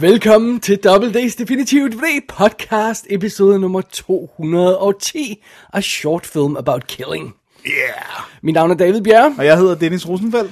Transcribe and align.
Velkommen 0.00 0.60
til 0.60 0.76
Double 0.78 1.12
Days 1.12 1.36
Definitive 1.36 1.88
DVD 1.88 2.20
podcast, 2.28 3.06
episode 3.10 3.58
nummer 3.58 3.80
210 3.80 5.44
af 5.72 5.82
Short 5.84 6.26
Film 6.26 6.56
About 6.56 6.86
Killing. 6.86 7.34
Yeah. 7.66 8.22
Mit 8.42 8.54
navn 8.54 8.70
er 8.70 8.74
David 8.74 9.00
Bjerre, 9.00 9.34
Og 9.38 9.46
jeg 9.46 9.58
hedder 9.58 9.74
Dennis 9.74 10.08
Rosenfeldt. 10.08 10.50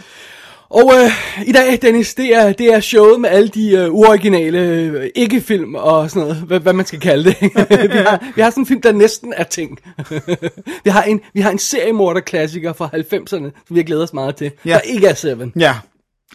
og 0.69 0.93
øh, 0.95 1.47
i 1.49 1.53
dag, 1.53 1.79
Dennis, 1.83 2.15
det 2.15 2.35
er, 2.35 2.53
det 2.53 2.67
er 2.75 2.81
showet 2.81 3.21
med 3.21 3.31
alle 3.31 3.49
de 3.49 3.71
øh, 3.71 3.95
uoriginale 3.95 4.59
øh, 4.61 5.11
ikke-film 5.15 5.75
og 5.75 6.11
sådan 6.11 6.23
noget, 6.29 6.37
hvad, 6.37 6.61
hvad 6.61 6.73
man 6.73 6.87
skal 6.87 7.01
kalde 7.01 7.25
det. 7.25 7.37
vi, 7.93 7.97
har, 7.99 8.33
vi 8.35 8.41
har 8.43 8.51
sådan 8.51 8.63
en 8.63 8.67
film, 8.67 8.81
der 8.83 8.93
næsten 8.93 9.33
er 9.37 9.45
ting. 9.45 9.79
vi, 10.85 10.91
har 10.91 11.03
en, 11.03 11.21
vi 11.35 11.41
har 11.41 11.51
en 11.51 11.59
seriemorder-klassiker 11.59 12.73
fra 12.73 12.89
90'erne, 12.95 13.27
som 13.29 13.53
vi 13.71 13.77
har 13.79 13.85
glædet 13.85 14.03
os 14.03 14.13
meget 14.13 14.37
til, 14.37 14.51
Ja. 14.65 14.73
der 14.73 14.81
ikke 14.81 15.07
er 15.07 15.15
Seven. 15.15 15.53
Ja. 15.59 15.75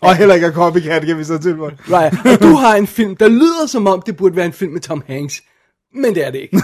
Og 0.01 0.15
heller 0.15 0.35
ikke 0.35 0.47
er 0.47 0.51
copycat, 0.51 1.05
kan 1.05 1.17
vi 1.17 1.23
så 1.23 1.37
tilføje. 1.37 1.77
Right. 1.91 2.33
Og 2.33 2.41
du 2.41 2.55
har 2.55 2.75
en 2.75 2.87
film, 2.87 3.15
der 3.15 3.27
lyder 3.27 3.65
som 3.67 3.87
om, 3.87 4.01
det 4.05 4.17
burde 4.17 4.35
være 4.35 4.45
en 4.45 4.53
film 4.53 4.71
med 4.71 4.81
Tom 4.81 5.03
Hanks. 5.07 5.41
Men 5.95 6.15
det 6.15 6.25
er 6.27 6.31
det 6.31 6.39
ikke. 6.39 6.57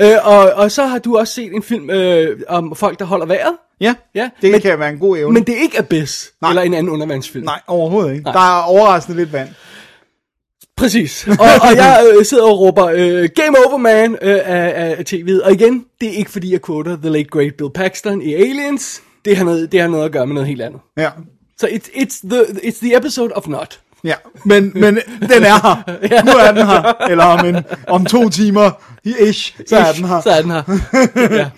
øh, 0.00 0.16
og, 0.26 0.52
og 0.52 0.70
så 0.70 0.86
har 0.86 0.98
du 0.98 1.16
også 1.18 1.34
set 1.34 1.52
en 1.54 1.62
film 1.62 1.90
øh, 1.90 2.40
om 2.48 2.74
folk, 2.76 2.98
der 2.98 3.04
holder 3.04 3.26
vejret. 3.26 3.56
Ja, 3.80 3.94
Ja, 4.14 4.30
det 4.42 4.50
men- 4.52 4.60
kan 4.60 4.78
være 4.78 4.90
en 4.90 4.98
god 4.98 5.18
evne. 5.18 5.32
Men 5.34 5.42
det 5.44 5.56
er 5.56 5.60
ikke 5.62 5.78
Abyss, 5.78 6.32
Nej. 6.42 6.50
eller 6.50 6.62
en 6.62 6.74
anden 6.74 6.92
undervandsfilm. 6.92 7.44
Nej, 7.44 7.60
overhovedet 7.66 8.12
ikke. 8.12 8.24
Nej. 8.24 8.32
Der 8.32 8.58
er 8.58 8.62
overraskende 8.62 9.18
lidt 9.18 9.32
vand. 9.32 9.48
Præcis. 10.76 11.26
Og, 11.28 11.46
og 11.70 11.76
jeg 11.76 12.04
øh, 12.18 12.24
sidder 12.24 12.44
og 12.44 12.60
råber, 12.60 12.84
øh, 12.94 13.28
Game 13.34 13.56
Over 13.66 13.76
Man 13.76 14.12
øh, 14.22 14.40
af, 14.44 14.94
af 14.98 15.04
tv'et. 15.08 15.44
Og 15.44 15.52
igen, 15.52 15.84
det 16.00 16.08
er 16.08 16.12
ikke 16.12 16.30
fordi, 16.30 16.52
jeg 16.52 16.62
quoter 16.66 16.96
The 16.96 17.08
Late 17.10 17.28
Great 17.28 17.52
Bill 17.58 17.70
Paxton 17.74 18.22
i 18.22 18.34
Aliens. 18.34 19.02
Det 19.24 19.36
har 19.36 19.44
noget, 19.44 19.72
det 19.72 19.80
har 19.80 19.88
noget 19.88 20.04
at 20.04 20.12
gøre 20.12 20.26
med 20.26 20.34
noget 20.34 20.48
helt 20.48 20.62
andet. 20.62 20.80
Ja. 20.96 21.10
Så 21.58 21.66
it's, 21.66 21.88
it's, 21.96 22.28
the, 22.28 22.42
it's 22.42 22.78
the 22.80 22.96
episode 22.96 23.32
of 23.36 23.46
not. 23.46 23.80
Ja, 24.04 24.14
men, 24.44 24.72
men 24.74 24.94
den 25.20 25.42
er 25.42 25.62
her. 25.62 26.24
Nu 26.26 26.32
er 26.32 26.52
den 26.52 26.66
her. 26.66 26.92
Eller 27.10 27.24
om, 27.24 27.46
en, 27.46 27.64
om 27.88 28.06
to 28.06 28.28
timer, 28.28 28.70
ish, 29.04 29.60
så 29.68 29.76
er 29.76 29.92
den 29.92 30.04
her. 30.04 30.20
Så 30.20 30.30
er 30.30 30.42
den 30.42 30.50
her. 30.50 30.62
ja. 31.38 31.50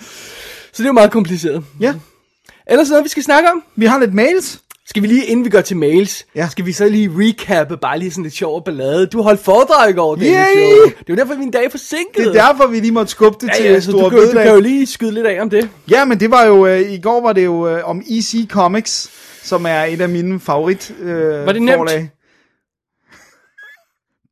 Så 0.72 0.82
det 0.82 0.84
er 0.84 0.86
jo 0.86 0.92
meget 0.92 1.10
kompliceret. 1.10 1.64
Ja, 1.80 1.94
Ellers 2.66 2.88
noget, 2.88 3.04
vi 3.04 3.08
skal 3.08 3.22
snakke 3.22 3.50
om? 3.50 3.62
vi 3.76 3.86
har 3.86 3.98
lidt 3.98 4.14
mails. 4.14 4.58
Skal 4.88 5.02
vi 5.02 5.06
lige, 5.06 5.24
inden 5.26 5.44
vi 5.44 5.50
går 5.50 5.60
til 5.60 5.76
mails, 5.76 6.26
Ja. 6.34 6.48
skal 6.50 6.66
vi 6.66 6.72
så 6.72 6.88
lige 6.88 7.10
recappe 7.14 7.76
bare 7.76 7.98
lige 7.98 8.10
sådan 8.10 8.22
lidt 8.24 8.34
sjov 8.34 8.64
ballade. 8.64 9.06
Du 9.06 9.22
holdt 9.22 9.40
foredrag 9.40 9.90
i 9.90 9.92
går, 9.92 10.14
det 10.14 10.22
Yay! 10.22 10.32
Det 10.32 10.94
er 10.98 11.04
jo 11.08 11.14
derfor, 11.16 11.34
vi 11.34 11.40
er 11.40 11.44
en 11.46 11.50
dag 11.50 11.64
er 11.64 11.70
forsinket. 11.70 12.16
Det 12.16 12.36
er 12.36 12.46
derfor, 12.48 12.66
vi 12.66 12.80
lige 12.80 12.92
måtte 12.92 13.10
skubbe 13.10 13.38
det 13.40 13.48
ja, 13.48 13.54
til 13.54 13.64
ja, 13.64 13.80
så 13.80 13.90
du, 13.92 13.98
Store 13.98 14.10
kan, 14.10 14.18
du 14.18 14.32
kan 14.32 14.54
jo 14.54 14.60
lige 14.60 14.86
skyde 14.86 15.12
lidt 15.12 15.26
af 15.26 15.42
om 15.42 15.50
det. 15.50 15.70
Ja, 15.90 16.04
men 16.04 16.20
det 16.20 16.30
var 16.30 16.44
jo, 16.44 16.66
øh, 16.66 16.92
i 16.92 17.00
går 17.00 17.20
var 17.22 17.32
det 17.32 17.44
jo 17.44 17.68
øh, 17.68 17.88
om 17.88 18.02
EC 18.10 18.48
Comics, 18.48 19.10
som 19.42 19.66
er 19.66 19.82
et 19.84 20.00
af 20.00 20.08
mine 20.08 20.40
favorit 20.40 20.94
øh, 21.00 21.46
Var 21.46 21.52
det 21.52 21.62
nemt? 21.62 21.76
forlag. 21.76 22.10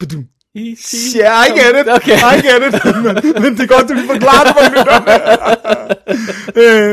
Badum. 0.00 0.24
Easy. 0.56 1.16
Ja, 1.16 1.44
I 1.44 1.48
get 1.48 1.80
it. 1.80 1.92
Okay. 1.92 2.16
I 2.16 2.40
get 2.40 2.74
it. 2.74 2.84
men, 3.04 3.42
men 3.42 3.56
det 3.56 3.60
er 3.60 3.66
godt, 3.66 3.88
du 3.88 3.94
forklarer 4.12 4.44
det 4.44 4.54
for 4.58 4.64
lytterne. 4.76 5.12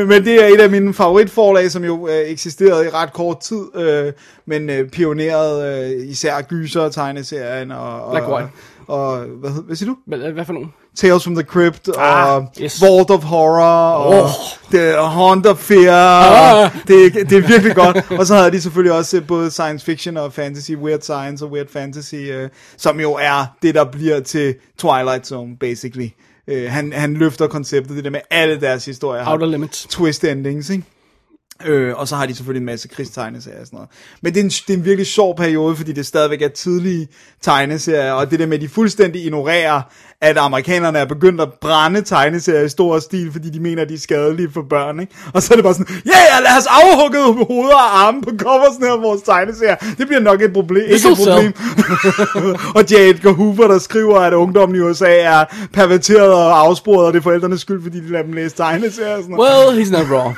øh, 0.00 0.08
men 0.08 0.24
det 0.24 0.44
er 0.44 0.46
et 0.46 0.60
af 0.60 0.70
mine 0.70 0.94
favoritforlag, 0.94 1.70
som 1.70 1.84
jo 1.84 2.08
øh, 2.08 2.14
eksisterede 2.14 2.86
i 2.86 2.88
ret 2.88 3.12
kort 3.12 3.40
tid, 3.40 3.62
øh, 3.74 4.12
men 4.46 4.70
øh, 4.70 4.90
pionerede 4.90 5.92
øh, 5.94 6.08
især 6.08 6.42
gyser 6.42 6.88
tegneserien 6.88 7.70
og, 7.70 8.04
og, 8.04 8.12
Black 8.12 8.28
White. 8.28 8.48
og, 8.86 9.12
og 9.12 9.18
hvad, 9.18 9.50
hvad 9.66 9.76
siger 9.76 9.90
du? 9.90 9.96
Hvad, 10.06 10.18
hvad 10.18 10.44
for 10.44 10.52
nogen? 10.52 10.72
Tales 10.96 11.24
from 11.24 11.34
the 11.34 11.44
Crypt 11.44 11.88
Ah, 11.98 12.34
og 12.36 12.48
yes. 12.62 12.80
Vault 12.82 13.10
of 13.10 13.22
Horror 13.24 13.92
og 13.92 14.24
Oh. 14.24 14.30
The 14.72 14.92
Haunt 14.96 15.46
of 15.46 15.58
Fear. 15.58 15.92
Ah. 15.92 16.64
Og 16.64 16.70
det, 16.88 17.14
det 17.14 17.32
er 17.32 17.48
virkelig 17.48 17.74
godt. 17.74 18.10
Og 18.10 18.26
så 18.26 18.34
havde 18.34 18.50
de 18.50 18.60
selvfølgelig 18.60 18.92
også 18.92 19.16
øh, 19.16 19.26
både 19.26 19.50
science 19.50 19.84
fiction 19.84 20.16
og 20.16 20.32
fantasy, 20.32 20.70
weird 20.72 21.00
science 21.00 21.44
og 21.44 21.50
weird 21.52 21.68
fantasy, 21.72 22.14
øh, 22.14 22.48
som 22.76 23.00
jo 23.00 23.12
er 23.12 23.44
det, 23.62 23.74
der 23.74 23.84
bliver 23.84 24.20
til 24.20 24.54
Twilight 24.78 25.26
Zone, 25.26 25.56
basically. 25.60 26.08
Øh, 26.48 26.70
han, 26.70 26.92
han 26.92 27.14
løfter 27.14 27.46
konceptet, 27.46 27.96
det 27.96 28.04
der 28.04 28.10
med 28.10 28.20
alle 28.30 28.60
deres 28.60 28.84
historier. 28.84 29.28
Outer 29.28 29.46
Limits. 29.46 29.86
twist 29.90 30.24
endings, 30.24 30.70
ikke? 30.70 30.84
Øh, 31.64 31.94
og 31.96 32.08
så 32.08 32.16
har 32.16 32.26
de 32.26 32.34
selvfølgelig 32.34 32.60
en 32.60 32.66
masse 32.66 32.88
krigstegneserier 32.88 33.60
og 33.60 33.66
sådan 33.66 33.76
noget. 33.76 33.90
Men 34.22 34.34
det 34.34 34.40
er, 34.40 34.44
en, 34.44 34.50
det 34.50 34.70
er 34.70 34.74
en 34.78 34.84
virkelig 34.84 35.06
sjov 35.06 35.36
periode, 35.36 35.76
fordi 35.76 35.92
det 35.92 36.06
stadigvæk 36.06 36.42
er 36.42 36.48
tidlige 36.48 37.08
tegneserier, 37.42 38.12
og 38.12 38.30
det 38.30 38.38
der 38.38 38.46
med, 38.46 38.56
at 38.56 38.60
de 38.60 38.68
fuldstændig 38.68 39.24
ignorerer, 39.24 39.82
at 40.22 40.38
amerikanerne 40.38 40.98
er 40.98 41.04
begyndt 41.04 41.40
at 41.40 41.48
brænde 41.60 42.02
tegneserier 42.02 42.62
i 42.62 42.68
stor 42.68 42.98
stil, 42.98 43.32
fordi 43.32 43.50
de 43.50 43.60
mener, 43.60 43.82
at 43.82 43.88
de 43.88 43.94
er 43.94 43.98
skadelige 43.98 44.48
for 44.54 44.62
børn, 44.70 45.00
ikke? 45.00 45.14
Og 45.34 45.42
så 45.42 45.54
er 45.54 45.56
det 45.56 45.64
bare 45.64 45.74
sådan, 45.74 45.86
ja, 46.06 46.10
yeah, 46.10 46.42
lad 46.42 46.58
os 46.58 46.66
afhugge 46.66 47.44
hoveder 47.44 47.74
og 47.74 48.06
arme 48.06 48.22
på 48.22 48.30
coversen 48.38 48.84
af 48.84 49.02
vores 49.02 49.22
tegneserier. 49.22 49.76
Det 49.98 50.06
bliver 50.06 50.20
nok 50.20 50.42
et 50.42 50.52
problem. 50.52 50.84
Ikke 50.88 51.08
et 51.08 51.16
problem. 51.16 51.52
og 52.76 52.84
J. 52.90 52.94
Edgar 52.94 53.32
Hoover, 53.32 53.68
der 53.68 53.78
skriver, 53.78 54.18
at 54.18 54.32
ungdommen 54.32 54.76
i 54.76 54.80
USA 54.80 55.18
er 55.18 55.44
perverteret 55.72 56.32
og 56.32 56.58
afsporet, 56.58 57.06
og 57.06 57.12
det 57.12 57.18
er 57.18 57.22
forældrenes 57.22 57.60
skyld, 57.60 57.82
fordi 57.82 58.00
de 58.00 58.10
lader 58.12 58.24
dem 58.24 58.32
læse 58.32 58.56
tegneserier 58.56 59.22
sådan. 59.22 59.38
Well, 59.38 59.82
he's 59.82 59.92
not 59.92 60.06
wrong. 60.10 60.36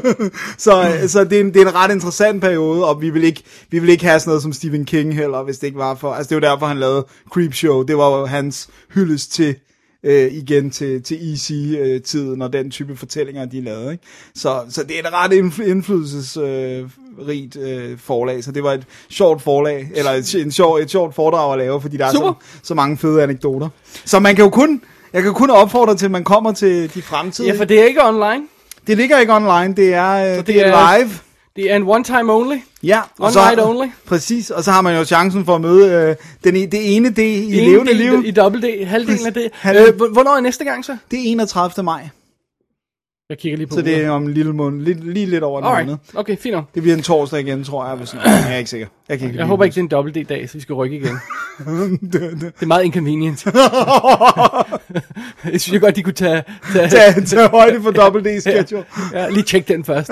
Så, 0.58 0.98
så 1.06 1.24
det, 1.24 1.36
er 1.36 1.40
en, 1.40 1.54
det 1.54 1.62
er 1.62 1.66
en 1.66 1.74
ret 1.74 1.90
interessant 1.90 2.40
periode, 2.40 2.88
og 2.88 3.02
vi 3.02 3.10
vil, 3.10 3.24
ikke, 3.24 3.42
vi 3.70 3.78
vil 3.78 3.88
ikke 3.88 4.04
have 4.04 4.20
sådan 4.20 4.30
noget 4.30 4.42
som 4.42 4.52
Stephen 4.52 4.84
King 4.84 5.14
heller, 5.14 5.42
hvis 5.42 5.58
det 5.58 5.66
ikke 5.66 5.78
var 5.78 5.94
for... 5.94 6.12
Altså 6.12 6.28
det 6.28 6.42
var 6.42 6.48
derfor, 6.48 6.66
han 6.66 6.78
lavede 6.78 7.06
Creepshow. 7.32 7.82
Det 7.82 7.96
var 7.96 8.26
hans 8.26 8.68
hyldest 9.16 9.32
til, 9.32 9.54
øh, 10.02 10.32
igen 10.32 10.70
til, 10.70 11.02
til 11.02 11.32
EC-tiden 11.32 12.42
og 12.42 12.52
den 12.52 12.70
type 12.70 12.96
fortællinger, 12.96 13.44
de 13.44 13.60
lavede. 13.60 13.92
Ikke? 13.92 14.04
Så, 14.34 14.60
så 14.70 14.82
det 14.82 14.96
er 14.98 15.08
et 15.08 15.12
ret 15.12 15.32
indfly, 15.32 15.62
indflydelsesrigt 15.64 17.56
øh, 17.56 17.98
forlag, 17.98 18.44
så 18.44 18.52
det 18.52 18.62
var 18.62 18.72
et 18.72 18.84
sjovt 19.10 19.42
forlag, 19.42 19.88
eller 19.94 20.10
et, 20.10 20.34
en 20.34 20.52
sjov, 20.52 20.76
et 20.76 20.90
sjovt 20.90 21.14
foredrag 21.14 21.52
at 21.52 21.58
lave, 21.58 21.80
fordi 21.80 21.96
der 21.96 22.06
er 22.06 22.10
så, 22.10 22.16
Super. 22.16 22.32
så 22.62 22.74
mange 22.74 22.96
fede 22.96 23.22
anekdoter. 23.22 23.68
Så 24.04 24.18
man 24.18 24.36
kan 24.36 24.44
jo 24.44 24.50
kun... 24.50 24.82
Jeg 25.12 25.22
kan 25.22 25.34
kun 25.34 25.50
opfordre 25.50 25.96
til, 25.96 26.04
at 26.04 26.10
man 26.10 26.24
kommer 26.24 26.52
til 26.52 26.94
de 26.94 27.02
fremtidige. 27.02 27.52
Ja, 27.52 27.58
for 27.58 27.64
det 27.64 27.80
er 27.80 27.84
ikke 27.84 28.04
online. 28.04 28.42
Det 28.86 28.96
ligger 28.96 29.18
ikke 29.18 29.32
online, 29.34 29.74
det 29.76 29.94
er, 29.94 30.12
øh, 30.32 30.36
det, 30.36 30.46
det 30.46 30.66
er- 30.66 30.98
live. 30.98 31.10
Det 31.56 31.72
er 31.72 31.76
en 31.76 31.82
one 31.82 32.04
time 32.04 32.32
only. 32.32 32.56
Ja, 32.82 33.00
One 33.18 33.32
night 33.34 33.60
only. 33.60 33.86
Præcis, 34.06 34.50
og 34.50 34.64
så 34.64 34.70
har 34.70 34.80
man 34.82 34.96
jo 34.96 35.04
chancen 35.04 35.44
for 35.44 35.54
at 35.54 35.60
møde 35.60 35.92
øh, 35.92 36.16
den, 36.44 36.56
e- 36.62 36.68
det 36.68 36.96
ene 36.96 37.08
det 37.10 37.22
i 37.22 37.44
En 37.58 37.70
levende 37.70 37.92
del 37.92 37.96
liv. 38.00 38.22
I 38.24 38.30
dobbelt 38.30 38.64
D, 38.64 38.86
halvdelen 38.86 39.26
af 39.26 39.34
det. 39.34 39.48
Halv- 39.52 39.88
Øh, 39.88 39.96
hvor- 39.96 40.08
hvornår 40.12 40.36
er 40.36 40.40
næste 40.40 40.64
gang 40.64 40.84
så? 40.84 40.96
Det 41.10 41.18
er 41.18 41.22
31. 41.32 41.84
maj, 41.84 42.08
Jeg 43.30 43.38
kigger 43.38 43.56
lige 43.58 43.66
på 43.66 43.74
så 43.74 43.82
det 43.82 44.04
er 44.04 44.10
om 44.10 44.22
en 44.22 44.34
lille 44.34 44.52
måned, 44.52 44.84
lige, 44.84 45.12
lige 45.12 45.26
lidt 45.26 45.44
over 45.44 45.58
en 45.58 45.64
måned. 45.64 45.78
Alright, 45.78 46.00
okay, 46.14 46.36
fint. 46.36 46.56
Det 46.74 46.82
bliver 46.82 46.96
en 46.96 47.02
torsdag 47.02 47.40
igen, 47.40 47.64
tror 47.64 47.86
jeg. 47.86 47.96
Hvis 47.96 48.14
jeg 48.14 48.52
er 48.52 48.56
ikke 48.58 48.70
sikker. 48.70 48.86
Jeg, 49.08 49.18
kan 49.18 49.28
ikke 49.28 49.38
Jeg 49.38 49.46
håber 49.46 49.64
ikke, 49.64 49.74
det 49.74 49.80
er 49.80 49.82
en 49.84 49.88
dobbelt 49.88 50.14
D-dag, 50.16 50.48
så 50.48 50.54
vi 50.54 50.60
skal 50.60 50.74
rykke 50.74 50.96
igen. 50.96 51.16
det 52.12 52.52
er 52.60 52.66
meget 52.66 52.84
inconvenient. 52.84 53.46
jeg 55.52 55.60
synes 55.60 55.72
jeg 55.72 55.80
godt, 55.80 55.96
de 55.96 56.02
kunne 56.02 56.12
tage... 56.12 56.42
tage 56.72 56.88
Tag, 56.88 57.26
tag 57.26 57.48
højde 57.50 57.82
for 57.82 57.90
dobbelt 58.02 58.24
D 58.24 58.40
schedule. 58.40 58.84
ja, 59.12 59.28
lige 59.28 59.42
tjek 59.42 59.68
den 59.68 59.84
først. 59.84 60.10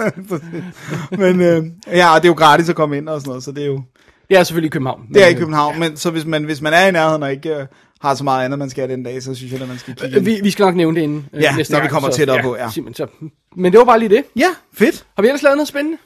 Men 1.19 1.41
øh, 1.41 1.65
ja, 1.87 2.15
og 2.15 2.23
det 2.23 2.29
er 2.29 2.31
jo 2.31 2.35
gratis 2.35 2.69
at 2.69 2.77
komme 2.77 2.97
ind 2.97 3.09
og 3.09 3.21
sådan 3.21 3.29
noget, 3.29 3.45
så 3.45 3.53
det 3.53 3.63
er 3.63 3.67
jo 3.67 3.83
Det 4.29 4.39
er 4.39 4.43
selvfølgelig 4.43 4.69
i 4.69 4.71
København. 4.71 5.01
det 5.15 5.23
er 5.23 5.27
i 5.29 5.31
Men, 5.33 5.39
København. 5.39 5.79
Men 5.81 5.97
så 5.97 6.11
hvis 6.11 6.25
man, 6.25 6.45
hvis 6.45 6.61
man 6.61 6.73
er 6.73 6.87
i 6.87 6.91
nærheden 6.91 7.23
og 7.23 7.33
ikke 7.33 7.55
øh, 7.57 7.67
har 8.01 8.15
så 8.15 8.25
meget 8.25 8.45
andet, 8.45 8.59
man 8.59 8.71
skal 8.71 8.89
den 8.89 9.03
dag, 9.03 9.23
så 9.23 9.35
synes 9.35 9.53
jeg, 9.53 9.63
at 9.63 9.69
man 9.69 9.79
skal 9.79 9.95
kigge 9.95 10.17
øh. 10.19 10.27
Vi, 10.27 10.41
vi 10.43 10.51
skal 10.51 10.63
nok 10.65 10.75
nævne 10.75 10.97
det 10.97 11.03
inden 11.03 11.27
øh, 11.33 11.43
Ja, 11.43 11.57
næste 11.57 11.73
når 11.73 11.81
vi 11.81 11.83
gang, 11.83 11.93
kommer 11.93 12.11
så, 12.11 12.17
tættere 12.17 12.43
på, 12.43 12.57
ja. 12.57 12.71
Simon, 12.71 12.95
så. 12.95 13.07
Men 13.57 13.73
det 13.73 13.79
var 13.79 13.85
bare 13.85 13.99
lige 13.99 14.09
det. 14.09 14.25
Ja, 14.37 14.49
fedt. 14.75 15.05
Har 15.17 15.23
vi 15.23 15.29
ellers 15.29 15.43
lavet 15.43 15.57
noget 15.57 15.69
spændende? 15.69 15.99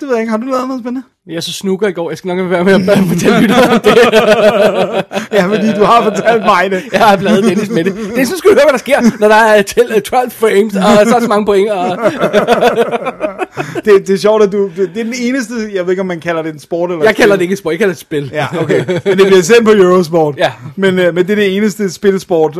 Det 0.00 0.08
ved 0.08 0.14
jeg 0.14 0.20
ikke. 0.22 0.30
Har 0.30 0.36
du 0.38 0.46
lavet 0.46 0.68
noget 0.68 0.82
spændende? 0.82 1.06
Jeg 1.26 1.42
så 1.42 1.52
snooker 1.52 1.88
i 1.88 1.92
går. 1.92 2.10
Jeg 2.10 2.18
skal 2.18 2.28
nok 2.36 2.50
være 2.50 2.64
med 2.64 2.74
at 2.74 2.98
fortælle 3.08 3.40
lytterne 3.40 3.74
det. 3.74 5.04
Ja, 5.32 5.46
fordi 5.46 5.72
du 5.78 5.84
har 5.84 6.02
fortalt 6.02 6.44
mig 6.44 6.70
det. 6.70 6.82
Jeg 6.92 7.00
har 7.00 7.16
bladet 7.16 7.44
Dennis 7.44 7.70
med 7.70 7.84
det. 7.84 7.94
Det 7.96 8.20
er 8.20 8.24
sådan, 8.24 8.38
skal 8.38 8.50
du 8.50 8.54
høre, 8.54 8.64
hvad 8.64 8.72
der 8.72 8.78
sker, 8.78 9.18
når 9.20 9.28
der 9.28 9.34
er 9.34 9.62
til- 9.62 10.02
12 10.02 10.30
frames, 10.30 10.74
og 10.76 10.82
så 11.06 11.16
er 11.16 11.20
så 11.20 11.26
mange 11.28 11.46
point. 11.46 11.70
Og... 11.70 11.98
det, 13.84 14.06
det 14.06 14.10
er 14.10 14.16
sjovt, 14.18 14.42
at 14.42 14.52
du... 14.52 14.70
Det, 14.76 14.90
det 14.94 15.00
er 15.00 15.04
den 15.04 15.14
eneste... 15.20 15.54
Jeg 15.74 15.84
ved 15.84 15.90
ikke, 15.92 16.00
om 16.00 16.06
man 16.06 16.20
kalder 16.20 16.42
det 16.42 16.52
en 16.52 16.58
sport 16.60 16.90
eller 16.90 17.04
Jeg 17.04 17.16
kalder 17.16 17.36
det 17.36 17.42
ikke 17.42 17.52
et 17.52 17.58
sport, 17.58 17.72
jeg 17.72 17.78
kalder 17.78 17.94
det 17.94 18.00
et 18.00 18.06
spil. 18.06 18.30
Ja, 18.32 18.46
okay. 18.60 18.84
Men 19.04 19.18
det 19.18 19.26
bliver 19.26 19.42
sendt 19.42 19.64
på 19.64 19.72
Eurosport. 19.72 20.34
Ja. 20.36 20.52
Men, 20.76 20.98
øh, 20.98 21.14
men 21.14 21.24
det 21.24 21.30
er 21.30 21.36
det 21.36 21.56
eneste 21.56 21.90
spilsport 21.90 22.54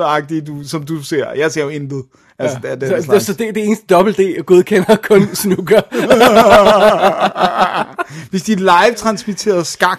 du, 0.47 0.69
som 0.69 0.83
du 0.83 1.03
ser. 1.03 1.25
Jeg 1.37 1.53
ser 1.53 1.63
jo 1.63 1.69
intet. 1.69 2.03
Altså, 2.39 2.59
ja. 2.65 2.75
det, 2.75 2.83
er 2.83 2.89
den 2.89 2.91
så, 2.91 2.97
så, 2.97 3.03
slags. 3.03 3.25
så 3.27 3.33
det, 3.33 3.55
det 3.55 3.65
eneste 3.65 3.87
dobbelt 3.87 4.19
D 4.19 4.21
godkender 4.47 4.97
kun 5.09 5.35
snooker. 5.35 5.81
Hvis 8.31 8.43
de 8.43 8.55
live 8.55 8.95
transmitterede 8.97 9.65
skak, 9.65 9.99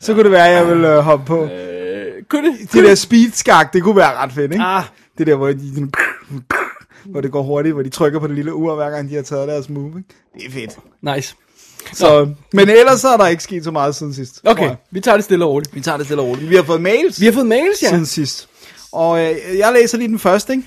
så 0.00 0.14
kunne 0.14 0.24
det 0.24 0.32
være, 0.32 0.48
at 0.48 0.54
jeg 0.54 0.68
ville 0.68 0.92
øh, 0.94 0.98
hoppe 0.98 1.24
på. 1.26 1.48
Kunne 2.28 2.50
det? 2.52 2.72
Det 2.72 2.84
der 2.84 2.94
speedskak, 2.94 3.72
det 3.72 3.82
kunne 3.82 3.96
være 3.96 4.14
ret 4.16 4.32
fedt, 4.32 4.52
ikke? 4.52 4.64
Ah. 4.64 4.82
Det 5.18 5.26
der, 5.26 5.34
hvor, 5.36 5.46
de, 5.48 5.74
sådan- 5.74 5.92
hvor 7.04 7.20
det 7.20 7.30
går 7.32 7.42
hurtigt, 7.42 7.74
hvor 7.74 7.82
de 7.82 7.88
trykker 7.88 8.20
på 8.20 8.26
det 8.26 8.34
lille 8.34 8.54
ur, 8.54 8.74
hver 8.74 8.90
gang 8.90 9.10
de 9.10 9.14
har 9.14 9.22
taget 9.22 9.48
deres 9.48 9.68
move, 9.68 9.92
ikke? 9.98 10.08
Det 10.34 10.46
er 10.46 10.50
fedt. 10.50 10.78
Nice. 11.16 11.34
Så, 11.92 12.28
men 12.52 12.68
ellers 12.68 13.00
så 13.00 13.08
er 13.08 13.16
der 13.16 13.26
ikke 13.26 13.42
sket 13.42 13.64
så 13.64 13.70
meget 13.70 13.94
siden 13.94 14.14
sidst. 14.14 14.40
Okay, 14.44 14.70
vi 14.90 15.00
tager 15.00 15.16
det 15.16 15.24
stille 15.24 15.44
og 15.44 15.50
roligt. 15.50 15.74
Vi 15.74 15.80
tager 15.80 15.96
det 15.96 16.06
stille 16.06 16.22
og 16.22 16.28
roligt. 16.28 16.50
Vi 16.50 16.56
har 16.56 16.62
fået 16.62 16.80
mails 16.80 17.20
Vi 17.20 17.26
har 17.26 17.32
fået 17.32 17.46
mails, 17.46 17.82
ja. 17.82 17.88
siden 17.88 18.06
sidst. 18.06 18.48
Og 18.92 19.20
øh, 19.24 19.36
jeg 19.58 19.72
læser 19.72 19.98
lige 19.98 20.08
den 20.08 20.18
første, 20.18 20.52
ikke? 20.52 20.64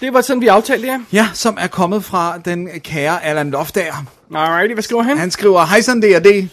Det 0.00 0.12
var 0.12 0.20
sådan, 0.20 0.40
vi 0.40 0.46
aftalte, 0.46 0.86
ja. 0.86 1.00
Ja, 1.12 1.28
som 1.34 1.56
er 1.60 1.66
kommet 1.66 2.04
fra 2.04 2.38
den 2.38 2.68
kære 2.80 3.24
Allan 3.24 3.50
Loftager. 3.50 4.04
Alrighty, 4.34 4.72
hvad 4.72 4.82
skriver 4.82 5.02
han? 5.02 5.18
Han 5.18 5.30
skriver, 5.30 5.64
Hej 5.64 5.80
sådan 5.80 6.02
D&D. 6.02 6.48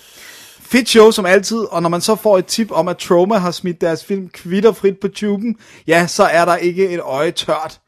Fedt 0.62 0.90
show 0.90 1.12
som 1.12 1.26
altid, 1.26 1.58
og 1.58 1.82
når 1.82 1.90
man 1.90 2.02
så 2.02 2.16
får 2.16 2.38
et 2.38 2.46
tip 2.46 2.72
om, 2.72 2.88
at 2.88 2.98
Troma 2.98 3.38
har 3.38 3.52
smidt 3.52 3.82
deres 3.82 4.06
film 4.06 4.30
kvitterfrit 4.30 5.00
på 5.02 5.08
tuben, 5.08 5.56
ja, 5.88 6.08
så 6.08 6.24
er 6.24 6.46
der 6.46 6.56
ikke 6.56 6.90
et 6.90 7.00
øje 7.00 7.32
tørt. 7.32 7.80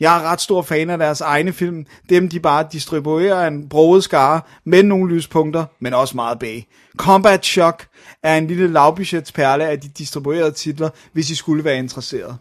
Jeg 0.00 0.18
er 0.18 0.22
ret 0.22 0.40
stor 0.40 0.62
fan 0.62 0.90
af 0.90 0.98
deres 0.98 1.20
egne 1.20 1.52
film, 1.52 1.86
dem 2.10 2.28
de 2.28 2.40
bare 2.40 2.66
distribuerer 2.72 3.46
en 3.46 3.68
broget 3.68 4.04
skare, 4.04 4.40
med 4.64 4.82
nogle 4.82 5.14
lyspunkter, 5.14 5.64
men 5.80 5.94
også 5.94 6.16
meget 6.16 6.38
bag. 6.38 6.66
Combat 6.96 7.46
Shock 7.46 7.86
er 8.22 8.38
en 8.38 8.46
lille 8.46 8.68
lavbudgetsperle 8.68 9.66
af 9.66 9.80
de 9.80 9.88
distribuerede 9.88 10.50
titler, 10.52 10.88
hvis 11.12 11.30
I 11.30 11.34
skulle 11.34 11.64
være 11.64 11.78
interesseret. 11.78 12.36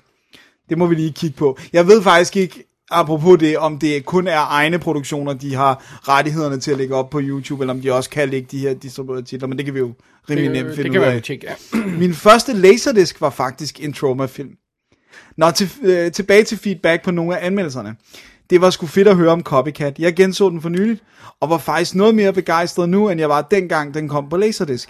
Det 0.70 0.78
må 0.78 0.86
vi 0.86 0.96
lige 0.96 1.12
kigge 1.12 1.38
på. 1.38 1.58
Jeg 1.74 1.88
ved 1.88 2.02
faktisk 2.02 2.38
ikke, 2.38 2.64
apropos 2.92 3.40
det, 3.40 3.58
om 3.58 3.80
det 3.80 4.06
kun 4.06 4.28
er 4.28 4.52
egne 4.52 4.80
produktioner, 4.80 5.34
de 5.34 5.56
har 5.56 6.00
rettighederne 6.10 6.60
til 6.60 6.72
at 6.72 6.78
lægge 6.78 6.96
op 6.96 7.10
på 7.10 7.20
YouTube, 7.22 7.64
eller 7.64 7.74
om 7.74 7.82
de 7.82 7.94
også 7.94 8.10
kan 8.10 8.30
lægge 8.30 8.48
de 8.52 8.60
her 8.60 8.74
distribuerede 8.74 9.26
titler, 9.26 9.48
men 9.48 9.58
det 9.58 9.66
kan 9.66 9.74
vi 9.74 9.80
jo 9.80 9.94
rimelig 10.30 10.52
nemt 10.52 10.68
det, 10.68 10.76
finde 10.76 10.84
det 10.84 10.92
kan 10.92 11.02
ud 11.02 11.06
af. 11.06 11.16
en 11.16 11.22
tjek, 11.22 11.44
ja. 11.44 11.54
Min 12.02 12.14
første 12.14 12.54
Laserdisc 12.54 13.22
var 13.22 13.30
faktisk 13.30 13.84
en 13.84 13.94
Troma-film. 13.94 14.50
Nå, 15.38 15.52
til, 15.52 15.70
øh, 15.84 16.12
tilbage 16.12 16.44
til 16.44 16.58
feedback 16.58 17.04
på 17.04 17.12
nogle 17.12 17.40
af 17.40 17.46
anmeldelserne. 17.46 17.96
Det 18.50 18.62
var 18.62 18.70
sgu 18.70 18.86
fedt 18.86 19.08
at 19.08 19.16
høre 19.16 19.32
om 19.32 19.44
Copycat. 19.44 20.00
Jeg 20.00 20.16
genså 20.16 20.50
den 20.50 20.62
for 20.62 20.70
nyligt, 20.70 21.04
og 21.40 21.50
var 21.50 21.58
faktisk 21.58 21.96
noget 21.96 22.16
mere 22.16 22.34
begejstret 22.34 22.90
nu, 22.90 23.10
end 23.10 23.20
jeg 23.20 23.30
var 23.30 23.42
dengang, 23.42 23.94
den 23.94 24.10
kom 24.10 24.30
på 24.30 24.38
Laserdisc. 24.38 24.88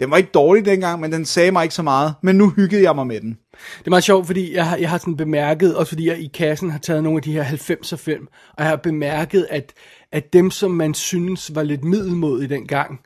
Den 0.00 0.10
var 0.10 0.16
ikke 0.16 0.30
dårlig 0.34 0.64
dengang, 0.64 1.00
men 1.00 1.12
den 1.12 1.24
sagde 1.24 1.50
mig 1.50 1.62
ikke 1.62 1.74
så 1.74 1.82
meget, 1.82 2.14
men 2.22 2.36
nu 2.36 2.50
hyggede 2.50 2.82
jeg 2.82 2.94
mig 2.94 3.06
med 3.06 3.20
den. 3.20 3.38
Det 3.78 3.86
er 3.86 3.90
meget 3.90 4.04
sjovt, 4.04 4.26
fordi 4.26 4.54
jeg 4.54 4.66
har, 4.66 4.76
jeg 4.76 4.90
har 4.90 4.98
sådan 4.98 5.16
bemærket, 5.16 5.76
også 5.76 5.90
fordi 5.90 6.08
jeg 6.08 6.18
i 6.18 6.30
kassen 6.34 6.70
har 6.70 6.78
taget 6.78 7.02
nogle 7.02 7.18
af 7.18 7.22
de 7.22 7.32
her 7.32 7.44
90'er 7.44 7.96
film, 7.96 8.26
og 8.26 8.58
jeg 8.58 8.66
har 8.66 8.76
bemærket, 8.76 9.46
at, 9.50 9.72
at 10.12 10.32
dem, 10.32 10.50
som 10.50 10.70
man 10.70 10.94
synes 10.94 11.54
var 11.54 11.62
lidt 11.62 11.84
middelmodige 11.84 12.48
dengang, 12.48 13.00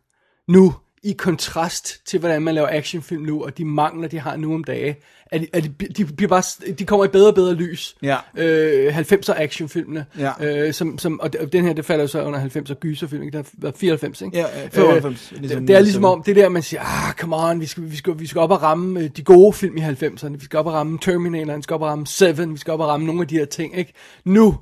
nu 0.49 0.75
i 1.03 1.13
kontrast 1.13 2.07
til, 2.07 2.21
hvordan 2.21 2.43
man 2.43 2.55
laver 2.55 2.69
actionfilm 2.71 3.23
nu, 3.23 3.45
og 3.45 3.59
de 3.59 3.65
mangler, 3.65 4.09
de 4.09 4.21
har 4.21 4.37
nu 4.37 4.55
om 4.55 4.65
dage, 4.65 4.97
at, 5.27 5.47
at 5.53 5.65
de, 5.65 5.69
de, 5.69 6.05
bliver 6.05 6.29
bare, 6.29 6.73
de 6.73 6.85
kommer 6.85 7.05
i 7.05 7.09
bedre 7.09 7.29
og 7.29 7.35
bedre 7.35 7.55
lys. 7.55 7.97
Ja. 8.03 8.17
Øh, 8.37 8.99
90'er 8.99 9.43
actionfilmene. 9.43 10.07
Ja. 10.19 10.33
Øh, 10.41 10.73
som, 10.73 10.99
som, 10.99 11.21
og 11.21 11.53
den 11.53 11.65
her, 11.65 11.73
det 11.73 11.85
falder 11.85 12.07
så 12.07 12.23
under 12.23 12.41
90'er 12.41 12.75
gyserfilm, 12.75 13.23
ikke? 13.23 13.39
Der 13.39 13.45
var 13.59 13.73
94, 13.77 14.23
ikke? 14.23 14.39
Ja, 14.39 14.61
ja, 14.61 14.69
95, 14.69 15.33
Øh, 15.33 15.41
ligesom 15.41 15.61
det, 15.61 15.69
det 15.69 15.77
er 15.77 15.81
ligesom 15.81 16.05
om, 16.05 16.23
det 16.23 16.37
der, 16.37 16.49
man 16.49 16.63
siger, 16.63 16.81
ah, 16.81 17.15
come 17.15 17.37
on, 17.37 17.61
vi 17.61 17.67
skal, 17.67 17.91
vi 17.91 17.97
skal, 17.97 18.15
vi 18.19 18.27
skal 18.27 18.41
op 18.41 18.51
og 18.51 18.63
ramme 18.63 19.01
øh, 19.01 19.11
de 19.17 19.23
gode 19.23 19.53
film 19.53 19.77
i 19.77 19.81
90'erne, 19.81 20.29
vi 20.29 20.45
skal 20.45 20.59
op 20.59 20.67
og 20.67 20.73
ramme 20.73 20.99
Terminator, 20.99 21.57
vi 21.57 21.63
skal 21.63 21.75
op 21.75 21.83
og 21.83 21.89
ramme 21.89 22.07
Seven, 22.07 22.53
vi 22.53 22.59
skal 22.59 22.73
op 22.73 22.81
og 22.81 22.89
ramme 22.89 23.07
nogle 23.07 23.21
af 23.21 23.29
de 23.29 23.35
her 23.35 23.45
ting, 23.45 23.79
ikke? 23.79 23.93
Nu 24.25 24.57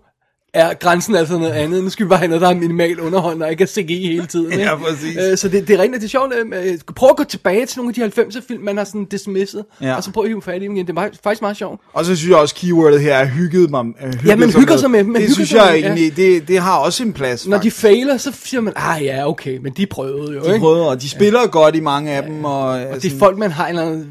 er 0.55 0.75
grænsen 0.75 1.15
altså 1.17 1.39
noget 1.39 1.53
andet. 1.53 1.85
Nu 1.85 1.91
skal 1.91 2.07
vi 2.07 2.09
bare 2.09 2.19
have 2.19 2.29
noget, 2.29 2.41
der 2.43 2.49
er 2.49 2.55
minimal 2.55 3.01
underholdende, 3.01 3.47
og 3.47 3.51
ikke 3.51 3.63
er 3.63 3.67
CGI 3.69 4.07
hele 4.07 4.27
tiden. 4.27 4.53
Ikke? 4.53 4.65
Ja, 4.65 4.77
præcis. 4.77 5.17
Øh, 5.31 5.37
så 5.39 5.49
det, 5.49 5.69
det 5.69 5.75
er 5.77 5.83
rent, 5.83 5.95
det 5.95 6.05
er 6.05 6.09
sjovt. 6.09 6.33
Øh, 6.55 6.79
prøv 6.97 7.09
at 7.11 7.17
gå 7.17 7.25
tilbage 7.25 7.67
til 7.67 7.79
nogle 7.79 7.95
af 8.03 8.11
de 8.13 8.23
90'er 8.23 8.41
film, 8.49 8.63
man 8.65 8.77
har 8.77 8.85
sådan 8.85 9.05
dismisset, 9.05 9.65
Ja. 9.83 9.95
og 9.97 10.05
så 10.05 10.11
prøv 10.11 10.25
at 10.25 10.29
hive 10.31 10.43
fat 10.43 10.63
i 10.63 10.65
dem 10.65 10.77
igen. 10.77 10.87
Det 10.87 10.99
er 10.99 11.09
faktisk 11.25 11.43
meget 11.43 11.57
sjovt. 11.57 11.81
Og 11.93 12.05
så 12.05 12.17
synes 12.17 12.31
jeg 12.31 12.39
også, 12.39 12.55
keywordet 12.55 13.01
her 13.01 13.15
er 13.15 13.27
hygget 13.27 13.71
mig. 13.71 13.85
Øh, 13.85 14.07
hygget 14.07 14.25
Ja, 14.27 14.37
man 14.37 14.51
hygger 14.53 14.77
sig 14.77 14.91
med 14.91 15.05
dem, 15.05 15.15
Det 15.15 15.35
synes 15.35 15.53
jeg 15.53 15.63
med 15.67 15.75
dem, 15.75 15.83
ja. 15.83 15.89
egentlig, 15.89 16.17
det, 16.17 16.49
det 16.49 16.59
har 16.59 16.79
også 16.79 17.03
en 17.03 17.13
plads. 17.13 17.47
Når 17.47 17.57
de 17.57 17.61
faktisk. 17.61 17.77
fejler, 17.77 18.17
så 18.17 18.33
siger 18.45 18.61
man, 18.61 18.73
ah 18.77 19.05
ja, 19.05 19.29
okay, 19.29 19.59
men 19.63 19.73
de 19.77 19.87
prøvede 19.87 20.35
jo, 20.35 20.41
de 20.41 20.47
ikke? 20.47 20.59
prøver, 20.59 20.85
og 20.87 21.03
de 21.03 21.09
spiller 21.09 21.47
godt 21.47 21.77
i 21.77 21.81
mange 21.81 22.11
af 22.13 22.23
dem. 22.23 22.45
Og, 22.45 22.69
Og 22.69 23.03
det 23.03 23.13
er 23.13 23.19
folk, 23.19 23.39
man 23.39 23.51
har 23.51 23.67
en 23.67 23.71
eller 23.79 23.83
anden 23.91 24.07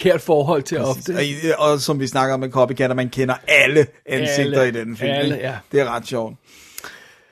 forkert 0.00 0.20
forhold 0.20 0.62
til 0.62 0.78
ofte. 0.78 1.16
Og, 1.58 1.70
og 1.70 1.80
som 1.80 2.00
vi 2.00 2.06
snakker 2.06 2.34
om 2.34 2.40
med 2.40 2.50
Copycat, 2.50 2.90
at 2.90 2.96
man 2.96 3.08
kender 3.08 3.34
alle 3.48 3.86
ansigter 4.06 4.60
Alle. 4.60 4.80
i 4.80 4.84
den 4.84 4.96
film. 4.96 5.10
Alle, 5.10 5.36
ja. 5.36 5.54
Det 5.72 5.80
er 5.80 5.94
ret 5.94 6.06
sjovt. 6.06 6.34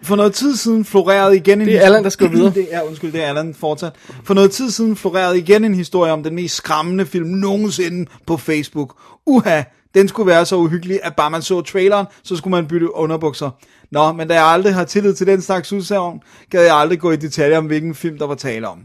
For 0.02 0.16
noget 0.16 0.34
tid 0.34 0.56
siden 0.56 0.84
florerede 0.84 1.36
igen 1.36 1.60
en 1.60 1.66
Det 1.66 1.76
er 1.76 1.80
Allan, 1.80 2.04
der 2.04 2.10
skriver 2.10 2.30
videre. 2.30 2.54
det 2.60 2.74
er, 2.74 2.82
undskyld, 2.82 3.12
det 3.12 3.22
er 3.22 3.28
Allan 3.28 3.54
fortsat. 3.54 3.92
For 4.24 4.34
noget 4.34 4.50
tid 4.50 4.70
siden 4.70 4.96
florerede 4.96 5.38
igen 5.38 5.64
en 5.64 5.74
historie 5.74 6.12
om 6.12 6.22
den 6.22 6.34
mest 6.34 6.54
skræmmende 6.54 7.06
film 7.06 7.28
nogensinde 7.28 8.10
på 8.26 8.36
Facebook. 8.36 8.96
Uha, 9.26 9.62
den 9.94 10.08
skulle 10.08 10.26
være 10.26 10.46
så 10.46 10.56
uhyggelig, 10.56 11.00
at 11.02 11.16
bare 11.16 11.30
man 11.30 11.42
så 11.42 11.60
traileren, 11.60 12.06
så 12.22 12.36
skulle 12.36 12.50
man 12.50 12.66
bytte 12.68 12.94
underbukser. 12.94 13.50
Nå, 13.90 14.12
men 14.12 14.28
da 14.28 14.34
jeg 14.34 14.44
aldrig 14.44 14.74
har 14.74 14.84
tillid 14.84 15.14
til 15.14 15.26
den 15.26 15.42
slags 15.42 15.72
udsagn, 15.72 16.20
gad 16.50 16.64
jeg 16.64 16.74
aldrig 16.76 17.00
gå 17.00 17.10
i 17.10 17.16
detaljer 17.16 17.58
om, 17.58 17.66
hvilken 17.66 17.94
film 17.94 18.18
der 18.18 18.26
var 18.26 18.34
tale 18.34 18.68
om. 18.68 18.78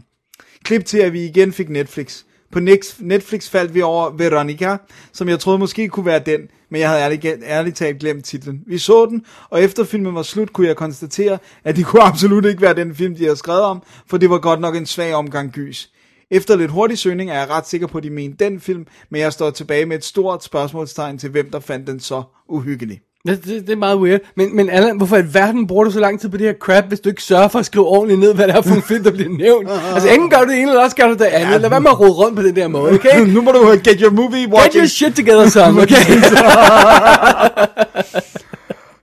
Klip 0.64 0.84
til, 0.84 0.98
at 0.98 1.12
vi 1.12 1.24
igen 1.24 1.52
fik 1.52 1.68
Netflix. 1.68 2.22
På 2.54 2.60
Netflix 3.00 3.48
faldt 3.48 3.74
vi 3.74 3.82
over 3.82 4.10
Veronica, 4.10 4.76
som 5.12 5.28
jeg 5.28 5.40
troede 5.40 5.58
måske 5.58 5.88
kunne 5.88 6.06
være 6.06 6.18
den, 6.18 6.40
men 6.70 6.80
jeg 6.80 6.88
havde 6.88 7.02
ærligt, 7.02 7.26
ærligt 7.44 7.76
talt 7.76 7.98
glemt 7.98 8.24
titlen. 8.24 8.62
Vi 8.66 8.78
så 8.78 9.06
den, 9.06 9.24
og 9.50 9.62
efter 9.62 9.84
filmen 9.84 10.14
var 10.14 10.22
slut, 10.22 10.52
kunne 10.52 10.66
jeg 10.66 10.76
konstatere, 10.76 11.38
at 11.64 11.76
det 11.76 11.86
kunne 11.86 12.02
absolut 12.02 12.44
ikke 12.44 12.62
være 12.62 12.74
den 12.74 12.94
film, 12.94 13.14
de 13.16 13.22
havde 13.22 13.36
skrevet 13.36 13.62
om, 13.62 13.82
for 14.06 14.16
det 14.16 14.30
var 14.30 14.38
godt 14.38 14.60
nok 14.60 14.76
en 14.76 14.86
svag 14.86 15.14
omgang 15.14 15.52
gys. 15.52 15.90
Efter 16.30 16.56
lidt 16.56 16.70
hurtig 16.70 16.98
søgning 16.98 17.30
er 17.30 17.38
jeg 17.38 17.50
ret 17.50 17.68
sikker 17.68 17.86
på, 17.86 17.98
at 17.98 18.04
de 18.04 18.10
mente 18.10 18.44
den 18.44 18.60
film, 18.60 18.86
men 19.10 19.20
jeg 19.20 19.32
står 19.32 19.50
tilbage 19.50 19.86
med 19.86 19.96
et 19.96 20.04
stort 20.04 20.44
spørgsmålstegn 20.44 21.18
til, 21.18 21.30
hvem 21.30 21.50
der 21.50 21.60
fandt 21.60 21.86
den 21.86 22.00
så 22.00 22.22
uhyggelig. 22.48 23.00
Det, 23.28 23.44
det, 23.44 23.66
det 23.66 23.72
er 23.72 23.76
meget 23.76 23.98
weird. 23.98 24.20
Men, 24.36 24.56
men 24.56 24.70
Allan, 24.70 24.96
hvorfor 24.96 25.16
i 25.16 25.18
alverden 25.18 25.66
bruger 25.66 25.84
du 25.84 25.90
så 25.90 26.00
lang 26.00 26.20
tid 26.20 26.28
på 26.28 26.36
det 26.36 26.46
her 26.46 26.54
crap, 26.60 26.84
hvis 26.84 27.00
du 27.00 27.08
ikke 27.08 27.22
sørger 27.22 27.48
for 27.48 27.58
at 27.58 27.66
skrive 27.66 27.86
ordentligt 27.86 28.20
ned, 28.20 28.34
hvad 28.34 28.48
det 28.48 28.56
er 28.56 28.62
for 28.62 28.74
en 28.74 28.82
film, 28.92 29.04
der 29.04 29.10
bliver 29.10 29.28
nævnt? 29.38 29.68
Altså, 29.94 30.08
enten 30.08 30.30
gør 30.30 30.38
du 30.44 30.50
det 30.50 30.58
ene, 30.58 30.70
eller 30.70 30.82
også 30.82 30.96
gør 30.96 31.06
du 31.06 31.12
det 31.12 31.24
andet. 31.24 31.60
Lad 31.60 31.70
være 31.70 31.80
med 31.80 31.90
at 31.90 32.00
rode 32.00 32.10
rundt 32.10 32.36
på 32.36 32.42
den 32.42 32.56
der 32.56 32.68
måde, 32.68 32.92
okay? 32.92 33.26
nu 33.34 33.42
må 33.42 33.52
du 33.52 33.70
get 33.84 34.00
your 34.00 34.12
movie 34.12 34.40
Get 34.40 34.52
watching 34.52 34.82
your 34.82 34.86
shit 34.86 35.16
together, 35.16 35.48
son, 35.48 35.78
okay? 35.82 36.20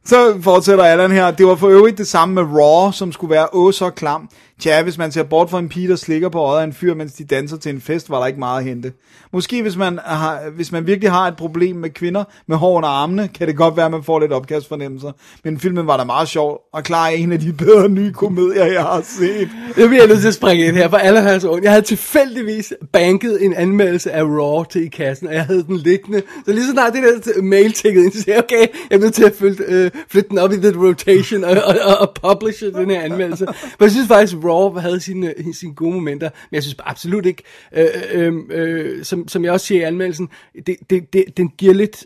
Så 0.05 0.41
fortsætter 0.41 0.83
Allan 0.83 1.11
her. 1.11 1.31
Det 1.31 1.45
var 1.47 1.55
for 1.55 1.67
øvrigt 1.67 1.97
det 1.97 2.07
samme 2.07 2.35
med 2.35 2.43
Raw, 2.43 2.91
som 2.91 3.11
skulle 3.11 3.31
være 3.31 3.47
åh 3.53 3.73
så 3.73 3.89
klam. 3.89 4.29
Tja, 4.61 4.83
hvis 4.83 4.97
man 4.97 5.11
ser 5.11 5.23
bort 5.23 5.49
fra 5.49 5.59
en 5.59 5.69
pige, 5.69 5.87
der 5.87 5.95
slikker 5.95 6.29
på 6.29 6.39
øjet 6.39 6.61
af 6.61 6.63
en 6.63 6.73
fyr, 6.73 6.95
mens 6.95 7.13
de 7.13 7.25
danser 7.25 7.57
til 7.57 7.69
en 7.69 7.81
fest, 7.81 8.09
var 8.09 8.19
der 8.19 8.27
ikke 8.27 8.39
meget 8.39 8.59
at 8.59 8.65
hente. 8.65 8.93
Måske 9.33 9.61
hvis 9.61 9.77
man, 9.77 9.99
har, 10.05 10.41
hvis 10.55 10.71
man 10.71 10.87
virkelig 10.87 11.11
har 11.11 11.27
et 11.27 11.35
problem 11.37 11.75
med 11.75 11.89
kvinder 11.89 12.23
med 12.47 12.57
hår 12.57 12.77
under 12.77 12.89
armene, 12.89 13.27
kan 13.27 13.47
det 13.47 13.57
godt 13.57 13.77
være, 13.77 13.85
at 13.85 13.91
man 13.91 14.03
får 14.03 14.19
lidt 14.19 14.31
opkastfornemmelser. 14.31 15.11
Men 15.43 15.59
filmen 15.59 15.87
var 15.87 15.97
da 15.97 16.03
meget 16.03 16.27
sjov, 16.27 16.59
og 16.73 16.83
klar 16.83 17.05
er 17.05 17.09
en 17.09 17.31
af 17.31 17.39
de 17.39 17.53
bedre 17.53 17.89
nye 17.89 18.13
komedier, 18.13 18.65
jeg 18.65 18.81
har 18.81 19.01
set. 19.01 19.49
Jeg 19.77 19.87
bliver 19.87 20.01
jeg 20.01 20.07
nødt 20.07 20.19
til 20.19 20.27
at 20.27 20.33
springe 20.33 20.65
ind 20.65 20.75
her, 20.75 20.89
for 20.89 20.97
alle 20.97 21.21
har 21.21 21.29
altså 21.29 21.51
ondt. 21.51 21.63
Jeg 21.63 21.71
havde 21.71 21.85
tilfældigvis 21.85 22.73
banket 22.93 23.45
en 23.45 23.53
anmeldelse 23.53 24.11
af 24.11 24.23
Raw 24.23 24.63
til 24.63 24.83
i 24.83 24.87
kassen, 24.87 25.27
og 25.27 25.33
jeg 25.33 25.45
havde 25.45 25.63
den 25.63 25.77
liggende. 25.77 26.21
Så 26.45 26.51
lige 26.51 26.65
så 26.65 26.71
snart 26.71 26.93
det 26.93 27.03
der 27.25 27.41
mail 27.41 27.71
tækket 27.73 28.03
ind, 28.03 28.11
så 28.11 28.21
sagde 28.21 28.35
jeg, 28.35 28.43
okay, 28.43 28.67
jeg 28.89 28.95
er 28.95 28.99
nødt 28.99 29.13
til 29.13 29.23
at 29.23 29.33
flytte, 29.35 29.63
øh, 29.67 29.91
flytte 30.09 30.29
den 30.29 30.37
op 30.37 30.51
i 30.51 30.55
the 30.55 30.87
rotation 30.87 31.43
og, 31.43 31.51
og, 31.51 31.75
og, 31.83 31.97
og 31.97 32.13
publishe 32.21 32.73
den 32.73 32.89
her 32.89 33.01
anmeldelse. 33.01 33.45
Men 33.45 33.83
jeg 33.83 33.91
synes 33.91 34.07
faktisk, 34.07 34.35
Raw 34.51 34.79
havde 34.79 34.99
sine, 34.99 35.33
sine 35.53 35.75
gode 35.75 35.93
momenter, 35.93 36.29
men 36.51 36.55
jeg 36.55 36.63
synes 36.63 36.75
absolut 36.79 37.25
ikke, 37.25 37.43
øh, 37.73 37.87
øh, 38.11 38.33
øh, 38.49 39.03
som, 39.05 39.27
som 39.27 39.43
jeg 39.45 39.51
også 39.53 39.65
siger 39.65 39.81
i 39.81 39.83
anmeldelsen, 39.83 40.29
det, 40.65 40.75
det, 40.89 41.13
det, 41.13 41.25
den 41.37 41.49
giver 41.49 41.73
lidt, 41.73 42.05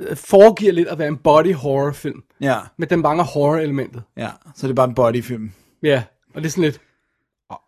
øh, 0.00 0.16
foregiver 0.16 0.72
lidt 0.72 0.88
at 0.88 0.98
være 0.98 1.08
en 1.08 1.16
body 1.16 1.54
horror 1.54 1.92
film. 1.92 2.22
Ja, 2.40 2.56
Men 2.78 2.90
den 2.90 3.00
mangler 3.00 3.24
horror-elementet. 3.24 4.02
ja. 4.16 4.28
Så 4.56 4.66
det 4.66 4.70
er 4.72 4.74
bare 4.76 4.88
en 4.88 4.94
bodyfilm. 4.94 5.50
Ja, 5.82 6.02
og 6.34 6.42
det 6.42 6.46
er 6.48 6.50
sådan 6.50 6.64
lidt, 6.64 6.80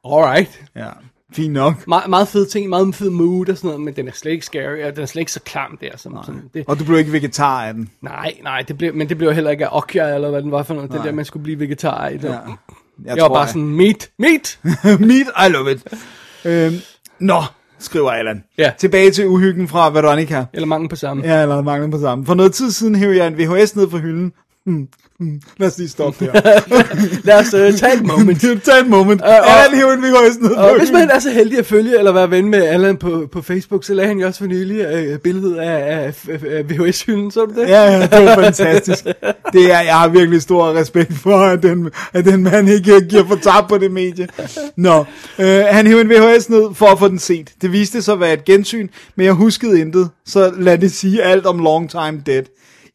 alright. 0.05 0.65
Ja, 0.77 0.89
fint 1.33 1.53
nok. 1.53 1.87
meget, 1.89 2.11
meget 2.11 2.29
fed 2.29 2.47
ting, 2.47 2.69
meget 2.69 2.95
fed 2.95 3.11
mood 3.11 3.49
og 3.49 3.57
sådan 3.57 3.69
noget, 3.69 3.81
men 3.81 3.97
den 3.97 4.09
er 4.09 4.13
slet 4.13 4.33
ikke 4.33 4.45
scary, 4.47 4.83
og 4.85 4.95
den 4.97 5.03
er 5.03 5.07
slet 5.07 5.21
ikke 5.21 5.33
så 5.33 5.41
klam 5.41 5.79
der. 5.81 5.97
Som, 5.97 6.19
som 6.27 6.51
det, 6.55 6.65
Og 6.69 6.79
du 6.79 6.85
blev 6.85 6.99
ikke 6.99 7.13
vegetar 7.13 7.65
af 7.67 7.75
den. 7.75 7.91
nej, 8.01 8.35
nej, 8.43 8.63
det 8.63 8.79
blev, 8.79 8.95
men 8.95 9.09
det 9.09 9.19
blev 9.19 9.33
heller 9.35 9.51
ikke 9.51 9.67
af 9.67 9.77
Okja, 9.77 10.15
eller 10.15 10.31
hvad 10.31 10.43
den 10.43 10.51
var 10.51 10.63
for 10.63 10.75
noget, 10.75 10.91
Nej. 10.91 11.05
der, 11.05 11.13
man 11.13 11.25
skulle 11.25 11.43
blive 11.43 11.61
vegetar 11.61 12.09
i. 12.09 12.17
Det. 12.17 12.29
Ja. 12.29 12.39
Jeg, 13.05 13.17
jeg 13.17 13.23
var 13.23 13.29
bare 13.29 13.49
sådan, 13.49 13.63
meat, 13.67 14.11
meat! 14.19 14.59
Meat, 15.09 15.27
I 15.49 15.53
love 15.53 15.73
it. 15.73 15.85
Øhm, 16.45 16.75
nå, 17.19 17.43
skriver 17.79 18.11
Allan. 18.11 18.45
Ja. 18.59 18.73
Tilbage 18.79 19.11
til 19.11 19.27
uhyggen 19.27 19.69
fra 19.69 19.91
Veronica. 19.91 20.45
Eller 20.53 20.67
mange 20.67 20.89
på 20.89 20.97
samme. 20.97 21.23
Ja, 21.27 21.43
eller 21.43 21.63
mangler 21.63 21.91
på 21.91 22.01
sammen. 22.01 22.27
For 22.27 22.35
noget 22.35 22.55
tid 22.55 22.71
siden 22.71 22.95
hævde 22.95 23.17
jeg 23.17 23.27
en 23.27 23.39
VHS 23.39 23.77
ned 23.77 23.91
fra 23.91 23.99
hylden. 23.99 24.33
Hmm. 24.67 24.89
Lad 25.59 25.69
os 25.69 25.79
lige 25.79 25.89
stoppe 25.89 26.25
der. 26.25 26.33
Lad 27.27 27.39
os 27.39 27.55
uh, 27.55 27.79
tage 27.79 27.95
et 27.95 28.07
moment. 28.19 28.41
Tag 28.65 28.81
et 28.81 28.87
moment. 28.89 29.23
og- 29.23 29.51
Allan 29.65 29.79
hiver 29.79 29.93
en 29.93 30.03
VHS 30.03 30.39
ned. 30.41 30.51
Og 30.51 30.79
hvis 30.79 30.93
man 30.93 31.11
er 31.11 31.19
så 31.19 31.31
heldig 31.31 31.59
at 31.59 31.67
følge 31.67 31.99
eller 31.99 32.13
være 32.13 32.31
ven 32.31 32.49
med 32.51 32.63
Allan 32.63 32.97
på, 32.97 33.29
på 33.33 33.43
Facebook, 33.43 33.85
så 33.85 33.95
lagde 33.95 34.09
han 34.09 34.19
jo 34.19 34.27
også 34.27 34.39
for 34.41 34.47
nylig 34.47 34.81
øh, 34.81 35.19
billedet 35.19 35.57
af, 35.57 36.05
af, 36.07 36.15
af 36.51 36.65
VHS-hylden, 36.71 37.31
så 37.31 37.45
du 37.45 37.61
det? 37.61 37.69
Ja, 37.69 37.83
ja, 37.83 38.03
det 38.03 38.27
var 38.27 38.35
fantastisk. 38.43 39.05
Det 39.53 39.73
er, 39.73 39.81
jeg 39.81 39.95
har 39.95 40.09
virkelig 40.09 40.43
stor 40.43 40.75
respekt 40.75 41.13
for, 41.15 41.37
at 41.39 41.63
den, 41.63 41.91
at 42.13 42.25
den 42.25 42.43
mand 42.43 42.69
ikke 42.69 43.01
giver 43.09 43.27
for 43.29 43.37
tab 43.37 43.69
på 43.69 43.79
det 43.79 43.91
medie. 43.93 44.29
Nå, 44.77 45.05
øh, 45.39 45.65
han 45.71 45.87
hævde 45.87 46.01
en 46.03 46.11
VHS 46.11 46.49
ned 46.51 46.75
for 46.75 46.87
at 46.87 46.99
få 46.99 47.09
den 47.09 47.19
set. 47.19 47.51
Det 47.63 47.73
viste 47.73 48.03
sig 48.03 48.13
at 48.15 48.21
være 48.21 48.33
et 48.33 48.45
gensyn, 48.45 48.89
men 49.17 49.27
jeg 49.27 49.33
huskede 49.33 49.81
intet, 49.81 50.11
så 50.27 50.53
lad 50.59 50.79
det 50.79 50.93
sige 50.93 51.23
alt 51.23 51.47
om 51.47 51.59
Long 51.59 51.91
Time 51.91 52.23
Dead. 52.27 52.43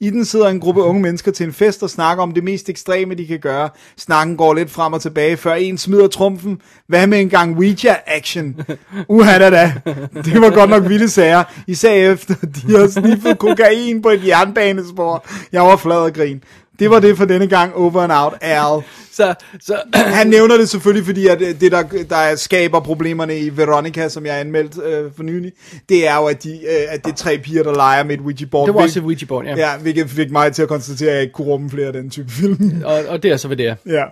I 0.02 0.10
den 0.10 0.26
sidder 0.26 0.48
en 0.48 0.60
gruppe 0.60 0.82
unge 0.82 1.02
mennesker 1.02 1.32
til 1.32 1.46
en 1.46 1.54
fest 1.54 1.84
og 1.84 1.90
snakker 1.90 2.24
om 2.24 2.32
det 2.32 2.44
mest 2.44 2.70
ekstreme, 2.70 3.16
de 3.16 3.28
kan 3.28 3.40
gøre. 3.40 3.70
Snakken 3.98 4.38
går 4.38 4.54
lidt 4.54 4.72
frem 4.72 4.94
og 4.94 5.02
tilbage, 5.02 5.38
før 5.38 5.54
en 5.54 5.78
smider 5.78 6.08
trumfen. 6.08 6.62
Hvad 6.88 7.08
med 7.08 7.20
en 7.20 7.30
gang 7.30 7.58
Ouija-action? 7.58 8.62
Uha 9.10 9.40
da 9.40 9.50
da. 9.50 9.74
Det 10.14 10.42
var 10.42 10.50
godt 10.50 10.70
nok 10.70 10.90
vilde 10.90 11.10
sager. 11.10 11.44
Især 11.68 12.12
efter, 12.12 12.36
de 12.36 12.78
har 12.78 12.88
sniffet 12.88 13.38
kokain 13.38 14.02
på 14.02 14.10
et 14.10 14.28
jernbanespor. 14.28 15.26
Jeg 15.52 15.62
var 15.62 15.76
flad 15.76 15.98
og 15.98 16.14
grin. 16.14 16.44
Det 16.82 16.90
var 16.90 17.00
det 17.00 17.18
for 17.18 17.26
denne 17.26 17.48
gang. 17.48 17.76
Over 17.76 18.02
and 18.02 18.12
out. 18.12 18.34
Al. 18.42 18.84
Så, 19.12 19.34
så 19.62 19.76
Han 20.20 20.28
nævner 20.28 20.58
det 20.58 20.70
selvfølgelig, 20.70 21.06
fordi 21.06 21.28
at 21.28 21.42
øh, 21.42 21.62
det, 21.62 21.72
der, 21.72 21.84
der 22.10 22.36
skaber 22.36 22.80
problemerne 22.80 23.40
i 23.40 23.58
Veronica, 23.58 24.10
som 24.10 24.26
jeg 24.26 24.40
anmeldt 24.40 24.84
øh, 24.84 25.12
for 25.16 25.24
nylig, 25.24 25.52
det 25.90 26.08
er 26.08 26.16
jo, 26.16 26.26
at, 26.26 26.44
de, 26.44 26.50
øh, 26.52 26.94
at 26.94 27.06
det 27.06 27.12
er 27.12 27.16
tre 27.16 27.38
piger, 27.38 27.64
der 27.64 27.74
leger 27.74 28.04
med 28.04 28.16
et 28.16 28.20
Ouija-board. 28.22 28.66
det 28.68 28.74
var 28.74 28.82
også 28.82 29.00
et 29.00 29.04
Ouija-board, 29.04 29.46
ja. 29.46 29.56
Ja, 29.58 29.78
hvilket 29.78 30.10
fik 30.10 30.32
mig 30.32 30.54
til 30.54 30.62
at 30.62 30.68
konstatere, 30.68 31.10
at 31.10 31.16
jeg 31.16 31.22
ikke 31.22 31.34
kunne 31.34 31.48
rumme 31.48 31.70
flere 31.70 31.88
af 31.88 31.94
den 31.94 32.10
type 32.10 32.32
film. 32.32 32.82
Og, 32.86 33.04
og 33.08 33.24
det 33.24 33.32
er 33.32 33.38
så, 33.38 33.48
hvad 33.48 33.58
det 33.58 33.68
er. 33.68 33.76
ja. 33.88 34.04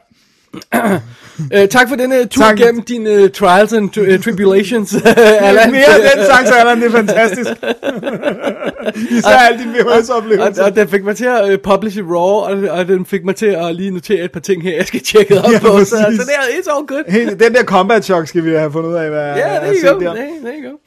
Uh, 1.39 1.67
tak 1.69 1.89
for 1.89 1.95
denne 1.95 2.25
tur 2.25 2.41
Tak. 2.43 2.57
gennem 2.57 2.81
dine 2.81 3.23
uh, 3.23 3.29
trials 3.29 3.73
and 3.73 3.89
tri- 3.89 4.13
uh, 4.13 4.23
tribulations, 4.23 4.95
Allan. 5.05 5.71
Mere 5.71 5.85
af 5.85 6.11
den 6.17 6.25
sang, 6.25 6.47
så 6.47 6.53
Allan, 6.53 6.81
det 6.81 6.87
er 6.87 6.91
fantastisk. 6.91 7.49
Især 9.17 9.29
alle 9.29 9.59
dine 9.59 9.85
og, 9.91 9.97
VHS-oplevelser. 9.99 10.63
og 10.63 10.75
den 10.75 10.87
fik 10.89 11.03
mig 11.03 11.15
til 11.17 11.25
at 11.25 11.43
uh, 11.53 11.59
publish 11.63 11.97
it 11.97 12.03
raw, 12.09 12.17
og, 12.19 12.57
og 12.79 12.87
den 12.87 13.05
fik 13.05 13.25
mig 13.25 13.35
til 13.35 13.45
at 13.45 13.75
lige 13.75 13.91
notere 13.91 14.23
et 14.23 14.31
par 14.31 14.39
ting 14.39 14.63
her, 14.63 14.75
jeg 14.75 14.87
skal 14.87 14.99
tjekke 15.03 15.41
op 15.41 15.51
Ja, 15.51 15.59
på. 15.59 15.67
Så, 15.67 15.73
præcis. 15.75 16.19
så 16.19 16.25
det 16.25 16.33
er, 16.37 16.41
it's 16.41 16.77
all 16.77 16.87
good. 16.87 17.03
Helt, 17.11 17.39
den 17.39 17.53
der 17.53 17.63
combat 17.63 18.05
shock 18.05 18.27
skal 18.27 18.45
vi 18.45 18.51
have 18.51 18.71
fundet 18.71 18.89
ud 18.89 18.95
af, 18.95 19.09
hvad 19.09 19.19
Ja, 19.19 19.27
jeg 19.27 19.37
yeah, 19.39 19.51
har 19.51 19.59
there 19.59 19.75
set 19.75 19.89
you 19.89 19.93
go. 19.99 19.99
der. 20.05 20.13
There, 20.13 20.27
there 20.43 20.55
you 20.63 20.69
go. 20.71 20.77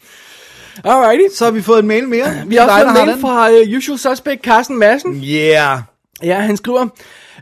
Alrighty. 0.90 1.34
Så 1.36 1.44
har 1.44 1.50
vi 1.52 1.62
fået 1.62 1.78
en 1.78 1.88
mail 1.88 2.08
mere. 2.08 2.26
Vi 2.46 2.56
har 2.56 2.64
også 2.64 2.76
fået 2.86 3.00
en 3.00 3.06
mail 3.06 3.20
fra 3.20 3.50
uh, 3.50 3.76
Usual 3.78 3.98
Suspect 3.98 4.42
Carsten 4.44 4.78
Madsen. 4.78 5.24
Yeah. 5.24 5.78
Ja, 6.22 6.34
han 6.40 6.56
skriver, 6.56 6.80
øh, 6.82 6.88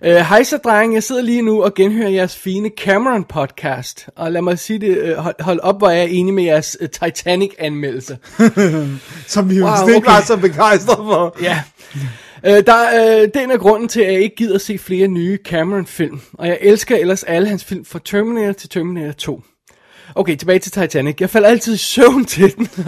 Hej 0.02 0.42
så 0.42 0.56
dreng, 0.56 0.94
jeg 0.94 1.02
sidder 1.02 1.22
lige 1.22 1.42
nu 1.42 1.62
og 1.64 1.74
genhører 1.74 2.08
jeres 2.08 2.36
fine 2.36 2.70
Cameron 2.78 3.24
podcast. 3.24 4.08
Og 4.16 4.32
lad 4.32 4.42
mig 4.42 4.58
sige 4.58 4.78
det, 4.78 4.96
øh, 4.98 5.16
hold, 5.16 5.42
hold 5.42 5.60
op, 5.60 5.78
hvor 5.78 5.90
jeg 5.90 6.00
er 6.00 6.08
enig 6.10 6.34
med 6.34 6.44
jeres 6.44 6.76
øh, 6.80 6.88
Titanic-anmeldelse. 6.88 8.18
Som 9.26 9.50
vi 9.50 9.54
jo 9.54 9.64
Wow, 9.64 9.88
ikke 9.88 9.96
okay. 9.96 10.10
var 10.10 10.20
så 10.20 10.36
begejstrede 10.36 10.96
for. 10.96 11.36
Ja. 11.42 11.62
Øh, 12.46 12.66
der, 12.66 13.20
øh, 13.22 13.28
den 13.34 13.50
er 13.50 13.56
grunden 13.56 13.88
til, 13.88 14.00
at 14.00 14.12
jeg 14.12 14.22
ikke 14.22 14.36
gider 14.36 14.58
se 14.58 14.78
flere 14.78 15.08
nye 15.08 15.38
Cameron-film. 15.44 16.20
Og 16.32 16.48
jeg 16.48 16.58
elsker 16.60 16.96
ellers 16.96 17.22
alle 17.22 17.48
hans 17.48 17.64
film 17.64 17.84
fra 17.84 17.98
Terminator 18.04 18.52
til 18.52 18.68
Terminator 18.68 19.12
2. 19.12 19.42
Okay, 20.14 20.36
tilbage 20.36 20.58
til 20.58 20.72
Titanic. 20.72 21.20
Jeg 21.20 21.30
falder 21.30 21.48
altid 21.48 21.74
i 21.74 21.76
søvn 21.76 22.24
til 22.24 22.56
den. 22.56 22.68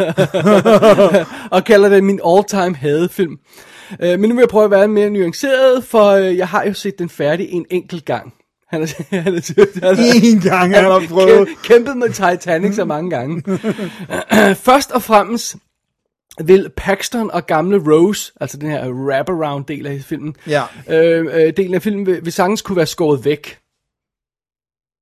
og 1.56 1.64
kalder 1.64 1.88
det 1.88 2.04
min 2.04 2.20
all-time 2.26 2.76
hadefilm. 2.76 3.38
Øh, 4.00 4.20
men 4.20 4.28
nu 4.28 4.34
vil 4.34 4.42
jeg 4.42 4.48
prøve 4.48 4.64
at 4.64 4.70
være 4.70 4.88
mere 4.88 5.10
nuanceret, 5.10 5.84
for 5.84 6.04
øh, 6.10 6.36
jeg 6.36 6.48
har 6.48 6.64
jo 6.64 6.72
set 6.74 6.98
den 6.98 7.08
færdig 7.08 7.48
en 7.50 7.66
enkelt 7.70 8.04
gang. 8.04 8.34
Han 8.68 8.82
er, 8.82 8.86
han 9.10 9.22
han 9.22 9.34
er, 9.98 10.12
En 10.24 10.40
gang 10.40 10.74
han 10.74 10.84
har 10.84 11.02
prøvet. 11.08 11.48
Kæm- 11.48 11.62
kæmpet 11.62 11.96
med 11.96 12.08
Titanic 12.10 12.74
så 12.74 12.84
mange 12.84 13.10
gange. 13.10 13.42
Først 14.54 14.90
og 14.92 15.02
fremmest 15.02 15.56
vil 16.44 16.70
Paxton 16.76 17.30
og 17.30 17.46
gamle 17.46 17.78
Rose, 17.92 18.32
altså 18.40 18.56
den 18.56 18.70
her 18.70 18.88
wraparound 18.90 19.64
del 19.64 19.86
af 19.86 20.00
filmen, 20.00 20.36
Ja. 20.46 20.62
øh, 20.90 21.26
øh, 21.46 21.52
delen 21.56 21.74
af 21.74 21.82
filmen, 21.82 22.06
vil, 22.06 22.24
vil 22.24 22.32
sagtens 22.32 22.62
kunne 22.62 22.76
være 22.76 22.86
skåret 22.86 23.24
væk. 23.24 23.58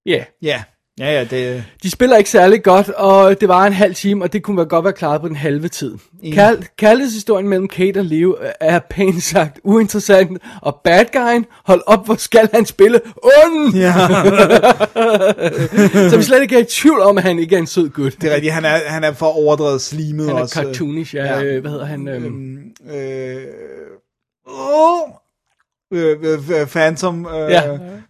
Ja, 0.07 0.13
yeah. 0.13 0.25
Ja. 0.43 0.63
Ja, 1.01 1.13
ja, 1.13 1.25
det... 1.25 1.65
de 1.83 1.91
spiller 1.91 2.17
ikke 2.17 2.31
særlig 2.31 2.63
godt, 2.63 2.89
og 2.89 3.41
det 3.41 3.49
var 3.49 3.67
en 3.67 3.73
halv 3.73 3.95
time, 3.95 4.25
og 4.25 4.33
det 4.33 4.43
kunne 4.43 4.57
være 4.57 4.67
godt 4.67 4.85
være 4.85 4.93
klaret 4.93 5.21
på 5.21 5.29
den 5.29 5.37
halve 5.37 5.69
tid. 5.69 5.95
Kærl- 6.25 6.75
Kærlighedshistorien 6.79 7.49
mellem 7.49 7.69
Kate 7.69 7.99
og 7.99 8.05
Leo 8.05 8.37
er 8.61 8.79
pænt 8.91 9.23
sagt 9.23 9.61
uinteressant, 9.65 10.43
og 10.63 10.81
bad 10.85 11.05
guyen, 11.13 11.47
hold 11.65 11.83
op, 11.87 12.05
hvor 12.05 12.15
skal 12.15 12.49
han 12.55 12.67
spille 12.67 13.01
ond? 13.45 13.75
Ja, 13.75 13.93
Så 16.11 16.17
vi 16.17 16.23
slet 16.23 16.43
ikke 16.43 16.57
er 16.57 16.61
i 16.61 16.65
tvivl 16.65 17.01
om, 17.01 17.19
at 17.19 17.25
han 17.25 17.39
ikke 17.39 17.55
er 17.55 17.59
en 17.61 17.67
sød 17.67 17.89
gut. 17.89 18.13
det 18.21 18.31
er 18.31 18.35
rigtigt. 18.35 18.53
Han 18.55 18.65
er, 18.65 18.79
han 18.87 19.05
er 19.05 19.13
for 19.13 19.27
overdrevet 19.27 19.81
slimet 19.81 20.27
Han 20.27 20.37
er 20.37 20.41
også. 20.41 20.55
cartoonish, 20.63 21.15
ja, 21.15 21.25
ja. 21.25 21.43
Øh, 21.43 21.61
hvad 21.61 21.71
hedder 21.71 21.87
han? 21.87 22.09
Øhm, 22.09 22.57
Øh, 22.95 23.37
åh, 24.47 25.01
øh, 25.93 26.17
øh, 26.23 26.67
Phantom. 26.67 27.27
Øh, 27.27 27.51
Ja. 27.51 27.63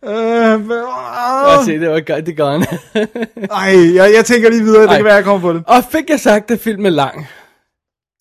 Øh, 0.05 0.53
øh, 0.55 1.65
se, 1.65 1.81
det 1.81 1.91
var 1.91 2.01
godt, 2.01 2.27
det 2.27 2.37
gør 2.37 2.51
han. 2.51 2.63
ej, 3.51 3.95
jeg, 3.95 4.13
jeg 4.17 4.25
tænker 4.25 4.51
lige 4.51 4.63
videre. 4.63 4.83
Det 4.83 4.89
Ej. 4.91 4.97
kan 4.97 5.05
være, 5.05 5.15
jeg 5.15 5.25
kommer 5.25 5.41
på 5.41 5.53
det. 5.53 5.63
og 5.67 5.85
fik 5.93 6.11
jeg 6.11 6.21
sagt, 6.21 6.51
at 6.51 6.61
filmen 6.61 6.87
er 6.87 6.91
lang? 6.91 7.27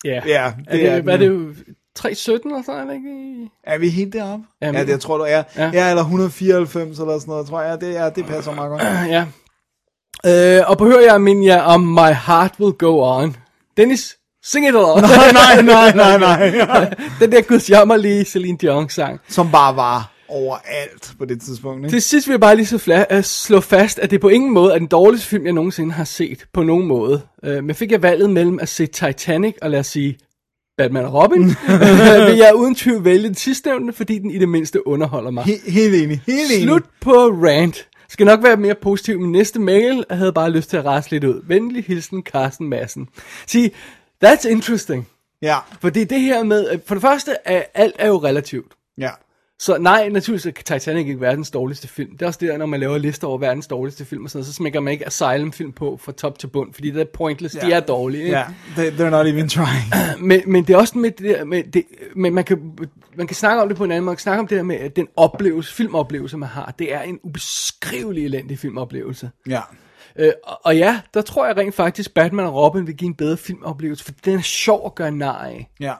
Ja. 0.04 0.20
Ja, 0.26 0.44
er 0.44 0.50
det 0.50 0.72
det, 0.72 0.88
er 0.88 0.92
er 0.96 1.00
det, 1.00 1.12
er 1.12 1.16
det 1.16 1.26
jo. 1.26 1.32
jo 1.32 1.54
317 1.96 2.50
eller 2.50 2.62
sådan, 2.66 2.80
er 2.80 2.84
det 2.86 2.94
ikke? 2.94 3.50
Er 3.64 3.78
vi 3.78 3.88
helt 3.88 4.12
deroppe? 4.12 4.44
Jamen, 4.62 4.74
ja, 4.74 4.80
det 4.80 4.88
jeg 4.88 5.00
tror 5.00 5.16
du 5.18 5.24
er. 5.24 5.42
ja. 5.56 5.70
Ja. 5.72 5.88
eller 5.90 6.02
194 6.02 6.98
eller 6.98 7.18
sådan 7.18 7.30
noget, 7.32 7.46
tror 7.46 7.60
jeg. 7.62 7.80
Det, 7.80 7.92
ja, 7.94 8.10
det 8.10 8.26
passer 8.26 8.54
meget 8.54 8.70
godt. 8.70 8.82
Ja. 9.14 9.24
Øh, 10.26 10.70
og 10.70 10.78
på 10.78 10.84
hører 10.84 11.00
jeg 11.00 11.20
min 11.20 11.42
ja 11.42 11.60
om 11.74 11.80
My 11.80 12.12
Heart 12.26 12.54
Will 12.60 12.72
Go 12.72 13.00
On. 13.02 13.36
Dennis, 13.76 14.16
sing 14.44 14.68
it 14.68 14.74
along. 14.74 15.00
nej, 15.00 15.62
nej, 15.62 15.92
nej, 15.92 16.18
nej, 16.18 16.50
nej. 16.66 16.94
Den 17.20 17.32
der 17.32 17.40
gudsjammerlige 17.42 18.24
Celine 18.24 18.58
Dion 18.58 18.88
sang. 18.88 19.20
Som 19.28 19.50
bare 19.50 19.76
var 19.76 20.10
overalt 20.30 21.14
på 21.18 21.24
det 21.24 21.40
tidspunkt. 21.42 21.84
Ikke? 21.84 21.94
Til 21.94 22.02
sidst 22.02 22.26
vil 22.28 22.32
jeg 22.32 22.40
bare 22.40 22.56
lige 22.56 22.66
så 22.66 22.76
fla- 22.76 23.06
at 23.14 23.24
slå 23.24 23.60
fast, 23.60 23.98
at 23.98 24.10
det 24.10 24.20
på 24.20 24.28
ingen 24.28 24.50
måde 24.52 24.74
er 24.74 24.78
den 24.78 24.86
dårligste 24.86 25.26
film, 25.28 25.44
jeg 25.44 25.52
nogensinde 25.52 25.92
har 25.92 26.04
set. 26.04 26.46
På 26.52 26.62
nogen 26.62 26.86
måde. 26.86 27.22
Øh, 27.44 27.64
men 27.64 27.74
fik 27.74 27.92
jeg 27.92 28.02
valget 28.02 28.30
mellem 28.30 28.58
at 28.58 28.68
se 28.68 28.86
Titanic 28.86 29.54
og 29.62 29.70
lad 29.70 29.78
os 29.80 29.86
sige 29.86 30.18
Batman 30.78 31.04
og 31.04 31.14
Robin, 31.14 31.42
vil 32.28 32.36
jeg 32.36 32.52
uden 32.56 32.74
tvivl 32.74 33.04
vælge 33.04 33.26
den 33.26 33.34
sidstnævnte, 33.34 33.92
fordi 33.92 34.18
den 34.18 34.30
i 34.30 34.38
det 34.38 34.48
mindste 34.48 34.86
underholder 34.86 35.30
mig. 35.30 35.44
He- 35.44 35.70
helt 35.70 35.94
enig, 35.94 36.22
helt 36.26 36.50
enig. 36.52 36.62
Slut 36.62 36.82
på 37.00 37.12
rant. 37.28 37.86
Skal 38.08 38.26
nok 38.26 38.42
være 38.42 38.56
mere 38.56 38.74
positiv. 38.74 39.20
Min 39.20 39.32
næste 39.32 39.58
mail 39.60 40.04
jeg 40.10 40.18
havde 40.18 40.32
bare 40.32 40.50
lyst 40.50 40.70
til 40.70 40.76
at 40.76 40.84
rase 40.84 41.10
lidt 41.10 41.24
ud. 41.24 41.40
Venlig 41.46 41.84
hilsen, 41.84 42.22
Carsten 42.22 42.68
Madsen. 42.68 43.08
Sig, 43.46 43.70
that's 44.24 44.48
interesting. 44.48 45.08
Ja, 45.42 45.56
Fordi 45.80 46.04
det 46.04 46.20
her 46.20 46.42
med, 46.44 46.70
øh, 46.72 46.78
for 46.86 46.94
det 46.94 47.02
første, 47.02 47.36
er, 47.44 47.62
alt 47.74 47.94
er 47.98 48.08
jo 48.08 48.16
relativt. 48.18 48.72
ja. 48.98 49.10
Så 49.62 49.78
nej, 49.78 50.08
naturligvis 50.08 50.42
kan 50.42 50.64
Titanic 50.64 51.06
ikke 51.06 51.20
verdens 51.20 51.50
dårligste 51.50 51.88
film. 51.88 52.10
Det 52.12 52.22
er 52.22 52.26
også 52.26 52.38
det, 52.42 52.58
når 52.58 52.66
man 52.66 52.80
laver 52.80 52.98
lister 52.98 53.26
over 53.26 53.38
verdens 53.38 53.66
dårligste 53.66 54.04
film 54.04 54.24
og 54.24 54.30
sådan 54.30 54.38
noget, 54.38 54.46
så 54.46 54.52
smækker 54.52 54.80
man 54.80 54.92
ikke 54.92 55.06
Asylum-film 55.06 55.72
på 55.72 55.98
fra 56.02 56.12
top 56.12 56.38
til 56.38 56.46
bund, 56.46 56.74
fordi 56.74 56.90
det 56.90 57.00
er 57.00 57.04
pointless, 57.04 57.54
de 57.56 57.66
Ja. 57.68 57.76
er 57.76 57.80
dårlige. 57.80 58.22
Ikke? 58.24 58.36
Ja, 58.36 58.44
they, 58.76 58.90
they're 58.90 59.10
not 59.10 59.26
even 59.26 59.48
trying. 59.48 59.84
Men, 60.28 60.40
men 60.46 60.64
det 60.64 60.74
er 60.74 60.78
også 60.78 60.98
med 60.98 61.10
det 61.10 61.24
der, 61.38 61.44
med 61.44 61.62
det, 61.62 61.84
men 62.16 62.34
man 62.34 62.44
kan, 62.44 62.72
man 63.16 63.26
kan 63.26 63.36
snakke 63.36 63.62
om 63.62 63.68
det 63.68 63.76
på 63.76 63.84
en 63.84 63.90
anden 63.90 64.04
måde. 64.04 64.10
Man 64.10 64.16
kan 64.16 64.22
snakke 64.22 64.40
om 64.40 64.46
det 64.46 64.56
der 64.56 64.62
med 64.62 64.76
at 64.76 64.96
den 64.96 65.08
oplevelse, 65.16 65.74
filmoplevelse, 65.74 66.36
man 66.36 66.48
har. 66.48 66.74
Det 66.78 66.94
er 66.94 67.00
en 67.02 67.18
ubeskrivelig 67.22 68.24
elendig 68.24 68.58
filmoplevelse. 68.58 69.30
Ja. 69.48 69.60
Øh, 70.18 70.32
og, 70.64 70.76
ja, 70.76 71.00
der 71.14 71.22
tror 71.22 71.46
jeg 71.46 71.56
rent 71.56 71.74
faktisk, 71.74 72.14
Batman 72.14 72.46
og 72.46 72.54
Robin 72.54 72.86
vil 72.86 72.96
give 72.96 73.08
en 73.08 73.14
bedre 73.14 73.36
filmoplevelse, 73.36 74.04
for 74.04 74.12
den 74.24 74.38
er 74.38 74.42
sjov 74.42 74.86
at 74.86 74.94
gøre 74.94 75.10
nar 75.10 75.38
af. 75.38 75.70
Ja. 75.80 75.92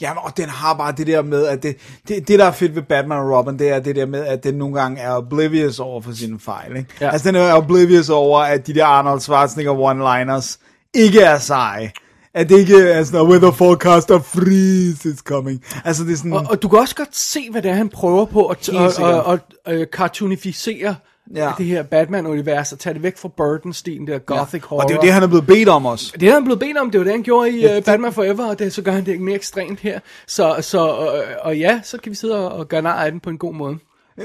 Jamen, 0.00 0.18
og 0.22 0.36
den 0.36 0.48
har 0.48 0.74
bare 0.74 0.92
det 0.92 1.06
der 1.06 1.22
med, 1.22 1.46
at 1.46 1.62
det, 1.62 1.76
det, 2.08 2.28
det 2.28 2.38
der 2.38 2.44
er 2.44 2.52
fedt 2.52 2.74
ved 2.74 2.82
Batman 2.82 3.18
og 3.18 3.38
Robin, 3.38 3.58
det 3.58 3.70
er 3.70 3.78
det 3.78 3.96
der 3.96 4.06
med, 4.06 4.26
at 4.26 4.44
den 4.44 4.54
nogle 4.54 4.80
gange 4.80 5.00
er 5.00 5.16
oblivious 5.16 5.78
over 5.78 6.00
for 6.00 6.12
sine 6.12 6.40
fejl. 6.40 6.76
Ikke? 6.76 6.88
Ja. 7.00 7.10
Altså, 7.10 7.28
den 7.28 7.36
er 7.36 7.54
oblivious 7.54 8.08
over, 8.08 8.40
at 8.40 8.66
de 8.66 8.74
der 8.74 8.84
Arnold 8.86 9.20
Schwarzenegger 9.20 9.72
one-liners 9.72 10.58
ikke 10.94 11.20
er 11.20 11.38
seje. 11.38 11.90
At 12.34 12.48
det 12.48 12.58
ikke 12.58 12.88
er 12.88 13.04
sådan, 13.04 13.28
with 13.28 13.46
a 13.46 13.50
forecast 13.50 14.10
of 14.10 14.22
freeze 14.22 15.08
is 15.08 15.18
coming. 15.18 15.64
Altså, 15.84 16.04
det 16.04 16.12
er 16.12 16.16
sådan... 16.16 16.32
Og, 16.32 16.46
og 16.50 16.62
du 16.62 16.68
kan 16.68 16.78
også 16.78 16.94
godt 16.94 17.16
se, 17.16 17.50
hvad 17.50 17.62
det 17.62 17.70
er, 17.70 17.74
han 17.74 17.88
prøver 17.88 18.24
på 18.24 18.46
at 18.46 18.56
og, 18.56 18.64
sikkert. 18.64 18.98
og, 18.98 19.22
og, 19.22 19.38
og 19.64 19.86
cartoonificere 19.92 20.96
Ja. 21.34 21.52
det 21.58 21.66
her 21.66 21.82
Batman-univers, 21.82 22.72
og 22.72 22.78
tage 22.78 22.94
det 22.94 23.02
væk 23.02 23.16
fra 23.16 23.28
Burton-stilen, 23.28 24.06
der 24.06 24.18
gothic 24.18 24.62
horror. 24.64 24.82
og 24.82 24.88
det 24.88 24.94
er 24.94 24.98
jo 24.98 25.02
det, 25.02 25.12
han 25.12 25.22
er 25.22 25.26
blevet 25.26 25.46
bedt 25.46 25.68
om 25.68 25.86
også. 25.86 26.12
Det 26.20 26.28
er 26.28 26.32
han 26.32 26.44
blevet 26.44 26.60
bedt 26.60 26.76
om, 26.76 26.90
det 26.90 26.98
var 26.98 27.04
det, 27.04 27.12
han 27.12 27.22
gjorde 27.22 27.50
i 27.50 27.76
uh, 27.76 27.84
Batman 27.84 28.12
Forever, 28.12 28.46
og 28.46 28.58
det, 28.58 28.72
så 28.72 28.82
gør 28.82 28.92
han 28.92 29.06
det 29.06 29.12
ikke 29.12 29.24
mere 29.24 29.34
ekstremt 29.34 29.80
her. 29.80 30.00
Så, 30.26 30.56
så 30.60 30.78
og, 30.78 31.22
og 31.40 31.58
ja, 31.58 31.80
så 31.84 31.98
kan 31.98 32.10
vi 32.10 32.16
sidde 32.16 32.48
og, 32.48 32.58
og 32.58 32.68
gøre 32.68 32.82
nar 32.82 33.04
af 33.04 33.10
den 33.10 33.20
på 33.20 33.30
en 33.30 33.38
god 33.38 33.54
måde. 33.54 33.78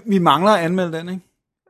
Vi 0.06 0.18
mangler 0.20 0.52
at 0.52 0.66
anmelde 0.66 0.98
den, 0.98 1.10
ikke? 1.10 1.22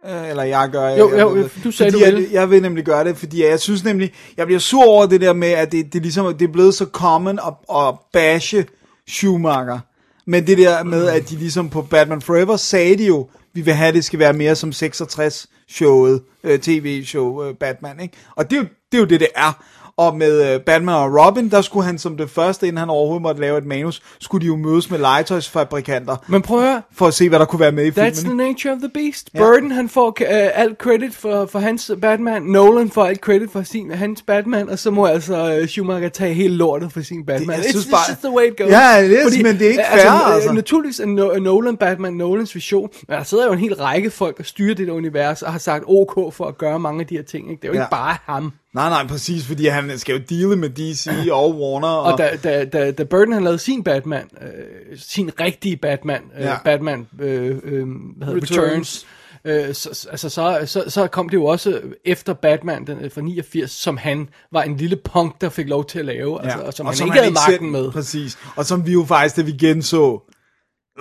Øh, 0.05 0.29
Eller 0.29 0.43
jeg 0.43 0.69
gør. 0.71 0.89
Jo, 0.89 1.09
jeg, 1.11 1.21
jo, 1.21 1.35
jeg, 1.35 1.49
du 1.63 1.71
sagde, 1.71 1.91
fordi 1.91 2.03
du 2.03 2.09
jeg, 2.09 2.15
ville. 2.15 2.29
jeg 2.31 2.49
vil 2.49 2.61
nemlig 2.61 2.85
gøre 2.85 3.03
det, 3.03 3.17
fordi 3.17 3.45
jeg 3.45 3.59
synes 3.59 3.83
nemlig, 3.83 4.13
jeg 4.37 4.45
bliver 4.45 4.59
sur 4.59 4.85
over 4.85 5.05
det 5.05 5.21
der 5.21 5.33
med, 5.33 5.49
at 5.49 5.71
det, 5.71 5.93
det, 5.93 6.01
ligesom, 6.01 6.37
det 6.37 6.47
er 6.47 6.51
blevet 6.51 6.73
så 6.73 6.85
common 6.85 7.39
at, 7.47 7.53
at 7.75 7.95
bashe 8.13 8.65
Schumacher. 9.07 9.79
Men 10.25 10.47
det 10.47 10.57
der 10.57 10.83
med, 10.83 11.07
at 11.07 11.29
de 11.29 11.35
ligesom 11.35 11.69
på 11.69 11.81
Batman 11.81 12.21
Forever 12.21 12.55
sagde 12.55 12.97
de 12.97 13.05
jo, 13.05 13.27
vi 13.53 13.61
vil 13.61 13.73
have, 13.73 13.87
at 13.87 13.93
det 13.93 14.05
skal 14.05 14.19
være 14.19 14.33
mere 14.33 14.55
som 14.55 14.69
66-showet, 14.69 16.21
øh, 16.43 16.59
tv-show 16.59 17.43
øh, 17.43 17.55
Batman, 17.55 17.99
ikke? 17.99 18.17
Og 18.35 18.49
det 18.49 18.57
er, 18.57 18.61
jo, 18.61 18.67
det 18.91 18.97
er 18.97 19.01
jo 19.01 19.07
det, 19.07 19.19
det 19.19 19.29
er. 19.35 19.63
Og 19.99 20.17
med 20.17 20.53
øh, 20.53 20.59
Batman 20.61 20.95
og 20.95 21.25
Robin, 21.25 21.49
der 21.51 21.61
skulle 21.61 21.85
han 21.85 21.97
som 21.97 22.17
det 22.17 22.29
første, 22.29 22.67
inden 22.67 22.77
han 22.77 22.89
overhovedet 22.89 23.21
måtte 23.21 23.41
lave 23.41 23.57
et 23.57 23.65
manus, 23.65 24.01
skulle 24.19 24.41
de 24.41 24.47
jo 24.47 24.55
mødes 24.55 24.89
med 24.91 24.99
legetøjsfabrikanter, 24.99 26.15
Men 26.27 26.41
prøv 26.41 26.59
at 26.59 26.63
høre, 26.69 26.81
for 26.93 27.07
at 27.07 27.13
se, 27.13 27.29
hvad 27.29 27.39
der 27.39 27.45
kunne 27.45 27.59
være 27.59 27.71
med 27.71 27.85
i 27.85 27.89
That's 27.89 27.93
the 27.93 28.11
filmen. 28.15 28.37
nature 28.47 28.73
of 28.73 28.79
the 28.79 28.89
beast. 28.93 29.29
Burton, 29.37 29.71
han 29.71 29.89
får 29.89 30.07
uh, 30.21 30.27
alt 30.53 30.77
credit 30.77 31.15
for, 31.15 31.45
for 31.45 31.59
hans 31.59 31.91
Batman. 32.01 32.41
Nolan 32.41 32.89
får 32.89 33.05
alt 33.05 33.19
credit 33.19 33.51
for 33.51 33.63
sin, 33.63 33.91
hans 33.91 34.21
Batman. 34.21 34.69
Og 34.69 34.79
så 34.79 34.91
må 34.91 35.05
altså 35.05 35.59
uh, 35.61 35.67
Schumacher 35.67 36.09
tage 36.09 36.33
hele 36.33 36.55
lortet 36.55 36.91
for 36.93 37.01
sin 37.01 37.25
Batman. 37.25 37.49
jeg 37.49 37.57
it's, 37.65 37.69
synes 37.69 37.85
it's 37.85 37.91
bare- 37.91 38.09
just 38.09 38.21
the 38.21 38.31
way 38.31 38.43
it 38.51 38.57
goes. 38.57 38.69
Ja, 38.71 39.03
det 39.03 39.21
er, 39.21 39.43
men 39.43 39.59
det 39.59 39.65
er 39.65 39.69
ikke 39.71 39.83
fair, 39.93 40.09
altså. 40.11 40.33
altså. 40.33 40.53
Naturligvis 40.53 40.99
er 40.99 41.05
no- 41.05 41.39
Nolan 41.39 41.77
Batman 41.77 42.13
Nolans 42.13 42.55
vision. 42.55 42.89
Men 43.07 43.17
der 43.17 43.23
sidder 43.23 43.45
jo 43.45 43.51
en 43.53 43.59
hel 43.59 43.75
række 43.75 44.09
folk, 44.09 44.37
der 44.37 44.43
styrer 44.43 44.75
det 44.75 44.87
der 44.87 44.93
univers, 44.93 45.41
og 45.41 45.51
har 45.51 45.59
sagt 45.59 45.83
OK 45.87 46.33
for 46.33 46.45
at 46.45 46.57
gøre 46.57 46.79
mange 46.79 47.01
af 47.01 47.07
de 47.07 47.15
her 47.15 47.23
ting. 47.23 47.51
Ikke? 47.51 47.61
Det 47.61 47.67
er 47.67 47.71
jo 47.73 47.77
Ja. 47.77 47.83
ikke 47.83 47.91
bare 47.91 48.17
ham. 48.25 48.51
Nej, 48.73 48.89
nej, 48.89 49.07
præcis, 49.07 49.45
fordi 49.47 49.67
han 49.67 49.97
skal 49.99 50.13
jo 50.15 50.21
deale 50.29 50.55
med 50.55 50.69
DC 50.69 51.07
og 51.31 51.59
Warner. 51.59 51.87
Og, 51.87 52.11
Og 52.13 52.17
da, 52.17 52.37
da, 52.43 52.65
da, 52.65 52.91
da 52.91 53.03
Burton 53.03 53.33
han 53.33 53.43
lavede 53.43 53.59
sin 53.59 53.83
Batman, 53.83 54.23
øh, 54.41 54.97
sin 54.97 55.31
rigtige 55.39 55.77
Batman, 55.77 56.21
øh, 56.37 56.43
Ja. 56.45 56.55
Batman 56.65 57.07
øh, 57.19 57.45
øh, 57.63 57.87
hvad 58.17 58.27
hedder, 58.27 58.41
Returns. 58.41 59.05
Returns, 59.45 59.67
øh, 59.69 59.73
så, 59.75 60.07
altså 60.11 60.29
så, 60.29 60.61
så, 60.65 60.83
så 60.87 61.07
kom 61.07 61.29
det 61.29 61.37
jo 61.37 61.45
også 61.45 61.81
efter 62.05 62.33
Batman 62.33 62.87
den, 62.87 62.97
øh, 63.01 63.11
fra 63.11 63.21
89, 63.21 63.71
som 63.71 63.97
han 63.97 64.29
var 64.51 64.61
en 64.63 64.77
lille 64.77 64.95
punk, 64.95 65.41
der 65.41 65.49
fik 65.49 65.67
lov 65.67 65.85
til 65.85 65.99
at 65.99 66.05
lave, 66.05 66.43
altså, 66.43 66.59
og 66.59 66.73
som 66.73 66.85
han 66.85 66.95
ikke 67.05 67.11
havde 67.19 67.31
magten 67.31 67.53
selv- 67.53 67.63
med. 67.63 67.91
Præcis. 67.91 68.37
Og 68.55 68.65
som 68.65 68.85
vi 68.87 68.91
jo 68.93 69.05
faktisk, 69.07 69.35
da 69.37 69.41
vi 69.41 69.51
genså, 69.51 70.21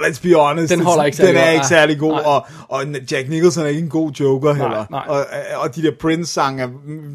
let's 0.07 0.23
be 0.23 0.35
honest, 0.35 0.73
Den 0.73 0.81
holder 0.81 1.05
ikke 1.05 1.27
den 1.27 1.37
er 1.37 1.51
ikke 1.51 1.67
særlig 1.67 1.99
god, 1.99 2.13
Nej. 2.13 2.23
og, 2.25 2.47
og 2.69 2.85
Jack 3.11 3.29
Nicholson 3.29 3.65
er 3.65 3.69
ikke 3.69 3.81
en 3.81 3.89
god 3.89 4.11
joker 4.13 4.53
heller. 4.53 4.87
nej. 4.91 5.05
Og, 5.09 5.27
og 5.57 5.75
de 5.77 5.83
der 5.83 5.91
Prince-sange 6.01 6.63
er 6.63 6.69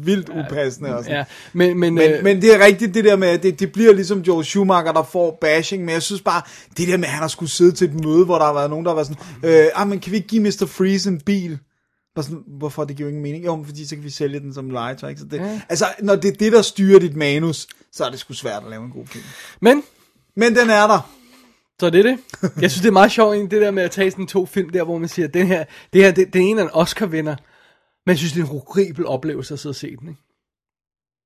vildt 0.04 0.28
upassende 0.28 0.96
og 0.96 1.04
sådan. 1.04 1.16
Ja, 1.16 1.24
men, 1.52 1.78
men, 1.78 1.94
Men, 1.94 2.10
øh, 2.10 2.24
men 2.24 2.42
det 2.42 2.54
er 2.54 2.64
rigtigt 2.64 2.94
det 2.94 3.04
der 3.04 3.16
med, 3.16 3.28
at 3.28 3.42
det, 3.42 3.60
det 3.60 3.72
bliver 3.72 3.92
ligesom 3.92 4.20
Joe 4.20 4.44
Schumacher, 4.44 4.92
der 4.92 5.02
får 5.02 5.38
bashing, 5.40 5.84
men 5.84 5.92
jeg 5.92 6.02
synes 6.02 6.22
bare, 6.22 6.42
det 6.76 6.88
der 6.88 6.96
med, 6.96 7.04
at 7.04 7.10
han 7.10 7.20
har 7.20 7.28
skulle 7.28 7.50
sidde 7.50 7.72
til 7.72 7.88
et 7.88 8.04
møde, 8.04 8.24
hvor 8.24 8.38
der 8.38 8.44
har 8.44 8.54
været 8.54 8.70
nogen, 8.70 8.84
der 8.84 8.90
har 8.90 8.96
været 8.96 9.06
sådan, 9.42 9.50
øh, 9.64 9.66
ah, 9.74 9.88
men 9.88 10.00
kan 10.00 10.12
vi 10.12 10.16
ikke 10.16 10.28
give 10.28 10.42
Mr. 10.42 10.66
Freeze 10.66 11.10
en 11.10 11.20
bil? 11.20 11.58
Bare 12.14 12.24
sådan, 12.24 12.42
hvorfor? 12.58 12.84
Det 12.84 12.96
giver 12.96 13.08
ingen 13.08 13.22
mening. 13.22 13.44
Jo, 13.44 13.56
men 13.56 13.66
fordi 13.66 13.86
så 13.86 13.94
kan 13.94 14.04
vi 14.04 14.10
sælge 14.10 14.40
den 14.40 14.54
som 14.54 14.70
legetøj. 14.70 15.08
Ikke? 15.08 15.20
Så 15.20 15.26
det, 15.30 15.38
Ja. 15.38 15.60
Altså, 15.68 15.84
når 16.02 16.16
det 16.16 16.28
er 16.32 16.36
det, 16.38 16.52
der 16.52 16.62
styrer 16.62 16.98
dit 16.98 17.16
manus, 17.16 17.66
så 17.92 18.04
er 18.04 18.10
det 18.10 18.18
sgu 18.18 18.32
svært 18.34 18.62
at 18.64 18.70
lave 18.70 18.84
en 18.84 18.90
god 18.90 19.06
film. 19.06 19.24
men 19.60 19.82
Men 20.36 20.56
den 20.56 20.70
er 20.70 20.86
der. 20.86 21.10
Så 21.80 21.90
det 21.90 21.98
er 21.98 22.02
det. 22.02 22.18
Jeg 22.60 22.70
synes, 22.70 22.82
det 22.82 22.88
er 22.88 22.92
meget 22.92 23.12
sjovt, 23.12 23.50
det 23.50 23.60
der 23.60 23.70
med 23.70 23.82
at 23.82 23.90
tage 23.90 24.10
sådan 24.10 24.26
to 24.26 24.46
film 24.46 24.70
der, 24.70 24.84
hvor 24.84 24.98
man 24.98 25.08
siger, 25.08 25.28
den 25.28 25.46
her, 25.46 25.64
det 25.92 26.04
her, 26.04 26.10
det, 26.12 26.32
den 26.32 26.42
ene 26.42 26.60
er 26.60 26.64
en 26.64 26.70
Oscar-vinder, 26.72 27.36
men 28.06 28.10
jeg 28.10 28.18
synes, 28.18 28.32
det 28.32 28.40
er 28.40 28.44
en 28.44 28.50
horribel 28.50 29.06
oplevelse 29.06 29.54
at 29.54 29.60
sidde 29.60 29.70
og 29.72 29.76
se 29.76 29.96
den, 29.96 30.08
ikke? 30.08 30.20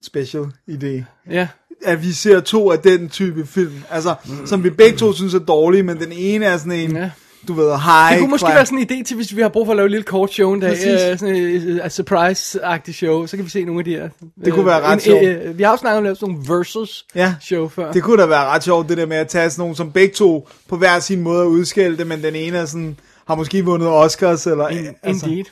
Special 0.04 0.44
idé. 0.70 1.02
Ja, 1.30 1.48
At 1.84 2.02
vi 2.02 2.12
ser 2.12 2.40
to 2.40 2.70
af 2.70 2.78
den 2.78 3.08
type 3.08 3.46
film. 3.46 3.82
Altså, 3.90 4.14
som 4.46 4.64
vi 4.64 4.70
begge 4.70 4.98
to 4.98 5.12
synes 5.12 5.34
er 5.34 5.38
dårlige, 5.38 5.82
men 5.82 6.00
den 6.00 6.12
ene 6.12 6.44
er 6.44 6.56
sådan 6.56 6.72
en, 6.72 6.96
Ja. 6.96 7.10
Du 7.48 7.52
ved, 7.52 7.76
high 7.78 8.10
det 8.12 8.18
kunne 8.20 8.30
måske 8.30 8.48
være 8.48 8.66
sådan 8.66 8.78
en 8.78 8.84
idé 8.90 9.04
til, 9.04 9.16
hvis 9.16 9.36
vi 9.36 9.42
har 9.42 9.48
brug 9.48 9.66
for 9.66 9.72
at 9.72 9.76
lave 9.76 9.84
et 9.86 9.90
lille 9.90 10.04
kort 10.04 10.32
show 10.32 10.52
en 10.54 10.60
dag, 10.60 10.70
øh, 10.72 11.18
sådan 11.18 11.34
et, 11.36 11.84
et 11.84 11.92
surprise-agtigt 12.00 12.92
show, 12.92 13.26
så 13.26 13.36
kan 13.36 13.44
vi 13.44 13.50
se 13.50 13.64
nogle 13.64 13.80
af 13.80 13.84
de 13.84 13.90
her. 13.90 14.08
Det 14.44 14.52
kunne 14.52 14.66
være 14.66 14.80
ret 14.80 14.92
en- 14.94 15.00
sjovt. 15.00 15.22
øh, 15.24 15.58
vi 15.58 15.62
har 15.62 15.70
jo 15.70 15.76
snakket 15.76 15.98
om 15.98 16.04
at 16.04 16.08
lave 16.08 16.16
sådan 16.16 16.34
nogle 16.34 16.48
versus-show 16.48 17.68
før. 17.68 17.92
Det 17.92 18.02
kunne 18.02 18.22
da 18.22 18.26
være 18.26 18.44
ret 18.46 18.64
sjovt, 18.64 18.88
det 18.88 18.96
der 18.96 19.06
med 19.06 19.16
at 19.16 19.28
tage 19.28 19.50
sådan 19.50 19.62
nogen, 19.62 19.74
som 19.76 19.92
begge 19.92 20.14
to 20.14 20.48
på 20.68 20.76
hver 20.76 20.98
sin 20.98 21.20
måde 21.20 21.42
at 21.42 21.46
udskælde 21.46 21.96
det, 21.98 22.06
men 22.06 22.22
den 22.22 22.34
ene 22.34 22.58
er 22.58 22.64
sådan, 22.66 22.96
har 23.28 23.34
måske 23.34 23.64
vundet 23.64 23.88
Oscars, 23.88 24.46
eller... 24.46 24.68
In, 24.68 24.86
altså, 25.02 25.26
Indeed. 25.26 25.44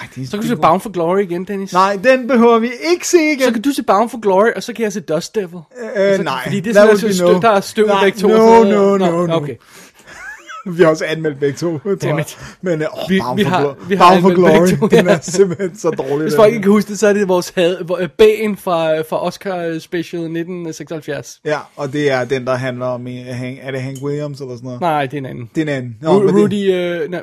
ej, 0.00 0.06
det 0.14 0.22
er 0.22 0.26
Så 0.26 0.30
kan 0.30 0.40
du 0.42 0.46
se 0.48 0.56
Bound 0.56 0.80
for 0.80 0.90
Glory 0.90 1.20
igen, 1.22 1.44
Dennis. 1.44 1.72
Nej, 1.72 1.98
den 2.04 2.28
behøver 2.28 2.58
vi 2.58 2.70
ikke 2.90 3.08
se 3.08 3.18
igen. 3.32 3.40
Så 3.40 3.52
kan 3.52 3.62
du 3.62 3.70
se 3.72 3.82
Bound 3.82 4.10
for 4.10 4.20
Glory, 4.20 4.50
og 4.56 4.62
så 4.62 4.72
kan 4.72 4.82
jeg 4.82 4.92
se 4.92 5.00
Dust 5.00 5.34
Devil. 5.34 5.58
Øh, 5.96 6.16
så, 6.16 6.22
nej, 6.22 6.42
Fordi 6.44 6.60
det 6.60 6.76
er 6.76 6.96
sådan, 6.96 7.10
at 7.10 7.34
no. 7.34 7.40
der 7.40 7.50
er 7.50 7.60
støv 7.60 7.86
Nej, 7.86 8.04
begge 8.04 8.18
to. 8.20 8.28
no, 8.28 8.34
så- 8.36 8.64
no, 8.64 8.96
no, 8.96 9.26
no. 9.26 9.34
Okay. 9.36 9.54
Vi 10.76 10.82
har 10.82 10.90
også 10.90 11.04
anmeldt 11.04 11.40
begge 11.40 11.56
to, 11.56 11.78
tror 11.78 12.16
jeg. 12.16 12.24
Men 12.62 12.80
uh, 12.82 12.86
oh, 13.04 13.10
Vi- 13.10 13.20
Bound 13.20 13.36
vi 13.38 13.44
for, 13.44 13.50
har- 13.50 13.76
vi 13.88 13.94
har 13.94 14.10
Bound 14.10 14.22
for 14.22 14.34
Glory, 14.34 14.68
to, 14.68 14.86
den 14.96 15.06
ja. 15.06 15.12
er 15.12 15.18
simpelthen 15.22 15.76
så 15.76 15.90
dårlig. 15.90 16.16
Hvis 16.18 16.32
den 16.32 16.38
folk 16.38 16.52
ikke 16.52 16.62
kan 16.62 16.72
huske 16.72 16.88
det, 16.88 16.98
så 16.98 17.06
er 17.06 17.12
det 17.12 17.28
vores 17.28 17.52
had, 17.56 17.84
hvor- 17.84 17.98
B'en 17.98 18.56
fra, 18.56 19.00
fra 19.00 19.24
Oscar 19.26 19.78
Special 19.78 20.22
1976. 20.22 21.40
Ja, 21.44 21.58
og 21.76 21.92
det 21.92 22.10
er 22.10 22.24
den, 22.24 22.46
der 22.46 22.54
handler 22.54 22.86
om, 22.86 23.06
øh, 23.06 23.12
er 23.62 23.70
det 23.70 23.80
Hank 23.80 23.98
Williams 24.02 24.40
eller 24.40 24.54
sådan 24.54 24.64
noget? 24.66 24.80
Nej, 24.80 25.06
det 25.06 25.14
er 25.14 25.18
en 25.18 25.26
anden. 25.26 25.50
Det 25.54 25.60
er 25.60 25.62
en 25.62 25.68
anden. 25.68 25.96
Ru- 26.04 26.18
men 26.24 26.34
det- 26.34 26.42
Rudy, 26.42 26.72
øh, 27.04 27.10
nej, 27.10 27.22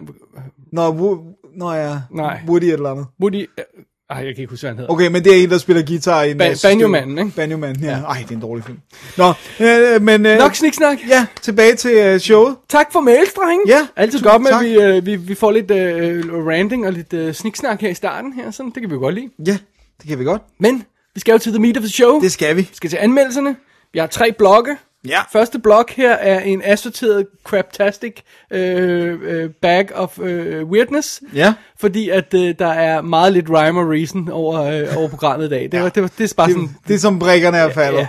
Nå, 0.71 0.91
Wo, 0.91 1.17
nå 1.58 1.71
ja, 1.73 1.95
Nej. 2.12 2.39
Woody 2.47 2.63
et 2.63 2.73
eller 2.73 2.89
andet. 2.91 3.06
Woody, 3.21 3.36
øh, 3.58 3.63
ej, 4.10 4.17
jeg 4.17 4.36
kan 4.36 4.41
ikke 4.41 4.50
huske, 4.50 4.62
hvad 4.63 4.70
han 4.70 4.78
hedder. 4.78 4.93
Okay, 4.93 5.08
men 5.08 5.24
det 5.24 5.39
er 5.39 5.43
en, 5.43 5.50
der 5.50 5.58
spiller 5.58 5.86
guitar 5.86 6.24
i 6.24 6.32
en 6.32 6.41
Ba- 6.41 6.48
masse 6.48 6.67
Banjo-manden, 6.67 7.17
ikke? 7.17 7.32
Banjo-manden, 7.36 7.84
ja. 7.84 8.00
Ej, 8.02 8.17
det 8.22 8.32
er 8.32 8.36
en 8.36 8.41
dårlig 8.41 8.65
film. 8.65 8.78
Nå, 9.17 9.34
øh, 9.60 10.02
men... 10.02 10.26
Øh, 10.26 10.38
Nok 10.38 10.56
sniksnak. 10.56 10.98
Ja, 11.10 11.26
tilbage 11.41 11.76
til 11.76 11.91
øh, 11.91 12.20
showet. 12.20 12.56
Tak 12.70 12.91
for 12.93 13.00
mails, 13.00 13.34
drenge. 13.34 13.63
Ja, 13.67 13.88
Altid 13.96 14.22
godt 14.22 14.41
med, 14.41 14.52
at 14.52 14.65
vi, 14.65 14.74
øh, 14.98 15.06
vi, 15.06 15.15
vi 15.15 15.36
får 15.36 15.52
lidt 15.52 15.72
øh, 15.72 16.48
ranting 16.48 16.86
og 16.88 16.93
lidt 16.93 17.13
øh, 17.13 17.34
sniksnak 17.34 17.82
her 17.82 17.89
i 17.89 17.93
starten. 17.93 18.34
Her, 18.34 18.52
sådan. 18.52 18.72
Det 18.72 18.82
kan 18.82 18.91
vi 18.91 18.96
godt 18.96 19.15
lide. 19.15 19.30
Ja, 19.48 19.58
det 20.02 20.10
kan 20.10 20.20
vi 20.20 20.24
godt. 20.24 20.41
Men 20.60 20.84
vi 21.15 21.20
skal 21.20 21.32
jo 21.32 21.38
til 21.38 21.52
the 21.52 21.62
meat 21.62 21.78
of 21.78 21.82
the 21.82 21.89
show. 21.91 22.22
Det 22.22 22.32
skal 22.32 22.56
vi. 22.56 22.62
Vi 22.62 22.70
skal 22.74 22.89
til 22.89 22.98
anmeldelserne. 23.02 23.56
Vi 23.93 24.00
har 24.00 24.08
tre 24.08 24.32
blogge. 24.38 24.78
Ja. 25.08 25.20
Første 25.34 25.60
blog 25.60 25.86
her 25.96 26.12
er 26.13 26.39
en 26.39 26.62
assorteret 26.65 27.26
craptastic 27.43 28.13
øh, 28.52 29.20
øh, 29.24 29.50
bag 29.62 29.96
of 29.96 30.20
øh, 30.20 30.63
weirdness. 30.65 31.22
Ja. 31.34 31.54
Fordi 31.80 32.10
at 32.10 32.34
øh, 32.34 32.56
der 32.60 32.67
er 32.67 33.02
meget 33.02 33.34
lidt 33.34 33.50
rhyme 33.50 33.80
og 33.80 33.89
reason 33.91 34.30
over, 34.32 34.62
øh, 34.63 34.98
over 34.98 35.10
programmet 35.10 35.46
i 35.46 35.50
dag. 35.50 35.70
Det, 35.72 35.82
var, 35.84 35.89
det, 35.89 36.04
var, 36.04 36.12
det 36.17 36.32
er 36.32 36.34
bare 36.38 36.48
Det, 36.48 36.56
sådan... 36.56 36.76
det 36.88 36.93
er 36.93 37.00
som 37.00 37.20
brikkerne 37.20 37.58
er 37.58 37.70
faldet. 37.70 38.00
Ja. 38.00 38.08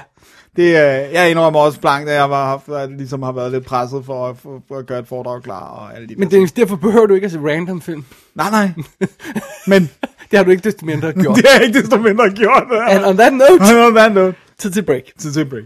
Det, 0.56 0.62
øh, 0.64 1.12
jeg 1.12 1.30
indrømmer 1.30 1.60
også 1.60 1.80
blankt, 1.80 2.08
at 2.10 2.16
jeg 2.16 2.30
var, 2.30 2.46
haft, 2.46 2.68
at 2.68 2.90
ligesom 2.98 3.22
har 3.22 3.32
været 3.32 3.52
lidt 3.52 3.64
presset 3.64 4.04
for, 4.04 4.28
at- 4.28 4.36
for, 4.42 4.62
for 4.68 4.78
at 4.78 4.86
gøre 4.86 4.98
et 4.98 5.08
foredrag 5.08 5.42
klar 5.42 5.60
og 5.68 5.96
alle 5.96 6.08
de 6.08 6.14
Men 6.16 6.30
det, 6.30 6.56
derfor 6.56 6.76
behøver 6.76 7.06
du 7.06 7.14
ikke 7.14 7.24
at 7.24 7.30
se 7.30 7.38
random 7.38 7.80
film. 7.82 8.04
Nej, 8.34 8.50
nej. 8.50 8.68
Men 9.66 9.90
Det 10.30 10.36
har 10.36 10.44
du 10.44 10.50
ikke 10.50 10.62
desto 10.64 10.86
mindre 10.86 11.12
gjort. 11.22 11.36
det 11.36 11.44
er 11.56 11.60
ikke 11.60 11.80
desto 11.80 11.98
mindre 11.98 12.30
gjort. 12.30 12.62
And 12.88 13.04
on 13.04 13.16
that 13.16 13.32
note, 13.32 13.72
Nå, 13.74 13.90
hvad 13.90 14.10
nu? 14.10 14.32
tid 14.58 14.70
til 14.70 14.82
break. 14.82 15.02
Til 15.18 15.32
til 15.32 15.44
break. 15.44 15.64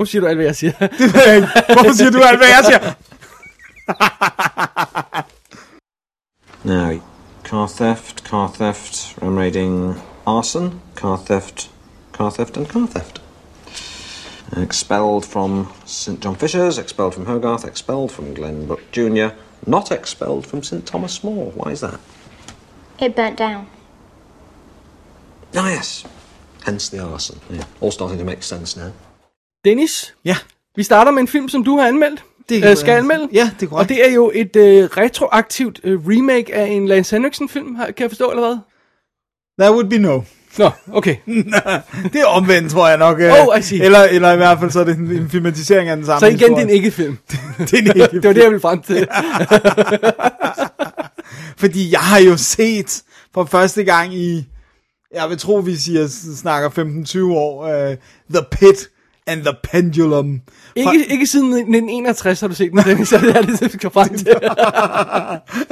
Nu 0.00 0.06
siger 0.06 0.20
du 0.20 0.26
alt, 0.26 0.36
hvad 0.36 0.46
jeg 0.46 0.56
siger. 0.56 0.72
Det 0.72 1.00
ved 1.14 1.26
jeg 1.26 1.36
ikke. 1.36 1.48
Hvorfor 1.66 1.92
siger 1.92 2.10
du 2.10 2.22
alt, 2.22 2.38
hvad 2.38 2.48
jeg 2.48 2.64
siger? 2.64 2.94
Now, 6.64 7.00
car 7.44 7.66
theft, 7.66 8.24
car 8.24 8.52
theft, 8.54 9.16
ram 9.22 9.36
raiding, 9.36 10.02
arson, 10.26 10.80
car 10.96 11.22
theft, 11.26 11.70
car 12.12 12.30
theft, 12.30 12.56
and 12.56 12.66
car 12.66 12.86
theft. 12.86 13.22
Expelled 14.62 15.24
from 15.24 15.68
St 15.84 16.24
John 16.24 16.36
Fisher's, 16.36 16.78
expelled 16.78 17.14
from 17.14 17.26
Hogarth, 17.26 17.64
expelled 17.64 18.10
from 18.10 18.34
Glenbrook 18.34 18.80
Jr., 18.92 19.34
not 19.66 19.90
expelled 19.92 20.46
from 20.46 20.62
St 20.62 20.86
Thomas 20.86 21.24
More. 21.24 21.52
Why 21.54 21.72
is 21.72 21.80
that? 21.80 22.00
It 22.98 23.16
burnt 23.16 23.38
down. 23.38 23.66
Ah, 25.54 25.68
yes. 25.68 26.04
Hence 26.64 26.88
the 26.88 27.00
arson. 27.00 27.38
Yeah. 27.50 27.64
All 27.80 27.90
starting 27.90 28.18
to 28.18 28.24
make 28.24 28.42
sense 28.42 28.76
now. 28.76 28.92
Dennis, 29.64 30.14
Ja, 30.24 30.36
vi 30.76 30.82
starter 30.82 31.10
med 31.12 31.20
en 31.20 31.28
film, 31.28 31.48
som 31.48 31.64
du 31.64 31.76
har 31.78 31.88
anmeldt. 31.88 32.24
Det- 32.48 32.64
øh, 32.70 32.76
skal 32.76 32.92
anmelde. 32.92 33.28
Ja, 33.32 33.50
det 33.60 33.66
er 33.66 33.70
korrekt. 33.70 33.82
Og 33.84 33.88
det 33.96 34.08
er 34.08 34.12
jo 34.14 34.30
et 34.34 34.56
øh, 34.56 34.84
retroaktivt 34.84 35.80
øh, 35.84 36.00
remake 36.08 36.54
af 36.54 36.66
en 36.66 36.88
Lance 36.88 37.16
Henriksen-film, 37.16 37.76
kan 37.76 37.94
jeg 37.98 38.10
forstå, 38.10 38.30
eller 38.30 38.46
hvad? 38.46 38.58
that 39.60 39.72
would 39.72 39.90
be 39.90 39.98
no. 39.98 40.20
Nå, 40.58 40.70
okay. 40.92 41.16
Det 42.12 42.20
er 42.20 42.24
omvendt, 42.26 42.70
tror 42.72 42.88
jeg 42.88 42.98
nok. 42.98 43.20
øh, 43.20 43.32
Oh, 43.48 43.58
I 43.58 43.62
see. 43.62 43.82
Eller, 43.84 43.98
eller 44.02 44.32
i 44.32 44.36
hvert 44.36 44.58
fald 44.58 44.70
så 44.70 44.80
er 44.80 44.84
det 44.84 44.96
en, 44.96 45.10
en 45.10 45.30
filmatisering 45.30 45.88
af 45.88 45.96
den 45.96 46.06
samme 46.06 46.20
Så 46.20 46.26
igen, 46.26 46.38
historie. 46.38 46.54
det 46.54 46.62
er 46.62 46.66
en 46.68 46.70
ikke-film. 46.70 47.18
det 47.58 47.72
er 47.72 47.78
en 47.78 47.86
ikke 47.86 48.00
det 48.20 48.24
var 48.24 48.32
det, 48.32 48.42
jeg 48.42 48.50
ville 48.50 48.60
frem 48.60 48.82
til. 48.82 49.08
Fordi 51.56 51.92
jeg 51.92 52.00
har 52.00 52.18
jo 52.18 52.36
set 52.36 53.02
for 53.34 53.44
første 53.44 53.84
gang 53.84 54.14
i, 54.14 54.46
jeg 55.14 55.28
vil 55.28 55.38
tro, 55.38 55.54
vi 55.56 55.76
siger, 55.76 56.06
snakker 56.36 56.68
15-20 57.30 57.34
år, 57.34 57.64
uh, 57.64 57.94
The 58.34 58.44
Pit 58.50 58.88
and 59.30 59.42
the 59.42 59.54
Pendulum. 59.62 60.40
Ikke, 60.76 61.06
ikke 61.10 61.26
siden 61.26 61.48
1961 61.48 62.40
har 62.40 62.48
du 62.48 62.54
set 62.54 62.70
den, 62.70 62.78
Dennis, 62.78 63.08
så 63.08 63.18
det 63.18 63.36
er 63.36 63.42
det, 63.42 63.60
jeg 63.60 63.70
skal 63.70 63.90
frem 63.90 64.08
til. 64.08 64.26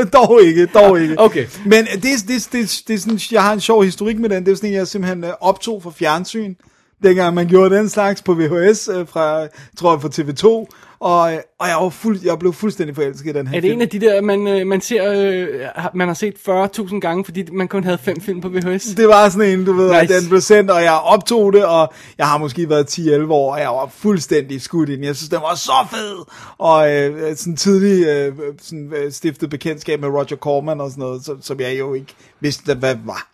dog 0.18 0.42
ikke, 0.42 0.66
dog 0.66 1.00
ikke. 1.00 1.14
Okay. 1.18 1.46
Men 1.66 1.84
det, 1.84 2.02
det, 2.02 2.28
det, 2.28 2.52
det, 2.52 2.82
det 2.88 2.94
er 2.94 2.98
sådan, 2.98 3.18
jeg 3.30 3.42
har 3.42 3.52
en 3.52 3.60
sjov 3.60 3.84
historik 3.84 4.18
med 4.18 4.28
den. 4.28 4.44
Det 4.44 4.52
er 4.52 4.56
sådan 4.56 4.72
jeg 4.72 4.88
simpelthen 4.88 5.24
øh, 5.24 5.30
optog 5.40 5.82
for 5.82 5.90
fjernsyn 5.90 6.54
dengang 7.02 7.34
man 7.34 7.46
gjorde 7.48 7.76
den 7.76 7.88
slags 7.88 8.22
på 8.22 8.34
VHS 8.34 8.88
øh, 8.88 9.06
fra, 9.08 9.46
tror 9.78 9.92
jeg, 9.92 10.00
fra 10.00 10.08
TV2. 10.08 10.74
Og, 11.00 11.20
og 11.60 11.68
jeg, 11.68 11.76
var 11.80 11.88
fuld, 11.88 12.18
jeg 12.24 12.38
blev 12.38 12.52
fuldstændig 12.52 12.96
forelsket 12.96 13.30
i 13.30 13.38
den 13.38 13.46
her 13.46 13.56
Er 13.56 13.60
det 13.60 13.68
film. 13.68 13.78
en 13.78 13.82
af 13.82 13.88
de 13.88 14.00
der, 14.00 14.20
man, 14.20 14.46
øh, 14.48 14.66
man 14.66 14.80
ser, 14.80 15.12
øh, 15.12 15.48
man 15.94 16.08
har 16.08 16.14
set 16.14 16.34
40.000 16.48 17.00
gange, 17.00 17.24
fordi 17.24 17.44
man 17.52 17.68
kun 17.68 17.84
havde 17.84 17.98
fem 17.98 18.20
film 18.20 18.40
på 18.40 18.48
VHS? 18.48 18.84
Det 18.84 19.08
var 19.08 19.28
sådan 19.28 19.58
en, 19.58 19.64
du 19.64 19.72
ved, 19.72 20.00
nice. 20.00 20.14
Den 20.20 20.28
blev 20.28 20.40
sendt, 20.40 20.70
og 20.70 20.82
jeg 20.82 20.92
optog 20.92 21.52
det, 21.52 21.64
og 21.64 21.92
jeg 22.18 22.26
har 22.28 22.38
måske 22.38 22.68
været 22.68 22.98
10-11 22.98 23.32
år, 23.32 23.52
og 23.52 23.60
jeg 23.60 23.68
var 23.68 23.90
fuldstændig 23.96 24.62
skudt 24.62 24.88
i 24.88 24.96
den. 24.96 25.04
Jeg 25.04 25.16
synes, 25.16 25.28
den 25.30 25.38
var 25.42 25.54
så 25.54 25.72
fed! 25.90 26.16
Og 26.58 26.92
øh, 26.92 27.36
sådan 27.36 27.56
tidlig 27.56 28.06
øh, 28.06 28.32
sådan, 28.62 28.92
øh, 28.96 29.12
stiftet 29.12 29.50
bekendtskab 29.50 30.00
med 30.00 30.08
Roger 30.08 30.36
Corman 30.36 30.80
og 30.80 30.90
sådan 30.90 31.02
noget, 31.02 31.24
som, 31.24 31.42
som 31.42 31.60
jeg 31.60 31.78
jo 31.78 31.94
ikke 31.94 32.14
vidste, 32.40 32.74
hvad 32.74 32.96
var. 33.04 33.28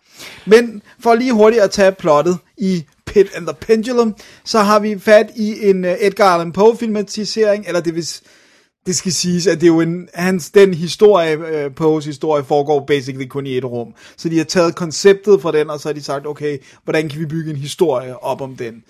Men 0.45 0.81
for 0.99 1.15
lige 1.15 1.33
hurtigt 1.33 1.63
at 1.63 1.71
tage 1.71 1.91
plottet 1.91 2.37
i 2.57 2.85
Pit 3.05 3.27
and 3.35 3.47
the 3.47 3.55
Pendulum, 3.61 4.15
så 4.43 4.59
har 4.59 4.79
vi 4.79 4.99
fat 4.99 5.31
i 5.35 5.69
en 5.69 5.85
øh, 5.85 5.95
Edgar 5.99 6.33
Allan 6.33 6.51
Poe 6.51 6.77
filmatisering, 6.77 7.67
eller 7.67 7.81
det 7.81 7.95
vil 7.95 8.07
det 8.85 8.95
skal 8.95 9.11
siges, 9.11 9.47
at 9.47 9.61
det 9.61 9.67
er 9.67 9.73
jo 9.73 9.81
en, 9.81 10.09
hans, 10.13 10.51
den 10.51 10.73
historie, 10.73 11.37
øh, 11.37 11.71
Poes 11.75 12.05
historie, 12.05 12.43
foregår 12.43 12.85
basically 12.87 13.27
kun 13.27 13.47
i 13.47 13.57
et 13.57 13.65
rum. 13.65 13.93
Så 14.17 14.29
de 14.29 14.37
har 14.37 14.43
taget 14.43 14.75
konceptet 14.75 15.41
fra 15.41 15.51
den, 15.51 15.69
og 15.69 15.79
så 15.79 15.89
har 15.89 15.93
de 15.93 16.03
sagt, 16.03 16.27
okay, 16.27 16.57
hvordan 16.83 17.09
kan 17.09 17.19
vi 17.19 17.25
bygge 17.25 17.51
en 17.51 17.57
historie 17.57 18.23
op 18.23 18.41
om 18.41 18.55
den? 18.55 18.83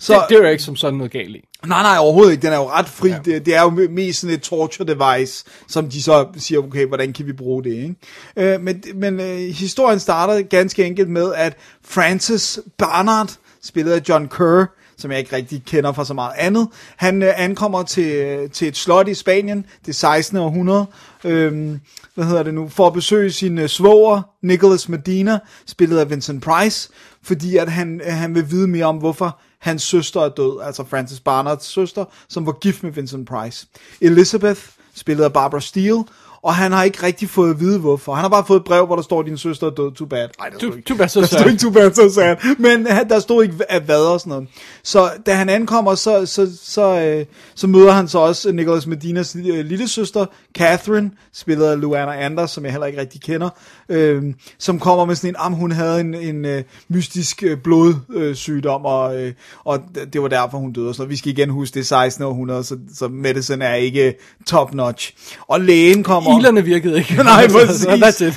Så, 0.00 0.14
Det, 0.14 0.22
det 0.28 0.36
er 0.36 0.42
jo 0.42 0.48
ikke 0.48 0.62
som 0.62 0.76
sådan 0.76 0.98
noget 0.98 1.12
galt 1.12 1.36
i. 1.36 1.40
Nej, 1.66 1.82
nej, 1.82 1.96
overhovedet 1.98 2.32
ikke. 2.32 2.42
Den 2.42 2.52
er 2.52 2.56
jo 2.56 2.68
ret 2.70 2.88
fri. 2.88 3.08
Ja. 3.08 3.18
Det, 3.24 3.46
det 3.46 3.54
er 3.54 3.62
jo 3.62 3.88
mest 3.90 4.20
sådan 4.20 4.34
et 4.34 4.42
torture 4.42 4.86
device, 4.86 5.44
som 5.68 5.88
de 5.90 6.02
så 6.02 6.26
siger, 6.36 6.58
okay, 6.58 6.86
hvordan 6.86 7.12
kan 7.12 7.26
vi 7.26 7.32
bruge 7.32 7.64
det, 7.64 7.70
ikke? 7.70 7.94
Øh, 8.36 8.60
men 8.60 8.82
men 8.94 9.20
øh, 9.20 9.36
historien 9.36 9.98
starter 10.00 10.42
ganske 10.42 10.84
enkelt 10.84 11.08
med, 11.08 11.34
at 11.34 11.56
Francis 11.84 12.58
Barnard, 12.78 13.30
spillet 13.62 13.92
af 13.92 14.02
John 14.08 14.28
Kerr, 14.28 14.66
som 14.98 15.10
jeg 15.10 15.18
ikke 15.18 15.36
rigtig 15.36 15.62
kender 15.66 15.92
fra 15.92 16.04
så 16.04 16.14
meget 16.14 16.32
andet, 16.38 16.68
han 16.96 17.22
øh, 17.22 17.32
ankommer 17.36 17.82
til, 17.82 18.12
øh, 18.12 18.50
til 18.50 18.68
et 18.68 18.76
slot 18.76 19.08
i 19.08 19.14
Spanien, 19.14 19.66
det 19.86 19.94
16. 19.94 20.38
århundrede, 20.38 20.86
øh, 21.24 21.78
hvad 22.14 22.24
hedder 22.24 22.42
det 22.42 22.54
nu, 22.54 22.68
for 22.68 22.86
at 22.86 22.92
besøge 22.92 23.32
sin 23.32 23.58
øh, 23.58 23.68
svoger, 23.68 24.22
Nicholas 24.42 24.88
Medina, 24.88 25.38
spillet 25.66 25.98
af 25.98 26.10
Vincent 26.10 26.44
Price, 26.44 26.88
fordi 27.22 27.56
at 27.56 27.72
han, 27.72 28.00
øh, 28.00 28.12
han 28.12 28.34
vil 28.34 28.50
vide 28.50 28.68
mere 28.68 28.84
om, 28.84 28.96
hvorfor 28.96 29.40
hans 29.58 29.82
søster 29.82 30.20
er 30.20 30.28
død, 30.28 30.60
altså 30.62 30.84
Francis 30.84 31.20
Barnards 31.20 31.64
søster, 31.64 32.04
som 32.28 32.46
var 32.46 32.52
gift 32.52 32.82
med 32.82 32.90
Vincent 32.90 33.28
Price. 33.28 33.66
Elizabeth, 34.00 34.60
spillet 34.94 35.24
af 35.24 35.32
Barbara 35.32 35.60
Steele, 35.60 36.04
og 36.42 36.54
han 36.54 36.72
har 36.72 36.82
ikke 36.82 37.02
rigtig 37.02 37.28
fået 37.30 37.50
at 37.50 37.60
vide, 37.60 37.78
hvorfor. 37.78 38.14
Han 38.14 38.22
har 38.22 38.28
bare 38.28 38.44
fået 38.46 38.58
et 38.60 38.64
brev, 38.64 38.86
hvor 38.86 38.96
der 38.96 39.02
står, 39.02 39.22
din 39.22 39.38
søster 39.38 39.66
er 39.66 39.70
død, 39.70 39.92
too 39.92 40.06
bad. 40.06 40.28
Ej, 40.40 40.48
der 40.48 40.56
Too- 40.58 40.76
ikke, 40.76 40.82
too 40.88 40.96
bad, 40.96 41.08
so 41.08 41.20
der 41.20 41.26
sad. 41.26 41.46
ikke 41.46 41.60
too 41.60 41.70
bad, 41.70 41.94
so 41.94 42.08
sad. 42.10 42.36
Men 42.58 42.86
der 42.86 43.18
stod 43.20 43.42
ikke 43.42 43.54
af 43.72 43.80
hvad 43.80 44.00
og 44.00 44.20
sådan 44.20 44.30
noget. 44.30 44.48
Så 44.82 45.10
da 45.26 45.34
han 45.34 45.48
ankommer, 45.48 45.94
så, 45.94 46.26
så, 46.26 46.48
så, 46.62 47.00
øh, 47.00 47.26
så 47.54 47.66
møder 47.66 47.92
han 47.92 48.08
så 48.08 48.18
også 48.18 48.52
Nicholas 48.52 48.86
Medinas 48.86 49.36
øh, 49.36 49.64
lille 49.64 49.88
søster, 49.88 50.26
Catherine, 50.58 51.10
spillet 51.32 51.64
af 51.66 51.80
Luana 51.80 52.12
Anders, 52.24 52.50
som 52.50 52.64
jeg 52.64 52.72
heller 52.72 52.86
ikke 52.86 53.00
rigtig 53.00 53.20
kender, 53.20 53.48
øh, 53.88 54.22
som 54.58 54.78
kommer 54.80 55.04
med 55.04 55.14
sådan 55.14 55.30
en, 55.30 55.36
om 55.36 55.52
hun 55.52 55.72
havde 55.72 56.00
en, 56.00 56.14
en 56.14 56.44
øh, 56.44 56.62
mystisk 56.88 57.42
øh, 57.42 57.58
blodsygdom, 57.58 58.84
og, 58.84 59.20
øh, 59.22 59.32
og 59.64 59.78
det 60.12 60.22
var 60.22 60.28
derfor, 60.28 60.58
hun 60.58 60.72
døde. 60.72 60.94
Så 60.94 61.04
vi 61.04 61.16
skal 61.16 61.32
igen 61.32 61.50
huske, 61.50 61.74
det 61.74 61.80
er 61.80 61.84
16 61.84 62.24
århundrede, 62.24 62.64
så, 62.64 62.76
så 62.94 63.08
medicine 63.08 63.64
er 63.64 63.74
ikke 63.74 64.14
top 64.46 64.74
notch. 64.74 65.12
Og 65.48 65.60
lægen 65.60 66.02
kommer... 66.02 66.27
Ilerne 66.38 66.64
virkede 66.64 66.98
ikke. 66.98 67.14
Nej, 67.22 67.48
præcis. 67.48 67.80
Så 67.80 67.88
That's 67.90 68.24
it. 68.24 68.34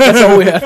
That's 0.00 0.24
all 0.24 0.38
we. 0.38 0.60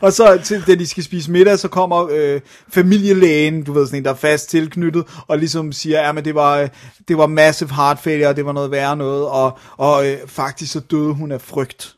Og 0.00 0.12
så 0.12 0.40
til, 0.44 0.66
da 0.66 0.74
de 0.74 0.86
skal 0.86 1.02
spise 1.04 1.30
middag, 1.30 1.58
så 1.58 1.68
kommer 1.68 2.08
øh, 2.12 2.40
familielægen, 2.68 3.62
du 3.64 3.72
ved 3.72 3.86
sådan 3.86 3.98
en, 3.98 4.04
der 4.04 4.10
er 4.10 4.14
fast 4.14 4.50
tilknyttet, 4.50 5.04
og 5.28 5.38
ligesom 5.38 5.72
siger, 5.72 6.00
ja, 6.00 6.12
men 6.12 6.24
det 6.24 6.34
var, 6.34 6.58
øh, 6.58 6.68
det 7.08 7.18
var 7.18 7.26
massive 7.26 7.74
heart 7.74 7.98
failure, 7.98 8.28
og 8.28 8.36
det 8.36 8.46
var 8.46 8.52
noget 8.52 8.70
værre 8.70 8.96
noget, 8.96 9.26
og, 9.26 9.58
og 9.76 10.06
øh, 10.06 10.18
faktisk 10.26 10.72
så 10.72 10.80
døde 10.80 11.12
hun 11.12 11.32
af 11.32 11.40
frygt. 11.40 11.94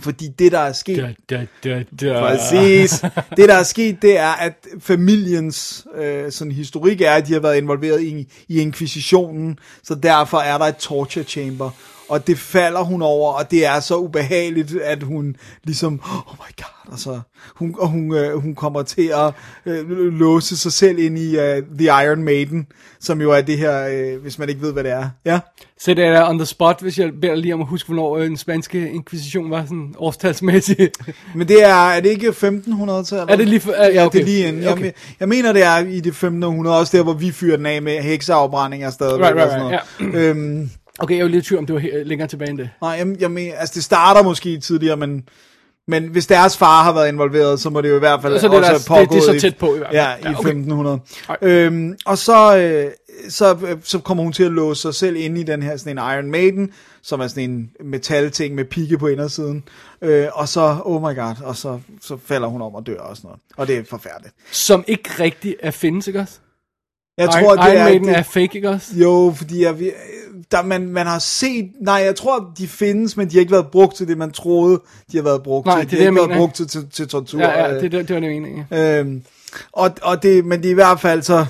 Fordi 0.00 0.28
det, 0.38 0.52
der 0.52 0.58
er 0.58 0.72
sket... 0.72 0.96
Da, 1.30 1.36
da, 1.36 1.46
da, 1.64 1.84
da. 2.00 2.20
Præcis. 2.20 3.04
Det, 3.36 3.48
der 3.48 3.54
er 3.54 3.62
sket, 3.62 4.02
det 4.02 4.18
er, 4.18 4.32
at 4.32 4.66
familiens 4.80 5.86
øh, 5.96 6.32
sådan 6.32 6.52
historik 6.52 7.00
er, 7.00 7.10
at 7.10 7.26
de 7.26 7.32
har 7.32 7.40
været 7.40 7.56
involveret 7.56 8.02
i, 8.02 8.32
i 8.48 8.60
inkvisitionen, 8.60 9.58
så 9.82 9.94
derfor 9.94 10.38
er 10.38 10.58
der 10.58 10.64
et 10.64 10.76
torture 10.76 11.24
chamber. 11.24 11.70
Og 12.08 12.26
det 12.26 12.38
falder 12.38 12.80
hun 12.82 13.02
over, 13.02 13.32
og 13.32 13.50
det 13.50 13.66
er 13.66 13.80
så 13.80 13.96
ubehageligt, 13.96 14.74
at 14.82 15.02
hun 15.02 15.36
ligesom, 15.64 16.00
oh 16.04 16.34
my 16.38 16.52
god, 16.62 16.92
altså, 16.92 17.20
hun, 17.54 17.74
og 17.78 17.88
hun, 17.88 18.14
øh, 18.14 18.36
hun 18.42 18.54
kommer 18.54 18.82
til 18.82 19.12
at 19.14 19.32
øh, 19.66 19.88
låse 20.12 20.56
sig 20.56 20.72
selv 20.72 20.98
ind 20.98 21.18
i 21.18 21.38
øh, 21.38 21.62
The 21.78 21.84
Iron 22.04 22.22
Maiden, 22.22 22.66
som 23.00 23.20
jo 23.20 23.30
er 23.32 23.40
det 23.40 23.58
her, 23.58 23.88
øh, 23.88 24.22
hvis 24.22 24.38
man 24.38 24.48
ikke 24.48 24.60
ved, 24.62 24.72
hvad 24.72 24.84
det 24.84 24.92
er. 24.92 25.08
Ja? 25.24 25.40
Så 25.80 25.94
det 25.94 26.04
er 26.04 26.28
on 26.28 26.38
the 26.38 26.46
spot, 26.46 26.80
hvis 26.80 26.98
jeg 26.98 27.10
beder 27.20 27.34
lige 27.34 27.54
om 27.54 27.60
at 27.60 27.66
huske, 27.66 27.86
hvornår 27.86 28.16
øh, 28.18 28.26
den 28.26 28.36
spanske 28.36 28.90
inkvisition 28.90 29.50
var 29.50 29.62
sådan 29.62 29.94
årstalsmæssig. 29.98 30.90
Men 31.34 31.48
det 31.48 31.64
er, 31.64 31.74
er 31.74 32.00
det 32.00 32.08
ikke 32.10 32.28
1500-tallet? 32.28 33.30
Er 33.30 33.36
det 33.36 33.48
lige 33.48 33.60
for- 33.60 33.72
ja, 33.92 34.06
okay. 34.06 34.18
det 34.18 34.20
er 34.20 34.24
lige 34.24 34.48
inden. 34.48 34.62
Jeg, 34.62 34.72
Okay. 34.72 34.82
okay. 34.82 34.92
jeg 35.20 35.28
mener, 35.28 35.52
det 35.52 35.62
er 35.62 35.78
i 35.78 36.00
det 36.00 36.06
1500, 36.06 36.78
også 36.78 36.96
der, 36.96 37.02
hvor 37.02 37.12
vi 37.12 37.30
fyrer 37.32 37.56
den 37.56 37.66
af 37.66 37.82
med 37.82 38.02
hekseafbrændinger 38.02 38.90
stadigvæk. 38.90 39.24
Right, 39.26 39.36
right, 39.36 39.46
og 39.46 39.50
sådan 39.50 39.66
right, 40.00 40.12
noget. 40.12 40.28
Øhm, 40.28 40.70
Okay, 40.98 41.16
jeg 41.16 41.24
var 41.24 41.30
lidt 41.30 41.44
i 41.44 41.48
tvivl 41.48 41.58
om, 41.58 41.66
det 41.66 41.74
var 41.74 42.04
længere 42.04 42.28
tilbage 42.28 42.50
end 42.50 42.58
det. 42.58 42.70
nej, 42.80 42.90
jeg, 42.90 43.16
jeg 43.20 43.30
mener, 43.30 43.54
altså 43.56 43.72
det 43.74 43.84
starter 43.84 44.22
måske 44.22 44.58
tidligere, 44.60 44.96
men, 44.96 45.28
men 45.88 46.04
hvis 46.08 46.26
deres 46.26 46.56
far 46.56 46.82
har 46.82 46.92
været 46.92 47.08
involveret, 47.08 47.60
så 47.60 47.70
må 47.70 47.80
det 47.80 47.90
jo 47.90 47.96
i 47.96 47.98
hvert 47.98 48.22
fald 48.22 48.38
Så 48.38 48.48
det 48.48 48.56
også 48.58 48.72
der- 48.88 48.94
have 48.94 49.02
det- 49.02 49.10
det 49.10 49.16
er 49.16 49.20
så 49.20 49.26
pågået 49.26 49.40
tæt 49.40 49.56
på 49.56 49.74
i 49.74 49.78
hvert 49.78 49.88
fald. 49.90 49.96
Ja, 49.96 50.08
Ja, 50.10 50.16
i 50.16 50.20
okay. 50.34 50.48
1500. 50.48 50.98
Ej. 51.28 51.36
Øhm, 51.42 51.96
og 52.06 52.18
så, 52.18 52.56
øh, 52.58 52.90
så, 53.28 53.56
øh, 53.66 53.76
så 53.82 53.98
kommer 53.98 54.24
hun 54.24 54.32
til 54.32 54.42
at 54.44 54.52
låse 54.52 54.82
sig 54.82 54.94
selv 54.94 55.16
ind 55.16 55.38
i 55.38 55.42
den 55.42 55.62
her 55.62 55.76
sådan 55.76 55.98
en 55.98 56.04
Iron 56.14 56.30
Maiden, 56.30 56.70
som 57.02 57.20
er 57.20 57.26
sådan 57.28 57.50
en 57.50 57.70
metalting 57.84 58.54
med 58.54 58.64
pigge 58.64 58.98
på 58.98 59.06
indersiden. 59.06 59.64
Øh, 60.02 60.26
og 60.32 60.48
så, 60.48 60.76
oh 60.84 61.02
my 61.02 61.16
god, 61.16 61.34
og 61.44 61.56
så, 61.56 61.80
så 62.02 62.16
falder 62.26 62.48
hun 62.48 62.62
om 62.62 62.74
og 62.74 62.86
dør 62.86 62.98
og 63.00 63.16
sådan 63.16 63.28
noget. 63.28 63.40
Og 63.56 63.66
det 63.68 63.76
er 63.76 63.82
forfærdeligt. 63.90 64.34
Som 64.52 64.84
ikke 64.86 65.10
rigtig 65.20 65.56
er 65.60 65.70
findes, 65.70 66.06
ikke 66.06 66.20
også? 66.20 66.38
Jeg 67.18 67.24
Iron, 67.24 67.44
tror, 67.44 67.56
det 67.56 67.72
Iron 67.72 67.76
er, 67.76 67.84
Maiden 67.84 68.04
det, 68.04 68.16
er 68.18 68.22
fake, 68.22 68.50
ikke 68.54 68.70
også? 68.70 68.94
Jo, 68.96 69.34
fordi 69.36 69.62
jeg, 69.62 69.74
der, 70.50 70.62
man, 70.62 70.88
man 70.88 71.06
har 71.06 71.18
set... 71.18 71.70
Nej, 71.80 71.94
jeg 71.94 72.16
tror, 72.16 72.52
de 72.58 72.68
findes, 72.68 73.16
men 73.16 73.28
de 73.28 73.34
har 73.34 73.40
ikke 73.40 73.52
været 73.52 73.66
brugt 73.72 73.96
til 73.96 74.08
det, 74.08 74.18
man 74.18 74.30
troede, 74.30 74.80
de 75.12 75.16
har 75.16 75.24
været 75.24 75.42
brugt 75.42 75.66
Nej, 75.66 75.80
til. 75.80 75.90
det 75.90 75.98
De 75.98 76.04
er 76.04 76.04
har 76.04 76.10
det, 76.10 76.16
ikke 76.16 76.22
jeg 76.22 76.28
været 76.28 76.38
brugt 76.38 76.54
til, 76.54 76.68
til, 76.68 76.86
til 76.90 77.08
tortur. 77.08 77.40
Ja, 77.40 77.60
ja, 77.60 77.74
øh, 77.74 77.82
det, 77.82 77.92
det, 77.92 78.08
det 78.08 78.14
var 78.14 78.20
det. 78.20 78.66
Ja. 78.70 79.00
Øhm, 79.00 79.22
og, 79.72 79.90
og 80.02 80.22
det, 80.22 80.44
men 80.44 80.60
det 80.62 80.66
er 80.66 80.70
i 80.70 80.74
hvert 80.74 81.00
fald 81.00 81.22
så, 81.22 81.46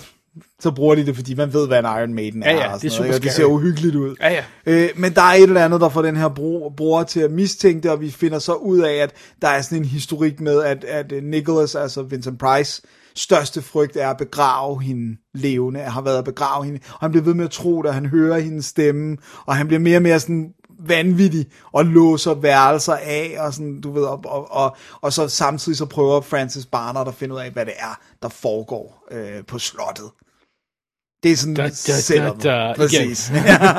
så 0.60 0.70
bruger 0.70 0.94
de 0.94 1.06
det, 1.06 1.16
fordi 1.16 1.34
man 1.34 1.52
ved, 1.52 1.66
hvad 1.66 1.78
en 1.78 1.84
Iron 1.84 2.14
Maiden 2.14 2.42
er. 2.42 2.50
Ja, 2.50 2.56
ja, 2.56 2.74
og 2.74 2.82
det 2.82 2.92
er 2.92 2.98
noget, 2.98 3.06
super 3.08 3.14
og 3.14 3.22
det 3.22 3.32
ser 3.32 3.44
uhyggeligt 3.44 3.94
ud. 3.94 4.16
Ja, 4.20 4.32
ja. 4.32 4.42
Øh, 4.66 4.88
men 4.96 5.14
der 5.14 5.22
er 5.22 5.34
et 5.34 5.42
eller 5.42 5.64
andet, 5.64 5.80
der 5.80 5.88
får 5.88 6.02
den 6.02 6.16
her 6.16 6.28
bror 6.76 7.02
til 7.02 7.20
at 7.20 7.30
mistænke 7.30 7.80
det, 7.82 7.90
og 7.90 8.00
vi 8.00 8.10
finder 8.10 8.38
så 8.38 8.52
ud 8.52 8.78
af, 8.78 8.94
at 8.94 9.10
der 9.42 9.48
er 9.48 9.62
sådan 9.62 9.78
en 9.78 9.84
historik 9.84 10.40
med, 10.40 10.62
at, 10.62 10.84
at 10.84 11.12
Nicholas, 11.22 11.74
altså 11.74 12.02
Vincent 12.02 12.38
Price, 12.38 12.82
største 13.16 13.62
frygt 13.62 13.96
er 13.96 14.10
at 14.10 14.16
begrave 14.16 14.82
hende 14.82 15.16
levende, 15.34 15.80
har 15.80 16.00
været 16.00 16.18
at 16.18 16.24
begrave 16.24 16.64
hende, 16.64 16.80
og 16.92 16.98
han 17.00 17.10
bliver 17.10 17.24
ved 17.24 17.34
med 17.34 17.44
at 17.44 17.50
tro 17.50 17.82
det, 17.82 17.86
og 17.88 17.94
han 17.94 18.06
hører 18.06 18.38
hendes 18.38 18.64
stemme, 18.66 19.16
og 19.46 19.56
han 19.56 19.66
bliver 19.66 19.80
mere 19.80 19.98
og 19.98 20.02
mere 20.02 20.20
sådan 20.20 20.50
vanvittig 20.80 21.46
og 21.72 21.84
låser 21.84 22.34
værelser 22.34 22.96
af 23.02 23.36
og 23.38 23.54
sådan, 23.54 23.80
du 23.80 23.92
ved, 23.92 24.02
og, 24.04 24.20
og, 24.24 24.52
og, 24.52 24.76
og 25.00 25.12
så 25.12 25.28
samtidig 25.28 25.78
så 25.78 25.86
prøver 25.86 26.20
Francis 26.20 26.66
Barnard 26.66 27.08
at 27.08 27.14
finde 27.14 27.34
ud 27.34 27.40
af, 27.40 27.50
hvad 27.50 27.66
det 27.66 27.74
er, 27.78 28.00
der 28.22 28.28
foregår 28.28 29.04
øh, 29.10 29.44
på 29.46 29.58
slottet. 29.58 30.10
Det 31.22 31.32
er 31.32 31.36
sådan 31.36 31.54
Da, 31.54 31.62
da, 31.62 31.68
setup. 32.00 32.42
da, 32.42 32.48
da, 32.50 32.72
Præcis. 32.76 33.32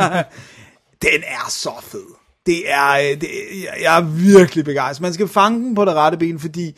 den 1.05 1.23
er 1.27 1.49
så 1.49 1.71
fed. 1.81 2.05
Det 2.45 2.71
er, 2.71 2.91
øh, 2.91 3.21
det, 3.21 3.29
jeg- 3.63 3.77
jeg 3.81 3.97
er 3.97 4.01
virkelig 4.35 4.65
begejstret. 4.65 5.01
Man 5.01 5.13
skal 5.13 5.27
fange 5.27 5.59
den 5.59 5.75
på 5.75 5.85
det 5.85 5.93
rette 5.93 6.17
ben, 6.17 6.39
fordi 6.39 6.77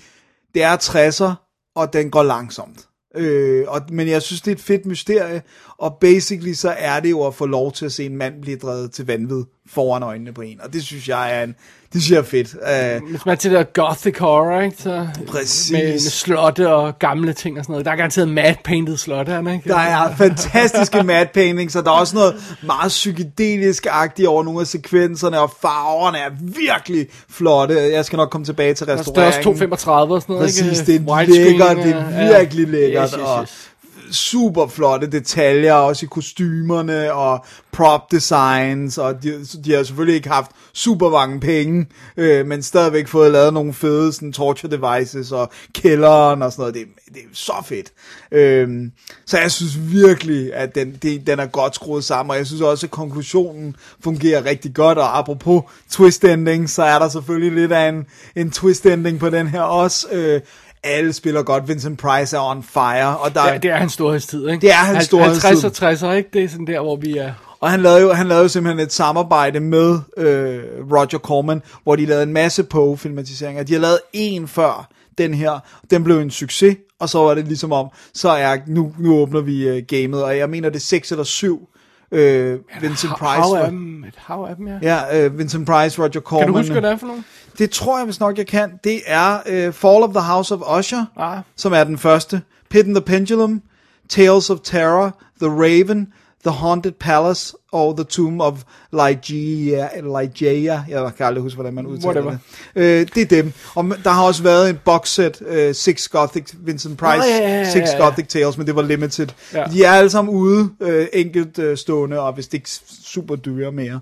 det 0.55 0.63
er 0.63 0.77
60'er, 0.77 1.46
og 1.77 1.93
den 1.93 2.09
går 2.09 2.23
langsomt. 2.23 2.87
Øh, 3.15 3.65
og, 3.67 3.81
men 3.91 4.07
jeg 4.07 4.21
synes, 4.21 4.41
det 4.41 4.51
er 4.51 4.55
et 4.55 4.61
fedt 4.61 4.85
mysterie, 4.85 5.41
og 5.77 5.97
basically 6.01 6.53
så 6.53 6.75
er 6.77 6.99
det 6.99 7.09
jo 7.09 7.27
at 7.27 7.35
få 7.35 7.45
lov 7.45 7.71
til 7.71 7.85
at 7.85 7.91
se 7.91 8.05
en 8.05 8.17
mand 8.17 8.41
blive 8.41 8.57
drevet 8.57 8.91
til 8.91 9.05
vanvid 9.05 9.43
foran 9.67 10.03
øjnene 10.03 10.33
på 10.33 10.41
en, 10.41 10.61
og 10.61 10.73
det 10.73 10.83
synes 10.83 11.09
jeg 11.09 11.39
er 11.39 11.43
en, 11.43 11.55
det 11.93 12.01
synes 12.03 12.11
jeg 12.11 12.17
er 12.17 12.23
fedt. 12.23 13.09
Hvis 13.09 13.25
man 13.25 13.37
til 13.37 13.51
der 13.51 13.63
gothic 13.63 14.17
horror, 14.17 14.61
ikke? 14.61 14.77
Så, 14.79 15.07
Præcis. 15.27 15.71
Med, 15.71 15.91
med 15.91 15.99
slotte 15.99 16.73
og 16.73 16.99
gamle 16.99 17.33
ting 17.33 17.57
og 17.57 17.63
sådan 17.63 17.73
noget. 17.73 17.85
Der 17.85 17.91
er 17.91 17.95
garanteret 17.95 18.27
matte 18.27 18.59
painted 18.63 18.97
slotte, 18.97 19.31
er 19.31 19.41
der, 19.41 19.51
ikke? 19.53 19.69
Der 19.69 19.77
er 19.77 20.15
fantastiske 20.15 21.03
matte 21.03 21.33
paintings, 21.33 21.75
og 21.75 21.85
der 21.85 21.91
er 21.91 21.95
også 21.95 22.15
noget 22.15 22.35
meget 22.63 22.89
psykedelisk-agtigt 22.89 24.27
over 24.27 24.43
nogle 24.43 24.61
af 24.61 24.67
sekvenserne, 24.67 25.39
og 25.39 25.51
farverne 25.61 26.17
er 26.17 26.29
virkelig 26.39 27.07
flotte. 27.29 27.75
Jeg 27.93 28.05
skal 28.05 28.17
nok 28.17 28.29
komme 28.29 28.45
tilbage 28.45 28.73
til 28.73 28.87
Der 28.87 28.93
er 28.93 28.97
restaureringen. 28.99 29.33
størst 29.33 29.43
235 29.43 30.15
og 30.15 30.21
sådan 30.21 30.33
noget, 30.33 30.45
Præcis, 30.47 30.79
ikke? 30.79 30.91
det 30.91 31.07
er 31.09 31.13
Widescreen, 31.13 31.47
lækkert, 31.47 31.77
det 31.77 31.95
er 31.95 32.19
ja, 32.21 32.25
ja. 32.25 32.39
virkelig 32.39 32.67
lækkert, 32.67 33.03
Yes, 33.03 33.11
yes, 33.11 33.21
og 33.23 33.41
yes 33.43 33.69
super 34.11 34.67
flotte 34.67 35.07
detaljer, 35.07 35.73
også 35.73 36.05
i 36.05 36.09
kostymerne 36.11 37.13
og 37.13 37.45
prop 37.71 38.11
designs, 38.11 38.97
og 38.97 39.23
de, 39.23 39.45
de 39.65 39.73
har 39.73 39.83
selvfølgelig 39.83 40.15
ikke 40.15 40.29
haft 40.29 40.51
super 40.73 41.09
mange 41.09 41.39
penge, 41.39 41.85
øh, 42.17 42.45
men 42.45 42.63
stadigvæk 42.63 43.07
fået 43.07 43.31
lavet 43.31 43.53
nogle 43.53 43.73
fede 43.73 44.13
sådan, 44.13 44.33
torture 44.33 44.71
devices 44.71 45.31
og 45.31 45.51
kælderen 45.73 46.41
og 46.41 46.51
sådan 46.51 46.61
noget. 46.61 46.75
Det, 46.75 46.85
det 47.07 47.17
er 47.17 47.27
så 47.33 47.53
fedt. 47.65 47.91
Øh, 48.31 48.91
så 49.25 49.39
jeg 49.39 49.51
synes 49.51 49.91
virkelig, 49.91 50.53
at 50.53 50.75
den, 50.75 50.97
det, 51.01 51.27
den 51.27 51.39
er 51.39 51.45
godt 51.45 51.75
skruet 51.75 52.03
sammen, 52.03 52.31
og 52.31 52.37
jeg 52.37 52.47
synes 52.47 52.61
også, 52.61 52.85
at 52.85 52.91
konklusionen 52.91 53.75
fungerer 54.03 54.45
rigtig 54.45 54.73
godt, 54.73 54.97
og 54.97 55.17
apropos 55.17 55.63
twist 55.89 56.23
ending, 56.23 56.69
så 56.69 56.83
er 56.83 56.99
der 56.99 57.09
selvfølgelig 57.09 57.51
lidt 57.51 57.71
af 57.71 57.89
en, 57.89 58.05
en 58.35 58.51
twist 58.51 58.85
ending 58.85 59.19
på 59.19 59.29
den 59.29 59.47
her 59.47 59.61
også. 59.61 60.07
Øh, 60.11 60.41
alle 60.83 61.13
spiller 61.13 61.43
godt. 61.43 61.67
Vincent 61.67 61.99
Price 61.99 62.35
er 62.35 62.41
on 62.41 62.63
fire. 62.63 63.17
Og 63.17 63.33
der, 63.33 63.47
Ja, 63.51 63.57
det 63.57 63.71
er 63.71 63.75
hans 63.75 63.93
storhedstid, 63.93 64.47
ikke? 64.49 64.61
Det 64.61 64.71
er 64.71 64.75
hans 64.75 65.03
storhedstid. 65.05 65.41
50 65.47 65.63
og 65.63 65.73
60, 65.73 66.01
ikke? 66.17 66.29
Det 66.33 66.43
er 66.43 66.49
sådan 66.49 66.67
der, 66.67 66.79
hvor 66.81 66.95
vi 66.95 67.17
er... 67.17 67.33
Og 67.59 67.71
han 67.71 67.79
lavede 67.81 68.01
jo 68.01 68.13
han 68.13 68.27
lavede 68.27 68.43
jo 68.43 68.47
simpelthen 68.49 68.79
et 68.85 68.93
samarbejde 68.93 69.59
med 69.59 69.99
øh, 70.17 70.59
Roger 70.91 71.19
Corman, 71.19 71.61
hvor 71.83 71.95
de 71.95 72.05
lavede 72.05 72.23
en 72.23 72.33
masse 72.33 72.63
Poe-filmatiseringer. 72.63 73.63
De 73.63 73.73
har 73.73 73.79
lavet 73.79 73.99
en 74.13 74.47
før 74.47 74.89
den 75.17 75.33
her. 75.33 75.59
Den 75.89 76.03
blev 76.03 76.19
en 76.19 76.31
succes, 76.31 76.77
og 76.99 77.09
så 77.09 77.19
var 77.19 77.33
det 77.33 77.47
ligesom 77.47 77.71
om, 77.71 77.87
så 78.13 78.29
er 78.29 78.57
nu, 78.67 78.93
nu 78.99 79.15
åbner 79.19 79.41
vi 79.41 79.67
øh, 79.67 79.83
gamet, 79.87 80.23
og 80.23 80.37
jeg 80.37 80.49
mener 80.49 80.69
det 80.69 80.75
er 80.75 80.79
6 80.79 81.11
eller 81.11 81.23
7 81.23 81.69
øh, 82.11 82.59
Vincent 82.81 83.13
Price. 83.17 83.41
Hav 83.41 83.55
af 83.55 83.69
dem, 83.69 84.03
et 84.03 84.13
hav 84.17 84.47
af 84.49 84.55
dem, 84.55 84.67
ja. 84.67 84.77
Ja, 84.81 85.25
øh, 85.25 85.37
Vincent 85.39 85.67
Price, 85.67 86.01
Roger 86.01 86.21
Corman. 86.21 86.45
Kan 86.45 86.53
du 86.53 86.59
huske, 86.59 86.71
hvad 86.71 86.81
det 86.81 86.91
er 86.91 86.97
for 86.97 87.07
nogen? 87.07 87.25
Det 87.57 87.69
tror 87.71 87.97
jeg, 87.97 88.05
hvis 88.05 88.19
nok 88.19 88.37
jeg 88.37 88.47
kan. 88.47 88.71
Det 88.83 89.01
er 89.05 89.37
øh, 89.45 89.73
Fall 89.73 90.03
of 90.03 90.09
the 90.13 90.21
House 90.23 90.53
of 90.55 90.79
Usher, 90.79 91.05
Ah. 91.19 91.39
som 91.55 91.73
er 91.73 91.83
den 91.83 91.97
første. 91.97 92.41
Pit 92.69 92.85
and 92.85 92.95
the 92.95 93.01
Pendulum, 93.01 93.61
Tales 94.09 94.49
of 94.49 94.59
Terror, 94.63 95.15
The 95.41 95.49
Raven, 95.49 96.07
The 96.45 96.51
Haunted 96.55 96.91
Palace 96.91 97.53
og 97.71 97.97
The 97.97 98.03
Tomb 98.03 98.41
of 98.41 98.53
Ligeia. 98.93 99.89
Ligeia. 100.21 100.83
Jeg 100.89 101.11
kan 101.17 101.25
aldrig 101.25 101.41
huske, 101.41 101.55
hvordan 101.55 101.73
man 101.73 101.85
udtaler 101.87 102.07
Whatever. 102.13 102.37
det. 102.75 102.81
Øh, 102.81 103.07
det 103.15 103.21
er 103.21 103.25
dem. 103.25 103.53
Og 103.75 103.85
der 104.03 104.09
har 104.09 104.23
også 104.23 104.43
været 104.43 104.69
en 104.69 104.79
boxset, 104.85 105.41
øh, 105.47 105.75
Six 105.75 106.09
Gothic, 106.09 106.53
Vincent 106.59 106.97
Price, 106.97 107.17
Nå, 107.17 107.23
ja, 107.23 107.37
ja, 107.37 107.57
ja, 107.59 107.71
Six 107.71 107.81
ja. 107.93 108.03
Gothic 108.05 108.27
Tales, 108.27 108.57
men 108.57 108.67
det 108.67 108.75
var 108.75 108.81
limited. 108.81 109.27
Ja. 109.53 109.63
De 109.73 109.83
er 109.83 109.91
alle 109.91 110.09
sammen 110.09 110.33
ude, 110.35 110.69
øh, 110.79 111.07
enkelt 111.13 111.59
øh, 111.59 111.77
stående, 111.77 112.19
og 112.19 112.33
hvis 112.33 112.47
det 112.47 112.53
ikke 112.53 112.69
super 113.03 113.35
dyre 113.35 113.71
mere. 113.71 113.99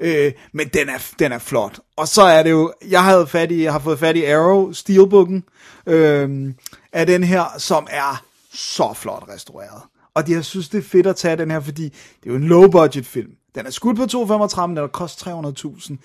Øh, 0.00 0.32
men 0.52 0.68
den 0.68 0.88
er, 0.88 0.98
den 1.18 1.32
er 1.32 1.38
flot. 1.38 1.80
Og 1.96 2.08
så 2.08 2.22
er 2.22 2.42
det 2.42 2.50
jo, 2.50 2.72
jeg 2.88 3.04
havde 3.04 3.26
fat 3.26 3.50
i, 3.52 3.62
jeg 3.62 3.72
har 3.72 3.78
fået 3.78 3.98
fat 3.98 4.16
i 4.16 4.24
Arrow, 4.24 4.72
Steelbooken, 4.72 5.44
øh, 5.86 6.54
af 6.92 7.06
den 7.06 7.24
her, 7.24 7.44
som 7.58 7.86
er 7.90 8.24
så 8.52 8.92
flot 8.92 9.24
restaureret. 9.28 9.82
Og 10.14 10.26
de, 10.26 10.32
jeg 10.32 10.44
synes, 10.44 10.68
det 10.68 10.78
er 10.78 10.82
fedt 10.82 11.06
at 11.06 11.16
tage 11.16 11.36
den 11.36 11.50
her, 11.50 11.60
fordi 11.60 11.84
det 11.84 12.26
er 12.26 12.30
jo 12.30 12.36
en 12.36 12.48
low-budget 12.48 13.06
film. 13.06 13.30
Den 13.54 13.66
er 13.66 13.70
skudt 13.70 13.96
på 13.96 14.02
2,35, 14.02 14.60
men 14.60 14.76
den 14.76 14.76
har 14.76 14.86
kostet 14.86 15.26
300.000. 15.26 15.96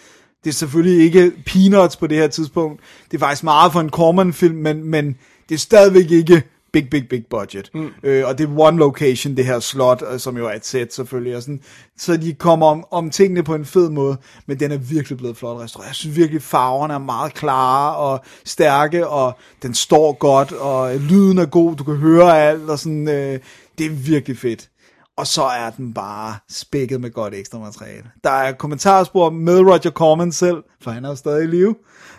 Det 0.44 0.50
er 0.50 0.54
selvfølgelig 0.54 1.06
ikke 1.06 1.32
peanuts 1.46 1.96
på 1.96 2.08
det 2.08 2.18
her 2.18 2.28
tidspunkt. 2.28 2.82
Det 3.12 3.18
er 3.18 3.20
faktisk 3.20 3.44
meget 3.44 3.72
for 3.72 3.80
en 3.80 3.90
Corman-film, 3.90 4.56
men, 4.56 4.84
men 4.84 5.18
det 5.50 5.56
er 5.56 5.60
stadigvæk 5.60 6.12
ikke 6.12 6.44
big, 6.74 6.90
big, 6.90 7.10
big 7.10 7.24
budget. 7.30 7.70
Mm. 7.74 7.90
Øh, 8.04 8.28
og 8.28 8.38
det 8.38 8.50
er 8.50 8.60
one 8.60 8.78
location, 8.78 9.38
det 9.38 9.46
her 9.46 9.60
slot, 9.60 10.04
øh, 10.12 10.20
som 10.20 10.38
jo 10.38 10.48
er 10.48 10.54
et 10.54 10.66
sæt 10.66 10.94
selvfølgelig. 10.94 11.36
Og 11.36 11.42
sådan. 11.42 11.62
Så 11.98 12.18
de 12.18 12.34
kommer 12.34 12.68
om, 12.68 12.86
om 12.92 13.10
tingene 13.10 13.44
på 13.44 13.56
en 13.56 13.66
fed 13.66 13.90
måde, 13.90 14.18
men 14.46 14.60
den 14.60 14.72
er 14.72 14.78
virkelig 14.78 15.18
blevet 15.18 15.38
flot 15.38 15.62
restaureret. 15.62 15.88
Jeg 15.88 15.96
synes 15.96 16.18
virkelig, 16.18 16.42
farverne 16.42 16.94
er 16.94 16.98
meget 16.98 17.34
klare 17.34 17.96
og 17.96 18.24
stærke, 18.46 19.08
og 19.08 19.38
den 19.62 19.74
står 19.74 20.14
godt, 20.14 20.52
og 20.52 20.96
lyden 20.96 21.38
er 21.38 21.46
god, 21.46 21.76
du 21.76 21.84
kan 21.84 21.96
høre 21.96 22.42
alt, 22.42 22.70
og 22.70 22.80
sådan, 22.80 23.08
øh, 23.08 23.40
det 23.78 23.86
er 23.86 23.90
virkelig 23.90 24.38
fedt. 24.38 24.70
Og 25.18 25.28
så 25.28 25.44
er 25.44 25.70
den 25.70 25.94
bare 25.94 26.36
spækket 26.50 27.02
med 27.02 27.12
godt 27.12 27.34
ekstra 27.34 27.60
materiale. 27.60 28.04
Der 28.24 28.30
er 28.30 28.52
kommentarspor 28.52 29.30
med 29.30 29.60
Roger 29.60 29.92
Corman 29.92 30.32
selv, 30.32 30.64
for 30.82 30.92
han 30.92 31.06
er 31.06 31.10
jo 31.10 31.16
stadig 31.16 31.44
i 31.44 31.48
live. 31.48 31.76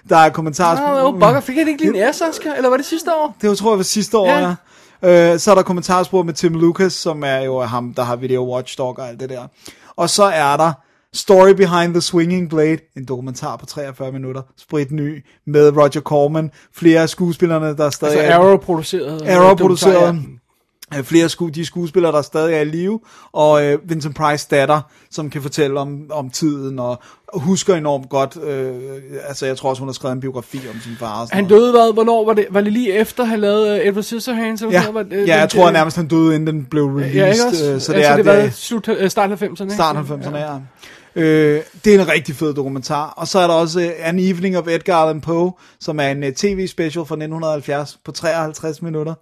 Der 0.08 0.16
er 0.16 0.28
kommentarspor... 0.30 0.86
Ah, 0.86 1.04
oh, 1.06 1.12
Bugger, 1.20 1.40
fik 1.40 1.56
han 1.56 1.68
ikke 1.68 1.80
lige 1.82 1.90
en 1.96 2.02
æres, 2.02 2.20
Oscar? 2.20 2.50
Eller 2.56 2.68
var 2.70 2.76
det 2.76 2.86
sidste 2.86 3.10
år? 3.14 3.36
Det 3.40 3.48
var, 3.48 3.54
tror 3.54 3.70
jeg 3.72 3.76
var 3.78 3.82
sidste 3.84 4.18
år, 4.18 4.26
ja. 4.28 4.54
Ja. 5.02 5.32
Øh, 5.32 5.38
så 5.38 5.50
er 5.50 5.54
der 5.54 5.62
kommentarspor 5.62 6.22
med 6.22 6.34
Tim 6.34 6.54
Lucas, 6.54 6.92
som 6.92 7.22
er 7.26 7.38
jo 7.40 7.60
ham, 7.60 7.94
der 7.94 8.02
har 8.02 8.16
Video 8.16 8.54
Watchdog 8.54 8.98
og 8.98 9.08
alt 9.08 9.20
det 9.20 9.28
der. 9.28 9.42
Og 9.96 10.10
så 10.10 10.24
er 10.24 10.56
der 10.56 10.72
Story 11.14 11.50
Behind 11.50 11.94
the 11.94 12.00
Swinging 12.00 12.50
Blade, 12.50 12.78
en 12.96 13.04
dokumentar 13.08 13.56
på 13.56 13.66
43 13.66 14.12
minutter, 14.12 14.42
sprit 14.58 14.90
ny, 14.92 15.24
med 15.46 15.76
Roger 15.76 16.00
Corman, 16.00 16.50
flere 16.76 17.00
af 17.00 17.08
skuespillerne, 17.08 17.76
der 17.76 17.84
er 17.86 17.90
stadig 17.90 18.18
Altså 18.20 18.32
er- 18.32 18.38
Arrow 18.38 18.56
produceret. 18.56 19.28
Arrow 19.28 19.54
produceret. 19.54 20.16
Ja. 20.94 20.98
øh, 20.98 21.04
flere 21.04 21.28
sku, 21.28 21.48
de 21.48 21.66
skuespillere, 21.66 22.12
der 22.12 22.22
stadig 22.22 22.54
er 22.54 22.60
i 22.60 22.64
live, 22.64 23.00
og 23.32 23.64
øh, 23.64 23.78
Vincent 23.90 24.16
Price 24.16 24.46
datter, 24.50 24.80
som 25.10 25.30
kan 25.30 25.42
fortælle 25.42 25.80
om, 25.80 26.00
om 26.10 26.30
tiden, 26.30 26.78
og, 26.78 27.02
husker 27.34 27.74
enormt 27.74 28.08
godt, 28.08 28.36
øh, 28.44 28.74
altså 29.28 29.46
jeg 29.46 29.56
tror 29.56 29.70
også, 29.70 29.80
hun 29.80 29.88
har 29.88 29.92
skrevet 29.92 30.14
en 30.14 30.20
biografi 30.20 30.60
om 30.74 30.80
sin 30.80 30.92
far. 30.98 31.20
Og 31.20 31.26
sådan 31.28 31.36
Han 31.36 31.48
døde, 31.48 31.70
hvad, 31.70 31.92
hvornår 31.94 32.24
var 32.26 32.32
det? 32.32 32.46
Var 32.50 32.60
det 32.60 32.72
lige 32.72 32.92
efter, 32.92 33.24
han 33.24 33.40
lavede 33.40 33.80
uh, 33.80 33.86
Edward 33.88 34.02
Scissorhands? 34.02 34.62
Eller 34.62 34.72
Ja, 34.72 34.80
sådan? 34.80 34.94
Var 34.94 35.02
det- 35.02 35.28
ja, 35.28 35.36
jeg 35.38 35.50
den- 35.52 35.58
tror 35.60 35.70
nærmest, 35.70 35.96
han 35.96 36.06
døde, 36.08 36.34
inden 36.34 36.46
den 36.54 36.64
blev 36.64 36.84
released. 36.86 37.14
Ja, 37.20 37.26
ikke 37.32 37.44
også? 37.44 37.72
øh, 37.72 37.80
Så 37.80 37.92
det, 37.92 37.98
altså, 37.98 38.16
det, 38.16 38.24
det 38.24 38.42
var 38.44 38.50
slut, 38.50 38.88
uh, 38.88 39.08
start 39.08 39.30
af 39.32 39.42
90'erne. 39.42 39.62
ikke? 39.62 39.74
Start 39.74 39.96
90'erne, 39.96 40.36
ja. 40.36 40.54
Øh, 41.16 41.62
det 41.84 41.94
er 41.94 42.00
en 42.00 42.08
rigtig 42.08 42.34
fed 42.36 42.54
dokumentar. 42.54 43.14
Og 43.16 43.28
så 43.28 43.38
er 43.38 43.46
der 43.46 43.54
også 43.54 43.80
uh, 43.80 44.08
An 44.08 44.18
Evening 44.18 44.58
of 44.58 44.66
Edgar 44.68 44.96
Allan 45.02 45.20
Poe, 45.20 45.52
som 45.80 46.00
er 46.00 46.08
en 46.08 46.22
uh, 46.22 46.28
tv-special 46.36 47.04
fra 47.06 47.14
1970 47.14 47.98
på 48.04 48.12
53 48.12 48.82
minutter. 48.82 49.14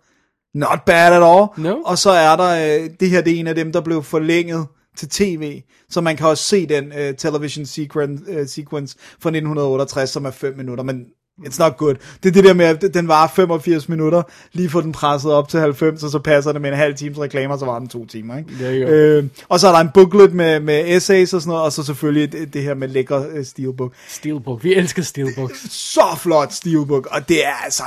Not 0.55 0.79
bad 0.87 1.13
at 1.13 1.23
all. 1.23 1.47
No. 1.57 1.83
Og 1.85 1.99
så 1.99 2.11
er 2.11 2.37
der, 2.37 2.81
uh, 2.83 2.91
det 3.01 3.11
her 3.11 3.21
det 3.21 3.33
er 3.35 3.41
en 3.41 3.47
af 3.47 3.55
dem, 3.55 3.73
der 3.73 3.81
blev 3.81 4.03
forlænget 4.03 4.67
til 4.97 5.09
tv, 5.09 5.63
så 5.91 6.01
man 6.01 6.17
kan 6.17 6.27
også 6.27 6.45
se 6.45 6.67
den 6.67 6.87
uh, 6.87 7.17
television 7.19 7.67
sequence, 7.67 8.41
uh, 8.41 8.47
sequence 8.47 8.97
fra 8.99 9.29
1968, 9.29 10.11
som 10.11 10.25
er 10.25 10.31
5 10.31 10.57
minutter, 10.57 10.85
men 10.85 11.07
It's 11.41 11.59
not 11.59 11.77
good. 11.77 11.95
Det 12.23 12.29
er 12.29 12.33
det 12.33 12.45
der 12.45 12.55
med, 12.55 12.65
at 12.65 12.95
den 12.95 13.09
var 13.09 13.27
85 13.37 13.89
minutter, 13.89 14.23
lige 14.53 14.69
få 14.69 14.81
den 14.81 14.93
presset 14.93 15.33
op 15.33 15.49
til 15.49 15.61
90, 15.61 16.03
og 16.03 16.11
så 16.11 16.19
passer 16.19 16.53
det 16.53 16.61
med 16.61 16.71
en 16.71 16.77
halv 16.77 16.95
times 16.95 17.19
reklamer, 17.19 17.57
så 17.57 17.65
var 17.65 17.79
den 17.79 17.89
to 17.89 18.07
timer, 18.07 18.39
ikke? 18.39 18.81
You 18.81 18.87
go. 18.87 18.93
Øh, 18.93 19.25
og 19.49 19.61
så 19.61 19.69
er 19.69 19.73
der 19.73 19.79
en 19.79 19.91
booklet 19.95 20.35
med, 20.35 20.61
med 20.61 20.85
essays 20.87 21.35
og 21.35 21.41
sådan 21.41 21.51
noget, 21.51 21.65
og 21.65 21.73
så 21.73 21.83
selvfølgelig 21.83 22.33
det, 22.33 22.55
det 22.55 22.63
her 22.63 22.75
med 22.75 22.89
lækker 22.89 23.25
øh, 23.35 23.45
steelbook. 23.45 23.93
Steelbook. 24.09 24.65
Vi 24.65 24.75
elsker 24.75 25.03
Steelbooks. 25.03 25.67
Så 25.71 26.19
flot 26.19 26.53
steelbook, 26.53 27.07
og 27.11 27.29
det 27.29 27.47
er 27.47 27.65
altså, 27.65 27.85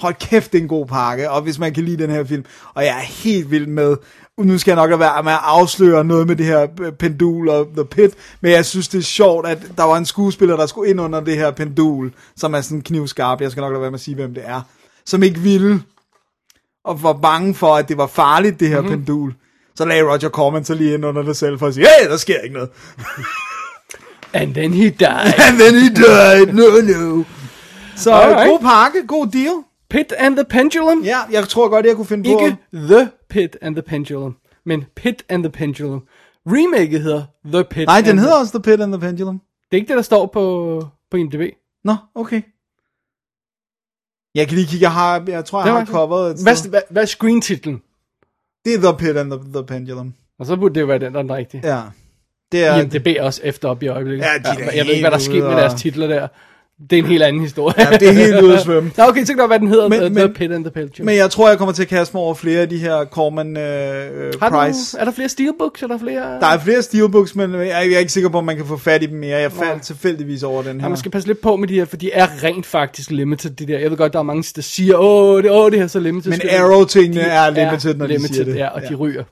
hold 0.00 0.14
kæft, 0.14 0.52
det 0.52 0.58
er 0.58 0.62
en 0.62 0.68
god 0.68 0.86
pakke, 0.86 1.30
og 1.30 1.42
hvis 1.42 1.58
man 1.58 1.74
kan 1.74 1.84
lide 1.84 2.02
den 2.02 2.10
her 2.10 2.24
film, 2.24 2.44
og 2.74 2.84
jeg 2.84 2.96
er 2.96 3.02
helt 3.02 3.50
vild 3.50 3.66
med, 3.66 3.96
nu 4.38 4.58
skal 4.58 4.70
jeg 4.70 4.76
nok 4.76 4.90
lade 4.90 5.00
være 5.00 5.22
med 5.22 5.32
at 5.32 5.38
afsløre 5.42 6.04
noget 6.04 6.26
med 6.26 6.36
det 6.36 6.46
her 6.46 6.66
øh, 6.80 6.92
pendul 6.92 7.48
og 7.48 7.68
The 7.76 7.84
Pit, 7.84 8.10
men 8.40 8.52
jeg 8.52 8.66
synes, 8.66 8.88
det 8.88 8.98
er 8.98 9.02
sjovt, 9.02 9.46
at 9.46 9.58
der 9.76 9.84
var 9.84 9.96
en 9.96 10.06
skuespiller, 10.06 10.56
der 10.56 10.66
skulle 10.66 10.90
ind 10.90 11.00
under 11.00 11.20
det 11.20 11.36
her 11.36 11.50
pendul, 11.50 12.12
som 12.36 12.54
er 12.54 12.60
sådan 12.60 12.82
knivskarp, 12.82 13.40
jeg 13.40 13.50
skal 13.50 13.60
nok 13.60 13.72
lade 13.72 13.80
være 13.80 13.90
med 13.90 13.98
at 13.98 14.04
sige, 14.04 14.14
hvem 14.14 14.34
det 14.34 14.42
er, 14.46 14.60
som 15.06 15.22
ikke 15.22 15.40
ville, 15.40 15.82
og 16.84 17.02
var 17.02 17.12
bange 17.12 17.54
for, 17.54 17.76
at 17.76 17.88
det 17.88 17.98
var 17.98 18.06
farligt, 18.06 18.60
det 18.60 18.68
her 18.68 18.80
mm-hmm. 18.80 18.96
pendul. 18.96 19.34
Så 19.76 19.84
lagde 19.84 20.02
Roger 20.02 20.28
Corman 20.28 20.64
så 20.64 20.74
lige 20.74 20.94
ind 20.94 21.04
under 21.04 21.22
det 21.22 21.36
selv 21.36 21.58
for 21.58 21.66
at 21.66 21.74
sige, 21.74 21.86
hey, 22.00 22.10
der 22.10 22.16
sker 22.16 22.38
ikke 22.38 22.54
noget. 22.54 22.70
And 24.32 24.54
then 24.54 24.72
he 24.72 24.90
died. 24.90 25.34
And 25.38 25.58
then 25.58 25.74
he 25.74 25.88
died, 25.88 26.46
no, 26.46 26.64
no. 26.80 27.24
Så 27.96 28.12
Alright. 28.12 28.50
god 28.50 28.60
pakke, 28.60 29.06
god 29.06 29.26
deal. 29.26 29.65
Pit 29.90 30.12
and 30.18 30.36
the 30.36 30.44
Pendulum. 30.44 31.02
Ja, 31.02 31.18
jeg 31.32 31.48
tror 31.48 31.68
godt, 31.68 31.86
jeg 31.86 31.96
kunne 31.96 32.06
finde 32.06 32.24
på... 32.34 32.40
Ikke 32.40 32.56
The 32.72 33.10
Pit 33.28 33.56
and 33.62 33.74
the 33.76 33.82
Pendulum, 33.82 34.36
men 34.64 34.84
Pit 34.96 35.24
and 35.28 35.42
the 35.42 35.50
Pendulum. 35.52 36.02
Remaket 36.46 37.02
hedder 37.02 37.24
The 37.44 37.64
Pit 37.64 37.86
Nej, 37.86 38.00
den 38.00 38.18
hedder 38.18 38.34
the... 38.34 38.40
også 38.40 38.58
The 38.58 38.62
Pit 38.62 38.80
and 38.80 38.92
the 38.92 39.00
Pendulum. 39.00 39.40
Det 39.70 39.76
er 39.76 39.76
ikke 39.76 39.88
det, 39.88 39.96
der 39.96 40.02
står 40.02 40.26
på, 40.26 40.84
på 41.10 41.16
IMDb. 41.16 41.42
Nå, 41.84 41.96
okay. 42.14 42.42
Jeg 44.34 44.48
kan 44.48 44.56
lige 44.56 44.66
kigge, 44.66 44.82
jeg 44.82 44.92
har, 44.92 45.24
jeg 45.28 45.44
tror, 45.44 45.58
jeg 45.64 45.66
Det 45.66 45.78
har 45.78 45.86
coveret 45.86 46.30
et 46.30 46.42
Hvad, 46.42 46.68
hvad, 46.70 46.80
hvad 46.90 47.02
er 47.02 47.06
screentitlen? 47.06 47.82
Det 48.64 48.74
er 48.74 48.78
The 48.78 48.98
Pit 48.98 49.16
and 49.16 49.30
the, 49.30 49.40
the 49.54 49.66
Pendulum. 49.66 50.14
Og 50.38 50.46
så 50.46 50.56
burde 50.56 50.74
det 50.74 50.80
jo 50.80 50.86
være 50.86 50.98
den, 50.98 51.12
der 51.12 51.18
er 51.18 51.22
den 51.22 51.32
rigtige. 51.32 51.68
Ja. 51.74 51.82
Det 52.52 52.64
er, 52.64 52.76
Ja. 52.76 52.82
IMDb 52.82 53.06
er 53.06 53.22
også 53.22 53.40
efter 53.44 53.68
op 53.68 53.82
i 53.82 53.88
øjeblikket. 53.88 54.24
Ja, 54.24 54.32
de 54.38 54.62
er 54.62 54.70
da 54.70 54.76
jeg 54.76 54.86
ved 54.86 54.92
ikke, 54.92 55.02
hvad 55.02 55.10
der 55.10 55.16
er 55.16 55.20
sket 55.20 55.42
med 55.42 55.50
deres 55.50 55.74
titler 55.82 56.06
der. 56.06 56.28
Det 56.90 56.98
er 56.98 57.02
en 57.02 57.08
helt 57.08 57.22
anden 57.22 57.42
historie. 57.42 57.74
ja, 57.78 57.96
det 57.96 58.08
er 58.08 58.12
helt 58.12 58.40
ude 58.42 58.54
at 58.56 58.62
svømme. 58.62 58.90
Nå, 58.96 59.04
okay, 59.04 59.26
det 59.26 59.36
godt 59.36 59.50
være, 59.50 59.58
den 59.58 59.68
hedder 59.68 59.88
Men- 59.88 60.00
men, 60.00 60.14
The 60.14 60.24
men- 60.26 60.34
Pit 60.34 60.52
and 60.52 60.64
the 60.64 60.70
Pendulum. 60.70 61.06
Men 61.06 61.16
jeg 61.16 61.30
tror, 61.30 61.48
jeg 61.48 61.58
kommer 61.58 61.72
til 61.72 61.82
at 61.82 61.88
kaste 61.88 62.16
mig 62.16 62.22
over 62.22 62.34
flere 62.34 62.60
af 62.60 62.68
de 62.68 62.78
her 62.78 63.04
Corman 63.04 63.56
øh, 63.56 63.62
Har 64.42 64.48
du, 64.48 64.56
Price. 64.56 64.98
er 64.98 65.04
der 65.04 65.12
flere 65.12 65.28
steelbooks? 65.28 65.82
Er 65.82 65.86
der 65.86 65.98
flere... 65.98 66.20
Der 66.40 66.46
er 66.46 66.58
flere 66.58 66.82
steelbooks, 66.82 67.34
men 67.34 67.54
jeg 67.54 67.66
jeg 67.68 67.92
er 67.92 67.98
ikke 67.98 68.12
sikker 68.12 68.28
på, 68.30 68.38
om 68.38 68.44
man 68.44 68.56
kan 68.56 68.66
få 68.66 68.76
fat 68.76 69.02
i 69.02 69.06
dem 69.06 69.18
mere. 69.18 69.38
Jeg 69.38 69.52
faldt 69.52 69.82
tilfældigvis 69.82 70.42
over 70.42 70.62
den 70.62 70.80
her. 70.80 70.84
Ja, 70.86 70.88
man 70.88 70.98
skal 70.98 71.10
passe 71.10 71.28
lidt 71.28 71.40
på 71.40 71.56
med 71.56 71.68
de 71.68 71.74
her, 71.74 71.84
for 71.84 71.96
de 71.96 72.12
er 72.12 72.44
rent 72.44 72.66
faktisk 72.66 73.10
limited, 73.10 73.50
de 73.50 73.66
der. 73.66 73.78
Jeg 73.78 73.90
ved 73.90 73.96
godt, 73.98 74.12
der 74.12 74.18
er 74.18 74.22
mange, 74.22 74.44
der 74.56 74.62
siger, 74.62 74.96
åh, 74.96 75.42
det, 75.42 75.50
åh, 75.50 75.70
det 75.70 75.78
her 75.78 75.84
er 75.84 75.88
så 75.88 76.00
limited. 76.00 76.30
Men 76.30 76.40
Arrow-tingene 76.50 77.20
de 77.20 77.26
er 77.26 77.50
limited, 77.50 77.94
når 77.94 78.06
de 78.06 78.12
limited, 78.12 78.34
siger 78.34 78.44
det. 78.44 78.56
Ja, 78.56 78.68
og 78.68 78.80
de 78.82 78.86
Ja. 78.90 78.96
ryger. 78.96 79.24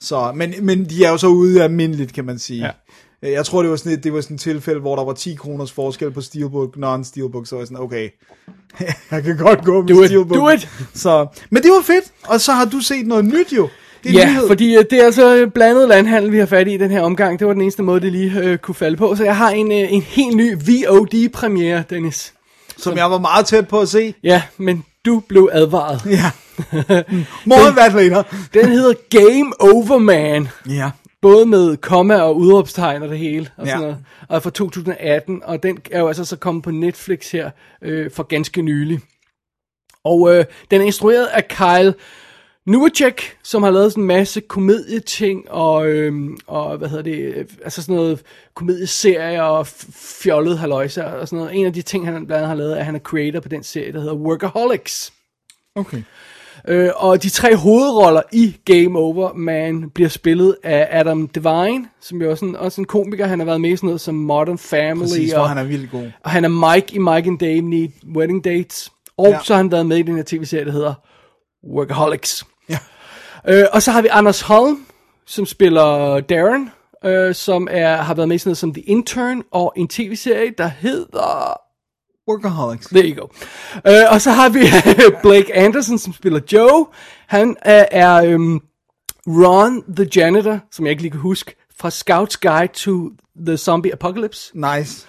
Så, 0.00 0.32
men, 0.34 0.54
men 0.62 0.84
de 0.84 1.04
er 1.04 1.10
jo 1.10 1.16
så 1.16 1.26
ude 1.26 1.62
almindeligt, 1.62 2.12
kan 2.12 2.24
man 2.24 2.38
sige. 2.38 2.64
Ja. 2.64 2.70
Øh, 3.22 3.30
Jeg 3.32 3.44
tror, 3.46 3.62
det 3.62 3.70
var 3.70 3.76
sådan 3.76 3.92
et, 3.92 4.04
det 4.04 4.12
var 4.12 4.20
sådan 4.20 4.34
et 4.34 4.40
tilfælde, 4.40 4.80
hvor 4.80 4.96
der 4.96 5.04
var 5.04 5.12
10 5.12 5.34
kroners 5.34 5.72
forskel 5.72 6.10
på 6.10 6.20
Steelbook, 6.20 6.76
non-Steelbook, 6.76 7.44
så 7.46 7.54
var 7.54 7.58
jeg 7.60 7.66
sådan, 7.66 7.80
okay, 7.80 8.08
jeg 9.10 9.22
kan 9.22 9.36
godt 9.36 9.64
gå 9.64 9.80
med 9.82 9.88
Do 9.88 10.00
it, 10.02 10.06
Steelbook. 10.08 10.38
do 10.38 10.48
it. 10.48 10.68
Så, 10.94 11.26
men 11.50 11.62
det 11.62 11.70
var 11.70 11.82
fedt, 11.82 12.04
og 12.22 12.40
så 12.40 12.52
har 12.52 12.64
du 12.64 12.80
set 12.80 13.06
noget 13.06 13.24
nyt 13.24 13.52
jo. 13.52 13.68
Det 14.04 14.10
er 14.10 14.14
Ja, 14.20 14.26
nyhed. 14.30 14.46
fordi 14.48 14.74
øh, 14.76 14.84
det 14.90 15.00
er 15.00 15.04
altså 15.04 15.50
blandet 15.54 15.88
landhandel, 15.88 16.32
vi 16.32 16.38
har 16.38 16.46
fat 16.46 16.68
i 16.68 16.76
den 16.76 16.90
her 16.90 17.00
omgang. 17.02 17.38
Det 17.38 17.46
var 17.46 17.52
den 17.52 17.62
eneste 17.62 17.82
måde, 17.82 18.00
det 18.00 18.12
lige 18.12 18.38
øh, 18.40 18.58
kunne 18.58 18.74
falde 18.74 18.96
på. 18.96 19.16
Så 19.16 19.24
jeg 19.24 19.36
har 19.36 19.50
en, 19.50 19.72
øh, 19.72 19.92
en 19.92 20.02
helt 20.02 20.36
ny 20.36 20.54
VOD-premiere, 20.54 21.82
Dennis. 21.90 22.34
som 22.76 22.96
jeg 22.96 23.10
var 23.10 23.18
meget 23.18 23.46
tæt 23.46 23.68
på 23.68 23.80
at 23.80 23.88
se. 23.88 24.14
Ja, 24.22 24.42
men 24.58 24.84
du 25.04 25.22
blev 25.28 25.48
advaret. 25.52 26.00
Ja. 26.06 26.30
More 27.46 27.66
on 27.68 27.74
that 27.76 27.92
later. 27.94 28.22
Den 28.54 28.68
hedder 28.68 28.94
Game 29.10 29.52
Over 29.60 29.98
Man. 29.98 30.48
Ja. 30.68 30.90
Både 31.22 31.46
med 31.46 31.76
komma 31.76 32.20
og 32.20 32.36
udråbstegn 32.36 33.02
og 33.02 33.08
det 33.08 33.18
hele. 33.18 33.50
Og, 33.56 33.66
sådan 33.66 33.80
Ja. 33.80 33.86
noget. 33.86 34.04
og 34.28 34.42
fra 34.42 34.50
2018. 34.50 35.42
Og 35.44 35.62
den 35.62 35.78
er 35.90 36.00
jo 36.00 36.08
altså 36.08 36.24
så 36.24 36.36
kommet 36.36 36.64
på 36.64 36.70
Netflix 36.70 37.30
her 37.30 37.50
øh, 37.82 38.10
for 38.10 38.22
ganske 38.22 38.62
nylig. 38.62 39.00
Og 40.04 40.34
øh, 40.34 40.44
den 40.70 40.80
er 40.80 40.84
instrueret 40.84 41.26
af 41.26 41.48
Kyle 41.48 41.94
Newacek, 42.66 43.36
som 43.42 43.62
har 43.62 43.70
lavet 43.70 43.92
sådan 43.92 44.02
en 44.02 44.06
masse 44.06 44.40
komedieting 44.40 45.50
og, 45.50 45.86
øh, 45.88 46.30
og 46.46 46.76
hvad 46.78 46.88
hedder 46.88 47.02
det, 47.04 47.18
øh, 47.18 47.44
altså 47.64 47.82
sådan 47.82 47.94
noget 47.96 48.22
komedieserier 48.54 49.42
og 49.42 49.66
fjollet 50.22 50.58
halløjser 50.58 51.04
og 51.04 51.28
sådan 51.28 51.44
noget. 51.44 51.58
En 51.60 51.66
af 51.66 51.72
de 51.72 51.82
ting, 51.82 52.04
han 52.04 52.14
blandt 52.14 52.32
andet 52.32 52.48
har 52.48 52.54
lavet, 52.54 52.72
er, 52.72 52.76
at 52.76 52.84
han 52.86 52.94
er 52.94 52.98
creator 53.00 53.40
på 53.40 53.48
den 53.48 53.62
serie, 53.62 53.92
der 53.92 54.00
hedder 54.00 54.14
Workaholics. 54.14 55.12
Okay. 55.74 56.02
Øh, 56.68 56.90
og 56.96 57.22
de 57.22 57.28
tre 57.28 57.56
hovedroller 57.56 58.22
i 58.32 58.56
Game 58.64 58.98
Over 58.98 59.32
Man 59.34 59.90
bliver 59.90 60.08
spillet 60.08 60.56
af 60.62 60.88
Adam 60.90 61.28
Devine, 61.28 61.88
som 62.00 62.22
jo 62.22 62.30
er 62.30 62.34
sådan, 62.34 62.56
også 62.56 62.80
en 62.80 62.84
komiker. 62.84 63.26
Han 63.26 63.38
har 63.38 63.46
været 63.46 63.60
med 63.60 63.70
i 63.70 63.76
sådan 63.76 63.86
noget 63.86 64.00
som 64.00 64.14
Modern 64.14 64.58
Family. 64.58 65.02
Præcis, 65.02 65.32
og, 65.32 65.48
han 65.48 65.58
er 65.58 65.64
vildt 65.64 65.90
god. 65.90 66.10
og 66.24 66.30
han 66.30 66.44
er 66.44 66.74
Mike 66.74 66.94
i 66.94 66.98
Mike 66.98 67.28
and 67.28 67.38
Dave 67.38 67.60
Need 67.60 67.88
Wedding 68.16 68.44
Dates. 68.44 68.92
Og 69.16 69.28
ja. 69.28 69.38
så 69.44 69.52
har 69.52 69.58
han 69.62 69.72
været 69.72 69.86
med 69.86 69.96
i 69.96 70.02
den 70.02 70.16
her 70.16 70.22
tv-serie, 70.26 70.64
der 70.64 70.72
hedder 70.72 70.94
Workaholics. 71.74 72.44
Ja. 72.68 72.78
Øh, 73.48 73.64
og 73.72 73.82
så 73.82 73.90
har 73.90 74.02
vi 74.02 74.08
Anders 74.10 74.40
Holm, 74.40 74.86
som 75.26 75.46
spiller 75.46 76.20
Darren, 76.20 76.70
øh, 77.04 77.34
som 77.34 77.68
er, 77.70 77.96
har 77.96 78.14
været 78.14 78.28
med 78.28 78.36
i 78.36 78.38
sådan 78.38 78.48
noget 78.48 78.58
som 78.58 78.74
The 78.74 78.82
Intern, 78.82 79.42
og 79.50 79.72
en 79.76 79.88
tv-serie, 79.88 80.50
der 80.58 80.66
hedder... 80.66 81.61
Workaholics. 82.28 82.86
There 82.86 83.08
you 83.08 83.14
go. 83.14 83.26
Øh, 83.86 84.04
og 84.10 84.20
så 84.20 84.30
har 84.30 84.48
vi 84.48 84.60
Blake 85.22 85.54
Anderson, 85.56 85.98
som 85.98 86.12
spiller 86.12 86.40
Joe. 86.52 86.86
Han 87.26 87.48
øh, 87.50 87.84
er 87.90 88.14
øhm, 88.24 88.60
Ron 89.26 89.94
the 89.96 90.08
Janitor, 90.16 90.58
som 90.72 90.86
jeg 90.86 90.90
ikke 90.90 91.02
lige 91.02 91.10
kan 91.10 91.20
huske, 91.20 91.54
fra 91.80 91.88
Scout's 91.88 92.36
Guide 92.40 92.72
to 92.72 93.10
the 93.46 93.56
Zombie 93.56 93.92
Apocalypse. 93.92 94.50
Nice. 94.54 95.06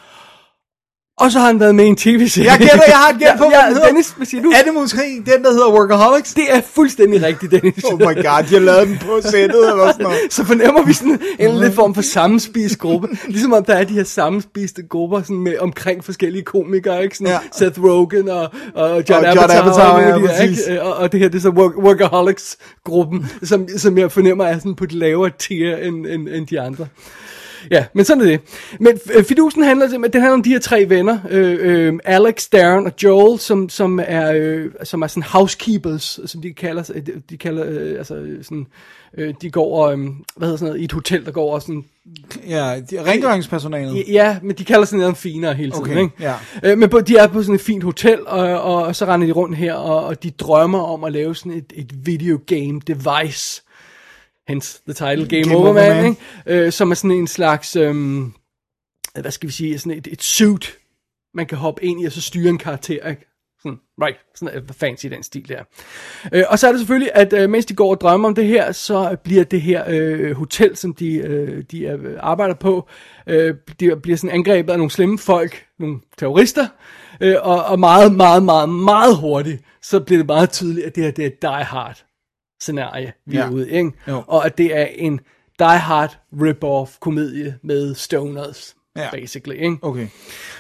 Og 1.18 1.32
så 1.32 1.40
har 1.40 1.48
han 1.48 1.60
været 1.60 1.76
med 1.76 1.86
i 1.86 1.88
en 1.88 1.96
tv-serie. 1.96 2.52
Jeg 2.52 2.60
gætter, 2.60 2.84
jeg 2.88 2.98
har 2.98 3.10
et 3.10 3.20
gæt 3.20 3.34
på, 3.38 3.50
hvad 3.50 3.60
ja, 3.60 3.66
den 3.66 3.74
hedder. 3.74 3.88
Dennis, 3.88 4.10
hvad 4.10 4.26
siger 4.26 4.44
du? 4.44 4.72
Måske 4.80 5.02
den, 5.02 5.44
der 5.44 5.52
hedder 5.52 5.72
Workaholics? 5.74 6.34
Det 6.34 6.44
er 6.50 6.62
fuldstændig 6.62 7.24
rigtigt, 7.24 7.52
Dennis. 7.52 7.84
Oh 7.84 8.00
my 8.00 8.04
god, 8.04 8.44
de 8.50 8.54
har 8.54 8.60
lavet 8.60 8.88
den 8.88 8.98
på 8.98 9.22
sættet 9.22 9.70
eller 9.70 9.92
sådan 9.92 10.04
noget. 10.04 10.18
så 10.38 10.46
fornemmer 10.46 10.86
vi 10.86 10.94
sådan 10.94 11.12
en 11.12 11.20
eller 11.40 11.56
anden 11.56 11.74
form 11.74 11.96
for 11.96 12.02
sammenspist 12.02 12.80
gruppe. 12.80 13.08
Ligesom 13.28 13.54
om 13.54 13.66
der 13.66 13.74
er 13.74 13.84
de 13.84 13.94
her 13.94 14.04
sammenspiste 14.04 14.84
grupper 14.90 15.22
sådan 15.22 15.38
med, 15.38 15.58
omkring 15.60 16.04
forskellige 16.04 16.44
komikere, 16.44 17.04
ikke? 17.04 17.18
Sådan 17.18 17.28
Ja. 17.28 17.40
Seth 17.52 17.84
Rogen 17.84 18.30
og, 18.30 18.50
og 18.76 19.04
John 19.10 19.26
Og 19.26 19.36
Judd 19.36 19.52
Apatow, 19.52 19.72
Apatow, 19.72 20.14
og, 20.14 20.22
ja, 20.22 20.44
de 20.46 20.50
ikke? 20.50 20.84
og 20.84 21.12
det 21.12 21.20
her, 21.20 21.30
det 21.30 21.38
er 21.38 21.42
så 21.42 21.50
work, 21.50 21.78
Workaholics-gruppen, 21.78 23.26
som, 23.44 23.68
som 23.78 23.98
jeg 23.98 24.12
fornemmer 24.12 24.46
er 24.46 24.58
sådan 24.58 24.76
på 24.76 24.84
et 24.84 24.92
lavere 24.92 25.32
tier 25.40 25.78
end, 25.78 26.08
end, 26.08 26.30
end 26.30 26.48
de 26.48 26.62
andre. 26.62 26.88
Ja, 27.72 27.86
men 27.94 28.06
sådan 28.06 28.22
er 28.24 28.26
det. 28.28 28.40
Men 28.80 29.00
øh, 29.14 29.24
fidusen 29.24 29.64
handler, 29.64 29.90
simpelthen- 29.90 30.14
den 30.14 30.22
handler 30.22 30.34
om 30.34 30.44
de 30.44 30.50
her 30.50 30.60
tre 30.60 30.86
venner, 30.90 31.20
øh, 31.30 31.58
øh, 31.62 31.94
Alex, 32.04 32.50
Darren 32.50 32.86
og 32.86 32.92
Joel, 33.04 33.40
som, 33.40 33.70
som, 33.70 34.00
er, 34.04 34.32
øh, 34.36 34.72
som 34.84 35.02
er 35.02 35.08
sådan 35.08 35.24
housekeepers, 35.24 36.20
som 36.26 36.42
de 36.42 36.54
kalder, 36.54 36.84
sig- 36.84 37.06
de, 37.08 37.12
de 37.30 37.38
kalder, 37.38 37.66
øh, 37.70 37.98
altså 37.98 38.16
øh, 38.16 38.44
sådan, 38.44 38.68
øh, 39.18 39.34
de 39.42 39.50
går, 39.52 39.88
øh, 39.88 39.98
hvad 39.98 40.48
hedder 40.48 40.58
sådan 40.58 40.68
noget, 40.68 40.82
i 40.82 40.84
et 40.84 40.92
hotel, 40.92 41.26
der 41.26 41.32
går 41.32 41.42
over 41.44 41.60
sådan, 41.60 41.84
Ja, 42.50 42.82
de, 42.92 43.04
rengøringspersonalet. 43.12 44.04
ja, 44.08 44.38
men 44.44 44.56
de 44.56 44.66
kalder 44.66 44.86
sådan 44.86 45.00
noget 45.00 45.18
finere 45.18 45.54
hele 45.54 45.72
tiden, 45.72 45.84
Okay, 45.84 46.02
ikke? 46.02 46.14
ja. 46.20 46.34
Øh, 46.64 46.78
men 46.78 46.90
på, 46.90 47.00
de 47.02 47.18
er 47.18 47.28
på 47.28 47.42
sådan 47.42 47.56
et 47.56 47.62
fint 47.62 47.84
hotel, 47.84 48.20
og, 48.28 48.62
og, 48.62 48.76
og 48.84 48.96
så 48.96 49.06
render 49.06 49.28
de 49.28 49.34
rundt 49.34 49.58
her, 49.58 49.74
og, 49.74 50.06
og 50.06 50.24
de 50.24 50.30
drømmer 50.32 50.80
om 50.80 51.04
at 51.04 51.12
lave 51.12 51.36
sådan 51.36 51.52
et, 51.52 51.74
et 51.76 52.06
videogame 52.06 52.82
device, 52.88 53.62
hence 54.48 54.82
the 54.86 54.94
title 54.94 55.28
Game, 55.28 55.44
Game 55.44 55.56
Over 55.56 55.66
Over 55.66 55.74
Man, 55.74 55.96
Man. 55.96 56.06
Ikke? 56.06 56.66
Øh, 56.66 56.72
som 56.72 56.92
er 56.92 56.96
sådan 56.96 57.12
en 57.12 57.28
slags, 57.28 57.76
øhm, 57.76 58.34
hvad 59.22 59.32
skal 59.32 59.48
vi 59.48 59.54
sige, 59.54 59.80
sådan 59.80 59.98
et, 59.98 60.08
et 60.08 60.24
suit, 60.24 60.78
man 61.34 61.46
kan 61.46 61.58
hoppe 61.58 61.84
ind 61.84 62.02
i, 62.02 62.06
og 62.06 62.12
så 62.12 62.22
styre 62.22 62.50
en 62.50 62.58
karakter, 62.58 63.10
ikke? 63.10 63.26
Sådan, 63.64 63.80
right, 64.02 64.18
sådan 64.36 64.58
er 64.58 64.74
fancy 64.74 65.06
den 65.08 65.24
stil 65.24 65.50
der. 65.50 65.64
Øh, 66.32 66.44
og 66.50 66.60
så 66.60 66.68
er 66.68 66.72
det 66.72 66.80
selvfølgelig, 66.80 67.12
at 67.14 67.34
øh, 67.34 67.50
mens 67.50 67.66
de 67.66 67.74
går 67.74 67.90
og 67.90 68.02
drømmer 68.02 68.28
om 68.28 68.36
det 68.36 68.46
her, 68.46 68.72
så 68.72 69.18
bliver 69.24 69.44
det 69.44 69.62
her 69.62 69.84
øh, 69.88 70.36
hotel, 70.36 70.78
som 70.78 70.94
de, 70.94 71.16
øh, 71.16 71.64
de 71.72 71.88
er, 71.88 71.98
arbejder 72.20 72.56
på, 72.56 72.90
øh, 73.28 73.56
de 73.80 73.96
bliver 74.04 74.18
sådan 74.18 74.36
angrebet 74.36 74.72
af 74.72 74.78
nogle 74.78 74.92
slemme 74.92 75.20
folk, 75.20 75.66
nogle 75.80 76.00
terrorister, 76.18 76.68
øh, 77.22 77.36
og, 77.42 77.64
og 77.64 77.80
meget, 77.80 78.16
meget, 78.16 78.44
meget, 78.44 78.70
meget 78.70 79.18
hurtigt, 79.18 79.64
så 79.82 80.00
bliver 80.00 80.20
det 80.20 80.28
meget 80.28 80.52
tydeligt, 80.52 80.86
at 80.86 80.96
det 80.96 81.04
her 81.04 81.12
det 81.12 81.26
er 81.26 81.30
Die 81.42 81.64
Hard 81.64 82.06
scenarie, 82.64 83.14
vi 83.26 83.36
Ja. 83.38 83.44
er 83.46 83.50
ude 83.52 83.70
i, 83.70 83.74
ikke? 83.74 83.92
Jo. 84.08 84.24
Og 84.28 84.46
at 84.46 84.58
det 84.58 84.78
er 84.78 84.86
en 84.86 85.20
Die 85.60 85.68
Hard 85.68 86.18
rip-off 86.42 86.98
komedie 87.00 87.56
med 87.64 87.96
stoners, 87.96 88.76
Ja. 88.98 89.10
basically, 89.12 89.56
ikke? 89.56 89.78
Okay. 89.82 90.08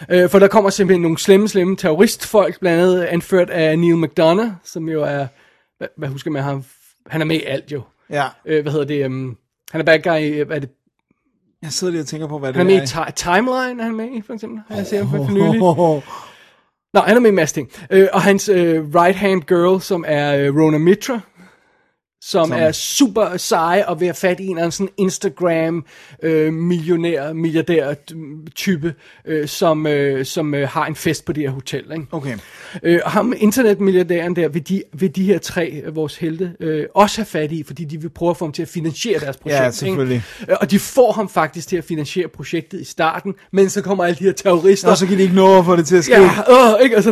Øh, 0.10 0.30
for 0.30 0.40
der 0.40 0.48
kommer 0.48 0.70
simpelthen 0.70 1.02
nogle 1.02 1.18
slemme, 1.18 1.48
slemme 1.50 1.76
terroristfolk, 1.76 2.60
blandt 2.60 2.82
andet 2.82 3.04
anført 3.04 3.50
af 3.50 3.80
Neil 3.80 3.98
McDonough, 3.98 4.52
som 4.64 4.90
jo 4.90 5.04
er, 5.04 5.28
hvad, 5.78 5.88
hvad 5.98 6.10
husker 6.10 6.32
man 6.32 6.44
ham? 6.44 6.64
Han 7.08 7.22
er 7.22 7.26
med 7.26 7.36
i 7.36 7.44
alt 7.44 7.72
jo. 7.72 7.82
Ja, 8.10 8.26
Øh, 8.46 8.62
hvad 8.62 8.72
hedder 8.72 8.86
det? 8.88 9.06
Um, 9.06 9.38
han 9.72 9.82
er 9.82 9.86
bad 9.86 10.00
guy 10.00 10.20
i, 10.20 10.40
hvad 10.44 10.56
er 10.56 10.60
det? 10.60 10.70
jeg 11.62 11.72
sidder 11.72 11.92
lige 11.92 12.02
og 12.02 12.08
tænker 12.08 12.28
på, 12.28 12.40
hvad 12.40 12.50
det 12.50 12.56
Han 12.58 12.68
er 12.70 12.72
er. 12.74 12.78
med 12.78 12.84
i 12.84 12.88
ti- 12.88 13.24
Timeline, 13.24 13.82
er 13.82 13.86
han 13.86 13.96
med 13.96 14.06
i, 14.18 14.22
for 14.22 14.34
eksempel? 14.34 14.60
Har 14.68 14.76
jeg 14.76 14.88
set 14.88 15.00
ham 15.00 15.10
for, 15.10 15.26
for 15.26 15.32
nylig? 15.32 15.60
Nå, 16.94 17.00
han 17.00 17.18
er 17.18 17.20
med 17.22 17.30
i 17.30 17.30
en 17.30 17.36
masse 17.36 17.56
ting. 17.56 17.70
Øh, 17.92 18.08
og 18.14 18.22
hans 18.22 18.50
øh, 18.50 18.84
right-hand 18.96 19.42
girl, 19.42 19.82
som 19.82 20.06
er 20.08 20.36
øh, 20.38 20.56
Rona 20.56 20.78
Mitra, 20.78 21.20
som, 22.26 22.48
som 22.48 22.58
er 22.60 22.72
super 22.72 23.38
seje 23.38 23.88
og 23.88 24.00
ved 24.00 24.08
at 24.08 24.16
fat 24.18 24.40
i 24.40 24.44
en 24.44 24.50
eller 24.50 24.62
anden 24.62 24.72
sådan 24.72 24.90
Instagram 24.98 25.86
øh, 26.24 26.54
millionær, 26.54 27.34
milliardær 27.34 27.94
mm, 28.14 28.48
type, 28.56 28.94
øh, 29.26 29.48
som, 29.48 29.88
øh, 29.88 30.26
som 30.26 30.56
øh, 30.56 30.70
har 30.70 30.86
en 30.86 30.96
fest 30.96 31.26
på 31.26 31.34
det 31.34 31.44
her 31.44 31.50
hotel. 31.50 31.84
Ikke? 31.92 32.06
Okay. 32.12 32.38
Øh, 32.84 33.00
og 33.06 33.12
ham 33.12 33.34
internetmilliardæren 33.38 34.36
der, 34.36 34.48
vil 34.48 34.68
de, 34.70 34.84
vil 34.94 35.16
de 35.16 35.24
her 35.24 35.38
tre 35.38 35.84
vores 35.94 36.18
helte 36.18 36.54
øh, 36.60 36.86
også 36.96 37.18
have 37.18 37.26
fat 37.26 37.52
i, 37.52 37.64
fordi 37.64 37.84
de 37.84 38.02
vil 38.02 38.10
prøve 38.10 38.30
at 38.30 38.38
få 38.38 38.46
ham 38.46 38.52
til 38.52 38.62
at 38.62 38.68
finansiere 38.68 39.20
deres 39.20 39.38
projekt. 39.38 39.64
Ja, 39.64 39.72
selvfølgelig. 39.72 40.24
Ikke? 40.42 40.52
Øh, 40.52 40.58
Og 40.62 40.72
de 40.72 40.80
får 40.80 41.12
ham 41.12 41.30
faktisk 41.30 41.68
til 41.68 41.78
at 41.78 41.84
finansiere 41.84 42.28
projektet 42.28 42.82
i 42.82 42.86
starten, 42.86 43.34
men 43.52 43.70
så 43.70 43.82
kommer 43.82 44.04
alle 44.04 44.16
de 44.20 44.24
her 44.24 44.32
terrorister. 44.32 44.90
Og 44.90 44.98
så 44.98 45.08
kan 45.08 45.18
de 45.18 45.24
ikke 45.24 45.36
nå 45.36 45.60
at 45.60 45.66
få 45.66 45.76
det 45.76 45.88
til 45.88 45.96
at 45.96 46.04
ske. 46.04 46.14
Ja, 46.14 46.76
øh, 46.76 46.84
ikke? 46.84 46.98
Og 46.98 47.04
så, 47.04 47.12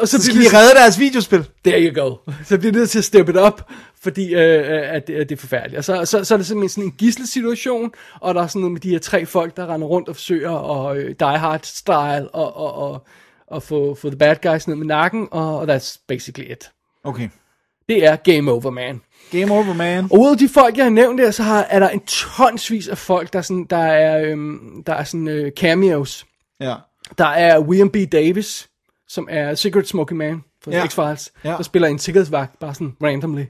og 0.00 0.08
så, 0.08 0.18
Så 0.18 0.22
skal 0.22 0.36
de 0.36 0.56
redde 0.58 0.74
deres 0.74 0.98
videospil. 0.98 1.44
There 1.64 1.82
you 1.86 2.02
go. 2.02 2.16
Så 2.44 2.58
bliver 2.58 2.72
de 2.72 2.78
nødt 2.78 2.90
til 2.90 2.98
at 2.98 3.04
steppe 3.04 3.32
it 3.32 3.38
up, 3.38 3.62
fordi 4.02 4.34
øh, 4.34 4.51
at, 4.60 5.06
det, 5.06 5.14
at 5.14 5.28
det 5.28 5.36
er 5.36 5.40
forfærdeligt. 5.40 5.78
Og 5.78 5.84
så, 5.84 6.04
så, 6.04 6.24
så 6.24 6.34
er 6.34 6.38
det 6.38 6.46
simpelthen 6.46 6.68
sådan 6.68 6.84
en 6.84 6.94
gisselsituation, 6.98 7.92
og 8.20 8.34
der 8.34 8.42
er 8.42 8.46
sådan 8.46 8.60
noget 8.60 8.72
med 8.72 8.80
de 8.80 8.90
her 8.90 8.98
tre 8.98 9.26
folk, 9.26 9.56
der 9.56 9.74
render 9.74 9.86
rundt 9.88 10.08
og 10.08 10.16
forsøger 10.16 10.86
at 10.88 10.96
øh, 10.96 11.14
die 11.20 11.38
hard 11.38 11.60
style 11.64 12.28
og, 12.28 12.56
og, 12.56 12.74
og, 12.74 13.06
og 13.46 13.62
få, 13.62 13.94
få 13.94 14.08
the 14.10 14.18
bad 14.18 14.36
guys 14.42 14.68
ned 14.68 14.76
med 14.76 14.86
nakken, 14.86 15.28
og, 15.30 15.58
og 15.58 15.76
that's 15.76 16.04
basically 16.08 16.50
it. 16.50 16.70
Okay. 17.04 17.28
Det 17.88 18.04
er 18.06 18.16
game 18.16 18.52
over, 18.52 18.70
man. 18.70 19.00
Game 19.30 19.52
over, 19.52 19.74
man. 19.74 20.04
Og 20.04 20.20
ud 20.20 20.30
af 20.30 20.38
de 20.38 20.48
folk, 20.48 20.76
jeg 20.76 20.84
har 20.84 20.90
nævnt 20.90 21.18
der, 21.18 21.30
så 21.30 21.42
har, 21.42 21.66
er 21.70 21.78
der 21.78 21.88
en 21.88 22.00
tonsvis 22.00 22.88
af 22.88 22.98
folk, 22.98 23.32
der, 23.32 23.38
er 23.38 23.42
sådan, 23.42 23.66
der 23.70 23.76
er, 23.76 24.30
øhm, 24.30 24.82
der 24.86 24.92
er 24.94 25.04
sådan 25.04 25.28
øh, 25.28 25.52
cameos. 25.52 26.26
Ja. 26.60 26.74
Der 27.18 27.26
er 27.26 27.60
William 27.60 27.90
B. 27.90 27.96
Davis, 28.12 28.68
som 29.08 29.28
er 29.30 29.54
Secret 29.54 29.88
Smoking 29.88 30.18
Man 30.18 30.42
fra 30.64 30.70
Ja. 30.70 30.84
X-Files, 30.84 31.30
ja. 31.44 31.50
der 31.50 31.62
spiller 31.62 31.88
en 31.88 31.98
sikkerhedsvagt, 31.98 32.58
bare 32.58 32.74
sådan 32.74 32.96
randomly. 33.02 33.44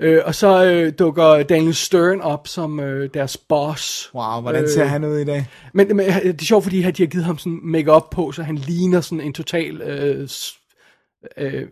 Øh, 0.00 0.20
og 0.24 0.34
så 0.34 0.64
øh, 0.64 0.92
dukker 0.98 1.42
Daniel 1.42 1.74
Stern 1.74 2.20
op 2.20 2.48
som 2.48 2.80
øh, 2.80 3.10
deres 3.14 3.36
boss. 3.36 4.10
Wow, 4.14 4.40
hvordan 4.40 4.68
ser 4.68 4.84
han 4.84 5.04
ud 5.04 5.18
i 5.18 5.24
dag? 5.24 5.46
Men, 5.74 5.96
men 5.96 6.06
øh, 6.06 6.22
det 6.22 6.40
er 6.40 6.44
sjovt, 6.44 6.64
fordi 6.64 6.76
de 6.76 6.82
har 6.82 7.06
givet 7.06 7.24
ham 7.24 7.38
sådan 7.38 7.60
make-up 7.62 8.10
på, 8.10 8.32
så 8.32 8.42
han 8.42 8.56
ligner 8.56 9.00
sådan 9.00 9.20
en 9.20 9.32
total... 9.32 9.82
Øh, 9.82 10.28
øh, 11.36 11.66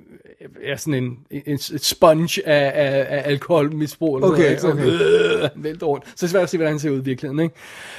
ja, 0.67 0.77
sådan 0.77 0.95
en, 0.95 1.19
en, 1.31 1.55
et 1.55 1.85
sponge 1.85 2.49
af, 2.49 2.73
af, 2.75 3.07
af 3.17 3.23
alkoholmisbrug. 3.31 4.17
Eller 4.17 4.29
Okay, 4.29 4.59
sådan 4.59 4.77
noget, 4.77 4.95
okay. 4.95 5.49
Så, 5.49 5.51
øh, 5.57 5.65
vælter 5.65 5.87
rundt. 5.87 6.05
Så 6.07 6.13
det 6.17 6.23
er 6.23 6.27
svært 6.27 6.43
at 6.43 6.51
se, 6.51 6.57
hvordan 6.57 6.73
han 6.73 6.81
ser 6.81 6.91
ud 6.91 7.01
i 7.01 7.05
virkeligheden. 7.05 7.41
Ikke? 7.41 7.55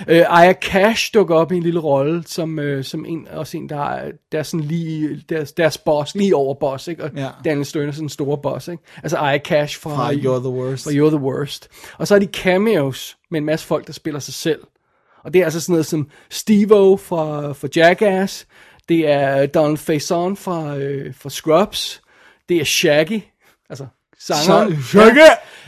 Øh, 0.07 0.39
Aya 0.39 0.53
Cash 0.53 1.13
dukker 1.13 1.35
op 1.35 1.51
i 1.51 1.55
en 1.55 1.63
lille 1.63 1.79
rolle, 1.79 2.23
som, 2.27 2.59
øh, 2.59 2.83
som 2.83 3.05
en, 3.05 3.27
også 3.31 3.57
en, 3.57 3.69
der 3.69 3.89
er, 3.89 4.11
der 4.31 4.39
er 4.39 4.43
sådan 4.43 4.65
lige, 4.65 5.23
deres, 5.29 5.51
deres 5.51 5.77
boss, 5.77 6.15
lige 6.15 6.35
over 6.35 6.53
boss, 6.53 6.87
ikke? 6.87 7.03
og 7.03 7.09
Ja. 7.15 7.29
Daniel 7.45 7.65
Stern 7.65 7.87
er 7.87 7.91
sådan 7.91 8.05
en 8.05 8.09
stor 8.09 8.35
boss. 8.35 8.67
Ikke? 8.67 8.83
Altså 9.03 9.17
Aya 9.17 9.37
Cash 9.39 9.79
fra, 9.79 9.95
Fra 9.95 10.11
You're 10.11 10.39
the 10.39 10.49
Worst. 10.49 10.83
Fra 10.83 10.91
You're 10.91 11.09
the 11.09 11.25
Worst. 11.25 11.69
Og 11.97 12.07
så 12.07 12.15
er 12.15 12.19
de 12.19 12.27
cameos 12.33 13.17
med 13.31 13.39
en 13.39 13.45
masse 13.45 13.65
folk, 13.65 13.87
der 13.87 13.93
spiller 13.93 14.19
sig 14.19 14.33
selv. 14.33 14.59
Og 14.61 15.29
Og 15.29 15.33
det 15.33 15.39
er 15.39 15.45
altså 15.45 15.61
sådan 15.61 15.73
noget 15.73 15.85
som 15.85 16.09
Steve-O 16.29 16.97
fra, 16.97 17.53
fra 17.53 17.67
Jackass, 17.75 18.47
det 18.89 19.07
er 19.07 19.45
Donald 19.45 19.77
Faison 19.77 20.35
fra, 20.37 20.77
øh, 20.77 21.13
fra 21.15 21.29
Scrubs, 21.29 22.01
det 22.49 22.57
er 22.57 22.65
Shaggy, 22.65 23.21
altså 23.69 23.87
sangeren. 24.19 24.73
Sa- 24.73 24.83
Shaggy! 24.83 25.19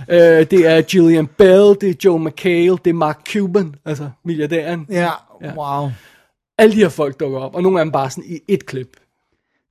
Ja. 0.09 0.39
Øh, 0.39 0.51
det 0.51 0.67
er 0.67 0.81
Gillian 0.81 1.27
Bell, 1.27 1.75
det 1.81 1.89
er 1.89 1.93
Joe 2.05 2.19
McHale, 2.19 2.69
det 2.77 2.87
er 2.87 2.93
Mark 2.93 3.27
Cuban, 3.33 3.75
altså 3.85 4.09
milliardæren. 4.25 4.85
Ja, 4.89 5.09
Ja. 5.41 5.53
wow. 5.55 5.89
Alle 6.57 6.73
de 6.75 6.77
her 6.79 6.89
folk 6.89 7.19
dukker 7.19 7.39
op, 7.39 7.55
og 7.55 7.63
nogle 7.63 7.79
af 7.79 7.85
dem 7.85 7.91
bare 7.91 8.09
sådan 8.09 8.23
i 8.29 8.39
et 8.47 8.65
klip. 8.65 8.97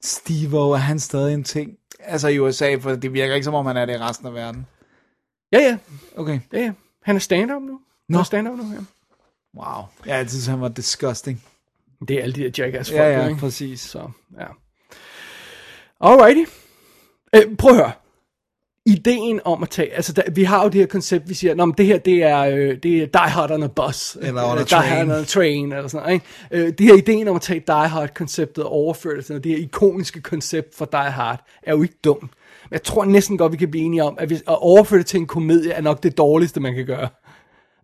Steve-O, 0.03 0.71
er 0.73 0.77
han 0.77 0.99
stadig 0.99 1.35
en 1.35 1.45
ting? 1.45 1.71
Altså 2.01 2.29
i 2.29 2.39
USA, 2.39 2.77
for 2.81 2.91
det 2.95 3.13
virker 3.13 3.35
ikke 3.35 3.45
som 3.45 3.55
om, 3.55 3.67
han 3.67 3.77
er 3.77 3.85
det 3.87 3.95
i 3.95 3.99
resten 3.99 4.27
af 4.27 4.35
verden. 4.35 4.67
Ja, 5.53 5.59
ja, 5.59 5.77
Okay. 6.17 6.41
ja, 6.53 6.59
ja. 6.61 6.73
Han 7.03 7.17
er 7.17 7.21
stand-up 7.21 7.63
nu. 7.63 7.81
Nå. 8.09 8.17
Han 8.17 8.21
er 8.21 8.25
stand-up 8.25 8.57
nu, 8.59 8.65
ja. 8.73 8.79
Wow. 9.61 9.85
Jeg 10.07 10.17
altid 10.17 10.31
synes, 10.31 10.47
han 10.47 10.61
var 10.61 10.69
disgusting. 10.69 11.43
Det 12.09 12.19
er 12.19 12.23
alle 12.23 12.33
de 12.33 12.43
der 12.43 12.51
jackass 12.65 12.91
folk, 12.91 13.01
Ja, 13.01 13.21
ja, 13.21 13.29
ikke? 13.29 13.41
præcis. 13.41 13.81
Så, 13.81 13.99
ja. 14.41 14.47
Alrighty. 16.01 16.51
Øh, 17.37 17.57
prøv 17.57 17.71
at 17.71 17.77
høre. 17.77 17.93
Ideen 18.87 19.41
om 19.45 19.63
at 19.63 19.71
tage, 19.71 19.93
altså 19.95 20.13
der, 20.13 20.23
vi 20.31 20.45
har 20.45 20.63
jo 20.63 20.69
det 20.69 20.81
her 20.81 20.87
koncept, 20.87 21.29
vi 21.29 21.35
siger, 21.35 21.55
Nå, 21.55 21.73
det 21.79 21.87
her, 21.87 21.99
det 21.99 22.23
er, 22.23 22.41
øh, 22.41 22.77
det 22.83 23.03
er 23.03 23.07
Die 23.07 23.31
Hard 23.31 23.51
on 23.51 23.63
a 23.63 23.67
bus. 23.67 24.17
Eller 24.21 24.43
on 24.43 24.59
a 24.59 24.61
Die 24.61 24.67
train. 24.67 24.89
Hard 24.89 25.07
on 25.07 25.11
a 25.11 25.25
train, 25.25 25.73
eller 25.73 25.89
sådan 25.89 26.03
noget, 26.03 26.15
ikke? 26.51 26.67
Øh, 26.67 26.73
det 26.79 26.87
her 26.87 26.95
ideen 26.95 27.29
om 27.29 27.37
at 27.37 27.43
tage 27.43 27.63
Die 27.67 27.89
Hard-konceptet 27.89 28.65
og 28.65 28.71
overføre 28.73 29.17
det 29.17 29.25
til 29.25 29.45
det 29.45 29.53
her 29.53 29.59
ikoniske 29.59 30.21
koncept 30.21 30.75
for 30.77 30.85
Die 30.85 31.01
Hard, 31.11 31.45
er 31.63 31.73
jo 31.75 31.83
ikke 31.83 31.97
dumt. 32.05 32.23
Men 32.23 32.73
jeg 32.73 32.83
tror 32.83 33.05
næsten 33.05 33.39
godt, 33.39 33.53
vi 33.53 33.57
kan 33.57 33.71
blive 33.71 33.85
enige 33.85 34.05
om, 34.05 34.17
at 34.19 34.27
hvis, 34.29 34.41
at 34.41 34.63
overføre 34.63 34.99
det 34.99 35.07
til 35.07 35.21
en 35.21 35.27
komedie 35.27 35.73
er 35.73 35.81
nok 35.81 36.03
det 36.03 36.19
dårligste, 36.19 36.61
man 36.61 36.75
kan 36.75 36.87
gøre. 36.87 37.09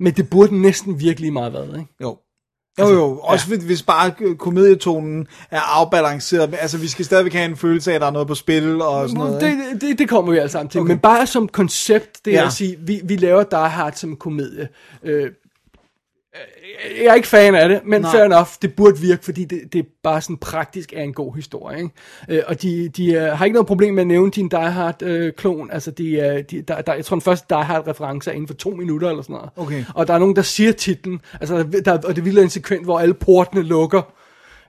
Men 0.00 0.12
det 0.12 0.30
burde 0.30 0.60
næsten 0.62 1.00
virkelig 1.00 1.32
meget 1.32 1.52
været, 1.52 1.78
ikke? 1.78 1.92
Jo. 2.02 2.18
Jo, 2.80 2.88
jo. 2.88 3.18
Også 3.22 3.46
ja. 3.50 3.56
hvis 3.56 3.82
bare 3.82 4.12
komedietonen 4.38 5.26
er 5.50 5.60
afbalanceret. 5.60 6.54
Altså, 6.60 6.78
vi 6.78 6.88
skal 6.88 7.04
stadigvæk 7.04 7.32
have 7.32 7.44
en 7.50 7.56
følelse 7.56 7.90
af, 7.90 7.94
at 7.94 8.00
der 8.00 8.06
er 8.06 8.10
noget 8.10 8.28
på 8.28 8.34
spil 8.34 8.82
og 8.82 9.08
sådan 9.08 9.24
noget. 9.24 9.42
ikke? 9.42 9.70
Det, 9.72 9.80
det, 9.80 9.98
det 9.98 10.08
kommer 10.08 10.32
vi 10.32 10.38
alle 10.38 10.50
sammen 10.50 10.70
til. 10.70 10.80
Okay. 10.80 10.88
Men 10.88 10.98
bare 10.98 11.26
som 11.26 11.48
koncept, 11.48 12.24
det 12.24 12.34
er 12.34 12.40
Ja. 12.40 12.46
at 12.46 12.52
sige, 12.52 12.76
vi, 12.80 13.00
vi 13.04 13.16
laver 13.16 13.42
Die 13.42 13.58
Hard 13.58 13.92
som 13.92 14.16
komedie. 14.16 14.68
Øh, 15.04 15.30
jeg 16.98 17.06
er 17.06 17.14
ikke 17.14 17.28
fan 17.28 17.54
af 17.54 17.68
det, 17.68 17.80
men 17.84 18.00
Nej. 18.00 18.10
fair 18.10 18.24
enough, 18.24 18.48
det 18.62 18.74
burde 18.74 18.98
virke, 18.98 19.24
fordi 19.24 19.44
det, 19.44 19.60
det 19.72 19.78
er 19.78 19.84
bare 20.02 20.20
sådan 20.20 20.36
praktisk 20.36 20.92
er 20.92 21.02
en 21.02 21.12
god 21.12 21.34
historie. 21.34 21.78
Ikke? 21.78 21.90
Øh, 22.28 22.42
og 22.46 22.62
de, 22.62 22.88
de 22.88 23.12
øh, 23.12 23.22
har 23.22 23.44
ikke 23.44 23.54
noget 23.54 23.66
problem 23.66 23.94
med 23.94 24.02
at 24.02 24.06
nævne 24.06 24.30
din 24.30 24.48
Die 24.48 24.70
Hard-klon. 24.70 25.70
altså, 25.70 25.90
de, 25.90 26.12
øh, 26.12 26.44
de, 26.50 26.62
der, 26.62 26.82
der, 26.82 26.94
jeg 26.94 27.04
tror, 27.04 27.14
den 27.16 27.22
første 27.22 27.46
Die 27.50 27.64
Hard-reference 27.64 28.30
er 28.30 28.34
inden 28.34 28.48
for 28.48 28.54
to 28.54 28.70
minutter 28.70 29.10
eller 29.10 29.22
sådan 29.22 29.34
noget. 29.34 29.50
Okay. 29.56 29.84
Og 29.94 30.08
der 30.08 30.14
er 30.14 30.18
nogen, 30.18 30.36
der 30.36 30.42
siger 30.42 30.72
titlen, 30.72 31.20
altså, 31.40 31.66
der, 31.84 31.98
og 32.04 32.16
det 32.16 32.24
vildt 32.24 32.38
en 32.38 32.50
sekvent, 32.50 32.84
hvor 32.84 32.98
alle 32.98 33.14
portene 33.14 33.62
lukker. 33.62 34.02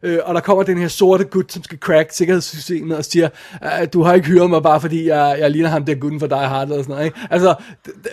Øh, 0.03 0.19
og 0.23 0.35
der 0.35 0.41
kommer 0.41 0.63
den 0.63 0.77
her 0.77 0.87
sorte 0.87 1.23
gut, 1.23 1.51
som 1.51 1.63
skal 1.63 1.77
crack 1.79 2.11
sikkerhedssystemet 2.11 2.97
og 2.97 3.05
siger, 3.05 3.29
"Ah, 3.61 3.87
du 3.93 4.01
har 4.01 4.13
ikke 4.13 4.27
hyret 4.27 4.49
mig 4.49 4.63
bare 4.63 4.81
fordi 4.81 5.07
jeg, 5.07 5.37
jeg 5.39 5.51
ligner 5.51 5.69
ham 5.69 5.85
der 5.85 5.95
gutten 5.95 6.19
for 6.19 6.27
Die 6.27 6.37
Hard 6.37 6.67
eller 6.67 6.83
sådan 6.83 6.93
noget. 6.93 7.05
Ikke? 7.05 7.19
Altså, 7.29 7.55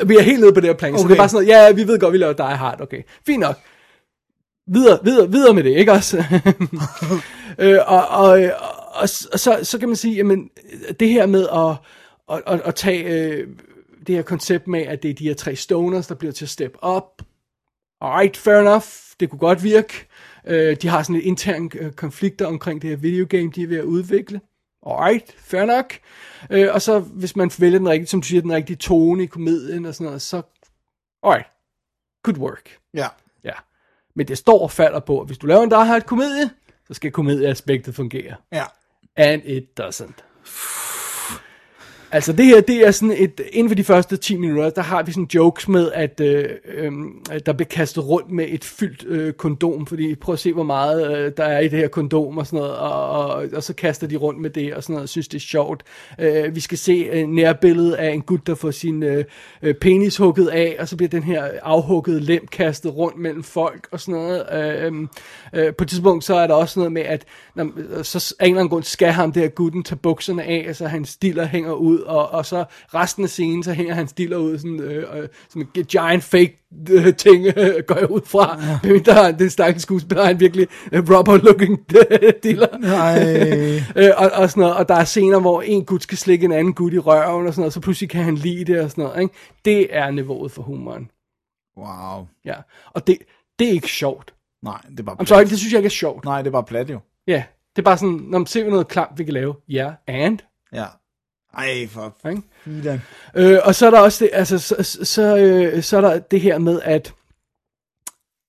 vi 0.07 0.17
er 0.17 0.23
helt 0.23 0.41
nede 0.41 0.53
på 0.53 0.61
det 0.61 0.69
her 0.69 0.75
plan, 0.77 0.93
okay. 0.93 1.03
så 1.03 1.09
det 1.09 1.15
er 1.15 1.19
bare 1.19 1.29
sådan 1.29 1.47
noget, 1.47 1.67
ja, 1.67 1.73
vi 1.73 1.89
ved 1.89 1.99
godt, 1.99 2.13
vi 2.13 2.19
laver 2.19 2.33
Die 2.33 2.47
Hard, 2.57 2.81
okay. 2.81 3.03
Fint 3.27 3.41
nok. 3.41 3.57
Videre, 4.67 4.99
videre, 5.05 5.31
videre 5.31 5.55
med 5.55 5.65
det, 5.65 5.71
ikke 5.71 5.93
også? 5.93 6.25
øh, 7.59 7.79
og, 7.87 8.09
og, 8.09 8.29
og, 8.31 8.49
og, 8.95 9.09
så, 9.09 9.59
så 9.63 9.79
kan 9.79 9.89
man 9.89 9.97
sige, 9.97 10.15
jamen, 10.15 10.49
det 11.01 11.09
her 11.09 11.27
med 11.27 11.47
at, 11.53 11.77
at, 12.37 12.43
at, 12.55 12.61
at 12.65 12.75
tage 12.75 13.05
øh, 13.05 13.47
det 14.07 14.15
her 14.15 14.23
koncept 14.23 14.69
med, 14.69 14.81
at 14.81 15.03
det 15.03 15.11
er 15.11 15.15
de 15.15 15.25
her 15.25 15.35
tre 15.35 15.57
stoners, 15.57 16.07
der 16.07 16.15
bliver 16.15 16.33
til 16.33 16.45
at 16.45 16.49
step 16.49 16.77
up. 16.87 17.23
Alright, 18.01 18.37
fair 18.37 18.59
enough. 18.61 18.85
Det 19.21 19.31
kunne 19.31 19.39
godt 19.39 19.63
virke. 19.65 20.09
Øh, 20.47 20.77
de 20.83 20.89
har 20.89 21.03
sådan 21.03 21.15
lidt 21.15 21.25
interne 21.25 21.71
øh, 21.75 21.93
konflikter 21.93 22.47
omkring 22.47 22.83
det 22.83 22.91
her 22.91 22.97
videogame, 22.97 23.51
de 23.51 23.63
er 23.63 23.67
ved 23.67 23.79
at 23.79 23.85
udvikle. 23.85 24.41
Alright, 24.87 25.35
fair 25.39 25.65
nok. 25.65 25.95
Øh, 26.51 26.69
og 26.75 26.83
så 26.83 26.99
hvis 26.99 27.37
man 27.37 27.51
vælger 27.59 27.79
den 27.79 27.89
rigtige, 27.89 28.07
som 28.07 28.21
du 28.21 28.27
siger, 28.27 28.43
den 28.43 28.53
rigtige 28.53 28.77
tone 28.77 29.23
i 29.23 29.27
komedien 29.27 29.87
og 29.87 29.95
sådan 29.95 30.05
noget, 30.05 30.23
så 30.23 30.43
alright, 31.23 31.47
good 32.23 32.39
work. 32.39 32.79
Ja. 32.95 33.07
Ja. 33.45 33.53
Men 34.15 34.29
det 34.29 34.39
står 34.39 34.63
og 34.63 34.71
falder 34.71 35.01
på, 35.01 35.21
at 35.21 35.27
hvis 35.27 35.39
du 35.39 35.47
laver 35.47 35.63
en 35.63 35.71
Die 35.71 35.85
Hard 35.85 36.03
komedie, 36.03 36.51
så 36.89 36.95
skal 36.95 37.11
komedieaspektet 37.11 37.95
fungere. 37.95 38.35
Ja. 38.53 38.65
And 39.17 39.43
it 39.45 39.81
doesn't. 39.81 40.23
Altså 42.15 42.33
det 42.33 42.45
her, 42.45 42.61
det 42.61 42.87
er 42.87 42.91
sådan 42.91 43.15
et, 43.19 43.41
inden 43.53 43.71
for 43.71 43.75
de 43.75 43.85
første 43.85 44.17
10 44.17 44.37
minutter, 44.37 44.71
der 44.71 44.83
har 44.83 45.03
vi 45.03 45.13
sådan 45.13 45.29
jokes 45.35 45.69
med, 45.69 45.93
at, 45.93 46.21
øh, 46.21 46.45
øh, 46.75 46.93
der 47.47 47.53
bliver 47.53 47.69
kastet 47.69 48.09
rundt 48.09 48.31
med 48.31 48.47
et 48.49 48.65
fyldt 48.65 49.05
øh, 49.07 49.33
kondom, 49.33 49.87
fordi 49.87 50.15
prøv 50.15 50.33
at 50.33 50.39
se, 50.39 50.53
hvor 50.53 50.63
meget 50.63 51.17
øh, 51.17 51.33
der 51.37 51.45
er 51.45 51.61
i 51.61 51.69
det 51.69 51.79
her 51.79 51.89
kondom 51.89 52.39
og 52.39 52.47
sådan 52.47 52.59
noget, 52.59 52.77
og, 52.77 53.11
og, 53.11 53.45
og 53.55 53.63
så 53.63 53.75
kaster 53.75 54.07
de 54.07 54.17
rundt 54.17 54.41
med 54.41 54.51
det 54.51 54.75
og 54.75 54.83
sådan 54.83 54.93
noget, 54.93 55.03
og 55.03 55.09
synes 55.09 55.29
det 55.29 55.39
er 55.39 55.41
sjovt. 55.41 55.83
Øh, 56.21 56.55
vi 56.55 56.61
skal 56.61 56.79
se 56.79 56.93
øh, 56.93 57.29
nærbilledet 57.29 57.93
af 57.93 58.11
en 58.11 58.23
gut, 58.23 58.47
der 58.47 58.55
får 58.55 58.71
sin 58.71 59.03
øh, 59.03 59.25
øh, 59.63 59.75
penis 59.75 60.17
hugget 60.17 60.49
af, 60.49 60.77
og 60.79 60.89
så 60.89 60.97
bliver 60.97 61.11
den 61.11 61.23
her 61.23 61.45
afhuggede 61.63 62.21
lem 62.21 62.47
kastet 62.47 62.97
rundt 62.97 63.19
mellem 63.19 63.43
folk 63.43 63.89
og 63.91 64.01
sådan 64.01 64.21
noget. 64.21 64.47
Øh, 64.53 64.87
øhm, 64.87 65.09
øh, 65.53 65.75
på 65.75 65.85
et 65.85 65.89
tidspunkt, 65.89 66.25
så 66.25 66.35
er 66.35 66.47
der 66.47 66.55
også 66.55 66.81
noget 66.81 66.93
med, 66.93 67.03
at 67.03 67.25
når, 67.55 68.03
så 68.03 68.35
af 68.39 68.45
en 68.45 68.51
eller 68.51 68.61
anden 68.61 68.71
grund 68.71 68.85
skal 68.85 69.13
ham 69.13 69.33
der 69.33 69.49
gutten 69.49 69.83
tage 69.83 69.99
bukserne 69.99 70.43
af, 70.43 70.77
så 70.77 70.87
hans 70.87 71.09
stiller 71.09 71.47
hænger 71.47 71.73
ud, 71.73 72.04
og, 72.07 72.31
og 72.31 72.47
så 72.47 72.65
resten 72.95 73.25
af 73.25 73.31
scenen, 73.31 73.63
så 73.63 73.73
hænger 73.73 73.95
hans 73.95 74.11
stiller 74.11 74.37
ud 74.37 74.59
sådan, 74.59 74.81
øh, 74.81 75.19
øh, 75.19 75.29
som 75.49 75.61
en 75.61 75.85
giant 75.85 76.25
fake 76.25 76.65
øh, 76.91 77.15
ting, 77.15 77.47
øh, 77.47 77.83
går 77.87 77.97
jeg 77.99 78.11
ud 78.11 78.21
fra. 78.25 78.61
Ja. 78.85 78.99
Der, 78.99 79.31
den 79.31 79.51
stakkels 79.51 79.83
skuespiller 79.83 80.25
er 80.25 80.31
en 80.31 80.41
virkelig 80.41 80.69
øh, 80.93 81.03
rubber-looking 81.03 81.85
diller. 82.43 82.79
Nej. 82.79 83.19
øh, 84.05 84.13
og, 84.17 84.31
og, 84.43 84.51
sådan 84.51 84.61
noget, 84.61 84.77
og 84.77 84.89
der 84.89 84.95
er 84.95 85.05
scener, 85.05 85.41
hvor 85.41 85.63
en 85.63 85.85
gut 85.85 86.03
skal 86.03 86.19
slikke 86.19 86.45
en 86.45 86.53
anden 86.53 86.75
gut 86.75 86.93
i 86.93 86.99
røven, 86.99 87.47
og 87.47 87.53
sådan 87.53 87.61
noget, 87.61 87.73
så 87.73 87.81
pludselig 87.81 88.11
kan 88.11 88.25
han 88.25 88.35
lide 88.35 88.65
det 88.65 88.81
og 88.81 88.91
sådan 88.91 89.05
noget. 89.05 89.23
Ikke? 89.23 89.35
Det 89.65 89.97
er 89.97 90.11
niveauet 90.11 90.53
for 90.53 90.63
humoren. 90.63 91.11
Wow. 91.77 92.27
Ja. 92.45 92.55
Og 92.91 93.07
det, 93.07 93.19
det 93.59 93.69
er 93.69 93.73
ikke 93.73 93.89
sjovt. 93.89 94.35
Nej, 94.63 94.81
det 94.91 95.01
er 95.01 95.03
bare 95.03 95.17
plat. 95.17 95.29
sorry, 95.29 95.41
det 95.41 95.59
synes 95.59 95.73
jeg 95.73 95.79
ikke 95.79 95.87
er 95.87 95.91
sjovt. 95.91 96.25
Nej, 96.25 96.43
det 96.43 96.47
er 96.47 96.53
bare 96.53 96.65
plat 96.65 96.91
jo. 96.91 97.01
Ja, 97.27 97.45
det 97.77 97.83
er 97.83 97.85
bare 97.85 97.99
sådan, 97.99 98.21
når 98.29 98.39
man 98.39 98.47
ser 98.47 98.71
noget 98.71 98.89
klamt, 98.89 99.19
vi 99.19 99.25
kan 99.25 99.35
lave. 99.35 99.55
Ja, 99.69 99.93
and. 100.07 100.39
Ja. 100.73 100.85
Ej, 101.57 101.87
for 101.87 102.17
filan. 102.23 103.03
Øh, 103.35 103.59
og 103.65 103.75
så 103.75 103.87
er 103.87 103.91
der 103.91 104.01
også 104.01 104.25
det, 104.25 104.31
altså, 104.33 104.59
så, 104.59 104.83
så, 104.83 105.05
så, 105.05 105.37
øh, 105.37 105.83
så 105.83 105.97
er 105.97 106.01
der 106.01 106.19
det 106.19 106.41
her 106.41 106.59
med, 106.59 106.81
at 106.83 107.15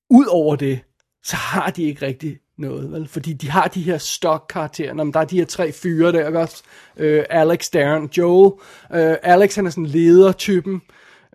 ud 0.10 0.26
over 0.26 0.56
det, 0.56 0.80
så 1.24 1.36
har 1.36 1.70
de 1.70 1.84
ikke 1.84 2.06
rigtig 2.06 2.40
noget, 2.58 2.92
vel? 2.92 3.08
Fordi 3.08 3.34
de 3.34 3.50
har 3.50 3.68
de 3.68 3.82
her 3.82 3.98
stock-karakterer. 3.98 4.94
Nå, 4.94 5.04
men 5.04 5.14
der 5.14 5.20
er 5.20 5.26
de 5.26 5.38
her 5.38 5.46
tre 5.46 5.72
fyre 5.72 6.12
der, 6.12 6.28
ikke 6.28 6.40
også? 6.40 6.64
Øh, 6.98 7.24
Alex, 7.30 7.70
Darren, 7.70 8.10
Joel. 8.18 8.54
Øh, 8.94 9.16
Alex, 9.24 9.56
han 9.56 9.66
er 9.66 9.70
sådan 9.70 9.86
ledertypen, 9.86 10.82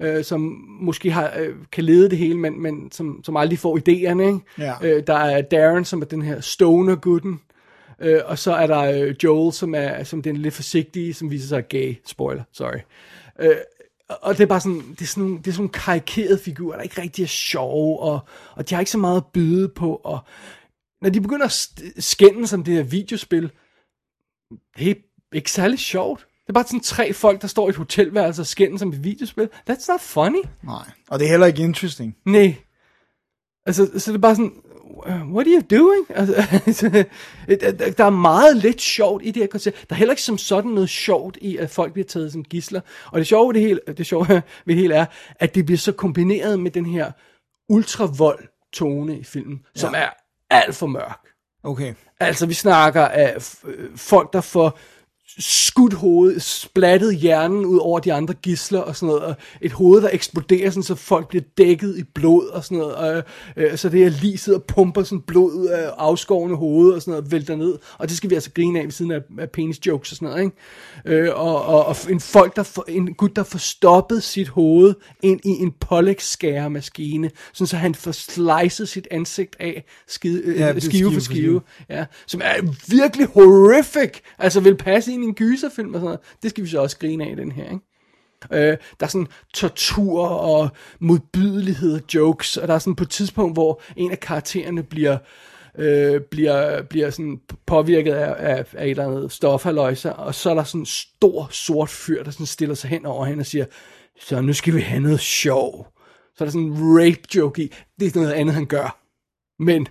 øh, 0.00 0.24
som 0.24 0.40
måske 0.80 1.10
har, 1.10 1.32
øh, 1.38 1.54
kan 1.72 1.84
lede 1.84 2.10
det 2.10 2.18
hele, 2.18 2.38
men, 2.38 2.62
men 2.62 2.92
som, 2.92 3.20
som 3.24 3.36
aldrig 3.36 3.58
får 3.58 3.78
idéerne, 3.78 4.22
ikke? 4.22 4.40
Ja. 4.58 4.74
Øh, 4.82 5.02
der 5.06 5.14
er 5.14 5.42
Darren, 5.42 5.84
som 5.84 6.02
er 6.02 6.06
den 6.06 6.22
her 6.22 6.40
stoner-gutten. 6.40 7.40
Øh, 8.01 8.20
og 8.24 8.38
så 8.38 8.53
er 8.53 8.66
der 8.66 8.80
øh, 8.80 9.14
Joel, 9.24 9.53
som 9.53 9.74
er 9.74 10.05
som 10.05 10.22
den 10.22 10.36
lidt 10.36 10.55
forsigtige, 10.55 11.14
som 11.14 11.30
viser 11.30 11.48
sig 11.48 11.57
er 11.59 11.61
gay. 11.61 11.94
Spoiler, 12.07 12.42
sorry. 12.53 12.78
Øh, 13.38 13.57
og 14.09 14.34
det 14.34 14.42
er 14.42 14.46
bare 14.46 14.61
sådan, 14.61 14.82
det 14.90 15.01
er 15.01 15.07
sådan, 15.07 15.36
det 15.36 15.46
er 15.46 15.53
sådan 15.53 15.61
nogle 15.61 15.72
karikerede 15.72 16.38
figurer, 16.38 16.76
der 16.76 16.82
ikke 16.82 17.03
rigtig 17.03 17.22
er 17.22 17.26
sjove, 17.26 18.01
og, 18.01 18.20
og 18.55 18.70
de 18.70 18.74
har 18.74 18.80
ikke 18.80 18.90
så 18.90 18.98
meget 18.98 19.16
at 19.16 19.26
byde 19.26 19.68
på, 19.68 19.94
og 20.05 20.18
når 21.03 21.11
de 21.11 21.20
begynder 21.20 21.46
at 21.46 21.68
skændes 21.98 22.53
om 22.53 22.64
det 22.64 22.74
her 22.74 22.82
videospil, 22.82 23.51
det 24.78 24.90
er 24.90 24.94
ikke 25.32 25.51
særlig 25.51 25.78
sjovt. 25.78 26.20
Det 26.20 26.48
er 26.48 26.53
bare 26.53 26.66
sådan 26.66 26.80
tre 26.80 27.12
folk, 27.12 27.42
der 27.42 27.48
står 27.48 27.66
i 27.66 27.70
et 27.70 27.76
hotelværelse 27.76 28.42
og 28.42 28.46
skændes 28.46 28.82
om 28.82 28.88
et 28.88 29.05
videospil. 29.05 29.48
That's 29.70 29.92
not 29.92 30.01
funny. 30.01 30.42
Nej. 30.62 30.90
Og 31.09 31.18
det 31.18 31.24
er 31.24 31.30
heller 31.30 31.46
ikke 31.46 31.62
interesting. 31.62 32.16
Nej. 32.24 32.55
Altså, 33.66 33.98
så 33.98 34.12
det 34.12 34.16
er 34.16 34.20
bare 34.20 34.34
sådan, 34.34 34.53
what 35.09 35.47
are 35.47 35.55
you 35.55 35.62
doing? 35.70 36.07
Altså, 36.09 36.34
der 37.99 38.05
er 38.05 38.11
meget 38.11 38.57
lidt 38.57 38.80
sjovt 38.80 39.22
i 39.24 39.30
det 39.30 39.43
her 39.43 39.47
koncept. 39.47 39.88
Der 39.88 39.95
er 39.95 39.99
heller 39.99 40.12
ikke 40.12 40.22
som 40.22 40.38
sådan 40.38 40.70
noget 40.70 40.91
sjovt 40.91 41.38
i, 41.41 41.57
at 41.57 41.70
folk 41.70 41.93
bliver 41.93 42.07
taget 42.07 42.32
som 42.32 42.45
gisler. 42.45 42.80
Og 43.07 43.18
det 43.18 43.26
sjove 43.26 43.53
det 43.53 43.62
hele, 43.62 43.80
det 43.86 44.07
sjove 44.07 44.26
ved 44.28 44.43
det 44.66 44.76
hele 44.76 44.95
er, 44.95 45.07
at 45.36 45.55
det 45.55 45.66
bliver 45.66 45.78
så 45.78 45.93
kombineret 45.93 46.61
med 46.61 46.70
den 46.70 46.86
her 46.86 47.12
ultravold 47.68 48.49
tone 48.72 49.18
i 49.18 49.24
filmen, 49.24 49.61
ja. 49.76 49.80
som 49.80 49.95
er 49.95 50.09
alt 50.51 50.74
for 50.74 50.86
mørk. 50.86 51.26
Okay. 51.62 51.95
Altså, 52.20 52.47
vi 52.47 52.55
snakker 52.55 53.09
af 53.09 53.36
øh, 53.64 53.97
folk, 53.97 54.32
der 54.32 54.41
får 54.41 54.78
skudt 55.39 55.95
hoved, 55.95 56.41
splattet 56.41 57.16
hjernen 57.16 57.64
ud 57.64 57.78
over 57.78 57.99
de 57.99 58.12
andre 58.12 58.35
gisler 58.35 58.81
og 58.81 58.97
sådan 58.97 59.07
noget, 59.07 59.22
og 59.22 59.35
et 59.61 59.72
hoved, 59.72 60.03
der 60.03 60.09
eksploderer, 60.12 60.70
sådan, 60.70 60.83
så 60.83 60.95
folk 60.95 61.28
bliver 61.28 61.45
dækket 61.59 61.99
i 61.99 62.03
blod 62.14 62.47
og 62.47 62.64
sådan 62.64 62.78
noget, 62.78 62.95
og, 62.95 63.22
øh, 63.57 63.76
så 63.76 63.89
det 63.89 64.05
er 64.05 64.11
lige 64.11 64.39
sidder 64.39 64.59
og 64.59 64.64
pumper 64.64 65.03
sådan 65.03 65.20
blod 65.20 65.53
ud 65.53 65.66
af 65.66 65.91
afskårende 65.99 66.57
hoved 66.57 66.93
og 66.93 67.01
sådan 67.01 67.12
noget, 67.12 67.33
vælter 67.33 67.57
ned, 67.57 67.78
og 67.99 68.09
det 68.09 68.16
skal 68.16 68.31
vi 68.31 68.35
altså 68.35 68.51
grine 68.55 68.78
af 68.78 68.85
ved 68.85 68.93
siden 68.93 69.11
af, 69.11 69.20
af 69.39 69.51
penis 69.51 69.87
jokes 69.87 70.11
og 70.11 70.16
sådan 70.16 70.28
noget, 70.28 70.45
ikke? 70.45 71.22
Øh, 71.22 71.31
og, 71.35 71.64
og, 71.64 71.87
og 71.87 71.97
en 72.11 72.20
folk, 72.20 72.57
der 72.57 72.62
for, 72.62 72.85
en 72.89 73.14
gut, 73.14 73.37
der 73.37 73.43
får 73.43 73.59
stoppet 73.59 74.22
sit 74.22 74.49
hoved 74.49 74.95
ind 75.22 75.41
i 75.45 75.49
en 75.49 75.72
pålægsskæremaskine, 75.81 77.31
sådan 77.53 77.66
så 77.66 77.76
han 77.76 77.95
får 77.95 78.12
slicet 78.12 78.89
sit 78.89 79.09
ansigt 79.11 79.57
af 79.61 79.85
skide, 80.09 80.55
Ja, 80.57 80.66
ja, 80.66 80.78
skive, 80.78 80.91
skive 80.91 81.11
for 81.11 81.14
for 81.14 81.20
skive, 81.20 81.61
ja, 81.89 82.05
som 82.26 82.41
er 82.45 82.74
virkelig 82.91 83.26
horrific, 83.26 84.20
altså 84.39 84.61
vil 84.61 84.76
passe 84.76 85.12
ind 85.20 85.24
i 85.24 85.28
en 85.28 85.34
gyserfilm 85.34 85.94
og 85.94 86.00
sådan 86.00 86.04
noget. 86.04 86.20
Det 86.42 86.50
skal 86.50 86.64
vi 86.64 86.68
så 86.68 86.80
også 86.80 86.98
grine 86.98 87.24
af 87.24 87.32
i 87.32 87.34
den 87.34 87.52
her, 87.52 87.64
ikke? 87.64 87.84
Øh, 88.52 88.76
der 89.00 89.06
er 89.06 89.10
sådan 89.10 89.26
tortur 89.54 90.26
og 90.26 90.68
modbydelighed 91.00 91.94
og 91.94 92.02
jokes, 92.14 92.56
og 92.56 92.68
der 92.68 92.74
er 92.74 92.78
sådan 92.78 92.94
på 92.94 93.04
et 93.04 93.10
tidspunkt, 93.10 93.54
hvor 93.54 93.82
en 93.96 94.10
af 94.10 94.20
karaktererne 94.20 94.82
bliver, 94.82 95.18
øh, 95.78 96.20
bliver, 96.20 96.82
bliver 96.82 97.10
sådan 97.10 97.40
påvirket 97.66 98.12
af, 98.12 98.56
af, 98.56 98.66
af 98.72 98.84
et 98.84 98.90
eller 98.90 99.06
andet 99.06 99.32
stofhaløjse, 99.32 100.12
og 100.12 100.34
så 100.34 100.50
er 100.50 100.54
der 100.54 100.64
sådan 100.64 100.80
en 100.80 100.86
stor 100.86 101.48
sort 101.50 101.88
fyr, 101.88 102.22
der 102.22 102.30
sådan 102.30 102.46
stiller 102.46 102.74
sig 102.74 102.90
hen 102.90 103.06
over 103.06 103.24
hende 103.24 103.42
og 103.42 103.46
siger, 103.46 103.64
så 104.20 104.40
nu 104.40 104.52
skal 104.52 104.74
vi 104.74 104.80
have 104.80 105.00
noget 105.00 105.20
sjov. 105.20 105.86
Så 106.36 106.44
er 106.44 106.46
der 106.46 106.52
sådan 106.52 106.66
en 106.66 106.98
rape 106.98 107.22
joke 107.34 107.62
i. 107.62 107.72
Det 108.00 108.16
er 108.16 108.20
noget 108.20 108.32
andet, 108.32 108.54
han 108.54 108.66
gør. 108.66 109.00
Men 109.58 109.86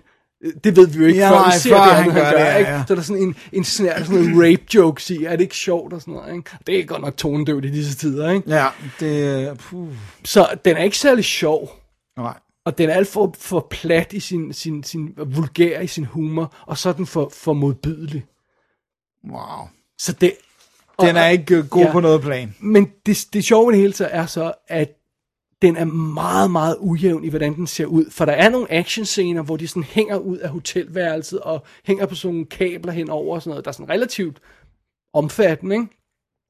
det 0.64 0.76
ved 0.76 0.86
vi 0.86 0.98
jo 0.98 1.06
ikke, 1.06 1.18
Ja, 1.20 1.30
før 1.30 1.36
nej, 1.36 1.54
vi 1.54 1.58
ser 1.58 1.70
før 1.70 1.84
det 1.84 1.94
han 1.94 2.04
han 2.10 2.14
gør 2.14 2.30
det, 2.30 2.38
ja, 2.44 2.56
ikke? 2.56 2.70
ja. 2.70 2.82
Så 2.86 2.92
er 2.92 2.94
der 2.94 3.02
sådan 3.02 3.22
en, 3.22 3.36
en 3.52 3.64
snær, 3.64 4.02
sådan 4.04 4.18
en 4.18 4.42
rape 4.44 4.62
jokes 4.74 5.10
i. 5.10 5.24
Er 5.24 5.30
det 5.30 5.40
ikke 5.40 5.56
sjovt 5.56 5.92
og 5.92 6.00
sådan 6.00 6.14
noget, 6.14 6.36
ikke? 6.36 6.50
Det 6.66 6.80
er 6.80 6.84
godt 6.84 7.02
nok 7.02 7.16
tonedøvt 7.16 7.64
i 7.64 7.70
disse 7.70 7.96
tider, 7.96 8.30
ikke? 8.30 8.50
Ja, 8.50 8.66
det... 9.00 9.58
Puh. 9.58 9.88
Så 10.24 10.48
den 10.64 10.76
er 10.76 10.82
ikke 10.82 10.98
særlig 10.98 11.24
sjov. 11.24 11.70
Nej. 12.18 12.34
Og 12.64 12.78
den 12.78 12.90
er 12.90 12.94
alt 12.94 13.08
for, 13.08 13.34
for 13.38 13.66
plat 13.70 14.12
i 14.12 14.20
sin, 14.20 14.52
sin, 14.52 14.82
sin 14.84 15.08
vulgær 15.26 15.80
i 15.80 15.86
sin 15.86 16.04
humor, 16.04 16.54
og 16.66 16.78
så 16.78 16.88
er 16.88 16.92
den 16.92 17.06
for, 17.06 17.32
for 17.34 17.52
modbydelig. 17.52 18.24
Wow. 19.30 19.68
Så 19.98 20.12
det... 20.12 20.32
Den 21.00 21.16
er 21.16 21.26
ikke 21.26 21.56
øh, 21.56 21.68
god 21.68 21.82
Ja. 21.84 21.92
på 21.92 22.00
noget 22.00 22.20
plan. 22.22 22.54
Men 22.60 22.88
det, 23.06 23.26
det 23.32 23.44
sjove 23.44 23.66
ved 23.66 23.72
det 23.72 23.80
hele 23.80 23.92
så 23.94 24.08
er 24.10 24.26
så, 24.26 24.52
at 24.68 24.88
den 25.62 25.76
er 25.76 25.84
meget, 25.84 26.50
meget 26.50 26.76
ujævn 26.80 27.24
i, 27.24 27.28
hvordan 27.28 27.54
den 27.54 27.66
ser 27.66 27.86
ud. 27.86 28.10
For 28.10 28.24
der 28.24 28.32
er 28.32 28.48
nogle 28.48 28.72
actionscener, 28.72 29.42
hvor 29.42 29.56
de 29.56 29.68
sådan 29.68 29.82
hænger 29.82 30.16
ud 30.16 30.38
af 30.38 30.48
hotelværelset, 30.48 31.40
og 31.40 31.64
hænger 31.84 32.06
på 32.06 32.14
sådan 32.14 32.34
nogle 32.34 32.46
kabler 32.46 32.92
henover 32.92 33.34
og 33.34 33.42
sådan 33.42 33.50
noget. 33.50 33.64
Der 33.64 33.68
er 33.68 33.72
sådan 33.72 33.88
relativt 33.88 34.40
omfattende, 35.14 35.74
ikke? 35.74 35.86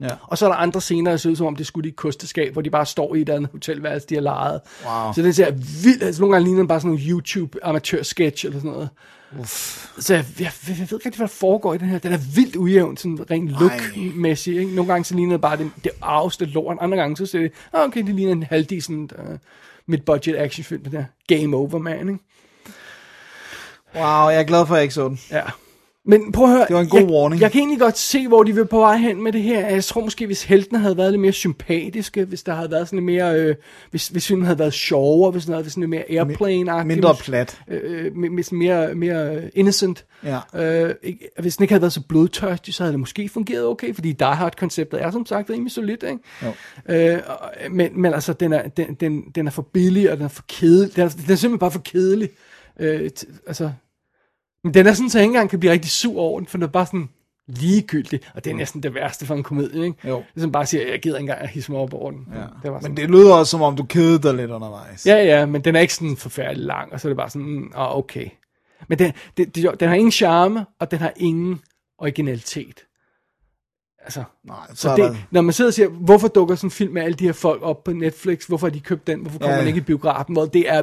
Ja. 0.01 0.09
Og 0.23 0.39
så 0.39 0.47
er 0.47 0.51
der 0.51 0.57
andre 0.57 0.81
scener, 0.81 1.11
der 1.11 1.17
ser 1.19 1.31
ud 1.31 1.37
som 1.37 1.47
om, 1.47 1.57
det 1.57 1.67
skulle 1.67 1.89
i 1.89 1.93
et 1.93 1.97
kosteskab, 1.97 2.53
hvor 2.53 2.63
de 2.63 2.71
bare 2.71 2.87
står 2.87 3.15
i 3.15 3.21
et 3.21 3.29
andet 3.29 3.51
hotelværelse, 3.51 4.07
de 4.07 4.15
har 4.15 4.23
lejet. 4.23 4.61
Wow. 4.87 5.13
Så 5.13 5.23
det 5.23 5.37
ser 5.37 5.51
vildt, 5.85 6.03
altså 6.03 6.23
nogle 6.23 6.35
gange 6.35 6.45
ligner 6.45 6.61
den 6.61 6.69
bare 6.69 6.81
sådan 6.81 6.97
en 6.97 7.03
YouTube 7.09 7.59
amatør-sketch 7.63 8.47
eller 8.47 8.59
sådan 8.59 8.71
noget. 8.71 8.89
Uff. 9.39 9.89
Så 9.99 10.15
jeg, 10.15 10.25
jeg, 10.41 10.53
jeg, 10.69 10.77
ved 10.79 10.83
ikke 10.83 10.95
rigtig, 10.95 11.17
hvad 11.17 11.29
der 11.29 11.35
foregår 11.35 11.75
i 11.75 11.79
den 11.79 11.89
her. 11.89 11.99
Den 11.99 12.13
er 12.13 12.19
vildt 12.35 12.57
ujævn, 12.57 12.97
sådan 12.97 13.31
rent 13.31 13.51
look-mæssigt. 13.51 14.59
Ikke? 14.59 14.75
Nogle 14.75 14.93
gange 14.93 15.05
så 15.05 15.15
ligner 15.15 15.33
det 15.33 15.41
bare 15.41 15.57
det, 15.57 15.71
det 15.85 15.93
arveste 16.03 16.45
lort. 16.45 16.77
Andre 16.81 16.99
gange 16.99 17.17
så 17.17 17.27
ser 17.27 17.39
det, 17.39 17.53
ah, 17.73 17.85
okay, 17.85 18.07
det 18.07 18.15
ligner 18.15 18.33
en 18.33 18.43
halvdecent 18.43 19.13
uh, 19.19 19.37
mid-budget 19.87 20.37
actionfilm, 20.37 20.85
det 20.85 20.93
der 20.93 21.05
Game 21.29 21.57
Over 21.57 21.79
Man. 21.79 22.09
Ikke? 22.09 22.25
Wow, 23.95 24.29
jeg 24.29 24.41
er 24.41 24.45
glad 24.45 24.67
for, 24.67 24.75
at 24.75 24.79
jeg 24.79 24.83
ikke 24.83 24.95
så 24.95 25.09
den. 25.09 25.21
Ja. 25.31 25.43
Men 26.05 26.33
prøv 26.33 26.45
at 26.45 26.51
høre. 26.51 26.67
Det 26.69 26.75
var 26.75 26.81
en 26.81 26.89
god 26.89 27.01
jeg, 27.01 27.11
warning. 27.11 27.43
Jeg 27.43 27.53
kan 27.53 27.59
egentlig 27.59 27.81
godt 27.81 27.99
se, 27.99 28.29
hvor 28.29 28.43
de 28.43 28.55
vil 28.55 28.67
på 28.67 28.79
vej 28.79 28.97
hen 28.97 29.23
med 29.23 29.33
det 29.33 29.43
her. 29.43 29.69
Jeg 29.69 29.85
tror 29.85 30.01
måske, 30.05 30.27
hvis 30.27 30.45
heltene 30.45 30.79
havde 30.79 30.97
været 30.97 31.13
lidt 31.13 31.21
mere 31.21 31.33
sympatiske, 31.33 32.25
hvis 32.25 32.43
der 32.43 32.55
havde 32.55 32.71
været 32.71 32.89
sådan 32.89 32.97
lidt 32.97 33.05
mere, 33.05 33.41
øh, 33.41 33.55
hvis, 33.91 34.09
hvis 34.09 34.27
filmen 34.27 34.45
havde 34.45 34.59
været 34.59 34.73
sjovere, 34.73 35.31
hvis 35.31 35.45
den 35.45 35.53
havde 35.55 35.65
været 35.65 35.73
sådan 35.73 35.81
lidt 35.81 35.91
mere 35.91 36.23
airplane-agtig. 36.23 36.87
Mindre 36.87 37.15
plat. 37.15 37.61
øh, 37.69 38.17
med, 38.17 38.31
med 38.31 38.43
sådan 38.43 38.59
mere, 38.59 38.95
mere 38.95 39.51
innocent. 39.55 40.05
Ja. 40.25 40.39
Øh, 40.89 40.95
hvis 41.41 41.57
den 41.57 41.65
ikke 41.65 41.73
havde 41.73 41.83
været 41.83 41.93
så 41.93 42.03
blodtørstig, 42.09 42.75
så 42.75 42.83
havde 42.83 42.93
det 42.93 43.01
måske 43.01 43.29
fungeret 43.29 43.67
okay, 43.67 43.95
fordi 43.95 44.13
Die 44.13 44.27
Hard-konceptet 44.29 45.03
er 45.03 45.11
som 45.11 45.27
sagt 45.27 45.51
rimelig 45.51 45.73
solidt, 45.73 46.03
ikke? 46.03 46.19
Jo. 46.43 46.95
Øh, 46.95 47.19
men, 47.71 48.03
men 48.03 48.15
altså, 48.15 48.33
den 48.33 48.53
er, 48.53 48.69
den, 48.69 48.95
den, 48.95 49.23
den 49.35 49.47
er 49.47 49.51
for 49.51 49.63
billig, 49.63 50.11
og 50.11 50.17
den 50.17 50.25
er 50.25 50.29
for 50.29 50.45
kedelig. 50.49 50.97
Den 50.97 51.05
er, 51.05 51.09
den 51.09 51.21
er 51.21 51.37
simpelthen 51.37 51.59
bare 51.59 51.71
for 51.71 51.83
kedelig. 51.85 52.29
Øh, 52.81 53.11
t- 53.19 53.43
altså, 53.47 53.71
men 54.65 54.75
den 54.75 54.87
er 54.87 54.93
sådan, 54.93 55.11
så 55.11 55.19
jeg 55.19 55.25
ikke 55.25 55.33
engang 55.33 55.51
kan 55.51 55.61
blive 55.61 55.73
rigtig 55.73 55.91
sur 55.91 56.21
over 56.21 56.41
den, 56.41 56.47
for 56.47 56.59
den 56.59 56.63
er 56.63 56.69
bare 56.69 56.87
sådan 56.87 57.09
ligegyldig, 57.47 58.21
og 58.35 58.45
det 58.45 58.51
er 58.51 58.55
næsten 58.55 58.83
det 58.83 58.95
værste 58.95 59.27
for 59.27 59.35
en 59.35 59.43
komedie, 59.43 59.85
ikke? 59.85 60.09
Jo. 60.09 60.17
Det 60.17 60.25
er 60.37 60.41
sådan 60.41 60.53
bare 60.53 60.63
at 60.63 60.69
sige, 60.69 60.91
jeg 60.91 61.01
gider 61.01 61.17
ikke 61.17 61.23
engang 61.23 61.41
at 61.41 61.49
hisse 61.49 61.73
mig 61.73 61.81
op 61.81 61.95
over 61.95 62.11
den. 62.11 62.29
Ja. 62.35 62.41
Det 62.63 62.73
var 62.73 62.81
sådan, 62.81 62.91
Men 62.91 62.97
det 62.97 63.11
lyder 63.11 63.35
også, 63.35 63.51
som 63.51 63.63
om 63.63 63.77
du 63.77 63.85
kedede 63.85 64.23
dig 64.23 64.35
lidt 64.35 64.51
undervejs. 64.51 65.07
Ja, 65.07 65.25
ja, 65.25 65.47
men 65.47 65.65
den 65.65 65.77
er 65.77 65.81
ikke 65.81 65.95
sådan 65.95 66.17
forfærdelig 66.17 66.67
lang, 66.67 66.93
og 66.93 67.01
så 67.01 67.09
er 67.09 67.11
det 67.11 67.17
bare 67.17 67.31
sådan, 67.31 67.49
mm, 67.49 67.73
ah, 67.75 67.97
okay. 67.99 68.29
Men 68.89 68.99
den, 68.99 69.13
det, 69.37 69.55
det, 69.55 69.81
den 69.81 69.89
har 69.89 69.97
ingen 69.97 70.13
charme, 70.13 70.67
og 70.81 70.91
den 70.91 70.99
har 70.99 71.13
ingen 71.17 71.61
originalitet. 71.99 72.85
Altså, 74.05 74.25
Nej, 74.45 74.57
så, 74.69 74.75
så 74.77 74.91
det, 74.91 74.99
der... 74.99 75.17
når 75.31 75.41
man 75.41 75.53
sidder 75.53 75.69
og 75.69 75.75
siger, 75.75 75.89
hvorfor 75.89 76.29
dukker 76.29 76.55
sådan 76.55 76.67
en 76.67 76.71
film 76.71 76.93
med 76.93 77.03
alle 77.03 77.15
de 77.15 77.25
her 77.25 77.33
folk 77.33 77.63
op 77.63 77.85
på 77.85 77.93
Netflix, 77.93 78.47
hvorfor 78.47 78.67
har 78.67 78.73
de 78.73 78.81
købt 78.81 79.07
den, 79.07 79.21
hvorfor 79.21 79.39
kommer 79.39 79.53
ja, 79.53 79.57
ja. 79.57 79.61
man 79.61 79.69
ikke 79.69 79.79
i 79.79 79.85
biografen, 79.85 80.33
hvor 80.33 80.47
det 80.47 80.71
er 80.71 80.83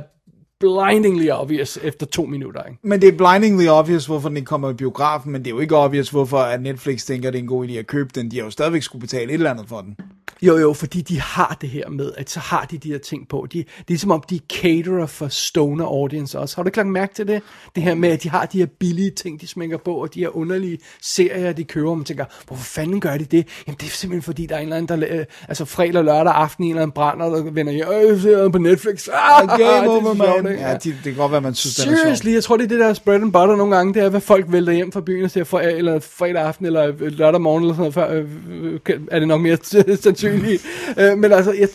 blindingly 0.59 1.29
obvious 1.29 1.79
efter 1.83 2.05
to 2.05 2.25
minutter, 2.25 2.63
ikke? 2.63 2.79
Men 2.83 3.01
det 3.01 3.07
er 3.07 3.17
blindingly 3.17 3.67
obvious, 3.67 4.05
hvorfor 4.05 4.29
den 4.29 4.37
ikke 4.37 4.47
kommer 4.47 4.69
i 4.69 4.73
biografen, 4.73 5.31
men 5.31 5.41
det 5.41 5.47
er 5.47 5.55
jo 5.55 5.59
ikke 5.59 5.75
obvious, 5.75 6.09
hvorfor 6.09 6.37
at 6.37 6.61
Netflix 6.61 7.05
tænker, 7.05 7.27
at 7.27 7.33
det 7.33 7.39
er 7.39 7.43
en 7.43 7.47
god 7.47 7.67
idé 7.67 7.73
at 7.73 7.87
købe 7.87 8.09
den. 8.15 8.31
De 8.31 8.37
har 8.37 8.43
jo 8.43 8.51
stadigvæk 8.51 8.83
skulle 8.83 9.01
betale 9.01 9.29
et 9.29 9.33
eller 9.33 9.51
andet 9.51 9.69
for 9.69 9.81
den. 9.81 9.95
Jo, 10.41 10.57
jo, 10.57 10.73
fordi 10.73 11.01
de 11.01 11.21
har 11.21 11.57
det 11.61 11.69
her 11.69 11.89
med, 11.89 12.11
at 12.17 12.29
så 12.29 12.39
har 12.39 12.65
de 12.71 12.77
de 12.77 12.91
her 12.91 12.97
ting 12.97 13.27
på. 13.27 13.47
De, 13.53 13.63
det 13.87 13.93
er 13.93 13.97
som 13.97 14.11
om, 14.11 14.23
de 14.29 14.39
caterer 14.53 15.05
for 15.05 15.27
stoner 15.27 15.85
audience 15.85 16.39
også. 16.39 16.55
Har 16.55 16.63
du 16.63 16.67
ikke 16.67 16.77
lagt 16.77 16.89
mærke 16.89 17.13
til 17.13 17.27
det? 17.27 17.41
Det 17.75 17.83
her 17.83 17.95
med, 17.95 18.09
at 18.09 18.23
de 18.23 18.29
har 18.29 18.45
de 18.45 18.57
her 18.57 18.65
billige 18.79 19.11
ting, 19.11 19.41
de 19.41 19.47
smækker 19.47 19.77
på, 19.77 19.93
og 19.93 20.13
de 20.13 20.19
her 20.19 20.37
underlige 20.37 20.79
serier, 21.01 21.53
de 21.53 21.63
køber, 21.63 21.89
og 21.89 21.97
man 21.97 22.05
tænker, 22.05 22.25
hvorfor 22.47 22.63
fanden 22.63 22.99
gør 22.99 23.17
de 23.17 23.25
det? 23.25 23.47
Jamen, 23.67 23.77
det 23.79 23.85
er 23.85 23.91
simpelthen 23.91 24.21
fordi, 24.21 24.45
der 24.45 24.55
er 24.55 24.59
en 24.59 24.63
eller 24.63 24.77
anden, 24.77 25.01
der, 25.01 25.19
øh, 25.19 25.25
altså 25.47 25.65
fredag 25.65 25.95
og 25.95 26.03
lørdag 26.05 26.33
aften, 26.33 26.63
en 26.63 26.69
eller 26.69 26.81
anden 26.81 26.93
brænder, 26.93 27.25
der 27.29 27.51
vender 27.51 27.73
hjem, 27.73 27.87
øh, 27.87 28.21
ser 28.21 28.49
på 28.49 28.57
Netflix. 28.57 29.07
Ah, 29.13 29.47
Game 29.47 29.63
er 29.63 29.87
over, 29.89 30.15
så 30.15 30.46
man. 30.49 30.57
ikke? 30.57 30.69
Ja, 30.69 30.73
de, 30.73 30.89
det 30.89 31.03
kan 31.03 31.15
godt 31.15 31.31
være, 31.31 31.41
man 31.41 31.55
synes, 31.55 31.75
den 31.75 31.93
er. 31.93 31.97
Seriously, 31.97 32.33
jeg 32.33 32.43
tror, 32.43 32.57
det 32.57 32.63
er 32.63 32.67
det 32.67 32.79
der 32.79 32.99
bread 33.05 33.21
and 33.21 33.33
butter 33.33 33.55
nogle 33.55 33.75
gange, 33.75 33.93
det 33.93 34.03
er, 34.03 34.09
hvad 34.09 34.21
folk 34.21 34.45
vælter 34.49 34.73
hjem 34.73 34.91
fra 34.91 35.01
byen 35.01 35.23
og 35.25 35.31
ser 35.31 35.43
for, 35.43 35.59
eller 35.59 35.99
fredag 35.99 36.41
aften, 36.41 36.65
eller 36.65 36.87
øh, 36.87 37.01
lørdag 37.01 37.41
morgen, 37.41 37.63
eller 37.63 37.75
sådan 37.75 37.81
noget, 37.81 37.93
før, 37.93 38.11
øh, 38.11 38.79
øh, 38.89 39.01
er 39.11 39.19
det 39.19 39.27
nok 39.27 39.41
mere 39.41 39.57
sandsynligt. 40.03 40.65
Øh, 40.97 41.17
men 41.17 41.31
altså, 41.31 41.51
jeg, 41.51 41.67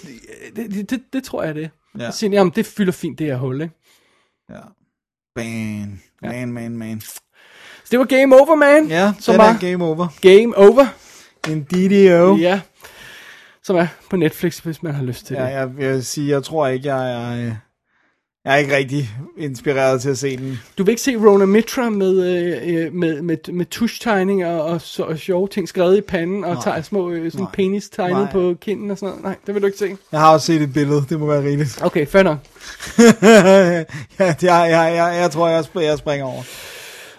det, 0.56 0.70
det, 0.74 0.90
det, 0.90 1.00
det 1.12 1.24
tror 1.24 1.42
jeg 1.42 1.54
det. 1.54 1.70
Ja. 1.98 2.04
Ja. 2.04 2.10
Så 2.10 2.18
siger, 2.18 2.30
jamen, 2.32 2.52
det 2.56 2.66
fylder 2.66 2.92
fint, 2.92 3.18
det 3.18 3.26
her 3.26 3.36
hul, 3.36 3.60
ikke? 3.62 3.74
Ja. 4.50 4.58
Man, 5.36 6.00
man, 6.22 6.52
man, 6.52 6.76
man. 6.76 7.00
Så 7.00 7.88
det 7.90 7.98
var 7.98 8.04
Game 8.04 8.36
Over, 8.36 8.54
man. 8.54 8.86
Ja, 8.86 9.12
som 9.20 9.32
den 9.32 9.38
var 9.38 9.52
er 9.54 9.58
game 9.58 9.84
over. 9.84 10.08
Game 10.20 10.56
Over. 10.58 10.86
En 11.48 11.62
DDO. 11.62 12.36
Ja. 12.36 12.60
Som 13.64 13.76
er 13.76 13.86
på 14.10 14.16
Netflix, 14.16 14.58
hvis 14.58 14.82
man 14.82 14.94
har 14.94 15.02
lyst 15.04 15.26
til 15.26 15.34
Ja, 15.34 15.44
det. 15.44 15.50
jeg 15.52 15.76
vil 15.76 16.04
sige, 16.04 16.30
jeg 16.30 16.42
tror 16.42 16.66
ikke, 16.66 16.94
jeg 16.94 17.12
er... 17.46 17.54
Jeg 18.44 18.52
er 18.54 18.56
ikke 18.56 18.76
rigtig 18.76 19.10
inspireret 19.38 20.02
til 20.02 20.10
at 20.10 20.18
se 20.18 20.36
den. 20.36 20.60
Du 20.78 20.84
vil 20.84 20.92
ikke 20.92 21.02
se 21.02 21.16
Rona 21.16 21.46
Mitra 21.46 21.90
med, 21.90 22.22
øh, 22.22 22.84
øh, 22.84 22.94
med, 22.94 23.22
med, 23.22 23.52
med 23.52 23.66
tuschtegninger 23.66 24.48
og, 24.48 24.80
så, 24.80 25.02
og 25.02 25.18
sjove 25.18 25.48
ting 25.48 25.68
skrevet 25.68 25.96
i 25.96 26.00
panden, 26.00 26.44
og 26.44 26.64
tager 26.64 26.82
små 26.82 27.10
øh, 27.10 27.32
sådan 27.32 27.44
Nej. 27.44 27.50
penis 27.52 27.88
tegnet 27.88 28.18
Nej. 28.18 28.32
på 28.32 28.54
kinden 28.60 28.90
og 28.90 28.98
sådan 28.98 29.08
noget. 29.08 29.24
Nej, 29.24 29.36
det 29.46 29.54
vil 29.54 29.62
du 29.62 29.66
ikke 29.66 29.78
se. 29.78 29.96
Jeg 30.12 30.20
har 30.20 30.32
også 30.32 30.46
set 30.46 30.62
et 30.62 30.72
billede, 30.72 31.04
det 31.08 31.20
må 31.20 31.26
være 31.26 31.44
rigeligt. 31.44 31.82
Okay, 31.82 32.06
fair 32.06 32.22
nok. 32.22 32.38
ja, 32.98 33.84
jeg, 34.18 34.36
jeg, 34.42 34.92
jeg, 34.96 35.18
jeg 35.20 35.30
tror, 35.30 35.48
jeg, 35.48 35.64
jeg 35.74 35.98
springer 35.98 36.26
over. 36.26 36.42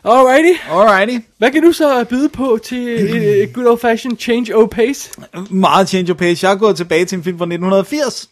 Alrighty. 0.05 0.59
Alrighty. 0.71 1.25
Hvad 1.37 1.51
kan 1.51 1.63
du 1.63 1.71
så 1.71 2.05
byde 2.09 2.29
på 2.29 2.59
til 2.63 2.87
et, 2.87 3.43
et 3.43 3.53
good 3.53 3.65
old 3.65 3.79
fashioned 3.79 4.17
change 4.17 4.55
of 4.55 4.69
pace? 4.69 5.09
Meget 5.49 5.89
change 5.89 6.11
of 6.11 6.17
pace. 6.17 6.47
Jeg 6.47 6.53
er 6.53 6.57
gået 6.57 6.75
tilbage 6.77 7.05
til 7.05 7.17
en 7.17 7.23
film 7.23 7.37
fra 7.37 7.45
1980. 7.45 8.29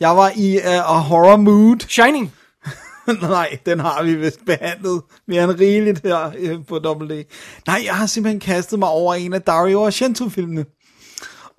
Jeg 0.00 0.16
var 0.16 0.32
i 0.36 0.56
uh, 0.56 0.96
a 0.96 0.98
horror 0.98 1.36
mood. 1.36 1.78
Shining. 1.88 2.32
Nej, 3.20 3.58
den 3.66 3.80
har 3.80 4.02
vi 4.02 4.14
vist 4.14 4.40
behandlet 4.46 5.02
mere 5.26 5.44
end 5.44 5.52
rigeligt 5.60 6.02
her 6.02 6.32
øh, 6.38 6.66
på 6.68 6.76
WD. 6.76 7.24
Nej, 7.66 7.82
jeg 7.84 7.94
har 7.94 8.06
simpelthen 8.06 8.40
kastet 8.40 8.78
mig 8.78 8.88
over 8.88 9.14
en 9.14 9.32
af 9.32 9.42
Dario 9.42 9.86
Argento-filmene. 9.86 10.64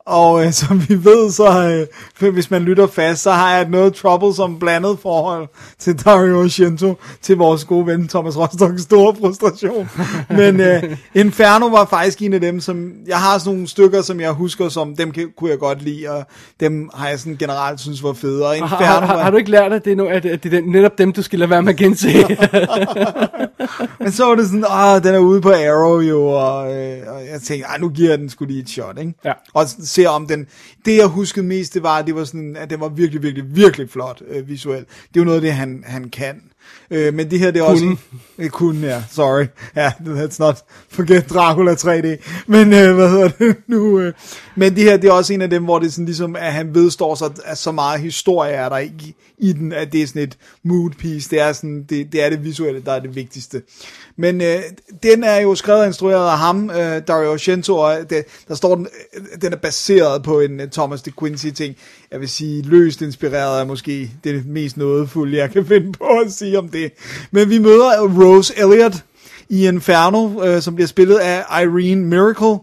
Og 0.05 0.45
øh, 0.45 0.53
som 0.61 0.89
vi 0.89 1.05
ved, 1.05 1.31
så 1.31 1.87
øh, 2.21 2.33
hvis 2.33 2.51
man 2.51 2.61
lytter 2.61 2.87
fast, 2.87 3.23
så 3.23 3.31
har 3.31 3.53
jeg 3.53 3.61
et 3.61 3.69
noget 3.69 3.93
troublesome 3.93 4.59
blandet 4.59 4.97
forhold 5.01 5.47
til 5.79 6.05
Dario 6.05 6.43
Argento, 6.43 6.97
til 7.21 7.37
vores 7.37 7.65
gode 7.65 7.87
ven 7.87 8.07
Thomas 8.07 8.37
Rostocks 8.37 8.81
store 8.81 9.15
frustration. 9.15 9.89
Men 10.39 10.59
øh, 10.59 10.83
Inferno 11.15 11.67
var 11.67 11.85
faktisk 11.85 12.21
en 12.21 12.33
af 12.33 12.41
dem, 12.41 12.59
som 12.59 12.91
jeg 13.07 13.17
har 13.17 13.37
sådan 13.37 13.53
nogle 13.53 13.67
stykker, 13.67 14.01
som 14.01 14.19
jeg 14.19 14.31
husker, 14.31 14.69
som 14.69 14.95
dem 14.95 15.13
kunne 15.37 15.49
jeg 15.49 15.59
godt 15.59 15.81
lide, 15.81 16.09
og 16.09 16.25
dem 16.59 16.89
har 16.93 17.09
jeg 17.09 17.19
sådan 17.19 17.37
generelt 17.37 17.79
synes 17.79 18.03
var 18.03 18.13
fede. 18.13 18.45
Og 18.45 18.49
Har, 18.49 18.55
Inferno 18.55 18.85
har, 18.85 19.05
har, 19.05 19.15
var... 19.15 19.23
har 19.23 19.31
du 19.31 19.37
ikke 19.37 19.51
lært, 19.51 19.73
at 19.73 19.85
det 19.85 19.91
er, 19.91 19.95
no, 19.95 20.05
at, 20.05 20.25
at 20.25 20.43
det 20.43 20.53
er 20.53 20.61
netop 20.61 20.97
dem, 20.97 21.13
du 21.13 21.21
skal 21.21 21.39
lade 21.39 21.49
være 21.49 21.61
med 21.61 21.73
at 21.73 21.79
gense? 21.79 22.07
Men 23.99 24.11
så 24.11 24.25
var 24.25 24.35
det 24.35 24.45
sådan, 24.45 24.65
ah, 24.69 25.03
den 25.03 25.15
er 25.15 25.19
ude 25.19 25.41
på 25.41 25.49
Arrow 25.49 25.99
jo, 25.99 26.23
og, 26.25 26.73
øh, 26.75 26.97
og 27.07 27.25
jeg 27.31 27.41
tænkte, 27.43 27.67
ah, 27.67 27.81
nu 27.81 27.89
giver 27.89 28.09
jeg 28.09 28.19
den 28.19 28.29
skulle 28.29 28.53
lige 28.53 28.63
et 28.63 28.69
shot, 28.69 28.97
ikke? 28.99 29.13
Ja. 29.25 29.33
Og 29.53 29.65
se 29.91 30.05
om 30.05 30.27
den, 30.27 30.47
det 30.85 30.97
jeg 30.97 31.07
huskede 31.07 31.45
mest, 31.45 31.73
det 31.73 31.83
var, 31.83 31.97
at 31.97 32.07
det 32.07 32.15
var 32.15 32.23
sådan, 32.23 32.55
at 32.55 32.69
den 32.69 32.79
var 32.79 32.89
virkelig, 32.89 33.23
virkelig, 33.23 33.55
virkelig 33.55 33.89
flot 33.89 34.21
øh, 34.27 34.47
visuelt. 34.47 34.87
Det 34.87 35.19
er 35.19 35.21
jo 35.21 35.25
noget 35.25 35.37
af 35.37 35.41
det, 35.41 35.53
han, 35.53 35.83
han 35.85 36.09
kan. 36.09 36.41
Øh, 36.91 37.13
men 37.13 37.31
det 37.31 37.39
her, 37.39 37.51
det 37.51 37.59
er 37.59 37.63
også... 37.63 37.95
Øh, 38.37 38.49
kunne, 38.49 38.87
ja, 38.87 39.03
sorry. 39.11 39.45
Ja, 39.75 39.89
let's 39.89 40.35
not 40.39 40.63
forget 40.89 41.29
Dracula 41.29 41.73
3D. 41.73 42.07
Men, 42.47 42.73
øh, 42.73 42.95
hvad 42.95 43.09
hedder 43.09 43.27
det 43.27 43.55
nu? 43.67 43.99
Øh. 43.99 44.13
Men 44.55 44.75
det 44.75 44.83
her, 44.83 44.97
det 44.97 45.07
er 45.07 45.11
også 45.11 45.33
en 45.33 45.41
af 45.41 45.49
dem, 45.49 45.63
hvor 45.63 45.79
det 45.79 45.87
er 45.87 45.91
sådan 45.91 46.05
ligesom, 46.05 46.35
at 46.35 46.53
han 46.53 46.75
vedstår 46.75 47.15
sig, 47.15 47.29
at 47.45 47.57
så 47.57 47.71
meget 47.71 48.01
historie 48.01 48.51
er 48.51 48.69
der 48.69 48.77
i, 48.77 49.15
i 49.37 49.53
den, 49.53 49.73
at 49.73 49.93
det 49.93 50.01
er 50.01 50.07
sådan 50.07 50.21
et 50.21 50.37
mood 50.63 50.89
piece. 50.89 51.29
Det 51.29 51.39
er, 51.39 51.53
sådan, 51.53 51.83
det, 51.89 52.11
det 52.11 52.23
er 52.23 52.29
det 52.29 52.43
visuelle, 52.43 52.81
der 52.85 52.91
er 52.91 52.99
det 52.99 53.15
vigtigste. 53.15 53.61
Men 54.21 54.41
øh, 54.41 54.59
den 55.03 55.23
er 55.23 55.37
jo 55.37 55.55
skrevet 55.55 55.81
og 55.81 55.87
instrueret 55.87 56.31
af 56.31 56.37
ham, 56.37 56.69
øh, 56.69 57.01
Dario 57.07 57.31
Argento, 57.31 57.77
og 57.77 58.09
det, 58.09 58.25
der 58.47 58.55
står, 58.55 58.75
den, 58.75 58.87
øh, 59.13 59.41
den 59.41 59.53
er 59.53 59.57
baseret 59.57 60.23
på 60.23 60.39
en 60.39 60.59
uh, 60.59 60.67
Thomas 60.67 61.01
de 61.01 61.11
Quincy 61.19 61.47
ting. 61.47 61.75
Jeg 62.11 62.19
vil 62.19 62.29
sige, 62.29 62.61
løst 62.61 63.01
inspireret 63.01 63.59
af 63.59 63.67
måske 63.67 64.11
det 64.23 64.45
mest 64.45 64.77
nådefulde, 64.77 65.37
jeg 65.37 65.51
kan 65.51 65.65
finde 65.71 65.91
på 65.91 66.05
at 66.25 66.31
sige 66.31 66.57
om 66.57 66.69
det. 66.69 66.91
Men 67.31 67.49
vi 67.49 67.57
møder 67.57 68.23
Rose 68.23 68.53
Elliott 68.57 69.03
i 69.49 69.67
Inferno, 69.67 70.43
øh, 70.43 70.61
som 70.61 70.75
bliver 70.75 70.87
spillet 70.87 71.17
af 71.17 71.63
Irene 71.63 72.05
Miracle 72.05 72.59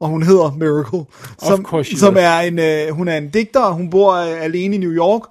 og 0.00 0.08
hun 0.08 0.22
hedder 0.22 0.50
Miracle, 0.50 1.04
som, 1.38 1.84
som 1.96 2.16
er 2.18 2.38
en, 2.38 2.58
øh, 2.58 2.90
hun 2.94 3.08
er 3.08 3.16
en 3.16 3.28
digter, 3.28 3.60
og 3.60 3.74
hun 3.74 3.90
bor 3.90 4.14
øh, 4.14 4.44
alene 4.44 4.74
i 4.74 4.78
New 4.78 4.92
York, 4.92 5.22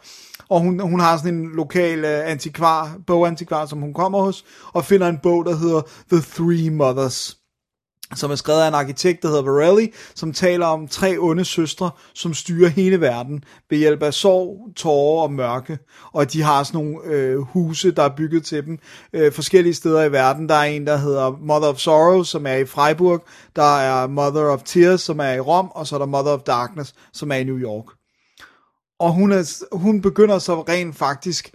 og 0.50 0.60
hun, 0.60 0.80
hun 0.80 1.00
har 1.00 1.18
sådan 1.18 1.34
en 1.34 1.50
lokal 1.56 2.06
øh, 2.06 2.32
antikvar, 2.32 2.98
bogantikvar, 3.08 3.66
som 3.66 3.80
hun 3.80 3.94
kommer 3.94 4.22
hos, 4.22 4.46
og 4.74 4.86
finder 4.86 5.08
en 5.08 5.20
bog, 5.24 5.46
der 5.46 5.56
hedder 5.56 5.82
The 6.12 6.22
Three 6.22 6.70
Mothers 6.70 7.38
som 8.16 8.32
er 8.32 8.36
skrevet 8.36 8.62
af 8.62 8.68
en 8.68 8.74
arkitekt, 8.74 9.24
der 9.24 9.28
hedder 9.28 9.42
Varelli, 9.42 9.94
som 10.16 10.34
taler 10.34 10.66
om 10.66 10.88
tre 10.88 11.16
onde 11.20 11.46
søstre, 11.46 11.92
som 12.14 12.34
styrer 12.34 12.70
hele 12.70 13.02
verden 13.02 13.44
ved 13.70 13.78
hjælp 13.78 14.04
af 14.04 14.14
sorg, 14.14 14.70
tårer 14.76 15.24
og 15.24 15.34
mørke. 15.34 15.80
Og 16.14 16.34
de 16.34 16.42
har 16.42 16.64
sådan 16.64 16.82
nogle 16.82 17.04
øh, 17.06 17.38
huse, 17.38 17.92
der 17.92 18.04
er 18.04 18.16
bygget 18.18 18.46
til 18.46 18.66
dem 18.66 18.80
øh, 19.14 19.32
forskellige 19.32 19.74
steder 19.74 20.04
i 20.04 20.12
verden. 20.12 20.50
Der 20.50 20.56
er 20.56 20.64
en, 20.64 20.88
der 20.88 20.98
hedder 20.98 21.38
Mother 21.42 21.70
of 21.70 21.78
Sorrow, 21.78 22.24
som 22.24 22.48
er 22.48 22.56
i 22.56 22.66
Freiburg. 22.66 23.26
Der 23.56 23.78
er 23.78 24.08
Mother 24.08 24.50
of 24.50 24.64
Tears, 24.64 25.02
som 25.02 25.20
er 25.20 25.34
i 25.34 25.40
Rom. 25.40 25.72
Og 25.72 25.88
så 25.88 25.96
er 25.96 26.00
der 26.00 26.06
Mother 26.06 26.32
of 26.32 26.42
Darkness, 26.42 26.94
som 27.14 27.32
er 27.32 27.36
i 27.36 27.44
New 27.44 27.58
York. 27.58 27.97
Og 29.00 29.14
hun, 29.14 29.32
er, 29.32 29.76
hun 29.78 30.02
begynder 30.02 30.40
så 30.40 30.62
rent 30.62 30.96
faktisk 30.96 31.52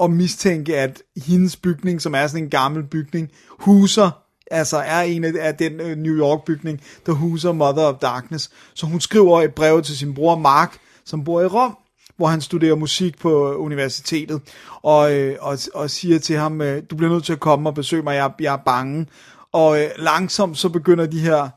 at 0.00 0.10
mistænke, 0.10 0.76
at 0.76 1.02
hendes 1.16 1.56
bygning, 1.56 2.02
som 2.02 2.14
er 2.14 2.26
sådan 2.26 2.44
en 2.44 2.50
gammel 2.50 2.82
bygning, 2.82 3.30
huser, 3.58 4.10
altså 4.50 4.76
er 4.76 5.00
en 5.00 5.24
af, 5.24 5.56
den 5.56 5.80
øh, 5.80 5.96
New 5.96 6.14
York 6.14 6.44
bygning, 6.44 6.80
der 7.06 7.12
huser 7.12 7.52
Mother 7.52 7.82
of 7.82 7.98
Darkness. 7.98 8.50
Så 8.74 8.86
hun 8.86 9.00
skriver 9.00 9.42
et 9.42 9.54
brev 9.54 9.82
til 9.82 9.98
sin 9.98 10.14
bror 10.14 10.38
Mark, 10.38 10.78
som 11.04 11.24
bor 11.24 11.40
i 11.40 11.46
Rom, 11.46 11.76
hvor 12.16 12.26
han 12.26 12.40
studerer 12.40 12.74
musik 12.74 13.18
på 13.18 13.52
øh, 13.52 13.60
universitetet, 13.60 14.40
og, 14.82 15.14
øh, 15.14 15.36
og, 15.40 15.58
og 15.74 15.90
siger 15.90 16.18
til 16.18 16.36
ham, 16.36 16.58
du 16.90 16.96
bliver 16.96 17.12
nødt 17.12 17.24
til 17.24 17.32
at 17.32 17.40
komme 17.40 17.68
og 17.68 17.74
besøge 17.74 18.02
mig, 18.02 18.14
jeg, 18.14 18.30
jeg 18.40 18.52
er 18.52 18.62
bange. 18.66 19.06
Og 19.52 19.82
øh, 19.82 19.90
langsomt 19.98 20.58
så 20.58 20.68
begynder 20.68 21.06
de 21.06 21.20
her 21.20 21.48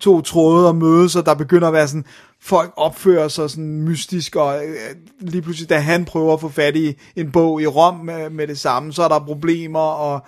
to 0.00 0.20
tråde 0.20 0.68
at 0.68 0.76
mødes, 0.76 1.16
og 1.16 1.26
der 1.26 1.34
begynder 1.34 1.68
at 1.68 1.74
være 1.74 1.88
sådan, 1.88 2.04
folk 2.42 2.72
opfører 2.76 3.28
sig 3.28 3.50
sådan 3.50 3.82
mystisk, 3.82 4.36
og 4.36 4.64
øh, 4.66 4.76
lige 5.20 5.42
pludselig, 5.42 5.70
da 5.70 5.78
han 5.78 6.04
prøver 6.04 6.34
at 6.34 6.40
få 6.40 6.48
fat 6.48 6.76
i 6.76 6.98
en 7.16 7.32
bog 7.32 7.62
i 7.62 7.66
Rom 7.66 7.96
med, 7.96 8.30
med 8.30 8.46
det 8.46 8.58
samme, 8.58 8.92
så 8.92 9.02
er 9.02 9.08
der 9.08 9.18
problemer, 9.18 9.80
og, 9.80 10.20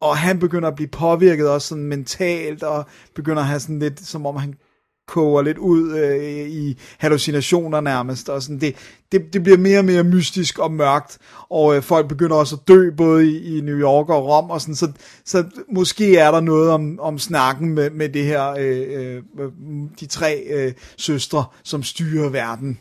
og 0.00 0.16
han 0.16 0.38
begynder 0.38 0.68
at 0.68 0.74
blive 0.74 0.88
påvirket 0.88 1.50
også 1.50 1.68
sådan 1.68 1.84
mentalt, 1.84 2.62
og 2.62 2.84
begynder 3.14 3.42
at 3.42 3.48
have 3.48 3.60
sådan 3.60 3.78
lidt, 3.78 4.06
som 4.06 4.26
om 4.26 4.36
han 4.36 4.54
koger 5.06 5.42
lidt 5.42 5.58
ud 5.58 5.98
øh, 5.98 6.48
i 6.48 6.78
hallucinationer 6.98 7.80
nærmest, 7.80 8.28
og 8.28 8.42
sådan. 8.42 8.60
Det, 8.60 8.76
det, 9.12 9.32
det 9.32 9.42
bliver 9.42 9.58
mere 9.58 9.78
og 9.78 9.84
mere 9.84 10.04
mystisk 10.04 10.58
og 10.58 10.72
mørkt, 10.72 11.18
og 11.50 11.76
øh, 11.76 11.82
folk 11.82 12.08
begynder 12.08 12.36
også 12.36 12.56
at 12.56 12.68
dø 12.68 12.90
både 12.90 13.30
i, 13.30 13.58
i 13.58 13.60
New 13.60 13.78
York 13.78 14.08
og 14.08 14.26
Rom, 14.26 14.50
og 14.50 14.60
sådan, 14.60 14.74
så, 14.74 14.92
så 15.24 15.44
måske 15.72 16.16
er 16.16 16.30
der 16.30 16.40
noget 16.40 16.70
om, 16.70 17.00
om 17.00 17.18
snakken 17.18 17.74
med, 17.74 17.90
med 17.90 18.08
det 18.08 18.24
her, 18.24 18.54
øh, 18.58 19.22
øh, 19.38 19.52
de 20.00 20.06
tre 20.06 20.42
øh, 20.50 20.72
søstre, 20.96 21.44
som 21.62 21.82
styrer 21.82 22.28
verden, 22.28 22.78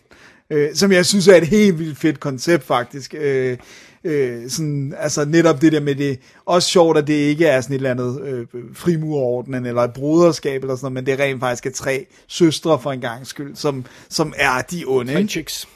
øh, 0.49 0.75
som 0.75 0.91
jeg 0.91 1.05
synes 1.05 1.27
er 1.27 1.35
et 1.35 1.47
helt 1.47 1.79
vildt 1.79 1.97
fedt 1.97 2.19
koncept 2.19 2.63
faktisk, 2.63 3.15
øh, 3.17 3.57
øh, 4.03 4.49
sådan, 4.49 4.93
altså 4.97 5.25
netop 5.25 5.61
det 5.61 5.71
der 5.71 5.79
med 5.79 5.95
det, 5.95 6.19
også 6.45 6.69
sjovt, 6.69 6.97
at 6.97 7.07
det 7.07 7.13
ikke 7.13 7.45
er 7.45 7.61
sådan 7.61 7.73
et 7.73 7.77
eller 7.77 7.91
andet 7.91 8.21
øh, 8.21 8.47
frimurorden 8.73 9.65
eller 9.65 9.81
et 9.81 9.93
broderskab 9.93 10.61
eller 10.61 10.75
sådan 10.75 10.85
noget, 10.85 10.93
men 10.93 11.05
det 11.05 11.13
er 11.13 11.23
rent 11.23 11.39
faktisk 11.39 11.65
er 11.65 11.71
tre 11.71 12.05
søstre 12.27 12.79
for 12.79 12.91
en 12.91 13.01
gang 13.01 13.27
skyld, 13.27 13.55
som, 13.55 13.85
som 14.09 14.33
er 14.37 14.61
de 14.61 14.83
onde. 14.87 15.13
Tre 15.13 15.27
chicks. 15.27 15.67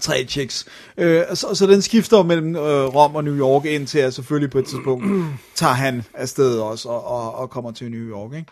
Tre 0.00 0.24
chicks. 0.28 0.66
Øh, 0.98 1.22
så, 1.34 1.54
så 1.54 1.66
den 1.66 1.82
skifter 1.82 2.22
mellem 2.22 2.56
øh, 2.56 2.84
Rom 2.84 3.14
og 3.14 3.24
New 3.24 3.38
York, 3.38 3.64
indtil 3.64 3.98
at 3.98 4.14
selvfølgelig 4.14 4.50
på 4.50 4.58
et 4.58 4.66
tidspunkt 4.66 5.04
tager 5.54 5.72
han 5.72 6.04
afsted 6.14 6.58
også 6.58 6.88
og, 6.88 7.06
og, 7.06 7.34
og 7.34 7.50
kommer 7.50 7.70
til 7.72 7.90
New 7.90 8.10
York. 8.10 8.34
Ikke? 8.34 8.46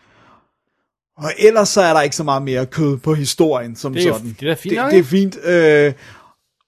Og 1.16 1.32
ellers 1.38 1.68
så 1.68 1.80
er 1.80 1.92
der 1.92 2.00
ikke 2.02 2.16
så 2.16 2.24
meget 2.24 2.42
mere 2.42 2.66
kød 2.66 2.96
på 2.96 3.14
historien 3.14 3.76
som 3.76 3.92
Det 3.92 4.06
er 4.06 4.12
sådan. 4.12 4.36
det 4.40 4.50
er 4.50 4.54
fint 4.54 4.74
det, 4.74 4.90
det 4.90 4.98
er 4.98 5.02
fint. 5.02 5.44
Øh, 5.44 5.92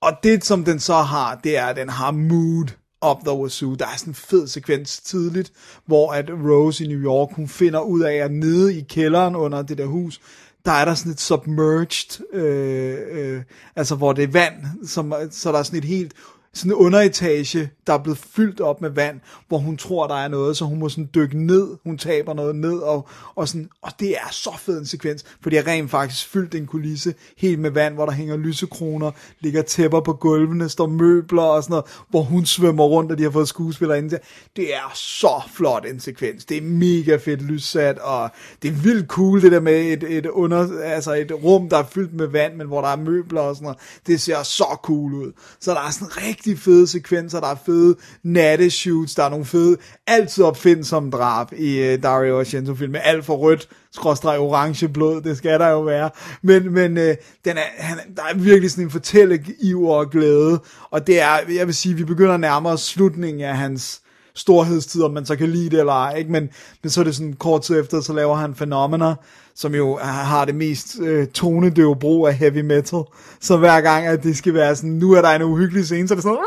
og 0.03 0.13
det 0.23 0.45
som 0.45 0.65
den 0.65 0.81
så 0.81 0.95
har, 0.95 1.41
det 1.45 1.59
er, 1.59 1.67
at 1.67 1.77
den 1.77 1.89
har 1.89 2.11
mood 2.11 2.67
op 3.01 3.21
the 3.21 3.33
wazoo. 3.33 3.75
Der 3.75 3.87
er 3.87 3.97
sådan 3.97 4.11
en 4.11 4.15
fed 4.15 4.47
sekvens 4.47 5.01
tidligt, 5.01 5.53
hvor 5.87 6.13
at 6.13 6.31
Rose 6.31 6.85
i 6.85 6.89
New 6.89 6.99
York, 6.99 7.33
hun 7.33 7.49
finder 7.49 7.81
ud 7.81 8.01
af, 8.01 8.15
at 8.15 8.33
nede 8.33 8.79
i 8.79 8.81
kælderen 8.89 9.37
under 9.37 9.63
det 9.63 9.79
der 9.79 9.87
hus, 9.87 10.21
der 10.65 10.73
er 10.73 10.85
der 10.85 10.95
sådan 10.95 11.13
et 11.13 11.21
submerged, 11.21 12.35
øh, 12.35 12.97
øh, 13.11 13.43
altså 13.77 13.95
hvor 13.95 14.13
det 14.13 14.25
er 14.25 14.29
vand, 14.29 14.87
som, 14.87 15.15
så 15.31 15.53
der 15.53 15.59
er 15.59 15.63
sådan 15.63 15.79
et 15.79 15.85
helt 15.85 16.13
sådan 16.59 16.73
en 16.73 16.77
underetage, 16.77 17.71
der 17.87 17.93
er 17.93 17.99
blevet 17.99 18.19
fyldt 18.19 18.61
op 18.61 18.81
med 18.81 18.91
vand, 18.91 19.21
hvor 19.49 19.59
hun 19.59 19.77
tror, 19.77 20.07
der 20.07 20.15
er 20.15 20.29
noget, 20.29 20.57
så 20.57 20.65
hun 20.65 20.79
må 20.79 20.89
sådan 20.89 21.11
dykke 21.15 21.39
ned, 21.47 21.69
hun 21.85 21.99
taber 21.99 22.35
noget 22.35 22.57
ned, 22.57 22.79
og, 22.79 23.09
og, 23.35 23.49
sådan, 23.49 23.69
og 23.83 23.93
det 24.01 24.11
er 24.11 24.29
så 24.31 24.51
fed 24.59 24.79
en 24.79 24.87
sekvens, 24.87 25.25
for 25.43 25.51
det 25.51 25.59
er 25.59 25.67
rent 25.67 25.91
faktisk 25.91 26.29
fyldt 26.29 26.55
en 26.55 26.67
kulisse, 26.67 27.15
helt 27.37 27.59
med 27.59 27.71
vand, 27.71 27.95
hvor 27.95 28.07
der 28.07 28.13
hænger 28.13 28.37
lysekroner, 28.37 29.11
ligger 29.41 29.63
tæpper 29.63 30.01
på 30.01 30.13
gulvene, 30.13 30.69
står 30.69 30.87
møbler 30.87 31.43
og 31.43 31.63
sådan 31.63 31.73
noget, 31.73 31.85
hvor 32.11 32.23
hun 32.23 32.47
svømmer 32.47 32.85
rundt, 32.85 33.13
og 33.13 33.19
de 33.19 33.23
har 33.23 33.31
fået 33.31 33.49
skuespillere 33.49 33.99
ind 33.99 34.11
til. 34.11 34.19
Det 34.57 34.75
er 34.75 34.93
så 34.95 35.43
flot 35.55 35.87
en 35.87 36.01
sekvens, 36.01 36.45
det 36.45 36.57
er 36.57 36.63
mega 36.63 37.17
fedt 37.17 37.43
lyssat, 37.43 37.99
og 37.99 38.31
det 38.63 38.69
er 38.69 38.73
vildt 38.73 39.07
cool 39.07 39.43
det 39.43 39.53
der 39.53 39.61
med 39.61 39.81
et, 39.81 40.05
et, 40.09 40.27
under, 40.27 40.83
altså 40.83 41.15
et 41.15 41.33
rum, 41.45 41.69
der 41.69 41.79
er 41.79 41.85
fyldt 41.85 42.15
med 42.15 42.27
vand, 42.27 42.55
men 42.55 42.67
hvor 42.67 42.81
der 42.81 42.89
er 42.89 42.97
møbler 42.97 43.41
og 43.41 43.55
sådan 43.55 43.65
noget, 43.65 43.79
det 44.07 44.21
ser 44.21 44.43
så 44.43 44.79
cool 44.83 45.15
ud. 45.15 45.33
Så 45.61 45.71
der 45.71 45.81
er 45.81 45.91
sådan 45.91 46.17
rigtig 46.17 46.48
fede 46.57 46.87
sekvenser, 46.87 47.41
der 47.41 47.47
er 47.47 47.57
fede 47.67 47.97
natteshoots, 48.23 49.15
der 49.15 49.25
er 49.25 49.29
nogle 49.29 49.45
fede, 49.45 49.77
altid 50.07 50.45
opfindsomme 50.45 51.11
drab 51.11 51.53
i 51.53 51.79
øh, 51.79 52.03
Dario 52.03 52.39
Argento 52.39 52.75
film, 52.75 52.93
med 52.93 53.01
alt 53.05 53.25
for 53.25 53.37
rødt, 53.37 53.69
skråstreg 53.93 54.39
orange 54.39 54.89
blod, 54.89 55.21
det 55.21 55.37
skal 55.37 55.61
der 55.61 55.69
jo 55.69 55.81
være. 55.81 56.11
Men, 56.43 56.73
men 56.73 56.99
øh, 56.99 57.17
den 57.45 57.57
er, 57.57 57.63
han, 57.79 57.99
der 58.17 58.23
er 58.23 58.35
virkelig 58.35 58.71
sådan 58.71 58.85
en 58.85 58.91
fortælleiver 58.91 59.95
og 59.95 60.11
glæde, 60.11 60.61
og 60.91 61.07
det 61.07 61.21
er, 61.21 61.39
jeg 61.57 61.67
vil 61.67 61.75
sige, 61.75 61.95
vi 61.95 62.05
begynder 62.05 62.37
nærmere 62.37 62.79
slutningen 62.79 63.43
af 63.43 63.57
hans 63.57 64.01
storhedstid, 64.35 65.03
om 65.03 65.11
man 65.11 65.27
så 65.27 65.37
kan 65.37 65.49
lide 65.49 65.71
det 65.71 65.81
eller 65.81 65.93
ej, 65.93 66.15
ikke? 66.15 66.33
Men, 66.33 66.49
men 66.83 66.91
så 66.91 67.01
er 67.01 67.05
det 67.05 67.15
sådan 67.15 67.33
kort 67.33 67.63
tid 67.63 67.81
efter, 67.81 68.01
så 68.01 68.13
laver 68.13 68.35
han 68.35 68.55
fænomener, 68.55 69.15
som 69.59 69.75
jo 69.75 69.97
har 70.03 70.45
det 70.45 70.55
mest 70.55 71.01
øh, 71.01 71.27
tonedøve 71.27 71.97
brug 71.97 72.29
af 72.29 72.35
heavy 72.35 72.61
metal. 72.61 73.03
Så 73.41 73.57
hver 73.57 73.81
gang, 73.81 74.07
at 74.07 74.23
det 74.23 74.37
skal 74.37 74.55
være 74.55 74.77
sådan, 74.77 74.91
nu 74.91 75.13
er 75.13 75.23
der 75.23 75.29
en 75.29 75.43
uhyggelig 75.43 75.85
scene, 75.85 76.09
så 76.09 76.15
er 76.15 76.17
det 76.17 76.23
sådan, 76.23 76.39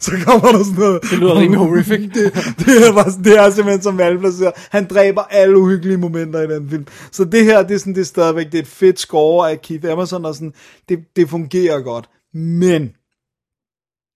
så 0.00 0.10
kommer 0.24 0.52
der 0.52 0.64
sådan 0.64 0.78
noget. 0.78 1.02
Det 1.02 1.18
lyder 1.18 1.40
rimelig 1.40 1.58
horrific. 1.64 2.00
det, 2.00 2.34
det, 2.58 2.88
er 2.88 2.92
bare, 2.92 3.24
det 3.24 3.38
er 3.38 3.50
simpelthen 3.50 3.82
så 3.82 3.90
malplaceret. 3.90 4.52
Han 4.70 4.86
dræber 4.86 5.22
alle 5.22 5.58
uhyggelige 5.58 5.96
momenter 5.96 6.40
i 6.40 6.46
den 6.46 6.70
film. 6.70 6.86
Så 7.12 7.24
det 7.24 7.44
her, 7.44 7.62
det 7.62 7.74
er, 7.74 7.78
sådan, 7.78 7.94
det 7.94 8.00
er 8.00 8.04
stadigvæk 8.04 8.46
det 8.46 8.54
er 8.54 8.62
et 8.62 8.68
fedt 8.68 9.00
score 9.00 9.50
af 9.50 9.62
Keith 9.62 9.90
Emerson, 9.90 10.24
og 10.24 10.34
sådan, 10.34 10.52
det, 10.88 10.98
det 11.16 11.28
fungerer 11.28 11.80
godt. 11.80 12.10
Men 12.34 12.92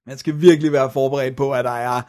man 0.07 0.19
skal 0.19 0.41
virkelig 0.41 0.73
være 0.73 0.91
forberedt 0.93 1.37
på, 1.37 1.53
at 1.53 1.65
der 1.65 1.77
er 1.77 2.03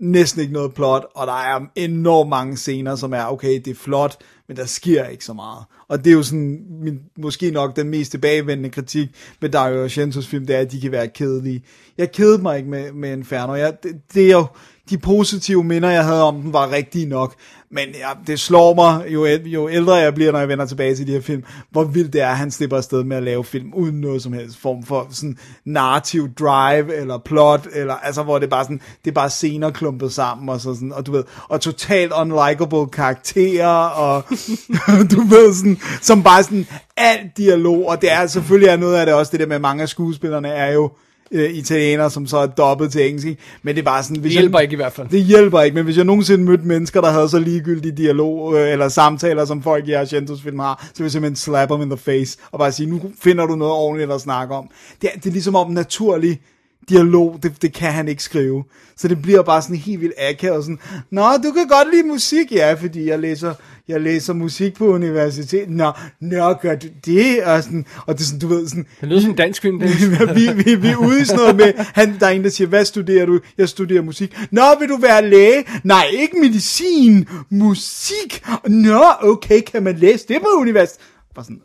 næsten 0.00 0.40
ikke 0.40 0.52
noget 0.52 0.74
plot, 0.74 1.06
og 1.14 1.26
der 1.26 1.32
er 1.32 1.60
enormt 1.76 2.30
mange 2.30 2.56
scener, 2.56 2.96
som 2.96 3.12
er, 3.12 3.24
okay, 3.24 3.54
det 3.64 3.68
er 3.68 3.74
flot, 3.74 4.16
men 4.48 4.56
der 4.56 4.66
sker 4.66 5.04
ikke 5.04 5.24
så 5.24 5.32
meget. 5.32 5.64
Og 5.88 6.04
det 6.04 6.10
er 6.10 6.14
jo 6.14 6.22
sådan, 6.22 6.58
min, 6.82 7.00
måske 7.18 7.50
nok 7.50 7.76
den 7.76 7.88
mest 7.88 8.10
tilbagevendende 8.10 8.70
kritik 8.70 9.08
med 9.40 9.48
Dario 9.48 9.82
Argentos 9.82 10.26
film, 10.26 10.46
det 10.46 10.56
er, 10.56 10.60
at 10.60 10.72
de 10.72 10.80
kan 10.80 10.92
være 10.92 11.08
kedelige. 11.08 11.62
Jeg 11.98 12.12
kedede 12.12 12.42
mig 12.42 12.56
ikke 12.56 12.70
med, 12.70 12.92
med 12.92 13.12
Inferno. 13.12 13.54
Jeg, 13.54 13.76
det, 13.82 14.00
det 14.14 14.26
er 14.26 14.32
jo, 14.32 14.46
de 14.90 14.98
positive 14.98 15.64
minder, 15.64 15.90
jeg 15.90 16.04
havde 16.04 16.22
om 16.22 16.42
den, 16.42 16.52
var 16.52 16.72
rigtige 16.72 17.06
nok. 17.06 17.34
Men 17.74 17.88
ja, 17.88 18.08
det 18.26 18.40
slår 18.40 18.74
mig, 18.74 19.04
jo, 19.08 19.26
jo 19.26 19.68
ældre 19.68 19.94
jeg 19.94 20.14
bliver, 20.14 20.32
når 20.32 20.38
jeg 20.38 20.48
vender 20.48 20.66
tilbage 20.66 20.96
til 20.96 21.06
de 21.06 21.12
her 21.12 21.20
film, 21.20 21.44
hvor 21.70 21.84
vildt 21.84 22.12
det 22.12 22.20
er, 22.20 22.28
at 22.28 22.36
han 22.36 22.50
slipper 22.50 22.76
afsted 22.76 23.04
med 23.04 23.16
at 23.16 23.22
lave 23.22 23.44
film, 23.44 23.72
uden 23.74 24.00
noget 24.00 24.22
som 24.22 24.32
helst 24.32 24.58
form 24.58 24.82
for 24.82 25.06
sådan 25.10 25.38
narrativ 25.64 26.28
drive, 26.34 26.96
eller 26.96 27.18
plot, 27.18 27.66
eller 27.72 27.94
altså, 27.94 28.22
hvor 28.22 28.38
det 28.38 28.46
er 28.46 28.50
bare 28.50 28.64
sådan, 28.64 28.80
det 29.04 29.10
er 29.10 29.14
bare 29.14 29.30
scener 29.30 29.70
klumpet 29.70 30.12
sammen, 30.12 30.48
og 30.48 30.60
så 30.60 30.74
sådan, 30.74 30.92
og 30.92 31.06
du 31.06 31.12
ved, 31.12 31.24
og 31.48 31.60
totalt 31.60 32.12
unlikable 32.12 32.86
karakterer, 32.86 33.88
og 33.88 34.22
du 35.12 35.20
ved 35.20 35.54
sådan, 35.54 35.78
som 36.02 36.22
bare 36.22 36.42
sådan, 36.42 36.66
alt 36.96 37.36
dialog, 37.36 37.88
og 37.88 38.02
det 38.02 38.12
er 38.12 38.26
selvfølgelig 38.26 38.68
er 38.68 38.76
noget 38.76 38.96
af 38.96 39.06
det 39.06 39.14
også, 39.14 39.32
det 39.32 39.40
der 39.40 39.46
med 39.46 39.58
mange 39.58 39.82
af 39.82 39.88
skuespillerne 39.88 40.48
er 40.48 40.72
jo, 40.72 40.90
øh, 41.34 41.50
italienere, 41.50 42.10
som 42.10 42.26
så 42.26 42.38
er 42.38 42.46
dobbelt 42.46 42.92
til 42.92 43.06
engelsk, 43.06 43.26
ikke? 43.26 43.42
men 43.62 43.74
det 43.74 43.80
er 43.80 43.84
bare 43.84 44.02
sådan... 44.02 44.20
Hvis 44.20 44.32
Det 44.32 44.40
hjælper 44.40 44.58
jeg, 44.58 44.62
ikke 44.64 44.72
i 44.72 44.76
hvert 44.76 44.92
fald. 44.92 45.08
Det 45.08 45.24
hjælper 45.24 45.60
ikke, 45.60 45.74
men 45.74 45.84
hvis 45.84 45.96
jeg 45.96 46.04
nogensinde 46.04 46.44
mødte 46.44 46.64
mennesker, 46.64 47.00
der 47.00 47.10
havde 47.10 47.28
så 47.28 47.38
ligegyldige 47.38 47.92
dialog, 47.92 48.54
øh, 48.54 48.72
eller 48.72 48.88
samtaler, 48.88 49.44
som 49.44 49.62
folk 49.62 49.88
i 49.88 49.92
Argentos 49.92 50.42
film 50.42 50.58
har, 50.58 50.86
så 50.86 50.98
vil 50.98 51.04
jeg 51.04 51.12
simpelthen 51.12 51.36
slap 51.36 51.68
them 51.68 51.82
in 51.82 51.90
the 51.90 51.98
face, 51.98 52.38
og 52.52 52.58
bare 52.58 52.72
sige, 52.72 52.90
nu 52.90 53.00
finder 53.22 53.46
du 53.46 53.54
noget 53.56 53.74
ordentligt 53.74 54.12
at 54.12 54.20
snakke 54.20 54.54
om. 54.54 54.68
Det 55.02 55.10
er, 55.14 55.18
det 55.18 55.26
er 55.26 55.32
ligesom 55.32 55.54
om 55.54 55.70
naturlig 55.70 56.40
dialog, 56.88 57.38
det, 57.42 57.62
det 57.62 57.72
kan 57.72 57.92
han 57.92 58.08
ikke 58.08 58.22
skrive. 58.22 58.64
Så 58.96 59.08
det 59.08 59.22
bliver 59.22 59.42
bare 59.42 59.62
sådan 59.62 59.76
helt 59.76 60.00
vildt 60.00 60.14
akavet, 60.18 60.64
sådan, 60.64 60.78
Nå, 61.10 61.22
du 61.22 61.52
kan 61.52 61.68
godt 61.68 61.94
lide 61.94 62.06
musik, 62.06 62.52
ja, 62.52 62.72
fordi 62.72 63.08
jeg 63.08 63.18
læser, 63.18 63.54
jeg 63.88 64.00
læser 64.00 64.32
musik 64.32 64.74
på 64.74 64.86
universitet. 64.86 65.70
Nå, 65.70 65.92
nå, 66.20 66.52
gør 66.52 66.74
du 66.74 66.86
det? 67.06 67.44
Og, 67.44 67.62
sådan, 67.62 67.86
og 68.06 68.14
det 68.14 68.20
er 68.20 68.24
sådan, 68.24 68.40
du 68.40 68.48
ved, 68.48 68.68
sådan, 68.68 68.86
Det 69.00 69.08
lyder 69.08 69.20
som 69.20 69.30
en 69.30 69.36
dansk 69.36 69.62
film, 69.62 69.80
vi, 70.34 70.52
vi, 70.64 70.74
vi 70.74 70.88
er 70.88 70.96
ude 70.96 71.20
i 71.20 71.24
sådan 71.24 71.40
noget 71.40 71.56
med, 71.56 71.72
han, 71.76 72.16
der 72.20 72.26
er 72.26 72.30
en, 72.30 72.44
der 72.44 72.50
siger, 72.50 72.68
hvad 72.68 72.84
studerer 72.84 73.26
du? 73.26 73.40
Jeg 73.58 73.68
studerer 73.68 74.02
musik. 74.02 74.38
Nå, 74.50 74.62
vil 74.80 74.88
du 74.88 74.96
være 74.96 75.30
læge? 75.30 75.64
Nej, 75.84 76.06
ikke 76.12 76.36
medicin. 76.40 77.28
Musik. 77.50 78.44
Nå, 78.68 79.04
okay, 79.20 79.60
kan 79.60 79.82
man 79.82 79.96
læse 79.96 80.28
det 80.28 80.36
på 80.40 80.48
universitet? 80.60 81.00
Bare 81.34 81.44
sådan, 81.44 81.60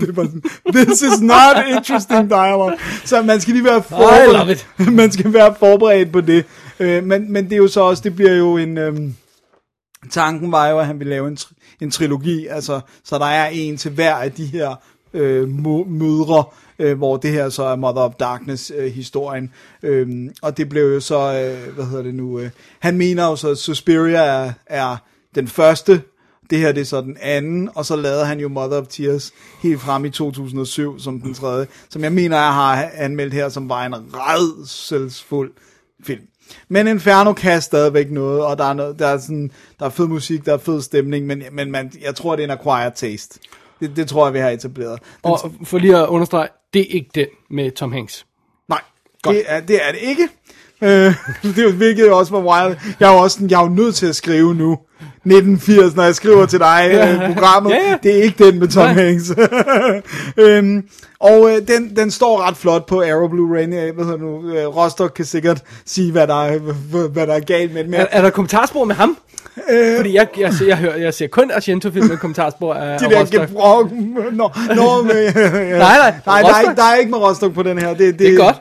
det 0.00 0.16
var 0.16 0.24
sådan, 0.24 0.42
this 0.74 1.02
is 1.02 1.20
not 1.20 1.56
interesting 1.76 2.30
dialogue. 2.30 2.76
Så 3.04 3.22
man 3.22 3.40
skal 3.40 3.54
lige 3.54 3.64
være 3.64 3.82
forberedt. 3.82 4.66
man 5.00 5.12
skal 5.12 5.32
være 5.32 5.54
forberedt 5.58 6.12
på 6.12 6.20
det. 6.20 6.44
Øh, 6.80 7.04
men, 7.04 7.32
men 7.32 7.44
det 7.44 7.52
er 7.52 7.56
jo 7.56 7.68
så 7.68 7.80
også, 7.80 8.02
det 8.02 8.16
bliver 8.16 8.34
jo 8.34 8.56
en... 8.56 8.78
Øhm, 8.78 9.14
tanken 10.10 10.52
var 10.52 10.68
jo, 10.68 10.78
at 10.78 10.86
han 10.86 10.98
ville 10.98 11.10
lave 11.10 11.28
en, 11.28 11.36
tri- 11.40 11.76
en 11.80 11.90
trilogi, 11.90 12.46
altså, 12.46 12.80
så 13.04 13.18
der 13.18 13.26
er 13.26 13.48
en 13.48 13.76
til 13.76 13.90
hver 13.90 14.14
af 14.14 14.32
de 14.32 14.46
her 14.46 14.74
øh, 15.14 15.48
mødre, 15.88 16.44
øh, 16.78 16.98
hvor 16.98 17.16
det 17.16 17.30
her 17.30 17.48
så 17.48 17.62
er 17.62 17.76
Mother 17.76 18.02
of 18.02 18.14
Darkness 18.14 18.72
øh, 18.76 18.92
historien, 18.92 19.52
øhm, 19.82 20.30
og 20.42 20.56
det 20.56 20.68
blev 20.68 20.82
jo 20.82 21.00
så, 21.00 21.16
øh, 21.16 21.74
hvad 21.74 21.84
hedder 21.84 22.02
det 22.02 22.14
nu, 22.14 22.38
øh, 22.38 22.50
han 22.78 22.96
mener 22.96 23.26
jo 23.26 23.36
så, 23.36 23.48
at 23.48 23.58
Suspiria 23.58 24.18
er, 24.18 24.52
er 24.66 24.96
den 25.34 25.48
første, 25.48 26.02
det 26.50 26.58
her 26.58 26.72
det 26.72 26.80
er 26.80 26.84
så 26.84 27.00
den 27.00 27.16
anden, 27.20 27.70
og 27.74 27.86
så 27.86 27.96
lavede 27.96 28.26
han 28.26 28.40
jo 28.40 28.48
Mother 28.48 28.80
of 28.80 28.86
Tears 28.86 29.32
helt 29.62 29.80
frem 29.80 30.04
i 30.04 30.10
2007 30.10 30.98
som 30.98 31.20
den 31.20 31.34
tredje, 31.34 31.66
som 31.88 32.04
jeg 32.04 32.12
mener, 32.12 32.36
jeg 32.36 32.54
har 32.54 32.90
anmeldt 32.94 33.34
her, 33.34 33.48
som 33.48 33.68
var 33.68 33.86
en 33.86 33.94
redselsfuld 33.94 35.52
film. 36.04 36.22
Men 36.68 36.86
Inferno 36.86 37.32
kan 37.32 37.62
stadigvæk 37.62 38.10
noget, 38.10 38.44
og 38.44 38.58
der 38.58 38.64
er, 38.64 38.72
noget, 38.72 38.98
der 38.98 39.06
er, 39.06 39.18
sådan, 39.18 39.50
der 39.78 39.86
er 39.86 39.90
fed 39.90 40.06
musik, 40.06 40.46
der 40.46 40.52
er 40.54 40.58
fed 40.58 40.82
stemning, 40.82 41.26
men, 41.26 41.42
men 41.52 41.70
man, 41.70 41.92
jeg 42.00 42.14
tror, 42.14 42.36
det 42.36 42.42
er 42.42 42.52
en 42.52 42.58
acquired 42.60 42.92
taste. 42.96 43.38
Det, 43.80 43.96
det 43.96 44.08
tror 44.08 44.26
jeg, 44.26 44.34
vi 44.34 44.38
har 44.38 44.50
etableret. 44.50 44.98
Den, 45.24 45.30
Og 45.32 45.52
for 45.64 45.78
lige 45.78 45.96
at 45.96 46.06
understrege, 46.06 46.48
det 46.74 46.82
er 46.82 46.94
ikke 46.94 47.10
den 47.14 47.26
med 47.50 47.70
Tom 47.70 47.92
Hanks. 47.92 48.26
nej, 48.68 48.80
det 49.24 49.42
er, 49.46 49.60
det 49.60 49.86
er 49.88 49.92
det 49.92 50.00
ikke. 50.00 50.28
Øh, 50.82 51.14
det 51.54 51.58
er 51.58 51.98
jo 51.98 52.06
jo 52.06 52.18
også 52.18 52.32
var 52.32 52.40
wild. 52.40 52.76
Jeg 53.00 53.10
er 53.10 53.14
jo 53.14 53.18
også 53.18 53.34
sådan, 53.34 53.50
jeg 53.50 53.60
er 53.60 53.62
jo 53.62 53.68
nødt 53.68 53.94
til 53.94 54.06
at 54.06 54.16
skrive 54.16 54.54
nu. 54.54 54.78
1980, 55.24 55.96
når 55.96 56.02
jeg 56.02 56.14
skriver 56.14 56.46
til 56.46 56.58
dig 56.58 56.90
øh, 56.92 57.34
programmet. 57.34 57.70
Ja, 57.70 57.90
ja. 57.90 57.96
Det 58.02 58.18
er 58.18 58.22
ikke 58.22 58.44
den 58.44 58.58
med 58.58 58.68
Tom 58.68 58.84
Nej. 58.84 58.92
Hanks. 58.92 59.32
øhm, 60.44 60.84
og 61.20 61.50
øh, 61.50 61.68
den, 61.68 61.96
den 61.96 62.10
står 62.10 62.48
ret 62.48 62.56
flot 62.56 62.86
på 62.86 63.00
Arrow 63.02 63.28
Blu-ray. 63.28 63.92
Hvad 63.94 64.04
hedder 64.04 64.18
nu? 64.18 64.54
Øh, 64.54 64.76
Rostock 64.76 65.14
kan 65.14 65.24
sikkert 65.24 65.62
sige, 65.86 66.12
hvad 66.12 66.26
der 66.26 66.44
er, 66.44 66.58
hvad, 67.08 67.26
der 67.26 67.34
er 67.34 67.40
galt 67.40 67.74
med 67.74 67.84
den. 67.84 67.94
Er, 67.94 68.06
er 68.10 68.22
der 68.22 68.30
kommentarspor 68.30 68.84
med 68.84 68.94
ham? 68.94 69.16
Øh, 69.70 69.96
Fordi 69.96 70.14
jeg, 70.14 70.28
jeg, 70.38 70.54
ser, 70.54 70.66
jeg, 70.66 70.76
hører, 70.76 70.96
jeg 70.96 71.14
ser 71.14 71.26
kun 71.26 71.50
Argento-film 71.50 72.06
med 72.06 72.16
kommentarspor 72.16 72.74
af 72.74 72.98
de 72.98 73.04
af 73.04 73.10
der 73.10 73.20
Rostock. 73.20 73.48
gebrok. 73.48 73.90
Nå, 74.32 74.50
nå, 74.74 75.02
med, 75.08 75.34
nej, 75.78 76.12
nej, 76.26 76.42
der 76.42 76.54
er, 76.54 76.60
ikke, 76.60 76.74
der 76.76 76.82
er 76.84 76.94
ikke 76.96 77.10
med 77.10 77.18
Rostock 77.18 77.54
på 77.54 77.62
den 77.62 77.78
her. 77.78 77.88
Det, 77.88 77.98
det, 77.98 78.18
Det 78.18 78.32
er 78.32 78.36
godt. 78.36 78.56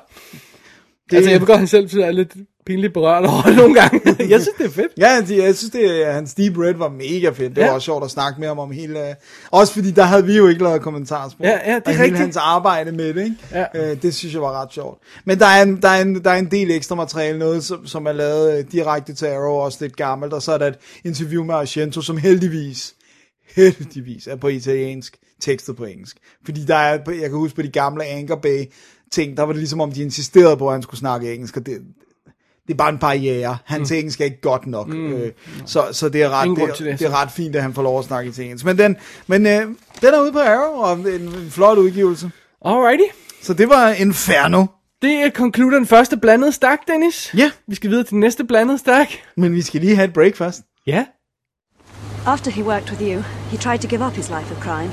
Det, 1.09 1.15
Altså, 1.17 1.31
jeg 1.31 1.39
ved 1.39 1.47
godt, 1.47 1.69
selv 1.69 1.89
synes, 1.89 2.01
jeg 2.01 2.07
er 2.07 2.11
lidt 2.11 2.31
pinligt 2.65 2.93
berørt 2.93 3.25
over 3.25 3.55
nogle 3.61 3.73
gange. 3.81 4.01
jeg 4.33 4.41
synes, 4.41 4.57
det 4.57 4.65
er 4.65 4.69
fedt. 4.69 4.87
Ja, 4.97 5.09
jeg 5.45 5.55
synes, 5.55 5.71
det, 5.71 6.05
hans 6.05 6.33
Deep 6.33 6.57
Red 6.57 6.73
var 6.73 6.89
mega 6.89 7.29
fedt. 7.29 7.55
Det 7.55 7.57
Ja. 7.61 7.65
var 7.67 7.73
også 7.73 7.85
sjovt 7.85 8.03
at 8.03 8.11
snakke 8.11 8.39
med 8.39 8.47
ham 8.47 8.59
om 8.59 8.71
hele... 8.71 9.09
øh, 9.09 9.15
Også 9.51 9.73
fordi, 9.73 9.91
der 9.91 10.03
havde 10.03 10.25
vi 10.25 10.37
jo 10.37 10.47
ikke 10.47 10.63
lavet 10.63 10.81
kommentarspor. 10.81 11.45
Ja, 11.45 11.71
ja, 11.71 11.75
det 11.75 11.81
er 11.85 11.91
hele 11.91 12.03
rigtigt. 12.03 12.19
hans 12.19 12.35
arbejde 12.35 12.91
med 12.91 13.13
det, 13.13 13.23
ikke? 13.23 13.35
Ja. 13.51 13.91
Øh, 13.91 14.01
det 14.01 14.15
synes 14.15 14.33
jeg 14.33 14.41
var 14.41 14.61
ret 14.61 14.73
sjovt. 14.73 15.01
Men 15.25 15.39
der 15.39 15.45
er 15.45 15.63
en, 15.63 15.81
der 15.81 15.89
er 15.89 16.01
en, 16.01 16.23
der 16.23 16.31
er 16.31 16.37
en 16.37 16.51
del 16.51 16.71
ekstra 16.71 16.95
materiale, 16.95 17.39
noget 17.39 17.63
som, 17.63 17.87
som 17.87 18.05
er 18.05 18.11
lavet 18.11 18.57
øh, 18.59 18.65
direkte 18.71 19.13
til 19.13 19.25
Arrow, 19.25 19.53
også 19.53 19.77
lidt 19.81 19.95
gammelt, 19.95 20.33
og 20.33 20.41
så 20.41 20.51
er 20.51 20.57
der 20.57 20.67
et 20.67 20.77
interview 21.05 21.43
med 21.43 21.55
Argento, 21.55 22.01
som 22.01 22.17
heldigvis, 22.17 22.93
heldigvis 23.55 24.27
er 24.27 24.35
på 24.35 24.47
italiensk, 24.47 25.17
tekstet 25.41 25.75
på 25.75 25.85
engelsk. 25.85 26.17
Fordi 26.45 26.65
der 26.65 26.75
er, 26.75 26.91
jeg 27.07 27.29
kan 27.29 27.31
huske 27.31 27.55
på 27.55 27.61
de 27.61 27.69
gamle 27.69 28.05
Anchor 28.05 28.35
Bay 28.35 28.63
ting, 29.11 29.37
der 29.37 29.43
var 29.43 29.51
det 29.53 29.59
ligesom 29.59 29.81
om, 29.81 29.91
de 29.91 30.01
insisterede 30.01 30.57
på, 30.57 30.67
at 30.67 30.73
han 30.73 30.81
skulle 30.81 30.99
snakke 30.99 31.33
engelsk, 31.33 31.57
og 31.57 31.65
det, 31.65 31.77
det 32.69 32.75
er 32.75 32.77
bare 32.77 32.89
en 32.89 32.97
barriere. 32.97 33.57
Hans 33.65 33.91
mm. 33.91 33.97
engelsk 33.97 34.21
er 34.21 34.25
ikke 34.25 34.41
godt 34.41 34.67
nok. 34.67 34.87
Mm. 34.87 35.13
Øh, 35.13 35.31
så, 35.65 35.83
så 35.91 36.09
det 36.09 36.23
er, 36.23 36.29
ret, 36.29 36.57
det, 36.57 36.63
er, 36.63 36.73
det, 36.73 36.99
det 36.99 37.07
er 37.07 37.21
ret 37.21 37.31
fint, 37.31 37.55
at 37.55 37.61
han 37.61 37.73
får 37.73 37.81
lov 37.81 37.99
at 37.99 38.05
snakke 38.05 38.31
til 38.31 38.43
engelsk. 38.43 38.65
Men 38.65 38.77
den, 38.77 38.97
men, 39.27 39.47
øh, 39.47 39.61
den 40.01 40.13
er 40.13 40.21
ude 40.21 40.31
på 40.31 40.39
Arrow, 40.39 40.73
og 40.73 40.93
en, 40.93 41.07
en 41.07 41.47
flot 41.51 41.77
udgivelse. 41.77 42.31
Alrighty. 42.65 43.13
Så 43.41 43.53
det 43.53 43.69
var 43.69 43.89
Inferno. 43.89 44.65
Det 45.01 45.33
konkluderer 45.33 45.79
den 45.79 45.87
første 45.87 46.17
blandede 46.17 46.51
stak, 46.51 46.79
Dennis. 46.87 47.33
Ja. 47.37 47.51
Vi 47.67 47.75
skal 47.75 47.89
videre 47.89 48.03
til 48.03 48.11
den 48.11 48.19
næste 48.19 48.43
blandede 48.43 48.77
stak. 48.77 49.07
Men 49.37 49.53
vi 49.53 49.61
skal 49.61 49.81
lige 49.81 49.95
have 49.95 50.07
et 50.07 50.13
break 50.13 50.35
først. 50.35 50.61
Ja. 50.87 51.05
After 52.25 52.51
he 52.51 52.63
worked 52.63 52.89
with 52.91 53.01
you, 53.01 53.21
he 53.51 53.57
tried 53.57 53.79
to 53.79 53.87
give 53.87 54.05
up 54.05 54.13
his 54.13 54.29
life 54.29 54.55
of 54.55 54.63
crime 54.63 54.91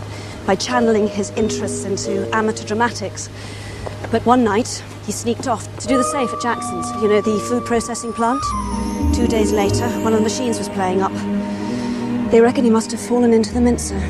by 0.48 0.60
channeling 0.60 1.08
his 1.08 1.32
interests 1.36 1.84
into 1.84 2.36
amateur 2.36 2.66
dramatics. 2.66 3.30
But 4.10 4.24
one 4.24 4.44
night, 4.44 4.82
he 5.04 5.12
sneaked 5.12 5.46
off 5.48 5.64
to 5.78 5.86
do 5.86 5.96
the 5.96 6.04
safe 6.04 6.32
at 6.32 6.40
Jackson's, 6.40 6.90
you 7.02 7.08
know, 7.08 7.20
the 7.20 7.38
food 7.48 7.64
processing 7.64 8.12
plant. 8.12 8.42
Two 9.14 9.26
days 9.26 9.52
later, 9.52 9.88
one 10.00 10.12
of 10.12 10.18
the 10.18 10.24
machines 10.24 10.58
was 10.58 10.68
playing 10.68 11.02
up. 11.02 11.12
They 12.30 12.40
reckon 12.40 12.64
he 12.64 12.70
must 12.70 12.90
have 12.90 13.00
fallen 13.00 13.32
into 13.32 13.52
the 13.52 13.60
mincer. 13.60 14.00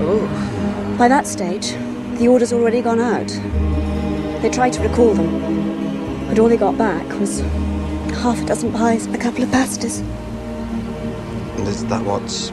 Oh. 0.00 0.96
By 0.98 1.08
that 1.08 1.26
stage, 1.26 1.72
the 2.18 2.28
order's 2.28 2.52
already 2.52 2.82
gone 2.82 3.00
out. 3.00 3.28
They 4.42 4.50
tried 4.50 4.72
to 4.74 4.82
recall 4.82 5.14
them, 5.14 6.28
but 6.28 6.38
all 6.38 6.48
they 6.48 6.56
got 6.56 6.76
back 6.76 7.06
was 7.18 7.40
half 8.20 8.40
a 8.42 8.46
dozen 8.46 8.72
pies 8.72 9.06
a 9.06 9.18
couple 9.18 9.42
of 9.42 9.50
pastas. 9.50 10.00
And 11.58 11.68
is 11.68 11.84
that 11.86 12.02
what's. 12.04 12.50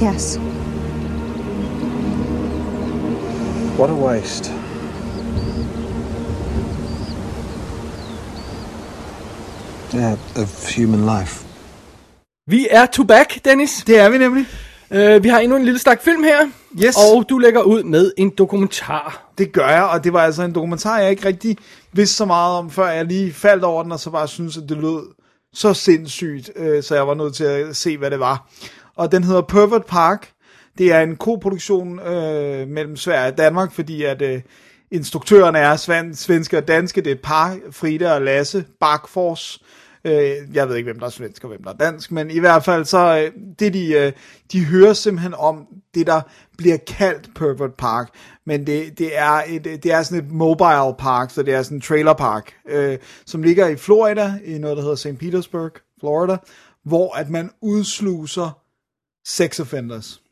Yes. 0.00 0.36
What 3.78 3.90
a 3.90 3.94
waste. 3.94 4.50
Yeah, 9.94 10.12
of 10.36 10.76
human 10.76 11.00
life. 11.18 11.46
Vi 12.46 12.66
er 12.70 12.86
to 12.86 13.04
back, 13.04 13.44
Dennis. 13.44 13.84
Det 13.86 13.98
er 13.98 14.08
vi 14.08 14.18
nemlig. 14.18 14.46
Uh, 14.90 15.24
vi 15.24 15.28
har 15.28 15.38
endnu 15.38 15.56
en 15.56 15.64
lille 15.64 15.78
stak 15.78 16.02
film 16.02 16.22
her. 16.22 16.50
Yes. 16.84 16.96
Og 16.96 17.28
du 17.28 17.38
lægger 17.38 17.62
ud 17.62 17.82
med 17.82 18.12
en 18.16 18.32
dokumentar. 18.38 19.32
Det 19.38 19.52
gør 19.52 19.68
jeg, 19.68 19.84
og 19.84 20.04
det 20.04 20.12
var 20.12 20.20
altså 20.20 20.42
en 20.42 20.54
dokumentar, 20.54 20.98
jeg 20.98 21.10
ikke 21.10 21.24
rigtig 21.26 21.56
vidste 21.92 22.16
så 22.16 22.24
meget 22.24 22.58
om, 22.58 22.70
før 22.70 22.88
jeg 22.88 23.04
lige 23.04 23.32
faldt 23.32 23.64
over 23.64 23.82
den, 23.82 23.92
og 23.92 24.00
så 24.00 24.10
bare 24.10 24.28
synes 24.28 24.56
at 24.56 24.62
det 24.68 24.76
lød 24.76 25.14
så 25.52 25.74
sindssygt, 25.74 26.50
øh, 26.56 26.82
så 26.82 26.94
jeg 26.94 27.06
var 27.06 27.14
nødt 27.14 27.34
til 27.34 27.44
at 27.44 27.76
se, 27.76 27.98
hvad 27.98 28.10
det 28.10 28.20
var. 28.20 28.50
Og 28.96 29.12
den 29.12 29.24
hedder 29.24 29.42
Pervert 29.42 29.86
Park. 29.86 30.30
Det 30.78 30.92
er 30.92 31.00
en 31.00 31.16
koproduktion 31.16 32.00
øh, 32.00 32.68
mellem 32.68 32.96
Sverige 32.96 33.32
og 33.32 33.38
Danmark, 33.38 33.72
fordi 33.72 34.02
at 34.02 34.22
øh, 34.22 34.40
instruktørerne 34.90 35.58
er 35.58 35.76
sven, 35.76 36.14
svenske 36.14 36.56
og 36.58 36.68
danske. 36.68 37.00
Det 37.00 37.10
er 37.10 37.14
et 37.14 37.22
par, 37.22 37.56
Frida 37.70 38.12
og 38.14 38.22
Lasse 38.22 38.64
Bakfors. 38.80 39.58
Øh, 39.62 39.79
Øh, 40.04 40.36
jeg 40.54 40.68
ved 40.68 40.76
ikke, 40.76 40.86
hvem 40.86 40.98
der 40.98 41.06
er 41.06 41.10
svensk 41.10 41.44
og 41.44 41.48
hvem 41.48 41.62
der 41.62 41.70
er 41.70 41.76
dansk, 41.76 42.12
men 42.12 42.30
i 42.30 42.38
hvert 42.38 42.64
fald 42.64 42.84
så, 42.84 43.18
øh, 43.18 43.42
det 43.58 43.74
de, 43.74 43.92
øh, 43.92 44.12
de 44.52 44.64
hører 44.64 44.92
simpelthen 44.92 45.34
om 45.34 45.66
det, 45.94 46.06
der 46.06 46.20
bliver 46.58 46.76
kaldt 46.76 47.30
Pervert 47.34 47.74
Park, 47.74 48.14
men 48.46 48.66
det, 48.66 48.98
det, 48.98 49.18
er, 49.18 49.42
et, 49.48 49.66
øh, 49.66 49.78
det 49.82 49.92
er 49.92 50.02
sådan 50.02 50.24
et 50.24 50.32
mobile 50.32 50.94
park, 50.98 51.30
så 51.30 51.42
det 51.42 51.54
er 51.54 51.62
sådan 51.62 51.78
en 51.78 51.82
trailer 51.82 52.12
park, 52.12 52.52
øh, 52.68 52.98
som 53.26 53.42
ligger 53.42 53.66
i 53.66 53.76
Florida, 53.76 54.34
i 54.44 54.58
noget, 54.58 54.76
der 54.76 54.82
hedder 54.82 54.96
St. 54.96 55.18
Petersburg, 55.18 55.72
Florida, 56.00 56.36
hvor 56.84 57.16
at 57.16 57.30
man 57.30 57.50
udsluser 57.60 58.60
sex 59.26 59.60
offenders, 59.60 60.22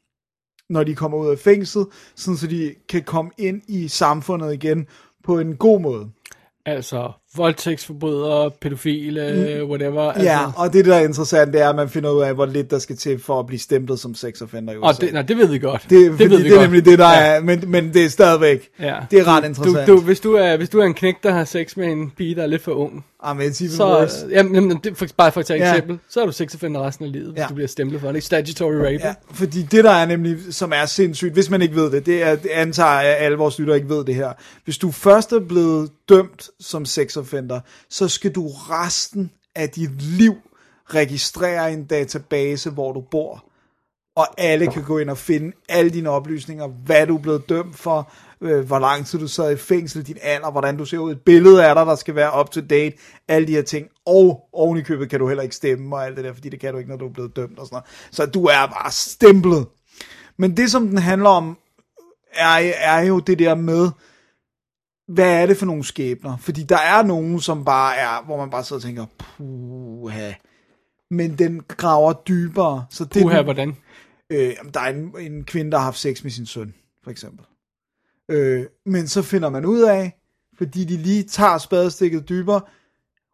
når 0.69 0.85
de 0.85 0.95
kommer 0.95 1.19
ud 1.19 1.31
af 1.31 1.39
fængslet, 1.39 1.87
sådan 2.15 2.37
så 2.37 2.47
de 2.47 2.75
kan 2.89 3.03
komme 3.03 3.31
ind 3.39 3.63
i 3.69 3.89
samfundet 3.89 4.53
igen 4.53 4.87
på 5.25 5.39
en 5.39 5.57
god 5.57 5.81
måde. 5.81 6.11
Altså, 6.67 7.13
voldtægtsforbrydere, 7.39 8.51
pædofile, 8.61 9.61
whatever. 9.65 10.03
Altså, 10.03 10.23
Ja, 10.25 10.39
og 10.57 10.73
det 10.73 10.85
der 10.85 10.95
er 10.95 11.01
interessant, 11.05 11.53
det 11.53 11.63
er, 11.63 11.69
at 11.69 11.77
man 11.77 11.89
finder 11.89 12.11
ud 12.11 12.23
af, 12.23 12.35
hvor 12.35 12.47
lidt 12.47 12.71
der 12.71 12.79
skal 12.79 12.97
til 12.97 13.23
for 13.23 13.41
at 13.41 13.47
blive 13.47 13.59
stemplet 13.61 14.01
som 14.01 14.15
sex 14.15 14.43
offender 14.43 14.73
i 14.73 14.77
USA. 14.77 14.87
og 14.89 15.01
det, 15.01 15.13
nej, 15.13 15.23
det 15.23 15.37
ved 15.37 15.47
vi 15.47 15.59
godt. 15.59 15.83
det, 15.83 15.91
det, 15.91 16.31
ved 16.31 16.39
vi 16.39 16.45
det 16.45 16.47
er 16.47 16.51
godt. 16.51 16.63
nemlig 16.63 16.85
det, 16.85 16.99
der 16.99 17.09
ja. 17.11 17.27
er, 17.27 17.41
men, 17.41 17.65
men 17.67 17.95
det 17.95 18.05
er 18.05 18.09
stadigvæk, 18.09 18.69
Ja. 18.81 18.95
det 19.11 19.19
er 19.19 19.29
ret 19.29 19.45
interessant. 19.45 19.87
Du, 19.87 19.93
du, 19.97 20.01
hvis, 20.01 20.21
du 20.21 20.35
er, 20.35 20.57
hvis 20.57 20.69
du 20.69 20.81
er 20.81 20.85
en 20.85 20.95
knæk, 20.95 21.15
der 21.23 21.31
har 21.33 21.45
sex 21.45 21.77
med 21.77 21.87
en 21.93 22.13
pige, 22.17 22.35
der 22.35 22.43
er 22.43 22.47
lidt 22.47 22.63
for 22.63 22.73
ung, 22.73 23.05
Ah, 23.23 23.37
men 23.37 23.51
it's 23.51 23.77
så, 23.77 23.85
worse. 23.85 24.27
jamen, 24.31 24.55
jamen, 24.55 24.81
det, 24.85 24.97
for, 24.97 25.07
bare 25.17 25.33
for 25.33 25.41
at 25.41 25.47
tage 25.47 25.59
et 25.61 25.65
Ja. 25.65 25.71
eksempel, 25.73 25.99
så 26.09 26.21
er 26.23 26.27
du 26.27 26.33
sexoffender 26.33 26.81
resten 26.87 27.05
af 27.05 27.13
livet, 27.13 27.33
hvis 27.33 27.41
Ja. 27.41 27.47
du 27.49 27.55
bliver 27.55 27.69
stemplet 27.69 28.01
for 28.01 28.13
det. 28.13 28.23
Statutory 28.23 28.73
rape. 28.75 28.89
Ja, 28.89 29.15
fordi 29.31 29.63
det 29.63 29.85
der 29.85 29.91
er 29.91 30.07
nemlig, 30.07 30.55
som 30.55 30.73
er 30.73 30.87
sindssygt, 30.87 31.33
hvis 31.33 31.51
man 31.51 31.63
ikke 31.63 31.75
ved 31.75 31.91
det, 31.91 32.07
det 32.07 32.23
er, 32.23 32.37
det 32.37 32.49
antager 32.51 33.01
jeg, 33.01 33.17
at 33.17 33.25
alle 33.25 33.39
vores 33.39 33.59
lyttere 33.59 33.77
ikke 33.77 33.89
ved 33.89 34.05
det 34.05 34.15
her. 34.15 34.33
Hvis 34.65 34.79
du 34.79 34.91
først 34.91 35.33
er 35.33 35.41
blevet 35.41 35.91
dømt 36.09 36.51
som 36.61 36.85
sexoffender, 36.85 37.61
så 37.91 38.09
skal 38.09 38.31
du 38.33 38.49
resten 38.49 39.31
af 39.55 39.71
dit 39.71 40.03
liv 40.03 40.35
registrere 40.95 41.73
en 41.73 41.85
database, 41.85 42.71
hvor 42.71 42.93
du 42.93 43.01
bor. 43.11 43.45
Og 44.17 44.27
alle 44.39 44.67
kan 44.67 44.83
gå 44.85 44.99
ind 44.99 45.11
og 45.11 45.19
finde 45.19 45.53
alle 45.69 45.91
dine 45.91 46.11
oplysninger, 46.11 46.67
hvad 46.67 47.07
du 47.07 47.17
er 47.17 47.21
blevet 47.23 47.49
dømt 47.49 47.77
for, 47.77 48.13
øh, 48.41 48.67
hvor 48.67 48.79
lang 48.79 49.07
tid 49.07 49.19
du 49.19 49.29
sad 49.29 49.53
i 49.53 49.57
fængsel, 49.57 50.07
din 50.07 50.17
alder, 50.23 50.51
hvordan 50.51 50.77
du 50.77 50.85
ser 50.85 50.99
ud, 50.99 51.13
et 51.13 51.21
billede 51.21 51.67
af 51.67 51.75
dig, 51.75 51.87
der 51.87 51.95
skal 51.95 52.15
være 52.15 52.41
up 52.41 52.51
to 52.51 52.61
date, 52.61 52.97
alle 53.29 53.47
de 53.49 53.53
her 53.53 53.63
ting. 53.63 53.89
Og 54.07 54.49
oven 54.53 54.79
i 54.79 54.83
købet 54.83 55.11
kan 55.11 55.21
du 55.21 55.29
heller 55.29 55.43
ikke 55.43 55.57
stemme 55.57 55.97
og 55.97 56.07
alt 56.07 56.17
det 56.17 56.25
der, 56.25 56.33
fordi 56.33 56.49
det 56.49 56.61
kan 56.61 56.73
du 56.73 56.79
ikke, 56.79 56.91
når 56.91 56.97
du 56.97 57.07
er 57.09 57.13
blevet 57.13 57.37
dømt 57.37 57.59
og 57.59 57.67
sådan 57.67 57.75
noget. 57.75 58.15
Så 58.15 58.27
du 58.27 58.45
er 58.45 58.67
bare 58.67 58.91
stemplet. 58.91 59.67
Men 60.37 60.57
det, 60.57 60.71
som 60.71 60.89
den 60.89 60.99
handler 60.99 61.29
om, 61.31 61.59
er, 62.35 62.73
er 62.79 63.01
jo 63.01 63.19
det 63.19 63.39
der 63.39 63.55
med, 63.55 63.91
hvad 65.09 65.43
er 65.43 65.47
det 65.47 65.57
for 65.57 65.67
nogle 65.67 65.85
skæbner? 65.85 66.37
Fordi 66.37 66.63
der 66.63 66.79
er 66.79 67.03
nogen, 67.03 67.41
som 67.41 67.65
bare 67.65 67.97
er, 67.97 68.25
hvor 68.25 68.37
man 68.37 68.51
bare 68.51 68.65
sidder 68.65 68.81
og 68.81 68.85
tænker, 68.85 69.07
puha. 69.19 70.33
Men 71.11 71.39
den 71.39 71.63
graver 71.69 72.13
dybere. 72.13 72.85
Så 72.91 73.05
det, 73.05 73.23
Puha, 73.23 73.37
den- 73.37 73.45
hvordan? 73.45 73.77
Øh, 74.31 74.53
der 74.75 74.81
er 74.81 74.89
en, 74.89 75.13
en 75.21 75.45
kvinde, 75.45 75.71
der 75.71 75.79
har 75.79 75.85
haft 75.85 75.99
sex 75.99 76.23
med 76.23 76.31
sin 76.31 76.47
søn, 76.47 76.75
for 77.05 77.11
eksempel. 77.11 77.45
Øh, 78.29 78.67
men 78.87 79.09
så 79.09 79.23
finder 79.23 79.49
man 79.49 79.65
ud 79.65 79.81
af, 79.81 80.19
fordi 80.59 80.85
de 80.85 80.97
lige 80.97 81.23
tager 81.23 81.59
spadestikket 81.59 82.29
dybere, 82.29 82.61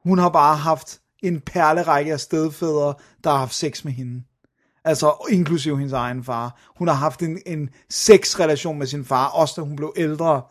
hun 0.02 0.18
har 0.18 0.28
bare 0.28 0.56
haft 0.56 1.00
en 1.22 1.40
perlerække 1.40 2.12
af 2.12 2.20
stedfædre, 2.20 2.94
der 3.24 3.30
har 3.30 3.38
haft 3.38 3.54
sex 3.54 3.84
med 3.84 3.92
hende. 3.92 4.22
Altså 4.84 5.26
inklusive 5.30 5.78
hendes 5.78 5.92
egen 5.92 6.24
far. 6.24 6.60
Hun 6.78 6.88
har 6.88 6.94
haft 6.94 7.22
en, 7.22 7.38
en 7.46 7.70
sexrelation 7.90 8.78
med 8.78 8.86
sin 8.86 9.04
far, 9.04 9.26
også 9.26 9.54
da 9.56 9.60
hun 9.60 9.76
blev 9.76 9.92
ældre. 9.96 10.42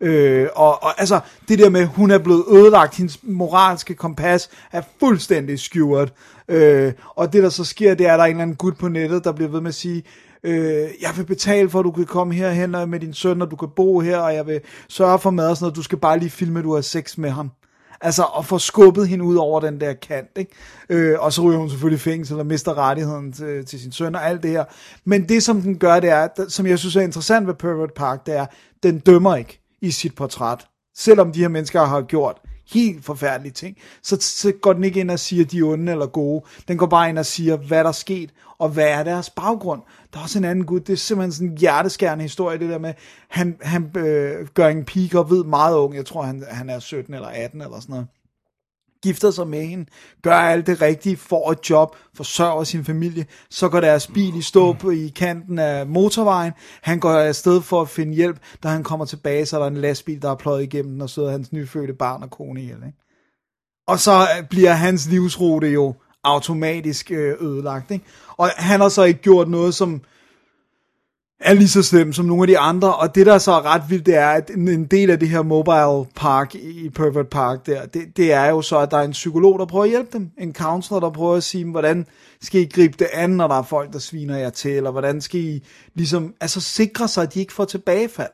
Øh, 0.00 0.48
og, 0.54 0.82
og 0.82 1.00
altså, 1.00 1.20
det 1.48 1.58
der 1.58 1.70
med, 1.70 1.86
hun 1.86 2.10
er 2.10 2.18
blevet 2.18 2.44
ødelagt, 2.52 2.96
hendes 2.96 3.18
moralske 3.22 3.94
kompas 3.94 4.50
er 4.72 4.82
fuldstændig 5.00 5.58
skjort. 5.58 6.12
Øh, 6.48 6.92
og 7.16 7.32
det 7.32 7.42
der 7.42 7.48
så 7.48 7.64
sker, 7.64 7.94
det 7.94 8.06
er, 8.06 8.12
at 8.12 8.18
der 8.18 8.24
er 8.24 8.28
en 8.28 8.30
eller 8.30 8.42
anden 8.42 8.56
gut 8.56 8.76
på 8.76 8.88
nettet, 8.88 9.24
der 9.24 9.32
bliver 9.32 9.50
ved 9.50 9.60
med 9.60 9.68
at 9.68 9.74
sige, 9.74 10.02
øh, 10.44 10.88
jeg 11.00 11.10
vil 11.16 11.26
betale 11.26 11.70
for, 11.70 11.78
at 11.78 11.84
du 11.84 11.90
kan 11.90 12.06
komme 12.06 12.34
herhen 12.34 12.74
og 12.74 12.88
med 12.88 13.00
din 13.00 13.14
søn, 13.14 13.42
og 13.42 13.50
du 13.50 13.56
kan 13.56 13.68
bo 13.76 14.00
her, 14.00 14.18
og 14.18 14.34
jeg 14.34 14.46
vil 14.46 14.60
sørge 14.88 15.18
for 15.18 15.30
mad 15.30 15.50
og 15.50 15.56
sådan 15.56 15.64
noget. 15.64 15.76
Du 15.76 15.82
skal 15.82 15.98
bare 15.98 16.18
lige 16.18 16.30
filme, 16.30 16.58
at 16.58 16.64
du 16.64 16.74
har 16.74 16.80
sex 16.80 17.18
med 17.18 17.30
ham. 17.30 17.50
Altså 18.00 18.24
at 18.38 18.46
få 18.46 18.58
skubbet 18.58 19.08
hende 19.08 19.24
ud 19.24 19.36
over 19.36 19.60
den 19.60 19.80
der 19.80 19.92
kant, 19.92 20.30
ikke? 20.36 20.52
Øh, 20.88 21.20
og 21.20 21.32
så 21.32 21.42
ryger 21.42 21.58
hun 21.58 21.70
selvfølgelig 21.70 21.96
i 21.96 22.00
fængsel 22.00 22.38
og 22.38 22.46
mister 22.46 22.78
rettigheden 22.78 23.32
til, 23.32 23.66
til 23.66 23.80
sin 23.80 23.92
søn 23.92 24.14
og 24.14 24.26
alt 24.26 24.42
det 24.42 24.50
her. 24.50 24.64
Men 25.04 25.28
det 25.28 25.42
som 25.42 25.62
den 25.62 25.78
gør, 25.78 26.00
det 26.00 26.10
er, 26.10 26.28
som 26.48 26.66
jeg 26.66 26.78
synes 26.78 26.96
er 26.96 27.00
interessant 27.00 27.46
ved 27.46 27.54
Pervert 27.54 27.92
Park, 27.96 28.26
det 28.26 28.36
er, 28.36 28.46
den 28.82 28.98
dømmer 28.98 29.36
ikke 29.36 29.60
i 29.82 29.90
sit 29.90 30.14
portræt. 30.14 30.66
Selvom 30.96 31.32
de 31.32 31.40
her 31.40 31.48
mennesker 31.48 31.84
har 31.84 32.02
gjort 32.02 32.36
helt 32.72 33.04
forfærdelige 33.04 33.52
ting, 33.52 33.76
så, 34.02 34.16
så 34.20 34.52
går 34.62 34.72
den 34.72 34.84
ikke 34.84 35.00
ind 35.00 35.10
og 35.10 35.18
siger, 35.18 35.44
de 35.44 35.58
er 35.58 35.64
onde 35.64 35.92
eller 35.92 36.06
gode. 36.06 36.44
Den 36.68 36.78
går 36.78 36.86
bare 36.86 37.08
ind 37.08 37.18
og 37.18 37.26
siger, 37.26 37.56
hvad 37.56 37.78
der 37.78 37.88
er 37.88 37.92
sket, 37.92 38.30
og 38.60 38.68
hvad 38.68 38.88
er 38.88 39.02
deres 39.02 39.30
baggrund. 39.30 39.82
Der 40.12 40.18
er 40.18 40.22
også 40.22 40.38
en 40.38 40.44
anden 40.44 40.66
gut, 40.66 40.86
det 40.86 40.92
er 40.92 40.96
simpelthen 40.96 41.32
sådan 41.32 41.48
en 41.48 41.58
hjerteskærende 41.58 42.22
historie, 42.22 42.58
det 42.58 42.68
der 42.68 42.78
med, 42.78 42.94
han, 43.28 43.56
han 43.62 43.92
øh, 43.96 44.46
gør 44.54 44.68
en 44.68 44.84
pige 44.84 45.18
og 45.18 45.30
ved 45.30 45.44
meget 45.44 45.76
ung, 45.76 45.94
jeg 45.94 46.06
tror 46.06 46.22
han, 46.22 46.44
han 46.50 46.70
er 46.70 46.78
17 46.78 47.14
eller 47.14 47.28
18 47.28 47.62
eller 47.62 47.80
sådan 47.80 47.92
noget, 47.92 48.06
gifter 49.02 49.30
sig 49.30 49.48
med 49.48 49.66
hende, 49.66 49.86
gør 50.22 50.34
alt 50.34 50.66
det 50.66 50.82
rigtige, 50.82 51.16
får 51.16 51.52
et 51.52 51.70
job, 51.70 51.96
forsørger 52.14 52.64
sin 52.64 52.84
familie, 52.84 53.26
så 53.50 53.68
går 53.68 53.80
deres 53.80 54.06
bil 54.06 54.36
i 54.36 54.42
stå 54.42 54.72
på 54.72 54.90
i 54.90 55.08
kanten 55.08 55.58
af 55.58 55.86
motorvejen, 55.86 56.52
han 56.82 57.00
går 57.00 57.12
afsted 57.12 57.60
for 57.62 57.80
at 57.80 57.88
finde 57.88 58.14
hjælp, 58.14 58.38
da 58.62 58.68
han 58.68 58.84
kommer 58.84 59.06
tilbage, 59.06 59.46
så 59.46 59.56
er 59.56 59.60
der 59.60 59.68
en 59.68 59.76
lastbil, 59.76 60.22
der 60.22 60.30
er 60.30 60.36
pløjet 60.36 60.62
igennem 60.62 60.92
den, 60.92 61.02
og 61.02 61.10
så 61.10 61.24
er 61.24 61.30
hans 61.30 61.52
nyfødte 61.52 61.94
barn 61.94 62.22
og 62.22 62.30
kone 62.30 62.60
ihjel, 62.60 62.76
ikke? 62.86 62.98
Og 63.88 63.98
så 63.98 64.20
øh, 64.20 64.48
bliver 64.48 64.72
hans 64.72 65.08
livsrute 65.08 65.68
jo 65.68 65.94
automatisk 66.24 67.10
øh, 67.10 67.34
ødelagt, 67.40 67.90
ikke? 67.90 68.04
Og 68.36 68.50
han 68.56 68.80
har 68.80 68.88
så 68.88 69.02
ikke 69.02 69.20
gjort 69.20 69.48
noget, 69.48 69.74
som 69.74 70.02
er 71.40 71.54
lige 71.54 71.68
så 71.68 71.82
slem 71.82 72.12
som 72.12 72.26
nogle 72.26 72.42
af 72.42 72.46
de 72.46 72.58
andre, 72.58 72.96
og 72.96 73.14
det 73.14 73.26
der 73.26 73.38
så 73.38 73.52
er 73.52 73.74
ret 73.74 73.82
vildt, 73.88 74.06
det 74.06 74.16
er, 74.16 74.28
at 74.28 74.50
en 74.50 74.68
en 74.68 74.84
del 74.84 75.10
af 75.10 75.18
det 75.18 75.28
her 75.28 75.42
mobile 75.42 76.12
park 76.16 76.54
i 76.54 76.90
Pervert 76.90 77.28
Park 77.28 77.66
der, 77.66 77.86
det, 77.86 78.16
det 78.16 78.32
er 78.32 78.46
jo 78.46 78.62
så, 78.62 78.78
at 78.78 78.90
der 78.90 78.96
er 78.96 79.02
en 79.02 79.10
psykolog, 79.10 79.58
der 79.58 79.66
prøver 79.66 79.84
at 79.84 79.90
hjælpe 79.90 80.18
dem, 80.18 80.30
en 80.38 80.54
counselor, 80.54 81.00
der 81.00 81.10
prøver 81.10 81.36
at 81.36 81.42
sige, 81.42 81.64
dem, 81.64 81.70
hvordan 81.70 82.06
skal 82.42 82.60
I 82.60 82.64
gribe 82.64 82.96
det 82.98 83.08
an, 83.12 83.30
når 83.30 83.48
der 83.48 83.54
er 83.54 83.62
folk, 83.62 83.92
der 83.92 83.98
sviner 83.98 84.36
jer 84.36 84.50
til, 84.50 84.70
eller 84.70 84.90
hvordan 84.90 85.20
skal 85.20 85.40
I 85.40 85.64
ligesom, 85.94 86.34
altså 86.40 86.60
sikre 86.60 87.08
sig, 87.08 87.22
at 87.22 87.34
de 87.34 87.40
ikke 87.40 87.52
får 87.52 87.64
tilbagefald. 87.64 88.30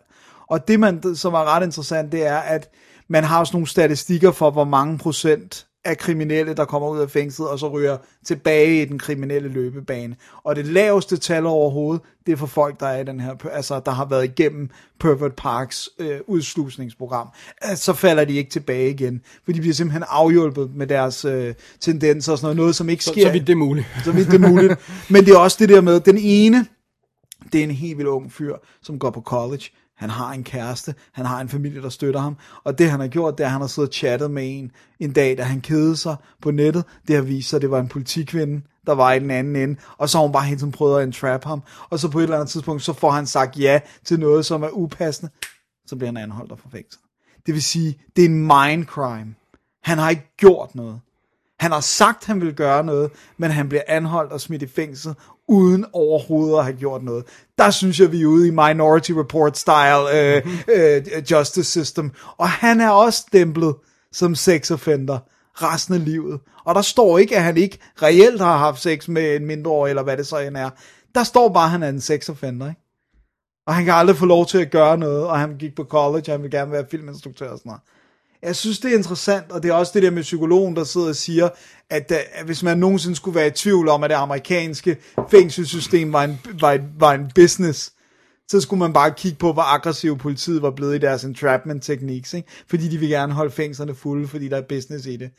Og 0.49 0.69
det, 0.69 0.81
man, 0.81 1.15
som 1.15 1.35
er 1.35 1.57
ret 1.57 1.65
interessant, 1.65 2.13
det 2.13 2.27
er, 2.27 2.39
at 2.39 2.71
man 3.09 3.25
har 3.25 3.39
også 3.39 3.53
nogle 3.53 3.67
statistikker 3.67 4.33
for, 4.33 4.51
hvor 4.51 4.65
mange 4.65 4.99
procent 4.99 5.66
af 5.87 5.99
kriminelle, 5.99 6.55
der 6.55 6.65
kommer 6.65 6.89
ud 6.89 6.99
af 6.99 7.11
fængslet, 7.11 7.49
og 7.49 7.59
så 7.59 7.69
ryger 7.69 7.97
tilbage 8.27 8.83
i 8.83 8.85
den 8.85 8.99
kriminelle 8.99 9.49
løbebane. 9.49 10.17
Og 10.45 10.57
det 10.57 10.67
laveste 10.67 11.17
tal 11.17 11.47
overhovedet, 11.47 12.03
det 12.27 12.33
er 12.33 12.37
for 12.37 12.47
folk, 12.47 12.81
der 12.81 12.87
er 12.87 13.01
i 13.01 13.05
den 13.05 13.21
her, 13.21 13.35
altså 13.53 13.81
der 13.81 13.91
har 13.93 14.05
været 14.05 14.25
igennem 14.25 14.71
Pervert 15.01 15.35
Parks 15.35 15.89
øh, 15.99 16.21
udslusningsprogram. 16.27 17.29
Altså, 17.61 17.85
så 17.85 17.93
falder 17.93 18.25
de 18.25 18.37
ikke 18.37 18.51
tilbage 18.51 18.91
igen, 18.91 19.21
for 19.45 19.53
de 19.53 19.61
bliver 19.61 19.75
simpelthen 19.75 20.05
afhjulpet 20.09 20.71
med 20.75 20.87
deres 20.87 21.25
øh, 21.25 21.55
tendenser 21.81 22.33
og 22.33 22.39
sådan 22.39 22.45
noget, 22.45 22.57
noget 22.57 22.77
som 22.77 22.89
ikke 22.89 23.05
Så, 23.05 23.11
sker. 23.11 23.23
så 23.27 23.33
vidt 23.33 23.47
det 23.47 23.53
er 23.53 23.57
muligt. 23.57 23.87
så 24.05 24.13
vidt 24.13 24.27
det 24.31 24.45
er 24.45 24.49
muligt. 24.49 24.81
Men 25.11 25.25
det 25.25 25.35
er 25.35 25.39
også 25.39 25.57
det 25.61 25.69
der 25.69 25.81
med, 25.81 26.01
den 26.01 26.19
ene, 26.19 26.67
det 27.53 27.61
er 27.61 27.65
en 27.65 27.71
helt 27.71 27.99
vildt 27.99 28.09
ung 28.09 28.33
fyr, 28.33 28.57
som 28.83 28.99
går 28.99 29.11
på 29.11 29.21
college. 29.21 29.65
Han 29.97 30.11
har 30.11 30.33
en 30.33 30.45
kæreste, 30.45 30.95
han 31.13 31.27
har 31.27 31.41
en 31.41 31.49
familie, 31.49 31.83
der 31.83 31.89
støtter 31.89 32.21
ham, 32.21 32.37
og 32.65 32.79
det 32.79 32.91
han 32.91 33.01
har 33.01 33.09
gjort, 33.09 33.39
det 33.39 33.45
er, 33.45 33.49
at 33.49 33.53
han 33.53 33.61
har 33.61 33.69
siddet 33.69 33.89
og 33.89 33.95
chattet 33.95 34.31
med 34.31 34.59
en 34.59 34.73
en 35.01 35.13
dag, 35.13 35.39
da 35.39 35.43
han 35.43 35.61
kedede 35.61 35.97
sig 35.97 36.17
på 36.43 36.51
nettet. 36.51 36.85
Det 37.09 37.17
har 37.17 37.23
vist 37.23 37.49
sig, 37.49 37.57
at 37.57 37.63
det 37.63 37.71
var 37.71 37.81
en 37.81 37.89
politikvinde, 37.89 38.63
der 38.87 38.93
var 38.93 39.13
i 39.13 39.19
den 39.19 39.31
anden 39.31 39.57
ende, 39.57 39.77
og 39.99 40.09
så 40.09 40.19
har 40.19 40.23
hun 40.23 40.33
bare 40.33 40.45
hele 40.45 40.59
tiden 40.59 40.73
prøvet 40.73 40.99
at 41.01 41.07
entrap 41.07 41.45
ham, 41.45 41.63
og 41.91 41.99
så 41.99 42.09
på 42.09 42.19
et 42.19 42.23
eller 42.23 42.37
andet 42.37 42.51
tidspunkt, 42.51 42.83
så 42.83 42.93
får 42.93 43.11
han 43.11 43.27
sagt 43.27 43.59
ja 43.59 43.81
til 44.05 44.21
noget, 44.21 44.47
som 44.47 44.63
er 44.63 44.69
upassende, 44.69 45.33
så 45.87 45.97
bliver 45.97 46.09
han 46.09 46.17
anholdt 46.17 46.53
og 46.53 46.59
fra. 46.59 46.79
Det 47.47 47.55
vil 47.55 47.63
sige, 47.63 47.99
det 48.17 48.25
er 48.25 48.29
en 48.29 48.41
mind 48.41 48.85
crime. 48.85 49.35
Han 49.83 49.99
har 49.99 50.11
ikke 50.11 50.35
gjort 50.37 50.75
noget. 50.75 51.01
Han 51.61 51.73
har 51.73 51.81
sagt, 51.81 52.25
han 52.25 52.41
vil 52.41 52.55
gøre 52.55 52.85
noget, 52.85 53.11
men 53.37 53.51
han 53.51 53.69
bliver 53.69 53.83
anholdt 53.89 54.33
og 54.33 54.41
smidt 54.41 54.63
i 54.63 54.67
fængsel, 54.67 55.15
uden 55.49 55.87
overhovedet 55.93 56.59
at 56.59 56.65
have 56.65 56.77
gjort 56.77 57.03
noget. 57.03 57.25
Der 57.59 57.71
synes 57.71 58.01
jeg, 58.01 58.13
vi 58.13 58.23
er 58.23 58.27
ude 58.27 58.47
i 58.47 58.51
Minority 58.51 59.13
Report-style 59.13 60.17
øh, 60.17 60.47
øh, 60.69 61.23
justice 61.31 61.71
system. 61.71 62.11
Og 62.37 62.49
han 62.49 62.81
er 62.81 62.91
også 62.91 63.25
stemplet 63.29 63.75
som 64.13 64.35
sexoffender 64.35 65.19
resten 65.55 65.95
af 65.95 66.05
livet. 66.05 66.41
Og 66.65 66.75
der 66.75 66.83
står 66.83 67.19
ikke, 67.19 67.37
at 67.37 67.43
han 67.43 67.57
ikke 67.57 67.79
reelt 68.03 68.41
har 68.41 68.57
haft 68.57 68.83
sex 68.83 69.09
med 69.09 69.37
en 69.37 69.47
mindreårig, 69.47 69.91
eller 69.91 70.03
hvad 70.03 70.17
det 70.17 70.27
så 70.27 70.39
end 70.39 70.57
er. 70.57 70.71
Der 71.15 71.25
står 71.25 71.49
bare, 71.49 71.65
at 71.65 71.71
han 71.71 71.83
er 71.83 71.89
en 71.89 72.01
sexoffender, 72.01 72.69
ikke? 72.69 72.81
Og 73.67 73.75
han 73.75 73.85
kan 73.85 73.95
aldrig 73.95 74.17
få 74.17 74.27
lov 74.27 74.47
til 74.47 74.59
at 74.59 74.71
gøre 74.71 74.99
noget, 74.99 75.27
og 75.27 75.39
han 75.39 75.57
gik 75.59 75.75
på 75.75 75.85
college, 75.85 76.25
og 76.27 76.33
han 76.33 76.43
vil 76.43 76.51
gerne 76.51 76.73
være 76.73 76.87
filminstruktør 76.91 77.51
og 77.51 77.59
sådan 77.59 77.71
noget. 77.71 77.83
Jeg 78.47 78.57
synes, 78.57 78.79
det 78.79 78.93
er 78.93 78.97
interessant, 78.97 79.53
og 79.53 79.63
det 79.63 79.69
er 79.69 79.73
også 79.75 79.93
det 79.95 80.03
der 80.03 80.11
med 80.11 80.23
psykologen, 80.23 80.77
der 80.77 80.85
sidder 80.85 81.09
og 81.09 81.17
siger, 81.17 81.49
at, 81.91 82.11
øh, 82.13 82.19
at 82.33 82.47
hvis 82.47 82.63
man 82.63 82.79
nogensinde 82.79 83.17
skulle 83.17 83.35
være 83.35 83.47
i 83.47 83.51
tvivl 83.51 83.89
om, 83.89 84.05
at 84.05 84.11
det 84.11 84.17
amerikanske 84.17 84.97
fængselssystem 85.31 86.13
var 86.13 86.25
en, 86.25 86.41
var, 86.61 86.73
en, 86.73 86.83
var 86.99 87.13
en 87.13 87.31
business, 87.35 87.93
så 88.49 88.61
skulle 88.61 88.79
man 88.79 88.93
bare 88.93 89.11
kigge 89.17 89.39
på, 89.39 89.53
hvor 89.53 89.63
aggressiv 89.75 90.19
politiet 90.19 90.63
var 90.63 90.71
blevet 90.71 90.95
i 90.95 90.99
deres 90.99 91.25
entrapment 91.25 91.83
techniques, 91.83 92.35
ikke? 92.35 92.49
fordi 92.71 92.89
de 92.89 92.99
vil 92.99 93.09
gerne 93.09 93.33
holde 93.33 93.51
fængslerne 93.51 93.95
fulde, 93.95 94.29
fordi 94.29 94.49
der 94.49 94.57
er 94.57 94.63
business 94.69 95.07
i 95.07 95.17
det. 95.17 95.31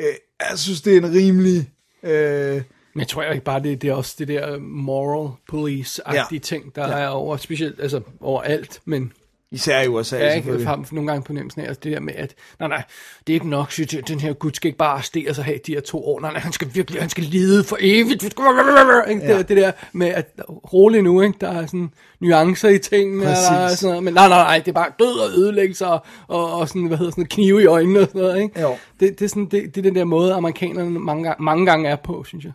Øh, 0.00 0.06
jeg 0.50 0.58
synes, 0.58 0.82
det 0.82 0.92
er 0.92 0.98
en 0.98 1.12
rimelig... 1.14 1.70
Øh, 2.02 2.54
Men 2.94 3.00
jeg 3.00 3.08
tror 3.08 3.22
ikke 3.22 3.44
bare, 3.44 3.62
det, 3.62 3.82
det 3.82 3.90
er 3.90 3.94
også 3.94 4.14
det 4.18 4.28
der 4.28 4.58
moral 4.58 5.30
police-agtige 5.52 6.34
Ja. 6.34 6.38
ting, 6.38 6.74
der 6.76 6.88
Ja. 6.88 6.98
er 7.04 7.08
over, 7.08 7.36
specielt, 7.36 7.80
altså 7.80 8.00
over 8.20 8.42
alt, 8.42 8.80
men 8.84 9.12
Især 9.54 9.80
i 9.82 9.88
USA, 9.88 10.16
Ja, 10.18 10.32
ikke? 10.34 10.52
Jeg 10.58 10.66
har 10.68 10.84
nogle 10.92 11.10
gange 11.10 11.26
fornemmelsen 11.26 11.60
af, 11.62 11.66
altså 11.66 11.80
det 11.84 11.92
der 11.92 12.00
med, 12.00 12.14
at 12.16 12.34
nej, 12.60 12.68
nej, 12.68 12.82
det 13.26 13.32
er 13.32 13.34
ikke 13.34 13.48
nok, 13.48 13.76
det- 13.76 14.08
den 14.08 14.20
her 14.20 14.32
gut 14.32 14.56
skal 14.56 14.68
ikke 14.68 14.78
bare 14.78 14.88
arresteres 14.92 15.38
og 15.38 15.44
have 15.44 15.58
de 15.66 15.72
her 15.72 15.80
to 15.80 16.04
år. 16.06 16.20
Nej, 16.20 16.32
nej, 16.32 16.40
han 16.40 16.52
skal 16.52 16.68
virkelig, 16.74 17.00
han 17.00 17.10
skal 17.10 17.24
lide 17.24 17.64
for 17.64 17.76
evigt. 17.80 18.22
Ikke? 18.24 19.22
Ja. 19.26 19.38
Det, 19.38 19.48
det 19.48 19.56
der 19.56 19.72
med, 19.92 20.06
at 20.06 20.40
rolig 20.72 21.02
nu, 21.02 21.20
ikke? 21.20 21.34
der 21.40 21.48
er 21.50 21.66
sådan 21.66 21.90
nuancer 22.20 22.68
i 22.68 22.78
tingene, 22.78 23.26
og 23.30 23.36
sådan 23.70 23.88
noget, 23.88 24.02
men 24.02 24.14
nej, 24.14 24.28
nej, 24.28 24.38
nej, 24.42 24.58
det 24.58 24.68
er 24.68 24.72
bare 24.72 24.90
død 24.98 25.18
og 25.18 25.28
ødelæggelse 25.38 25.86
og, 25.86 26.00
og, 26.28 26.68
sådan, 26.68 26.86
hvad 26.86 26.98
hedder 26.98 27.10
sådan 27.12 27.26
knive 27.26 27.62
i 27.62 27.66
øjnene 27.66 28.00
og 28.00 28.06
sådan 28.06 28.20
noget, 28.20 28.42
ikke? 28.42 28.60
Jo. 28.60 28.76
Det, 29.00 29.18
det, 29.18 29.24
er 29.24 29.28
sådan, 29.28 29.44
det, 29.44 29.74
det 29.74 29.76
er 29.76 29.82
den 29.82 29.94
der 29.94 30.04
måde, 30.04 30.32
amerikanerne 30.34 30.98
mange, 30.98 31.34
mange 31.40 31.66
gange 31.66 31.88
er 31.88 31.96
på, 31.96 32.24
synes 32.24 32.44
jeg. 32.44 32.52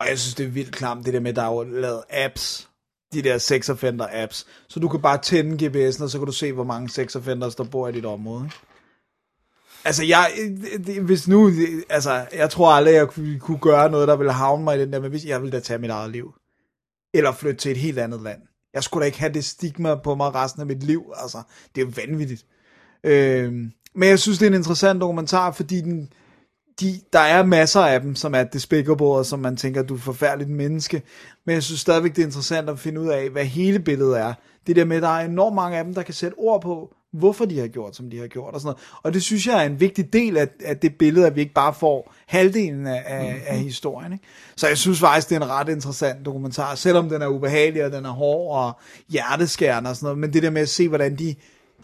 Og 0.00 0.06
jeg 0.10 0.18
synes, 0.18 0.34
det 0.34 0.46
er 0.46 0.50
vildt 0.50 0.72
klamt, 0.72 1.06
det 1.06 1.14
der 1.14 1.20
med, 1.20 1.30
at 1.30 1.36
der 1.36 1.42
er 1.42 1.64
lavet 1.80 2.00
apps, 2.10 2.68
de 3.12 3.22
der 3.22 3.38
sexoffender 3.38 4.06
apps, 4.12 4.46
så 4.68 4.80
du 4.80 4.88
kan 4.88 5.02
bare 5.02 5.18
tænde 5.18 5.66
GPS'en, 5.66 6.02
og 6.02 6.10
så 6.10 6.18
kan 6.18 6.26
du 6.26 6.32
se, 6.32 6.52
hvor 6.52 6.64
mange 6.64 6.88
sexoffenders 6.88 7.54
der 7.54 7.64
bor 7.64 7.88
i 7.88 7.92
dit 7.92 8.04
område. 8.04 8.44
Ikke? 8.44 8.56
Altså, 9.84 10.04
jeg, 10.04 10.30
hvis 11.02 11.28
nu, 11.28 11.52
altså, 11.90 12.26
jeg 12.34 12.50
tror 12.50 12.70
aldrig, 12.70 12.94
jeg 12.94 13.08
kunne, 13.08 13.38
kunne 13.38 13.58
gøre 13.58 13.90
noget, 13.90 14.08
der 14.08 14.16
ville 14.16 14.32
havne 14.32 14.64
mig 14.64 14.76
i 14.76 14.80
den 14.80 14.92
der, 14.92 15.00
men 15.00 15.10
hvis 15.10 15.24
jeg 15.24 15.42
ville 15.42 15.52
da 15.52 15.60
tage 15.60 15.78
mit 15.78 15.90
eget 15.90 16.10
liv. 16.10 16.34
Eller 17.14 17.32
flytte 17.32 17.60
til 17.60 17.70
et 17.70 17.76
helt 17.76 17.98
andet 17.98 18.22
land. 18.22 18.40
Jeg 18.74 18.82
skulle 18.82 19.02
da 19.02 19.06
ikke 19.06 19.20
have 19.20 19.32
det 19.32 19.44
stigma 19.44 19.94
på 19.94 20.14
mig 20.14 20.34
resten 20.34 20.60
af 20.60 20.66
mit 20.66 20.82
liv, 20.82 21.12
altså, 21.16 21.42
det 21.74 21.80
er 21.80 21.86
jo 21.86 21.92
vanvittigt. 21.96 22.46
Øh, 23.04 23.52
men 23.94 24.08
jeg 24.08 24.18
synes, 24.18 24.38
det 24.38 24.46
er 24.46 24.50
en 24.50 24.56
interessant 24.56 25.00
dokumentar, 25.00 25.50
fordi 25.50 25.80
den, 25.80 26.12
de, 26.80 27.00
der 27.12 27.18
er 27.18 27.44
masser 27.44 27.80
af 27.80 28.00
dem, 28.00 28.14
som 28.14 28.34
er 28.34 28.44
despicable, 28.44 29.06
og 29.06 29.26
som 29.26 29.38
man 29.38 29.56
tænker, 29.56 29.82
du 29.82 29.94
er 29.94 29.98
forfærdeligt 29.98 30.50
menneske. 30.50 31.02
Men 31.46 31.54
jeg 31.54 31.62
synes 31.62 31.80
stadigvæk, 31.80 32.16
det 32.16 32.22
er 32.22 32.26
interessant 32.26 32.70
at 32.70 32.78
finde 32.78 33.00
ud 33.00 33.08
af, 33.08 33.30
hvad 33.30 33.44
hele 33.44 33.78
billedet 33.80 34.18
er. 34.20 34.34
Det 34.66 34.76
der 34.76 34.84
med, 34.84 34.96
at 34.96 35.02
der 35.02 35.08
er 35.08 35.24
enormt 35.24 35.54
mange 35.54 35.78
af 35.78 35.84
dem, 35.84 35.94
der 35.94 36.02
kan 36.02 36.14
sætte 36.14 36.34
ord 36.34 36.62
på, 36.62 36.94
hvorfor 37.12 37.44
de 37.44 37.58
har 37.58 37.66
gjort, 37.68 37.96
som 37.96 38.10
de 38.10 38.18
har 38.18 38.26
gjort. 38.26 38.54
Og, 38.54 38.60
sådan 38.60 38.66
noget. 38.66 39.00
og 39.02 39.14
det 39.14 39.22
synes 39.22 39.46
jeg 39.46 39.62
er 39.62 39.66
en 39.66 39.80
vigtig 39.80 40.12
del 40.12 40.36
af, 40.36 40.48
af 40.64 40.76
det 40.78 40.94
billede, 40.98 41.26
at 41.26 41.36
vi 41.36 41.40
ikke 41.40 41.54
bare 41.54 41.74
får 41.74 42.14
halvdelen 42.26 42.86
af, 42.86 43.02
af, 43.06 43.20
Mhm. 43.22 43.28
mm-hmm. 43.32 43.44
af 43.46 43.58
historien. 43.58 44.12
Ikke? 44.12 44.24
Så 44.56 44.68
jeg 44.68 44.78
synes 44.78 45.00
faktisk, 45.00 45.28
det 45.28 45.36
er 45.36 45.40
en 45.40 45.48
ret 45.50 45.68
interessant 45.68 46.24
dokumentar, 46.26 46.74
selvom 46.74 47.08
den 47.08 47.22
er 47.22 47.26
ubehagelig, 47.26 47.84
og 47.84 47.92
den 47.92 48.04
er 48.04 48.10
hård 48.10 48.56
og 48.66 48.72
hjerteskærende 49.08 49.90
og 49.90 49.96
sådan 49.96 50.04
noget. 50.06 50.18
Men 50.18 50.32
det 50.32 50.42
der 50.42 50.50
med 50.50 50.62
at 50.62 50.68
se, 50.68 50.88
hvordan 50.88 51.16
de 51.16 51.34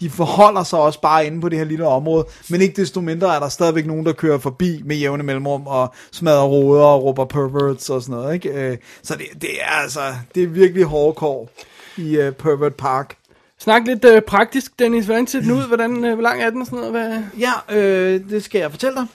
de 0.01 0.11
forholder 0.11 0.62
sig 0.62 0.78
også 0.78 1.01
bare 1.01 1.26
inde 1.26 1.40
på 1.40 1.49
det 1.49 1.59
her 1.59 1.64
lille 1.64 1.86
område, 1.86 2.26
men 2.51 2.61
ikke 2.61 2.80
desto 2.80 3.01
mindre 3.01 3.34
er 3.36 3.40
der 3.40 3.49
stadigvæk 3.49 3.86
nogen, 3.86 4.07
der 4.07 4.12
kører 4.12 4.38
forbi 4.38 4.82
med 4.84 4.96
jævne 4.96 5.22
mellemrum 5.22 5.66
og 5.66 5.94
smadrer 6.12 6.44
råder 6.44 6.84
og 6.84 7.05
råber 7.05 7.24
perverts 7.24 7.90
og 7.90 8.03
sådan 8.03 8.14
noget. 8.14 8.34
Ikke? 8.34 8.49
Øh, 8.49 8.76
Så 9.03 9.14
det, 9.14 9.42
det 9.42 9.51
er 9.62 9.82
altså, 9.82 10.01
det 10.34 10.42
er 10.42 10.46
virkelig 10.46 10.84
hårdkår 10.84 11.51
i 11.96 12.18
uh, 12.18 12.30
Pervert 12.30 12.74
Park. 12.74 13.16
Snak 13.59 13.82
lidt 13.86 14.05
øh, 14.05 14.22
praktisk, 14.22 14.78
Dennis. 14.78 15.05
Hvordan 15.05 15.26
ser 15.26 15.40
den 15.40 15.51
ud? 15.51 15.66
Hvordan, 15.66 16.05
øh, 16.05 16.14
hvor 16.14 16.22
lang 16.22 16.42
er 16.42 16.51
den 16.51 16.61
og 16.61 16.66
sådan 16.66 16.78
noget? 16.78 16.92
Hvad? 16.92 17.22
Ja, 17.38 17.76
øh, 17.76 18.20
det 18.30 18.44
skal 18.44 18.59
jeg 18.59 18.70
fortælle 18.70 18.96
dig. 18.96 19.07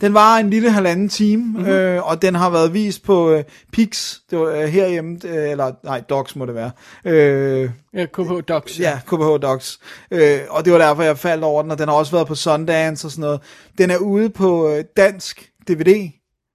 Den 0.00 0.14
var 0.14 0.36
en 0.36 0.50
lille 0.50 0.70
halvanden 0.70 1.08
time, 1.08 1.42
mm-hmm. 1.44 1.66
øh, 1.66 2.08
og 2.08 2.22
den 2.22 2.34
har 2.34 2.50
været 2.50 2.74
vist 2.74 3.02
på 3.02 3.30
øh, 3.30 3.44
Pix, 3.72 4.16
det 4.30 4.38
var 4.38 4.46
øh, 4.46 4.64
herhjemme, 4.64 5.18
øh, 5.24 5.50
eller 5.50 5.72
nej, 5.84 6.00
Docs 6.00 6.36
må 6.36 6.46
det 6.46 6.54
være. 6.54 6.70
Øh, 7.04 7.70
Ja, 7.94 8.06
KH 8.06 8.48
Docs. 8.48 8.80
Ja, 8.80 9.00
KBH 9.06 9.42
Docs. 9.42 9.78
Øh, 10.10 10.40
og 10.48 10.64
det 10.64 10.72
var 10.72 10.78
derfor, 10.78 11.02
jeg 11.02 11.18
faldt 11.18 11.44
over 11.44 11.62
den, 11.62 11.70
og 11.70 11.78
den 11.78 11.88
har 11.88 11.94
også 11.94 12.12
været 12.12 12.26
på 12.26 12.34
Sundance 12.34 13.06
og 13.06 13.10
sådan 13.10 13.20
noget. 13.20 13.40
Den 13.78 13.90
er 13.90 13.98
ude 13.98 14.30
på 14.30 14.68
øh, 14.68 14.84
dansk 14.96 15.50
DVD, 15.68 16.10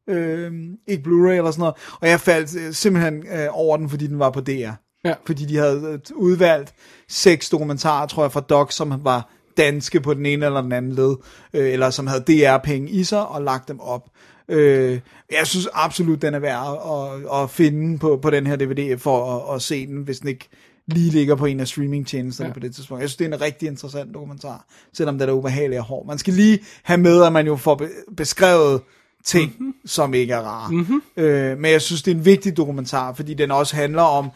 øh, 0.10 0.52
ikke 0.88 1.04
Blu-ray 1.04 1.32
eller 1.32 1.52
sådan 1.52 1.60
noget, 1.60 1.76
og 2.02 2.10
jeg 2.10 2.20
faldt 2.20 2.58
øh, 2.60 2.74
simpelthen 2.74 3.24
øh, 3.34 3.48
over 3.52 3.78
den, 3.78 3.90
fordi 3.90 4.08
den 4.08 4.20
var 4.20 4.30
på 4.30 4.42
DR. 4.42 4.72
Ja. 5.06 5.14
Fordi 5.26 5.46
de 5.46 5.58
havde 5.58 5.82
øh, 5.94 6.00
udvalgt 6.16 6.74
seks 7.10 7.50
dokumentarer, 7.50 8.08
tror 8.08 8.24
jeg, 8.24 8.32
fra 8.32 8.42
Docs, 8.42 8.76
som 8.76 8.94
var 9.04 9.30
danske 9.58 10.00
på 10.02 10.14
den 10.14 10.26
ene 10.26 10.46
eller 10.46 10.62
den 10.62 10.72
anden 10.72 10.92
led, 10.92 11.16
øh, 11.54 11.74
eller 11.74 11.90
som 11.90 12.08
havde 12.08 12.24
DR-penge 12.28 12.90
i 12.90 13.04
sig, 13.04 13.28
og 13.28 13.42
lagt 13.42 13.68
dem 13.68 13.80
op. 13.80 14.10
Øh, 14.50 15.00
jeg 15.32 15.48
synes 15.48 15.68
absolut, 15.74 16.22
den 16.22 16.34
er 16.34 16.40
værd 16.40 16.82
at, 17.32 17.42
at 17.44 17.50
finde 17.50 18.00
på, 18.00 18.20
på 18.22 18.30
den 18.30 18.48
her 18.48 18.56
DVD, 18.56 18.98
for 19.00 19.48
at, 19.50 19.56
at 19.56 19.62
se 19.62 19.88
den, 19.88 20.04
hvis 20.04 20.20
den 20.20 20.28
ikke 20.30 20.50
lige 20.88 21.12
ligger 21.12 21.36
på 21.36 21.46
en 21.46 21.60
af 21.60 21.68
streamingtjenesterne 21.68 22.48
Ja. 22.48 22.54
på 22.54 22.60
det 22.60 22.76
tidspunkt. 22.76 23.02
Jeg 23.02 23.10
synes, 23.10 23.18
det 23.18 23.28
er 23.32 23.36
en 23.36 23.42
rigtig 23.42 23.68
interessant 23.68 24.14
dokumentar, 24.14 24.66
selvom 24.94 25.20
den 25.20 25.30
er 25.30 25.34
ubehagelig 25.34 25.80
og 25.80 25.86
hård. 25.86 26.08
Man 26.08 26.18
skal 26.18 26.34
lige 26.34 26.60
have 26.84 26.98
med, 26.98 27.24
at 27.24 27.34
man 27.34 27.46
jo 27.48 27.56
får 27.56 27.76
be- 27.76 27.90
beskrevet 28.18 28.82
ting, 29.26 29.46
Mhm. 29.46 29.56
mm-hmm. 29.66 29.88
som 29.88 30.14
ikke 30.14 30.34
er 30.34 30.40
rare. 30.42 30.72
Mm-hmm. 30.72 31.02
Øh, 31.18 31.58
men 31.58 31.72
jeg 31.72 31.82
synes, 31.82 32.02
det 32.04 32.12
er 32.12 32.16
en 32.16 32.26
vigtig 32.26 32.58
dokumentar, 32.58 33.14
fordi 33.14 33.34
den 33.34 33.52
også 33.52 33.76
handler 33.76 34.02
om, 34.02 34.30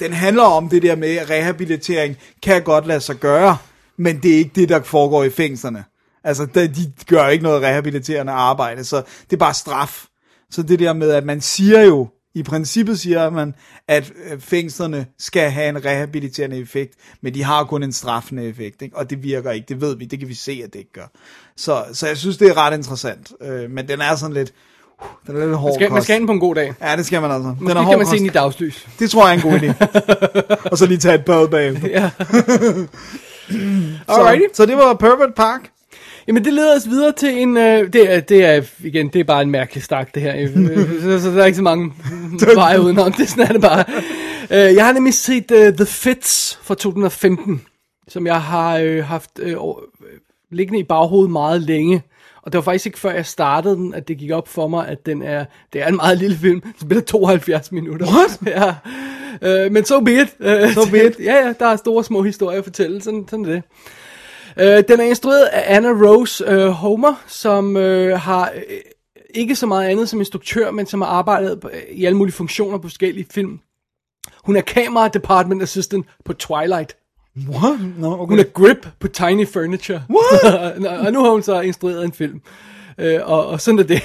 den 0.00 0.12
handler 0.12 0.42
om 0.42 0.68
det 0.68 0.82
der 0.82 0.96
med, 0.96 1.16
at 1.16 1.30
rehabilitering 1.30 2.16
kan 2.42 2.62
godt 2.62 2.86
lade 2.86 3.00
sig 3.00 3.16
gøre, 3.16 3.56
men 4.00 4.18
det 4.22 4.34
er 4.34 4.36
ikke 4.36 4.50
det, 4.54 4.68
der 4.68 4.82
foregår 4.82 5.24
i 5.24 5.30
fængslerne. 5.30 5.84
Altså, 6.24 6.46
de, 6.54 6.92
gør 7.06 7.28
ikke 7.28 7.44
noget 7.44 7.62
rehabiliterende 7.62 8.32
arbejde, 8.32 8.84
så 8.84 8.96
det 8.96 9.32
er 9.32 9.36
bare 9.36 9.54
straf. 9.54 10.04
Så 10.50 10.62
det 10.62 10.78
der 10.78 10.92
med, 10.92 11.10
at 11.10 11.24
man 11.24 11.40
siger 11.40 11.82
jo, 11.82 12.08
i 12.34 12.42
princippet 12.42 13.00
siger 13.00 13.30
man, 13.30 13.54
at 13.88 14.12
øh, 14.30 14.40
fængslerne 14.40 15.06
skal 15.18 15.50
have 15.50 15.68
en 15.68 15.84
rehabiliterende 15.84 16.56
effekt, 16.56 16.94
men 17.22 17.34
de 17.34 17.42
har 17.42 17.64
kun 17.64 17.82
en 17.82 17.92
straffende 17.92 18.44
effekt, 18.44 18.82
ikke? 18.82 18.96
og 18.96 19.10
det 19.10 19.22
virker 19.22 19.50
ikke, 19.50 19.66
det 19.68 19.80
ved 19.80 19.96
vi, 19.96 20.04
det 20.04 20.18
kan 20.18 20.28
vi 20.28 20.34
se, 20.34 20.62
at 20.64 20.72
det 20.72 20.78
ikke 20.78 20.92
gør. 20.92 21.10
Så, 21.56 21.84
så 21.92 22.06
jeg 22.06 22.16
synes, 22.16 22.36
det 22.36 22.48
er 22.48 22.56
ret 22.56 22.76
interessant, 22.76 23.32
øh, 23.42 23.70
men 23.70 23.88
den 23.88 24.00
er 24.00 24.16
sådan 24.16 24.34
lidt, 24.34 24.52
uh, 25.00 25.06
den 25.26 25.36
er 25.36 25.46
lidt 25.46 25.56
hård 25.56 25.70
Man 25.70 25.74
skal, 25.74 25.90
man 25.90 25.96
kost. 25.96 26.04
skal 26.04 26.20
ind 26.20 26.26
på 26.26 26.32
en 26.32 26.40
god 26.40 26.54
dag. 26.54 26.74
Ja, 26.82 26.96
det 26.96 27.06
skal 27.06 27.20
man 27.20 27.30
altså. 27.30 27.48
Den 27.48 27.56
Måske 27.60 27.78
er 27.78 27.88
kan 27.88 27.98
man 27.98 28.06
se 28.06 28.18
den 28.18 28.26
i 28.26 28.28
dagslys. 28.28 28.88
Det 28.98 29.10
tror 29.10 29.28
jeg 29.28 29.36
er 29.36 29.44
en 29.44 29.50
god 29.50 29.58
idé. 29.58 29.72
og 30.70 30.78
så 30.78 30.86
lige 30.86 30.98
tage 30.98 31.14
et 31.14 31.24
bad 31.24 31.48
bagefter. 31.48 31.88
Ja. 31.88 32.10
Så, 34.08 34.14
Alrighty. 34.14 34.44
så 34.52 34.66
det 34.66 34.76
var 34.76 34.94
Pervert 34.94 35.34
Park. 35.34 35.70
Jamen 36.28 36.44
det 36.44 36.52
leder 36.52 36.76
os 36.76 36.88
videre 36.88 37.12
til 37.12 37.38
en, 37.42 37.56
øh, 37.56 37.92
det, 37.92 38.14
er, 38.14 38.20
det 38.20 38.44
er 38.44 38.62
igen, 38.84 39.08
det 39.08 39.20
er 39.20 39.24
bare 39.24 39.42
en 39.42 39.50
mærkelig 39.50 39.82
stak 39.82 40.14
det 40.14 40.22
her, 40.22 40.48
så, 41.02 41.20
så 41.22 41.30
der 41.30 41.42
er 41.42 41.46
ikke 41.46 41.56
så 41.56 41.62
mange 41.62 41.92
veje 42.54 42.80
udenom, 42.80 43.12
det 43.12 43.28
sådan 43.28 43.44
er 43.48 43.52
det 43.52 43.60
bare. 43.60 43.84
Øh, 44.50 44.74
jeg 44.74 44.86
har 44.86 44.92
nemlig 44.92 45.14
set 45.14 45.50
uh, 45.50 45.74
The 45.76 45.86
Fits 45.86 46.58
fra 46.62 46.74
2015, 46.74 47.62
som 48.08 48.26
jeg 48.26 48.42
har 48.42 48.78
øh, 48.78 49.04
haft 49.04 49.30
øh, 49.38 49.52
øh, 49.52 49.58
liggende 50.50 50.80
i 50.80 50.84
baghovedet 50.84 51.30
meget 51.30 51.62
længe. 51.62 52.02
Og 52.42 52.52
det 52.52 52.58
var 52.58 52.62
faktisk 52.62 52.86
ikke 52.86 52.98
før 52.98 53.10
jeg 53.10 53.26
startede 53.26 53.76
den, 53.76 53.94
at 53.94 54.08
det 54.08 54.18
gik 54.18 54.30
op 54.30 54.48
for 54.48 54.68
mig, 54.68 54.88
at 54.88 55.06
den 55.06 55.22
er, 55.22 55.44
det 55.72 55.82
er 55.82 55.86
en 55.86 55.96
meget 55.96 56.18
lille 56.18 56.36
film. 56.36 56.60
Den 56.60 56.74
spiller 56.80 57.04
72 57.04 57.72
minutter. 57.72 58.06
What? 58.06 58.40
Ja. 58.46 58.74
Øh, 59.42 59.72
men 59.72 59.84
so 59.84 60.00
be 60.00 60.12
it. 60.12 60.36
Øh, 60.40 60.74
So 60.74 60.90
be 60.90 61.06
it. 61.06 61.16
ja, 61.28 61.46
ja, 61.46 61.52
der 61.58 61.66
er 61.66 61.76
store 61.76 62.04
små 62.04 62.22
historier 62.22 62.58
at 62.58 62.64
fortælle, 62.64 63.02
sådan, 63.02 63.26
sådan 63.28 63.44
er 63.44 63.48
det. 63.48 63.62
Øh, 64.56 64.84
den 64.88 65.00
er 65.00 65.04
instrueret 65.04 65.44
af 65.44 65.76
Anna 65.76 65.88
Rose 65.88 66.44
øh, 66.48 66.68
Homer, 66.68 67.14
som 67.26 67.76
øh, 67.76 68.18
har 68.18 68.50
øh, 68.54 68.76
ikke 69.34 69.56
så 69.56 69.66
meget 69.66 69.88
andet 69.88 70.08
som 70.08 70.20
instruktør, 70.20 70.70
men 70.70 70.86
som 70.86 71.00
har 71.00 71.08
arbejdet 71.08 71.60
på, 71.60 71.70
i 71.90 72.04
alle 72.04 72.16
mulige 72.16 72.34
funktioner 72.34 72.78
på 72.78 72.88
forskellige 72.88 73.26
film. 73.30 73.60
Hun 74.44 74.56
er 74.56 74.60
camera 74.60 75.08
department 75.08 75.62
assistant 75.62 76.06
på 76.24 76.32
Twilight. 76.32 76.96
What? 77.36 77.80
No, 77.98 78.12
okay. 78.12 78.30
Hun 78.30 78.38
er 78.38 78.44
grip 78.44 78.88
på 78.98 79.08
Tiny 79.08 79.48
Furniture. 79.48 80.02
What? 80.10 80.86
og 81.06 81.12
nu 81.12 81.24
har 81.24 81.30
hun 81.30 81.42
så 81.42 81.60
instrueret 81.60 82.04
en 82.04 82.12
film. 82.12 82.40
Øh, 82.98 83.20
og, 83.22 83.46
og 83.46 83.60
sådan 83.60 83.78
er 83.78 83.82
det. 83.82 84.02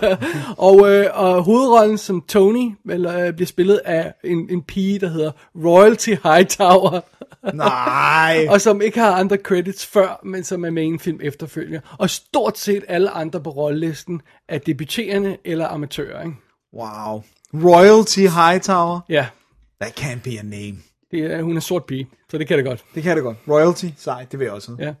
og, 0.68 0.90
øh, 0.90 1.06
og 1.14 1.42
hovedrollen 1.42 1.98
som 1.98 2.20
Tony 2.28 2.70
eller, 2.90 3.26
øh, 3.26 3.32
bliver 3.32 3.46
spillet 3.46 3.80
af 3.84 4.14
en, 4.24 4.50
en 4.50 4.62
pige, 4.62 4.98
der 4.98 5.08
hedder 5.08 5.30
Royalty 5.64 6.14
Hightower. 6.24 7.00
Nej. 7.54 8.46
og 8.50 8.60
som 8.60 8.80
ikke 8.82 9.00
har 9.00 9.12
andre 9.12 9.36
credits 9.36 9.86
før, 9.86 10.20
men 10.24 10.44
som 10.44 10.64
er 10.64 10.70
med 10.70 10.82
i 10.82 10.86
en 10.86 11.00
film 11.00 11.18
efterfølger. 11.22 11.80
Og 11.98 12.10
stort 12.10 12.58
set 12.58 12.84
alle 12.88 13.10
andre 13.10 13.40
på 13.40 13.50
rollelisten 13.50 14.20
er 14.48 14.58
debuterende 14.58 15.36
eller 15.44 15.68
amatører, 15.68 16.22
ikke? 16.22 16.36
Wow. 16.74 17.22
Royalty 17.54 18.20
Hightower. 18.20 19.00
Ja, 19.08 19.26
That 19.80 20.00
can't 20.00 20.22
be 20.22 20.38
a 20.38 20.42
name. 20.42 20.82
Det 21.14 21.32
er, 21.32 21.42
hun 21.42 21.56
er 21.56 21.60
sort 21.60 21.84
pige, 21.84 22.08
så 22.30 22.38
det 22.38 22.48
kan 22.48 22.56
det 22.58 22.66
godt. 22.66 22.84
Det 22.94 23.02
kan 23.02 23.16
det 23.16 23.24
godt. 23.24 23.36
Royalty, 23.48 23.86
sej, 23.98 24.26
det 24.32 24.38
vil 24.38 24.44
jeg 24.44 24.52
også. 24.52 24.76
Ja. 24.78 24.94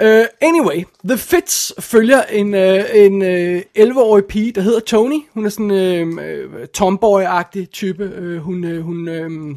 Uh, 0.00 0.26
anyway, 0.40 0.84
The 1.08 1.18
Fits 1.18 1.74
følger 1.78 2.22
en, 2.22 2.54
uh, 2.54 2.80
en 2.94 3.22
uh, 3.22 3.60
11-årig 3.78 4.24
pige, 4.24 4.52
der 4.52 4.60
hedder 4.60 4.80
Tony. 4.80 5.20
Hun 5.34 5.44
er 5.44 5.48
sådan 5.48 5.70
en 5.70 6.18
uh, 6.18 6.64
tomboy-agtig 6.72 7.66
type. 7.72 8.12
Uh, 8.18 8.36
hun, 8.36 8.64
uh, 8.64 8.84
hun, 8.84 9.08
uh, 9.08 9.56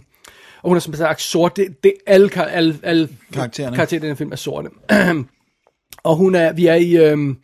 og 0.61 0.69
hun 0.69 0.75
er 0.75 0.79
som 0.79 0.93
sagt 0.93 1.21
sort. 1.21 1.57
Det, 1.57 1.83
det 1.83 1.93
alle, 2.07 2.29
alle, 2.49 2.79
alle 2.83 3.09
Karaktererne. 3.33 3.75
karakterer 3.75 4.03
i 4.03 4.07
den 4.07 4.17
film 4.17 4.31
er 4.31 4.35
sorte. 4.35 4.69
og 6.03 6.15
hun 6.15 6.35
er, 6.35 6.53
vi 6.53 6.65
er 6.65 6.75
i... 6.75 7.13
Um, 7.13 7.37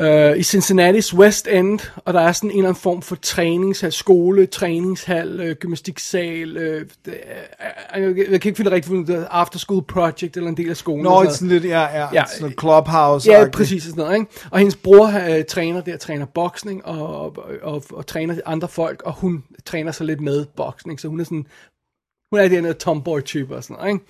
øh, 0.00 0.36
i 0.36 0.40
Cincinnati's 0.40 1.14
West 1.16 1.48
End, 1.48 1.78
og 2.04 2.14
der 2.14 2.20
er 2.20 2.32
sådan 2.32 2.50
en 2.50 2.56
eller 2.56 2.68
anden 2.68 2.80
form 2.82 3.02
for 3.02 3.16
træningshal, 3.22 3.92
skole, 3.92 4.46
træningshal, 4.46 5.40
øh, 5.40 5.56
gymnastiksal, 5.56 6.56
øh, 6.56 6.86
det 7.04 7.14
er- 7.92 7.98
jeg, 8.00 8.16
jeg 8.16 8.40
kan 8.40 8.48
ikke 8.48 8.56
finde 8.56 8.70
rigtig 8.70 8.92
ud 8.92 9.06
af 9.08 9.26
after 9.30 9.58
school 9.58 9.82
project 9.84 10.36
eller 10.36 10.48
en 10.48 10.56
del 10.56 10.70
af 10.70 10.76
skolen. 10.76 11.02
Nå, 11.02 11.10
og 11.10 11.24
no, 11.24 11.30
sådan 11.30 11.48
lidt, 11.48 11.64
ja, 11.64 11.80
ja, 11.98 12.06
Ja, 12.12 12.24
sådan 12.26 12.40
noget 12.40 12.60
clubhouse 12.60 13.30
Ja, 13.32 13.48
præcis 13.52 13.82
sådan 13.82 13.98
noget, 14.04 14.14
ikke? 14.18 14.26
Og 14.50 14.58
hendes 14.58 14.76
bror 14.76 15.06
øh, 15.06 15.44
træner 15.44 15.80
der, 15.80 15.96
træner 15.96 16.26
boksning 16.26 16.86
og, 16.86 17.20
og, 17.20 17.36
og, 17.62 17.82
og 17.92 18.06
træner 18.06 18.34
andre 18.46 18.68
folk, 18.68 19.02
og 19.04 19.12
hun 19.12 19.44
træner 19.66 19.92
sig 19.92 20.06
lidt 20.06 20.20
med 20.20 20.44
boksning, 20.56 21.00
så 21.00 21.08
hun 21.08 21.20
er 21.20 21.24
sådan 21.24 21.46
Hun 22.30 22.40
er 22.40 22.48
den 22.48 22.64
her 22.64 22.72
tomboy-type 22.72 23.56
og 23.56 23.64
sådan 23.64 23.76
noget, 23.76 23.92
ikke? 23.92 24.04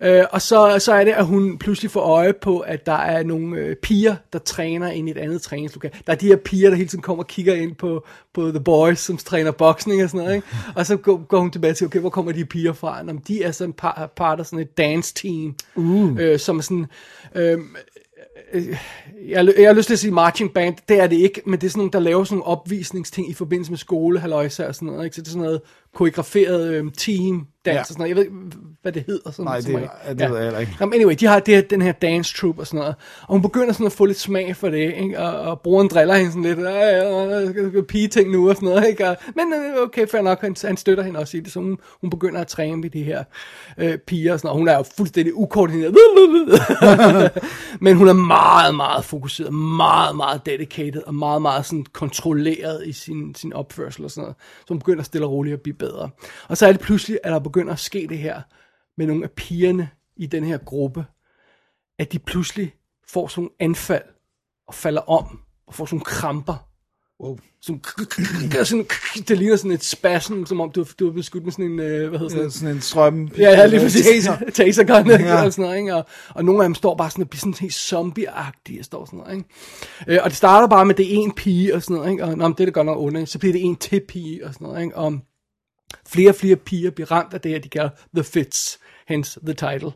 Øh, 0.00 0.24
og 0.30 0.42
så, 0.42 0.76
så 0.78 0.92
er 0.92 1.04
det, 1.04 1.12
at 1.12 1.26
hun 1.26 1.58
pludselig 1.58 1.90
får 1.90 2.00
øje 2.00 2.32
på, 2.32 2.58
at 2.58 2.86
der 2.86 2.92
er 2.92 3.22
nogle 3.22 3.58
øh, 3.58 3.76
piger, 3.76 4.16
der 4.32 4.38
træner 4.38 4.90
ind 4.90 5.08
i 5.08 5.10
et 5.10 5.18
andet 5.18 5.42
træningslokal. 5.42 5.90
Der 6.06 6.12
er 6.12 6.16
de 6.16 6.26
her 6.26 6.36
piger, 6.36 6.70
der 6.70 6.76
hele 6.76 6.88
tiden 6.88 7.02
kommer 7.02 7.24
og 7.24 7.28
kigger 7.28 7.54
ind 7.54 7.74
på, 7.74 8.06
på 8.34 8.50
The 8.50 8.60
Boys, 8.60 8.98
som 8.98 9.16
træner 9.16 9.50
boksning 9.50 10.02
og 10.02 10.10
sådan 10.10 10.24
noget. 10.24 10.36
Ikke? 10.36 10.46
Og 10.74 10.86
så 10.86 10.96
går, 10.96 11.16
går 11.16 11.40
hun 11.40 11.50
tilbage 11.50 11.74
til, 11.74 11.86
okay, 11.86 12.00
hvor 12.00 12.10
kommer 12.10 12.32
de 12.32 12.44
piger 12.44 12.72
fra? 12.72 13.02
Nå, 13.02 13.12
de 13.28 13.42
er 13.42 13.50
sådan 13.50 13.72
part, 13.72 14.10
part 14.16 14.40
af 14.40 14.46
sådan 14.46 14.58
et 14.58 14.78
dance 14.78 15.14
team, 15.14 15.54
uh. 15.76 16.16
øh, 16.18 16.38
som 16.38 16.58
er 16.58 16.62
sådan... 16.62 16.86
Øh, 17.34 17.58
øh, 18.52 18.76
jeg, 19.28 19.54
jeg 19.58 19.68
har 19.68 19.74
lyst 19.74 19.86
til 19.86 19.94
at 19.94 19.98
sige 19.98 20.10
marching 20.10 20.52
band, 20.54 20.74
det 20.88 21.00
er 21.00 21.06
det 21.06 21.16
ikke, 21.16 21.42
men 21.46 21.60
det 21.60 21.66
er 21.66 21.70
sådan 21.70 21.80
nogle, 21.80 21.92
der 21.92 22.00
laver 22.00 22.24
sådan 22.24 22.38
nogle 22.38 22.46
opvisningsting 22.46 23.30
i 23.30 23.34
forbindelse 23.34 23.72
med 23.72 23.78
skole, 23.78 24.20
halløjsa 24.20 24.66
og 24.66 24.74
sådan 24.74 24.86
noget, 24.86 25.04
ikke? 25.04 25.16
Så 25.16 25.22
det 25.22 25.28
er 25.28 25.30
sådan 25.30 25.42
noget 25.42 25.60
koreograferet 25.98 26.72
øh, 26.74 26.92
team 26.92 27.46
dans 27.66 27.74
Ja. 27.74 27.80
og 27.80 27.86
sådan 27.86 27.98
noget. 27.98 28.08
Jeg 28.08 28.16
ved 28.16 28.22
ikke, 28.24 28.36
hvad 28.82 28.92
det 28.92 29.04
hedder. 29.06 29.30
Sådan, 29.30 29.44
Nej, 29.44 29.56
det- 29.60 29.66
regel. 29.68 29.88
ja, 30.06 30.12
det 30.14 30.30
ved 30.30 30.36
jeg 30.36 30.44
heller 30.44 30.58
ikke. 30.60 30.76
Jamen, 30.80 30.94
anyway, 30.94 31.14
de 31.20 31.26
har 31.26 31.40
det, 31.40 31.54
her- 31.54 31.62
den 31.62 31.82
her 31.82 31.92
dance 31.92 32.34
troupe 32.36 32.60
og 32.62 32.66
sådan 32.66 32.78
noget, 32.78 32.94
og 33.22 33.32
hun 33.34 33.42
begynder 33.42 33.72
sådan 33.72 33.86
at 33.86 33.92
få 33.92 34.04
lidt 34.04 34.18
smag 34.18 34.56
for 34.56 34.68
det, 34.68 34.94
ikke? 34.94 35.18
Og, 35.18 35.40
og 35.50 35.60
brugeren 35.60 35.88
driller 35.88 36.14
hende 36.14 36.30
sådan 36.32 36.42
lidt, 36.42 37.74
øh, 37.76 37.82
pige-ting 37.84 38.30
nu 38.30 38.48
og 38.48 38.54
sådan 38.56 38.68
noget, 38.68 38.88
ikke? 38.88 39.08
Og, 39.08 39.16
men 39.36 39.52
øh, 39.52 39.82
okay, 39.82 40.06
fair 40.06 40.22
nok, 40.22 40.40
han, 40.40 40.56
han 40.64 40.76
støtter 40.76 41.04
hende 41.04 41.20
også 41.20 41.36
i 41.36 41.40
det, 41.40 41.52
så 41.52 41.60
hun, 41.60 41.78
hun 42.00 42.10
begynder 42.10 42.40
at 42.40 42.46
træne 42.46 42.76
med 42.76 42.90
de 42.90 43.02
her 43.02 43.24
øh, 43.78 43.98
piger 43.98 44.32
og 44.32 44.38
sådan 44.40 44.46
noget, 44.48 44.54
og 44.54 44.58
hun 44.58 44.68
er 44.68 44.76
jo 44.76 44.84
fuldstændig 44.96 45.34
ukoordineret, 45.36 45.94
men 47.80 47.96
hun 47.96 48.08
er 48.08 48.12
meget, 48.12 48.74
meget 48.74 49.04
fokuseret, 49.04 49.54
meget, 49.54 50.16
meget 50.16 50.46
dedicated, 50.46 51.02
og 51.06 51.14
meget, 51.14 51.42
meget 51.42 51.66
sådan 51.66 51.84
kontrolleret 51.92 52.86
i 52.86 52.92
sin, 52.92 53.34
sin 53.34 53.52
opførsel 53.52 54.04
og 54.04 54.10
sådan 54.10 54.22
noget. 54.22 54.36
Så 54.60 54.64
hun 54.68 54.78
begynder 54.78 55.02
stille 55.02 55.26
og 55.26 55.32
roligt 55.32 55.54
at 55.54 55.60
blive 55.60 55.74
bedre. 55.76 56.08
Og 56.48 56.56
så 56.56 56.66
er 56.66 56.72
det 56.72 56.80
pludselig, 56.80 57.18
at 57.24 57.32
der 57.32 57.38
begynder 57.48 57.72
at 57.72 57.78
ske 57.78 58.06
det 58.08 58.18
her 58.18 58.42
med 58.96 59.06
nogle 59.06 59.24
af 59.24 59.30
pigerne 59.30 59.90
i 60.16 60.26
den 60.26 60.44
her 60.44 60.58
gruppe, 60.58 61.04
at 61.98 62.12
de 62.12 62.18
pludselig 62.18 62.74
får 63.08 63.28
sådan 63.28 63.42
nogle 63.42 63.54
anfald 63.58 64.04
og 64.68 64.74
falder 64.74 65.10
om 65.10 65.40
og 65.66 65.74
får 65.74 65.86
sådan 65.86 65.94
nogle 65.94 66.04
kramper. 66.04 66.68
Wow. 67.20 67.38
Som, 67.60 67.80
sådan, 68.64 68.86
det 69.28 69.38
ligner 69.38 69.56
sådan 69.56 69.70
et 69.70 69.84
spasm, 69.84 70.44
som 70.44 70.60
om 70.60 70.70
du, 70.70 70.86
du 70.98 71.06
er 71.06 71.10
blevet 71.10 71.24
skudt 71.24 71.44
med 71.44 71.52
sådan 71.52 71.64
en, 71.64 71.80
øh, 71.80 72.08
hvad 72.08 72.18
hedder 72.18 72.28
sådan 72.28 72.50
Sådan, 72.50 72.50
sådan 72.50 72.74
en 72.74 72.80
strøm. 72.80 73.28
Ja, 73.38 73.50
ja, 73.50 73.66
lige 73.66 73.80
præcis. 73.80 74.06
Taser. 74.06 74.36
Tasergun? 74.54 75.10
Ja. 75.10 75.44
Og, 75.44 75.52
sådan 75.52 75.62
noget, 75.64 75.78
ikke? 75.78 75.94
Og, 75.94 76.06
og 76.34 76.44
nogle 76.44 76.62
af 76.62 76.68
dem 76.68 76.74
står 76.74 76.94
bare 76.96 77.10
sådan 77.10 77.22
og 77.22 77.30
bliver 77.30 77.40
sådan 77.40 77.54
helt 77.54 77.74
zombie-agtige, 77.74 78.78
og 78.78 78.84
står 78.84 79.04
sådan 79.04 79.18
noget, 79.18 79.32
ikke? 79.32 79.48
Øh, 80.08 80.18
og 80.22 80.30
det 80.30 80.36
starter 80.36 80.68
bare 80.68 80.86
med, 80.86 80.94
det 80.94 81.14
er 81.14 81.18
en 81.18 81.32
pige, 81.32 81.74
og 81.74 81.82
sådan 81.82 81.96
noget, 81.96 82.10
ikke? 82.10 82.24
Og 82.24 82.38
nå, 82.38 82.48
men 82.48 82.52
det 82.52 82.60
er 82.60 82.64
da 82.64 82.70
godt 82.70 82.86
nok 82.86 82.98
underligt. 82.98 83.30
Så 83.30 83.38
bliver 83.38 83.52
det 83.52 83.64
en 83.64 83.76
til 83.76 84.00
pige, 84.08 84.46
og 84.46 84.54
sådan 84.54 84.66
noget, 84.66 84.82
ikke? 84.82 84.96
Og 84.96 85.18
flere 86.08 86.30
og 86.30 86.34
flere 86.34 86.56
piger 86.56 86.90
bliver 86.90 87.10
ramt 87.12 87.34
af 87.34 87.40
det 87.40 87.50
her, 87.50 87.58
de 87.58 87.68
kalder 87.68 87.90
The 88.14 88.24
Fits, 88.24 88.80
hence 89.08 89.40
the 89.40 89.54
title. 89.54 89.92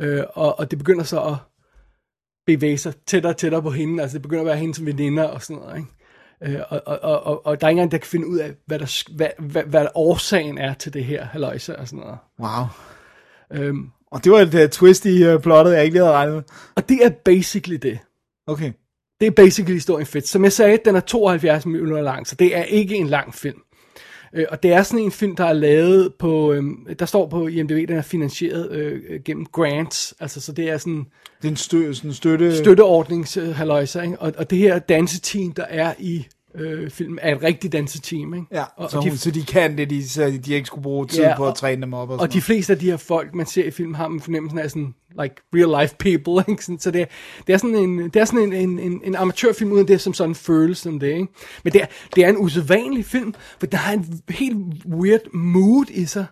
Øh, 0.00 0.24
og, 0.34 0.58
og 0.58 0.70
det 0.70 0.78
begynder 0.78 1.04
så 1.04 1.20
at 1.22 1.36
bevæge 2.46 2.78
sig 2.78 2.94
tættere 3.06 3.32
og 3.32 3.36
tættere 3.36 3.62
på 3.62 3.70
hende, 3.70 4.02
altså 4.02 4.14
det 4.14 4.22
begynder 4.22 4.42
at 4.42 4.46
være 4.46 4.56
hende 4.56 4.74
som 4.74 4.86
veninder 4.86 5.24
og 5.24 5.42
sådan 5.42 5.62
noget, 5.62 5.76
ikke? 5.76 5.88
Øh, 6.42 6.60
og, 6.68 6.82
og, 6.86 7.22
og, 7.22 7.46
og, 7.46 7.60
der 7.60 7.66
er 7.66 7.70
ingen 7.70 7.82
engang, 7.82 7.92
der 7.92 7.98
kan 7.98 8.06
finde 8.06 8.26
ud 8.26 8.38
af, 8.38 8.52
hvad, 8.66 8.78
der, 8.78 9.14
hvad, 9.16 9.28
hvad, 9.38 9.62
hvad 9.62 9.86
årsagen 9.94 10.58
er 10.58 10.74
til 10.74 10.92
det 10.94 11.04
her, 11.04 11.24
halløjse 11.24 11.78
og 11.78 11.88
sådan 11.88 12.04
noget. 12.04 12.18
Wow. 12.40 12.66
Øhm, 13.52 13.90
Og 14.06 14.24
det 14.24 14.32
var 14.32 14.38
et 14.38 14.54
uh, 14.54 14.70
twist 14.70 15.06
i 15.06 15.34
uh, 15.34 15.40
plottet, 15.40 15.72
jeg 15.72 15.84
ikke 15.84 15.94
lige 15.94 16.04
havde 16.04 16.16
regnet 16.16 16.34
med. 16.34 16.42
og 16.76 16.88
det 16.88 17.04
er 17.04 17.10
basically 17.24 17.76
det. 17.82 17.98
Okay. 18.46 18.72
Det 19.20 19.26
er 19.26 19.30
basically 19.30 19.74
historien 19.74 20.06
fedt. 20.06 20.28
Som 20.28 20.44
jeg 20.44 20.52
sagde, 20.52 20.78
den 20.84 20.96
er 20.96 21.00
72 21.00 21.66
minutter 21.66 22.02
lang, 22.02 22.26
så 22.26 22.34
det 22.34 22.56
er 22.56 22.62
ikke 22.62 22.94
en 22.94 23.06
lang 23.06 23.34
film. 23.34 23.60
Øh, 24.34 24.46
og 24.50 24.62
det 24.62 24.72
er 24.72 24.82
sådan 24.82 25.04
en 25.04 25.10
film, 25.10 25.36
der 25.36 25.44
er 25.44 25.52
lavet 25.52 26.14
på, 26.18 26.52
øhm, 26.52 26.86
der 26.98 27.06
står 27.06 27.28
på 27.28 27.46
IMDb, 27.46 27.88
den 27.88 27.96
er 27.96 28.02
finansieret 28.02 28.70
øh, 28.72 29.20
gennem 29.24 29.46
grants, 29.46 30.14
altså 30.20 30.40
så 30.40 30.52
det 30.52 30.70
er 30.70 30.78
sådan 30.78 31.06
Det 31.42 31.48
er 31.48 31.50
en 31.50 31.56
stø, 31.56 31.92
sådan 31.92 32.10
en 32.10 32.14
støtte... 32.14 32.56
støtteordnings 32.56 33.36
øh, 33.36 33.60
ikke? 34.02 34.16
Og, 34.18 34.32
og 34.38 34.50
det 34.50 34.58
her 34.58 34.78
danseteam, 34.78 35.52
der 35.52 35.64
er 35.68 35.94
i 35.98 36.26
øh, 36.54 36.90
filmen, 36.90 37.18
er 37.22 37.36
et 37.36 37.42
rigtigt 37.42 37.72
danseteam, 37.72 38.34
ikke? 38.34 38.46
Ja, 38.52 38.64
og, 38.76 38.90
så, 38.90 38.96
og, 38.96 39.02
hun, 39.02 39.12
de, 39.12 39.18
så 39.18 39.30
de 39.30 39.44
kan 39.44 39.78
det, 39.78 39.90
de, 39.90 40.08
så 40.08 40.38
de 40.44 40.54
ikke 40.54 40.66
skulle 40.66 40.82
bruge 40.82 41.06
tid 41.06 41.20
Ja, 41.22 41.36
på 41.36 41.44
at 41.44 41.48
og- 41.50 41.56
træne 41.56 41.82
dem 41.82 41.94
op. 41.94 42.10
Og, 42.10 42.20
og 42.20 42.32
de 42.32 42.40
fleste 42.40 42.72
af 42.72 42.78
de 42.78 42.86
her 42.90 42.96
folk, 42.96 43.34
man 43.34 43.46
ser 43.46 43.64
i 43.64 43.70
filmen, 43.70 43.94
har 43.94 44.08
man 44.08 44.20
fornemmelsen 44.20 44.58
af 44.58 44.70
sådan, 44.70 44.94
like, 45.22 45.34
real 45.54 45.82
life 45.82 45.94
people, 45.98 46.44
ikke? 46.52 46.64
Sådan, 46.64 46.78
så 46.78 46.90
det 46.90 47.00
er, 47.00 47.06
det 47.46 47.52
er 47.52 47.56
sådan, 47.56 47.76
en, 47.76 47.98
det 47.98 48.16
er 48.16 48.24
sådan 48.24 48.40
en, 48.40 48.52
en, 48.52 48.78
en, 48.78 49.00
en 49.04 49.14
amatørfilm, 49.16 49.72
uden 49.72 49.88
det 49.88 50.00
som 50.00 50.14
sådan 50.14 50.34
føles 50.34 50.78
som 50.78 51.00
det, 51.00 51.06
ikke? 51.08 51.26
Men 51.64 51.72
det 51.72 51.82
er, 51.82 51.86
det 52.14 52.24
er 52.24 52.28
en 52.28 52.36
usædvanlig 52.38 53.04
film, 53.04 53.34
for 53.58 53.66
der 53.66 53.78
er 53.88 53.92
en 53.92 54.20
helt 54.28 54.56
weird 54.86 55.34
mood 55.34 55.84
i 55.90 56.04
sig. 56.06 56.26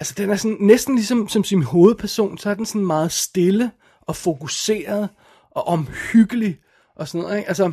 Altså, 0.00 0.14
den 0.18 0.30
er 0.30 0.36
sådan, 0.36 0.56
næsten 0.60 0.94
ligesom 0.94 1.28
som 1.28 1.44
sin 1.44 1.62
hovedperson, 1.62 2.38
så 2.38 2.50
er 2.50 2.54
den 2.54 2.66
sådan 2.66 2.86
meget 2.86 3.12
stille 3.12 3.70
og 4.02 4.16
fokuseret 4.16 5.08
og 5.50 5.68
omhyggelig 5.68 6.58
og 6.96 7.08
sådan 7.08 7.22
noget, 7.22 7.36
ikke? 7.36 7.48
Altså, 7.48 7.72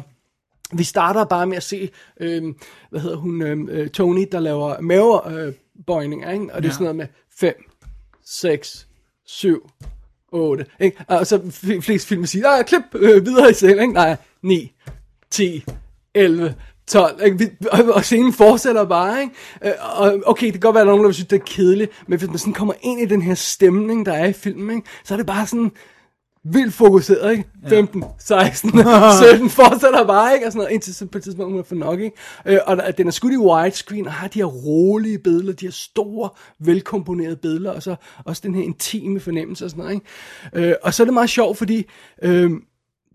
vi 0.73 0.83
starter 0.83 1.23
bare 1.25 1.47
med 1.47 1.57
at 1.57 1.63
se, 1.63 1.89
øh, 2.19 2.43
hvad 2.89 3.01
hedder 3.01 3.17
hun, 3.17 3.41
øh, 3.41 3.89
Tony, 3.89 4.27
der 4.31 4.39
laver 4.39 4.81
mavebøjninger, 4.81 6.31
ikke? 6.31 6.53
Og 6.53 6.63
det 6.63 6.69
er 6.69 6.73
sådan 6.73 6.83
noget 6.83 6.95
med 6.95 7.07
5, 7.39 7.53
6, 8.25 8.87
7, 9.25 9.69
8, 10.31 10.65
ikke? 10.79 10.97
Og 11.07 11.27
så 11.27 11.37
fl- 11.37 11.79
flest 11.81 12.07
film 12.07 12.25
siger, 12.25 12.43
nej, 12.43 12.63
klip 12.63 12.83
øh, 12.95 13.25
videre 13.25 13.49
i 13.49 13.53
scenen, 13.53 13.79
ikke? 13.79 13.93
Nej, 13.93 14.15
9, 14.43 14.71
10, 15.31 15.65
11, 16.13 16.55
12, 16.87 17.23
ikke? 17.25 17.55
Og, 17.95 18.05
scenen 18.05 18.33
fortsætter 18.33 18.85
bare, 18.85 19.21
ikke? 19.21 19.33
Øh, 19.65 19.71
Og 19.99 20.19
okay, 20.25 20.45
det 20.45 20.53
kan 20.53 20.61
godt 20.61 20.73
være, 20.73 20.81
at 20.81 20.87
nogen, 20.87 21.05
der 21.05 21.11
synes, 21.11 21.27
det 21.27 21.41
er 21.41 21.45
kedeligt, 21.45 21.91
men 22.07 22.19
hvis 22.19 22.29
man 22.29 22.37
sådan 22.37 22.53
kommer 22.53 22.73
ind 22.81 23.01
i 23.01 23.05
den 23.05 23.21
her 23.21 23.33
stemning, 23.35 24.05
der 24.05 24.13
er 24.13 24.25
i 24.25 24.33
filmen, 24.33 24.75
ikke? 24.77 24.89
Så 25.03 25.13
er 25.13 25.17
det 25.17 25.25
bare 25.25 25.47
sådan, 25.47 25.71
vildt 26.43 26.73
fokuseret, 26.73 27.31
ikke? 27.31 27.49
15, 27.69 28.03
16, 28.19 28.69
17, 28.69 29.49
fortsætter 29.49 30.07
bare, 30.07 30.33
ikke? 30.33 30.45
Og 30.45 30.51
sådan 30.51 30.59
noget, 30.59 30.73
indtil 30.73 30.95
så 30.95 31.05
på 31.05 31.17
et 31.17 31.23
tidspunkt, 31.23 31.51
hun 31.51 31.59
er 31.59 31.63
for 31.63 31.75
nok, 31.75 31.99
ikke? 31.99 32.17
Øh, 32.45 32.59
og 32.65 32.77
der, 32.77 32.91
den 32.91 33.07
er 33.07 33.11
skudt 33.11 33.33
i 33.33 33.37
widescreen, 33.37 34.07
og 34.07 34.13
har 34.13 34.27
de 34.27 34.39
her 34.39 34.45
rolige 34.45 35.19
billeder, 35.19 35.53
de 35.53 35.65
her 35.65 35.71
store, 35.71 36.29
velkomponerede 36.59 37.35
billeder, 37.35 37.71
og 37.71 37.83
så 37.83 37.95
også 38.25 38.41
den 38.45 38.55
her 38.55 38.63
intime 38.63 39.19
fornemmelse 39.19 39.65
og 39.65 39.69
sådan 39.69 39.83
noget, 39.83 39.93
ikke? 40.53 40.69
Øh, 40.69 40.75
og 40.83 40.93
så 40.93 41.03
er 41.03 41.05
det 41.05 41.13
meget 41.13 41.29
sjovt, 41.29 41.57
fordi 41.57 41.85
øh, 42.21 42.51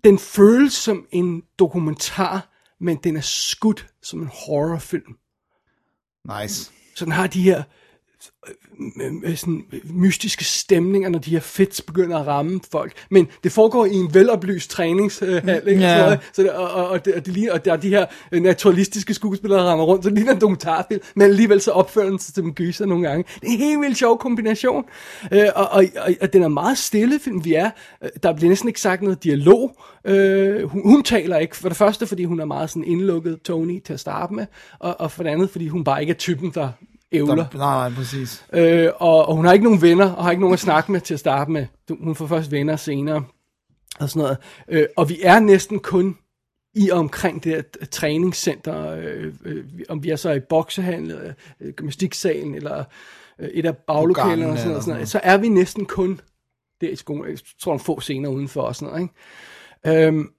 den 0.04 0.18
føles 0.18 0.72
som 0.72 1.06
en 1.10 1.42
dokumentar, 1.58 2.48
men 2.80 2.96
den 3.04 3.16
er 3.16 3.20
skudt 3.20 3.86
som 4.02 4.22
en 4.22 4.30
horrorfilm. 4.32 5.16
Nice. 6.40 6.72
Så 6.96 7.04
den 7.04 7.12
har 7.12 7.26
de 7.26 7.42
her 7.42 7.62
øh, 9.00 9.12
øh, 9.24 9.36
sådan 9.36 9.64
mystiske 9.84 10.44
stemninger, 10.44 11.08
når 11.08 11.18
de 11.18 11.30
her 11.30 11.40
fits 11.40 11.82
begynder 11.82 12.18
at 12.18 12.26
ramme 12.26 12.60
folk. 12.72 12.92
Men 13.10 13.28
det 13.44 13.52
foregår 13.52 13.86
i 13.86 13.94
en 13.94 14.14
veloplyst 14.14 14.70
træningshal, 14.70 15.62
ikke? 15.68 15.82
Ja. 15.82 16.16
Så, 16.32 16.42
det, 16.42 16.50
og, 16.50 16.70
og, 16.70 16.88
og, 16.88 17.04
det, 17.04 17.14
og, 17.14 17.26
det 17.26 17.34
ligner, 17.34 17.52
og 17.52 17.64
der 17.64 17.72
er 17.72 17.76
de 17.76 17.88
her 17.88 18.06
øh, 18.32 18.42
naturalistiske 18.42 19.14
skuespillere, 19.14 19.58
der 19.60 19.64
rammer 19.64 19.84
rundt, 19.84 20.04
så 20.04 20.10
det 20.10 20.18
ligner 20.18 20.32
en 20.32 20.40
dokumentarfilm, 20.40 21.02
men 21.14 21.28
alligevel 21.28 21.60
så 21.60 21.70
opfører 21.70 22.08
den 22.10 22.18
sig 22.18 22.34
til 22.34 22.42
en 22.42 22.52
gyser 22.54 22.86
nogle 22.86 23.08
gange. 23.08 23.24
Det 23.40 23.48
er 23.48 23.52
en 23.52 23.58
helt 23.58 23.80
vildt 23.80 23.98
sjov 23.98 24.18
kombination, 24.18 24.84
øh, 25.32 25.46
og, 25.54 25.68
og, 25.68 25.84
og, 25.96 26.14
og 26.20 26.32
den 26.32 26.42
er 26.42 26.48
meget 26.48 26.78
stille 26.78 27.18
film, 27.18 27.44
vi 27.44 27.54
er. 27.54 27.70
Øh, 28.04 28.10
Der 28.22 28.32
bliver 28.32 28.48
næsten 28.48 28.68
ikke 28.68 28.80
sagt 28.80 29.02
noget 29.02 29.24
dialog. 29.24 29.76
Øh, 30.06 30.62
hun, 30.68 30.82
hun 30.84 31.02
taler 31.02 31.38
ikke, 31.38 31.56
for 31.56 31.68
det 31.68 31.76
første, 31.78 32.06
fordi 32.06 32.24
hun 32.24 32.40
er 32.40 32.44
meget 32.44 32.70
sådan 32.70 32.84
indlukket 32.84 33.42
Tony 33.42 33.82
til 33.82 33.92
at 33.92 34.00
starte 34.00 34.34
med, 34.34 34.46
og, 34.78 35.00
og 35.00 35.12
for 35.12 35.22
det 35.22 35.30
andet, 35.30 35.50
fordi 35.50 35.68
hun 35.68 35.84
bare 35.84 36.00
ikke 36.00 36.10
er 36.10 36.14
typen, 36.14 36.50
der 36.54 36.68
ævler. 37.14 37.34
Der, 37.34 37.58
nej, 37.58 37.88
nej, 37.88 37.96
præcis. 37.96 38.44
Øh, 38.52 38.90
og, 38.96 39.28
og 39.28 39.36
hun 39.36 39.44
har 39.44 39.52
ikke 39.52 39.64
nogen 39.64 39.82
venner, 39.82 40.12
og 40.12 40.24
har 40.24 40.30
ikke 40.30 40.40
nogen 40.40 40.54
at 40.54 40.60
snakke 40.60 40.92
med 40.92 41.00
til 41.00 41.14
at 41.14 41.20
starte 41.20 41.50
med. 41.50 41.66
Hun 42.00 42.14
får 42.14 42.26
først 42.26 42.50
venner 42.52 42.76
senere, 42.76 43.24
og 44.00 44.10
sådan 44.10 44.22
noget. 44.22 44.38
Øh, 44.68 44.86
og 44.96 45.08
vi 45.08 45.18
er 45.22 45.38
næsten 45.38 45.78
kun 45.78 46.16
i 46.74 46.90
og 46.90 46.98
omkring 46.98 47.44
det 47.44 47.52
her 47.54 47.86
træningscenter, 47.90 48.90
øh, 48.90 49.32
øh, 49.44 49.64
om 49.88 50.02
vi 50.02 50.10
er 50.10 50.16
så 50.16 50.30
i 50.30 50.40
boksehandel, 50.40 51.34
øh, 51.60 51.72
gymnastiksalen, 51.72 52.54
eller 52.54 52.84
øh, 53.38 53.48
et 53.48 53.66
af 53.66 53.76
baglokalerne, 53.76 54.32
og 54.32 54.38
sådan 54.38 54.48
noget, 54.48 54.58
sådan 54.58 54.82
sådan 54.82 54.94
noget, 54.94 55.08
så 55.08 55.20
er 55.22 55.36
vi 55.36 55.48
næsten 55.48 55.86
kun 55.86 56.20
der 56.80 56.88
i 56.88 56.96
skolen. 56.96 57.30
Jeg 57.30 57.38
tror, 57.60 57.72
en 57.72 57.80
få 57.80 58.00
scener 58.00 58.28
udenfor 58.28 58.62
og 58.62 58.76
sådan 58.76 58.88
noget, 58.88 59.02
ikke? 59.02 60.06
Øhm, 60.06 60.30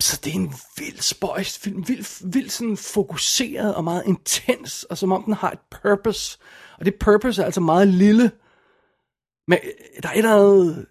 så 0.00 0.20
det 0.24 0.30
er 0.30 0.34
en 0.36 0.52
vild 0.78 1.00
spøjst 1.00 1.58
film, 1.58 1.88
vild, 1.88 2.30
vild 2.32 2.48
sådan 2.50 2.76
fokuseret 2.76 3.74
og 3.74 3.84
meget 3.84 4.02
intens, 4.06 4.82
og 4.84 4.98
som 4.98 5.12
om 5.12 5.22
den 5.24 5.32
har 5.34 5.50
et 5.50 5.58
purpose. 5.82 6.38
Og 6.78 6.84
det 6.84 6.94
purpose 6.94 7.42
er 7.42 7.46
altså 7.46 7.60
meget 7.60 7.88
lille, 7.88 8.30
men 9.48 9.58
øh, 9.64 10.02
der 10.02 10.08
er 10.08 10.12
et 10.12 10.18
eller 10.18 10.36
andet 10.36 10.86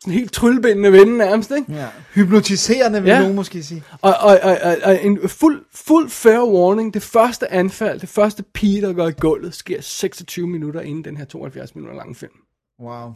sådan 0.00 0.12
helt 0.14 0.32
tryllebindende 0.32 0.92
vende 0.92 1.18
nærmest, 1.18 1.50
ikke? 1.50 1.72
Ja. 1.72 1.88
Hypnotiserende, 2.14 3.02
vil 3.02 3.10
Ja. 3.10 3.20
nogen 3.20 3.34
måske 3.34 3.62
sige. 3.62 3.82
Og, 4.02 4.14
og, 4.20 4.38
og, 4.42 4.58
og, 4.62 4.76
og 4.84 5.04
en 5.04 5.28
fuld, 5.28 5.64
fuld 5.70 6.10
fair 6.10 6.38
warning, 6.52 6.94
det 6.94 7.02
første 7.02 7.52
anfald, 7.52 8.00
det 8.00 8.08
første 8.08 8.42
pige, 8.42 8.80
der 8.82 8.92
går 8.92 9.08
i 9.08 9.12
gulvet, 9.12 9.54
sker 9.54 9.80
26 9.80 10.46
minutter 10.46 10.80
inden 10.80 11.04
den 11.04 11.16
her 11.16 11.24
72 11.24 11.74
minutter 11.74 11.96
lange 11.96 12.14
film. 12.14 12.32
Wow. 12.80 13.12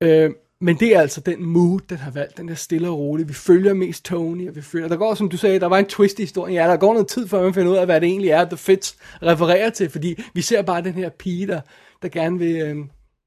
Øh, 0.00 0.30
men 0.64 0.76
det 0.76 0.96
er 0.96 1.00
altså 1.00 1.20
den 1.20 1.44
mood, 1.44 1.80
den 1.88 1.96
har 1.96 2.10
valgt, 2.10 2.36
den 2.36 2.48
der 2.48 2.54
stille 2.54 2.88
og 2.88 2.98
rolig. 2.98 3.28
Vi 3.28 3.32
følger 3.32 3.74
mest 3.74 4.04
Tony, 4.04 4.48
og 4.48 4.56
vi 4.56 4.62
følger... 4.62 4.88
Der 4.88 4.96
går, 4.96 5.14
som 5.14 5.28
du 5.28 5.36
sagde, 5.36 5.60
der 5.60 5.66
var 5.66 5.78
en 5.78 5.86
twist 5.86 6.18
i 6.18 6.22
historien. 6.22 6.54
Ja, 6.54 6.68
der 6.68 6.76
går 6.76 6.92
noget 6.92 7.08
tid, 7.08 7.28
før 7.28 7.42
man 7.42 7.54
finder 7.54 7.72
ud 7.72 7.76
af, 7.76 7.86
hvad 7.86 8.00
det 8.00 8.08
egentlig 8.08 8.30
er, 8.30 8.44
The 8.44 8.56
Fits 8.56 8.96
refererer 9.22 9.70
til, 9.70 9.90
fordi 9.90 10.22
vi 10.34 10.42
ser 10.42 10.62
bare 10.62 10.82
den 10.82 10.92
her 10.92 11.08
pige, 11.08 11.46
der, 11.46 11.60
der 12.02 12.08
gerne 12.08 12.38
vil 12.38 12.56
øh, 12.56 12.76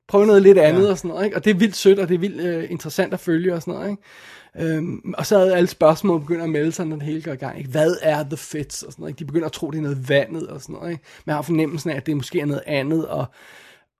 prøve 0.08 0.26
noget 0.26 0.42
lidt 0.42 0.58
andet 0.58 0.86
ja. 0.86 0.92
og 0.92 0.98
sådan 0.98 1.10
noget, 1.10 1.26
ikke? 1.26 1.38
Og 1.38 1.46
det 1.46 1.52
er 1.52 1.56
vildt 1.56 1.76
sødt, 1.76 2.00
og 2.00 2.10
det 2.10 2.16
er 2.16 2.20
vildt 2.20 2.42
øh, 2.42 2.72
interessant 2.72 3.14
at 3.14 3.20
følge 3.20 3.54
og 3.54 3.62
sådan 3.62 3.74
noget, 3.74 3.90
ikke? 3.90 4.76
Øhm, 4.76 5.14
og 5.18 5.26
så 5.26 5.38
er 5.38 5.56
alle 5.56 5.68
spørgsmål 5.68 6.20
begynder 6.20 6.44
at 6.44 6.50
melde 6.50 6.72
sig, 6.72 6.86
når 6.86 6.96
det 6.96 7.06
hele 7.06 7.22
går 7.22 7.32
i 7.32 7.36
gang. 7.36 7.58
Ikke? 7.58 7.70
Hvad 7.70 7.98
er 8.02 8.24
The 8.24 8.38
Fits? 8.38 8.84
Og 8.84 8.92
sådan 8.92 9.02
noget, 9.02 9.12
ikke? 9.12 9.20
De 9.20 9.26
begynder 9.26 9.46
at 9.46 9.52
tro, 9.52 9.72
det 9.72 9.78
er 9.78 9.82
noget 9.82 10.10
vandet 10.10 10.48
og 10.48 10.62
sådan 10.62 10.76
noget. 10.76 10.92
Ikke? 10.92 11.04
Man 11.26 11.36
har 11.36 11.42
fornemmelsen 11.42 11.90
af, 11.90 11.96
at 11.96 12.06
det 12.06 12.16
måske 12.16 12.40
er 12.40 12.46
noget 12.46 12.64
andet, 12.66 13.08
og, 13.08 13.26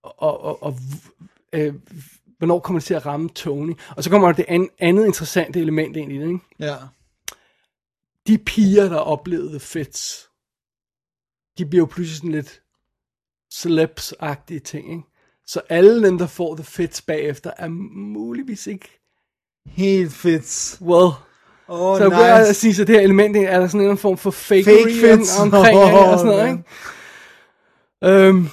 og, 0.04 0.44
og, 0.44 0.64
og 0.64 0.78
øh, 1.54 1.74
hvornår 2.38 2.60
kommer 2.60 2.80
det 2.80 2.86
til 2.86 2.94
at 2.94 3.06
ramme 3.06 3.30
Tony? 3.30 3.74
Og 3.96 4.04
så 4.04 4.10
kommer 4.10 4.28
der 4.28 4.36
det 4.36 4.46
an, 4.48 4.70
andet 4.80 5.06
interessante 5.06 5.60
element 5.60 5.98
ind 5.98 6.12
i 6.12 6.18
det. 6.18 6.28
Ikke? 6.28 6.40
Ja. 6.60 6.76
De 8.28 8.38
piger, 8.38 8.90
der 8.90 8.98
oplevede 8.98 9.60
Fits, 9.60 10.30
de 11.58 11.66
bliver 11.66 11.82
jo 11.82 11.86
pludselig 11.86 12.18
sådan 12.18 12.32
lidt 12.32 12.62
celebs-agtige 13.54 14.60
ting. 14.60 14.92
Ikke? 14.92 15.04
Så 15.46 15.62
alle 15.70 16.08
dem, 16.08 16.18
der 16.18 16.28
får 16.28 16.56
The 16.56 16.64
Fits 16.64 17.02
bagefter, 17.02 17.52
er 17.58 17.68
muligvis 17.68 18.68
ikke 18.68 18.94
Helt 19.66 20.14
fedt. 20.14 20.78
Well, 20.82 21.12
Oh, 21.70 21.98
så 21.98 22.04
jeg 22.04 22.12
begynder 22.12 22.34
at 22.34 22.56
sige, 22.56 22.76
så 22.76 22.84
det 22.84 22.96
her 22.96 23.02
element, 23.02 23.38
er 23.38 23.60
der 23.60 23.68
sådan 23.68 23.90
en 23.90 23.98
form 23.98 24.18
for 24.18 24.32
fakery 24.32 25.02
Fake 25.02 25.42
omkring 25.42 25.78
oh, 25.78 26.12
og 26.12 26.20
sådan 26.20 26.32
noget, 26.32 26.52
ikke? 26.52 26.64
Øhm, 28.28 28.50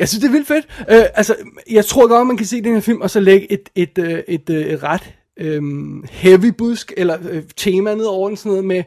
jeg 0.00 0.08
synes, 0.08 0.20
det 0.20 0.28
er 0.28 0.32
vildt 0.32 0.48
fedt. 0.48 0.66
Øh, 0.78 1.04
altså, 1.14 1.36
jeg 1.70 1.84
tror 1.84 2.08
godt, 2.08 2.26
man 2.26 2.36
kan 2.36 2.46
se 2.46 2.62
den 2.62 2.74
her 2.74 2.80
film, 2.80 3.00
og 3.00 3.10
så 3.10 3.20
lægge 3.20 3.52
et, 3.52 3.68
et, 3.74 3.98
øh, 3.98 4.10
et, 4.28 4.50
et, 4.50 4.72
et 4.72 4.82
ret 4.82 5.14
øhm, 5.36 6.04
heavy 6.10 6.52
busk, 6.58 6.92
eller 6.96 7.18
øh, 7.30 7.42
tema 7.56 7.94
ned 7.94 8.04
over 8.04 8.28
den, 8.28 8.36
sådan 8.36 8.50
noget 8.50 8.64
med 8.64 8.82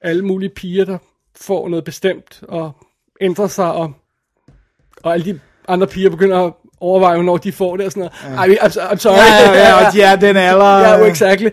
alle 0.00 0.24
mulige 0.24 0.50
piger, 0.50 0.84
der 0.84 0.98
får 1.36 1.68
noget 1.68 1.84
bestemt, 1.84 2.42
og 2.48 2.72
ændrer 3.20 3.46
sig, 3.46 3.72
og, 3.72 3.92
og 5.02 5.12
alle 5.12 5.32
de 5.32 5.40
andre 5.68 5.86
piger 5.86 6.10
begynder 6.10 6.38
at 6.38 6.52
overveje, 6.80 7.14
hvornår 7.14 7.36
de 7.36 7.52
får 7.52 7.76
det, 7.76 7.86
og 7.86 7.92
sådan 7.92 8.10
noget. 8.26 8.36
Ja. 8.36 8.40
Ej, 8.40 8.58
I'm, 8.60 8.92
I'm 8.92 8.96
sorry. 8.96 9.16
Ja, 9.16 9.52
ja, 9.52 9.90
ja, 9.94 10.12
er 10.12 10.16
den 10.16 10.36
alder. 10.50 10.78
Ja, 10.78 10.98
jo, 10.98 11.04
exactly. 11.04 11.48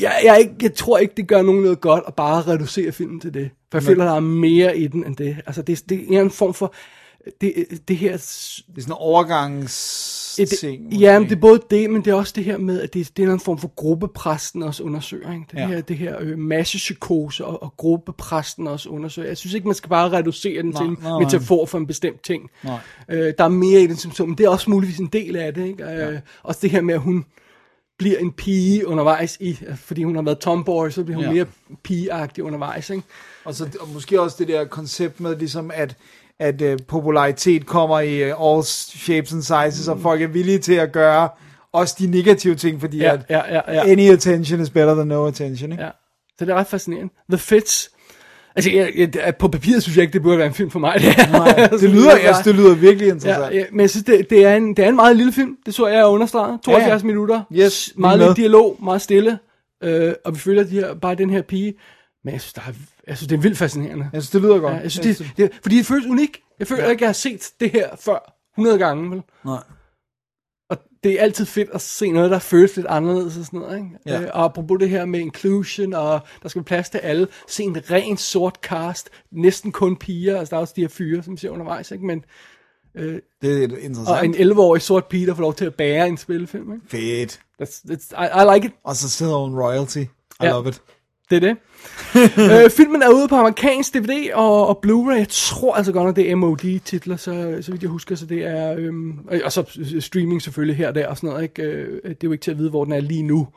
Jeg, 0.00 0.20
jeg, 0.24 0.38
ikke, 0.40 0.54
jeg 0.62 0.74
tror 0.74 0.98
ikke, 0.98 1.14
det 1.16 1.28
gør 1.28 1.42
nogen 1.42 1.62
noget 1.62 1.80
godt 1.80 2.04
at 2.06 2.14
bare 2.14 2.42
reducere 2.42 2.92
filmen 2.92 3.20
til 3.20 3.34
det. 3.34 3.50
For 3.70 3.78
jeg 3.78 3.82
føler, 3.82 4.04
der 4.04 4.14
er 4.14 4.20
mere 4.20 4.78
i 4.78 4.86
den 4.86 5.06
end 5.06 5.16
det. 5.16 5.36
Altså, 5.46 5.62
det, 5.62 5.88
det 5.88 6.14
er 6.16 6.20
en 6.20 6.30
form 6.30 6.54
for... 6.54 6.74
Det, 7.40 7.54
det 7.88 7.96
her... 7.96 8.10
Det 8.12 8.18
er 8.18 8.80
sådan 8.80 8.92
en 8.92 8.92
overgangsting. 8.92 10.90
Det, 10.92 11.00
ja, 11.00 11.18
men 11.18 11.28
det 11.28 11.36
er 11.36 11.40
både 11.40 11.60
det, 11.70 11.90
men 11.90 12.04
det 12.04 12.10
er 12.10 12.14
også 12.14 12.32
det 12.36 12.44
her 12.44 12.58
med, 12.58 12.80
at 12.80 12.94
det, 12.94 13.16
det 13.16 13.24
er 13.24 13.32
en 13.32 13.40
form 13.40 13.58
for 13.58 13.68
gruppepræsten 13.76 14.62
også 14.62 14.82
undersøger. 14.82 15.32
Ikke? 15.32 15.44
Det, 15.50 15.58
Ja. 15.58 15.66
her, 15.66 15.80
det 15.80 15.98
her 15.98 16.16
øh, 16.20 16.38
massepsykose 16.38 17.44
og, 17.44 17.62
og 17.62 17.74
gruppepræsten 17.76 18.66
også 18.66 18.88
undersøger. 18.88 19.28
Jeg 19.28 19.36
synes 19.36 19.54
ikke, 19.54 19.66
man 19.68 19.74
skal 19.74 19.88
bare 19.90 20.10
reducere 20.12 20.62
den 20.62 20.70
Nej, 20.70 20.82
til 20.82 20.88
en 20.88 20.98
nej, 21.02 21.10
nej. 21.10 21.18
metafor 21.24 21.66
for 21.66 21.78
en 21.78 21.86
bestemt 21.86 22.24
ting. 22.24 22.50
Nej. 22.64 22.78
Øh, 23.10 23.32
der 23.38 23.44
er 23.44 23.48
mere 23.48 23.80
i 23.80 23.86
den 23.86 23.96
så, 23.96 24.24
men 24.26 24.38
det 24.38 24.44
er 24.44 24.48
også 24.50 24.70
muligvis 24.70 24.98
en 24.98 25.06
del 25.06 25.36
af 25.36 25.54
det. 25.54 25.66
Ikke? 25.66 25.84
Øh, 25.84 26.18
også 26.42 26.60
det 26.62 26.70
her 26.70 26.80
med, 26.80 26.94
at 26.94 27.00
hun 27.00 27.24
bliver 27.98 28.18
en 28.18 28.32
pige 28.32 28.86
undervejs, 28.88 29.36
i, 29.40 29.58
fordi 29.76 30.02
hun 30.02 30.14
har 30.14 30.22
været 30.22 30.38
tomboy, 30.38 30.90
så 30.90 31.04
bliver 31.04 31.16
hun 31.16 31.24
Ja. 31.24 31.30
ja. 31.30 31.34
mere 31.34 31.46
pigeagtig 31.82 32.44
undervejs. 32.44 32.90
Ikke? 32.90 33.02
Og, 33.44 33.54
så, 33.54 33.68
og 33.80 33.88
måske 33.88 34.20
også 34.20 34.36
det 34.38 34.48
der 34.48 34.64
koncept 34.64 35.20
med, 35.20 35.36
ligesom 35.38 35.70
at, 35.74 35.96
at 36.40 36.62
uh, 36.62 36.76
popularitet 36.88 37.66
kommer 37.66 38.00
i 38.00 38.32
uh, 38.32 38.48
all 38.56 38.62
shapes 38.64 39.32
and 39.32 39.42
sizes, 39.42 39.88
og 39.88 40.00
folk 40.00 40.22
er 40.22 40.26
villige 40.26 40.58
til 40.58 40.74
at 40.74 40.92
gøre 40.92 41.28
også 41.72 41.96
de 41.98 42.06
negative 42.06 42.54
ting, 42.54 42.80
fordi 42.80 42.98
Ja, 42.98 43.12
at 43.12 43.20
ja, 43.30 43.54
ja, 43.54 43.60
ja. 43.72 43.82
any 43.92 44.10
attention 44.10 44.60
is 44.60 44.70
better 44.70 44.94
than 44.94 45.06
no 45.06 45.26
attention. 45.26 45.72
Ikke? 45.72 45.84
Ja. 45.84 45.90
Så 46.38 46.44
det 46.44 46.50
er 46.52 46.54
ret 46.54 46.66
fascinerende. 46.66 47.12
The 47.30 47.38
Fits. 47.38 47.90
Altså, 48.56 48.70
jeg, 48.70 48.92
jeg, 49.16 49.36
på 49.38 49.48
papiret 49.48 49.82
synes 49.82 49.96
jeg 49.96 50.02
ikke, 50.02 50.12
det 50.12 50.22
burde 50.22 50.38
være 50.38 50.46
en 50.46 50.54
film 50.54 50.70
for 50.70 50.78
mig. 50.78 50.94
Det. 51.00 51.16
Nej, 51.32 51.68
det 51.80 51.90
lyder, 51.90 52.10
altså, 52.10 52.42
det 52.44 52.54
lyder 52.54 52.74
virkelig 52.74 53.08
interessant. 53.08 53.54
Ja, 53.54 53.58
ja, 53.58 53.64
men 53.72 53.80
jeg 53.80 53.90
synes, 53.90 54.04
det, 54.04 54.30
det, 54.30 54.44
er 54.46 54.56
en, 54.56 54.76
det 54.76 54.84
er 54.84 54.88
en 54.88 54.96
meget 54.96 55.16
lille 55.16 55.32
film. 55.32 55.56
Det 55.66 55.74
så 55.74 55.86
jeg 55.86 56.00
er 56.00 56.04
understreget. 56.04 56.60
72 56.62 57.02
Ja, 57.02 57.06
minutter. 57.06 57.42
Yes, 57.52 57.92
meget 57.96 58.18
lidt 58.18 58.36
dialog, 58.36 58.76
meget 58.82 59.02
stille. 59.02 59.38
Øh, 59.84 60.12
og 60.24 60.34
vi 60.34 60.38
følger 60.38 60.64
de 60.64 60.70
her, 60.70 60.94
bare 60.94 61.14
den 61.14 61.30
her 61.30 61.42
pige. 61.42 61.74
Men 62.24 62.32
jeg 62.32 62.40
synes, 62.40 62.52
der 62.52 62.60
er, 62.68 62.72
jeg 63.06 63.16
synes 63.16 63.28
det 63.28 63.36
er 63.36 63.40
vildt 63.40 63.58
fascinerende. 63.58 64.10
Jeg 64.12 64.22
synes, 64.22 64.30
det 64.30 64.40
lyder 64.42 64.58
godt. 64.58 64.74
Ja, 64.74 64.78
jeg 64.78 64.90
synes, 64.90 65.18
det, 65.18 65.32
det, 65.36 65.50
fordi 65.62 65.76
det 65.78 65.86
føles 65.86 66.06
unik. 66.06 66.40
Jeg 66.58 66.66
føler 66.66 66.84
ja. 66.84 66.90
ikke, 66.90 67.02
jeg 67.02 67.08
har 67.08 67.12
set 67.12 67.50
det 67.60 67.70
her 67.70 67.96
før 67.96 68.34
100 68.58 68.78
gange. 68.78 69.10
Vel? 69.10 69.22
Nej. 69.44 69.62
Og 70.70 70.78
det 71.04 71.12
er 71.12 71.22
altid 71.22 71.46
fedt 71.46 71.70
at 71.70 71.80
se 71.80 72.10
noget, 72.10 72.30
der 72.30 72.38
føles 72.38 72.76
lidt 72.76 72.86
anderledes 72.86 73.36
og 73.38 73.44
sådan 73.44 73.60
noget. 73.60 73.76
Ikke? 73.76 73.88
Ja. 74.06 74.20
Øh, 74.22 74.28
og 74.34 74.44
apropos 74.44 74.78
det 74.80 74.88
her 74.90 75.04
med 75.04 75.20
inclusion, 75.20 75.92
og 75.94 76.20
der 76.42 76.48
skal 76.48 76.62
plads 76.62 76.90
til 76.90 76.98
alle. 76.98 77.28
Se 77.48 77.62
en 77.62 77.76
ren 77.90 78.16
sort 78.16 78.58
cast, 78.62 79.10
næsten 79.32 79.72
kun 79.72 79.96
piger. 79.96 80.38
Altså 80.38 80.50
der 80.50 80.56
er 80.56 80.60
også 80.60 80.72
de 80.76 80.80
her 80.80 80.88
fyre, 80.88 81.22
som 81.22 81.36
ser 81.36 81.50
undervejs. 81.50 81.90
Ikke? 81.90 82.06
Men, 82.06 82.24
Det 82.94 83.22
er 83.42 83.62
interessant. 83.78 84.08
og 84.08 84.24
en 84.24 84.34
11-årig 84.34 84.82
sort 84.82 85.04
pige, 85.06 85.26
der 85.26 85.34
får 85.34 85.42
lov 85.42 85.54
til 85.54 85.64
at 85.64 85.74
bære 85.74 86.08
en 86.08 86.16
spillefilm. 86.16 86.72
Ikke? 86.72 86.86
Fedt. 86.88 87.40
That's, 87.62 87.82
that's, 87.90 88.22
I, 88.24 88.26
I 88.42 88.54
like 88.54 88.66
it. 88.68 88.72
Og 88.84 88.96
så 88.96 89.10
sidder 89.10 89.36
hun 89.36 89.54
royalty. 89.60 89.98
I 89.98 90.06
Ja. 90.42 90.50
love 90.50 90.68
it. 90.68 90.82
Det 91.30 91.36
er 91.36 91.40
det. 91.40 91.56
øh, 92.64 92.70
filmen 92.70 93.02
er 93.02 93.08
ude 93.14 93.28
på 93.28 93.34
amerikansk 93.36 93.94
DVD 93.94 94.32
og, 94.34 94.66
og 94.68 94.80
Blu-ray. 94.86 95.18
Jeg 95.18 95.28
tror 95.28 95.74
altså 95.74 95.92
godt, 95.92 96.08
at 96.08 96.16
det 96.16 96.30
er 96.30 96.34
MOD-titler, 96.34 97.16
så, 97.16 97.58
så 97.60 97.70
vidt 97.70 97.82
jeg 97.82 97.90
husker. 97.90 98.14
Så 98.16 98.26
det 98.26 98.46
er, 98.46 98.74
øhm, 98.78 99.18
og- 99.28 99.40
og 99.44 99.52
så 99.52 99.80
streaming 100.00 100.42
selvfølgelig 100.42 100.76
her 100.76 100.88
og 100.88 100.94
der 100.94 101.06
og 101.08 101.16
sådan 101.16 101.28
noget. 101.30 101.42
Ikke? 101.42 101.62
Øh, 101.62 102.02
det 102.04 102.10
er 102.10 102.14
jo 102.24 102.32
ikke 102.32 102.42
til 102.42 102.50
at 102.50 102.58
vide, 102.58 102.70
hvor 102.70 102.84
den 102.84 102.92
er 102.92 103.00
lige 103.00 103.22
nu. 103.22 103.48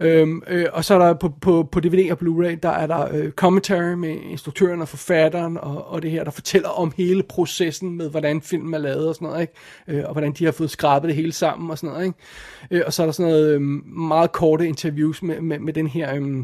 Øhm, 0.00 0.42
øh, 0.48 0.66
og 0.72 0.84
så 0.84 0.94
er 0.94 0.98
der 0.98 1.14
på, 1.14 1.28
på, 1.40 1.68
på 1.72 1.80
DVD 1.80 2.10
og 2.12 2.18
Blu-ray, 2.22 2.58
der 2.62 2.68
er 2.68 2.86
der 2.86 3.08
øh, 3.14 3.30
commentary 3.30 3.92
med 3.94 4.16
instruktøren 4.30 4.80
og 4.82 4.88
forfatteren, 4.88 5.58
og, 5.58 5.88
og 5.90 6.02
det 6.02 6.10
her, 6.10 6.24
der 6.24 6.30
fortæller 6.30 6.68
om 6.68 6.92
hele 6.96 7.22
processen 7.22 7.96
med, 7.96 8.10
hvordan 8.10 8.42
filmen 8.42 8.74
er 8.74 8.78
lavet 8.78 9.08
og 9.08 9.14
sådan 9.14 9.28
noget, 9.28 9.40
ikke? 9.40 9.52
Øh, 9.88 10.04
og 10.06 10.12
hvordan 10.12 10.32
de 10.32 10.44
har 10.44 10.52
fået 10.52 10.70
skrabet 10.70 11.08
det 11.08 11.16
hele 11.16 11.32
sammen 11.32 11.70
og 11.70 11.78
sådan 11.78 11.90
noget. 11.94 12.06
Ikke? 12.06 12.18
Øh, 12.70 12.82
og 12.86 12.92
så 12.92 13.02
er 13.02 13.06
der 13.06 13.12
sådan 13.12 13.32
noget 13.32 13.54
øh, 13.54 13.60
meget 13.98 14.32
korte 14.32 14.66
interviews 14.68 15.22
med, 15.22 15.40
med, 15.40 15.58
med 15.58 15.72
den 15.72 15.86
her 15.86 16.14
øh, 16.14 16.38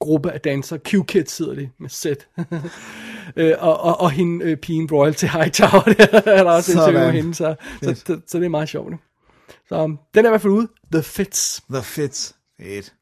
gruppe 0.00 0.32
af 0.32 0.40
dansere. 0.40 0.78
Q-Kids 0.88 1.30
sidder 1.30 1.54
de 1.54 1.70
med 1.78 1.88
sæt. 1.88 2.28
øh, 3.36 3.54
og, 3.58 3.80
og, 3.80 4.00
og 4.00 4.10
hende, 4.10 4.44
øh, 4.44 4.56
pigen 4.56 4.88
Royalty 4.92 5.24
Hightower, 5.24 5.82
der 6.22 6.32
er 6.32 6.44
der 6.44 6.50
også 6.50 6.72
Sådan. 6.72 6.88
interview 6.88 7.12
med 7.12 7.22
hende, 7.22 7.34
så, 7.34 7.54
så, 7.82 7.94
så, 7.94 8.20
så, 8.26 8.38
det 8.38 8.44
er 8.44 8.48
meget 8.48 8.68
sjovt. 8.68 8.92
ikke? 8.92 9.04
Så 9.68 9.82
um, 9.82 9.98
den 10.14 10.24
er 10.24 10.28
i 10.28 10.32
hvert 10.32 10.40
fald 10.42 10.52
ude. 10.52 10.68
The 10.92 11.02
Fits. 11.02 11.62
The 11.72 11.82
Fits. 11.82 12.34
Fedt. 12.60 12.94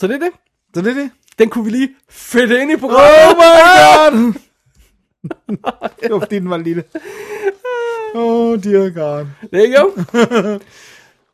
Så 0.00 0.06
det 0.06 0.14
er 0.14 0.18
det. 0.18 0.30
Så 0.74 0.82
det 0.82 0.90
er 0.90 0.94
det. 0.94 1.10
Den 1.38 1.50
kunne 1.50 1.64
vi 1.64 1.70
lige 1.70 1.88
fedte 2.10 2.60
ind 2.62 2.72
i 2.72 2.76
programmet. 2.76 3.30
Oh 3.30 3.36
my 3.36 4.36
god! 5.62 5.88
det 6.02 6.12
var 6.12 6.18
fordi, 6.18 6.38
den 6.38 6.50
var 6.50 6.56
lille. 6.56 6.84
Oh 8.14 8.58
dear 8.62 8.90
god. 8.90 9.26
There 9.52 9.68
you 9.68 9.82
go. 9.82 10.58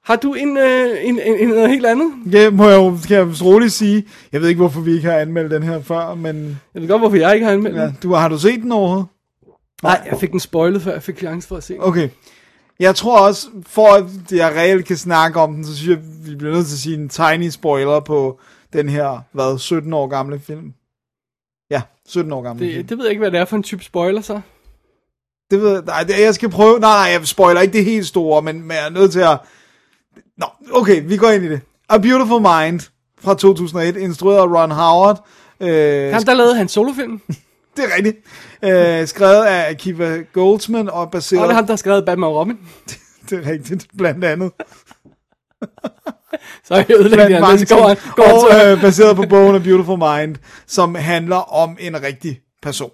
Har 0.05 0.17
du 0.17 0.35
en, 0.35 0.57
øh, 0.57 0.91
en, 1.03 1.21
en, 1.21 1.39
en 1.39 1.49
noget 1.49 1.71
helt 1.71 1.87
andet? 1.87 2.13
Ja, 2.33 2.51
må 2.51 2.69
jeg 2.69 2.77
jo 2.77 2.99
skal 3.03 3.15
jeg 3.15 3.45
roligt 3.45 3.73
sige. 3.73 4.07
Jeg 4.33 4.41
ved 4.41 4.49
ikke, 4.49 4.59
hvorfor 4.59 4.81
vi 4.81 4.93
ikke 4.95 5.09
har 5.09 5.19
anmeldt 5.19 5.51
den 5.51 5.63
her 5.63 5.83
før, 5.83 6.15
men 6.15 6.61
Jeg 6.75 6.83
ved 6.83 6.89
godt, 6.89 7.01
hvorfor 7.01 7.17
jeg 7.17 7.35
ikke 7.35 7.47
har 7.47 7.53
anmeldt 7.53 7.77
ja, 7.77 7.83
den. 7.83 7.99
du, 8.03 8.13
har 8.13 8.29
du 8.29 8.39
set 8.39 8.63
den 8.63 8.73
overhovedet? 8.73 9.07
Nej, 9.83 10.09
jeg 10.11 10.21
fik 10.21 10.31
den 10.31 10.41
spoilet, 10.41 10.83
før 10.83 10.93
jeg 10.93 11.03
fik 11.03 11.19
chance 11.19 11.49
for 11.49 11.57
at 11.57 11.65
se 11.65 11.73
den. 11.75 11.83
Okay. 11.83 12.09
Jeg 12.81 12.95
tror 12.95 13.19
også, 13.27 13.49
for 13.67 13.87
at 13.87 14.05
jeg 14.33 14.53
reelt 14.57 14.87
kan 14.87 14.97
snakke 14.97 15.41
om 15.41 15.55
den, 15.55 15.65
så 15.65 15.77
synes 15.77 15.91
jeg, 15.91 15.99
vi 16.31 16.37
bliver 16.37 16.55
nødt 16.55 16.67
til 16.67 16.75
at 16.75 16.79
sige 16.79 16.97
en 16.97 17.09
tiny 17.09 17.49
spoiler 17.51 18.01
på 18.01 18.41
den 18.73 18.89
her, 18.89 19.21
hvad, 19.33 19.59
17 19.59 19.93
år 19.93 20.07
gamle 20.07 20.41
film. 20.41 20.73
Ja, 21.71 21.83
17 22.09 22.33
år 22.33 22.43
gamle 22.43 22.59
film. 22.59 22.77
Det, 22.77 22.89
det 22.89 22.99
ved 22.99 23.05
jeg 23.05 23.11
ikke, 23.11 23.21
hvad 23.21 23.31
det 23.31 23.41
er 23.41 23.45
for 23.45 23.57
en 23.57 23.63
type 23.63 23.85
spoiler, 23.85 24.21
så. 24.21 24.41
Det 25.51 25.61
ved 25.61 25.73
jeg, 25.73 25.83
nej, 25.87 26.03
det, 26.03 26.21
jeg 26.21 26.35
skal 26.35 26.49
prøve, 26.51 26.81
nej, 26.81 26.97
nej, 26.97 27.13
jeg 27.19 27.27
spoiler 27.27 27.61
ikke 27.61 27.73
det 27.73 27.85
helt 27.85 28.07
store, 28.07 28.43
men, 28.43 28.63
men 28.63 28.71
jeg 28.71 28.87
er 28.87 28.91
nødt 28.91 29.13
til 29.13 29.21
at, 29.21 29.39
nå, 30.37 30.47
okay, 30.73 31.03
vi 31.07 31.17
går 31.17 31.31
ind 31.31 31.45
i 31.45 31.49
det. 31.49 31.61
A 31.89 31.99
Beautiful 31.99 32.41
Mind 32.41 32.81
fra 33.21 33.35
2001, 33.35 33.97
instrueret 33.97 34.39
af 34.39 34.45
Ron 34.45 34.71
Howard, 34.71 35.27
øh, 35.61 36.13
Han 36.13 36.23
der 36.23 36.35
lavede 36.35 36.57
han 36.57 36.69
solofilm, 36.69 37.21
det 37.77 37.85
er 37.85 37.97
rigtigt, 37.97 38.17
øh, 38.65 39.07
skrevet 39.07 39.45
af 39.45 39.71
Akiva 39.71 40.23
Goldsman 40.33 40.89
og 40.89 41.11
baseret, 41.11 41.43
og 41.43 41.49
det 41.49 41.53
er 41.53 41.57
ham, 41.57 41.67
der 41.67 41.73
har 41.73 41.77
skrevet 41.77 42.05
Batman 42.05 42.29
og 42.29 42.37
Robin. 42.37 42.59
det 43.31 43.47
er 43.47 43.51
rigtigt, 43.51 43.87
blandt 43.99 44.25
andet, 44.25 44.53
Så 46.65 46.75
jeg 46.75 46.91
ødelægger 46.91 47.29
det, 47.29 47.41
mange 47.41 47.67
går 47.67 47.89
han, 47.89 47.97
går 48.17 48.25
og 48.25 48.73
øh, 48.73 48.81
baseret 48.81 49.17
på 49.17 49.23
bogen 49.29 49.57
A 49.57 49.59
Beautiful 49.59 49.99
Mind, 49.99 50.37
som 50.67 50.95
handler 50.95 51.37
om 51.37 51.77
en 51.81 52.03
rigtig 52.03 52.41
person. 52.63 52.91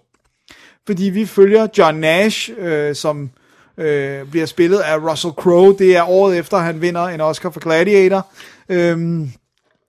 Fordi 0.87 1.05
vi 1.05 1.27
følger 1.27 1.67
John 1.79 1.99
Nash, 1.99 2.51
øh, 2.59 2.95
som 2.95 3.31
øh, 3.79 4.31
bliver 4.31 4.47
spillet 4.47 4.79
af 4.79 4.97
Russell 5.11 5.35
Crowe. 5.35 5.79
Det 5.79 5.97
er 5.97 6.03
året 6.03 6.39
efter, 6.39 6.59
han 6.59 6.81
vinder 6.81 7.05
en 7.05 7.21
Oscar 7.21 7.51
for 7.51 7.61
Gladiator. 7.61 8.27
Øhm, 8.69 9.31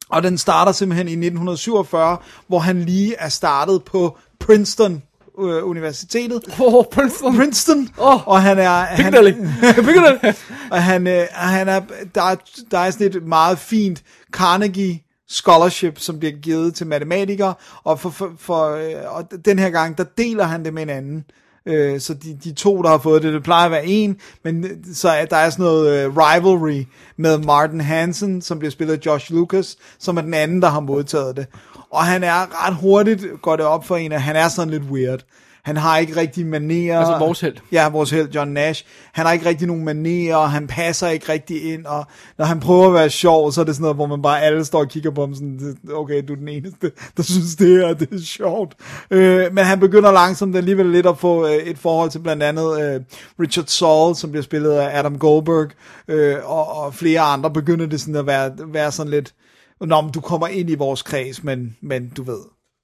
og 0.10 0.24
den 0.24 0.38
starter 0.38 0.72
simpelthen 0.72 1.08
i 1.08 1.12
1947, 1.12 2.18
hvor 2.48 2.60
han 2.60 2.82
lige 2.82 3.16
er 3.16 3.30
startet 3.30 3.84
på 3.84 4.18
Princeton 4.40 5.02
øh, 5.40 5.70
Universitetet. 5.70 6.44
Oh, 6.60 6.86
Princeton. 6.92 7.36
Princeton, 7.36 7.90
Åh, 7.98 8.28
og 8.28 8.42
han 8.42 8.60
er... 8.60 8.70
Han, 8.70 9.06
Piccadilly. 9.06 9.34
Piccadilly. 9.62 10.34
og 10.72 10.84
han, 10.84 11.08
øh, 11.08 11.28
han 11.32 11.68
er, 11.68 11.82
der, 12.16 12.24
er, 12.24 12.36
der 12.72 12.80
er 12.80 12.92
sådan 12.92 13.08
et 13.08 13.24
meget 13.24 13.60
fint 13.60 14.04
Carnegie 14.32 15.00
scholarship, 15.30 16.00
som 16.00 16.20
bliver 16.20 16.34
givet 16.42 16.76
til 16.76 16.88
matematikere, 16.88 17.54
og, 17.84 18.00
for, 18.00 18.10
for, 18.10 18.32
for, 18.40 18.70
øh, 18.70 19.16
og 19.16 19.46
den 19.46 19.60
her 19.60 19.70
gang, 19.70 19.98
der 19.98 20.04
deler 20.04 20.44
han 20.44 20.66
det 20.66 20.74
med 20.74 20.84
en 20.84 20.90
anden. 20.90 21.26
Øh, 21.68 22.00
så 22.00 22.14
de, 22.14 22.38
de 22.44 22.54
to, 22.54 22.82
der 22.82 22.90
har 22.90 22.98
fået 22.98 23.24
det, 23.24 23.34
det 23.34 23.44
plejer 23.44 23.66
at 23.66 23.72
være 23.72 23.86
en, 23.86 24.18
men 24.44 24.64
øh, 24.64 24.72
så 24.94 25.10
er, 25.10 25.26
der 25.26 25.38
er 25.38 25.50
sådan 25.50 25.64
noget 25.66 26.06
øh, 26.06 26.18
rivalry 26.18 26.84
med 27.18 27.38
Martin 27.38 27.82
Hansen, 27.82 28.42
som 28.42 28.60
bliver 28.60 28.72
spillet 28.72 28.94
af 28.94 29.06
Josh 29.06 29.34
Lucas, 29.34 29.78
som 30.00 30.18
er 30.18 30.22
den 30.22 30.34
anden, 30.34 30.62
der 30.62 30.68
har 30.68 30.80
modtaget 30.80 31.36
det. 31.36 31.48
Og 31.92 32.04
han 32.04 32.24
er 32.24 32.66
ret 32.68 32.76
hurtigt, 32.76 33.26
går 33.42 33.56
det 33.56 33.66
op 33.66 33.86
for 33.86 33.96
en, 33.98 34.12
at 34.12 34.22
han 34.22 34.36
er 34.36 34.48
sådan 34.48 34.70
lidt 34.70 34.84
weird. 34.84 35.26
Han 35.68 35.78
har 35.78 35.98
ikke 35.98 36.16
rigtig 36.16 36.46
manerer. 36.46 37.00
Altså 37.00 37.18
vores 37.20 37.42
helt. 37.42 37.64
Ja, 37.72 37.90
vores 37.90 38.12
held, 38.12 38.30
John 38.30 38.52
Nash. 38.52 38.86
Han 39.14 39.26
har 39.26 39.34
ikke 39.34 39.46
rigtig 39.46 39.68
nogen 39.68 39.86
manerer, 39.86 40.36
og 40.36 40.52
han 40.52 40.68
passer 40.68 41.08
ikke 41.08 41.32
rigtig 41.32 41.74
ind, 41.74 41.86
og 41.86 42.06
når 42.38 42.46
han 42.46 42.60
prøver 42.60 42.88
at 42.88 42.94
være 42.94 43.10
sjov, 43.10 43.52
så 43.52 43.62
er 43.62 43.66
det 43.66 43.76
sådan 43.76 43.82
noget, 43.82 43.96
hvor 43.96 44.06
man 44.06 44.22
bare 44.22 44.42
alle 44.42 44.66
står 44.66 44.80
og 44.80 44.90
kigger 44.90 45.12
på 45.12 45.22
ham 45.22 45.34
sådan, 45.34 45.78
okay, 45.94 46.24
du 46.28 46.34
er 46.34 46.38
den 46.38 46.48
eneste, 46.48 46.92
der 47.18 47.24
synes 47.24 47.56
det 47.56 47.68
her, 47.68 47.94
det 47.94 48.10
er 48.12 48.20
sjovt. 48.26 48.76
Øh, 49.12 49.54
men 49.54 49.66
han 49.66 49.80
begynder 49.80 50.12
langsomt 50.12 50.56
alligevel 50.56 50.86
lidt 50.86 51.06
at 51.06 51.18
få 51.18 51.48
øh, 51.48 51.54
et 51.54 51.78
forhold 51.78 52.10
til 52.10 52.20
blandt 52.20 52.44
andet 52.44 52.82
øh, 52.82 53.02
Richard 53.40 53.66
Saul, 53.68 54.16
som 54.16 54.32
bliver 54.32 54.44
spillet 54.44 54.72
af 54.72 55.00
Adam 55.00 55.20
Goldberg, 55.20 55.70
øh, 56.08 56.36
og, 56.44 56.78
og 56.78 56.94
flere 56.94 57.22
andre 57.22 57.52
begynder 57.52 57.86
det 57.86 58.02
sådan 58.02 58.16
at 58.16 58.28
være, 58.28 58.52
være 58.58 58.92
sådan 58.92 59.12
lidt, 59.12 59.34
Nå, 59.82 60.02
men 60.02 60.12
du 60.12 60.22
kommer 60.22 60.48
ind 60.48 60.70
i 60.70 60.76
vores 60.76 61.02
kreds, 61.02 61.44
men, 61.44 61.78
men 61.82 62.10
du 62.18 62.24
ved, 62.24 62.40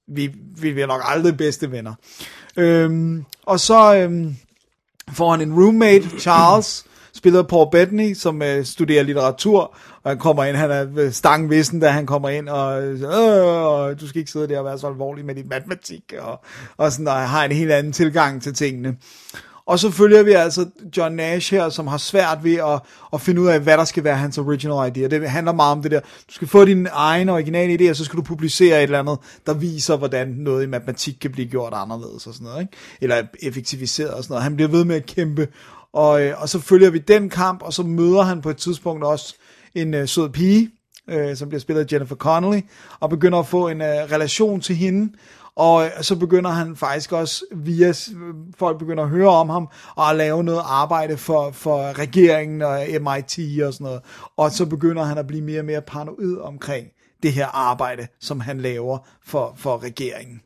vi, 0.08 0.26
vi 0.60 0.72
bliver 0.72 0.86
nok 0.86 1.00
aldrig 1.04 1.36
bedste 1.36 1.70
venner. 1.70 1.94
Øhm, 2.56 3.24
og 3.42 3.60
så 3.60 3.96
øhm, 3.96 4.36
får 5.12 5.30
han 5.30 5.40
en 5.40 5.54
roommate, 5.54 6.08
Charles, 6.18 6.84
spillet 7.14 7.38
af 7.38 7.48
Paul 7.48 7.70
Bettany, 7.70 8.14
som 8.14 8.42
øh, 8.42 8.64
studerer 8.64 9.02
litteratur, 9.02 9.76
og 10.02 10.10
han 10.10 10.18
kommer 10.18 10.44
ind, 10.44 10.56
han 10.56 10.70
er 10.70 10.86
øh, 10.96 11.12
stangvissen, 11.12 11.80
da 11.80 11.88
han 11.88 12.06
kommer 12.06 12.28
ind, 12.28 12.48
og 12.48 12.82
øh, 12.82 13.02
og 13.66 14.00
du 14.00 14.08
skal 14.08 14.18
ikke 14.18 14.30
sidde 14.30 14.48
der 14.48 14.58
og 14.58 14.64
være 14.64 14.78
så 14.78 14.86
alvorlig 14.86 15.24
med 15.24 15.34
din 15.34 15.48
matematik, 15.48 16.14
og, 16.20 16.44
og 16.76 16.92
sådan, 16.92 17.08
og 17.08 17.28
har 17.28 17.44
en 17.44 17.52
helt 17.52 17.72
anden 17.72 17.92
tilgang 17.92 18.42
til 18.42 18.54
tingene. 18.54 18.96
Og 19.66 19.78
så 19.78 19.90
følger 19.90 20.22
vi 20.22 20.32
altså 20.32 20.66
John 20.96 21.14
Nash 21.14 21.54
her, 21.54 21.68
som 21.68 21.86
har 21.86 21.98
svært 21.98 22.44
ved 22.44 22.54
at, 22.54 22.80
at 23.12 23.20
finde 23.20 23.40
ud 23.40 23.46
af, 23.46 23.60
hvad 23.60 23.78
der 23.78 23.84
skal 23.84 24.04
være 24.04 24.16
hans 24.16 24.38
original 24.38 24.88
idea. 24.88 25.08
Det 25.08 25.30
handler 25.30 25.52
meget 25.52 25.72
om 25.72 25.82
det 25.82 25.90
der, 25.90 26.00
du 26.00 26.34
skal 26.34 26.48
få 26.48 26.64
din 26.64 26.88
egen 26.92 27.28
originale 27.28 27.74
idé, 27.74 27.90
og 27.90 27.96
så 27.96 28.04
skal 28.04 28.16
du 28.16 28.22
publicere 28.22 28.78
et 28.78 28.82
eller 28.82 28.98
andet, 28.98 29.18
der 29.46 29.54
viser, 29.54 29.96
hvordan 29.96 30.28
noget 30.28 30.64
i 30.64 30.66
matematik 30.66 31.16
kan 31.20 31.32
blive 31.32 31.48
gjort 31.48 31.72
anderledes 31.76 32.26
og 32.26 32.34
sådan 32.34 32.44
noget, 32.44 32.60
ikke? 32.60 32.72
eller 33.00 33.22
effektiviseret 33.42 34.10
og 34.10 34.22
sådan 34.22 34.32
noget. 34.32 34.42
Han 34.42 34.56
bliver 34.56 34.68
ved 34.68 34.84
med 34.84 34.96
at 34.96 35.06
kæmpe, 35.06 35.48
og, 35.92 36.22
øh, 36.22 36.42
og 36.42 36.48
så 36.48 36.58
følger 36.58 36.90
vi 36.90 36.98
den 36.98 37.30
kamp, 37.30 37.62
og 37.62 37.72
så 37.72 37.82
møder 37.82 38.22
han 38.22 38.40
på 38.40 38.50
et 38.50 38.56
tidspunkt 38.56 39.04
også 39.04 39.34
en 39.74 39.94
øh, 39.94 40.08
sød 40.08 40.28
pige, 40.28 40.70
øh, 41.08 41.36
som 41.36 41.48
bliver 41.48 41.60
spillet 41.60 41.84
af 41.84 41.92
Jennifer 41.92 42.16
Connelly, 42.16 42.60
og 43.00 43.10
begynder 43.10 43.38
at 43.38 43.46
få 43.46 43.68
en 43.68 43.80
øh, 43.80 43.86
relation 43.88 44.60
til 44.60 44.76
hende, 44.76 45.12
og 45.56 45.84
øh, 45.84 45.90
så 46.02 46.16
begynder 46.16 46.50
han 46.50 46.76
faktisk 46.76 47.12
også 47.12 47.44
via, 47.52 47.92
folk 48.56 48.78
begynder 48.78 49.02
at 49.02 49.08
høre 49.08 49.28
om 49.28 49.48
ham, 49.48 49.68
og 49.96 50.10
at 50.10 50.16
lave 50.16 50.44
noget 50.44 50.62
arbejde 50.64 51.16
for, 51.16 51.50
for 51.50 51.98
regeringen 51.98 52.62
og 52.62 52.86
MIT 52.88 53.62
og 53.62 53.72
sådan 53.72 53.84
noget. 53.84 54.00
Og 54.36 54.50
så 54.50 54.66
begynder 54.66 55.02
han 55.02 55.18
at 55.18 55.26
blive 55.26 55.42
mere 55.42 55.60
og 55.60 55.64
mere 55.64 55.82
paranoid 55.82 56.36
omkring 56.36 56.86
det 57.22 57.32
her 57.32 57.46
arbejde, 57.46 58.06
som 58.20 58.40
han 58.40 58.60
laver 58.60 58.98
for, 59.24 59.54
for 59.56 59.82
regeringen. 59.82 60.40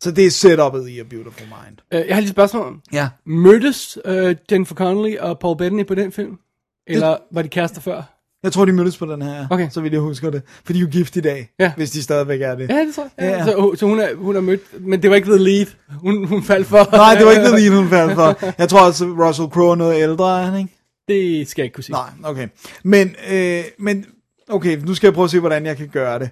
Så 0.00 0.10
det 0.10 0.26
er 0.26 0.30
setupet 0.30 0.88
i 0.88 1.00
A 1.00 1.02
Beautiful 1.02 1.46
Mind. 1.46 1.78
Øh, 1.92 2.06
jeg 2.06 2.16
har 2.16 2.20
lige 2.20 2.28
et 2.28 2.34
spørgsmål. 2.34 2.80
Ja. 2.92 3.08
Mødtes 3.26 3.98
uh, 4.04 4.34
Jennifer 4.50 4.74
Connelly 4.74 5.16
og 5.16 5.38
Paul 5.38 5.56
Bettany 5.56 5.86
på 5.86 5.94
den 5.94 6.12
film? 6.12 6.38
Eller 6.86 7.16
var 7.30 7.42
de 7.42 7.48
kærester 7.48 7.80
før? 7.80 8.17
Jeg 8.42 8.52
tror, 8.52 8.64
de 8.64 8.72
mødtes 8.72 8.98
på 8.98 9.06
den 9.06 9.22
her, 9.22 9.46
Okay. 9.50 9.68
så 9.70 9.80
vidt 9.80 9.92
jeg 9.92 10.00
husker 10.00 10.30
det. 10.30 10.42
For 10.64 10.72
de 10.72 10.78
er 10.78 10.80
jo 10.82 10.88
gift 10.90 11.16
i 11.16 11.20
dag, 11.20 11.50
Ja. 11.60 11.72
hvis 11.76 11.90
de 11.90 12.02
stadigvæk 12.02 12.40
er 12.42 12.54
det. 12.54 12.68
Ja, 12.70 12.74
det 12.78 12.94
tror 12.94 13.02
jeg. 13.18 13.30
Ja, 13.30 13.36
Ja. 13.38 13.44
Så, 13.44 13.72
så 13.76 13.86
hun, 13.86 14.00
er, 14.00 14.08
hun 14.16 14.36
er 14.36 14.40
mødt, 14.40 14.60
men 14.80 15.02
det 15.02 15.10
var 15.10 15.16
ikke 15.16 15.28
The 15.28 15.38
Lead. 15.38 15.66
Hun, 16.00 16.24
hun 16.26 16.42
faldt 16.42 16.66
for. 16.66 16.96
Nej, 16.96 17.14
det 17.14 17.26
var 17.26 17.32
ikke 17.32 17.44
det 17.44 17.60
lige, 17.60 17.70
hun 17.76 17.88
faldt 17.88 18.14
for. 18.14 18.38
Jeg 18.58 18.68
tror 18.68 18.86
også, 18.86 19.04
Russell 19.04 19.48
Crowe 19.48 19.70
er 19.70 19.74
noget 19.74 20.02
ældre, 20.02 20.40
er 20.40 20.44
han 20.46 20.58
ikke? 20.58 20.74
Det 21.08 21.48
skal 21.48 21.62
jeg 21.62 21.64
ikke 21.66 21.74
kunne 21.74 21.84
sige. 21.84 21.92
Nej, 21.96 22.30
okay. 22.30 22.48
Men, 22.84 23.14
øh, 23.32 23.64
men 23.78 24.04
okay, 24.48 24.76
nu 24.78 24.94
skal 24.94 25.06
jeg 25.06 25.14
prøve 25.14 25.24
at 25.24 25.30
se, 25.30 25.40
hvordan 25.40 25.66
jeg 25.66 25.76
kan 25.76 25.88
gøre 25.88 26.18
det. 26.18 26.30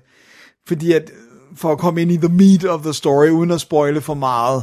Fordi 0.68 0.92
at, 0.92 1.10
for 1.56 1.72
at 1.72 1.78
komme 1.78 2.02
ind 2.02 2.12
i 2.12 2.16
the 2.16 2.28
meat 2.28 2.64
of 2.64 2.82
the 2.82 2.92
story, 2.92 3.28
uden 3.28 3.50
at 3.50 3.60
spoile 3.60 4.00
for 4.00 4.14
meget. 4.14 4.62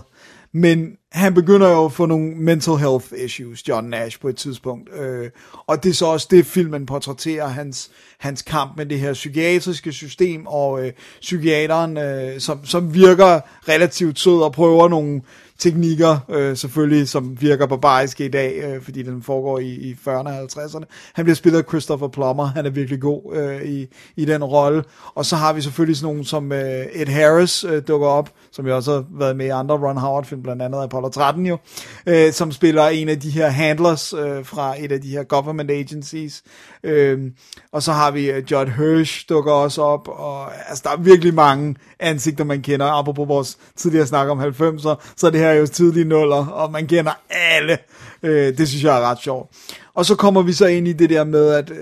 Men 0.54 0.92
han 1.14 1.34
begynder 1.34 1.70
jo 1.70 1.86
at 1.86 1.92
få 1.92 2.06
nogle 2.06 2.36
mental 2.36 2.76
health 2.76 3.06
issues, 3.26 3.68
John 3.68 3.88
Nash, 3.88 4.20
på 4.20 4.28
et 4.28 4.36
tidspunkt. 4.36 4.90
Øh, 5.00 5.30
og 5.68 5.84
det 5.84 5.90
er 5.90 5.94
så 5.94 6.06
også 6.06 6.28
det, 6.32 6.46
filmen 6.46 6.86
portrætterer, 6.86 7.48
hans, 7.48 7.92
hans 8.20 8.42
kamp 8.42 8.78
med 8.78 8.86
det 8.86 9.00
her 9.00 9.14
psykiatriske 9.14 9.92
system, 9.92 10.48
og 10.48 10.86
øh, 10.86 10.92
psykiateren, 11.22 11.98
øh, 11.98 12.40
som, 12.40 12.66
som 12.66 12.94
virker 12.94 13.40
relativt 13.70 14.20
sød 14.20 14.42
og 14.42 14.52
prøver 14.52 14.90
nogle 14.90 15.22
teknikker, 15.64 16.18
øh, 16.30 16.58
selvfølgelig, 16.58 17.10
som 17.10 17.42
virker 17.42 17.66
barbariske 17.66 18.26
i 18.26 18.28
dag, 18.30 18.64
øh, 18.64 18.82
fordi 18.82 19.04
den 19.04 19.24
foregår 19.24 19.60
i, 19.60 19.70
i 19.70 19.94
40'erne 19.94 20.30
og 20.30 20.44
50'erne. 20.44 20.84
Han 21.14 21.26
bliver 21.26 21.36
spillet 21.36 21.60
af 21.60 21.66
Christopher 21.68 22.08
Plummer, 22.08 22.46
han 22.46 22.66
er 22.66 22.70
virkelig 22.70 23.02
god 23.02 23.36
øh, 23.36 23.64
i, 23.64 23.88
i 24.16 24.26
den 24.26 24.44
rolle. 24.44 24.84
Og 25.16 25.26
så 25.26 25.36
har 25.36 25.54
vi 25.54 25.62
selvfølgelig 25.62 25.98
sådan 25.98 26.14
nogen 26.14 26.24
som 26.24 26.52
øh, 26.52 26.86
Ed 26.94 27.08
Harris 27.08 27.64
øh, 27.64 27.84
dukker 27.88 28.08
op, 28.08 28.30
som 28.52 28.68
jo 28.68 28.76
også 28.76 28.92
har 28.92 29.06
været 29.12 29.36
med 29.36 29.46
i 29.46 29.50
andre 29.50 29.76
Ron 29.76 29.98
Howard-film, 29.98 30.44
blandt 30.44 30.62
andet 30.62 30.84
Apollo 30.84 31.03
13 31.10 31.46
jo, 31.46 31.58
øh, 32.08 32.34
som 32.34 32.52
spiller 32.52 32.88
en 32.88 33.10
af 33.10 33.20
de 33.20 33.30
her 33.30 33.48
handlers 33.48 34.14
øh, 34.14 34.46
fra 34.46 34.76
et 34.80 34.92
af 34.92 35.02
de 35.02 35.10
her 35.10 35.24
government 35.24 35.72
agencies. 35.72 36.44
Øh, 36.84 37.20
og 37.72 37.84
så 37.84 37.92
har 37.92 38.12
vi 38.12 38.32
øh, 38.32 38.44
Judd 38.52 38.70
Hirsch 38.70 39.26
dukker 39.30 39.52
også 39.52 39.82
op, 39.82 40.08
og 40.08 40.70
altså, 40.70 40.82
der 40.84 40.90
er 40.90 40.98
virkelig 40.98 41.34
mange 41.34 41.76
ansigter, 42.00 42.44
man 42.44 42.62
kender. 42.62 42.86
Apropos 42.86 43.28
vores 43.28 43.58
tidligere 43.76 44.08
snak 44.08 44.30
om 44.30 44.42
90'er, 44.42 45.14
så 45.18 45.28
er 45.28 45.30
det 45.30 45.40
her 45.40 45.54
jo 45.54 45.68
tidlige 45.68 46.06
nuller, 46.06 46.48
og 46.48 46.72
man 46.72 46.88
kender 46.88 47.12
alle. 47.30 47.78
Øh, 48.24 48.58
det 48.58 48.68
synes 48.68 48.84
jeg 48.84 48.98
er 48.98 49.02
ret 49.02 49.20
sjovt. 49.22 49.50
Og 49.94 50.06
så 50.06 50.16
kommer 50.16 50.42
vi 50.42 50.54
så 50.54 50.66
ind 50.66 50.88
i 50.88 50.94
det 50.94 51.10
der 51.10 51.24
med, 51.24 51.50
at 51.50 51.70
øh, 51.70 51.78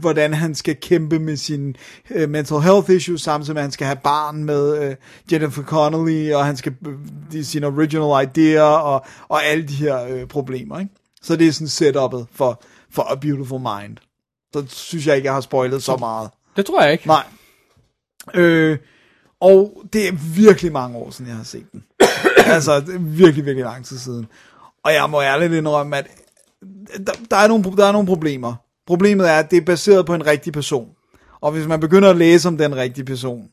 hvordan 0.00 0.34
han 0.34 0.54
skal 0.54 0.76
kæmpe 0.76 1.18
med 1.18 1.36
sine 1.36 1.74
øh, 2.10 2.30
mental 2.30 2.58
health 2.58 2.90
issues, 2.90 3.22
samtidig 3.22 3.54
med, 3.54 3.60
at 3.60 3.64
han 3.64 3.72
skal 3.72 3.86
have 3.86 3.98
barn 4.04 4.44
med 4.44 4.82
øh, 4.82 4.96
Jennifer 5.32 5.62
Connelly, 5.62 6.32
og 6.32 6.46
han 6.46 6.56
skal 6.56 6.74
øh, 6.86 6.94
de, 7.32 7.44
sine 7.44 7.66
original 7.66 8.26
idéer, 8.26 8.60
og, 8.60 9.04
og 9.28 9.44
alle 9.44 9.68
de 9.68 9.74
her 9.74 10.06
øh, 10.06 10.26
problemer. 10.26 10.78
Ikke? 10.78 10.90
Så 11.22 11.36
det 11.36 11.48
er 11.48 11.52
sådan 11.52 11.68
setupet 11.68 12.26
for, 12.32 12.62
for 12.90 13.02
A 13.02 13.14
Beautiful 13.14 13.60
Mind. 13.60 13.96
Så 14.52 14.64
synes 14.68 15.06
jeg 15.06 15.16
ikke, 15.16 15.26
jeg 15.26 15.34
har 15.34 15.40
spoilet 15.40 15.82
så 15.82 15.96
meget. 15.96 16.30
Det 16.56 16.66
tror 16.66 16.82
jeg 16.82 16.92
ikke. 16.92 17.06
Nej. 17.06 17.24
Øh, 18.34 18.78
og 19.40 19.82
det 19.92 20.08
er 20.08 20.12
virkelig 20.36 20.72
mange 20.72 20.98
år 20.98 21.10
siden, 21.10 21.28
jeg 21.28 21.36
har 21.36 21.44
set 21.44 21.72
den. 21.72 21.84
altså, 22.54 22.80
det 22.80 22.94
er 22.94 22.98
virkelig, 22.98 23.44
virkelig 23.44 23.64
lang 23.64 23.84
tid 23.84 23.98
siden. 23.98 24.26
Og 24.84 24.92
jeg 24.92 25.10
må 25.10 25.22
ærligt 25.22 25.52
indrømme, 25.52 25.96
at 25.96 26.06
der, 27.06 27.12
der, 27.30 27.36
er 27.36 27.48
nogle, 27.48 27.64
der 27.76 27.86
er 27.86 27.92
nogle 27.92 28.08
problemer. 28.08 28.54
Problemet 28.86 29.30
er, 29.30 29.38
at 29.38 29.50
det 29.50 29.56
er 29.56 29.64
baseret 29.64 30.06
på 30.06 30.14
en 30.14 30.26
rigtig 30.26 30.52
person. 30.52 30.88
Og 31.40 31.52
hvis 31.52 31.66
man 31.66 31.80
begynder 31.80 32.10
at 32.10 32.16
læse 32.16 32.48
om 32.48 32.58
den 32.58 32.76
rigtige 32.76 33.04
person, 33.04 33.48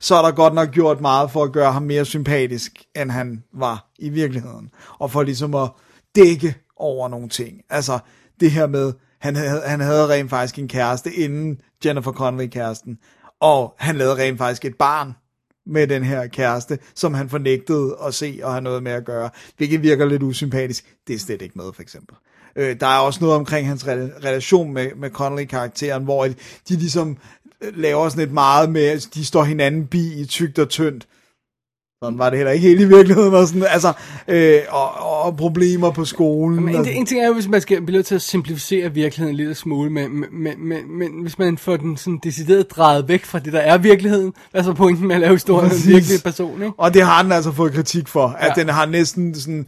så 0.00 0.14
er 0.14 0.22
der 0.22 0.30
godt 0.30 0.54
nok 0.54 0.70
gjort 0.70 1.00
meget 1.00 1.30
for 1.30 1.44
at 1.44 1.52
gøre 1.52 1.72
ham 1.72 1.82
mere 1.82 2.04
sympatisk, 2.04 2.72
end 2.96 3.10
han 3.10 3.44
var 3.52 3.90
i 3.98 4.08
virkeligheden. 4.08 4.70
Og 4.98 5.10
for 5.10 5.22
ligesom 5.22 5.54
at 5.54 5.70
dække 6.16 6.54
over 6.76 7.08
nogle 7.08 7.28
ting. 7.28 7.60
Altså, 7.70 7.98
det 8.40 8.50
her 8.50 8.66
med, 8.66 8.92
han 9.18 9.36
havde, 9.36 9.62
han 9.66 9.80
havde 9.80 10.08
rent 10.08 10.30
faktisk 10.30 10.58
en 10.58 10.68
kæreste 10.68 11.12
inden 11.12 11.60
Jennifer 11.84 12.12
Connelly-kæresten, 12.12 12.98
og 13.40 13.74
han 13.78 13.96
lavede 13.96 14.16
rent 14.16 14.38
faktisk 14.38 14.64
et 14.64 14.76
barn 14.76 15.12
med 15.66 15.86
den 15.86 16.04
her 16.04 16.26
kæreste, 16.26 16.78
som 16.94 17.14
han 17.14 17.28
fornægtede 17.28 17.96
at 18.06 18.14
se 18.14 18.40
og 18.42 18.52
have 18.52 18.62
noget 18.62 18.82
med 18.82 18.92
at 18.92 19.04
gøre, 19.04 19.30
hvilket 19.56 19.82
virker 19.82 20.06
lidt 20.06 20.22
usympatisk. 20.22 20.96
Det 21.06 21.14
er 21.14 21.18
slet 21.18 21.42
ikke 21.42 21.58
med, 21.58 21.72
for 21.74 21.82
eksempel. 21.82 22.16
Øh, 22.56 22.76
der 22.80 22.86
er 22.86 22.98
også 22.98 23.20
noget 23.20 23.36
omkring 23.36 23.68
hans 23.68 23.84
rela- 23.84 24.26
relation 24.26 24.72
med, 24.72 24.86
med 24.96 25.10
Connelly-karakteren, 25.10 26.04
hvor 26.04 26.24
de 26.24 26.34
ligesom 26.68 27.16
laver 27.74 28.08
sådan 28.08 28.24
et 28.24 28.32
meget 28.32 28.70
med, 28.70 28.84
at 28.84 29.08
de 29.14 29.24
står 29.24 29.44
hinanden 29.44 29.86
bi 29.86 30.20
i 30.20 30.24
tygt 30.24 30.58
og 30.58 30.68
tyndt. 30.68 31.06
Sådan 32.02 32.18
var 32.18 32.30
det 32.30 32.38
heller 32.38 32.52
ikke 32.52 32.68
helt 32.68 32.80
i 32.80 32.84
virkeligheden. 32.88 33.34
Og, 33.34 33.48
sådan, 33.48 33.66
altså, 33.68 33.92
øh, 34.28 34.60
og, 34.68 35.22
og 35.24 35.36
problemer 35.36 35.90
på 35.90 36.04
skolen. 36.04 36.64
Men 36.64 36.74
en, 36.76 36.88
en 36.88 37.06
ting 37.06 37.20
er 37.22 37.26
jo, 37.26 37.34
hvis 37.34 37.48
man 37.48 37.60
skal 37.60 37.82
blive 37.82 37.96
nødt 37.96 38.06
til 38.06 38.14
at 38.14 38.22
simplificere 38.22 38.92
virkeligheden 38.94 39.32
en 39.34 39.36
lille 39.36 39.54
smule, 39.54 39.90
men, 39.90 40.10
men, 40.32 40.68
men, 40.68 40.98
men, 40.98 41.22
hvis 41.22 41.38
man 41.38 41.58
får 41.58 41.76
den 41.76 41.96
sådan 41.96 42.20
decideret 42.24 42.70
drejet 42.70 43.08
væk 43.08 43.24
fra 43.24 43.38
det, 43.38 43.52
der 43.52 43.58
er 43.60 43.78
virkeligheden, 43.78 44.32
hvad 44.50 44.60
er 44.60 44.64
så 44.64 44.72
pointen 44.72 45.06
med 45.08 45.14
at 45.14 45.20
lave 45.20 45.32
historien 45.32 45.70
om 45.70 45.76
en 45.76 45.92
virkelig 45.92 46.22
person, 46.24 46.62
ikke? 46.62 46.72
Og 46.78 46.94
det 46.94 47.02
har 47.02 47.22
den 47.22 47.32
altså 47.32 47.52
fået 47.52 47.72
kritik 47.72 48.08
for, 48.08 48.26
at 48.28 48.52
Ja. 48.56 48.62
den 48.62 48.68
har 48.68 48.86
næsten 48.86 49.34
sådan... 49.34 49.66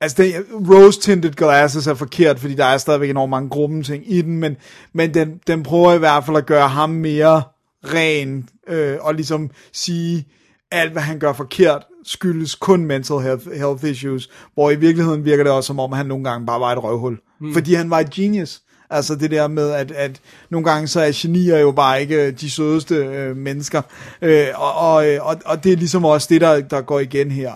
Altså, 0.00 0.22
den, 0.22 0.32
rose-tinted 0.70 1.30
glasses 1.30 1.86
er 1.86 1.94
forkert, 1.94 2.38
fordi 2.38 2.54
der 2.54 2.64
er 2.64 2.78
stadigvæk 2.78 3.10
enormt 3.10 3.30
mange 3.30 3.48
grumme 3.48 3.82
ting 3.82 4.12
i 4.12 4.22
den, 4.22 4.38
men, 4.38 4.56
men 4.92 5.14
den, 5.14 5.40
den 5.46 5.62
prøver 5.62 5.92
i 5.92 5.98
hvert 5.98 6.24
fald 6.24 6.36
at 6.36 6.46
gøre 6.46 6.68
ham 6.68 6.90
mere 6.90 7.42
ren, 7.84 8.48
øh, 8.68 8.96
og 9.00 9.14
ligesom 9.14 9.50
sige, 9.72 10.26
alt 10.70 10.92
hvad 10.92 11.02
han 11.02 11.18
gør 11.18 11.32
forkert, 11.32 11.82
skyldes 12.04 12.54
kun 12.54 12.84
mental 12.84 13.18
health, 13.18 13.52
health 13.52 13.84
issues, 13.84 14.30
hvor 14.54 14.70
i 14.70 14.74
virkeligheden 14.74 15.24
virker 15.24 15.44
det 15.44 15.52
også 15.52 15.66
som 15.66 15.80
om, 15.80 15.92
han 15.92 16.06
nogle 16.06 16.24
gange 16.24 16.46
bare 16.46 16.60
var 16.60 16.72
et 16.72 16.82
røvhul. 16.82 17.18
Mm. 17.40 17.54
Fordi 17.54 17.74
han 17.74 17.90
var 17.90 18.00
et 18.00 18.10
genius. 18.10 18.62
Altså 18.90 19.14
det 19.14 19.30
der 19.30 19.48
med, 19.48 19.70
at, 19.70 19.90
at 19.90 20.20
nogle 20.50 20.70
gange 20.70 20.88
så 20.88 21.00
er 21.00 21.10
genier 21.14 21.58
jo 21.58 21.72
bare 21.72 22.00
ikke 22.00 22.30
de 22.30 22.50
sødeste 22.50 22.94
øh, 22.94 23.36
mennesker. 23.36 23.82
Øh, 24.22 24.46
og, 24.54 24.74
og, 24.74 25.06
og, 25.20 25.36
og 25.44 25.64
det 25.64 25.72
er 25.72 25.76
ligesom 25.76 26.04
også 26.04 26.26
det, 26.30 26.40
der, 26.40 26.60
der 26.60 26.80
går 26.80 27.00
igen 27.00 27.30
her. 27.30 27.52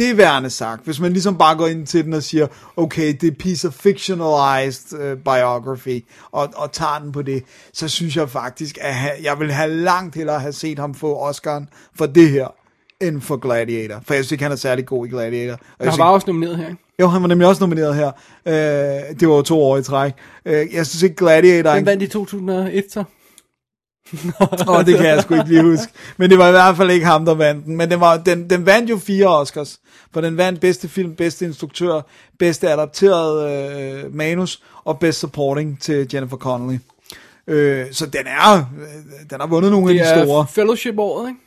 Det 0.00 0.10
er 0.10 0.14
værende 0.14 0.50
sagt. 0.50 0.84
Hvis 0.84 1.00
man 1.00 1.12
ligesom 1.12 1.38
bare 1.38 1.56
går 1.56 1.66
ind 1.66 1.86
til 1.86 2.04
den 2.04 2.12
og 2.12 2.22
siger, 2.22 2.46
okay, 2.76 3.14
det 3.20 3.26
er 3.26 3.34
piece 3.38 3.68
of 3.68 3.74
fictionalized 3.74 5.12
uh, 5.12 5.18
biography, 5.18 6.04
og, 6.32 6.48
og 6.56 6.72
tager 6.72 6.98
den 7.02 7.12
på 7.12 7.22
det, 7.22 7.42
så 7.72 7.88
synes 7.88 8.16
jeg 8.16 8.30
faktisk, 8.30 8.78
at 8.80 8.94
jeg 9.22 9.40
vil 9.40 9.52
have 9.52 9.70
langt 9.74 10.14
hellere 10.14 10.40
have 10.40 10.52
set 10.52 10.78
ham 10.78 10.94
få 10.94 11.30
Oscar'en 11.30 11.64
for 11.94 12.06
det 12.06 12.30
her, 12.30 12.46
end 13.00 13.20
for 13.20 13.36
Gladiator. 13.36 14.00
For 14.06 14.14
jeg 14.14 14.24
synes 14.24 14.32
ikke, 14.32 14.44
han 14.44 14.52
er 14.52 14.56
særlig 14.56 14.86
god 14.86 15.06
i 15.06 15.08
Gladiator. 15.10 15.58
Og 15.78 15.90
Han 15.90 15.98
var 15.98 16.10
også 16.10 16.26
nomineret 16.26 16.56
her, 16.56 16.68
ikke? 16.68 16.82
jo, 17.00 17.06
han 17.08 17.22
var 17.22 17.28
nemlig 17.28 17.48
også 17.48 17.62
nomineret 17.62 17.94
her. 17.94 18.10
Uh, 18.46 18.52
det 19.20 19.28
var 19.28 19.34
jo 19.34 19.42
to 19.42 19.62
år 19.62 19.76
i 19.76 19.82
træk. 19.82 20.12
Uh, 20.46 20.52
jeg 20.52 20.86
synes 20.86 21.02
ikke, 21.02 21.16
Gladiator... 21.16 21.70
Den 21.70 21.78
en- 21.78 21.86
vandt 21.86 22.02
i 22.02 22.06
2001, 22.06 22.84
så. 22.90 23.04
Åh, 24.68 24.86
det 24.86 24.96
kan 24.96 25.06
jeg 25.06 25.22
sgu 25.22 25.34
ikke 25.34 25.48
lige 25.48 25.62
huske. 25.62 25.92
Men 26.16 26.30
det 26.30 26.38
var 26.38 26.48
i 26.48 26.50
hvert 26.50 26.76
fald 26.76 26.90
ikke 26.90 27.06
ham, 27.06 27.24
der 27.24 27.34
vandt 27.34 27.64
den. 27.66 27.76
Men 27.76 27.90
den, 27.90 28.00
var, 28.00 28.16
den, 28.16 28.50
den 28.50 28.66
vandt 28.66 28.90
jo 28.90 28.98
fire 28.98 29.26
Oscars. 29.26 29.78
For 30.14 30.20
den 30.20 30.36
vandt 30.36 30.60
bedste 30.60 30.88
film, 30.88 31.14
bedste 31.14 31.44
instruktør, 31.44 32.00
bedste 32.38 32.70
adapteret 32.70 33.50
øh, 34.04 34.14
manus 34.14 34.62
og 34.84 34.98
bedste 34.98 35.20
supporting 35.20 35.80
til 35.80 36.08
Jennifer 36.14 36.36
Connelly. 36.36 36.78
Øh, 37.46 37.86
så 37.92 38.06
den 38.06 38.26
er, 38.26 38.56
øh, 38.56 39.30
den 39.30 39.40
har 39.40 39.46
vundet 39.46 39.70
nogle 39.72 39.92
Det 39.94 40.00
af 40.00 40.16
de 40.16 40.24
store. 40.24 40.42
er 40.42 40.46
fellowship-året, 40.46 41.28
ikke? 41.28 41.40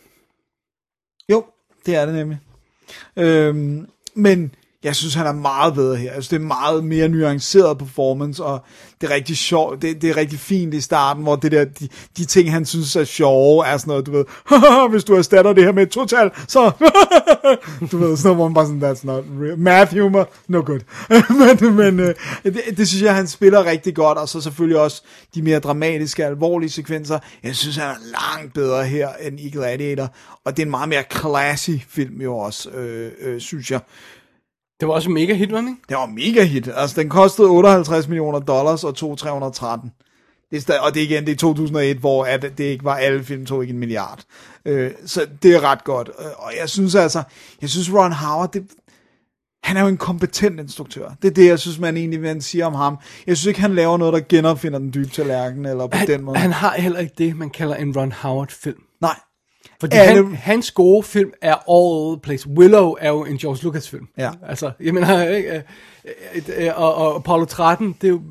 Jo, 1.30 1.44
det 1.85 1.95
er 1.95 2.06
det 2.06 2.15
nemlig. 2.15 2.40
Øhm, 3.18 3.88
men 4.15 4.52
jeg 4.84 4.95
synes, 4.95 5.14
han 5.14 5.26
er 5.27 5.31
meget 5.34 5.73
bedre 5.73 5.95
her. 5.95 6.06
Jeg 6.06 6.14
synes, 6.14 6.27
det 6.27 6.35
er 6.35 6.40
meget 6.40 6.84
mere 6.84 7.10
nuanceret 7.10 7.77
performance, 7.77 8.44
og 8.44 8.60
det 9.04 9.12
er 9.12 9.16
rigtig 9.16 9.38
sjovt. 9.38 9.82
Det, 9.82 10.02
det 10.02 10.10
er 10.10 10.18
rigtig 10.18 10.40
fint 10.40 10.74
i 10.74 10.82
starten, 10.82 11.24
hvor 11.24 11.36
det 11.36 11.52
der, 11.52 11.66
de, 11.66 11.88
de 12.18 12.26
ting, 12.26 12.52
han 12.52 12.66
synes 12.66 12.96
er 12.96 13.04
sjove, 13.04 13.66
er 13.66 13.78
sådan 13.78 13.92
noget, 13.92 14.06
du 14.06 14.12
ved, 14.12 14.26
hvis 14.92 15.04
du 15.04 15.16
erstatter 15.16 15.54
det 15.54 15.64
her 15.64 15.72
med 15.72 15.84
et 15.84 15.90
total, 15.90 16.32
så, 16.48 16.72
du 17.92 17.98
ved, 17.98 18.18
sådan 18.18 18.36
noget, 18.36 18.36
hvor 18.36 18.48
man 18.48 18.54
bare 18.54 18.66
sådan, 18.66 18.84
that's 18.84 19.06
not 19.06 19.24
real. 19.42 19.58
Math 19.58 20.00
humor, 20.00 20.30
no 20.48 20.64
good. 20.66 20.80
men 21.62 21.76
men 21.76 22.00
øh, 22.00 22.16
det, 22.44 22.62
det, 22.78 22.88
synes 22.88 23.04
jeg, 23.04 23.16
han 23.16 23.28
spiller 23.28 23.66
rigtig 23.66 23.96
godt, 23.96 24.18
og 24.18 24.30
så 24.30 24.42
selvfølgelig 24.42 24.80
også 24.80 25.04
de 25.36 25.42
mere 25.42 25.60
dramatiske, 25.60 26.26
alvorlige 26.26 26.70
sekvenser. 26.70 27.20
Jeg 27.44 27.56
synes, 27.56 27.76
han 27.76 27.88
er 27.88 27.96
langt 28.12 28.54
bedre 28.54 28.86
her 28.86 29.10
end 29.22 29.40
i 29.40 29.50
Gladiator, 29.50 30.14
og 30.46 30.58
det 30.58 30.64
er 30.64 30.66
en 30.66 30.72
meget 30.72 30.90
mere 30.90 31.04
classy 31.12 31.78
film 31.88 32.22
jo 32.22 32.38
også, 32.38 32.70
øh, 32.70 33.12
øh, 33.22 33.42
synes 33.42 33.72
jeg. 33.72 33.80
Det 34.84 34.88
var 34.88 34.94
også 34.94 35.10
en 35.10 35.14
mega 35.14 35.34
hit, 35.34 35.52
var 35.52 35.60
ikke? 35.60 35.76
Det 35.90 35.98
var 35.98 36.06
mega 36.06 36.44
hit. 36.44 36.70
Altså, 36.76 37.02
den 37.02 37.10
kostede 37.10 37.48
58 37.48 38.08
millioner 38.08 38.40
dollars 38.40 38.84
og 38.84 38.96
tog 38.96 39.18
313. 39.18 39.92
Det 40.52 40.58
er 40.58 40.62
stadig, 40.62 40.82
og 40.82 40.94
det 40.94 41.00
er 41.04 41.06
igen, 41.06 41.26
det 41.26 41.32
er 41.32 41.36
2001, 41.36 41.98
hvor 41.98 42.26
at 42.26 42.42
det 42.58 42.64
ikke 42.64 42.84
var 42.86 42.96
alle 42.96 43.24
film, 43.24 43.46
tog 43.46 43.62
ikke 43.64 43.72
en 43.74 43.80
milliard. 43.80 44.20
Øh, 44.66 44.92
så 45.06 45.28
det 45.44 45.56
er 45.56 45.62
ret 45.64 45.84
godt. 45.84 46.10
Øh, 46.20 46.26
Og 46.38 46.52
jeg 46.60 46.70
synes 46.70 46.96
altså, 46.96 47.24
jeg 47.62 47.70
synes 47.70 47.94
Ron 47.94 48.12
Howard, 48.12 48.52
det, 48.52 48.68
han 49.64 49.78
er 49.78 49.82
jo 49.82 49.88
en 49.88 49.98
kompetent 49.98 50.60
instruktør. 50.60 51.10
Det 51.22 51.28
er 51.28 51.34
det, 51.34 51.48
jeg 51.48 51.60
synes, 51.60 51.80
man 51.80 51.98
egentlig 51.98 52.22
vil 52.22 52.42
sige 52.44 52.66
om 52.66 52.74
ham. 52.74 52.98
Jeg 53.28 53.38
synes 53.38 53.48
ikke, 53.48 53.62
han 53.62 53.76
laver 53.76 53.98
noget, 53.98 54.14
der 54.14 54.20
genopfinder 54.30 54.80
den 54.80 54.94
dybe 54.94 55.10
tallerken, 55.10 55.66
eller 55.66 55.88
på 55.88 55.98
den 56.08 56.24
måde. 56.24 56.38
Han 56.38 56.52
har 56.52 56.74
heller 56.74 57.00
ikke 57.00 57.14
det, 57.18 57.38
man 57.38 57.50
kalder 57.50 57.76
en 57.76 57.98
Ron 57.98 58.12
Howard-film. 58.12 58.84
Nej. 59.02 59.20
Fordi 59.84 59.96
Alle- 59.98 60.26
han, 60.28 60.36
hans 60.36 60.72
gode 60.72 61.04
film 61.04 61.32
er 61.42 61.54
all 61.54 61.64
over 61.68 62.16
the 62.16 62.22
place. 62.22 62.50
Willow 62.50 62.96
er 63.00 63.10
jo 63.10 63.24
en 63.26 63.38
George 63.38 63.64
Lucas 63.64 63.90
film. 63.90 64.08
Ja. 64.18 64.32
Altså, 64.48 64.72
jeg 64.80 64.94
mener, 64.94 65.28
ikke? 65.30 65.50
Øh, 65.56 65.62
øh, 66.36 66.66
øh, 66.66 66.72
Og, 66.76 66.96
og 66.96 67.16
Apollo 67.16 67.46
13, 67.46 67.96
det 68.02 68.08
er 68.08 68.12
jo, 68.12 68.22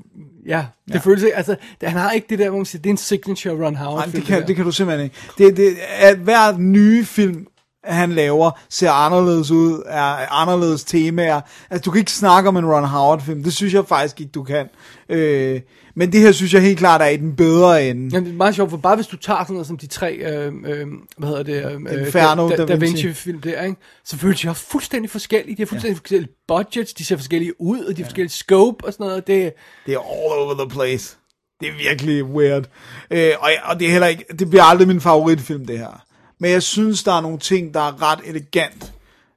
ja, 0.46 0.64
det 0.88 0.94
ja. 0.94 0.98
føles 0.98 1.22
ikke, 1.22 1.36
altså, 1.36 1.56
det, 1.80 1.88
han 1.88 1.98
har 2.00 2.10
ikke 2.10 2.26
det 2.30 2.38
der, 2.38 2.48
hvor 2.48 2.58
man 2.58 2.66
siger, 2.66 2.82
det 2.82 2.88
er 2.90 2.92
en 2.92 2.96
signature 2.96 3.66
Ron 3.66 3.76
Howard 3.76 3.94
Nej, 3.96 4.04
film. 4.08 4.20
det 4.20 4.24
kan, 4.28 4.40
der. 4.40 4.46
det 4.46 4.56
kan 4.56 4.64
du 4.64 4.70
simpelthen 4.72 5.04
ikke. 5.04 5.16
Det, 5.38 5.56
det, 5.56 5.76
at 5.98 6.16
hver 6.16 6.58
nye 6.58 7.04
film, 7.04 7.46
han 7.84 8.12
laver, 8.12 8.50
ser 8.68 8.90
anderledes 8.90 9.50
ud, 9.50 9.82
er 9.86 10.32
anderledes 10.32 10.84
temaer. 10.84 11.40
Altså, 11.70 11.82
du 11.84 11.90
kan 11.90 11.98
ikke 11.98 12.12
snakke 12.12 12.48
om 12.48 12.56
en 12.56 12.66
Ron 12.66 12.84
Howard-film. 12.84 13.42
Det 13.42 13.52
synes 13.52 13.74
jeg 13.74 13.84
faktisk 13.86 14.20
ikke, 14.20 14.32
du 14.32 14.42
kan. 14.42 14.68
Øh, 15.08 15.60
men 15.94 16.12
det 16.12 16.20
her 16.20 16.32
synes 16.32 16.54
jeg 16.54 16.62
helt 16.62 16.78
klart 16.78 17.02
er 17.02 17.06
i 17.06 17.16
den 17.16 17.36
bedre 17.36 17.88
ende. 17.88 18.10
Jamen, 18.14 18.26
det 18.26 18.32
er 18.32 18.36
meget 18.36 18.54
sjovt, 18.54 18.70
for 18.70 18.76
bare 18.76 18.96
hvis 18.96 19.06
du 19.06 19.16
tager 19.16 19.44
sådan 19.44 19.54
noget 19.54 19.66
som 19.66 19.78
de 19.78 19.86
tre, 19.86 20.14
øh, 20.14 20.52
øh, 20.66 20.86
hvad 21.18 21.28
hedder 21.28 21.42
det, 21.42 21.64
øh, 21.64 22.00
Inferno, 22.06 22.48
da, 22.48 22.56
da, 22.56 22.62
Da 22.62 22.66
da 22.66 22.74
Vinci. 22.74 23.06
Vinci-film 23.06 23.40
der, 23.40 23.62
ikke? 23.62 23.76
så 24.04 24.16
føles 24.16 24.40
de 24.40 24.48
også 24.48 24.64
fuldstændig 24.66 25.10
forskellige. 25.10 25.56
De 25.56 25.62
har 25.62 25.66
fuldstændig 25.66 25.94
ja. 25.94 25.98
forskellige 26.00 26.28
budgets, 26.48 26.94
de 26.94 27.04
ser 27.04 27.16
forskellige 27.16 27.60
ud, 27.60 27.84
og 27.84 27.96
de 27.96 28.02
har 28.02 28.06
forskellige 28.06 28.32
scope 28.32 28.84
og 28.84 28.92
sådan 28.92 29.06
noget. 29.06 29.26
Det, 29.26 29.52
Det 29.86 29.94
er 29.94 29.98
all 29.98 30.40
over 30.42 30.54
the 30.54 30.68
place. 30.68 31.16
Det 31.60 31.68
er 31.68 31.72
virkelig 31.88 32.24
weird. 32.24 32.64
Øh, 33.10 33.30
og, 33.40 33.50
og 33.64 33.80
det 33.80 33.86
er 33.86 33.92
heller 33.92 34.06
ikke, 34.08 34.24
det 34.38 34.50
bliver 34.50 34.62
aldrig 34.64 34.88
min 34.88 35.00
favoritfilm, 35.00 35.66
det 35.66 35.78
her. 35.78 36.04
Men 36.40 36.50
jeg 36.50 36.62
synes, 36.62 37.02
der 37.02 37.12
er 37.12 37.20
nogle 37.20 37.38
ting, 37.38 37.74
der 37.74 37.80
er 37.80 38.12
ret 38.12 38.20
elegant 38.24 38.92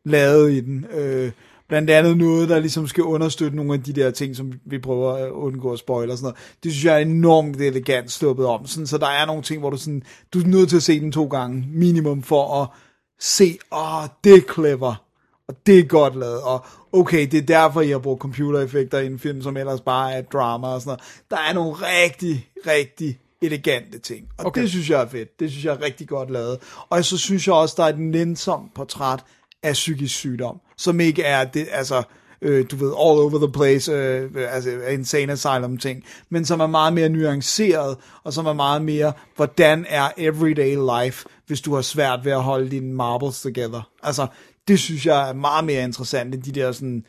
lavet 0.05 0.51
i 0.51 0.61
den. 0.61 0.85
Øh, 0.93 1.31
blandt 1.67 1.89
andet 1.89 2.17
noget, 2.17 2.49
der 2.49 2.59
ligesom 2.59 2.87
skal 2.87 3.03
understøtte 3.03 3.55
nogle 3.55 3.73
af 3.73 3.83
de 3.83 3.93
der 3.93 4.11
ting, 4.11 4.35
som 4.35 4.53
vi 4.65 4.79
prøver 4.79 5.13
at 5.13 5.29
undgå 5.29 5.73
at 5.73 5.79
spoil 5.79 6.11
og 6.11 6.17
sådan 6.17 6.25
noget. 6.25 6.55
Det 6.63 6.71
synes 6.71 6.85
jeg 6.85 6.95
er 6.95 6.99
enormt 6.99 7.61
elegant 7.61 8.11
sluppet 8.11 8.45
om. 8.45 8.65
Sådan, 8.65 8.87
så 8.87 8.97
der 8.97 9.07
er 9.07 9.25
nogle 9.25 9.41
ting, 9.41 9.59
hvor 9.59 9.69
du 9.69 9.77
sådan, 9.77 10.03
du 10.33 10.39
er 10.39 10.47
nødt 10.47 10.69
til 10.69 10.75
at 10.75 10.83
se 10.83 10.99
den 10.99 11.11
to 11.11 11.25
gange, 11.27 11.65
minimum, 11.67 12.23
for 12.23 12.61
at 12.61 12.67
se, 13.19 13.57
åh, 13.71 14.03
oh, 14.03 14.07
det 14.23 14.33
er 14.33 14.53
clever. 14.53 15.05
Og 15.47 15.55
det 15.65 15.79
er 15.79 15.83
godt 15.83 16.15
lavet, 16.15 16.41
og 16.41 16.65
okay, 16.93 17.27
det 17.31 17.37
er 17.37 17.41
derfor, 17.45 17.81
I 17.81 17.89
har 17.89 17.99
brugt 17.99 18.21
computereffekter 18.21 18.99
i 18.99 19.05
en 19.05 19.19
film, 19.19 19.41
som 19.41 19.57
ellers 19.57 19.81
bare 19.81 20.13
er 20.13 20.21
drama 20.21 20.67
og 20.67 20.81
sådan 20.81 20.89
noget. 20.89 21.01
Der 21.29 21.37
er 21.49 21.53
nogle 21.53 21.71
rigtig, 21.71 22.49
rigtig 22.67 23.19
elegante 23.41 23.99
ting, 23.99 24.27
og. 24.37 24.45
Okay. 24.45 24.61
det 24.61 24.69
synes 24.69 24.89
jeg 24.89 25.01
er 25.01 25.07
fedt. 25.07 25.39
Det 25.39 25.51
synes 25.51 25.65
jeg 25.65 25.73
er 25.73 25.81
rigtig 25.81 26.07
godt 26.07 26.31
lavet. 26.31 26.59
Og 26.89 27.05
så 27.05 27.17
synes 27.17 27.47
jeg 27.47 27.55
også, 27.55 27.75
der 27.77 27.83
er 27.83 27.89
et 27.89 27.99
nænsomt 27.99 28.73
portræt 28.73 29.23
af 29.65 29.73
psykisk 29.73 30.15
sygdom, 30.15 30.59
som 30.77 30.99
ikke 30.99 31.23
er 31.23 31.43
det, 31.43 31.67
altså, 31.71 32.03
øh, 32.41 32.65
du 32.71 32.75
ved, 32.75 32.87
all 32.87 33.19
over 33.19 33.37
the 33.37 33.51
place, 33.51 33.91
øh, 33.91 34.31
altså 34.49 34.69
insane 34.69 35.31
asylum 35.31 35.77
ting, 35.77 36.03
men 36.29 36.45
som 36.45 36.59
er 36.59 36.67
meget 36.67 36.93
mere 36.93 37.09
nuanceret, 37.09 37.97
og 38.23 38.33
som 38.33 38.45
er 38.45 38.53
meget 38.53 38.81
mere, 38.81 39.13
hvordan 39.35 39.85
er 39.89 40.09
everyday 40.17 40.77
life, 41.03 41.27
hvis 41.47 41.61
du 41.61 41.75
har 41.75 41.81
svært 41.81 42.25
ved 42.25 42.31
at 42.31 42.43
holde 42.43 42.71
dine 42.71 42.93
marbles 42.93 43.41
together. 43.41 43.89
Altså, 44.03 44.27
det 44.67 44.79
synes 44.79 45.05
jeg 45.05 45.29
er 45.29 45.33
meget 45.33 45.65
mere 45.65 45.83
interessant 45.83 46.35
end 46.35 46.43
de 46.43 46.51
der 46.51 46.71
sådan 46.71 47.05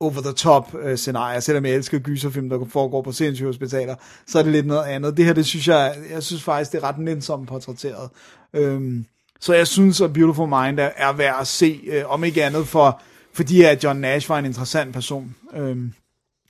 over-the-top 0.00 0.74
øh, 0.82 0.96
scenarier. 0.96 1.40
Selvom 1.40 1.64
jeg 1.64 1.74
elsker 1.74 1.98
gyserfilm, 1.98 2.48
der 2.48 2.64
foregår 2.68 3.02
på 3.02 3.12
sindssyge 3.12 3.48
hospitaler, 3.48 3.94
så 4.26 4.38
er 4.38 4.42
det 4.42 4.52
lidt 4.52 4.66
noget 4.66 4.84
andet. 4.84 5.16
Det 5.16 5.24
her, 5.24 5.32
det 5.32 5.46
synes 5.46 5.68
jeg, 5.68 5.96
jeg 6.10 6.22
synes 6.22 6.42
faktisk, 6.42 6.72
det 6.72 6.78
er 6.78 6.84
ret 6.84 6.98
nænsomt 6.98 7.48
portrætteret. 7.48 8.10
Øhm, 8.54 9.06
så 9.40 9.54
jeg 9.54 9.66
synes, 9.66 10.00
at 10.00 10.12
Beautiful 10.12 10.48
Mind 10.48 10.80
er, 10.80 10.90
er 10.96 11.12
værd 11.12 11.36
at 11.40 11.46
se, 11.46 11.80
øh, 11.86 12.02
om 12.06 12.24
ikke 12.24 12.44
andet 12.44 12.68
for, 12.68 13.00
fordi 13.32 13.62
at 13.62 13.84
John 13.84 14.00
Nash 14.00 14.28
var 14.28 14.38
en 14.38 14.44
interessant 14.44 14.92
person. 14.92 15.34
Øhm, 15.56 15.92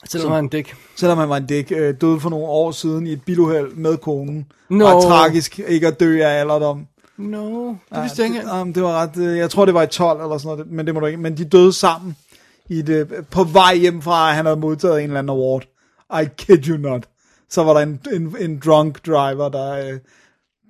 selvom 0.08 0.30
han 0.30 0.36
er 0.36 0.42
en 0.42 0.48
dæk. 0.48 0.74
selvom 0.96 1.18
han 1.18 1.28
var 1.28 1.36
en 1.36 1.46
dæk, 1.46 1.72
øh, 1.76 1.94
døde 2.00 2.20
for 2.20 2.30
nogle 2.30 2.46
år 2.46 2.70
siden 2.70 3.06
i 3.06 3.12
et 3.12 3.22
biluheld 3.22 3.72
med 3.74 3.96
konen. 3.96 4.46
Nå. 4.70 4.86
Ret 4.86 5.02
tragisk 5.02 5.58
ikke 5.58 5.86
at 5.86 6.00
dø 6.00 6.22
af 6.22 6.40
alderdom. 6.40 6.86
No, 7.16 7.68
det 7.68 8.02
vidste 8.02 8.22
jeg 8.22 8.30
ikke. 8.30 8.46
det, 8.46 8.60
um, 8.60 8.72
det 8.72 8.82
var 8.82 9.02
ret, 9.02 9.16
øh, 9.16 9.38
jeg 9.38 9.50
tror 9.50 9.64
det 9.64 9.74
var 9.74 9.82
i 9.82 9.86
12 9.86 10.22
eller 10.22 10.38
sådan 10.38 10.56
noget, 10.56 10.72
men 10.72 10.86
det 10.86 10.94
må 10.94 11.00
du 11.00 11.06
ikke, 11.06 11.20
men 11.20 11.36
de 11.36 11.44
døde 11.44 11.72
sammen 11.72 12.16
i 12.68 12.82
det, 12.82 13.26
på 13.30 13.44
vej 13.44 13.76
hjem 13.76 14.02
fra, 14.02 14.28
at 14.28 14.36
han 14.36 14.44
havde 14.44 14.60
modtaget 14.60 14.98
en 14.98 15.04
eller 15.04 15.18
anden 15.18 15.30
award. 15.30 15.62
I 16.22 16.24
kid 16.36 16.68
you 16.68 16.76
not. 16.76 17.08
Så 17.50 17.62
var 17.62 17.74
der 17.74 17.80
en, 17.80 18.00
en, 18.12 18.36
en 18.40 18.62
drunk 18.64 19.06
driver, 19.06 19.48
der 19.48 19.72
øh, 19.72 19.98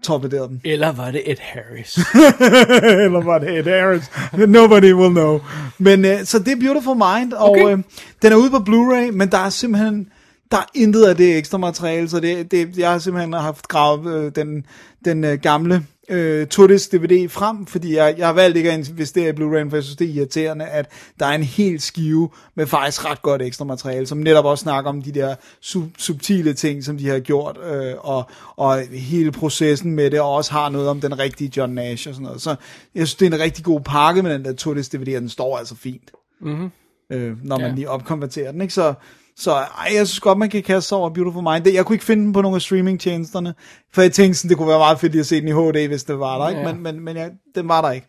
torpederede 0.04 0.48
den. 0.48 0.60
Eller 0.64 0.92
var 0.92 1.10
det 1.10 1.22
Ed 1.30 1.36
Harris? 1.40 1.96
eller 3.04 3.22
var 3.24 3.38
det 3.38 3.58
Ed 3.58 3.64
Harris? 3.64 4.10
Nobody 4.48 4.92
will 4.92 5.10
know. 5.10 5.40
Men 5.78 6.04
øh, 6.04 6.24
så 6.24 6.38
det 6.38 6.48
er 6.52 6.56
Beautiful 6.60 6.96
Mind, 6.96 7.32
og 7.32 7.50
Okay. 7.50 7.72
øh, 7.72 7.78
den 8.22 8.32
er 8.32 8.36
ude 8.36 8.50
på 8.50 8.56
Blu-ray, 8.56 9.10
men 9.12 9.28
der 9.30 9.38
er 9.38 9.48
simpelthen 9.48 10.06
der 10.50 10.56
er 10.60 10.66
intet 10.74 11.04
af 11.04 11.16
det 11.16 11.38
ekstra 11.38 11.58
materiale, 11.58 12.08
så 12.08 12.20
det, 12.20 12.50
det, 12.50 12.78
jeg 12.78 12.90
har 12.90 12.98
simpelthen 12.98 13.32
haft 13.32 13.68
gravet 13.68 14.14
øh, 14.14 14.32
den, 14.36 14.66
den 15.04 15.24
øh, 15.24 15.38
gamle 15.38 15.86
øh, 16.08 16.46
Totis 16.46 16.88
DVD 16.88 17.28
frem, 17.28 17.66
fordi 17.66 17.96
jeg, 17.96 18.14
jeg 18.18 18.26
har 18.26 18.32
valgt 18.32 18.56
ikke 18.56 18.72
at 18.72 18.88
investere 18.88 19.28
i 19.28 19.32
Blu-ray, 19.32 19.70
for 19.70 19.76
jeg 19.76 19.82
synes 19.84 19.96
det 19.96 20.10
er 20.10 20.14
irriterende, 20.14 20.64
at 20.66 20.90
der 21.20 21.26
er 21.26 21.32
en 21.34 21.42
hel 21.42 21.80
skive 21.80 22.28
med 22.54 22.66
faktisk 22.66 23.04
ret 23.10 23.22
godt 23.22 23.42
ekstra 23.42 23.64
materiale, 23.64 24.06
som 24.06 24.18
netop 24.18 24.44
også 24.44 24.62
snakker 24.62 24.90
om 24.90 25.02
de 25.02 25.12
der 25.12 25.34
sub, 25.60 25.84
subtile 25.98 26.54
ting, 26.54 26.84
som 26.84 26.98
de 26.98 27.08
har 27.08 27.18
gjort, 27.18 27.58
øh, 27.72 27.94
og, 27.98 28.30
og 28.56 28.80
hele 28.92 29.32
processen 29.32 29.92
med 29.92 30.10
det, 30.10 30.20
og 30.20 30.32
også 30.34 30.52
har 30.52 30.68
noget 30.68 30.88
om 30.88 31.00
den 31.00 31.18
rigtige 31.18 31.52
John 31.56 31.74
Nash 31.74 32.08
og 32.08 32.14
sådan 32.14 32.24
noget. 32.26 32.42
Så 32.42 32.50
jeg 32.94 33.06
synes, 33.06 33.14
det 33.14 33.32
er 33.32 33.36
en 33.36 33.40
rigtig 33.40 33.64
god 33.64 33.80
pakke 33.80 34.22
med 34.22 34.34
den 34.34 34.44
der 34.44 34.52
Totis 34.52 34.88
DVD, 34.88 35.16
og 35.16 35.20
den 35.20 35.28
står 35.28 35.58
altså 35.58 35.74
fint, 35.76 36.10
mm-hmm. 36.40 36.70
øh, 37.10 37.36
når 37.44 37.58
man 37.58 37.68
Ja. 37.68 37.74
lige 37.74 37.90
opkonverterer 37.90 38.52
den, 38.52 38.60
ikke? 38.60 38.74
Så, 38.74 38.94
så 39.36 39.52
ej, 39.52 39.90
jeg 39.94 40.06
synes 40.06 40.20
godt, 40.20 40.38
man 40.38 40.50
kan 40.50 40.62
kaste 40.62 40.88
sig 40.88 40.98
over 40.98 41.10
Beautiful 41.10 41.42
Mind. 41.42 41.68
Jeg 41.68 41.86
kunne 41.86 41.94
ikke 41.94 42.04
finde 42.04 42.24
den 42.24 42.32
på 42.32 42.42
nogle 42.42 42.54
af 42.54 42.62
streamingtjenesterne, 42.62 43.54
for 43.94 44.02
jeg 44.02 44.12
tænkte 44.12 44.38
sådan, 44.38 44.48
det 44.48 44.56
kunne 44.56 44.68
være 44.68 44.78
meget 44.78 45.00
fedt 45.00 45.16
at 45.16 45.26
se 45.26 45.40
den 45.40 45.48
i 45.48 45.52
HD, 45.52 45.88
hvis 45.88 46.04
det 46.04 46.18
var 46.18 46.38
der, 46.38 46.48
ikke? 46.48 46.60
Ja. 46.60 46.72
Men, 46.72 46.82
men, 46.82 47.00
men 47.00 47.16
ja, 47.16 47.28
den 47.54 47.68
var 47.68 47.80
der 47.80 47.90
ikke. 47.90 48.06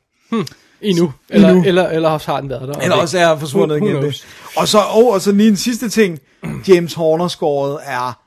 Endnu. 0.82 1.14
Eller, 1.30 1.50
Endnu. 1.50 1.64
eller, 1.66 1.88
eller 1.88 2.10
også 2.10 2.32
har 2.32 2.42
den 2.42 2.50
været 2.50 2.68
der. 2.68 2.80
Eller 2.80 2.96
også 2.96 3.20
er 3.20 3.38
forsvundet 3.38 3.78
igen. 3.78 3.96
Det. 3.96 4.26
Og 4.58 4.68
så, 4.68 4.78
oh, 4.94 5.14
og 5.14 5.22
så 5.22 5.32
lige 5.32 5.50
en 5.50 5.56
sidste 5.56 5.90
ting. 5.90 6.20
James 6.68 6.94
Horner-skåret 6.94 7.80
er 7.84 8.20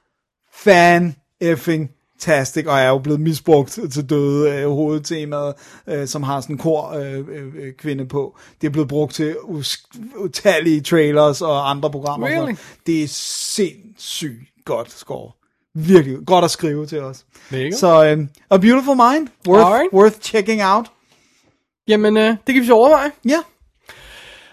fan 0.54 1.16
effing 1.40 1.90
tastic, 2.18 2.66
og 2.66 2.78
er 2.78 2.88
jo 2.88 2.98
blevet 2.98 3.20
misbrugt 3.20 3.78
til 3.92 4.10
døde 4.10 4.52
af 4.52 4.64
hovedtemaet, 4.66 5.54
øh, 5.86 6.06
som 6.08 6.22
har 6.22 6.40
sådan 6.40 6.54
en 6.54 6.58
kor 6.58 6.88
øh, 6.90 7.18
øh, 7.28 7.72
kvinde 7.78 8.06
på. 8.06 8.36
Det 8.60 8.66
er 8.66 8.70
blevet 8.70 8.88
brugt 8.88 9.14
til 9.14 9.36
utallige 10.16 10.80
trailers 10.80 11.42
og 11.42 11.70
andre 11.70 11.90
programmer. 11.90 12.26
Really? 12.26 12.54
Det 12.86 13.02
er 13.04 13.08
sindssygt 13.08 14.40
godt 14.64 14.92
skåret. 14.92 15.32
Virkelig 15.74 16.16
godt 16.26 16.44
at 16.44 16.50
skrive 16.50 16.86
til 16.86 17.00
os. 17.02 17.24
Mega. 17.50 17.70
Så 17.70 18.04
øh, 18.04 18.26
A 18.50 18.56
Beautiful 18.56 18.96
Mind, 18.96 19.28
worth, 19.48 19.66
Alright. 19.66 19.92
worth 19.92 20.16
checking 20.20 20.64
out. 20.64 20.86
Jamen, 21.88 22.16
øh, 22.16 22.36
det 22.46 22.54
kan 22.54 22.62
vi 22.62 22.66
så 22.66 22.74
overveje. 22.74 23.10
Ja, 23.28 23.38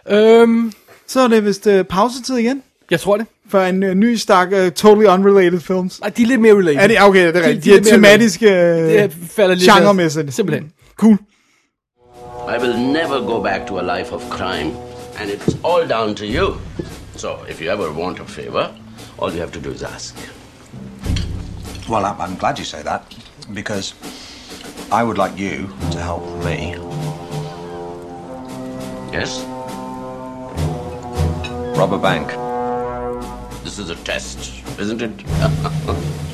Øhm, 0.10 0.74
så 1.08 1.20
er 1.20 1.28
det 1.28 1.46
vist 1.46 1.68
øh, 1.68 1.86
pausetid 1.86 2.38
igen. 2.38 2.64
jeg 2.92 3.00
tror 3.00 3.18
det. 3.18 3.28
For 3.50 3.60
en 3.60 3.84
uh, 3.84 3.94
ny 3.94 4.16
stak 4.16 4.48
uh, 4.52 4.72
totally 4.72 5.08
unrelated 5.08 5.60
films. 5.60 6.00
Ej, 6.00 6.10
de 6.10 6.24
er 6.24 6.28
lidt 6.28 6.42
mere 6.42 6.54
related. 6.54 6.82
Er 6.82 6.88
det, 6.88 7.02
okay, 7.02 7.28
det 7.28 7.36
er 7.36 7.48
rigtigt. 7.48 7.66
De, 7.66 7.70
de 7.70 7.76
er 7.76 7.80
er 7.80 7.96
tematiske, 7.96 8.46
uh, 9.06 9.28
falder 9.28 9.56
lidt 9.56 9.72
genremæssigt. 9.72 10.34
Simpelthen. 10.34 10.72
Cool. 10.98 11.18
I 12.48 12.58
will 12.62 12.78
never 12.80 13.26
go 13.26 13.42
back 13.44 13.66
to 13.68 13.80
a 13.80 13.98
life 13.98 14.14
of 14.14 14.22
crime, 14.30 14.72
and 15.20 15.32
it's 15.32 15.56
all 15.64 15.88
down 15.90 16.16
to 16.16 16.26
you. 16.26 16.58
So, 17.16 17.30
if 17.50 17.62
you 17.62 17.72
ever 17.72 17.92
want 17.92 18.20
a 18.20 18.26
favor, 18.26 18.72
all 19.18 19.32
you 19.32 19.40
have 19.40 19.52
to 19.52 19.60
do 19.60 19.72
is 19.72 19.84
ask. 19.84 20.16
Well, 21.90 22.06
I'm, 22.06 22.20
I'm 22.20 22.36
glad 22.38 22.60
you 22.60 22.66
say 22.66 22.84
that 22.84 23.02
because 23.54 23.94
I 24.92 25.04
would 25.04 25.18
like 25.18 25.38
you 25.38 25.70
to 25.92 26.00
help 26.00 26.24
me. 26.44 26.76
Yes? 29.12 29.44
Rob 31.78 31.94
a 31.94 31.98
bank. 31.98 32.55
This 33.76 33.90
is 33.90 33.90
a 33.90 34.04
test, 34.06 34.40
isn't 34.80 35.02
it? 35.02 35.28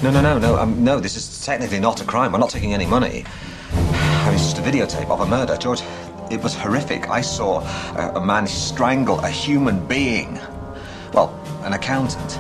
No, 0.03 0.11
no, 0.11 0.21
no, 0.21 0.37
no. 0.37 0.59
Um, 0.59 0.83
no, 0.83 0.99
this 0.99 1.15
is 1.17 1.43
technically 1.43 1.79
not 1.79 1.99
a 1.99 2.05
crime. 2.05 2.31
We're 2.31 2.37
not 2.37 2.51
taking 2.51 2.71
any 2.71 2.85
money. 2.85 3.25
I 3.73 4.25
mean, 4.25 4.35
it's 4.35 4.43
just 4.43 4.59
a 4.59 4.61
videotape 4.61 5.09
of 5.09 5.21
a 5.21 5.25
murder. 5.25 5.57
George, 5.57 5.81
it 6.29 6.43
was 6.43 6.53
horrific. 6.53 7.09
I 7.09 7.21
saw 7.21 7.61
a, 7.97 8.11
a 8.19 8.23
man 8.23 8.45
strangle 8.45 9.17
a 9.21 9.29
human 9.29 9.87
being. 9.87 10.37
Well, 11.15 11.29
an 11.65 11.73
accountant. 11.73 12.39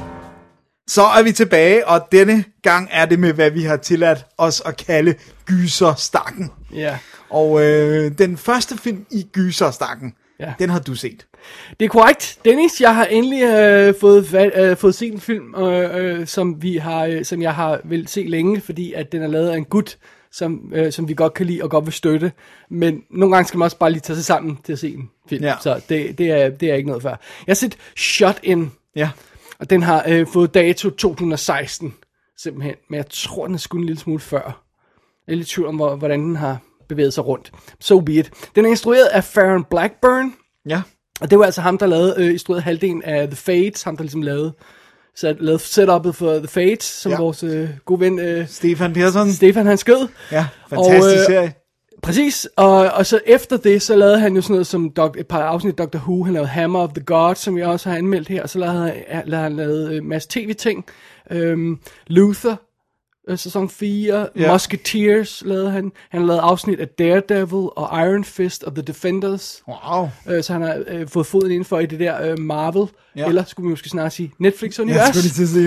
Så 0.87 1.01
er 1.03 1.23
vi 1.23 1.31
tilbage, 1.31 1.87
og 1.87 2.07
denne 2.11 2.43
gang 2.63 2.87
er 2.91 3.05
det 3.05 3.19
med, 3.19 3.33
hvad 3.33 3.51
vi 3.51 3.63
har 3.63 3.77
tilladt 3.77 4.25
os 4.37 4.61
at 4.65 4.77
kalde 4.77 5.15
gyserstakken. 5.45 6.51
Ja. 6.73 6.97
Og 7.29 7.61
øh, 7.61 8.11
den 8.17 8.37
første 8.37 8.77
film 8.77 9.05
i 9.11 9.27
gyserstakken, 9.33 10.13
Ja. 10.39 10.53
den 10.59 10.69
har 10.69 10.79
du 10.79 10.95
set. 10.95 11.25
Det 11.79 11.85
er 11.85 11.89
korrekt. 11.89 12.39
Dennis, 12.45 12.81
jeg 12.81 12.95
har 12.95 13.05
endelig 13.05 13.43
øh, 13.43 13.95
fået, 14.01 14.51
øh, 14.55 14.77
fået 14.77 14.95
set 14.95 15.13
en 15.13 15.19
film, 15.19 15.55
øh, 15.55 15.95
øh, 16.19 16.27
som, 16.27 16.61
vi 16.61 16.77
har, 16.77 17.05
øh, 17.05 17.25
som 17.25 17.41
jeg 17.41 17.55
har 17.55 17.81
vil 17.83 18.07
se 18.07 18.23
længe, 18.23 18.61
fordi 18.61 18.93
at 18.93 19.11
den 19.11 19.21
er 19.23 19.27
lavet 19.27 19.49
af 19.49 19.57
en 19.57 19.65
gut, 19.65 19.97
som, 20.31 20.71
øh, 20.75 20.91
som 20.91 21.07
vi 21.07 21.13
godt 21.13 21.33
kan 21.33 21.45
lide 21.45 21.63
og 21.63 21.69
godt 21.69 21.85
vil 21.85 21.93
støtte. 21.93 22.31
Men 22.69 23.03
nogle 23.09 23.35
gange 23.35 23.47
skal 23.47 23.57
man 23.57 23.65
også 23.65 23.77
bare 23.77 23.91
lige 23.91 24.01
tage 24.01 24.15
sig 24.17 24.25
sammen 24.25 24.57
til 24.63 24.73
at 24.73 24.79
se 24.79 24.93
en 24.93 25.09
film. 25.29 25.43
Ja. 25.43 25.55
Så 25.61 25.81
det, 25.89 26.17
det, 26.17 26.31
er, 26.31 26.49
det 26.49 26.71
er 26.71 26.75
ikke 26.75 26.87
noget 26.87 27.03
før. 27.03 27.09
Jeg 27.09 27.17
har 27.47 27.53
set 27.55 27.77
Shot 27.97 28.39
In, 28.43 28.71
Ja. 28.95 29.09
og 29.59 29.69
den 29.69 29.83
har 29.83 30.03
øh, 30.07 30.27
fået 30.27 30.53
dato 30.53 30.89
2016, 30.89 31.93
simpelthen. 32.37 32.75
Men 32.89 32.97
jeg 32.97 33.05
tror, 33.09 33.45
den 33.45 33.53
er 33.55 33.59
sgu 33.59 33.77
en 33.77 33.83
lille 33.83 33.99
smule 33.99 34.19
før. 34.19 34.63
Jeg 35.27 35.33
er 35.33 35.37
lidt 35.37 35.47
i 35.51 35.53
tvivl 35.55 35.67
om, 35.67 35.75
hvor- 35.75 35.95
hvordan 35.95 36.19
den 36.19 36.35
har 36.35 36.57
bevæget 36.89 37.13
sig 37.13 37.25
rundt. 37.27 37.51
So 37.79 37.99
be 37.99 38.13
it. 38.13 38.31
Den 38.55 38.65
er 38.65 38.69
instrueret 38.69 39.05
af 39.05 39.23
Farron 39.23 39.63
Blackburn, 39.63 40.33
Ja. 40.69 40.81
Og 41.21 41.31
det 41.31 41.39
var 41.39 41.45
altså 41.45 41.61
ham, 41.61 41.77
der 41.77 41.85
lavede, 41.85 42.15
øh, 42.17 42.31
instruerede 42.31 42.61
halvdelen 42.63 43.03
af 43.03 43.27
The 43.27 43.35
Fates, 43.35 43.83
ham 43.83 43.97
der 43.97 44.03
ligesom 44.03 44.21
lavede, 44.21 44.53
så 45.15 45.35
lavede 45.39 45.63
setup'et 45.63 46.11
for 46.11 46.37
The 46.37 46.47
Fates, 46.47 46.83
som 46.83 47.11
Ja. 47.11 47.17
vores 47.17 47.43
øh, 47.43 47.69
gode 47.85 47.99
ven 47.99 48.19
øh, 48.19 48.47
Stefan 48.47 48.93
Persson. 48.93 49.31
Stefan 49.31 49.65
han 49.65 49.77
skød. 49.77 50.07
Ja, 50.31 50.45
fantastisk 50.69 51.03
Og, 51.05 51.11
øh, 51.13 51.25
serie. 51.25 51.53
Præcis, 52.03 52.47
og, 52.55 52.75
og 52.77 53.05
så 53.05 53.19
efter 53.25 53.57
det, 53.57 53.81
så 53.81 53.95
lavede 53.95 54.19
han 54.19 54.35
jo 54.35 54.41
sådan 54.41 54.53
noget 54.53 54.67
som 54.67 54.89
dok, 54.89 55.17
et 55.19 55.27
par 55.27 55.41
afsnit 55.43 55.71
af 55.71 55.77
Doctor 55.77 55.99
Who, 55.99 56.23
han 56.23 56.33
lavede 56.33 56.47
Hammer 56.49 56.79
of 56.79 56.89
the 56.93 57.03
Gods, 57.03 57.39
som 57.39 57.57
jeg 57.57 57.67
også 57.67 57.89
har 57.89 57.97
anmeldt 57.97 58.27
her, 58.27 58.43
og 58.43 58.49
så 58.49 58.59
lavede 58.59 58.93
han, 59.07 59.23
lavede 59.25 59.43
han 59.43 59.55
lavet 59.55 59.97
en 59.97 60.09
masse 60.09 60.29
tv-ting, 60.31 60.85
øhm, 61.31 61.79
Luther, 62.07 62.55
øh, 63.31 63.37
sæson 63.37 63.69
4, 63.69 64.17
Ja. 64.19 64.25
ja. 64.35 64.51
Musketeers 64.51 65.43
lavede 65.45 65.71
han, 65.71 65.91
han 66.09 66.25
lavede 66.25 66.41
afsnit 66.41 66.79
af 66.79 66.87
Daredevil 66.87 67.69
og 67.75 67.89
Iron 68.07 68.23
Fist 68.23 68.63
og 68.63 68.75
The 68.75 68.81
Defenders, 68.81 69.63
Wow. 69.67 70.09
øh, 70.29 70.43
så 70.43 70.53
han 70.53 70.61
har 70.61 70.83
øh, 70.87 71.07
fået 71.07 71.25
foden 71.25 71.51
indenfor 71.51 71.79
i 71.79 71.85
det 71.85 71.99
der 71.99 72.31
øh, 72.31 72.39
Marvel, 72.39 72.87
Ja. 73.15 73.21
ja. 73.21 73.27
eller 73.27 73.43
skulle 73.43 73.65
vi 73.67 73.69
måske 73.69 73.89
snart 73.89 74.13
sige 74.13 74.31
Netflix-univers, 74.39 75.11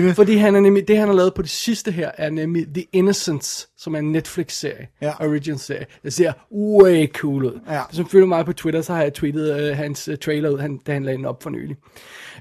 det. 0.07 0.15
fordi 0.15 0.35
han 0.35 0.55
er 0.55 0.59
nemlig, 0.59 0.87
det 0.87 0.97
han 0.97 1.07
har 1.07 1.15
lavet 1.15 1.33
på 1.33 1.41
det 1.41 1.49
sidste 1.49 1.91
her, 1.91 2.11
er 2.17 2.29
nemlig 2.29 2.65
The 2.73 2.85
Innocents, 2.93 3.67
som 3.77 3.95
er 3.95 3.99
en 3.99 4.11
Netflix-serie, 4.11 4.87
Ja. 5.01 5.11
Origins-serie. 5.27 5.85
Det 6.03 6.13
ser 6.13 6.33
way 6.51 7.07
cool 7.13 7.45
ud. 7.45 7.59
Ja. 7.69 7.81
Hvis 7.89 7.99
man 7.99 8.07
følger 8.07 8.27
mig 8.27 8.45
på 8.45 8.53
Twitter, 8.53 8.81
så 8.81 8.93
har 8.93 9.01
jeg 9.01 9.13
tweetet 9.13 9.59
øh, 9.59 9.77
hans 9.77 10.07
øh, 10.07 10.17
trailer 10.17 10.49
ud, 10.49 10.59
han, 10.59 10.77
da 10.87 10.93
han 10.93 11.03
lagde 11.03 11.17
den 11.17 11.25
op 11.25 11.43
for 11.43 11.49
nylig. 11.49 11.75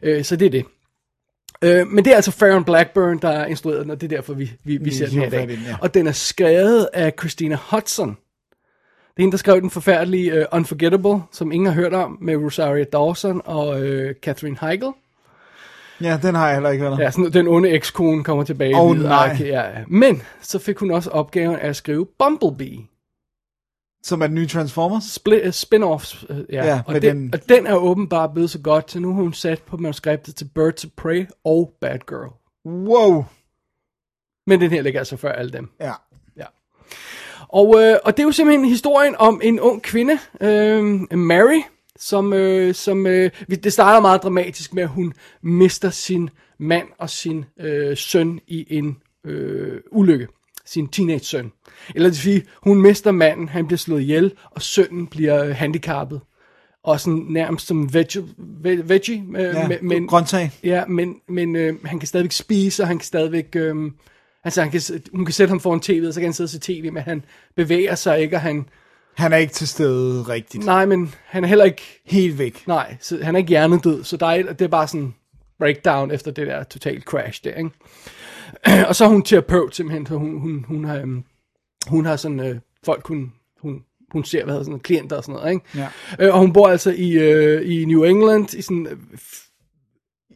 Øh, 0.03 0.25
så 0.25 0.37
det 0.37 0.47
er 0.47 0.51
det. 0.51 0.65
Øh, 1.63 1.87
men 1.87 2.05
det 2.05 2.11
er 2.11 2.17
altså 2.17 2.31
Farron 2.31 2.65
Blackburn, 2.65 3.19
der 3.19 3.29
er 3.29 3.47
instrueret 3.47 3.83
den, 3.83 3.91
og 3.91 4.01
det 4.01 4.13
er 4.13 4.17
derfor, 4.17 4.35
vi, 4.35 4.53
vi, 4.65 4.77
vi 4.77 4.91
ser 4.91 5.07
den 5.07 5.19
her 5.19 5.27
i 5.27 5.31
dag. 5.31 5.49
ja. 5.49 5.77
Og 5.81 5.95
den 5.95 6.07
er 6.07 6.13
skrevet 6.13 6.89
af 6.93 7.13
Christina 7.19 7.59
Hudson. 7.71 8.09
Det 8.09 9.21
er 9.21 9.23
hende, 9.23 9.33
der 9.33 9.39
skrev 9.39 9.61
den 9.61 9.71
forfærdelige 9.71 10.39
uh, 10.39 10.45
Unforgettable, 10.53 11.23
som 11.33 11.53
ingen 11.53 11.67
har 11.67 11.75
hørt 11.75 11.95
om, 11.95 12.19
med 12.21 12.37
Rosario 12.37 12.85
Dawson 12.93 13.43
og 13.45 13.83
øh, 13.83 14.15
Catherine 14.23 14.57
Heigl. 14.61 14.85
Ja, 16.01 16.19
den 16.23 16.35
har 16.35 16.47
jeg 16.47 16.57
heller 16.57 16.71
ikke 16.71 16.83
hørt 16.83 16.93
om. 16.93 17.01
Ja, 17.01 17.11
sådan, 17.11 17.33
den 17.33 17.49
onde 17.49 17.71
ekskone 17.71 18.25
kommer 18.25 18.45
tilbage. 18.45 18.77
Åh, 18.77 18.93
livet. 18.93 19.09
nej. 19.09 19.37
Ja, 19.41 19.61
ja. 19.61 19.85
Men 19.89 20.23
så 20.41 20.59
fik 20.59 20.79
hun 20.79 20.91
også 20.91 21.11
opgaven 21.11 21.57
at 21.57 21.77
skrive 21.77 22.07
Bumblebee. 22.19 22.79
Som 24.07 24.23
er 24.23 24.27
den 24.27 24.35
nye 24.35 24.47
Transformers. 24.47 25.05
Spli- 25.19 25.47
uh, 25.47 25.53
spin-offs. 25.53 26.31
Uh, 26.31 26.37
ja, 26.53 26.67
Ja, 26.67 26.83
og, 26.87 27.03
den, 27.03 27.17
den- 27.17 27.35
og 27.35 27.49
den 27.49 27.67
er 27.67 27.75
åbenbart 27.75 28.31
blevet 28.35 28.51
så 28.51 28.59
godt, 28.61 28.91
så 28.91 29.01
nu 29.01 29.15
har 29.15 29.23
hun 29.23 29.33
sat 29.33 29.63
på 29.63 29.77
manuskriptet 29.77 30.37
til 30.37 30.51
Birds 30.55 30.85
of 30.85 30.91
Prey 30.97 31.27
og 31.45 31.73
Bad 31.81 31.99
Girl. 32.09 32.33
Wow. 32.89 33.25
Men 34.47 34.61
den 34.61 34.71
her 34.71 34.83
ligger 34.83 35.01
altså 35.01 35.17
før 35.17 35.33
alle 35.33 35.53
dem. 35.53 35.69
Ja. 35.81 35.93
Ja. 36.37 36.45
Og, 37.49 37.83
øh, 37.83 37.97
og 38.05 38.17
det 38.17 38.23
er 38.23 38.27
jo 38.27 38.33
simpelthen 38.33 38.65
historien 38.69 39.15
om 39.19 39.41
en 39.45 39.61
ung 39.61 39.83
kvinde, 39.83 40.19
øh, 40.41 40.85
Mary, 41.19 41.61
som, 41.99 42.33
øh, 42.33 42.75
som 42.75 43.07
øh, 43.07 43.31
det 43.49 43.73
starter 43.73 44.01
meget 44.01 44.23
dramatisk 44.23 44.75
med, 44.75 44.83
at 44.83 44.89
hun 44.89 45.13
mister 45.43 45.91
sin 45.91 46.31
mand 46.59 46.89
og 46.99 47.11
sin 47.11 47.45
øh, 47.61 47.97
søn 47.97 48.41
i 48.47 48.77
en 48.79 48.97
øh, 49.25 49.81
ulykke. 49.93 50.29
Sin 50.67 50.89
teenage-søn. 50.89 51.53
Eller 51.95 52.09
det 52.09 52.25
vil 52.25 52.33
sige, 52.33 52.43
hun 52.63 52.83
mister 52.83 53.11
manden, 53.13 53.49
han 53.49 53.67
bliver 53.67 53.79
slået 53.79 54.01
ihjel, 54.01 54.33
og 54.51 54.63
sønnen 54.63 55.07
bliver 55.07 55.45
øh, 55.45 55.57
handicappet. 55.57 56.21
Og 56.85 57.01
sådan 57.01 57.27
nærmest 57.29 57.67
som 57.67 57.95
veggie, 57.95 58.23
ve- 58.39 58.89
veggie 58.89 59.25
øh, 59.37 59.43
Ja, 59.43 59.69
men, 59.83 60.07
grøntsag. 60.07 60.51
Ja, 60.65 60.85
men, 60.87 61.15
men 61.29 61.57
øh, 61.57 61.75
han 61.85 61.99
kan 61.99 62.09
stadigvæk 62.09 62.33
spise, 62.33 62.83
og 62.83 62.89
han 62.89 62.99
kan 62.99 63.07
stadigvæk... 63.07 63.57
Øh, 63.57 63.75
altså, 64.45 64.63
han 64.63 64.71
kan, 64.71 64.81
hun 65.15 65.25
kan 65.25 65.33
sætte 65.33 65.51
ham 65.51 65.61
foran 65.61 65.81
tv'et, 65.85 66.09
og 66.09 66.15
så 66.15 66.21
kan 66.21 66.27
han 66.27 66.33
sidde 66.35 66.47
og 66.47 66.51
se 66.51 66.59
tv, 66.61 66.93
men 66.93 67.03
han 67.03 67.25
bevæger 67.57 67.95
sig 67.95 68.21
ikke, 68.21 68.37
og 68.37 68.41
han... 68.41 68.67
Han 69.15 69.33
er 69.33 69.37
ikke 69.37 69.53
til 69.53 69.69
stede 69.69 70.23
rigtigt. 70.23 70.65
Nej, 70.65 70.87
men 70.87 71.15
han 71.25 71.45
er 71.45 71.49
heller 71.49 71.65
ikke... 71.65 72.03
Helt 72.07 72.39
væk. 72.39 72.63
Nej, 72.67 72.97
så 73.01 73.19
han 73.23 73.35
er 73.35 73.39
ikke 73.39 73.49
hjernedød, 73.49 74.05
så 74.05 74.17
der 74.17 74.27
er, 74.27 74.43
det 74.43 74.63
er 74.63 74.69
bare 74.69 74.89
sådan 74.89 75.15
breakdown 75.59 76.11
efter 76.11 76.31
det 76.31 76.47
der 76.47 76.65
total 76.65 77.03
crash 77.03 77.45
der, 77.45 77.55
ikke? 77.55 77.71
og 78.89 78.97
så 78.97 79.05
er 79.05 79.09
hun 79.09 79.23
terapeut 79.23 79.77
simpelthen, 79.77 80.07
så 80.07 80.15
hun, 80.15 80.41
hun, 80.41 80.65
hun 80.69 80.85
har, 80.85 80.97
øhm, 80.97 81.25
hun 81.89 82.07
har 82.07 82.17
sådan 82.17 82.41
øh, 82.41 82.57
folk, 82.85 83.07
hun, 83.07 83.33
hun, 83.61 83.85
hun 84.13 84.25
ser, 84.25 84.45
hvad 84.45 84.55
hedder 84.55 84.65
sådan 84.65 84.81
klienter 84.81 85.17
og 85.17 85.25
sådan 85.25 85.35
noget, 85.35 85.53
ikke? 85.53 85.67
Ja. 85.75 85.89
Øh, 86.19 86.35
og 86.35 86.41
hun 86.41 86.53
bor 86.53 86.69
altså 86.69 86.95
i, 86.97 87.13
øh, 87.13 87.73
i 87.73 87.85
New 87.85 88.03
England, 88.03 88.55
i 88.55 88.63
sådan 88.63 88.87
øh, 88.87 88.99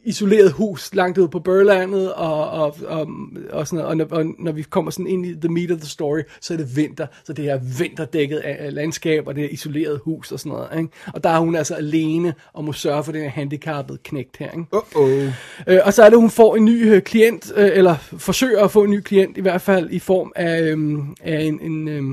isoleret 0.09 0.51
hus 0.51 0.93
langt 0.93 1.17
ude 1.17 1.27
på 1.27 1.39
Børlandet, 1.39 2.13
og, 2.13 2.49
og, 2.49 2.75
og, 2.87 3.07
og, 3.49 3.67
sådan 3.67 3.77
noget. 3.77 3.89
Og, 3.89 3.97
når, 3.97 4.05
og 4.11 4.25
når 4.39 4.51
vi 4.51 4.61
kommer 4.61 4.91
sådan 4.91 5.07
ind 5.07 5.25
i 5.25 5.33
the 5.33 5.49
meat 5.49 5.71
of 5.71 5.77
the 5.77 5.89
story, 5.89 6.21
så 6.41 6.53
er 6.53 6.57
det 6.57 6.75
vinter, 6.75 7.07
så 7.23 7.33
det 7.33 7.49
er 7.49 7.59
vinterdækket 7.79 8.37
af 8.37 8.73
landskab, 8.73 9.27
og 9.27 9.35
det 9.35 9.45
er 9.45 9.49
isoleret 9.49 10.01
hus 10.03 10.31
og 10.31 10.39
sådan 10.39 10.51
noget, 10.51 10.69
ikke? 10.77 10.89
Og 11.13 11.23
der 11.23 11.29
er 11.29 11.39
hun 11.39 11.55
altså 11.55 11.75
alene, 11.75 12.33
og 12.53 12.63
må 12.63 12.73
sørge 12.73 13.03
for 13.03 13.11
den 13.11 13.21
her 13.21 13.29
handicappede 13.29 13.97
knægt 14.03 14.37
her, 14.37 14.51
ikke? 14.51 14.65
Uh-oh. 14.75 15.33
Øh, 15.67 15.79
og 15.85 15.93
så 15.93 16.03
er 16.03 16.09
det, 16.09 16.19
hun 16.19 16.29
får 16.29 16.55
en 16.55 16.65
ny 16.65 16.93
øh, 16.93 17.01
klient, 17.01 17.53
øh, 17.55 17.69
eller 17.73 17.95
forsøger 17.95 18.63
at 18.63 18.71
få 18.71 18.83
en 18.83 18.91
ny 18.91 19.01
klient, 19.01 19.37
i 19.37 19.41
hvert 19.41 19.61
fald 19.61 19.89
i 19.91 19.99
form 19.99 20.31
af, 20.35 20.61
øh, 20.61 20.99
af 21.21 21.41
en, 21.41 21.59
en, 21.61 21.87
øh, 21.87 22.03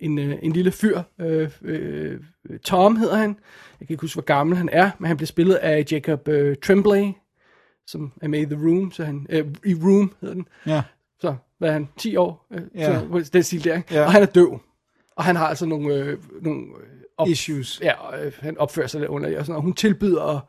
en, 0.00 0.18
øh, 0.18 0.34
en 0.42 0.52
lille 0.52 0.72
fyr. 0.72 1.02
Øh, 1.20 1.48
øh, 1.64 2.18
Tom 2.64 2.96
hedder 2.96 3.16
han. 3.16 3.36
Jeg 3.80 3.88
kan 3.88 3.94
ikke 3.94 4.00
huske, 4.00 4.16
hvor 4.16 4.22
gammel 4.24 4.56
han 4.56 4.68
er, 4.72 4.90
men 4.98 5.06
han 5.08 5.16
bliver 5.16 5.26
spillet 5.26 5.54
af 5.54 5.84
Jacob 5.92 6.28
øh, 6.28 6.56
Tremblay, 6.62 7.04
som 7.86 8.12
er 8.22 8.28
med 8.28 8.40
i 8.40 8.44
The 8.44 8.54
Room, 8.68 8.92
så 8.92 9.04
han, 9.04 9.26
øh, 9.30 9.46
i 9.64 9.74
Room 9.74 10.12
hedder 10.20 10.34
den. 10.34 10.48
Ja. 10.66 10.82
Så 11.20 11.34
hvad 11.58 11.68
er 11.68 11.72
han, 11.72 11.88
10 11.96 12.16
år? 12.16 12.46
Øh, 12.50 12.62
Ja. 12.74 13.00
så, 13.00 13.30
den 13.32 13.42
stil 13.42 13.64
der, 13.64 13.76
ikke? 13.76 13.94
Ja. 13.94 14.04
Og 14.04 14.12
han 14.12 14.22
er 14.22 14.26
døv. 14.26 14.60
Og 15.16 15.24
han 15.24 15.36
har 15.36 15.46
altså 15.48 15.66
nogle, 15.66 15.94
øh, 15.94 16.18
nogle 16.42 16.66
op, 17.16 17.28
Issues. 17.28 17.80
Ja, 17.82 18.24
øh, 18.24 18.32
han 18.40 18.58
opfører 18.58 18.86
sig 18.86 19.00
lidt 19.00 19.10
underligt 19.10 19.38
og 19.38 19.44
sådan 19.46 19.52
noget. 19.52 19.64
Hun 19.64 19.72
tilbyder 19.74 20.22
at, 20.36 20.40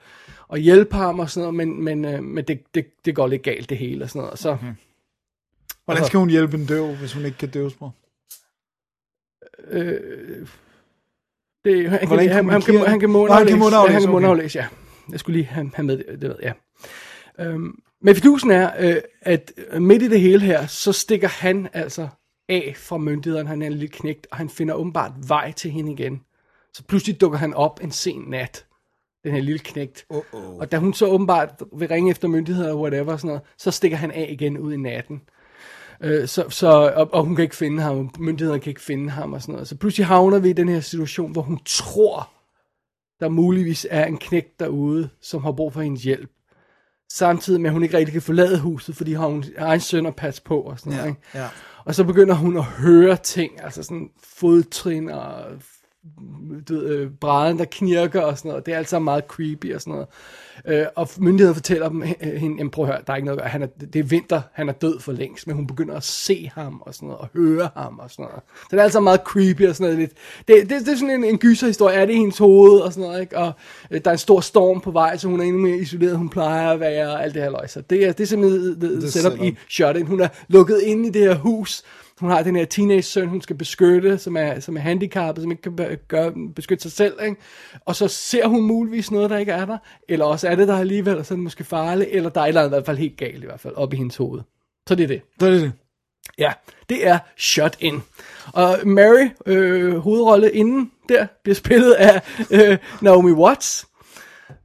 at 0.54 0.62
hjælpe 0.62 0.96
ham 0.96 1.20
og 1.20 1.30
sådan 1.30 1.42
noget, 1.54 1.56
men, 1.56 1.84
men, 1.84 2.06
øh, 2.16 2.24
men 2.24 2.44
det, 2.46 2.76
det, 2.76 3.06
det 3.06 3.16
går 3.16 3.28
lidt 3.28 3.42
galt 3.44 3.70
det 3.70 3.78
hele 3.78 4.04
og 4.04 4.10
sådan 4.10 4.20
noget. 4.20 4.32
Og 4.32 4.38
så, 4.38 4.58
Mhm. 4.62 4.72
Hvordan 5.86 6.06
skal 6.06 6.20
hun 6.20 6.30
hjælpe 6.30 6.58
en 6.58 6.66
døv, 6.66 6.96
hvis 6.96 7.14
hun 7.14 7.26
ikke 7.26 7.38
kan 7.38 7.50
døvsprog? 7.50 7.92
øh, 9.68 10.48
det, 11.66 11.90
han, 11.90 12.08
Hvordan 12.08 12.26
kan, 12.26 12.36
han, 12.36 12.50
han, 12.50 12.62
kan, 12.62 12.62
kommunikerer 12.62 12.78
han 12.78 12.84
kan 12.84 12.90
han 12.90 13.00
kan 13.00 13.10
mundaflæse. 13.10 13.86
Ja, 13.88 13.92
han 13.94 14.02
kan 14.02 14.10
okay. 14.10 14.12
mundaflæse, 14.12 14.60
ja. 14.60 14.68
Jeg 15.12 15.20
skulle 15.20 15.38
lige 15.38 15.46
have, 15.46 15.72
have 15.74 15.86
med 15.86 15.98
det, 15.98 16.06
det 16.22 16.30
ved 16.30 16.36
jeg. 16.42 16.54
Øhm, 17.40 17.80
men 18.02 18.16
fidusen 18.16 18.52
er, 18.52 18.72
øh, 18.80 19.02
at 19.22 19.52
midt 19.80 20.04
i 20.04 20.08
det 20.08 20.22
hele 20.22 20.40
her, 20.40 20.68
så 20.68 20.92
stikker 20.92 21.28
han 21.28 21.68
altså 21.74 22.08
af 22.50 22.74
fra 22.78 22.98
myndighederne. 22.98 23.50
Han 23.50 23.62
er 23.62 23.68
en 23.68 23.74
lille 23.74 23.88
knægt, 23.88 24.28
og 24.32 24.38
han 24.38 24.50
finder 24.50 24.74
åbenbart 24.74 25.12
vej 25.28 25.52
til 25.52 25.72
hende 25.72 25.92
igen. 25.92 26.22
Så 26.74 26.84
pludselig 26.84 27.22
dukker 27.22 27.38
han 27.38 27.54
op 27.54 27.80
en 27.84 27.92
sen 27.92 28.24
nat, 28.28 28.66
den 29.24 29.32
her 29.32 29.42
lille 29.42 29.60
knægt. 29.60 30.06
Uh-oh. 30.14 30.36
Og 30.36 30.72
da 30.72 30.78
hun 30.78 30.94
så 30.94 31.06
åbenbart 31.06 31.64
vil 31.78 31.88
ringe 31.88 32.12
efter 32.12 32.28
myndigheder 32.28 32.70
eller 32.70 32.82
whatever, 32.82 33.18
sådan 33.18 33.28
noget, 33.28 33.42
så 33.58 33.72
stikker 33.72 33.98
han 33.98 34.12
af 34.12 34.28
igen 34.30 34.58
ud 34.58 34.74
i 34.74 34.78
natten. 34.78 35.22
Øh, 36.02 36.28
så, 36.28 36.50
så, 36.50 36.68
og, 36.96 37.14
og 37.14 37.24
hun 37.24 37.36
kan 37.36 37.44
ikke 37.44 37.56
finde 37.56 37.82
ham, 37.82 37.98
og 37.98 38.12
myndighederne 38.20 38.62
kan 38.62 38.72
ikke 38.72 38.82
finde 38.82 39.10
ham 39.10 39.34
og 39.34 39.42
sådan 39.42 39.54
noget. 39.54 39.68
Så 39.68 39.78
pludselig 39.78 40.08
havner 40.08 40.40
vi 40.40 40.50
i 40.50 40.54
den 40.54 40.70
her 40.70 40.80
situation, 40.80 41.32
hvor 41.32 41.42
hun 41.42 41.60
tror, 41.66 42.32
der 43.20 43.30
muligvis 43.30 43.88
er 43.90 44.06
en 44.06 44.18
knægt 44.18 44.60
derude, 44.60 45.10
som 45.22 45.44
har 45.44 45.52
brug 45.52 45.74
for 45.74 45.82
hendes 45.82 46.04
hjælp. 46.04 46.30
Samtidig 47.14 47.62
med, 47.62 47.70
at 47.70 47.74
hun 47.74 47.84
ikke 47.84 47.98
rigtig 47.98 48.14
kan 48.14 48.22
forlade 48.22 48.60
huset, 48.60 48.96
fordi 48.96 49.14
har 49.14 49.28
hun 49.28 49.44
egen 49.58 49.80
søn 49.80 50.06
at 50.06 50.16
passe 50.16 50.42
på 50.42 50.62
og 50.62 50.80
sådan 50.80 50.92
noget. 50.92 51.04
Ja, 51.04 51.10
Ikke? 51.10 51.22
ja. 51.34 51.48
Og 51.86 51.96
så 51.96 52.04
begynder 52.04 52.36
hun 52.36 52.58
at 52.58 52.64
høre 52.64 53.18
ting, 53.18 53.64
altså 53.64 53.84
sådan 53.84 54.10
fodtrin 54.24 55.10
og 55.10 55.46
du 56.68 56.74
ved, 56.74 56.86
øh, 56.86 57.12
bræden, 57.12 57.60
der 57.60 57.66
knirker 57.72 58.22
og 58.22 58.38
sådan 58.38 58.50
noget. 58.50 58.66
Det 58.66 58.74
er 58.74 58.78
alt 58.78 58.90
sammen 58.90 59.06
meget 59.06 59.24
creepy 59.28 59.76
og 59.76 59.82
sådan 59.82 59.92
noget. 59.92 60.08
Øh, 60.68 60.86
og 60.96 61.10
myndigheden 61.18 61.56
fortæller 61.56 61.90
dem, 61.90 62.04
hende, 62.22 62.70
prøv 62.70 62.86
at 62.86 62.92
høre, 62.92 63.02
der 63.08 63.14
er 63.14 63.18
ikke 63.18 63.26
noget, 63.26 63.42
han 63.42 63.64
er, 63.64 63.68
det 63.94 64.00
er 64.00 64.04
vinter, 64.04 64.42
han 64.54 64.70
er 64.70 64.74
død 64.74 65.00
for 65.00 65.12
længst, 65.12 65.48
men 65.48 65.56
hun 65.56 65.68
begynder 65.68 65.96
at 65.96 66.04
se 66.04 66.52
ham 66.56 66.82
og 66.82 66.96
sådan 66.96 67.08
noget, 67.08 67.22
og 67.22 67.30
høre 67.34 67.70
ham 67.76 68.00
og 68.00 68.12
sådan 68.12 68.24
noget. 68.24 68.42
Så 68.56 68.68
det 68.72 68.80
er 68.80 68.84
altså 68.84 69.00
meget 69.00 69.20
creepy 69.26 69.68
og 69.68 69.76
sådan 69.76 69.94
noget 69.94 70.00
lidt. 70.00 70.12
Det, 70.48 70.70
det, 70.70 70.86
det 70.86 70.94
er 70.94 70.98
sådan 70.98 71.10
en, 71.10 71.24
en 71.24 71.38
gyserhistorie, 71.38 71.96
er 71.96 72.06
det 72.06 72.14
i 72.14 72.18
hendes 72.18 72.38
hoved 72.38 72.80
og 72.80 72.94
sådan 72.94 73.08
noget, 73.08 73.22
ikke? 73.22 73.38
Og 73.38 73.52
øh, 73.92 74.02
der 74.04 74.10
er 74.10 74.14
en 74.14 74.18
stor 74.18 74.40
storm 74.40 74.82
på 74.82 74.92
vej, 74.92 75.18
så 75.18 75.28
hun 75.28 75.40
er 75.40 75.44
endnu 75.44 75.62
mere 75.62 75.78
isoleret, 75.78 76.18
hun 76.18 76.30
plejer 76.30 76.70
at 76.70 76.80
være, 76.80 77.12
og 77.12 77.24
alt 77.24 77.34
det 77.34 77.44
her 77.44 77.50
løg. 77.50 77.70
Så 77.70 77.82
det 77.90 78.06
er, 78.06 78.12
det 78.12 78.24
er 78.24 78.28
simpelthen 78.28 78.82
det, 78.82 79.02
det 79.02 79.14
setup 79.14 79.40
i 79.40 79.58
shot 79.70 80.08
Hun 80.08 80.22
er 80.22 80.28
lukket 80.48 80.82
inde 80.82 81.08
i 81.08 81.12
det 81.12 81.22
her 81.22 81.36
hus, 81.36 81.84
hun 82.20 82.30
har 82.30 82.44
den 82.44 82.56
her 82.56 82.66
teenage-søn, 82.66 83.28
hun 83.30 83.42
skal 83.42 83.56
beskytte, 83.56 84.18
som 84.18 84.38
er, 84.38 84.60
som 84.60 84.78
er 84.78 84.82
handicappet, 84.82 85.42
som 85.42 85.52
ikke 85.52 85.64
kan 85.64 85.76
be- 85.76 85.96
gøre, 86.08 86.34
beskytte 86.56 86.82
sig 86.82 86.92
selv. 86.92 87.14
Ikke? 87.24 87.36
Og 87.86 87.96
så 87.96 88.08
ser 88.08 88.48
hun 88.48 88.62
muligvis 88.62 89.12
noget, 89.12 89.30
der 89.30 89.38
ikke 89.38 89.52
er 89.52 89.66
der. 89.66 89.78
Eller 90.10 90.26
også 90.26 90.48
er 90.48 90.56
det 90.56 90.68
der 90.68 90.78
alligevel, 90.78 91.18
og 91.18 91.26
så 91.26 91.34
er 91.34 91.36
det 91.36 91.44
måske 91.44 91.64
farligt. 91.64 92.10
Eller 92.12 92.30
der 92.30 92.42
er 92.42 92.46
eller 92.46 92.62
andet 92.62 92.70
i 92.72 92.76
hvert 92.76 92.86
fald 92.86 92.98
helt 92.98 93.18
galt, 93.18 93.44
i 93.44 93.46
hvert 93.46 93.60
fald, 93.60 93.76
op 93.76 93.94
i 93.94 93.98
hendes 93.98 94.18
hoved. 94.18 94.42
Så 94.88 94.96
det 94.96 95.04
er 95.04 95.08
det. 95.08 95.22
Så 95.40 95.46
er 95.46 95.52
det 95.52 95.62
det. 95.62 95.72
Ja, 96.38 96.54
det 96.90 97.08
er 97.08 97.20
Shut 97.38 97.78
In. 97.80 98.02
Og 98.54 98.78
Mary, 98.86 99.30
øh, 99.46 99.98
hovedrolle 99.98 100.52
inden 100.52 100.92
der, 101.10 101.28
bliver 101.44 101.56
spillet 101.56 101.92
af 101.94 102.22
øh, 102.52 102.78
Naomi 103.02 103.32
Watts, 103.32 103.88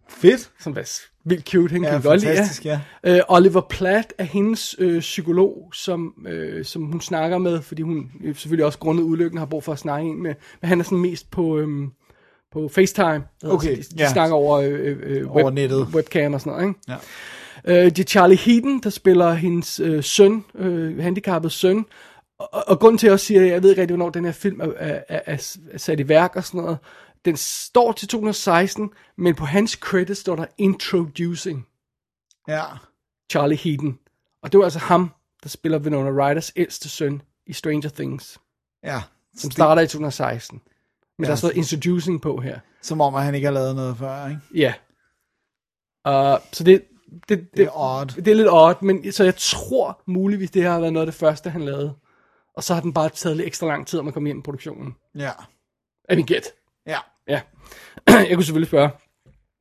Fedt. 0.09 0.51
som 0.61 0.77
var 0.77 0.83
vildt 1.25 1.49
cute, 1.51 1.73
hende 1.73 1.89
Ja, 1.89 1.95
kan 1.95 2.03
godt 2.03 2.21
lide. 2.21 2.45
ja. 2.65 2.81
Øh, 3.05 3.21
Oliver 3.29 3.61
Platt 3.61 4.13
er 4.19 4.25
hendes 4.25 4.77
øh, 4.79 5.01
psykolog, 5.01 5.71
som, 5.75 6.15
øh, 6.29 6.65
som 6.65 6.83
hun 6.83 7.01
snakker 7.01 7.39
med, 7.39 7.63
fordi 7.63 7.83
hun 7.83 8.11
øh, 8.25 8.35
selvfølgelig 8.37 8.67
også 8.67 8.79
grundet 8.79 9.03
ulykken 9.03 9.39
har 9.39 9.47
brug 9.47 9.65
for 9.65 9.73
at 9.73 9.79
snakke 9.79 10.09
ind 10.09 10.19
med. 10.19 10.35
Men 10.61 10.69
han 10.69 10.81
er 10.81 10.85
sådan 10.85 10.99
mest 10.99 11.31
på, 11.31 11.59
øhm, 11.59 11.91
på 12.53 12.69
FaceTime. 12.69 13.23
Okay, 13.45 13.69
Altså, 13.69 13.91
de, 13.93 13.99
de 13.99 14.03
ja. 14.03 14.13
snakker 14.13 14.37
over, 14.37 14.59
øh, 14.59 14.97
øh, 15.03 15.31
Over 15.31 15.45
web, 15.45 15.55
nettet. 15.55 15.87
webcam 15.95 16.35
og 16.35 16.41
sådan 16.41 16.53
noget. 16.53 16.69
Ikke? 16.69 16.81
Ja. 17.69 17.85
Øh, 17.85 17.91
det 17.91 17.99
er 17.99 18.05
Charlie 18.05 18.39
Heaton, 18.39 18.81
der 18.83 18.91
spiller 18.91 19.33
hendes 19.33 19.81
øh, 19.81 20.03
søn, 20.03 20.45
øh, 20.59 20.99
handicappet 21.03 21.53
søn. 21.53 21.85
Og, 22.39 22.65
og 22.69 22.79
grunden 22.81 22.99
til, 22.99 23.07
at 23.07 23.09
jeg 23.09 23.13
også 23.13 23.27
siger, 23.27 23.41
at 23.43 23.49
jeg 23.49 23.63
ved 23.63 23.71
ikke 23.71 23.83
rigtig, 23.83 23.97
hvornår 23.97 24.11
den 24.11 24.25
her 24.25 24.33
film 24.33 24.61
er, 24.61 24.67
er, 24.77 25.01
er, 25.09 25.21
er 25.27 25.37
sat 25.79 26.01
i 26.01 26.09
værk 26.09 26.37
og 26.37 26.45
sådan 26.45 26.61
noget. 26.61 26.79
Den 27.25 27.37
står 27.37 27.93
til 27.93 28.09
2016, 28.09 28.91
men 29.19 29.35
på 29.35 29.45
hans 29.45 29.71
credit 29.71 30.17
står 30.17 30.37
der 30.37 30.47
Introducing 30.59 31.67
Ja. 32.49 32.65
Charlie 33.31 33.59
Heaton. 33.59 33.99
Og 34.43 34.53
det 34.53 34.59
var 34.59 34.65
altså 34.65 34.79
ham, 34.79 35.11
der 35.43 35.49
spiller 35.49 35.79
Winona 35.79 36.11
Ryders 36.11 36.53
ældste 36.57 36.89
søn 36.89 37.23
i 37.47 37.53
Stranger 37.53 37.89
Things, 37.91 38.39
Ja. 38.85 39.03
som 39.37 39.51
starter 39.51 39.83
i 39.83 39.87
2016. 39.87 40.61
Men 41.19 41.25
Ja. 41.25 41.31
der 41.31 41.37
står 41.37 41.51
Introducing 41.51 42.23
på 42.23 42.41
her. 42.41 42.61
Som 42.83 43.01
om, 43.01 43.15
at 43.15 43.23
han 43.25 43.35
ikke 43.35 43.45
har 43.47 43.53
lavet 43.53 43.77
noget 43.77 43.97
før, 43.97 44.27
ikke? 44.29 44.41
Ja. 44.55 44.75
Uh, 46.09 46.41
så 46.53 46.65
det, 46.65 46.85
det, 47.11 47.29
det, 47.29 47.49
Det 47.57 47.65
er 47.65 47.71
odd. 47.75 48.07
Det 48.23 48.29
er 48.29 48.35
lidt 48.35 48.49
odd, 48.51 48.83
men 48.83 49.13
så 49.13 49.25
jeg 49.25 49.35
tror 49.37 50.03
muligvis, 50.07 50.51
det 50.51 50.63
her 50.63 50.71
har 50.71 50.81
været 50.81 50.93
noget 50.93 51.07
af 51.07 51.13
det 51.13 51.21
første, 51.21 51.51
han 51.51 51.63
lavede. 51.65 51.95
Og 52.57 52.65
så 52.65 52.75
har 52.75 52.81
den 52.81 52.93
bare 52.95 53.09
taget 53.09 53.37
lidt 53.37 53.47
ekstra 53.47 53.67
lang 53.67 53.87
tid, 53.87 53.99
om 53.99 54.09
at 54.09 54.15
komme 54.15 54.27
hjem 54.29 54.39
i 54.39 54.43
produktionen. 54.43 54.97
Ja. 55.15 55.31
Er 56.09 56.17
min 56.17 56.27
gæt. 56.27 56.45
Ja. 56.91 56.99
Ja. 57.29 57.41
jeg 58.29 58.35
kunne 58.35 58.45
selvfølgelig 58.45 58.69
spørge. 58.69 58.91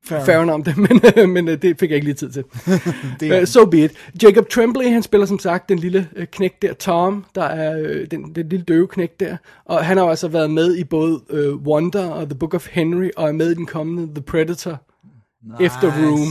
Farron 0.06 0.50
om 0.50 0.64
det, 0.64 0.78
men, 1.18 1.30
men 1.34 1.48
øh, 1.48 1.62
det 1.62 1.80
fik 1.80 1.90
jeg 1.90 1.96
ikke 1.96 2.06
lige 2.06 2.16
tid 2.16 2.32
til. 2.32 2.44
Det, 3.20 3.42
Uh, 3.42 3.48
so 3.48 3.66
be 3.66 3.84
it. 3.84 3.92
Jacob 4.24 4.50
Tremblay, 4.50 4.86
han 4.92 5.04
spiller 5.04 5.28
som 5.28 5.40
sagt 5.40 5.70
den 5.70 5.80
lille 5.80 6.08
uh, 6.18 6.24
knæk 6.24 6.62
der, 6.62 6.74
Tom, 6.74 7.26
der 7.36 7.44
er 7.44 7.82
uh, 7.82 8.06
den, 8.12 8.36
den 8.36 8.50
lille 8.50 8.66
døve 8.66 8.88
knæk 8.88 9.20
der. 9.20 9.38
Og 9.66 9.86
han 9.86 9.98
har 9.98 10.04
jo 10.04 10.10
altså 10.10 10.28
været 10.28 10.52
med 10.52 10.76
i 10.76 10.84
både 10.84 11.22
uh, 11.30 11.62
Wonder 11.62 12.10
og 12.10 12.30
The 12.30 12.40
Book 12.40 12.54
of 12.54 12.68
Henry, 12.72 13.10
og 13.18 13.28
er 13.28 13.32
med 13.32 13.52
i 13.52 13.56
den 13.56 13.66
kommende 13.66 14.14
The 14.16 14.22
Predator 14.22 14.82
nice. 15.44 15.66
efter 15.66 15.88
Room. 15.88 16.28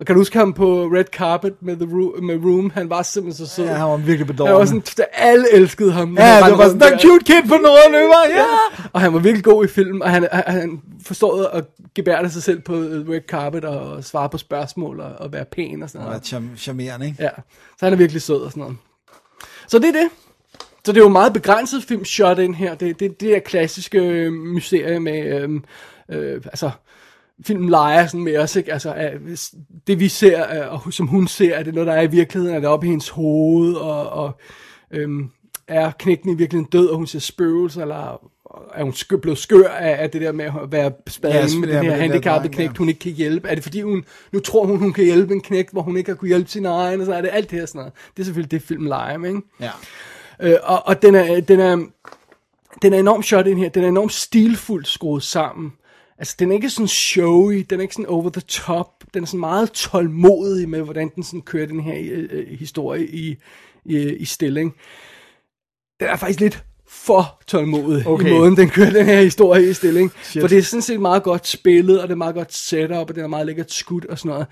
Og 0.00 0.06
kan 0.06 0.14
du 0.14 0.20
huske 0.20 0.38
ham 0.38 0.52
på 0.52 0.84
Red 0.84 1.04
Carpet 1.04 1.54
med, 1.60 1.76
The 1.76 1.86
Room, 1.92 2.24
med 2.24 2.36
Room? 2.44 2.70
Han 2.74 2.90
var 2.90 3.02
simpelthen 3.02 3.46
så 3.46 3.54
sød. 3.54 3.64
ja, 3.64 3.72
han 3.72 3.86
var 3.88 3.96
virkelig 3.96 4.18
han 4.18 4.26
bedårende. 4.26 4.58
var 4.58 4.64
sådan, 4.64 4.82
alle 5.12 5.52
elskede 5.52 5.92
ham. 5.92 6.16
ja, 6.16 6.22
Han 6.22 6.50
det 6.50 6.58
var 6.58 6.64
sådan, 6.66 6.80
der 6.80 6.90
der. 6.90 6.98
cute 6.98 7.24
kid 7.24 7.48
på 7.48 7.54
den 7.54 7.66
røde 7.66 7.92
løber, 7.92 8.14
ja! 8.36 8.44
Og 8.92 9.00
han 9.00 9.12
var 9.12 9.18
virkelig 9.18 9.44
god 9.44 9.64
i 9.64 9.68
filmen, 9.68 10.02
og 10.02 10.10
han, 10.10 10.28
han, 10.32 10.42
han 10.46 10.80
forstod 11.06 11.46
at 11.52 11.64
gebærde 11.94 12.30
sig 12.30 12.42
selv 12.42 12.60
på 12.60 12.74
øh, 12.76 13.08
red 13.08 13.20
carpet 13.28 13.64
og 13.64 14.04
svare 14.04 14.28
på 14.28 14.38
spørgsmål 14.38 15.00
og, 15.00 15.12
og 15.18 15.32
være 15.32 15.44
pæn 15.52 15.82
og 15.82 15.90
sådan 15.90 16.06
noget. 16.06 16.22
charm- 16.22 16.56
charmerende, 16.56 17.06
ikke? 17.06 17.22
Ja, 17.22 17.30
så 17.78 17.86
han 17.86 17.92
er 17.92 17.96
virkelig 17.96 18.22
sød 18.22 18.40
og 18.40 18.50
sådan 18.50 18.60
noget. 18.60 18.76
Så 19.68 19.78
det 19.78 19.88
er 19.88 19.92
det. 19.92 20.08
Så 20.84 20.92
det 20.92 21.00
er 21.00 21.04
jo 21.04 21.08
meget 21.08 21.32
begrænset 21.32 21.84
filmshot 21.84 22.38
ind 22.38 22.54
her. 22.54 22.74
Det, 22.74 23.00
det, 23.00 23.20
det 23.20 23.36
er 23.36 23.40
klassiske 23.40 23.98
øh, 23.98 24.32
mysterie 24.32 25.00
med, 25.00 25.40
øh, 25.40 25.50
øh, 26.08 26.40
altså, 26.44 26.70
filmen 27.46 27.68
leger 27.68 28.06
sådan 28.06 28.24
med 28.24 28.38
os, 28.38 28.56
ikke? 28.56 28.72
Altså, 28.72 29.10
det 29.86 30.00
vi 30.00 30.08
ser, 30.08 30.38
er, 30.38 30.66
og 30.66 30.92
som 30.92 31.06
hun 31.06 31.28
ser, 31.28 31.54
er 31.54 31.62
det 31.62 31.74
noget, 31.74 31.86
der 31.86 31.92
er 31.92 32.02
i 32.02 32.10
virkeligheden, 32.10 32.56
er 32.56 32.60
det 32.60 32.68
oppe 32.68 32.86
i 32.86 32.90
hendes 32.90 33.08
hoved, 33.08 33.74
og, 33.74 34.08
og 34.08 34.40
øhm, 34.90 35.30
er 35.68 35.90
knægten 35.98 36.30
i 36.30 36.34
virkeligheden 36.34 36.70
død, 36.70 36.86
og 36.86 36.96
hun 36.96 37.06
ser 37.06 37.18
spøgelser, 37.18 37.82
eller 37.82 38.20
er 38.74 38.84
hun 38.84 38.92
skør, 38.92 39.16
blevet 39.16 39.38
skør 39.38 39.68
af, 39.68 40.02
af 40.02 40.10
det 40.10 40.20
der 40.20 40.32
med 40.32 40.44
at 40.44 40.52
være 40.72 40.92
spadet 41.06 41.34
Ja, 41.34 41.40
med 41.40 41.50
den 41.50 41.60
med 41.60 41.82
her 41.82 41.82
der 41.82 41.96
handicappede 41.96 42.52
knægt, 42.52 42.72
ja. 42.72 42.78
hun 42.78 42.88
ikke 42.88 43.00
kan 43.00 43.12
hjælpe? 43.12 43.48
Er 43.48 43.54
det 43.54 43.62
fordi, 43.62 43.80
hun 43.80 44.04
nu 44.32 44.40
tror 44.40 44.66
hun, 44.66 44.78
hun 44.78 44.92
kan 44.92 45.04
hjælpe 45.04 45.34
en 45.34 45.40
knægt, 45.40 45.72
hvor 45.72 45.82
hun 45.82 45.96
ikke 45.96 46.10
har 46.10 46.16
kunne 46.16 46.28
hjælpe 46.28 46.50
sin 46.50 46.66
egen, 46.66 47.00
og 47.00 47.06
så 47.06 47.14
er 47.14 47.20
det 47.20 47.30
alt 47.32 47.50
det 47.50 47.58
her 47.58 47.66
sådan 47.66 47.78
noget. 47.78 47.92
Det 48.16 48.22
er 48.22 48.24
selvfølgelig 48.24 48.50
det, 48.50 48.62
filmen 48.62 48.88
leger 48.88 49.18
med, 49.18 49.28
ikke? 49.28 49.42
Ja. 49.60 49.70
Øh, 50.40 50.56
og, 50.62 50.86
og 50.86 51.02
den 51.02 51.14
er, 51.14 51.40
den 51.40 51.60
er, 51.60 51.76
den 52.82 52.92
er 52.92 52.98
enormt 52.98 53.24
shot 53.24 53.46
ind 53.46 53.58
her. 53.58 53.68
Den 53.68 53.84
er 53.84 53.88
enormt 53.88 54.12
stilfuldt 54.12 54.88
skruet 54.88 55.22
sammen. 55.22 55.72
Altså, 56.18 56.36
den 56.38 56.50
er 56.50 56.54
ikke 56.54 56.70
sådan 56.70 56.88
showy, 56.88 57.66
den 57.70 57.80
er 57.80 57.82
ikke 57.82 57.94
sådan 57.94 58.06
over 58.06 58.30
the 58.30 58.40
top. 58.40 59.04
Den 59.14 59.22
er 59.22 59.26
sådan 59.26 59.40
meget 59.40 59.72
tålmodig 59.72 60.68
med, 60.68 60.82
hvordan 60.82 61.10
den 61.14 61.22
sådan 61.22 61.42
kører 61.42 61.66
den 61.66 61.80
her 61.80 61.94
øh, 61.98 62.28
øh, 62.30 62.58
historie 62.58 63.06
i, 63.06 63.36
i, 63.84 63.98
i 63.98 64.24
stilling. 64.24 64.74
Den 66.00 66.08
er 66.08 66.16
faktisk 66.16 66.40
lidt 66.40 66.64
for 66.88 67.42
tålmodig 67.46 68.06
okay. 68.06 68.24
Okay. 68.24 68.30
i 68.30 68.38
måden, 68.38 68.56
den 68.56 68.68
kører 68.68 68.90
den 68.90 69.06
her 69.06 69.22
historie 69.22 69.70
i 69.70 69.72
stilling. 69.72 70.12
Shit. 70.22 70.42
For 70.42 70.48
det 70.48 70.58
er 70.58 70.62
sådan 70.62 70.82
set 70.82 71.00
meget 71.00 71.22
godt 71.22 71.46
spillet, 71.46 72.00
og 72.02 72.08
det 72.08 72.12
er 72.12 72.18
meget 72.18 72.34
godt 72.34 72.54
setup, 72.54 73.10
og 73.10 73.14
det 73.14 73.22
er 73.22 73.26
meget 73.26 73.46
lækkert 73.46 73.72
skudt 73.72 74.04
og 74.04 74.18
sådan 74.18 74.28
noget. 74.28 74.46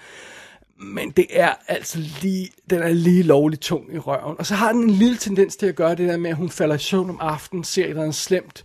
Men 0.78 1.10
det 1.10 1.26
er 1.30 1.52
altså 1.68 1.98
lige, 2.22 2.48
den 2.70 2.82
er 2.82 2.88
lige 2.88 3.22
lovligt 3.22 3.62
tung 3.62 3.94
i 3.94 3.98
røven. 3.98 4.36
Og 4.38 4.46
så 4.46 4.54
har 4.54 4.72
den 4.72 4.82
en 4.82 4.90
lille 4.90 5.16
tendens 5.16 5.56
til 5.56 5.66
at 5.66 5.76
gøre 5.76 5.94
det 5.94 6.08
der 6.08 6.16
med, 6.16 6.30
at 6.30 6.36
hun 6.36 6.50
falder 6.50 6.74
i 6.74 6.78
søvn 6.78 7.10
om 7.10 7.18
aftenen, 7.20 7.64
ser 7.64 7.84
et 7.84 7.88
eller 7.88 8.02
andet 8.02 8.14
slemt, 8.14 8.64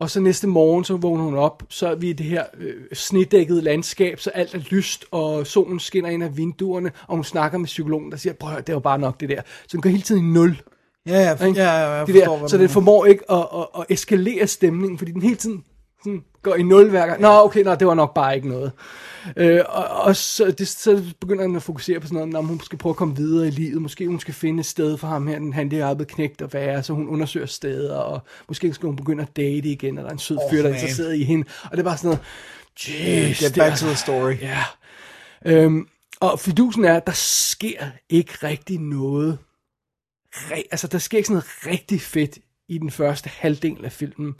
og 0.00 0.10
så 0.10 0.20
næste 0.20 0.46
morgen, 0.46 0.84
så 0.84 0.96
vågner 0.96 1.24
hun 1.24 1.36
op, 1.36 1.62
så 1.68 1.88
er 1.88 1.94
vi 1.94 2.10
i 2.10 2.12
det 2.12 2.26
her 2.26 2.44
øh, 2.58 2.74
snedækkede 2.92 3.62
landskab, 3.62 4.20
så 4.20 4.30
alt 4.30 4.54
er 4.54 4.58
lyst, 4.70 5.04
og 5.10 5.46
solen 5.46 5.80
skinner 5.80 6.10
ind 6.10 6.24
af 6.24 6.36
vinduerne, 6.36 6.92
og 7.06 7.16
hun 7.16 7.24
snakker 7.24 7.58
med 7.58 7.66
psykologen, 7.66 8.10
der 8.10 8.16
siger, 8.16 8.32
prøv 8.32 8.48
at 8.48 8.52
høre, 8.52 8.62
det 8.62 8.74
var 8.74 8.80
bare 8.80 8.98
nok 8.98 9.20
det 9.20 9.28
der. 9.28 9.42
Så 9.68 9.76
hun 9.76 9.82
går 9.82 9.90
hele 9.90 10.02
tiden 10.02 10.24
i 10.24 10.32
nul. 10.32 10.60
Ja, 11.06 11.12
ja, 11.12 11.36
ja, 11.40 11.46
ja, 11.56 11.72
jeg 11.72 12.06
det 12.06 12.14
forstår, 12.14 12.32
der, 12.32 12.38
hvad 12.38 12.48
så 12.48 12.58
den 12.58 12.68
formår 12.68 13.04
ikke 13.04 13.30
at, 13.30 13.46
at, 13.54 13.66
at 13.78 13.86
eskalere 13.88 14.46
stemningen, 14.46 14.98
fordi 14.98 15.12
den 15.12 15.22
hele 15.22 15.36
tiden 15.36 15.64
sådan, 16.04 16.24
går 16.44 16.54
i 16.54 16.62
nul 16.62 16.90
hver 16.90 17.06
gang. 17.06 17.20
Nå, 17.20 17.28
okay, 17.28 17.62
nå, 17.62 17.74
det 17.74 17.86
var 17.86 17.94
nok 17.94 18.14
bare 18.14 18.36
ikke 18.36 18.48
noget. 18.48 18.72
Øh, 19.36 19.60
og, 19.68 19.84
og 19.88 20.16
så, 20.16 20.50
det, 20.58 20.68
så 20.68 21.02
begynder 21.20 21.42
han 21.42 21.56
at 21.56 21.62
fokusere 21.62 22.00
på 22.00 22.06
sådan 22.06 22.18
noget, 22.28 22.34
om 22.34 22.46
hun 22.46 22.60
skal 22.60 22.78
prøve 22.78 22.90
at 22.90 22.96
komme 22.96 23.16
videre 23.16 23.46
i 23.48 23.50
livet. 23.50 23.82
Måske 23.82 24.06
hun 24.06 24.20
skal 24.20 24.34
finde 24.34 24.60
et 24.60 24.66
sted 24.66 24.98
for 24.98 25.06
ham 25.06 25.26
her, 25.26 25.38
den 25.38 25.52
handicappede 25.52 26.08
knægt 26.08 26.42
at 26.42 26.54
være, 26.54 26.82
så 26.82 26.92
hun 26.92 27.08
undersøger 27.08 27.46
steder, 27.46 27.96
og 27.96 28.20
måske 28.48 28.74
skal 28.74 28.86
hun 28.86 28.96
begynde 28.96 29.22
at 29.22 29.36
date 29.36 29.68
igen, 29.68 29.88
eller 29.88 30.02
der 30.02 30.08
er 30.08 30.12
en 30.12 30.18
sød 30.18 30.36
Åh, 30.36 30.50
fyr, 30.50 30.62
der 30.62 30.68
er 30.68 30.72
interesseret 30.74 31.16
i 31.16 31.24
hende. 31.24 31.44
Og 31.64 31.70
det 31.70 31.78
er 31.78 31.82
bare 31.84 31.96
sådan 31.96 32.08
noget, 32.08 32.22
jeez, 32.80 33.38
Get 33.44 33.54
det 33.54 33.58
er- 33.62 33.64
back 33.68 33.80
to 33.80 33.86
the 33.86 33.96
story. 33.96 34.34
Ja. 34.40 34.64
Øhm, 35.46 35.88
og 36.20 36.40
fidusen 36.40 36.84
er, 36.84 36.94
at 36.96 37.06
der 37.06 37.12
sker 37.12 37.84
ikke 38.10 38.32
rigtig 38.42 38.78
noget. 38.78 39.38
Re- 40.36 40.68
altså, 40.70 40.86
der 40.86 40.98
sker 40.98 41.18
ikke 41.18 41.26
sådan 41.26 41.42
noget 41.66 41.78
rigtig 41.80 42.00
fedt 42.00 42.38
i 42.68 42.78
den 42.78 42.90
første 42.90 43.28
halvdel 43.28 43.84
af 43.84 43.92
filmen. 43.92 44.34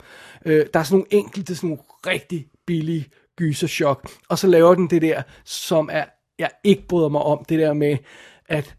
Øh, 0.45 0.65
der 0.73 0.79
er 0.79 0.83
sådan 0.83 0.95
nogle 0.99 1.13
enkelte, 1.13 1.55
sådan 1.55 1.69
nogle 1.69 1.83
rigtig 2.07 2.47
billige 2.67 3.09
gyserchok. 3.37 4.09
Og 4.29 4.37
så 4.39 4.47
laver 4.47 4.75
den 4.75 4.89
det 4.89 5.01
der, 5.01 5.23
som 5.45 5.89
er, 5.91 6.05
jeg 6.39 6.51
ikke 6.63 6.87
bryder 6.87 7.09
mig 7.09 7.21
om, 7.21 7.45
det 7.45 7.59
der 7.59 7.73
med, 7.73 7.97
at 8.45 8.75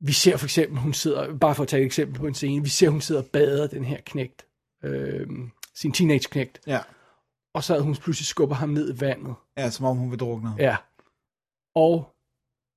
vi 0.00 0.12
ser 0.12 0.36
for 0.36 0.46
eksempel, 0.46 0.78
hun 0.78 0.92
sidder, 0.92 1.36
bare 1.38 1.54
for 1.54 1.62
at 1.62 1.68
tage 1.68 1.80
et 1.82 1.86
eksempel 1.86 2.18
på 2.20 2.26
en 2.26 2.34
scene, 2.34 2.62
vi 2.64 2.68
ser, 2.70 2.88
hun 2.88 3.00
sidder 3.00 3.22
og 3.22 3.28
bader 3.32 3.66
den 3.66 3.84
her 3.84 3.98
knægt, 4.06 4.46
øh, 4.84 5.26
sin 5.74 5.92
teenage-knægt, 5.92 6.60
Ja. 6.66 6.80
og 7.54 7.64
så 7.64 7.78
hun 7.80 7.96
pludselig 7.96 8.26
skubber 8.26 8.54
ham 8.56 8.68
ned 8.68 8.94
i 8.96 9.00
vandet. 9.00 9.34
ja, 9.58 9.70
som 9.70 9.86
om 9.86 9.96
hun 9.96 10.10
vil 10.10 10.18
drukne. 10.18 10.54
Ja. 10.58 10.76
Og 11.74 12.14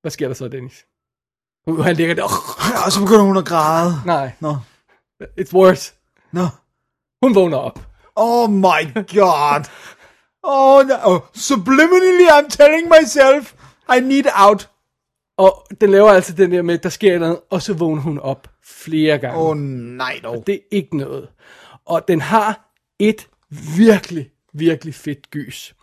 hvad 0.02 0.12
sker 0.12 0.28
der 0.28 0.36
så, 0.36 0.48
Dennis? 0.48 0.86
Han 1.84 1.96
ligger 1.96 2.16
der. 2.16 2.24
Og 2.86 2.92
så 2.92 3.00
begynder 3.02 3.22
hun 3.24 3.38
at 3.38 3.46
græde. 3.46 3.92
Nej, 4.06 4.32
Nå. 4.40 4.56
It's 5.40 5.54
worse. 5.54 5.94
Nå. 6.32 6.48
Hun 7.22 7.36
vågner 7.36 7.58
op. 7.58 7.80
Oh 8.16 8.50
my 8.50 8.94
god. 8.94 9.66
Oh, 10.44 10.86
no. 10.88 10.96
oh, 11.04 11.22
subliminally 11.34 12.28
I'm 12.30 12.50
telling 12.50 12.90
myself, 13.02 13.54
I 13.98 14.00
need 14.00 14.26
out. 14.36 14.70
Og 15.38 15.68
den 15.82 15.90
laver 15.90 16.10
altså 16.10 16.34
den 16.34 16.52
der 16.52 16.62
med, 16.62 16.78
der 16.78 16.90
sker 16.90 17.20
noget, 17.20 17.40
og 17.50 17.62
så 17.62 17.74
vågner 17.74 18.02
hun 18.02 18.20
op 18.20 18.48
flere 18.64 19.18
gange. 19.18 19.40
Åh 19.40 19.50
oh, 19.50 19.58
nej 19.58 20.20
dog. 20.24 20.44
Det 20.48 20.56
er 20.56 20.60
ikke 20.72 20.98
noget. 20.98 21.30
Og 21.86 22.08
den 22.08 22.22
har 22.22 22.74
et 23.00 23.28
virkelig, 23.78 24.32
virkelig 24.54 24.96
fedt 24.96 25.32
gys. 25.32 25.76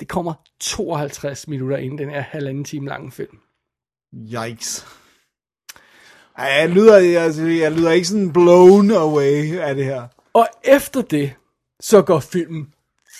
Det 0.00 0.08
kommer 0.08 0.34
52 0.60 1.48
minutter 1.48 1.76
inden 1.76 1.98
den 1.98 2.10
er 2.10 2.20
halvanden 2.20 2.64
time 2.64 2.88
lang 2.88 3.12
film. 3.12 3.38
Yikes. 4.14 4.86
Ej, 6.38 6.44
jeg 6.46 6.68
lyder, 6.68 7.20
altså, 7.24 7.42
jeg 7.46 7.72
lyder 7.72 7.90
ikke 7.90 8.08
sådan 8.08 8.32
blown 8.32 8.90
away 8.90 9.58
af 9.58 9.74
det 9.74 9.84
her. 9.84 10.02
Og 10.32 10.46
efter 10.64 11.02
det, 11.02 11.32
så 11.80 12.02
går 12.02 12.20
filmen 12.20 12.66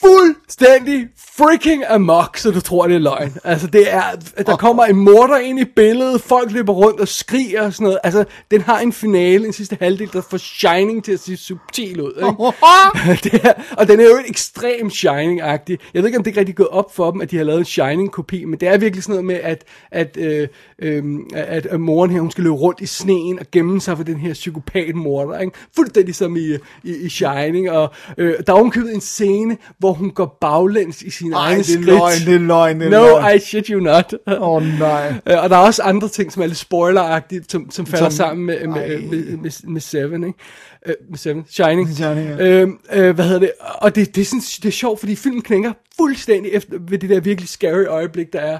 fuldstændig 0.00 1.08
freaking 1.36 1.84
amok, 1.88 2.36
så 2.36 2.50
du 2.50 2.60
tror, 2.60 2.86
det 2.86 2.94
er 2.94 2.98
løgn. 2.98 3.36
Altså, 3.44 3.66
det 3.66 3.92
er, 3.94 4.02
der 4.46 4.56
kommer 4.56 4.84
en 4.84 4.96
morder 4.96 5.36
ind 5.36 5.60
i 5.60 5.64
billedet, 5.64 6.20
folk 6.20 6.52
løber 6.52 6.72
rundt 6.72 7.00
og 7.00 7.08
skriger 7.08 7.62
og 7.62 7.72
sådan 7.72 7.84
noget. 7.84 7.98
Altså, 8.04 8.24
den 8.50 8.60
har 8.60 8.78
en 8.78 8.92
finale, 8.92 9.46
en 9.46 9.52
sidste 9.52 9.76
halvdel, 9.80 10.12
der 10.12 10.20
får 10.20 10.36
Shining 10.36 11.04
til 11.04 11.12
at 11.12 11.20
se 11.20 11.36
subtil 11.36 12.00
ud. 12.00 12.12
Ikke? 12.16 13.24
det 13.30 13.46
er, 13.46 13.52
og 13.76 13.88
den 13.88 14.00
er 14.00 14.04
jo 14.04 14.18
ekstremt 14.26 14.92
Shining-agtig. 14.92 15.76
Jeg 15.94 16.02
ved 16.02 16.06
ikke, 16.06 16.18
om 16.18 16.24
det 16.24 16.26
ikke 16.26 16.40
rigtig 16.40 16.52
er 16.52 16.56
gået 16.56 16.68
op 16.68 16.94
for 16.94 17.10
dem, 17.10 17.20
at 17.20 17.30
de 17.30 17.36
har 17.36 17.44
lavet 17.44 17.58
en 17.58 17.64
Shining-kopi, 17.64 18.44
men 18.44 18.60
det 18.60 18.68
er 18.68 18.78
virkelig 18.78 19.02
sådan 19.02 19.12
noget 19.12 19.24
med, 19.24 19.40
at, 19.42 19.64
at, 19.90 20.16
øh, 20.16 20.48
øh, 20.78 21.04
at, 21.34 21.66
at 21.66 21.80
moren 21.80 22.10
her, 22.10 22.20
hun 22.20 22.30
skal 22.30 22.44
løbe 22.44 22.56
rundt 22.56 22.80
i 22.80 22.86
sneen 22.86 23.38
og 23.38 23.46
gemme 23.52 23.80
sig 23.80 23.96
for 23.96 24.04
den 24.04 24.16
her 24.16 24.32
psykopat-morder. 24.32 25.38
Ikke? 25.38 25.52
Fuldstændig 25.76 26.14
som 26.14 26.36
i, 26.36 26.54
i, 26.84 26.96
i 26.96 27.08
Shining. 27.08 27.70
Og 27.70 27.90
øh, 28.18 28.34
der 28.46 28.52
er 28.52 28.60
omkøbet 28.60 28.94
en 28.94 29.00
scene, 29.00 29.56
hvor 29.78 29.85
hun 29.94 30.10
går 30.10 30.38
baglæns 30.40 31.02
i 31.02 31.10
sine 31.10 31.36
Ej, 31.36 31.42
egne 31.42 31.58
det 31.62 31.68
er 31.68 31.72
skridt. 31.72 31.86
løgn, 31.86 32.20
det 32.26 32.34
er 32.34 32.38
løgn, 32.38 32.80
det 32.80 32.86
er 32.86 32.90
No, 32.90 33.06
løgn. 33.06 33.36
I 33.36 33.38
shit 33.40 33.66
you 33.66 33.80
not. 33.80 34.14
Åh 34.26 34.40
oh, 34.40 34.62
nej. 34.78 35.08
Øh, 35.30 35.42
og 35.42 35.50
der 35.50 35.56
er 35.56 35.60
også 35.60 35.82
andre 35.82 36.08
ting, 36.08 36.32
som 36.32 36.42
er 36.42 36.46
lidt 36.46 36.58
spoileragtigt, 36.58 37.52
som, 37.52 37.70
som 37.70 37.86
falder 37.86 38.08
Som- 38.08 38.16
sammen 38.16 38.46
med, 38.46 38.66
med, 38.66 39.00
med, 39.02 39.36
med, 39.36 39.50
med 39.68 39.80
Seven, 39.80 40.24
ikke? 40.24 40.38
Øh, 40.86 40.94
med 41.10 41.18
Seven, 41.18 41.44
Shining. 41.48 41.88
Shining, 41.94 42.28
ja. 42.28 42.62
øh, 42.62 42.68
øh, 42.92 43.14
hvad 43.14 43.24
hedder 43.24 43.40
det? 43.40 43.50
Og 43.60 43.94
det, 43.94 44.14
det, 44.14 44.20
er 44.20 44.24
sådan, 44.24 44.40
det 44.40 44.64
er 44.64 44.70
sjovt, 44.72 45.00
fordi 45.00 45.14
filmen 45.16 45.42
knækker 45.42 45.72
fuldstændig 45.96 46.52
efter, 46.52 46.76
ved 46.80 46.98
det 46.98 47.10
der 47.10 47.20
virkelig 47.20 47.48
scary 47.48 47.84
øjeblik, 47.86 48.32
der 48.32 48.40
er. 48.40 48.58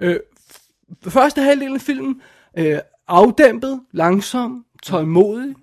Øh, 0.00 0.16
første 1.08 1.40
halvdel 1.42 1.74
af 1.74 1.80
filmen, 1.80 2.20
øh, 2.58 2.78
afdæmpet, 3.08 3.80
langsom, 3.92 4.64
tålmodig, 4.82 5.54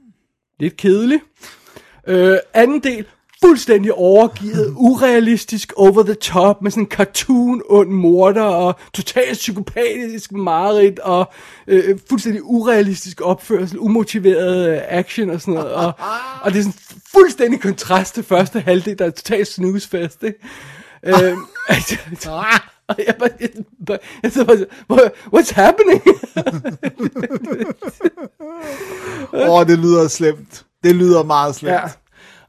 lidt 0.60 0.78
kedelig. 0.78 1.20
Øh, 2.08 2.38
anden 2.54 2.80
del, 2.80 3.06
fuldstændig 3.46 3.94
overgivet, 3.94 4.74
urealistisk, 4.76 5.74
over 5.76 6.04
the 6.04 6.14
top, 6.14 6.62
med 6.62 6.72
sådan 6.72 6.84
en 6.84 6.90
cartoon 6.90 7.62
ond 7.70 7.90
morder, 7.90 8.42
og 8.42 8.76
totalt 8.94 9.38
psykopatisk 9.38 10.32
mareridt, 10.32 11.00
og 11.00 11.32
øh, 11.68 12.00
fuldstændig 12.10 12.42
urealistisk 12.44 13.22
opførsel, 13.22 13.80
umotiveret 13.80 14.70
øh, 14.76 14.82
action 14.88 15.30
og 15.30 15.42
sådan 15.42 15.54
noget. 15.54 15.74
Og, 15.74 15.92
og 16.42 16.52
det 16.54 16.60
er 16.60 16.64
sådan 16.64 16.80
fuldstændig 17.12 17.62
kontrast 17.62 18.14
til 18.14 18.24
første 18.24 18.60
halvdel, 18.60 19.00
der 19.00 19.06
er 19.06 19.10
totalt 19.10 19.48
snoozefest, 19.48 20.24
ikke? 20.24 20.40
øhm, 21.04 21.38
altså, 21.70 21.96
og 22.88 22.96
jeg, 23.08 23.16
bare, 23.20 23.30
jeg, 23.42 23.50
bare, 23.88 23.98
jeg 24.24 24.32
bare, 24.46 24.66
"What- 24.94 25.12
what's 25.36 25.54
happening? 25.54 26.02
Åh, 29.34 29.50
oh, 29.50 29.68
det 29.68 29.80
lyder 29.80 30.08
slemt. 30.08 30.66
Det 30.84 30.96
lyder 30.96 31.24
meget 31.24 31.56
slemt. 31.56 31.74
Ja. 31.74 31.82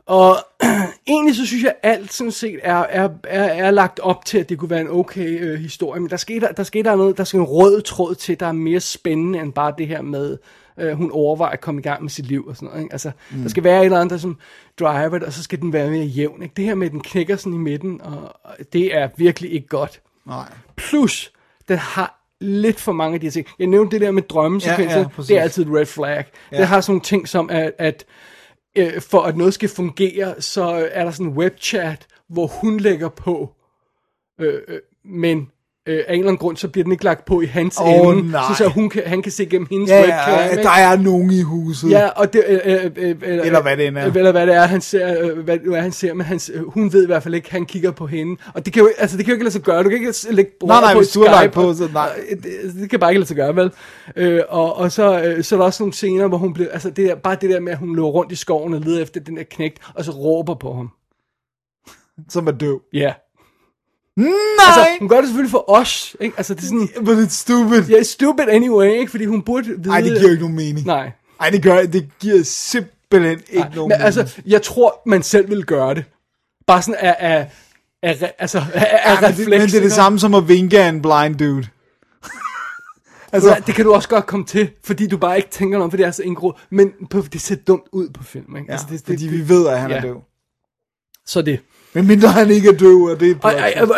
Og 0.06 0.36
egentlig 1.06 1.36
så 1.36 1.47
synes 1.47 1.62
jeg, 1.64 1.74
at 1.82 1.93
alt 1.93 2.12
sådan 2.12 2.30
set 2.30 2.60
er, 2.62 2.76
er, 2.76 3.09
er, 3.24 3.44
er 3.44 3.70
lagt 3.70 4.01
op 4.01 4.24
til, 4.24 4.38
at 4.38 4.48
det 4.48 4.59
kunne 4.59 4.70
være 4.70 4.80
en 4.80 4.90
okay 4.90 5.40
øh, 5.40 5.60
historie. 5.60 6.01
Men 6.01 6.10
der 6.10 6.16
skal, 6.16 6.40
der, 6.40 6.52
der 6.52 6.62
skal 6.62 6.84
der 6.84 6.97
noget, 6.97 7.18
der 7.18 7.24
skal 7.24 7.40
en 7.40 7.47
rød 7.47 7.82
tråd 7.82 8.14
til, 8.14 8.40
der 8.40 8.47
er 8.47 8.52
mere 8.52 8.80
spændende 8.80 9.38
end 9.38 9.52
bare 9.52 9.74
det 9.78 9.86
her 9.86 10.02
med, 10.02 10.38
øh, 10.78 10.93
hun 10.93 11.10
overvejer 11.10 11.52
at 11.52 11.60
komme 11.60 11.80
i 11.80 11.82
gang 11.82 12.02
med 12.02 12.10
sit 12.10 12.26
liv 12.26 12.47
og 12.47 12.56
sådan 12.56 12.66
noget. 12.66 12.82
Ikke? 12.82 12.93
Altså, 12.93 13.10
mm. 13.30 13.43
der 13.43 13.48
skal 13.48 13.64
være 13.64 13.80
et 13.80 13.84
eller 13.84 14.01
andet, 14.01 14.10
der 14.10 14.18
som 14.18 14.38
driver 14.80 15.18
det, 15.18 15.22
og 15.22 15.32
så 15.32 15.43
skal 15.43 15.60
den 15.60 15.72
være 15.72 15.90
mere 15.90 16.05
jævn. 16.05 16.43
Ikke? 16.43 16.55
Det 16.56 16.64
her 16.64 16.74
med, 16.74 16.86
at 16.86 16.93
den 16.93 17.01
knækker 17.01 17.36
sådan 17.36 17.55
i 17.55 17.59
midten, 17.59 18.01
og, 18.02 18.36
og 18.44 18.55
det 18.72 18.97
er 18.97 19.09
virkelig 19.16 19.52
ikke 19.52 19.68
godt. 19.68 20.01
Nej. 20.26 20.52
Plus, 20.76 21.32
den 21.68 21.78
har 21.78 22.22
lidt 22.40 22.80
for 22.80 22.93
mange 22.93 23.14
af 23.14 23.20
de 23.20 23.26
her 23.26 23.30
ting. 23.30 23.47
Jeg 23.59 23.66
nævnte 23.66 23.94
det 23.94 24.01
der 24.01 24.10
med 24.10 24.22
drømmesekvenser. 24.22 24.97
Ja, 24.97 25.02
Ja, 25.02 25.09
præcis. 25.09 25.28
det 25.28 25.38
er 25.38 25.43
altid 25.43 25.66
et 25.66 25.72
red 25.72 25.86
flag. 25.86 26.24
Ja. 26.52 26.56
Det 26.56 26.66
har 26.66 26.80
sådan 26.80 26.93
nogle 26.93 27.02
ting 27.02 27.28
som, 27.28 27.51
at, 27.51 27.72
at 27.78 28.05
øh, 28.76 29.00
for 29.00 29.22
at 29.22 29.36
noget 29.36 29.54
skal 29.54 29.68
fungere, 29.68 30.42
så 30.42 30.88
er 30.92 31.04
der 31.04 31.10
sådan 31.10 31.26
en 31.26 31.38
webchat, 31.38 32.06
hvor 32.28 32.46
hun 32.46 32.80
lægger 32.80 33.08
på, 33.08 33.54
øh, 34.40 34.62
øh 34.68 34.80
men 35.04 35.50
øh, 35.86 35.96
af 36.08 36.12
en 36.14 36.18
eller 36.18 36.28
anden 36.28 36.36
grund, 36.38 36.56
så 36.56 36.68
bliver 36.68 36.82
den 36.82 36.92
ikke 36.92 37.04
lagt 37.04 37.24
på 37.24 37.40
i 37.40 37.46
hans 37.46 37.78
Åh, 37.82 37.88
ende, 37.88 38.30
nej. 38.30 38.42
så, 38.48 38.64
så 38.64 38.68
hun 38.68 38.88
kan, 38.90 39.02
han 39.06 39.22
kan 39.22 39.32
se 39.32 39.46
gennem 39.46 39.66
hendes 39.70 39.90
Ja, 39.90 40.00
webcam. 40.00 40.56
ja, 40.58 40.62
der 40.62 40.70
er 40.70 40.96
nogen 40.96 41.30
i 41.30 41.40
huset. 41.42 41.90
Ja, 41.90 42.06
og 42.08 42.32
det, 42.32 42.44
øh, 42.48 42.60
øh, 42.64 42.90
øh, 42.96 43.10
øh, 43.22 43.46
Eller 43.46 43.62
hvad 43.62 43.76
det 43.76 43.86
end 43.86 43.98
er. 43.98 44.04
Eller 44.04 44.32
hvad 44.32 44.46
det 44.46 44.54
er, 44.54 44.62
han 44.66 44.80
ser, 44.80 45.22
øh, 45.22 45.38
hvad, 45.38 45.58
hvad 45.58 45.80
han 45.82 45.92
ser, 45.92 46.14
men 46.14 46.26
han, 46.26 46.40
øh, 46.54 46.68
hun 46.68 46.92
ved 46.92 47.02
i 47.02 47.06
hvert 47.06 47.22
fald 47.22 47.34
ikke, 47.34 47.50
han 47.50 47.66
kigger 47.66 47.90
på 47.90 48.06
hende. 48.06 48.36
Og 48.54 48.64
det 48.64 48.72
kan 48.72 48.82
jo, 48.82 48.88
altså, 48.98 49.16
det 49.16 49.24
kan 49.24 49.32
jo 49.32 49.34
ikke 49.34 49.44
lade 49.44 49.52
sig 49.52 49.62
gøre. 49.62 49.82
Du 49.84 49.88
kan 49.88 49.98
ikke 49.98 50.12
lægge 50.30 50.50
Nej, 50.64 50.80
nej, 50.80 50.92
på 50.92 50.98
hvis 50.98 51.08
Skype, 51.08 51.52
på, 51.52 51.68
og- 51.68 51.74
så 51.74 51.88
nej. 51.92 52.08
og 52.32 52.36
Det, 52.42 52.74
det 52.80 52.90
kan 52.90 53.00
bare 53.00 53.10
ikke 53.10 53.18
lade 53.20 53.28
sig 53.28 53.36
gøre, 53.36 53.56
vel? 53.56 53.70
Øh, 54.16 54.40
og, 54.48 54.76
og 54.76 54.92
så, 54.92 55.22
øh, 55.22 55.44
så 55.44 55.54
er 55.54 55.58
der 55.58 55.64
også 55.66 55.82
nogle 55.82 55.92
scener, 55.92 56.26
hvor 56.28 56.38
hun 56.38 56.52
bliver, 56.54 56.70
altså 56.72 56.90
det 56.90 57.08
der, 57.08 57.14
bare 57.14 57.36
det 57.40 57.50
der 57.50 57.60
med, 57.60 57.72
at 57.72 57.78
hun 57.78 57.96
løber 57.96 58.08
rundt 58.08 58.32
i 58.32 58.36
skoven 58.36 58.74
og 58.74 58.80
leder 58.80 59.02
efter 59.02 59.20
den 59.20 59.36
der 59.36 59.42
knægt, 59.50 59.78
og 59.94 60.04
så 60.04 60.10
råber 60.10 60.54
på 60.54 60.74
ham. 60.74 60.90
Som 62.28 62.46
er 62.46 62.52
døv. 62.52 62.80
Ja. 62.92 62.98
Yeah. 62.98 63.12
Nej! 64.16 64.28
Altså, 64.66 64.86
hun 65.01 65.09
gør 65.09 65.16
det 65.16 65.26
selvfølgelig 65.26 65.51
for 65.51 65.70
os, 65.70 66.16
ikke? 66.20 66.34
Altså, 66.36 66.55
det 66.55 66.62
er 66.62 66.66
sådan, 66.66 66.88
But 67.05 67.18
it's 67.18 67.28
stupid. 67.34 67.82
ja, 67.82 67.94
yeah, 67.94 68.05
stupid 68.05 68.48
anyway, 68.48 68.90
ikke? 68.90 69.10
Fordi 69.10 69.24
hun 69.24 69.43
burde 69.43 69.66
vide... 69.66 69.90
Ej, 69.90 70.01
det 70.01 70.18
giver 70.18 70.30
ikke 70.30 70.43
nogen 70.43 70.56
mening. 70.56 70.86
Nej. 70.86 71.10
Ej, 71.40 71.51
det 71.51 71.62
gør 71.62 71.82
det 71.82 72.09
giver 72.20 72.43
simpelthen 72.43 73.38
ikke 73.48 73.59
Nej, 73.59 73.68
nogen 73.74 73.88
men 73.88 73.88
mening. 73.88 74.05
altså, 74.05 74.40
jeg 74.47 74.62
tror, 74.62 75.02
man 75.06 75.22
selv 75.22 75.51
vil 75.51 75.64
gøre 75.64 75.94
det. 75.94 76.05
Bare 76.66 76.82
sådan 76.82 77.01
af, 77.01 77.16
af, 77.18 77.51
af, 78.02 78.32
altså, 78.38 78.59
af, 78.74 79.01
af 79.05 79.14
ja, 79.14 79.20
men, 79.20 79.30
det, 79.30 79.40
refleks. 79.40 79.48
men 79.48 79.60
det 79.60 79.74
er 79.74 79.80
det 79.80 79.93
samme 79.93 80.18
som 80.18 80.34
at 80.34 80.48
vinke 80.48 80.80
af 80.82 80.88
en 80.88 81.02
blind 81.02 81.34
dude. 81.38 81.66
Altså, 83.32 83.62
det 83.66 83.74
kan 83.74 83.84
du 83.84 83.94
også 83.94 84.09
godt 84.09 84.26
komme 84.26 84.47
til, 84.47 84.70
fordi 84.84 85.06
du 85.06 85.16
bare 85.16 85.36
ikke 85.36 85.48
tænker 85.51 85.78
noget, 85.78 85.93
for 85.93 85.97
det 85.97 86.06
er 86.06 86.10
så 86.10 86.22
indgro. 86.22 86.52
Men 86.70 86.93
på, 87.10 87.22
det 87.32 87.40
ser 87.40 87.55
dumt 87.55 87.84
ud 87.93 88.09
på 88.09 88.24
film, 88.24 88.56
ikke? 88.56 88.66
Ja, 88.68 88.72
altså, 88.72 88.86
det, 88.90 89.01
fordi 89.05 89.24
det, 89.24 89.32
vi 89.32 89.48
ved, 89.48 89.68
at 89.68 89.80
han 89.80 89.90
ja. 89.90 89.97
er 89.97 90.01
døv. 90.01 90.22
Så 91.26 91.43
det. 91.43 91.60
Men 91.97 92.06
mindre 92.06 92.28
han 92.28 92.51
ikke 92.51 92.68
er 92.68 92.73
døv, 92.73 93.02
og 93.02 93.20
det 93.20 93.31
er 93.31 93.35
Og 93.43 93.52
jeg, 93.52 93.73
jeg, 93.77 93.89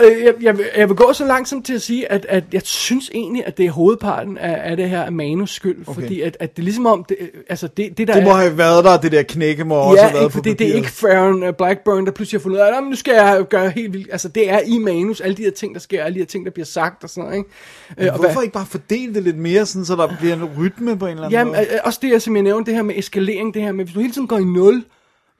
jeg, 0.42 0.54
jeg, 0.76 0.88
vil- 0.88 0.96
gå 0.96 1.12
så 1.12 1.24
langsomt 1.26 1.66
til 1.66 1.74
at 1.74 1.82
sige, 1.82 2.12
at, 2.12 2.26
at 2.28 2.44
jeg 2.52 2.60
synes 2.64 3.10
egentlig, 3.14 3.42
at 3.46 3.58
det 3.58 3.66
er 3.66 3.70
hovedparten 3.70 4.38
af, 4.38 4.70
af 4.70 4.76
det 4.76 4.88
her 4.90 5.10
manus 5.10 5.50
skyld, 5.54 5.76
Okay. 5.86 6.00
fordi 6.02 6.20
at, 6.20 6.36
at 6.40 6.56
det 6.56 6.62
er 6.62 6.64
ligesom 6.64 6.86
om, 6.86 7.04
det, 7.08 7.16
altså 7.48 7.68
det, 7.76 7.98
det 7.98 8.08
der 8.08 8.14
det 8.14 8.22
må 8.24 8.30
er, 8.30 8.34
have 8.34 8.58
været 8.58 8.84
der, 8.84 8.96
det 8.96 9.12
der 9.12 9.22
knække 9.22 9.64
må 9.64 9.74
også 9.74 10.02
have 10.02 10.06
ja, 10.08 10.12
været 10.12 10.22
ikke, 10.24 10.32
på 10.32 10.38
fordi 10.38 10.52
det 10.52 10.70
er 10.70 10.74
ikke 10.74 10.88
Farron 10.88 11.42
uh, 11.42 11.54
Blackburn, 11.58 12.06
der 12.06 12.12
pludselig 12.12 12.38
har 12.40 12.42
fundet 12.42 12.56
ud 12.56 12.62
af, 12.62 12.66
at 12.76 12.82
"Nå, 12.82 12.90
nu 12.90 12.96
skal 12.96 13.14
jeg 13.14 13.44
gøre 13.50 13.70
helt 13.70 13.92
vildt, 13.92 14.08
altså 14.12 14.28
det 14.28 14.50
er 14.50 14.60
i 14.66 14.78
manus, 14.78 15.20
alle 15.20 15.36
de 15.36 15.42
her 15.42 15.50
ting, 15.50 15.74
der 15.74 15.80
sker, 15.80 16.04
alle 16.04 16.14
de 16.14 16.18
her 16.20 16.26
ting, 16.26 16.44
der 16.44 16.50
bliver 16.52 16.66
sagt 16.66 17.04
og 17.04 17.10
sådan 17.10 17.22
noget, 17.24 17.36
ikke? 17.38 17.50
Øh, 17.98 18.12
og 18.12 18.18
hvad- 18.18 18.28
Hvorfor 18.28 18.40
ikke 18.42 18.52
bare 18.54 18.66
fordele 18.66 19.14
det 19.14 19.22
lidt 19.22 19.38
mere, 19.38 19.66
sådan, 19.66 19.84
så 19.84 19.96
der 19.96 20.08
bliver 20.20 20.34
en 20.34 20.44
rytme 20.58 20.98
på 20.98 21.06
en 21.06 21.10
eller 21.10 21.24
anden 21.24 21.38
Jamen, 21.38 21.52
måde? 21.54 21.66
øh, 21.72 21.78
også 21.84 21.98
det, 22.02 22.10
jeg, 22.10 22.22
som 22.22 22.34
jeg 22.36 22.42
nævnte, 22.42 22.66
det 22.70 22.76
her 22.76 22.82
med 22.82 22.94
eskalering, 22.98 23.54
det 23.54 23.62
her 23.62 23.72
med, 23.72 23.84
hvis 23.84 23.94
du 23.94 24.00
hele 24.00 24.12
tiden 24.12 24.26
går 24.28 24.38
i 24.38 24.44
nul, 24.44 24.84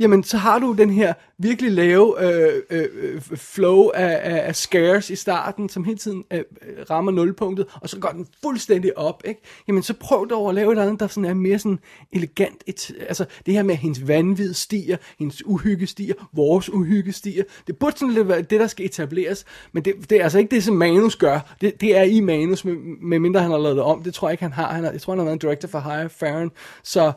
jamen 0.01 0.25
så 0.25 0.37
har 0.37 0.59
du 0.59 0.73
den 0.73 0.91
her 0.91 1.15
virkelig 1.39 1.73
lave 1.73 2.25
øh, 2.25 2.63
øh, 2.71 2.89
øh, 2.93 3.21
flow 3.21 3.89
af, 3.89 4.21
af, 4.23 4.47
af 4.49 4.57
scares 4.57 5.11
i 5.11 5.17
starten, 5.17 5.69
som 5.69 5.85
hele 5.85 5.99
tiden 5.99 6.25
øh, 6.33 6.39
øh, 6.39 6.45
rammer 6.91 7.13
nulpunktet, 7.13 7.67
og 7.75 7.89
så 7.89 7.99
går 7.99 8.09
den 8.09 8.27
fuldstændig 8.43 8.99
op, 8.99 9.23
ikke? 9.25 9.41
Jamen 9.69 9.83
så 9.83 9.95
prøv 9.95 10.31
dog 10.31 10.49
at 10.49 10.55
lave 10.55 10.73
et 10.73 10.79
andet, 10.79 11.01
der 11.01 11.07
sådan 11.07 11.25
er 11.25 11.35
mere 11.35 11.59
sådan 11.59 11.79
elegant, 12.13 12.65
et, 12.67 12.91
altså 13.09 13.25
det 13.47 13.55
her 13.55 13.63
med, 13.63 13.75
at 13.75 13.81
hendes 13.81 14.09
vanvid 14.09 14.55
stiger, 14.55 14.97
hendes 15.19 15.47
uhygge 15.47 15.87
stiger, 15.87 16.15
vores 16.33 16.71
uhygge 16.71 17.13
stiger, 17.13 17.43
det 17.67 17.77
burde 17.77 17.99
sådan 17.99 18.15
lidt 18.15 18.29
være 18.29 18.43
det, 18.43 18.61
der 18.61 18.67
skal 18.67 18.87
etableres, 18.87 19.45
men 19.73 19.85
det, 19.85 20.11
det 20.11 20.19
er 20.19 20.23
altså 20.23 20.39
ikke 20.39 20.55
det, 20.55 20.65
som 20.65 20.77
manus 20.77 21.17
gør, 21.17 21.57
det, 21.61 21.81
det 21.81 21.97
er 21.97 22.03
i 22.03 22.21
manus, 22.21 22.65
med, 22.65 22.75
med 23.03 23.19
mindre 23.19 23.41
han 23.41 23.51
har 23.51 23.59
lavet 23.59 23.77
det 23.77 23.85
om, 23.85 24.03
det 24.03 24.15
tror 24.15 24.29
jeg 24.29 24.33
ikke, 24.33 24.43
han 24.43 24.53
har, 24.53 24.73
han 24.73 24.85
har 24.85 24.91
jeg 24.91 25.01
tror, 25.01 25.13
han 25.13 25.19
har 25.19 25.25
været 25.25 25.35
en 25.35 25.41
director 25.41 25.69
for 25.69 25.81
Hire 25.81 26.09
Farron, 26.09 26.51
så 26.83 27.13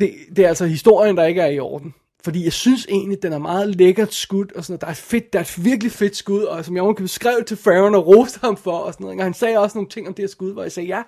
det, 0.00 0.14
det 0.36 0.44
er 0.44 0.48
altså 0.48 0.66
historien, 0.66 1.16
der 1.16 1.24
ikke 1.24 1.40
er 1.40 1.50
i 1.50 1.58
orden. 1.58 1.94
Fordi 2.24 2.44
jeg 2.44 2.52
synes 2.52 2.86
egentlig, 2.88 3.22
den 3.22 3.32
er 3.32 3.38
meget 3.38 3.76
lækkert 3.76 4.14
skud, 4.14 4.46
og 4.56 4.64
sådan 4.64 4.72
noget. 4.72 4.80
Der 4.80 4.86
er, 4.86 4.90
et 4.90 4.96
fedt, 4.96 5.32
der 5.32 5.38
er 5.38 5.42
et 5.42 5.64
virkelig 5.64 5.92
fedt 5.92 6.16
skud, 6.16 6.42
og 6.42 6.64
som 6.64 6.76
jeg 6.76 6.96
kan 6.96 7.08
skrev 7.08 7.44
til 7.46 7.56
Farron 7.56 7.94
og 7.94 8.06
roste 8.06 8.40
ham 8.42 8.56
for, 8.56 8.72
og 8.72 8.92
sådan 8.92 9.04
noget. 9.04 9.18
Og 9.18 9.24
han 9.24 9.34
sagde 9.34 9.58
også 9.58 9.78
nogle 9.78 9.90
ting 9.90 10.08
om 10.08 10.14
det 10.14 10.22
her 10.22 10.28
skud, 10.28 10.52
hvor 10.52 10.62
jeg 10.62 10.72
sagde, 10.72 10.88
ja, 10.88 11.02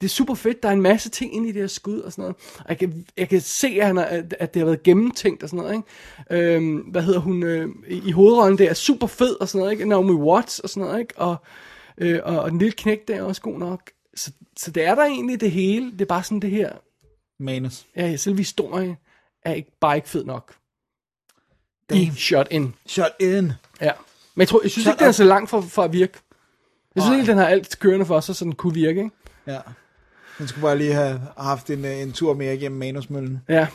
det 0.00 0.06
er 0.06 0.10
super 0.10 0.34
fedt, 0.34 0.62
der 0.62 0.68
er 0.68 0.72
en 0.72 0.82
masse 0.82 1.10
ting 1.10 1.34
inde 1.34 1.48
i 1.48 1.52
det 1.52 1.60
her 1.60 1.66
skud, 1.66 2.00
og 2.00 2.12
sådan 2.12 2.22
noget. 2.22 2.36
Og 2.58 2.66
jeg 2.68 2.78
kan, 2.78 3.06
jeg 3.16 3.28
kan 3.28 3.40
se, 3.40 3.68
at, 3.80 3.86
han 3.86 3.98
er, 3.98 4.22
at 4.38 4.54
det 4.54 4.60
har 4.60 4.64
været 4.64 4.82
gennemtænkt, 4.82 5.42
og 5.42 5.48
sådan 5.48 5.64
noget, 5.64 5.84
ikke? 6.30 6.54
Øhm, 6.54 6.76
hvad 6.76 7.02
hedder 7.02 7.20
hun, 7.20 7.42
øh, 7.42 7.68
i 7.88 8.10
hovedrollen, 8.10 8.58
det 8.58 8.70
er 8.70 8.74
super 8.74 9.06
fed, 9.06 9.40
og 9.40 9.48
sådan 9.48 9.58
noget, 9.58 9.72
ikke? 9.72 9.84
Naomi 9.84 10.12
Watts, 10.12 10.58
og 10.58 10.68
sådan 10.68 10.86
noget, 10.86 11.00
ikke? 11.00 11.18
Og, 11.18 11.36
øh, 11.98 12.20
og, 12.22 12.38
og 12.38 12.50
den 12.50 12.58
lille 12.58 12.72
knæk, 12.72 13.08
der 13.08 13.14
er 13.14 13.22
også 13.22 13.42
god 13.42 13.58
nok. 13.58 13.90
Så, 14.14 14.32
så 14.56 14.70
det 14.70 14.84
er 14.84 14.94
der 14.94 15.04
egentlig 15.04 15.40
det 15.40 15.50
hele, 15.50 15.92
det 15.92 16.00
er 16.00 16.06
bare 16.06 16.22
sådan 16.22 16.40
det 16.40 16.50
her, 16.50 16.72
Manus. 17.40 17.86
ja, 17.96 18.16
selve 18.16 18.38
historien 18.38 18.96
er 19.42 19.52
ikke, 19.52 19.72
bare 19.80 19.96
ikke 19.96 20.08
fed 20.08 20.24
nok. 20.24 20.54
I 21.92 22.10
shot 22.16 22.46
in. 22.50 22.74
Shut 22.86 23.12
in. 23.20 23.52
Ja. 23.80 23.92
Men 24.34 24.40
jeg, 24.40 24.48
tror, 24.48 24.60
jeg 24.62 24.70
synes 24.70 24.84
Shut 24.84 24.92
ikke, 24.92 24.98
den 25.00 25.08
er 25.08 25.12
så 25.12 25.24
langt 25.24 25.50
for, 25.50 25.60
for 25.60 25.82
at 25.82 25.92
virke. 25.92 26.18
Jeg 26.94 27.02
synes 27.02 27.10
Nej. 27.10 27.18
ikke, 27.20 27.30
den 27.30 27.38
har 27.38 27.46
alt 27.46 27.78
kørende 27.78 28.06
for 28.06 28.20
sig, 28.20 28.36
så 28.36 28.44
den 28.44 28.54
kunne 28.54 28.74
virke, 28.74 29.00
ikke? 29.00 29.10
Ja. 29.46 29.60
Man 30.38 30.48
skulle 30.48 30.62
bare 30.62 30.78
lige 30.78 30.92
have 30.92 31.20
haft 31.38 31.70
en, 31.70 31.84
øh, 31.84 31.98
en 31.98 32.12
tur 32.12 32.34
mere 32.34 32.54
igennem 32.54 32.78
manusmøllen. 32.78 33.40
Ja. 33.48 33.68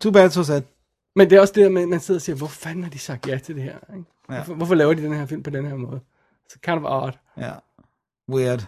Too 0.00 0.12
bad, 0.12 0.30
so 0.30 0.42
sad. 0.42 0.62
Men 1.16 1.30
det 1.30 1.36
er 1.36 1.40
også 1.40 1.54
det, 1.56 1.64
at 1.64 1.72
man 1.72 2.00
sidder 2.00 2.18
og 2.18 2.22
siger, 2.22 2.36
hvor 2.36 2.46
fanden 2.46 2.82
har 2.82 2.90
de 2.90 2.98
sagt 2.98 3.28
ja 3.28 3.38
til 3.38 3.54
det 3.54 3.62
her? 3.62 3.78
Ikke? 3.96 4.04
Ja. 4.30 4.34
Hvorfor, 4.34 4.54
hvorfor 4.54 4.74
laver 4.74 4.94
de 4.94 5.02
den 5.02 5.14
her 5.14 5.26
film 5.26 5.42
på 5.42 5.50
den 5.50 5.66
her 5.66 5.76
måde? 5.76 6.00
Så 6.48 6.58
kind 6.62 6.84
of 6.86 7.02
odd. 7.02 7.12
Ja. 7.36 7.52
Weird. 8.28 8.66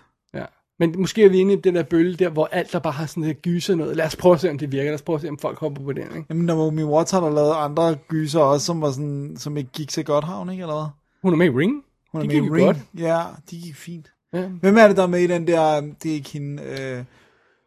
Ja. 0.81 0.87
Men 0.87 0.95
måske 0.99 1.25
er 1.25 1.29
vi 1.29 1.39
inde 1.39 1.53
i 1.53 1.57
den 1.57 1.75
der 1.75 1.83
bølge 1.83 2.15
der, 2.17 2.29
hvor 2.29 2.47
alt 2.53 2.73
der 2.73 2.79
bare 2.79 2.93
har 2.93 3.07
sådan 3.07 3.23
lidt 3.23 3.43
gyser 3.43 3.75
noget. 3.75 3.97
Lad 3.97 4.07
os 4.07 4.17
prøve 4.17 4.35
at 4.35 4.41
se, 4.41 4.51
om 4.51 4.59
det 4.59 4.73
virker. 4.73 4.85
Lad 4.91 4.95
os 4.95 5.03
prøve 5.03 5.15
at 5.15 5.21
se, 5.23 5.29
om 5.29 5.39
folk 5.39 5.59
hopper 5.59 5.83
på 5.85 5.93
den. 5.93 6.03
Ikke? 6.03 6.25
Jamen, 6.31 6.47
Naomi 6.47 6.85
Watts 6.85 7.11
har 7.11 7.21
der 7.21 7.31
lavet 7.31 7.53
andre 7.57 7.95
gyser 8.09 8.41
også, 8.41 8.67
som, 8.67 8.81
var 8.81 8.91
sådan, 8.91 9.35
som 9.39 9.57
ikke 9.57 9.71
gik 9.73 9.91
så 9.91 10.03
godt 10.03 10.25
havn, 10.25 10.51
ikke? 10.51 10.61
Eller 10.63 10.75
hvad? 10.75 10.87
Hun 11.23 11.33
er 11.33 11.37
med 11.37 11.47
i 11.47 11.51
Ring. 11.51 11.83
Hun 12.13 12.21
er 12.21 12.23
Det 12.23 12.29
med 12.29 12.37
i 12.37 12.41
gik 12.41 12.49
jo 12.51 12.55
Ring. 12.55 12.67
godt. 12.67 12.79
Ja, 12.99 13.23
de 13.51 13.57
gik 13.61 13.77
fint. 13.77 14.13
Ja. 14.33 14.47
Hvem 14.47 14.77
er 14.79 14.87
det, 14.89 14.97
der 14.97 15.03
er 15.03 15.07
med 15.07 15.21
i 15.21 15.27
den 15.27 15.47
der, 15.47 15.81
det 16.03 16.11
er 16.11 16.15
ikke 16.15 16.31
hende, 16.31 16.63
øh, 16.63 17.05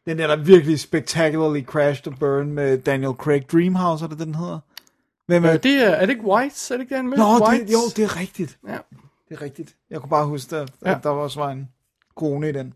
den 0.08 0.18
der, 0.18 0.28
der 0.28 0.36
virkelig 0.36 0.80
spectacularly 0.80 1.64
crashed 1.64 2.08
and 2.08 2.16
burn 2.20 2.48
med 2.52 2.78
Daniel 2.78 3.14
Craig, 3.14 3.50
Dreamhouse, 3.52 4.06
er 4.06 4.10
det 4.10 4.20
den 4.20 4.36
hedder? 4.36 4.60
Hvem 5.28 5.46
er 5.46 5.54
Øh, 5.54 5.64
det 5.64 5.72
er, 5.76 5.90
er 5.90 6.06
det 6.06 6.10
ikke 6.14 6.26
Whites? 6.28 6.72
Er 6.72 6.76
det 6.76 6.82
ikke 6.84 6.96
den 6.98 7.10
med? 7.10 7.18
Nå, 7.18 7.24
Whites? 7.48 7.68
det, 7.68 7.74
jo, 7.74 7.80
det 7.96 8.04
er 8.04 8.20
rigtigt. 8.20 8.58
Ja. 8.68 8.78
Det 9.30 9.38
er 9.38 9.42
rigtigt. 9.42 9.76
Jeg 9.90 10.00
kunne 10.00 10.10
bare 10.10 10.26
huske, 10.26 10.56
at, 10.58 10.72
Ja. 10.86 10.96
at 10.96 11.04
der 11.04 11.10
også 11.10 11.40
var 11.40 11.50
en 11.52 11.70
kone 12.16 12.50
i 12.50 12.52
den. 12.52 12.74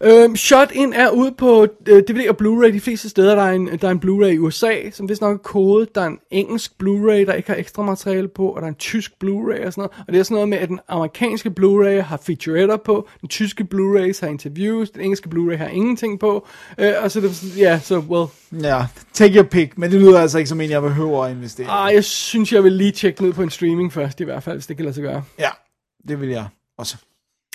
Øhm, 0.00 0.36
Shot 0.36 0.70
In 0.72 0.92
er 0.92 1.10
ude 1.10 1.32
på 1.32 1.66
øh, 1.86 2.02
DVD 2.02 2.28
og 2.28 2.36
Blu-ray 2.42 2.72
de 2.72 2.80
fleste 2.80 3.08
steder. 3.08 3.34
Der 3.34 3.42
er 3.42 3.52
en, 3.52 3.66
der 3.66 3.88
er 3.88 3.92
en 3.92 4.02
Blu-ray 4.04 4.26
i 4.26 4.38
USA, 4.38 4.90
som 4.90 5.08
vist 5.08 5.20
nok 5.20 5.34
er 5.34 5.38
kodet. 5.38 5.94
Der 5.94 6.00
er 6.00 6.06
en 6.06 6.18
engelsk 6.30 6.72
Blu-ray, 6.82 7.26
der 7.26 7.32
ikke 7.32 7.48
har 7.50 7.56
ekstra 7.56 7.82
materiale 7.82 8.28
på, 8.28 8.48
og 8.48 8.56
der 8.56 8.66
er 8.66 8.68
en 8.68 8.74
tysk 8.74 9.12
Blu-ray 9.24 9.66
og 9.66 9.72
sådan 9.72 9.82
noget. 9.82 9.90
Og 10.06 10.12
det 10.12 10.18
er 10.18 10.22
sådan 10.22 10.34
noget 10.34 10.48
med, 10.48 10.58
at 10.58 10.68
den 10.68 10.80
amerikanske 10.88 11.52
Blu-ray 11.60 12.00
har 12.00 12.16
featuretter 12.16 12.76
på, 12.76 13.08
den 13.20 13.28
tyske 13.28 13.66
Blu-rays 13.74 14.20
har 14.20 14.26
interviews, 14.26 14.90
den 14.90 15.00
engelske 15.00 15.28
Blu-ray 15.34 15.56
har 15.56 15.68
ingenting 15.68 16.20
på. 16.20 16.46
Øh, 16.78 16.92
og 17.02 17.10
så 17.10 17.18
er 17.18 17.22
det 17.22 17.58
ja, 17.58 17.80
så 17.80 17.98
well. 17.98 18.26
Ja, 18.64 18.86
take 19.12 19.36
your 19.36 19.44
pick, 19.44 19.78
men 19.78 19.90
det 19.90 20.00
lyder 20.00 20.20
altså 20.20 20.38
ikke 20.38 20.48
som 20.48 20.60
en, 20.60 20.70
jeg 20.70 20.82
behøver 20.82 21.24
at 21.24 21.32
investere. 21.32 21.68
Ah, 21.68 21.94
jeg 21.94 22.04
synes, 22.04 22.52
jeg 22.52 22.64
vil 22.64 22.72
lige 22.72 22.92
tjekke 22.92 23.24
ud 23.24 23.32
på 23.32 23.42
en 23.42 23.50
streaming 23.50 23.92
først, 23.92 24.20
i 24.20 24.24
hvert 24.24 24.42
fald, 24.42 24.56
hvis 24.56 24.66
det 24.66 24.76
kan 24.76 24.84
lade 24.84 24.94
sig 24.94 25.02
gøre. 25.02 25.22
Ja, 25.38 25.50
det 26.08 26.20
vil 26.20 26.28
jeg 26.28 26.46
også. 26.78 26.96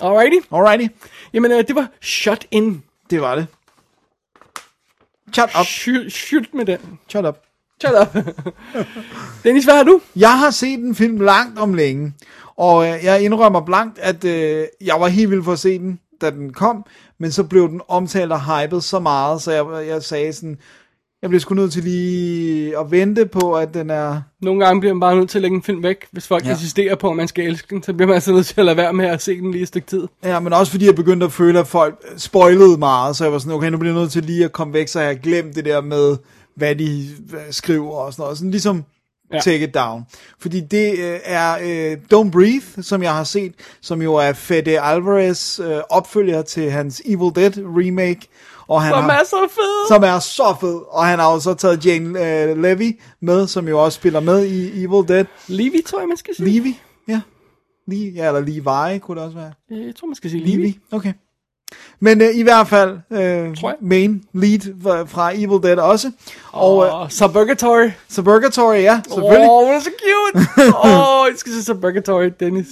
Alrighty. 0.01 0.47
Alrighty, 0.51 0.87
Jamen, 1.33 1.51
øh, 1.51 1.67
det 1.67 1.75
var 1.75 1.87
Shot 2.01 2.45
In. 2.51 2.83
det 3.09 3.21
var 3.21 3.35
det. 3.35 3.47
Shut 5.33 5.49
up, 5.59 5.65
Shoot, 5.65 6.11
shoot 6.11 6.53
med 6.53 6.65
den. 6.65 6.99
shut 7.09 7.25
up. 7.25 7.37
Shut 7.81 7.93
up. 8.01 8.23
Dennis, 9.43 9.63
hvad 9.65 9.75
har 9.75 9.83
du? 9.83 10.01
Jeg 10.15 10.39
har 10.39 10.49
set 10.49 10.79
en 10.79 10.95
film 10.95 11.19
langt 11.19 11.59
om 11.59 11.73
længe, 11.73 12.13
og 12.57 12.87
øh, 12.87 13.03
jeg 13.03 13.21
indrømmer 13.23 13.61
blankt, 13.61 13.99
at 13.99 14.23
øh, 14.25 14.65
jeg 14.81 14.95
var 14.99 15.07
helt 15.07 15.31
vild 15.31 15.43
for 15.43 15.51
at 15.53 15.59
se 15.59 15.79
den, 15.79 15.99
da 16.21 16.29
den 16.31 16.53
kom, 16.53 16.85
men 17.19 17.31
så 17.31 17.43
blev 17.43 17.67
den 17.69 17.81
omtalt 17.87 18.31
og 18.31 18.61
hypet 18.61 18.83
så 18.83 18.99
meget, 18.99 19.41
så 19.41 19.51
jeg, 19.51 19.87
jeg 19.87 20.03
sagde 20.03 20.33
sådan, 20.33 20.57
jeg 21.21 21.29
bliver 21.29 21.39
sgu 21.39 21.55
nødt 21.55 21.71
til 21.73 21.83
lige 21.83 22.77
at 22.79 22.91
vente 22.91 23.25
på, 23.25 23.53
at 23.53 23.73
den 23.73 23.89
er... 23.89 24.21
Nogle 24.41 24.65
gange 24.65 24.79
bliver 24.79 24.93
man 24.93 24.99
bare 24.99 25.15
nødt 25.15 25.29
til 25.29 25.37
at 25.37 25.41
lægge 25.41 25.55
en 25.55 25.63
film 25.63 25.83
væk. 25.83 25.97
Hvis 26.11 26.27
folk 26.27 26.45
Ja. 26.45 26.51
insisterer 26.51 26.95
på, 26.95 27.09
at 27.09 27.15
man 27.15 27.27
skal 27.27 27.45
elske 27.45 27.67
den, 27.75 27.83
så 27.83 27.93
bliver 27.93 28.07
man 28.07 28.13
altså 28.15 28.31
nødt 28.31 28.45
til 28.45 28.55
at 28.59 28.65
lade 28.65 28.77
være 28.77 28.93
med 28.93 29.05
at 29.05 29.21
se 29.21 29.37
den 29.39 29.51
lige 29.51 29.61
et 29.61 29.67
stykke 29.67 29.87
tid. 29.87 30.07
Ja, 30.23 30.39
men 30.39 30.53
også 30.53 30.71
fordi 30.71 30.85
jeg 30.85 30.95
begyndte 30.95 31.25
at 31.25 31.31
føle, 31.31 31.59
at 31.59 31.67
folk 31.67 31.95
spoilede 32.17 32.77
meget, 32.77 33.15
så 33.15 33.23
jeg 33.23 33.33
var 33.33 33.39
sådan, 33.39 33.53
okay, 33.53 33.69
nu 33.69 33.77
bliver 33.77 33.93
jeg 33.93 34.01
nødt 34.01 34.11
til 34.11 34.23
lige 34.23 34.45
at 34.45 34.51
komme 34.51 34.73
væk, 34.73 34.87
så 34.87 34.99
jeg 34.99 35.07
har 35.07 35.15
glemt 35.15 35.55
det 35.55 35.65
der 35.65 35.81
med, 35.81 36.17
hvad 36.55 36.75
de 36.75 37.07
skriver 37.51 37.91
og 37.91 38.13
sådan 38.13 38.23
noget. 38.23 38.37
Sådan 38.37 38.51
ligesom. 38.51 38.83
Ja. 39.33 39.39
take 39.39 39.63
it 39.63 39.73
down. 39.73 40.03
Fordi 40.39 40.59
det 40.59 40.91
øh, 40.99 41.19
er 41.23 41.57
øh, 41.63 41.97
Don't 42.13 42.29
Breathe, 42.31 42.83
som 42.83 43.03
jeg 43.03 43.13
har 43.13 43.23
set, 43.23 43.53
som 43.81 44.01
jo 44.01 44.15
er 44.15 44.33
Fede 44.33 44.79
Alvarez 44.81 45.59
øh, 45.59 45.77
opfølger 45.89 46.41
til 46.41 46.71
hans 46.71 47.01
Evil 47.05 47.31
Dead 47.35 47.51
remake. 47.57 48.21
Og 48.71 48.81
han 48.81 48.93
Som 48.93 49.03
har, 49.03 49.11
er 49.19 49.23
så 49.23 49.47
fed! 49.51 49.87
som 49.87 50.03
er 50.03 50.19
så 50.19 50.55
fed. 50.61 50.79
Og 50.89 51.05
han 51.05 51.19
har 51.19 51.33
jo 51.33 51.39
så 51.39 51.53
taget 51.53 51.85
Jane 51.85 52.41
øh, 52.41 52.61
Levy 52.61 52.99
med, 53.21 53.47
som 53.47 53.67
jo 53.67 53.83
også 53.83 53.95
spiller 53.95 54.19
med 54.19 54.45
i 54.45 54.83
Evil 54.83 55.07
Dead. 55.07 55.25
Levi, 55.47 55.81
tror 55.87 55.99
jeg, 55.99 56.07
man 56.07 56.17
skal 56.17 56.35
sige. 56.35 56.49
Levi, 56.49 56.79
ja. 57.07 57.21
Lige, 57.87 58.11
ja, 58.11 58.27
eller 58.27 58.39
Levi 58.39 58.99
kunne 58.99 59.17
det 59.19 59.25
også 59.25 59.37
være. 59.37 59.51
Øh, 59.71 59.85
Jeg 59.87 59.95
tror, 59.95 60.07
man 60.07 60.15
skal 60.15 60.29
sige 60.29 60.43
Levi. 60.43 60.55
Levi. 60.61 60.79
Okay. 60.91 61.13
Men 61.99 62.21
øh, 62.21 62.35
i 62.35 62.41
hvert 62.41 62.67
fald 62.67 62.99
øh, 63.11 63.57
main 63.81 64.23
lead 64.33 64.81
fra, 64.83 65.03
fra 65.03 65.31
Evil 65.35 65.63
Dead 65.63 65.77
også. 65.77 66.11
Og 66.51 66.85
øh, 66.85 66.93
Og 67.01 67.11
Suburgatory. 67.11 67.89
Suburgatory, 68.09 68.75
ja, 68.75 69.01
selvfølgelig. 69.07 69.49
Åh, 69.49 69.57
oh, 69.57 69.67
det 69.67 69.75
er 69.75 69.79
så 69.79 69.89
cute! 70.01 70.47
Åh, 70.85 71.19
oh, 71.21 71.27
jeg 71.29 71.37
skal 71.37 71.51
se 71.53 71.63
Suburgatory, 71.63 72.29
Dennis. 72.39 72.67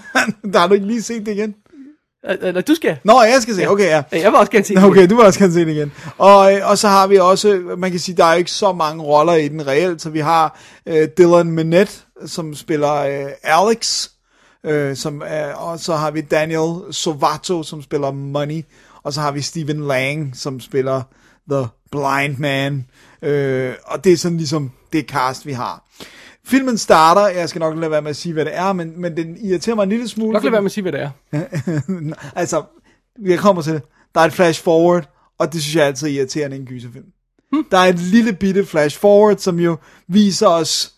Der 0.52 0.58
har 0.58 0.66
du 0.68 0.74
ikke 0.74 0.86
lige 0.86 1.02
set 1.02 1.26
det 1.26 1.32
igen. 1.32 1.54
Eller, 2.24 2.60
du 2.60 2.74
skal. 2.74 2.98
Nå, 3.04 3.22
jeg 3.22 3.42
skal 3.42 3.54
se, 3.54 3.68
okay, 3.68 3.84
ja. 3.84 4.02
Jeg 4.12 4.32
vil 4.32 4.34
også 4.34 4.52
gerne 4.52 4.64
se 4.64 4.74
den. 4.74 4.84
Okay, 4.84 5.08
du 5.10 5.16
vil 5.16 5.24
også 5.24 5.38
gerne 5.38 5.52
se 5.52 5.60
det 5.60 5.68
igen. 5.68 5.92
Og, 6.18 6.54
øh, 6.54 6.70
og 6.70 6.78
så 6.78 6.88
har 6.88 7.06
vi 7.06 7.16
også, 7.16 7.60
man 7.78 7.90
kan 7.90 8.00
sige, 8.00 8.16
der 8.16 8.24
er 8.24 8.34
ikke 8.34 8.50
så 8.50 8.72
mange 8.72 9.02
roller 9.02 9.34
i 9.34 9.48
den 9.48 9.66
reelt, 9.66 10.02
så 10.02 10.10
vi 10.10 10.20
har 10.20 10.58
øh, 10.86 11.08
Dylan 11.18 11.50
Minette, 11.50 11.92
som 12.26 12.54
spiller 12.54 12.94
øh, 12.94 13.30
Alex, 13.42 14.08
øh, 14.66 14.96
som 14.96 15.22
er, 15.26 15.52
og 15.52 15.80
så 15.80 15.94
har 15.94 16.10
vi 16.10 16.20
Daniel 16.20 16.94
Sovato, 16.94 17.62
som 17.62 17.82
spiller 17.82 18.10
Money, 18.10 18.62
og 19.02 19.12
så 19.12 19.20
har 19.20 19.30
vi 19.30 19.42
Stephen 19.42 19.86
Lang, 19.86 20.36
som 20.36 20.60
spiller 20.60 21.02
The 21.50 21.66
Blind 21.90 22.38
Man, 22.38 22.86
øh, 23.22 23.74
og 23.84 24.04
det 24.04 24.12
er 24.12 24.16
sådan 24.16 24.36
ligesom 24.38 24.70
det 24.92 25.06
cast, 25.08 25.46
vi 25.46 25.52
har. 25.52 25.84
Filmen 26.48 26.78
starter, 26.78 27.26
jeg 27.26 27.48
skal 27.48 27.60
nok 27.60 27.76
lade 27.76 27.90
være 27.90 28.02
med 28.02 28.10
at 28.10 28.16
sige, 28.16 28.32
hvad 28.32 28.44
det 28.44 28.56
er, 28.56 28.72
men, 28.72 29.00
men 29.00 29.16
den 29.16 29.36
irriterer 29.40 29.76
mig 29.76 29.82
en 29.82 29.88
lille 29.88 30.08
smule. 30.08 30.32
Nok 30.32 30.42
lade 30.42 30.52
være 30.52 30.62
med 30.62 30.66
at 30.66 30.72
sige, 30.72 30.82
hvad 30.82 30.92
det 30.92 31.00
er. 31.00 31.10
altså, 32.40 32.62
jeg 33.22 33.38
kommer 33.38 33.62
til 33.62 33.72
det. 33.72 33.82
Der 34.14 34.20
er 34.20 34.24
et 34.24 34.32
flash 34.32 34.64
forward, 34.64 35.08
og 35.38 35.52
det 35.52 35.62
synes 35.62 35.76
jeg 35.76 35.82
er 35.82 35.86
altid 35.86 36.08
irriterende 36.08 36.56
i 36.56 36.60
en 36.60 36.66
gyserfilm. 36.66 37.04
Hmm. 37.52 37.64
Der 37.70 37.78
er 37.78 37.84
et 37.84 37.98
lille 37.98 38.32
bitte 38.32 38.66
flash 38.66 39.00
forward, 39.00 39.36
som 39.36 39.58
jo 39.58 39.76
viser 40.08 40.46
os 40.46 40.92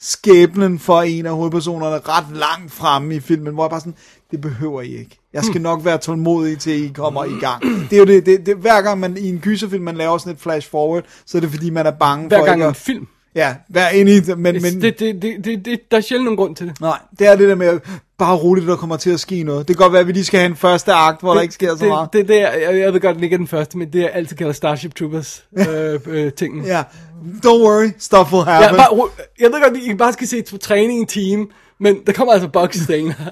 skæbnen 0.00 0.78
for 0.78 1.02
en 1.02 1.26
af 1.26 1.34
hovedpersonerne 1.34 1.98
ret 1.98 2.36
langt 2.36 2.72
fremme 2.72 3.14
i 3.14 3.20
filmen, 3.20 3.54
hvor 3.54 3.64
jeg 3.64 3.70
bare 3.70 3.80
sådan, 3.80 3.94
det 4.30 4.40
behøver 4.40 4.82
I 4.82 4.96
ikke. 4.96 5.18
Jeg 5.32 5.44
skal 5.44 5.60
nok 5.60 5.84
være 5.84 5.98
tålmodig 5.98 6.58
til 6.58 6.84
I 6.84 6.88
kommer 6.88 7.24
i 7.24 7.40
gang. 7.40 7.62
Det 7.90 7.92
er 7.92 7.98
jo 7.98 8.04
det, 8.04 8.26
det, 8.26 8.46
det 8.46 8.56
hver 8.56 8.82
gang 8.82 9.00
man 9.00 9.16
i 9.16 9.28
en 9.28 9.38
gyserfilm, 9.38 9.84
man 9.84 9.96
laver 9.96 10.18
sådan 10.18 10.32
et 10.32 10.40
flash 10.40 10.70
forward, 10.70 11.04
så 11.26 11.38
er 11.38 11.40
det 11.40 11.50
fordi, 11.50 11.70
man 11.70 11.86
er 11.86 11.90
bange 11.90 12.28
Hver 12.28 12.38
for 12.38 12.44
gang 12.44 12.58
ikke 12.58 12.64
en 12.64 12.70
at, 12.70 12.76
film. 12.76 13.06
Ja, 13.36 13.54
i 14.06 14.20
det, 14.20 14.38
men, 14.38 14.62
men 14.62 14.80
Det, 14.82 14.98
det, 14.98 15.22
det, 15.22 15.44
det, 15.44 15.64
det, 15.64 15.80
der 15.90 15.96
er 15.96 16.00
sjældent 16.00 16.24
nogen 16.24 16.36
grund 16.36 16.56
til 16.56 16.66
det. 16.66 16.80
nej, 16.80 16.98
det 17.18 17.26
er 17.26 17.36
det 17.36 17.48
der 17.48 17.54
med, 17.54 17.80
bare 18.18 18.36
roligt, 18.36 18.66
der 18.66 18.76
kommer 18.76 18.96
til 18.96 19.10
at 19.10 19.20
ske 19.20 19.42
noget. 19.42 19.68
Det 19.68 19.76
kan 19.76 19.82
godt 19.82 19.92
være, 19.92 20.00
at 20.00 20.06
vi 20.06 20.12
lige 20.12 20.24
skal 20.24 20.40
have 20.40 20.50
en 20.50 20.56
første 20.56 20.92
akt, 20.92 21.20
hvor 21.20 21.34
der 21.34 21.40
ikke 21.40 21.54
sker 21.54 21.76
så 21.76 21.84
det, 21.84 21.88
meget. 21.88 22.08
Det, 22.12 22.28
det, 22.28 22.40
er, 22.42 22.52
jeg, 22.52 22.78
jeg 22.80 22.92
ved 22.92 23.00
godt, 23.00 23.16
det 23.16 23.22
ikke 23.22 23.34
er 23.34 23.38
den 23.38 23.46
første, 23.48 23.78
men 23.78 23.92
det 23.92 24.02
er 24.04 24.08
altid 24.08 24.36
kalder 24.36 24.52
Starship 24.52 24.94
Troopers 24.94 25.44
øh, 25.58 26.00
øh, 26.06 26.32
tingen. 26.32 26.64
Ja, 26.64 26.82
don't 27.46 27.62
worry, 27.62 27.90
stuff 27.98 28.32
will 28.32 28.44
Ja, 28.46 28.52
happen. 28.52 28.76
bare, 28.76 28.88
ro- 28.90 29.10
jeg 29.40 29.50
ved 29.52 29.62
godt, 29.62 29.76
at 29.76 29.82
I 29.82 29.94
bare 29.94 30.12
skal 30.12 30.26
se 30.28 30.42
på 30.50 30.58
træning 30.58 31.00
en 31.00 31.06
time, 31.06 31.46
men 31.80 31.96
der 32.06 32.12
kommer 32.12 32.32
altså 32.34 32.48
senere. 32.86 33.14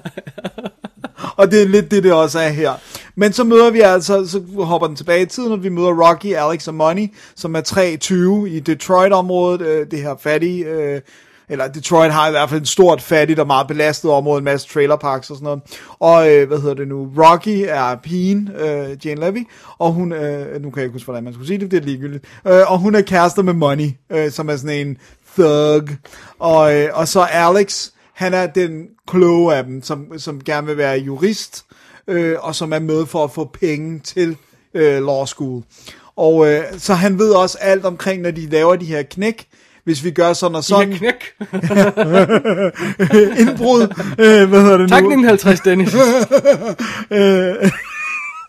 og 1.37 1.51
det 1.51 1.61
er 1.61 1.67
lidt 1.67 1.91
det, 1.91 2.03
det 2.03 2.13
også 2.13 2.39
er 2.39 2.49
her. 2.49 2.73
Men 3.15 3.33
så 3.33 3.43
møder 3.43 3.71
vi 3.71 3.79
altså, 3.79 4.27
så 4.27 4.63
hopper 4.63 4.87
den 4.87 4.95
tilbage 4.95 5.21
i 5.21 5.25
tiden, 5.25 5.51
og 5.51 5.63
vi 5.63 5.69
møder 5.69 6.09
Rocky, 6.09 6.33
Alex 6.33 6.67
og 6.67 6.73
Money, 6.73 7.07
som 7.35 7.55
er 7.55 7.61
23 7.61 8.49
i 8.49 8.59
Detroit-området, 8.59 9.61
øh, 9.61 9.91
det 9.91 10.01
her 10.01 10.15
fattige, 10.19 10.65
øh, 10.65 11.01
eller 11.49 11.67
Detroit 11.67 12.11
har 12.11 12.27
i 12.27 12.31
hvert 12.31 12.49
fald 12.49 12.61
et 12.61 12.67
stort, 12.67 13.01
fattigt 13.01 13.39
og 13.39 13.47
meget 13.47 13.67
belastet 13.67 14.11
område, 14.11 14.37
en 14.37 14.43
masse 14.43 14.67
trailerparks 14.67 15.29
og 15.29 15.35
sådan 15.35 15.45
noget. 15.45 15.61
Og 15.99 16.31
øh, 16.31 16.47
hvad 16.47 16.59
hedder 16.59 16.73
det 16.73 16.87
nu, 16.87 17.11
Rocky 17.17 17.65
er 17.67 17.95
pigen, 18.03 18.49
øh, 18.59 19.05
Jane 19.05 19.21
Levy, 19.21 19.47
og 19.77 19.91
hun, 19.91 20.13
øh, 20.13 20.61
nu 20.61 20.69
kan 20.69 20.77
jeg 20.77 20.83
ikke 20.83 20.93
huske, 20.93 21.05
hvordan 21.05 21.23
man 21.23 21.33
skulle 21.33 21.47
sige 21.47 21.59
det, 21.59 21.71
det 21.71 21.77
er 21.77 21.85
ligegyldigt, 21.85 22.25
øh, 22.47 22.71
og 22.71 22.79
hun 22.79 22.95
er 22.95 23.01
kærester 23.01 23.43
med 23.43 23.53
Money, 23.53 23.89
øh, 24.09 24.31
som 24.31 24.49
er 24.49 24.55
sådan 24.55 24.87
en 24.87 24.97
thug, 25.37 25.89
og, 26.39 26.75
øh, 26.75 26.89
og 26.93 27.07
så 27.07 27.21
Alex, 27.21 27.89
han 28.15 28.33
er 28.33 28.47
den 28.47 28.87
kloge 29.07 29.55
af 29.55 29.63
dem, 29.63 29.83
som, 29.83 30.05
som 30.17 30.43
gerne 30.43 30.67
vil 30.67 30.77
være 30.77 30.97
jurist, 30.97 31.65
øh, 32.07 32.35
og 32.39 32.55
som 32.55 32.73
er 32.73 32.79
med 32.79 33.05
for 33.05 33.23
at 33.23 33.31
få 33.31 33.49
penge 33.59 33.99
til 33.99 34.37
øh, 34.73 35.05
law 35.05 35.25
school. 35.25 35.63
Og 36.15 36.47
øh, 36.47 36.63
så 36.77 36.93
han 36.93 37.19
ved 37.19 37.31
også 37.31 37.57
alt 37.61 37.85
omkring, 37.85 38.21
når 38.21 38.31
de 38.31 38.49
laver 38.49 38.75
de 38.75 38.85
her 38.85 39.03
knæk, 39.03 39.47
hvis 39.83 40.03
vi 40.03 40.11
gør 40.11 40.33
sådan 40.33 40.55
og 40.55 40.63
sådan. 40.63 40.93
her 40.93 40.97
knæk. 40.97 41.33
Indbrud. 43.41 43.81
Øh, 44.19 44.49
hvad 44.49 44.61
hedder 44.61 44.77
det 44.77 44.89
Tak, 44.89 45.03
nu? 45.03 45.09
1950, 45.09 45.59
Dennis. 45.59 45.95
Øh, 47.11 47.71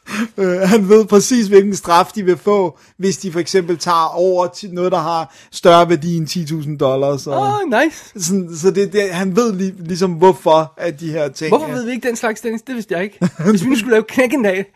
han 0.73 0.89
ved 0.89 1.05
præcis, 1.05 1.47
hvilken 1.47 1.77
straf 1.77 2.07
de 2.15 2.25
vil 2.25 2.37
få, 2.37 2.79
hvis 2.97 3.17
de 3.17 3.33
for 3.33 3.41
eksempel 3.41 3.79
tager 3.79 4.15
over 4.15 4.47
til 4.47 4.73
noget, 4.73 4.93
der 4.93 4.99
har 4.99 5.35
større 5.53 5.89
værdi 5.89 6.17
end 6.17 6.29
10.000 6.29 6.77
dollars. 6.77 7.27
Åh, 7.27 7.35
oh, 7.35 7.61
nice. 7.85 8.13
sådan, 8.27 8.57
så 8.57 8.71
det, 8.71 8.93
det, 8.93 9.11
han 9.11 9.37
ved 9.37 9.53
li, 9.53 9.73
ligesom, 9.79 10.13
hvorfor 10.13 10.75
at 10.77 11.01
de 11.01 11.11
her 11.11 11.29
ting... 11.29 11.51
Hvorfor 11.51 11.67
er- 11.67 11.75
ved 11.75 11.85
vi 11.85 11.91
ikke 11.91 12.09
den 12.09 12.17
slags, 12.17 12.41
Dennis? 12.41 12.63
Det 12.63 12.75
vidste 12.75 12.95
jeg 12.95 13.03
ikke. 13.03 13.19
Hvis 13.51 13.65
vi 13.65 13.69
nu 13.69 13.77
skulle 13.77 13.93
lave 13.93 14.05
knæk 14.09 14.33
en 14.33 14.43
dag. 14.43 14.65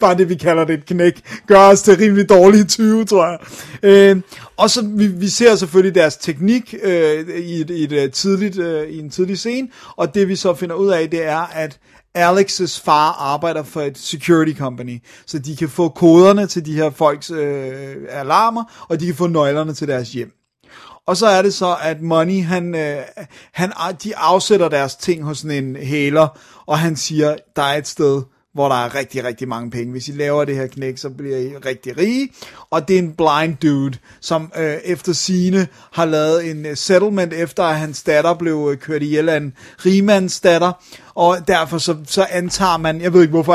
bare 0.00 0.16
det, 0.18 0.28
vi 0.28 0.34
kalder 0.34 0.64
det 0.64 0.74
et 0.74 0.86
knæk, 0.86 1.20
gør 1.46 1.58
os 1.58 1.82
til 1.82 1.96
rimelig 1.96 2.28
dårlige 2.28 2.64
20, 2.64 3.04
tror 3.04 3.26
jeg. 3.26 3.38
Øh, 3.82 4.16
og 4.56 4.70
så, 4.70 4.82
vi, 4.82 5.06
vi 5.06 5.28
ser 5.28 5.56
selvfølgelig 5.56 5.94
deres 5.94 6.16
teknik 6.16 6.74
øh, 6.82 7.28
i, 7.28 7.60
et, 7.60 7.70
i, 7.70 7.84
et, 7.84 7.92
øh, 7.92 8.10
tidligt, 8.12 8.58
øh, 8.58 8.88
i 8.88 8.98
en 8.98 9.10
tidlig 9.10 9.38
scene, 9.38 9.68
og 9.96 10.14
det 10.14 10.28
vi 10.28 10.36
så 10.36 10.54
finder 10.54 10.74
ud 10.74 10.88
af, 10.88 11.10
det 11.10 11.26
er, 11.26 11.50
at 11.52 11.78
Alex's 12.18 12.80
far 12.84 13.12
arbejder 13.12 13.62
for 13.62 13.80
et 13.80 13.98
security 13.98 14.58
company, 14.58 15.02
så 15.26 15.38
de 15.38 15.56
kan 15.56 15.68
få 15.68 15.88
koderne 15.88 16.46
til 16.46 16.66
de 16.66 16.74
her 16.74 16.90
folks 16.90 17.30
øh, 17.30 17.96
alarmer, 18.08 18.86
og 18.88 19.00
de 19.00 19.06
kan 19.06 19.14
få 19.14 19.26
nøglerne 19.26 19.74
til 19.74 19.88
deres 19.88 20.12
hjem. 20.12 20.32
Og 21.06 21.16
så 21.16 21.26
er 21.26 21.42
det 21.42 21.54
så, 21.54 21.76
at 21.82 22.02
Money, 22.02 22.44
han, 22.44 22.74
øh, 22.74 23.02
han, 23.52 23.72
de 24.02 24.16
afsætter 24.16 24.68
deres 24.68 24.96
ting 24.96 25.24
hos 25.24 25.38
sådan 25.38 25.64
en 25.64 25.76
hæler, 25.76 26.38
og 26.66 26.78
han 26.78 26.96
siger, 26.96 27.36
der 27.56 27.62
er 27.62 27.78
et 27.78 27.86
sted, 27.86 28.22
hvor 28.54 28.68
der 28.68 28.74
er 28.74 28.94
rigtig, 28.94 29.24
rigtig 29.24 29.48
mange 29.48 29.70
penge. 29.70 29.92
Hvis 29.92 30.08
I 30.08 30.12
laver 30.12 30.44
det 30.44 30.56
her 30.56 30.66
knæk, 30.66 30.98
så 30.98 31.10
bliver 31.10 31.38
I 31.38 31.56
rigtig 31.56 31.98
rige. 31.98 32.28
Og 32.70 32.88
det 32.88 32.94
er 32.94 32.98
en 32.98 33.12
blind 33.12 33.56
dude, 33.62 33.98
som 34.20 34.52
øh, 34.58 34.76
efter 34.84 35.12
sine 35.12 35.68
har 35.92 36.04
lavet 36.04 36.50
en 36.50 36.66
øh, 36.66 36.76
settlement, 36.76 37.32
efter 37.32 37.62
at 37.62 37.78
hans 37.78 38.02
datter 38.02 38.34
blev 38.34 38.68
øh, 38.72 38.78
kørt 38.78 39.02
ihjel 39.02 39.28
af 39.28 39.36
en 39.36 39.52
rigmands 39.86 40.40
datter. 40.40 40.72
Og 41.14 41.48
derfor 41.48 41.78
så, 41.78 41.96
så 42.06 42.26
antager 42.30 42.76
man, 42.76 43.00
jeg 43.00 43.12
ved 43.12 43.20
ikke 43.20 43.30
hvorfor 43.30 43.54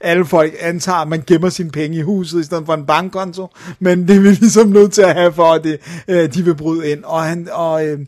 alle 0.00 0.26
folk 0.26 0.54
antager, 0.60 0.98
at 0.98 1.08
man 1.08 1.22
gemmer 1.26 1.48
sine 1.48 1.70
penge 1.70 1.98
i 1.98 2.02
huset 2.02 2.40
i 2.40 2.44
stedet 2.44 2.66
for 2.66 2.74
en 2.74 2.86
bankkonto, 2.86 3.48
men 3.78 4.08
det 4.08 4.16
er 4.16 4.20
vi 4.20 4.28
ligesom 4.28 4.68
nødt 4.68 4.92
til 4.92 5.02
at 5.02 5.14
have 5.14 5.32
for, 5.32 5.52
at 5.52 5.64
det, 5.64 5.80
øh, 6.08 6.34
de 6.34 6.44
vil 6.44 6.54
bryde 6.54 6.90
ind. 6.90 7.04
Og 7.04 7.22
han, 7.22 7.48
og, 7.52 7.86
øh, 7.86 7.98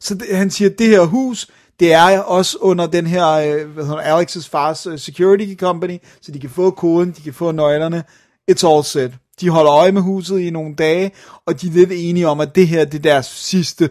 så 0.00 0.14
det, 0.14 0.36
han 0.36 0.50
siger, 0.50 0.70
at 0.70 0.78
det 0.78 0.86
her 0.86 1.04
hus, 1.04 1.48
det 1.80 1.92
er 1.92 2.18
også 2.20 2.58
under 2.60 2.86
den 2.86 3.06
her, 3.06 3.26
øh, 3.28 3.68
hvad 3.70 3.84
hedder 3.84 4.20
Alex's 4.22 4.48
fars 4.50 4.86
øh, 4.86 4.98
security 4.98 5.54
company, 5.60 5.98
så 6.20 6.32
de 6.32 6.40
kan 6.40 6.50
få 6.50 6.70
koden, 6.70 7.10
de 7.10 7.22
kan 7.22 7.34
få 7.34 7.50
nøglerne. 7.52 8.04
It's 8.50 8.66
all 8.68 8.84
set. 8.84 9.12
De 9.40 9.48
holder 9.50 9.72
øje 9.72 9.92
med 9.92 10.02
huset 10.02 10.38
i 10.40 10.50
nogle 10.50 10.74
dage, 10.74 11.10
og 11.46 11.60
de 11.60 11.66
er 11.66 11.70
lidt 11.72 11.90
enige 11.92 12.28
om, 12.28 12.40
at 12.40 12.54
det 12.54 12.68
her 12.68 12.84
det 12.84 12.94
er 12.94 13.02
deres 13.02 13.26
sidste 13.26 13.90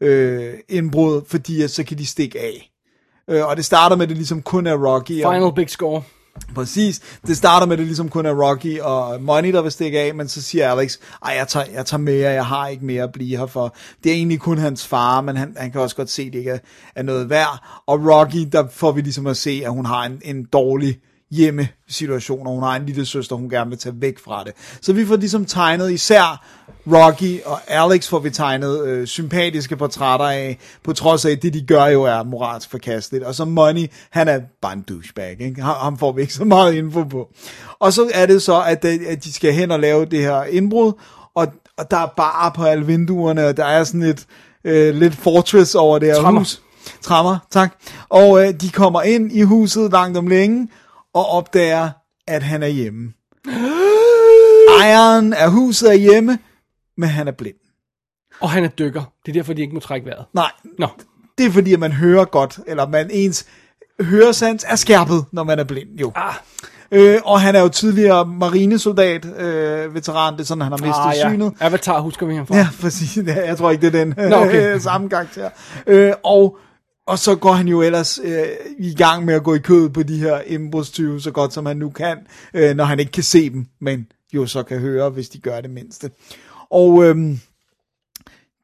øh, 0.00 0.54
indbrud, 0.68 1.22
fordi 1.26 1.62
at 1.62 1.70
så 1.70 1.84
kan 1.84 1.98
de 1.98 2.06
stikke 2.06 2.40
af. 2.40 2.70
Øh, 3.30 3.46
og 3.46 3.56
det 3.56 3.64
starter 3.64 3.96
med, 3.96 4.02
at 4.02 4.08
det 4.08 4.16
ligesom 4.16 4.42
kun 4.42 4.66
er 4.66 4.74
Rocky. 4.94 5.24
og- 5.24 5.34
Final 5.34 5.52
big 5.54 5.70
score. 5.70 6.02
Præcis. 6.54 7.00
Det 7.26 7.36
starter 7.36 7.66
med, 7.66 7.72
at 7.72 7.78
det 7.78 7.86
ligesom 7.86 8.08
kun 8.08 8.26
er 8.26 8.50
Rocky 8.50 8.80
og 8.80 9.22
Money, 9.22 9.52
der 9.52 9.62
vil 9.62 9.72
stikke 9.72 10.00
af, 10.00 10.14
men 10.14 10.28
så 10.28 10.42
siger 10.42 10.70
Alex, 10.70 10.98
ej, 11.24 11.34
jeg 11.38 11.48
tager, 11.48 11.66
jeg 11.72 11.86
tager 11.86 12.00
mere, 12.00 12.30
jeg 12.30 12.46
har 12.46 12.68
ikke 12.68 12.84
mere 12.84 13.02
at 13.02 13.12
blive 13.12 13.38
her 13.38 13.46
for. 13.46 13.76
Det 14.04 14.12
er 14.12 14.16
egentlig 14.16 14.40
kun 14.40 14.58
hans 14.58 14.86
far, 14.86 15.20
men 15.20 15.36
han, 15.36 15.56
han 15.56 15.72
kan 15.72 15.80
også 15.80 15.96
godt 15.96 16.10
se, 16.10 16.22
at 16.22 16.32
det 16.32 16.38
ikke 16.38 16.50
er, 16.50 16.58
er 16.94 17.02
noget 17.02 17.30
værd. 17.30 17.82
Og 17.86 18.00
Rocky, 18.06 18.48
der 18.52 18.68
får 18.68 18.92
vi 18.92 19.00
ligesom 19.00 19.26
at 19.26 19.36
se, 19.36 19.62
at 19.64 19.70
hun 19.70 19.86
har 19.86 20.04
en, 20.04 20.20
en 20.24 20.44
dårlig 20.44 20.98
hjemmesituation, 21.30 22.46
og 22.46 22.52
hun 22.54 22.62
har 22.62 22.76
en 22.76 22.86
lille 22.86 23.06
søster, 23.06 23.36
hun 23.36 23.50
gerne 23.50 23.70
vil 23.70 23.78
tage 23.78 23.94
væk 24.00 24.18
fra 24.24 24.44
det. 24.44 24.52
Så 24.82 24.92
vi 24.92 25.06
får 25.06 25.16
ligesom 25.16 25.44
tegnet 25.44 25.92
især 25.92 26.44
Rocky 26.92 27.40
og 27.44 27.60
Alex 27.68 28.08
får 28.08 28.18
vi 28.18 28.30
tegnet 28.30 28.84
øh, 28.86 29.06
sympatiske 29.06 29.76
portrætter 29.76 30.26
af, 30.26 30.58
på 30.84 30.92
trods 30.92 31.24
af, 31.24 31.30
at 31.30 31.42
det 31.42 31.54
de 31.54 31.66
gør 31.66 31.84
jo 31.86 32.02
er 32.02 32.22
moralsk 32.22 32.70
forkasteligt. 32.70 33.24
Og 33.24 33.34
så 33.34 33.44
Money, 33.44 33.86
han 34.10 34.28
er 34.28 34.40
bare 34.62 34.72
en 34.72 34.82
douchebag, 34.88 35.36
ikke? 35.40 35.62
Ham, 35.62 35.98
får 35.98 36.12
vi 36.12 36.20
ikke 36.20 36.34
så 36.34 36.44
meget 36.44 36.74
info 36.74 37.04
på. 37.04 37.28
Og 37.78 37.92
så 37.92 38.10
er 38.14 38.26
det 38.26 38.42
så, 38.42 38.62
at, 38.62 38.82
de- 38.82 39.06
at 39.08 39.24
de 39.24 39.32
skal 39.32 39.52
hen 39.52 39.70
og 39.70 39.80
lave 39.80 40.04
det 40.04 40.18
her 40.20 40.42
indbrud, 40.44 40.92
og, 41.34 41.46
og 41.78 41.90
der 41.90 41.96
er 41.96 42.06
bare 42.16 42.52
på 42.56 42.64
alle 42.64 42.86
vinduerne, 42.86 43.46
og 43.46 43.56
der 43.56 43.64
er 43.64 43.84
sådan 43.84 44.02
et 44.02 44.26
øh, 44.64 44.94
lidt 44.94 45.14
fortress 45.14 45.74
over 45.74 45.98
det 45.98 46.08
her 46.08 46.16
Tremmer. 46.16 46.40
hus. 46.40 46.62
Trammer, 47.02 47.38
tak. 47.50 47.76
Og 48.08 48.44
øh, 48.46 48.54
de 48.60 48.70
kommer 48.70 49.02
ind 49.02 49.32
i 49.32 49.42
huset 49.42 49.92
langt 49.92 50.18
om 50.18 50.26
længe, 50.26 50.68
og 51.16 51.26
opdager, 51.26 51.90
at 52.26 52.42
han 52.42 52.62
er 52.62 52.66
hjemme. 52.66 53.12
Ejeren 54.80 55.32
af 55.32 55.50
huset 55.50 55.90
er 55.90 55.94
hjemme, 55.94 56.38
men 56.96 57.08
han 57.08 57.28
er 57.28 57.32
blind. 57.32 57.56
Og 58.40 58.50
han 58.50 58.64
er 58.64 58.68
dykker. 58.68 59.02
Det 59.26 59.32
er 59.32 59.32
derfor, 59.32 59.52
de 59.52 59.62
ikke 59.62 59.74
må 59.74 59.80
trække 59.80 60.06
vejret. 60.06 60.24
Nej, 60.32 60.50
Nå, 60.78 60.88
det 61.38 61.46
er 61.46 61.50
fordi, 61.50 61.72
at 61.72 61.80
man 61.80 61.92
hører 61.92 62.24
godt, 62.24 62.58
eller 62.66 62.88
man 62.88 63.10
ens 63.10 63.46
høresans 64.00 64.64
er 64.68 64.76
skærpet, 64.76 65.24
når 65.32 65.44
man 65.44 65.58
er 65.58 65.64
blind, 65.64 65.88
jo. 66.00 66.12
Ah. 66.14 66.34
Øh, 66.90 67.20
og 67.24 67.40
han 67.40 67.56
er 67.56 67.60
jo 67.60 67.68
tidligere 67.68 68.26
marinesoldat, 68.26 69.24
øh, 69.24 69.94
veteran, 69.94 70.34
det 70.34 70.40
er 70.40 70.44
sådan, 70.44 70.62
han 70.62 70.72
har 70.72 70.78
mistet 70.78 71.02
ah, 71.02 71.14
ja. 71.16 71.28
synet. 71.28 71.52
Avatar 71.60 72.00
husker 72.00 72.26
vi 72.26 72.34
ham 72.34 72.46
fra. 72.46 72.56
Ja, 72.56 72.68
præcis. 72.80 73.16
Ja, 73.26 73.46
jeg 73.46 73.58
tror 73.58 73.70
ikke, 73.70 73.90
det 73.90 73.94
er 73.94 74.04
den 74.04 74.30
Nå, 74.30 74.36
okay. 74.36 74.78
samme 74.88 75.08
karakter. 75.08 75.50
Øh, 75.86 76.12
og, 76.24 76.58
og 77.06 77.18
så 77.18 77.36
går 77.36 77.52
han 77.52 77.68
jo 77.68 77.82
ellers 77.82 78.20
øh, 78.24 78.46
i 78.78 78.94
gang 78.94 79.24
med 79.24 79.34
at 79.34 79.44
gå 79.44 79.54
i 79.54 79.58
kød 79.58 79.88
på 79.88 80.02
de 80.02 80.18
her 80.18 80.40
indbrudstyve, 80.40 81.20
så 81.20 81.30
godt 81.30 81.52
som 81.52 81.66
han 81.66 81.76
nu 81.76 81.90
kan, 81.90 82.18
øh, 82.54 82.76
når 82.76 82.84
han 82.84 83.00
ikke 83.00 83.12
kan 83.12 83.22
se 83.22 83.50
dem, 83.50 83.66
men 83.80 84.06
jo 84.34 84.46
så 84.46 84.62
kan 84.62 84.78
høre, 84.78 85.10
hvis 85.10 85.28
de 85.28 85.38
gør 85.38 85.60
det 85.60 85.70
mindste. 85.70 86.10
Og 86.70 87.04
øh, 87.04 87.16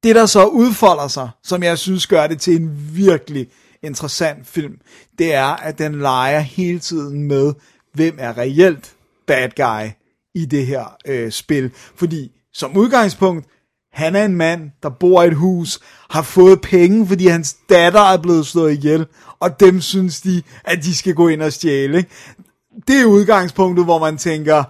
det, 0.03 0.15
der 0.15 0.27
så 0.27 0.47
udfolder 0.47 1.09
sig, 1.09 1.31
som 1.43 1.63
jeg 1.63 1.79
synes 1.79 2.07
gør 2.07 2.27
det 2.27 2.41
til 2.41 2.57
en 2.57 2.97
virkelig 2.97 3.49
interessant 3.83 4.47
film, 4.47 4.79
det 5.19 5.35
er, 5.35 5.47
at 5.47 5.79
den 5.79 6.01
leger 6.01 6.41
hele 6.41 6.79
tiden 6.79 7.23
med, 7.23 7.55
hvem 7.93 8.17
er 8.19 8.39
reelt 8.39 8.95
bad 9.27 9.49
guy 9.57 9.91
i 10.35 10.45
det 10.45 10.67
her 10.67 10.97
øh, 11.07 11.33
spil. 11.33 11.71
Fordi 11.75 12.33
som 12.53 12.77
udgangspunkt, 12.77 13.47
han 13.93 14.17
er 14.17 14.25
en 14.25 14.37
mand, 14.37 14.71
der 14.83 14.89
bor 14.89 15.23
i 15.23 15.27
et 15.27 15.35
hus, 15.35 15.81
har 16.11 16.23
fået 16.23 16.61
penge, 16.61 17.07
fordi 17.07 17.27
hans 17.27 17.57
datter 17.69 18.01
er 18.01 18.17
blevet 18.17 18.47
slået 18.47 18.73
ihjel, 18.73 19.07
og 19.41 19.61
dem 19.61 19.81
synes 19.81 20.21
de, 20.21 20.43
at 20.65 20.85
de 20.85 20.97
skal 20.97 21.15
gå 21.15 21.29
ind 21.29 21.43
og 21.43 21.53
stjæle. 21.53 21.99
Ikke? 21.99 22.11
Det 22.89 23.01
er 23.01 23.05
udgangspunktet, 23.05 23.85
hvor 23.85 23.99
man 23.99 24.19
tænker, 24.19 24.65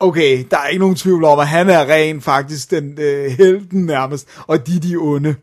okay, 0.00 0.44
der 0.50 0.58
er 0.58 0.66
ikke 0.66 0.80
nogen 0.80 0.96
tvivl 0.96 1.24
om, 1.24 1.38
at 1.38 1.48
han 1.48 1.70
er 1.70 1.86
ren 1.86 2.20
faktisk 2.20 2.70
den 2.70 2.98
øh, 3.00 3.30
helten 3.30 3.86
nærmest, 3.86 4.28
og 4.46 4.66
de 4.66 4.78
de 4.78 4.96
onde. 4.96 5.34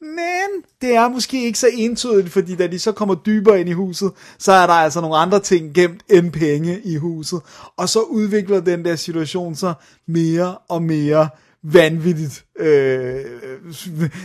Men 0.00 0.62
det 0.80 0.94
er 0.94 1.08
måske 1.08 1.44
ikke 1.44 1.58
så 1.58 1.68
entydigt, 1.72 2.32
fordi 2.32 2.56
da 2.56 2.66
de 2.66 2.78
så 2.78 2.92
kommer 2.92 3.14
dybere 3.14 3.60
ind 3.60 3.68
i 3.68 3.72
huset, 3.72 4.12
så 4.38 4.52
er 4.52 4.66
der 4.66 4.72
altså 4.72 5.00
nogle 5.00 5.16
andre 5.16 5.40
ting 5.40 5.74
gemt 5.74 6.02
end 6.10 6.32
penge 6.32 6.80
i 6.84 6.96
huset. 6.96 7.40
Og 7.76 7.88
så 7.88 8.00
udvikler 8.00 8.60
den 8.60 8.84
der 8.84 8.96
situation 8.96 9.54
sig 9.54 9.74
mere 10.08 10.58
og 10.68 10.82
mere 10.82 11.28
vanvittigt. 11.64 12.44
Øh, 12.58 13.20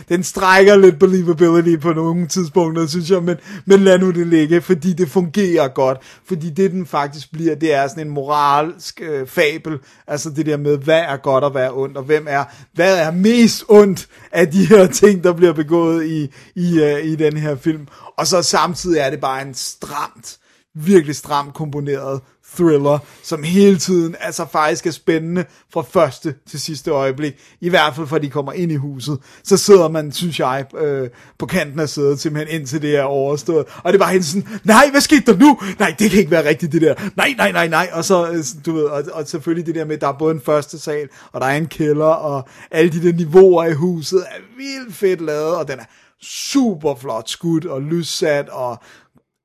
den 0.08 0.22
strækker 0.22 0.76
lidt 0.76 0.98
believability 0.98 1.76
på 1.82 1.92
nogle 1.92 2.28
tidspunkter, 2.28 2.86
synes 2.86 3.10
jeg, 3.10 3.22
men, 3.22 3.36
men 3.66 3.80
lad 3.80 3.98
nu 3.98 4.10
det 4.10 4.26
ligge, 4.26 4.60
fordi 4.60 4.92
det 4.92 5.08
fungerer 5.08 5.68
godt. 5.68 5.98
Fordi 6.28 6.50
det, 6.50 6.70
den 6.70 6.86
faktisk 6.86 7.32
bliver, 7.32 7.54
det 7.54 7.74
er 7.74 7.88
sådan 7.88 8.06
en 8.06 8.12
moralsk 8.12 9.00
øh, 9.04 9.26
fabel, 9.26 9.78
altså 10.06 10.30
det 10.30 10.46
der 10.46 10.56
med, 10.56 10.78
hvad 10.78 11.00
er 11.00 11.16
godt 11.16 11.44
og 11.44 11.50
hvad 11.50 11.64
er 11.64 11.76
ondt, 11.76 11.96
og 11.96 12.02
hvem 12.02 12.26
er, 12.28 12.44
hvad 12.74 12.98
er 12.98 13.10
mest 13.10 13.64
ondt 13.68 14.06
af 14.32 14.50
de 14.50 14.66
her 14.66 14.86
ting, 14.86 15.24
der 15.24 15.32
bliver 15.32 15.52
begået 15.52 16.06
i, 16.06 16.32
i, 16.54 16.80
øh, 16.80 17.04
i 17.04 17.16
den 17.16 17.36
her 17.36 17.56
film. 17.56 17.86
Og 18.18 18.26
så 18.26 18.42
samtidig 18.42 18.98
er 18.98 19.10
det 19.10 19.20
bare 19.20 19.42
en 19.42 19.54
stramt 19.54 20.38
virkelig 20.74 21.16
stramt 21.16 21.54
komponeret 21.54 22.20
thriller, 22.56 22.98
som 23.22 23.42
hele 23.42 23.78
tiden 23.78 24.16
altså 24.20 24.46
faktisk 24.52 24.86
er 24.86 24.90
spændende 24.90 25.44
fra 25.72 25.82
første 25.82 26.34
til 26.48 26.60
sidste 26.60 26.90
øjeblik. 26.90 27.34
I 27.60 27.68
hvert 27.68 27.94
fald, 27.96 28.06
for 28.06 28.18
de 28.18 28.30
kommer 28.30 28.52
ind 28.52 28.72
i 28.72 28.76
huset. 28.76 29.18
Så 29.44 29.56
sidder 29.56 29.88
man, 29.88 30.12
synes 30.12 30.40
jeg, 30.40 30.66
øh, 30.78 31.08
på 31.38 31.46
kanten 31.46 31.80
af 31.80 31.88
sædet, 31.88 32.20
simpelthen 32.20 32.60
indtil 32.60 32.82
det 32.82 32.96
er 32.96 33.02
overstået. 33.02 33.66
Og 33.84 33.92
det 33.92 34.00
var 34.00 34.08
helt 34.08 34.24
sådan, 34.24 34.48
nej, 34.64 34.88
hvad 34.90 35.00
skete 35.00 35.32
der 35.32 35.38
nu? 35.38 35.58
Nej, 35.78 35.94
det 35.98 36.10
kan 36.10 36.18
ikke 36.18 36.30
være 36.30 36.48
rigtigt, 36.48 36.72
det 36.72 36.82
der. 36.82 36.94
Nej, 37.16 37.34
nej, 37.36 37.52
nej, 37.52 37.68
nej. 37.68 37.90
Og 37.92 38.04
så, 38.04 38.30
øh, 38.30 38.44
du 38.66 38.72
ved, 38.72 38.84
og, 38.84 39.04
og 39.12 39.26
selvfølgelig 39.26 39.66
det 39.66 39.74
der 39.74 39.84
med, 39.84 39.94
at 39.94 40.00
der 40.00 40.08
er 40.08 40.18
både 40.18 40.34
en 40.34 40.40
første 40.40 40.78
sal, 40.78 41.08
og 41.32 41.40
der 41.40 41.46
er 41.46 41.56
en 41.56 41.66
kælder, 41.66 42.04
og 42.04 42.48
alle 42.70 42.92
de 42.92 43.02
der 43.06 43.12
niveauer 43.12 43.64
i 43.64 43.72
huset 43.72 44.20
er 44.20 44.40
vildt 44.56 44.94
fedt 44.94 45.20
lavet, 45.20 45.56
og 45.56 45.68
den 45.68 45.78
er 45.78 45.84
super 46.22 46.94
flot 46.94 47.28
skudt 47.28 47.66
og 47.66 47.82
lyssat, 47.82 48.48
og 48.48 48.82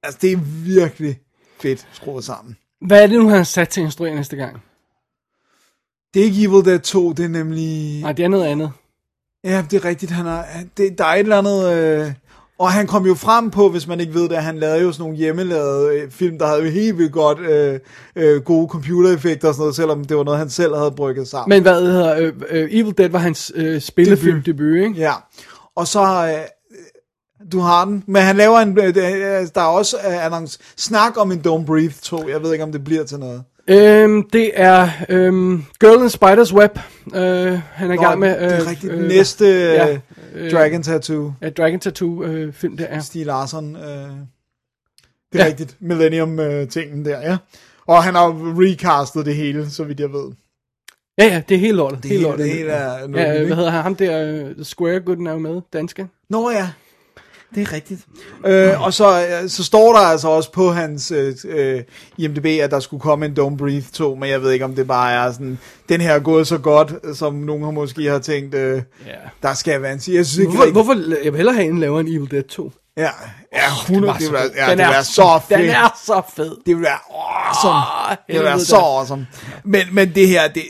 altså, 0.03 0.19
det 0.22 0.32
er 0.32 0.38
virkelig 0.65 1.19
fedt 1.60 1.88
skruet 1.91 2.24
sammen. 2.24 2.57
Hvad 2.82 3.03
er 3.03 3.07
det 3.07 3.19
nu, 3.19 3.28
han 3.30 3.38
har 3.38 3.44
sat 3.44 3.69
til 3.69 3.82
at 3.82 3.86
instruere 3.86 4.15
næste 4.15 4.36
gang? 4.36 4.64
Det 6.14 6.22
er 6.22 6.26
ikke 6.26 6.44
Evil 6.44 6.65
Dead 6.65 6.80
2, 6.80 7.14
det 7.14 7.26
er 7.26 7.30
nemlig... 7.30 8.02
Nej, 8.02 8.11
det 8.11 8.26
er 8.26 8.30
noget 8.30 8.45
andet. 8.45 8.72
Ja, 9.44 9.65
det 9.72 9.78
er 9.78 9.86
rigtigt, 9.86 10.11
han 10.11 10.26
har... 10.26 10.45
Det, 10.78 10.98
der 10.98 11.06
er 11.06 11.14
et 11.14 11.19
eller 11.19 11.38
andet... 11.38 11.74
Øh... 11.74 12.14
Og 12.60 12.72
han 12.72 12.88
kom 12.88 13.06
jo 13.06 13.15
frem 13.15 13.52
på, 13.52 13.69
hvis 13.69 13.88
man 13.88 13.99
ikke 13.99 14.14
ved 14.14 14.24
det, 14.30 14.36
at 14.36 14.44
han 14.44 14.57
lavede 14.57 14.82
jo 14.82 14.91
sådan 14.91 15.03
nogle 15.03 15.18
hjemmelavede 15.18 15.94
øh, 15.94 16.11
film, 16.11 16.40
der 16.40 16.48
havde 16.48 16.64
jo 16.64 16.69
helt 16.69 16.98
vildt 16.98 17.11
godt 17.11 17.40
øh, 17.40 17.80
øh, 18.15 18.41
gode 18.41 18.68
computereffekter 18.69 19.48
og 19.48 19.53
sådan 19.53 19.61
noget, 19.61 19.76
selvom 19.76 20.06
det 20.06 20.18
var 20.18 20.24
noget, 20.24 20.40
han 20.40 20.49
selv 20.49 20.76
havde 20.76 20.91
brygget 20.91 21.28
sammen. 21.28 21.56
Men 21.56 21.61
hvad 21.61 21.82
hedder, 21.82 22.18
øh, 22.18 22.34
øh, 22.49 22.68
Evil 22.72 22.98
Dead 22.98 23.10
var 23.10 23.19
hans 23.19 23.52
øh, 23.56 23.82
spillefilm 23.82 24.44
debut, 24.44 24.76
ikke? 24.76 24.94
Ja, 24.98 25.14
og 25.76 25.88
så... 25.88 26.02
Øh, 26.02 26.57
du 27.52 27.60
har 27.60 27.86
den, 27.86 28.04
men 28.08 28.22
han 28.22 28.36
laver 28.38 28.60
en, 28.60 28.78
øh, 28.80 28.96
der 28.96 29.62
er 29.62 29.62
også 29.62 29.98
øh, 29.98 30.26
annonce, 30.26 30.60
snak 30.78 31.18
om 31.18 31.32
en 31.32 31.40
Don't 31.48 31.66
Breathe 31.66 31.94
2, 32.02 32.30
jeg 32.30 32.44
ved 32.44 32.52
ikke, 32.52 32.64
om 32.64 32.72
det 32.72 32.84
bliver 32.84 33.04
til 33.04 33.20
noget. 33.20 33.44
Øhm, 33.68 34.30
det 34.30 34.52
er 34.54 34.90
øhm, 35.10 35.64
Girl 35.80 36.02
in 36.02 36.08
Spider's 36.08 36.54
Web, 36.56 36.80
øh, 37.16 37.60
han 37.74 37.90
er 37.92 37.94
i 37.94 37.98
gang 37.98 38.20
med. 38.20 38.36
Øh, 38.42 38.50
det 38.50 38.58
er 38.66 38.70
rigtigt, 38.70 38.94
øh, 38.94 39.08
næste 39.08 39.46
ja, 39.48 39.98
øh, 40.36 40.52
Dragon 40.52 40.84
Tattoo. 40.84 41.34
Ja, 41.42 41.50
Dragon 41.50 41.80
Tattoo 41.80 42.24
øh, 42.24 42.54
film, 42.54 42.78
det 42.78 42.88
er. 42.90 43.00
Stig 43.00 43.26
Larsson, 43.26 43.76
øh, 43.76 43.82
det 43.82 43.88
er 45.34 45.44
Ja. 45.44 45.46
rigtigt, 45.46 45.76
Millennium-tingen 45.80 47.06
der, 47.06 47.22
ja. 47.22 47.38
Og 47.88 48.04
han 48.04 48.16
har 48.16 48.28
recastet 48.62 49.26
det 49.26 49.36
hele, 49.36 49.70
så 49.70 49.84
vidt 49.84 50.00
jeg 50.00 50.14
ved. 50.14 50.32
Ja, 51.18 51.26
ja, 51.26 51.42
det 51.50 51.56
er 51.56 51.60
helt 51.60 51.76
lortet. 51.76 52.04
Det 52.04 52.12
helt 52.12 52.22
lortet. 52.24 52.46
det 52.46 52.54
hele 52.54 52.70
er 52.72 53.00
Ja, 53.00 53.40
øh, 53.40 53.48
hvad 53.48 53.56
hedder 53.56 53.70
han? 53.72 53.84
Ham 53.84 53.96
der, 53.96 54.44
uh, 54.44 54.64
Square 54.66 55.00
Gooden 55.00 55.28
er 55.28 55.32
jo 55.32 55.40
med, 55.40 55.62
danske. 55.74 56.08
Nå 56.30 56.50
ja, 56.52 56.70
det 57.56 57.61
er 57.68 57.74
rigtigt. 57.74 58.02
Øh, 58.45 58.82
og 58.82 58.94
så, 58.94 59.26
øh, 59.44 59.49
så 59.49 59.64
står 59.64 59.94
der 59.94 59.99
altså 59.99 60.28
også 60.28 60.52
på 60.52 60.72
hans 60.72 61.11
øh, 61.11 61.36
øh, 61.49 61.82
IMDb, 62.18 62.45
at 62.45 62.72
der 62.72 62.80
skulle 62.80 63.02
komme 63.02 63.26
en 63.26 63.32
Don't 63.40 63.57
Breathe 63.57 63.86
2, 63.94 64.15
men 64.15 64.30
jeg 64.30 64.41
ved 64.41 64.52
ikke, 64.52 64.65
om 64.65 64.76
det 64.76 64.88
bare 64.88 65.11
er 65.28 65.32
sådan, 65.32 65.60
den 65.90 66.02
her 66.02 66.11
er 66.14 66.19
gået 66.19 66.48
så 66.48 66.57
godt, 66.57 66.94
som 67.18 67.34
nogen 67.34 67.64
har 67.64 67.72
måske 67.72 68.03
har 68.06 68.19
tænkt, 68.19 68.56
øh, 68.56 68.82
Ja. 69.07 69.11
der 69.44 69.53
skal 69.53 69.82
være 69.82 69.91
en 69.94 69.98
Jeg 69.98 70.03
synes 70.26 70.38
ikke 70.38 70.49
Hvorfor, 70.49 70.64
rigtig- 70.64 70.74
hvorfor, 70.74 70.94
jeg 71.24 71.34
vil 71.34 71.36
hellere 71.36 71.56
have 71.56 71.68
en 71.68 71.80
laver 71.80 71.99
en 71.99 72.07
Evil 72.07 72.32
Dead 72.32 72.44
2. 72.44 72.72
Ja, 72.98 73.10
ja 73.53 73.60
100, 73.90 74.14
det 74.14 74.22
vil 74.22 74.34
være, 74.34 74.41
ja, 74.56 74.61
den 74.61 74.69
det 74.69 74.78
vil 74.78 74.84
er 74.86 74.90
være 74.91 75.03
så 75.03 75.40
fedt. 75.49 75.60
Den 75.60 75.69
er 75.69 75.98
så 76.06 76.22
fed. 76.36 76.52
Det 76.65 76.76
vil 76.76 76.84
være 76.84 76.99
awesome. 77.48 77.74
Åh, 78.11 78.15
det 78.28 78.36
vil 78.36 78.44
være 78.44 78.60
så 78.60 78.76
awesome. 78.76 79.28
Men, 79.64 79.82
men 79.91 80.11
det 80.15 80.28
her, 80.28 80.48
det, 80.48 80.64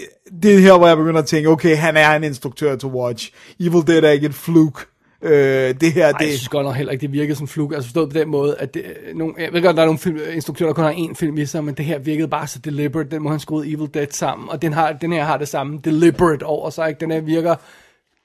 det 0.43 0.55
er 0.55 0.59
her, 0.59 0.77
hvor 0.77 0.87
jeg 0.87 0.97
begynder 0.97 1.21
at 1.21 1.25
tænke, 1.27 1.49
okay, 1.49 1.77
han 1.77 1.97
er 1.97 2.11
en 2.15 2.23
instruktør 2.23 2.75
to 2.75 2.87
watch. 2.87 3.31
Evil 3.59 3.87
Dead 3.87 4.03
er 4.03 4.09
ikke 4.09 4.25
et 4.27 4.35
fluke. 4.35 4.81
Øh, 5.21 5.75
det 5.81 5.93
her, 5.93 6.05
Ej, 6.05 6.11
det... 6.11 6.25
jeg 6.25 6.33
synes 6.33 6.49
godt 6.49 6.65
nok 6.65 6.75
heller 6.75 6.91
ikke, 6.91 7.01
det 7.01 7.11
virkede 7.11 7.35
som 7.35 7.47
flug. 7.47 7.73
Altså 7.73 7.87
forstået 7.87 8.09
på 8.09 8.19
den 8.19 8.29
måde, 8.29 8.55
at 8.59 8.73
det, 8.73 8.83
nogle, 9.15 9.33
jeg 9.39 9.53
ved 9.53 9.61
godt, 9.61 9.75
der 9.75 9.81
er 9.81 9.85
nogle 9.85 9.99
film, 9.99 10.19
instruktører, 10.33 10.69
der 10.69 10.73
kun 10.73 10.83
har 10.83 10.93
én 10.93 11.13
film 11.15 11.37
i 11.37 11.45
sig, 11.45 11.63
men 11.63 11.73
det 11.73 11.85
her 11.85 11.99
virkede 11.99 12.27
bare 12.27 12.47
så 12.47 12.59
deliberate. 12.59 13.09
Den 13.11 13.23
må 13.23 13.29
han 13.29 13.39
skruet 13.39 13.73
Evil 13.73 13.89
Dead 13.93 14.07
sammen, 14.11 14.49
og 14.49 14.61
den, 14.61 14.73
har, 14.73 14.93
den 14.93 15.13
her 15.13 15.23
har 15.23 15.37
det 15.37 15.47
samme 15.47 15.79
deliberate 15.83 16.43
over 16.43 16.69
sig. 16.69 16.89
Ikke? 16.89 16.99
Den 16.99 17.11
her 17.11 17.21
virker 17.21 17.55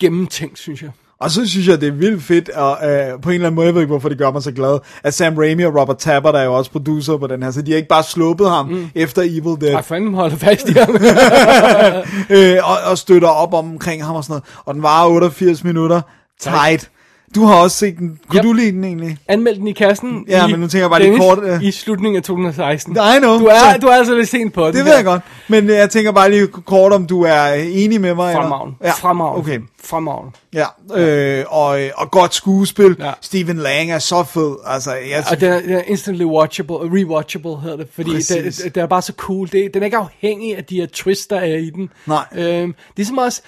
gennemtænkt, 0.00 0.58
synes 0.58 0.82
jeg. 0.82 0.90
Og 1.22 1.30
så 1.30 1.48
synes 1.48 1.68
jeg, 1.68 1.80
det 1.80 1.88
er 1.88 1.92
vildt 1.92 2.22
fedt, 2.22 2.48
og 2.48 2.90
øh, 2.90 3.20
på 3.20 3.28
en 3.28 3.34
eller 3.34 3.46
anden 3.46 3.54
måde, 3.54 3.66
jeg 3.66 3.74
ved 3.74 3.82
ikke, 3.82 3.90
hvorfor 3.90 4.08
det 4.08 4.18
gør 4.18 4.30
mig 4.30 4.42
så 4.42 4.52
glad, 4.52 4.78
at 5.02 5.14
Sam 5.14 5.36
Raimi 5.38 5.62
og 5.62 5.80
Robert 5.80 5.98
Tappert 5.98 6.34
er 6.34 6.42
jo 6.42 6.54
også 6.54 6.70
producer 6.70 7.16
på 7.16 7.26
den 7.26 7.42
her, 7.42 7.50
så 7.50 7.62
de 7.62 7.70
har 7.70 7.76
ikke 7.76 7.88
bare 7.88 8.02
sluppet 8.02 8.50
ham 8.50 8.68
mm. 8.68 8.90
efter 8.94 9.22
Evil 9.22 9.60
Dead. 9.60 9.74
Ej, 9.74 9.82
fanden 9.82 10.14
holder 10.14 10.36
fast 10.36 10.68
i 10.68 10.72
ham. 10.72 10.94
øh, 12.36 12.70
og, 12.70 12.90
og 12.90 12.98
støtter 12.98 13.28
op 13.28 13.54
omkring 13.54 14.04
ham 14.04 14.16
og 14.16 14.24
sådan 14.24 14.32
noget. 14.32 14.44
Og 14.64 14.74
den 14.74 14.82
varer 14.82 15.08
88 15.08 15.64
minutter. 15.64 16.00
Tight. 16.42 16.88
Du 17.34 17.44
har 17.44 17.54
også 17.54 17.76
set 17.76 17.98
den. 17.98 18.18
Kunne 18.28 18.38
Yep. 18.38 18.42
du 18.44 18.52
lide 18.52 18.72
den 18.72 18.84
egentlig? 18.84 19.16
Anmeld 19.28 19.56
den 19.56 19.66
i 19.68 19.72
kassen. 19.72 20.24
Ja, 20.28 20.46
i, 20.46 20.50
men 20.50 20.60
nu 20.60 20.66
tænker 20.68 20.82
jeg 20.82 20.90
bare 20.90 21.00
lige 21.00 21.12
Dennis, 21.12 21.26
kort, 21.26 21.38
øh. 21.44 21.62
I 21.62 21.70
slutningen 21.70 22.16
af 22.16 22.22
2016. 22.22 22.92
I 22.92 23.18
know. 23.18 23.38
Du 23.38 23.44
er, 23.46 23.58
Så- 23.72 23.78
du 23.82 23.86
er 23.86 23.92
altså 23.94 24.14
lidt 24.14 24.28
sent 24.28 24.52
på 24.52 24.66
den. 24.66 24.74
Det 24.74 24.84
ved 24.84 24.94
jeg 24.94 25.04
godt. 25.04 25.22
Men 25.48 25.64
øh, 25.70 25.76
jeg 25.76 25.90
tænker 25.90 26.12
bare 26.12 26.30
lige 26.30 26.46
kort, 26.46 26.92
om 26.92 27.06
du 27.06 27.22
er 27.22 27.44
enig 27.52 28.00
med 28.00 28.14
mig. 28.14 28.28
eller? 28.30 28.42
Fremragende. 28.42 28.76
Ja, 28.84 28.90
Fremragende. 28.90 29.40
Okay. 29.40 29.60
Fremragende. 29.84 30.32
Ja, 30.54 30.66
øh, 31.00 31.44
og, 31.48 31.82
øh, 31.82 31.90
og 31.96 32.10
godt 32.10 32.34
skuespil. 32.34 32.96
Ja. 33.00 33.12
Stephen 33.20 33.56
Lang 33.56 33.90
er 33.92 33.98
så 33.98 34.24
fed. 34.24 34.56
Altså, 34.66 34.90
jeg, 34.94 35.24
Og 35.30 35.40
den 35.40 35.52
er, 35.52 35.60
den 35.60 35.70
er 35.72 35.82
instantly 35.86 36.24
watchable, 36.24 36.74
rewatchable 36.76 37.60
hedder 37.60 37.76
det, 37.76 37.86
fordi 37.94 38.10
Præcis. 38.10 38.26
det, 38.56 38.64
det, 38.64 38.74
det 38.74 38.80
er 38.82 38.86
bare 38.86 39.02
så 39.02 39.12
cool. 39.16 39.48
Det, 39.52 39.70
den 39.74 39.82
er 39.82 39.84
ikke 39.84 39.96
afhængig 39.96 40.56
af 40.56 40.64
de 40.64 40.76
her 40.76 40.86
twists, 40.92 41.26
der 41.26 41.36
er 41.36 41.56
i 41.56 41.70
den. 41.70 41.88
Nej. 42.06 42.24
Øhm, 42.34 42.74
det 42.96 43.02
er 43.02 43.06
som 43.06 43.18
også, 43.18 43.42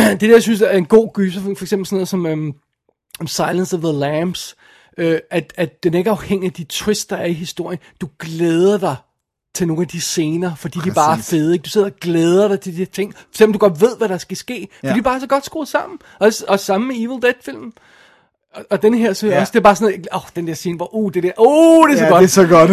det 0.10 0.20
der, 0.20 0.30
jeg 0.30 0.42
synes 0.42 0.60
er 0.60 0.70
en 0.70 0.86
god 0.86 1.12
gyser, 1.14 1.40
for, 1.40 1.50
eksempel 1.50 1.86
sådan 1.86 1.96
noget 1.96 2.08
som 2.08 2.26
um, 2.26 2.54
Silence 3.26 3.76
of 3.76 3.82
the 3.82 3.92
Lambs, 3.92 4.56
øh, 4.98 5.18
at, 5.30 5.52
at 5.56 5.82
den 5.82 5.94
ikke 5.94 6.08
er 6.08 6.14
afhængig 6.14 6.46
af 6.46 6.52
de 6.52 6.64
twists, 6.64 7.06
der 7.06 7.16
er 7.16 7.26
i 7.26 7.32
historien. 7.32 7.78
Du 8.00 8.08
glæder 8.18 8.78
dig 8.78 8.96
til 9.54 9.66
nogle 9.66 9.82
af 9.82 9.88
de 9.88 10.00
scener, 10.00 10.54
fordi 10.54 10.78
Præcis. 10.78 10.92
de 10.92 10.94
bare 10.94 11.18
er 11.18 11.22
fede. 11.22 11.52
Ikke? 11.52 11.62
Du 11.62 11.70
sidder 11.70 11.86
og 11.86 11.96
glæder 12.00 12.48
dig 12.48 12.60
til 12.60 12.72
de 12.72 12.78
her 12.78 12.86
ting, 12.86 13.14
selvom 13.34 13.52
du 13.52 13.58
godt 13.58 13.80
ved, 13.80 13.96
hvad 13.98 14.08
der 14.08 14.18
skal 14.18 14.36
ske. 14.36 14.68
Ja. 14.82 14.88
Ja. 14.88 14.94
De 14.94 14.98
er 14.98 15.02
bare 15.02 15.20
så 15.20 15.26
godt 15.26 15.44
skruet 15.44 15.68
sammen. 15.68 15.98
Og, 16.18 16.32
og 16.48 16.60
sammen 16.60 16.88
med 16.88 16.96
Evil 16.96 17.22
Dead-filmen. 17.22 17.72
Og, 18.54 18.64
og 18.70 18.82
den 18.82 18.94
her, 18.94 19.12
så 19.12 19.26
ja. 19.26 19.40
Også, 19.40 19.50
det 19.50 19.58
er 19.58 19.62
bare 19.62 19.76
sådan, 19.76 20.04
åh, 20.12 20.16
oh, 20.16 20.28
den 20.36 20.46
der 20.46 20.54
scene, 20.54 20.76
hvor, 20.76 20.94
uh, 20.94 21.12
det 21.14 21.22
der, 21.22 21.32
uh, 21.38 21.90
det 21.90 21.94
er 21.94 21.98
så 21.98 22.04
ja, 22.04 22.10
godt. 22.10 22.20
det 22.20 22.26
er 22.26 22.30
så 22.30 22.46
godt. 22.46 22.70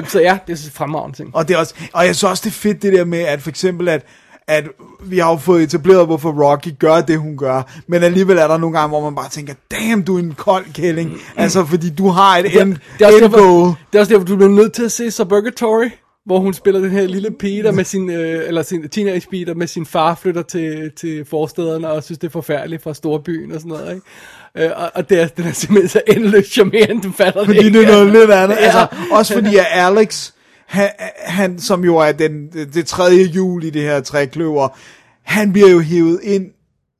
øh, 0.04 0.08
så 0.08 0.20
ja, 0.20 0.38
det 0.46 0.52
er 0.52 0.56
så 0.56 0.72
fremragende 0.72 1.16
ting. 1.16 1.36
Og, 1.36 1.48
det 1.48 1.54
er 1.54 1.58
også, 1.58 1.74
og 1.92 2.06
jeg 2.06 2.16
synes 2.16 2.30
også, 2.30 2.42
det 2.44 2.50
er 2.50 2.54
fedt 2.54 2.82
det 2.82 2.92
der 2.92 3.04
med, 3.04 3.18
at 3.18 3.42
for 3.42 3.50
eksempel, 3.50 3.88
at, 3.88 4.06
at 4.48 4.64
vi 5.02 5.18
har 5.18 5.30
jo 5.30 5.36
fået 5.36 5.62
etableret, 5.62 6.06
hvorfor 6.06 6.52
Rocky 6.52 6.68
gør 6.78 7.00
det, 7.00 7.18
hun 7.18 7.36
gør. 7.36 7.62
Men 7.86 8.02
alligevel 8.02 8.38
er 8.38 8.48
der 8.48 8.58
nogle 8.58 8.78
gange, 8.78 8.88
hvor 8.88 9.00
man 9.00 9.14
bare 9.14 9.28
tænker, 9.28 9.54
damn, 9.70 10.02
du 10.02 10.16
er 10.16 10.18
en 10.18 10.34
kold 10.34 10.64
kælling. 10.74 11.16
Altså, 11.36 11.64
fordi 11.64 11.90
du 11.90 12.08
har 12.08 12.38
et 12.38 12.60
end, 12.60 12.76
det, 12.98 13.04
er 13.04 13.06
også 13.06 13.18
end 13.18 13.32
derfor, 13.32 13.78
det 13.92 13.98
er 13.98 14.00
også 14.00 14.12
derfor, 14.12 14.26
du 14.26 14.36
bliver 14.36 14.50
nødt 14.50 14.72
til 14.72 14.84
at 14.84 14.92
se 14.92 15.10
Suburgatory, 15.10 15.88
hvor 16.26 16.38
hun 16.38 16.54
spiller 16.54 16.80
den 16.80 16.90
her 16.90 17.06
lille 17.06 17.30
pige, 17.30 17.62
der 17.62 17.72
med 17.72 17.84
sin, 17.84 18.10
øh, 18.10 18.48
eller 18.48 18.62
sin 18.62 18.88
teenage 18.88 19.26
pige, 19.30 19.46
der 19.46 19.54
med 19.54 19.66
sin 19.66 19.86
far 19.86 20.14
flytter 20.14 20.42
til, 20.42 20.90
til 20.96 21.24
forstederne, 21.24 21.88
og 21.88 22.04
synes, 22.04 22.18
det 22.18 22.26
er 22.26 22.30
forfærdeligt 22.32 22.82
fra 22.82 22.94
storbyen 22.94 23.52
og 23.52 23.60
sådan 23.60 23.68
noget, 23.68 23.94
ikke? 23.94 24.66
Øh, 24.68 24.82
og, 24.82 24.90
og 24.94 25.10
det 25.10 25.20
er, 25.20 25.26
den 25.26 25.44
er 25.46 25.52
simpelthen 25.52 25.88
så 25.88 26.00
endeløst 26.06 26.52
charmerende, 26.52 27.02
du 27.02 27.12
fatter 27.12 27.44
Fordi 27.44 27.58
ikke. 27.58 27.78
det 27.78 27.88
er 27.88 27.92
noget 27.92 28.12
lidt 28.12 28.30
andet. 28.30 28.56
Ja. 28.60 28.64
Altså, 28.64 28.86
også 29.10 29.34
fordi 29.34 29.56
at 29.56 29.66
Alex, 29.70 30.30
han, 30.68 30.90
han 31.16 31.58
som 31.58 31.84
jo 31.84 31.96
er 31.96 32.12
den, 32.12 32.48
det 32.52 32.86
tredje 32.86 33.24
jul 33.24 33.64
i 33.64 33.70
det 33.70 33.82
her 33.82 34.00
trækløver, 34.00 34.68
han 35.22 35.52
bliver 35.52 35.70
jo 35.70 35.80
hævet 35.80 36.20
ind 36.22 36.46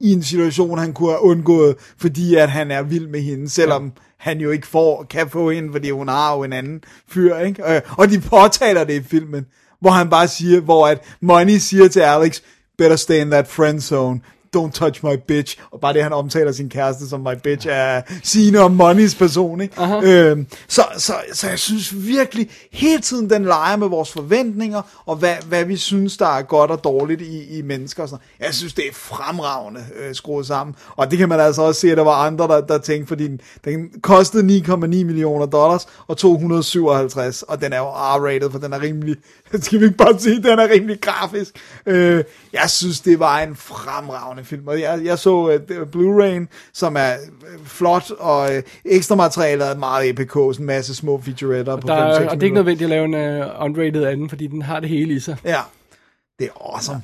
i 0.00 0.12
en 0.12 0.22
situation, 0.22 0.78
han 0.78 0.92
kunne 0.92 1.10
have 1.10 1.22
undgået, 1.22 1.76
fordi 1.98 2.34
at 2.34 2.50
han 2.50 2.70
er 2.70 2.82
vild 2.82 3.08
med 3.08 3.20
hende, 3.20 3.48
selvom 3.50 3.84
ja. 3.84 3.90
han 4.18 4.40
jo 4.40 4.50
ikke 4.50 4.66
får, 4.66 5.06
kan 5.10 5.30
få 5.30 5.50
hende, 5.50 5.72
fordi 5.72 5.90
hun 5.90 6.08
har 6.08 6.36
jo 6.36 6.42
en 6.42 6.52
anden 6.52 6.80
fyr, 7.08 7.36
ikke? 7.36 7.74
Øh, 7.74 7.80
Og 7.98 8.10
de 8.10 8.20
påtaler 8.20 8.84
det 8.84 8.94
i 8.94 9.02
filmen, 9.02 9.46
hvor 9.80 9.90
han 9.90 10.10
bare 10.10 10.28
siger, 10.28 10.60
hvor 10.60 10.88
at 10.88 11.02
Money 11.20 11.56
siger 11.56 11.88
til 11.88 12.00
Alex, 12.00 12.40
better 12.78 12.96
stay 12.96 13.20
in 13.20 13.30
that 13.30 13.48
friend 13.48 13.80
zone, 13.80 14.20
don't 14.56 14.72
touch 14.72 15.04
my 15.04 15.16
bitch, 15.28 15.58
og 15.70 15.80
bare 15.80 15.92
det, 15.92 16.02
han 16.02 16.12
omtaler 16.12 16.52
sin 16.52 16.68
kæreste 16.68 17.08
som 17.08 17.20
my 17.20 17.34
bitch, 17.44 17.66
er 17.70 18.02
sigende 18.22 18.58
om 18.58 18.72
Moneys 18.72 19.14
person, 19.14 19.60
ikke? 19.60 19.82
Øhm, 20.02 20.46
så, 20.68 20.82
så, 20.96 21.12
så 21.32 21.48
jeg 21.48 21.58
synes 21.58 22.06
virkelig, 22.06 22.50
hele 22.72 23.00
tiden 23.00 23.30
den 23.30 23.44
leger 23.44 23.76
med 23.76 23.88
vores 23.88 24.12
forventninger, 24.12 24.82
og 25.06 25.16
hvad, 25.16 25.34
hvad 25.48 25.64
vi 25.64 25.76
synes, 25.76 26.16
der 26.16 26.26
er 26.26 26.42
godt 26.42 26.70
og 26.70 26.84
dårligt 26.84 27.20
i, 27.20 27.58
i 27.58 27.62
mennesker. 27.62 28.02
Og 28.02 28.08
sådan. 28.08 28.24
Jeg 28.40 28.54
synes, 28.54 28.74
det 28.74 28.84
er 28.88 28.92
fremragende 28.92 29.84
øh, 29.96 30.14
skruet 30.14 30.46
sammen, 30.46 30.76
og 30.96 31.10
det 31.10 31.18
kan 31.18 31.28
man 31.28 31.40
altså 31.40 31.62
også 31.62 31.80
se, 31.80 31.90
at 31.90 31.96
der 31.96 32.04
var 32.04 32.26
andre, 32.26 32.48
der, 32.48 32.60
der 32.60 32.78
tænkte, 32.78 33.08
fordi 33.08 33.28
den, 33.28 33.40
den 33.64 33.88
kostede 34.02 34.58
9,9 34.58 34.74
millioner 34.74 35.46
dollars, 35.46 35.86
og 36.06 36.16
257, 36.16 37.42
og 37.42 37.60
den 37.60 37.72
er 37.72 37.78
jo 37.78 37.88
R-rated, 37.88 38.50
for 38.50 38.58
den 38.58 38.72
er 38.72 38.82
rimelig, 38.82 39.16
skal 39.62 39.80
vi 39.80 39.84
ikke 39.84 39.96
bare 39.96 40.18
sige, 40.18 40.42
den 40.42 40.58
er 40.58 40.68
rimelig 40.68 41.00
grafisk. 41.00 41.54
Øh, 41.86 42.24
jeg 42.52 42.70
synes, 42.70 43.00
det 43.00 43.18
var 43.18 43.38
en 43.40 43.56
fremragende 43.56 44.37
film, 44.44 44.66
og 44.66 44.80
jeg, 44.80 45.00
jeg 45.04 45.18
så 45.18 45.34
uh, 45.34 45.54
Blu-ray, 45.96 46.46
som 46.72 46.96
er 46.96 47.12
øh, 47.12 47.66
flot, 47.66 48.10
og 48.10 48.56
øh, 48.56 48.62
ekstra 48.84 49.14
materialet 49.14 49.68
er 49.68 49.76
meget 49.76 50.08
EPK, 50.08 50.32
sådan 50.32 50.54
en 50.58 50.66
masse 50.66 50.94
små 50.94 51.20
featuretter 51.20 51.76
på 51.76 51.88
Der 51.88 51.94
5-6 51.94 52.22
er, 52.22 52.28
og 52.28 52.34
det 52.34 52.42
er 52.42 52.44
ikke 52.44 52.54
nødvendigt 52.54 52.82
at 52.82 52.90
lave 52.90 53.04
en 53.04 53.42
uh, 53.42 53.64
unrated 53.64 54.04
anden, 54.04 54.28
fordi 54.28 54.46
den 54.46 54.62
har 54.62 54.80
det 54.80 54.88
hele 54.88 55.14
i 55.14 55.20
sig. 55.20 55.36
Ja, 55.44 55.60
det 56.38 56.46
er 56.46 56.74
awesome. 56.74 57.02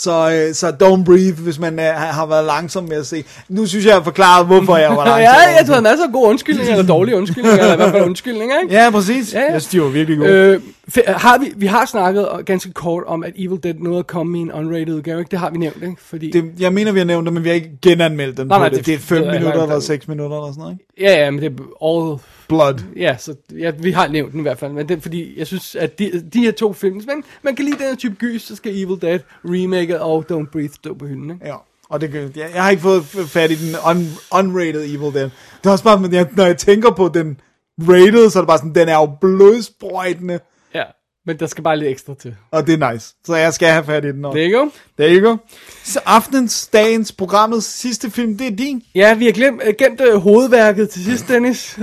Så, 0.00 0.44
øh, 0.48 0.54
så 0.54 0.66
don't 0.68 1.04
breathe, 1.04 1.42
hvis 1.42 1.58
man 1.58 1.78
øh, 1.78 1.84
har 1.94 2.26
været 2.26 2.44
langsom 2.44 2.84
med 2.84 2.96
at 2.96 3.06
se. 3.06 3.24
Nu 3.48 3.66
synes 3.66 3.84
jeg, 3.84 3.88
jeg 3.90 3.96
har 3.98 4.04
forklaret, 4.04 4.46
hvorfor 4.46 4.76
jeg 4.76 4.90
var 4.90 5.06
ja, 5.18 5.24
langsom. 5.24 5.54
jeg 5.58 5.66
tror, 5.66 5.74
er 5.74 5.80
masser 5.80 6.06
af 6.06 6.12
gode 6.12 6.28
undskyldninger, 6.28 6.72
eller 6.72 6.86
dårlige 6.86 7.16
undskyldninger, 7.16 7.58
eller 7.60 7.74
i 7.74 7.76
hvert 7.76 7.90
fald 7.90 8.02
undskyldninger, 8.04 8.54
ikke? 8.62 8.74
Ja, 8.74 8.90
præcis. 8.90 9.34
Ja, 9.34 9.38
Ja, 9.38 9.42
ja. 9.44 9.48
ja. 9.48 9.52
Jeg 9.52 9.62
synes, 9.62 9.70
de 9.72 9.80
var 9.82 9.88
virkelig 9.88 10.18
gode. 10.18 10.30
Øh, 10.30 10.60
har 11.06 11.38
vi, 11.38 11.52
vi 11.56 11.66
har 11.66 11.86
snakket 11.86 12.28
ganske 12.46 12.72
kort 12.72 13.02
om, 13.06 13.24
at 13.24 13.32
Evil 13.36 13.58
Dead 13.62 13.74
nåede 13.78 13.98
at 13.98 14.06
komme 14.06 14.38
i 14.38 14.40
en 14.40 14.52
unrated 14.52 14.94
udgave, 14.94 15.18
ikke? 15.18 15.30
Det 15.30 15.38
har 15.38 15.50
vi 15.50 15.58
nævnt, 15.58 15.82
ikke? 15.82 15.96
Fordi, 16.04 16.30
det, 16.30 16.44
jeg 16.60 16.72
mener, 16.72 16.92
vi 16.92 16.98
har 16.98 17.06
nævnt 17.06 17.24
det, 17.26 17.32
men 17.32 17.44
vi 17.44 17.48
har 17.48 17.54
ikke 17.54 17.70
genanmeldt 17.82 18.36
den 18.36 18.46
Nej, 18.46 18.58
på 18.58 18.60
nej, 18.62 18.68
det. 18.68 18.86
det- 18.86 18.94
er 18.94 18.98
5 18.98 19.18
det 19.18 19.28
er 19.28 19.32
minutter 19.32 19.62
eller 19.62 19.76
ud. 19.76 19.80
6 19.80 20.08
minutter 20.08 20.36
eller 20.36 20.52
sådan 20.52 20.60
noget, 20.60 20.78
ikke? 20.98 21.12
ja, 21.12 21.24
ja, 21.24 21.30
men 21.30 21.42
det 21.42 21.46
er 21.82 21.86
all... 21.88 22.18
Blood. 22.50 22.74
Ja, 22.96 23.16
så 23.18 23.34
ja, 23.58 23.70
vi 23.70 23.90
har 23.90 24.08
nævnt 24.08 24.32
den 24.32 24.40
i 24.40 24.42
hvert 24.42 24.58
fald, 24.58 24.72
men 24.72 24.88
det 24.88 25.02
fordi, 25.02 25.38
jeg 25.38 25.46
synes, 25.46 25.74
at 25.74 25.98
de, 25.98 26.24
de 26.32 26.40
her 26.40 26.52
to 26.52 26.72
film, 26.72 26.96
hvis 26.96 27.06
man, 27.06 27.24
man 27.42 27.56
kan 27.56 27.64
lide 27.64 27.78
den 27.78 27.86
her 27.86 27.96
type 27.96 28.14
gys, 28.18 28.42
så 28.42 28.56
skal 28.56 28.82
Evil 28.82 29.02
Dead 29.02 29.20
remake 29.44 30.00
og 30.00 30.24
Don't 30.32 30.50
Breathe 30.52 30.74
stå 30.74 30.94
på 30.94 31.06
hylden, 31.06 31.30
ikke? 31.30 31.46
Ja, 31.46 31.56
og 31.88 32.00
det, 32.00 32.14
jeg, 32.14 32.50
jeg 32.54 32.62
har 32.62 32.70
ikke 32.70 32.82
fået 32.82 33.04
fat 33.04 33.50
i 33.50 33.54
den 33.54 33.76
un, 33.90 34.06
unrated 34.32 34.84
Evil 34.84 35.14
Dead. 35.14 35.30
Det 35.62 35.66
er 35.66 35.70
også 35.70 35.84
bare, 35.84 36.00
men 36.00 36.12
jeg, 36.12 36.28
når 36.36 36.44
jeg 36.44 36.58
tænker 36.58 36.90
på 36.90 37.10
den 37.14 37.40
rated, 37.88 38.30
så 38.30 38.38
er 38.38 38.42
det 38.42 38.48
bare 38.48 38.58
sådan, 38.58 38.74
den 38.74 38.88
er 38.88 38.94
jo 38.94 39.06
blodsprøjtende, 39.20 40.40
Ja, 40.74 40.84
men 41.26 41.36
der 41.38 41.46
skal 41.46 41.64
bare 41.64 41.76
lidt 41.78 41.90
ekstra 41.90 42.14
til. 42.14 42.36
og 42.50 42.66
det 42.66 42.82
er 42.82 42.92
nice. 42.92 43.14
Så 43.24 43.34
jeg 43.34 43.54
skal 43.54 43.68
have 43.68 43.84
fat 43.84 44.04
i 44.04 44.08
den 44.08 44.24
også. 44.24 44.36
There 44.38 44.50
you 44.52 44.60
go. 44.64 44.70
There 44.98 45.16
you 45.20 45.28
go. 45.30 45.36
Så 45.84 46.00
aftenens, 46.06 46.66
dagens, 46.72 47.12
programmets 47.12 47.66
sidste 47.66 48.10
film, 48.10 48.38
det 48.38 48.46
er 48.46 48.56
din. 48.56 48.82
Ja, 48.94 49.14
vi 49.14 49.24
har 49.24 49.32
glemt, 49.32 49.62
øh, 49.64 49.74
gemt 49.78 50.00
øh, 50.00 50.14
hovedværket 50.16 50.90
til 50.90 51.04
sidst, 51.04 51.28
Dennis. 51.32 51.78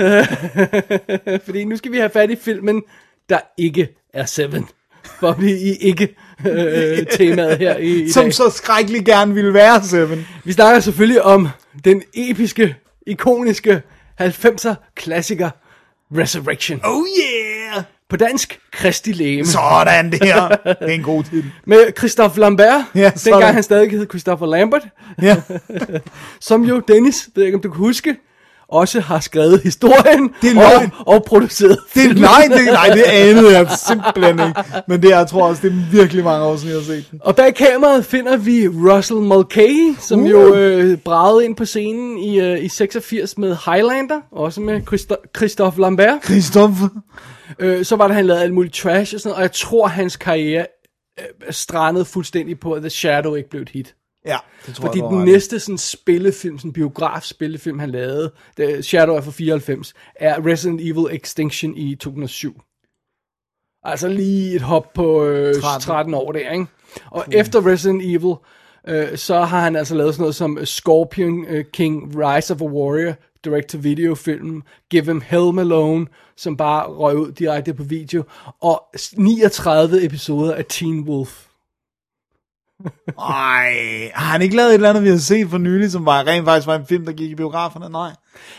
Fordi 1.45 1.63
nu 1.63 1.77
skal 1.77 1.91
vi 1.91 1.97
have 1.97 2.09
fat 2.09 2.31
i 2.31 2.35
filmen, 2.35 2.83
der 3.29 3.39
ikke 3.57 3.87
er 4.13 4.25
Seven. 4.25 4.67
For 5.19 5.33
blive 5.33 5.59
i 5.59 5.75
ikke-temaet 5.75 7.57
her 7.57 7.77
i, 7.77 8.01
i 8.03 8.09
Som 8.11 8.23
dag. 8.23 8.33
så 8.33 8.49
skrækkelig 8.49 9.05
gerne 9.05 9.33
ville 9.33 9.53
være, 9.53 9.83
Seven. 9.83 10.27
Vi 10.43 10.51
snakker 10.53 10.79
selvfølgelig 10.79 11.21
om 11.21 11.47
den 11.85 12.03
episke, 12.13 12.75
ikoniske 13.07 13.81
90'er 14.21 14.73
klassiker 14.95 15.49
Resurrection. 16.17 16.79
Oh 16.83 17.03
yeah! 17.19 17.83
På 18.09 18.17
dansk, 18.17 18.59
Kristi 18.73 19.11
Læme. 19.11 19.45
Sådan 19.45 20.11
der. 20.11 20.47
Det 20.47 20.75
er 20.81 20.85
en 20.87 21.03
god 21.03 21.23
titel. 21.23 21.51
Med 21.67 21.79
Christophe 21.97 22.39
Lambert, 22.39 22.81
Ja, 22.95 23.11
sådan. 23.15 23.33
dengang 23.33 23.53
han 23.53 23.63
stadig 23.63 23.91
hed 23.91 24.05
Christopher 24.09 24.47
Lambert, 24.47 24.81
Ja. 25.21 25.35
som 26.41 26.63
jo 26.63 26.79
Dennis, 26.87 27.29
ved 27.35 27.43
jeg 27.43 27.47
ikke 27.47 27.55
om 27.55 27.61
du 27.61 27.69
kan 27.69 27.77
huske, 27.77 28.15
også 28.69 28.99
har 28.99 29.19
skrevet 29.19 29.61
historien 29.63 30.29
Det 30.41 30.49
er 30.49 30.53
løgn. 30.53 30.91
og, 30.99 31.13
og 31.15 31.23
produceret 31.27 31.77
Det 31.93 32.05
er, 32.05 32.13
nej, 32.13 32.47
det, 32.57 32.65
nej, 32.65 32.87
det 32.89 33.03
anede 33.03 33.57
jeg 33.57 33.67
simpelthen 33.87 34.47
ikke. 34.47 34.63
Men 34.87 35.01
det, 35.01 35.09
jeg 35.09 35.27
tror 35.27 35.47
også, 35.47 35.61
det 35.61 35.71
er 35.71 35.91
virkelig 35.91 36.23
mange 36.23 36.45
år 36.45 36.55
siden, 36.55 36.69
jeg 36.69 36.77
har 36.77 36.85
set 36.85 37.11
den. 37.11 37.19
Og 37.23 37.35
bag 37.35 37.55
kameraet 37.55 38.05
finder 38.05 38.37
vi 38.37 38.67
Russell 38.67 39.19
Mulcahy, 39.19 39.95
som 39.99 40.19
Uh. 40.23 40.29
jo 40.31 40.55
øh, 40.55 40.97
bragede 40.97 41.45
ind 41.45 41.55
på 41.55 41.65
scenen 41.65 42.17
i, 42.17 42.39
øh, 42.39 42.63
i 42.63 42.69
86 42.69 43.37
med 43.37 43.55
Highlander, 43.65 44.19
også 44.31 44.61
med 44.61 44.81
Christo- 44.81 45.31
Christophe 45.37 45.81
Lambert. 45.81 46.25
Christophe. 46.25 46.89
Øh, 47.59 47.85
så 47.85 47.95
var 47.95 48.07
der, 48.07 48.15
han 48.15 48.25
lavede 48.25 48.43
alt 48.43 48.53
muligt 48.53 48.75
trash 48.75 49.15
og 49.15 49.21
sådan 49.21 49.29
noget, 49.29 49.35
og 49.35 49.41
jeg 49.41 49.51
tror, 49.51 49.87
hans 49.87 50.15
karriere 50.15 50.67
øh, 51.19 51.25
strandede 51.49 52.05
fuldstændig 52.05 52.59
på, 52.59 52.73
at 52.73 52.81
The 52.81 52.89
Shadow 52.89 53.35
ikke 53.35 53.49
blev 53.49 53.61
et 53.61 53.69
hit. 53.69 53.95
Ja, 54.25 54.37
det 54.65 54.75
tror 54.75 54.85
Fordi 54.85 54.99
jeg, 54.99 55.09
den 55.09 55.25
næste 55.25 55.59
sådan 55.59 55.77
spillefilm, 55.77 56.57
sådan 56.57 56.73
biograf-spillefilm, 56.73 57.79
han 57.79 57.89
lavede, 57.89 58.31
det, 58.57 58.85
Shadow 58.85 59.15
er 59.15 59.21
fra 59.21 59.31
94, 59.31 59.93
er 60.15 60.45
Resident 60.45 60.81
Evil 60.81 61.15
Extinction 61.15 61.77
i 61.77 61.95
2007. 61.95 62.61
Altså 63.83 64.07
lige 64.07 64.55
et 64.55 64.61
hop 64.61 64.93
på 64.93 65.25
øh, 65.25 65.53
13. 65.53 65.61
13. 65.61 65.81
13 65.81 66.13
år 66.13 66.31
der, 66.31 66.51
ikke? 66.51 66.65
Og 67.11 67.23
mm. 67.27 67.33
efter 67.35 67.67
Resident 67.67 68.01
Evil, 68.03 68.35
øh, 68.87 69.17
så 69.17 69.41
har 69.41 69.59
han 69.59 69.75
altså 69.75 69.95
lavet 69.95 70.13
sådan 70.13 70.21
noget 70.21 70.35
som 70.35 70.65
Scorpion 70.65 71.45
øh, 71.45 71.65
King, 71.73 72.13
Rise 72.15 72.53
of 72.53 72.61
a 72.61 72.65
Warrior, 72.65 73.13
direct-to-video 73.45 74.15
film, 74.15 74.63
Give 74.89 75.05
Him 75.05 75.21
Hell 75.21 75.59
Alone, 75.59 76.07
som 76.37 76.57
bare 76.57 76.85
røg 76.87 77.15
ud 77.17 77.31
direkte 77.31 77.73
på 77.73 77.83
video, 77.83 78.23
og 78.61 78.83
39 79.17 80.05
episoder 80.05 80.55
af 80.55 80.65
Teen 80.65 80.99
Wolf. 81.09 81.43
Ej, 83.19 84.11
har 84.13 84.31
han 84.31 84.41
ikke 84.41 84.55
lavet 84.55 84.69
et 84.69 84.73
eller 84.73 84.89
andet, 84.89 85.03
vi 85.03 85.09
har 85.09 85.17
set 85.17 85.49
for 85.49 85.57
nylig, 85.57 85.91
som 85.91 86.05
var 86.05 86.27
rent 86.27 86.45
faktisk 86.45 86.67
var 86.67 86.75
en 86.75 86.85
film, 86.85 87.05
der 87.05 87.11
gik 87.11 87.31
i 87.31 87.35
biograferne? 87.35 87.89
Nej. 87.89 88.11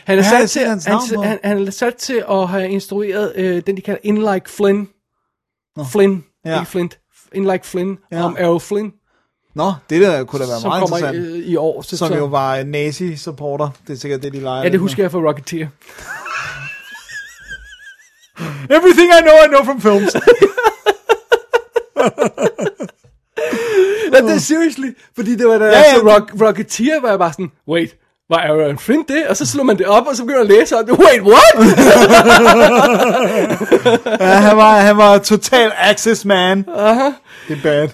Han 0.05 0.19
er, 0.19 0.23
sat 0.23 0.51
til, 0.51 0.67
han, 0.67 0.81
han, 1.25 1.39
han 1.45 1.67
er 1.67 1.71
sat 1.71 1.95
til 1.95 2.25
at 2.31 2.49
have 2.49 2.69
instrueret 2.69 3.33
øh, 3.37 3.63
den, 3.67 3.77
de 3.77 3.81
kalder 3.81 4.01
In 4.03 4.17
Like 4.19 4.51
Flynn. 4.51 4.89
Flynn, 5.93 6.25
Ja. 6.45 6.61
ikke 6.61 6.71
Flint. 6.71 6.99
In 7.33 7.45
Like 7.53 7.67
Flynn, 7.67 7.99
Ja. 8.13 8.23
om 8.25 8.37
Errol 8.39 8.61
Flynn, 8.61 8.93
Nå, 9.55 9.73
det 9.91 10.01
der 10.03 10.25
kunne 10.25 10.43
da 10.45 10.51
være 10.51 10.61
som 10.61 10.69
meget 10.69 10.83
interessant. 10.83 11.17
i, 11.17 11.21
øh, 11.21 11.47
i 11.47 11.57
år. 11.57 11.83
Så, 11.83 11.97
Som 11.97 12.09
så, 12.09 12.17
jo 12.17 12.25
var 12.25 12.63
nazi-supporter. 12.65 13.69
Det 13.87 13.93
er 13.93 13.99
sikkert 13.99 14.23
det, 14.23 14.33
de 14.33 14.41
leger. 14.41 14.63
Ja, 14.63 14.69
det 14.69 14.81
husker 14.81 15.03
jeg 15.03 15.11
fra 15.11 15.19
Rocketeer. 15.19 15.69
Everything 18.77 19.11
I 19.19 19.21
know, 19.23 19.35
I 19.45 19.47
know 19.49 19.65
from 19.65 19.81
films. 19.81 20.17
Nej, 24.13 24.21
det 24.21 24.35
er 24.35 24.39
seriously, 24.39 24.89
fordi 25.17 25.35
det 25.37 25.47
var 25.49 25.59
da 25.59 25.65
Ja, 25.65 25.71
ja, 25.79 25.95
det- 25.95 26.05
rock, 26.15 26.33
Rocketeer, 26.47 27.01
var 27.01 27.09
jeg 27.09 27.19
bare 27.19 27.33
sådan, 27.33 27.51
wait, 27.69 27.97
var 28.31 28.37
Aaron 28.37 28.79
Flynn 28.79 29.05
det? 29.09 29.27
Og 29.29 29.37
så 29.37 29.47
slog 29.47 29.67
man 29.67 29.79
det 29.79 29.87
op, 29.87 30.07
og 30.07 30.17
så 30.17 30.25
begyndte 30.25 30.39
jeg 30.41 30.57
at 30.57 30.61
læse, 30.61 30.77
og 30.77 30.87
det, 30.87 30.93
wait, 30.99 31.23
what? 31.23 31.55
ja, 34.21 34.27
han 34.27 34.57
var, 34.57 34.77
han 34.81 34.97
var 34.97 35.19
total 35.19 35.73
access 35.77 36.25
man. 36.25 36.65
Uh-huh. 36.69 37.13
Det 37.49 37.57
er 37.57 37.63
bad. 37.63 37.89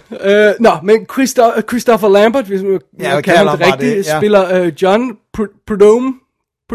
øh, 0.49 0.55
nå, 0.61 0.71
men 0.83 1.07
Christo- 1.13 1.61
Christopher 1.69 2.09
Lambert, 2.09 2.45
hvis 2.45 2.63
man 2.63 2.81
Ja, 3.01 3.05
kalder 3.05 3.21
kalder 3.21 3.51
ham 3.51 3.59
det 3.59 3.67
rigtigt, 3.73 3.97
det, 3.97 4.07
ja. 4.07 4.19
spiller 4.19 4.61
øh, 4.63 4.73
John 4.83 5.11
Pr- 5.39 5.65
Prudhomme. 5.67 6.15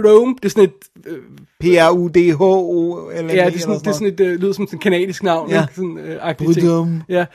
Prudhomme, 0.02 0.36
det 0.42 0.46
er 0.46 0.50
sådan 0.50 0.64
et 0.64 0.74
øh, 1.08 1.18
P-R-U-D-H-O 1.60 3.10
eller 3.10 3.34
Ja, 3.34 3.46
det 3.46 3.56
er 3.56 3.60
sådan, 3.60 3.80
det 3.80 3.88
er 3.88 3.92
sådan 3.92 4.08
et, 4.08 4.20
øh, 4.20 4.40
lyder 4.40 4.54
som 4.54 4.68
sådan 4.68 4.78
et 4.78 4.84
kanadisk 4.84 5.24
navn, 5.24 5.50
Ja. 5.50 5.62
ikke? 5.62 5.74
Sådan, 5.76 5.98
øh. 5.98 6.36
Prudhomme. 6.36 7.04
Ja. 7.10 7.26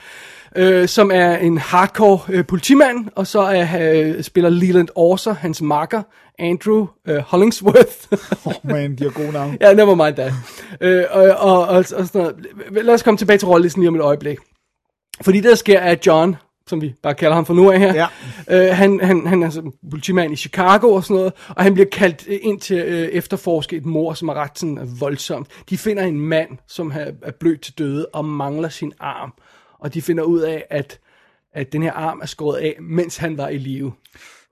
Øh, 0.57 0.87
som 0.87 1.11
er 1.13 1.37
en 1.37 1.57
hardcore 1.57 2.19
øh, 2.29 2.45
politimand, 2.45 3.05
og 3.15 3.27
så 3.27 3.39
er, 3.41 3.67
øh, 4.17 4.23
spiller 4.23 4.49
Leland 4.49 4.87
Orser, 4.95 5.33
hans 5.33 5.61
makker, 5.61 6.01
Andrew 6.39 6.87
øh, 7.07 7.17
Hollingsworth. 7.17 8.07
Oh 8.45 8.53
man, 8.63 8.95
de 8.95 9.03
har 9.03 9.11
gode 9.11 9.31
navne. 9.31 9.57
ja, 9.61 9.73
never 9.73 9.95
mind 9.95 10.15
that. 10.15 10.33
Øh, 10.81 11.03
og, 11.11 11.23
og, 11.23 11.61
og, 11.67 11.67
og 11.77 11.85
sådan 11.85 12.09
noget. 12.13 12.35
Lad 12.85 12.93
os 12.93 13.03
komme 13.03 13.17
tilbage 13.17 13.37
til 13.37 13.47
rollelisten 13.47 13.81
lige 13.81 13.89
om 13.89 13.95
et 13.95 14.01
øjeblik. 14.01 14.37
Fordi 15.21 15.37
det, 15.37 15.49
der 15.49 15.55
sker, 15.55 15.79
er, 15.79 15.91
at 15.91 16.07
John, 16.07 16.35
som 16.69 16.81
vi 16.81 16.93
bare 17.03 17.15
kalder 17.15 17.35
ham 17.35 17.45
for 17.45 17.53
nu 17.53 17.71
af 17.71 17.79
her, 17.79 17.93
Ja. 17.93 18.07
øh, 18.69 18.75
han, 18.77 18.99
han, 19.03 19.27
han 19.27 19.41
er 19.41 19.45
altså 19.47 19.71
politimand 19.89 20.33
i 20.33 20.35
Chicago 20.35 20.93
og 20.93 21.03
sådan 21.03 21.15
noget, 21.15 21.33
og 21.49 21.63
han 21.63 21.73
bliver 21.73 21.89
kaldt 21.91 22.27
ind 22.27 22.59
til 22.59 22.77
øh, 22.77 23.07
efterforske 23.07 23.75
et 23.77 23.85
mor, 23.85 24.13
som 24.13 24.27
er 24.29 24.33
ret 24.33 24.59
sådan, 24.59 24.77
øh, 24.77 25.01
voldsomt. 25.01 25.47
De 25.69 25.77
finder 25.77 26.03
en 26.03 26.19
mand, 26.19 26.49
som 26.67 26.91
er, 26.95 27.11
er 27.21 27.31
blødt 27.39 27.61
til 27.61 27.77
døde 27.77 28.05
og 28.13 28.25
mangler 28.25 28.69
sin 28.69 28.93
arm, 28.99 29.33
og 29.79 29.93
de 29.93 30.01
finder 30.01 30.23
ud 30.23 30.39
af, 30.39 30.65
at, 30.69 30.99
at 31.53 31.73
den 31.73 31.83
her 31.83 31.91
arm 31.93 32.19
er 32.21 32.25
skåret 32.25 32.57
af, 32.57 32.75
mens 32.81 33.17
han 33.17 33.37
var 33.37 33.47
i 33.47 33.57
live. 33.57 33.93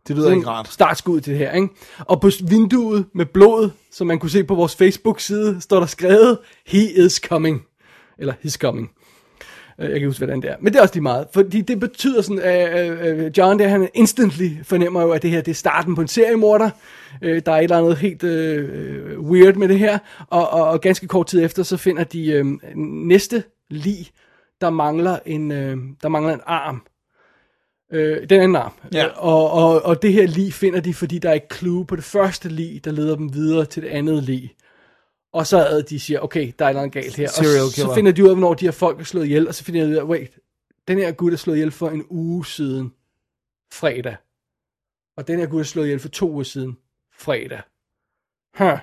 Det 0.08 0.16
lyder 0.16 0.32
ikke 0.32 0.48
rart. 0.48 0.68
Startskud 0.68 1.22
til 1.22 1.32
det 1.34 1.40
her, 1.40 1.52
ikke? 1.52 1.68
Og 2.00 2.22
på 2.22 2.30
vinduet 2.50 3.06
med 3.16 3.26
blod, 3.26 3.70
som 3.92 4.08
man 4.08 4.20
kunne 4.20 4.30
se 4.30 4.44
på 4.44 4.56
vores 4.56 4.76
Facebook-side, 4.76 5.62
står 5.62 5.80
der 5.80 5.86
skrevet, 5.88 6.38
He 6.66 7.06
is 7.06 7.16
coming. 7.16 7.62
Eller 8.18 8.34
He's 8.46 8.58
coming. 8.58 8.92
Øh, 9.80 9.84
Jeg 9.84 9.88
kan 9.88 9.96
ikke 9.96 10.08
huske, 10.08 10.20
hvordan 10.26 10.42
det 10.42 10.50
er. 10.50 10.56
Men 10.60 10.74
det 10.74 10.80
er 10.80 10.82
også 10.82 10.96
lige 10.96 11.04
meget. 11.04 11.28
Fordi 11.34 11.62
det 11.62 11.80
betyder 11.80 12.22
sådan, 12.22 12.40
at 12.44 13.38
John 13.38 13.60
der, 13.60 13.68
han 13.68 13.90
instantly 13.94 14.50
fornemmer 14.64 15.02
jo, 15.02 15.12
at 15.12 15.22
det 15.22 15.30
her 15.30 15.42
det 15.42 15.52
er 15.52 15.56
starten 15.56 15.96
på 15.96 16.02
en 16.02 16.08
seriemorder. 16.08 16.70
Uh, 17.22 17.30
der 17.30 17.52
er 17.52 17.58
et 17.58 17.64
eller 17.64 17.78
andet 17.78 17.98
helt 17.98 18.24
uh, 18.24 19.32
weird 19.32 19.56
med 19.56 19.68
det 19.68 19.80
her. 19.80 19.98
Og, 20.28 20.50
og, 20.50 20.64
og 20.68 20.82
ganske 20.82 21.08
kort 21.08 21.28
tid 21.28 21.44
efter, 21.46 21.64
så 21.64 21.78
finder 21.78 22.04
de 22.04 22.42
uh, 22.42 22.48
næste 23.08 23.44
lig, 23.70 24.08
der 24.62 24.70
mangler 24.70 25.20
en, 25.26 25.52
uh, 25.52 25.78
der 26.04 26.08
mangler 26.08 26.34
en 26.34 26.42
arm. 26.46 26.82
Øh, 27.94 28.30
den 28.30 28.42
anden 28.42 28.56
arm. 28.56 28.72
Ja. 28.94 29.06
Øh, 29.06 29.12
Og, 29.18 29.52
og, 29.52 29.86
og 29.86 30.02
det 30.02 30.14
her 30.14 30.28
lig 30.28 30.54
finder 30.54 30.80
de, 30.80 30.94
fordi 30.94 31.18
der 31.18 31.30
er 31.30 31.34
et 31.34 31.54
clue 31.54 31.86
på 31.86 31.96
det 31.96 32.04
første 32.04 32.50
lig, 32.50 32.86
der 32.86 32.92
leder 32.92 33.16
dem 33.16 33.34
videre 33.34 33.66
til 33.66 33.84
det 33.84 33.90
andet 33.90 34.24
lig. 34.24 34.54
Og 35.34 35.48
så 35.48 35.58
er 35.58 35.82
de 35.82 36.00
siger, 36.00 36.20
okay, 36.20 36.54
der 36.60 36.66
er 36.66 36.74
noget 36.74 36.92
galt 36.92 37.16
her. 37.16 37.28
Serial 37.28 37.64
og 37.64 37.70
så 37.70 37.76
killer. 37.76 37.96
finder 37.96 38.12
de 38.12 38.24
ud 38.24 38.30
af, 38.30 38.36
hvornår 38.36 38.54
de 38.54 38.66
her 38.66 38.72
folk 38.72 39.00
er 39.00 39.04
slået 39.04 39.26
ihjel, 39.26 39.48
og 39.48 39.56
så 39.56 39.64
finder 39.64 39.84
de 39.84 39.90
ud 39.90 39.96
af, 39.96 40.04
wait, 40.04 40.40
den 40.88 40.98
her 40.98 41.12
gut 41.12 41.34
er 41.34 41.38
slået 41.38 41.56
ihjel 41.56 41.72
for 41.72 41.90
en 41.90 42.06
uge 42.10 42.46
siden, 42.46 42.94
fredag. 43.74 44.16
Og 45.18 45.28
den 45.28 45.40
her 45.40 45.46
gut 45.46 45.60
er 45.60 45.64
slået 45.64 45.86
ihjel 45.86 46.00
for 46.00 46.10
to 46.10 46.32
uger 46.32 46.44
siden, 46.44 46.78
fredag. 47.14 47.62
Huh. 48.58 48.80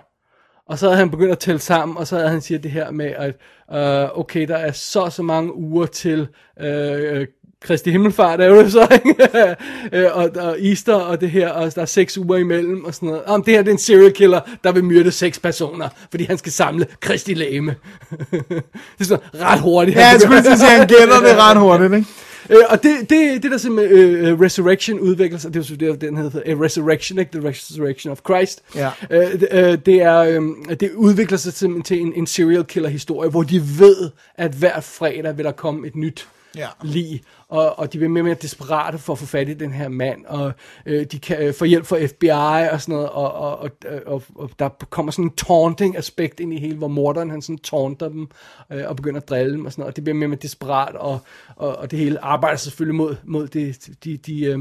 Og 0.66 0.78
så 0.78 0.86
havde 0.86 0.98
han 0.98 1.10
begyndt 1.10 1.32
at 1.32 1.38
tælle 1.38 1.58
sammen, 1.58 1.96
og 1.96 2.06
så 2.06 2.16
havde 2.16 2.30
han 2.30 2.40
siger 2.40 2.58
det 2.58 2.70
her 2.70 2.90
med, 2.90 3.06
at 3.06 3.34
uh, 3.68 4.18
okay, 4.18 4.48
der 4.48 4.56
er 4.56 4.72
så 4.72 5.10
så 5.10 5.22
mange 5.22 5.54
uger 5.54 5.86
til 5.86 6.20
uh, 6.56 7.26
Kristi 7.62 7.90
Himmelfart 7.90 8.40
er 8.40 8.46
jo 8.46 8.70
så, 8.70 8.88
ikke? 8.92 9.28
Øh, 9.92 10.06
og, 10.12 10.30
og 10.36 10.56
Easter 10.60 10.94
og 10.94 11.20
det 11.20 11.30
her, 11.30 11.48
og 11.48 11.74
der 11.74 11.82
er 11.82 11.86
seks 11.86 12.18
uger 12.18 12.36
imellem 12.36 12.84
og 12.84 12.94
sådan 12.94 13.08
noget. 13.08 13.24
Om 13.24 13.42
det 13.42 13.54
her 13.54 13.62
det 13.62 13.68
er 13.68 13.72
en 13.72 13.78
serial 13.78 14.12
killer, 14.12 14.40
der 14.64 14.72
vil 14.72 14.84
myrde 14.84 15.12
seks 15.12 15.38
personer, 15.38 15.88
fordi 16.10 16.24
han 16.24 16.38
skal 16.38 16.52
samle 16.52 16.86
Kristi 17.00 17.34
læme. 17.34 17.74
det 18.30 18.64
er 19.00 19.04
sådan 19.04 19.24
ret 19.34 19.60
hurtigt. 19.60 19.96
Ja, 19.96 20.06
jeg 20.06 20.20
skulle 20.20 20.42
sige, 20.42 20.52
at 20.52 20.78
han 20.78 20.86
gætter 20.86 21.20
det 21.20 21.36
ret 21.36 21.58
hurtigt, 21.58 21.94
ikke? 21.94 22.06
Øh, 22.50 22.58
og 22.68 22.82
det, 22.82 23.10
det, 23.10 23.42
det 23.42 23.50
der 23.50 23.58
simpelthen 23.58 23.98
øh, 23.98 24.32
øh, 24.32 24.40
Resurrection 24.40 25.00
udvikler 25.00 25.38
sig, 25.38 25.54
det 25.54 25.70
er 25.70 25.86
jo 25.86 25.92
det, 25.94 26.00
den 26.00 26.16
hedder, 26.16 26.40
øh, 26.46 26.60
Resurrection, 26.60 27.18
ikke? 27.18 27.38
The 27.38 27.48
Resurrection 27.48 28.12
of 28.12 28.18
Christ. 28.28 28.62
Ja. 28.74 28.90
Øh, 29.10 29.40
det, 29.40 29.48
øh, 29.52 29.78
det, 29.86 30.02
er, 30.02 30.18
øh, 30.18 30.40
det 30.80 30.90
udvikler 30.94 31.38
sig 31.38 31.52
simpelthen 31.52 31.82
til 31.82 32.06
en, 32.06 32.12
en 32.16 32.26
serial 32.26 32.64
killer 32.64 32.88
historie, 32.88 33.30
hvor 33.30 33.42
de 33.42 33.62
ved, 33.78 34.10
at 34.34 34.52
hver 34.52 34.80
fredag 34.80 35.36
vil 35.36 35.44
der 35.44 35.52
komme 35.52 35.86
et 35.86 35.96
nyt 35.96 36.28
Ja. 36.56 36.68
lig, 36.82 37.22
og, 37.48 37.78
og 37.78 37.92
de 37.92 37.98
bliver 37.98 38.10
mere 38.10 38.20
og 38.22 38.24
mere 38.24 38.34
desperate 38.34 38.98
for 38.98 39.12
at 39.12 39.18
få 39.18 39.26
fat 39.26 39.48
i 39.48 39.54
den 39.54 39.72
her 39.72 39.88
mand, 39.88 40.26
og 40.26 40.52
øh, 40.86 41.06
de 41.06 41.18
kan 41.18 41.42
øh, 41.42 41.54
få 41.54 41.64
hjælp 41.64 41.86
fra 41.86 42.06
FBI 42.06 42.68
og 42.72 42.80
sådan 42.80 42.92
noget, 42.92 43.08
og, 43.08 43.32
og, 43.32 43.58
og, 43.58 43.72
og, 44.06 44.22
og 44.34 44.50
der 44.58 44.68
kommer 44.68 45.12
sådan 45.12 45.24
en 45.24 45.30
taunting 45.36 45.96
aspekt 45.96 46.40
ind 46.40 46.54
i 46.54 46.58
hele, 46.58 46.76
hvor 46.76 46.88
morderen 46.88 47.30
han 47.30 47.42
sådan 47.42 47.58
taunter 47.58 48.08
dem, 48.08 48.28
øh, 48.72 48.88
og 48.88 48.96
begynder 48.96 49.20
at 49.20 49.28
drille 49.28 49.52
dem 49.52 49.66
og 49.66 49.72
sådan 49.72 49.82
noget, 49.82 49.92
og 49.92 49.96
det 49.96 50.04
bliver 50.04 50.16
mere 50.16 50.26
og 50.26 50.30
mere 50.30 50.38
desperat, 50.42 50.94
og, 50.94 51.18
og, 51.56 51.76
og 51.76 51.90
det 51.90 51.98
hele 51.98 52.24
arbejder 52.24 52.56
selvfølgelig 52.56 52.94
mod, 52.94 53.16
mod 53.24 53.48
det, 53.48 53.88
de, 54.04 54.16
de, 54.16 54.44
øh, 54.44 54.58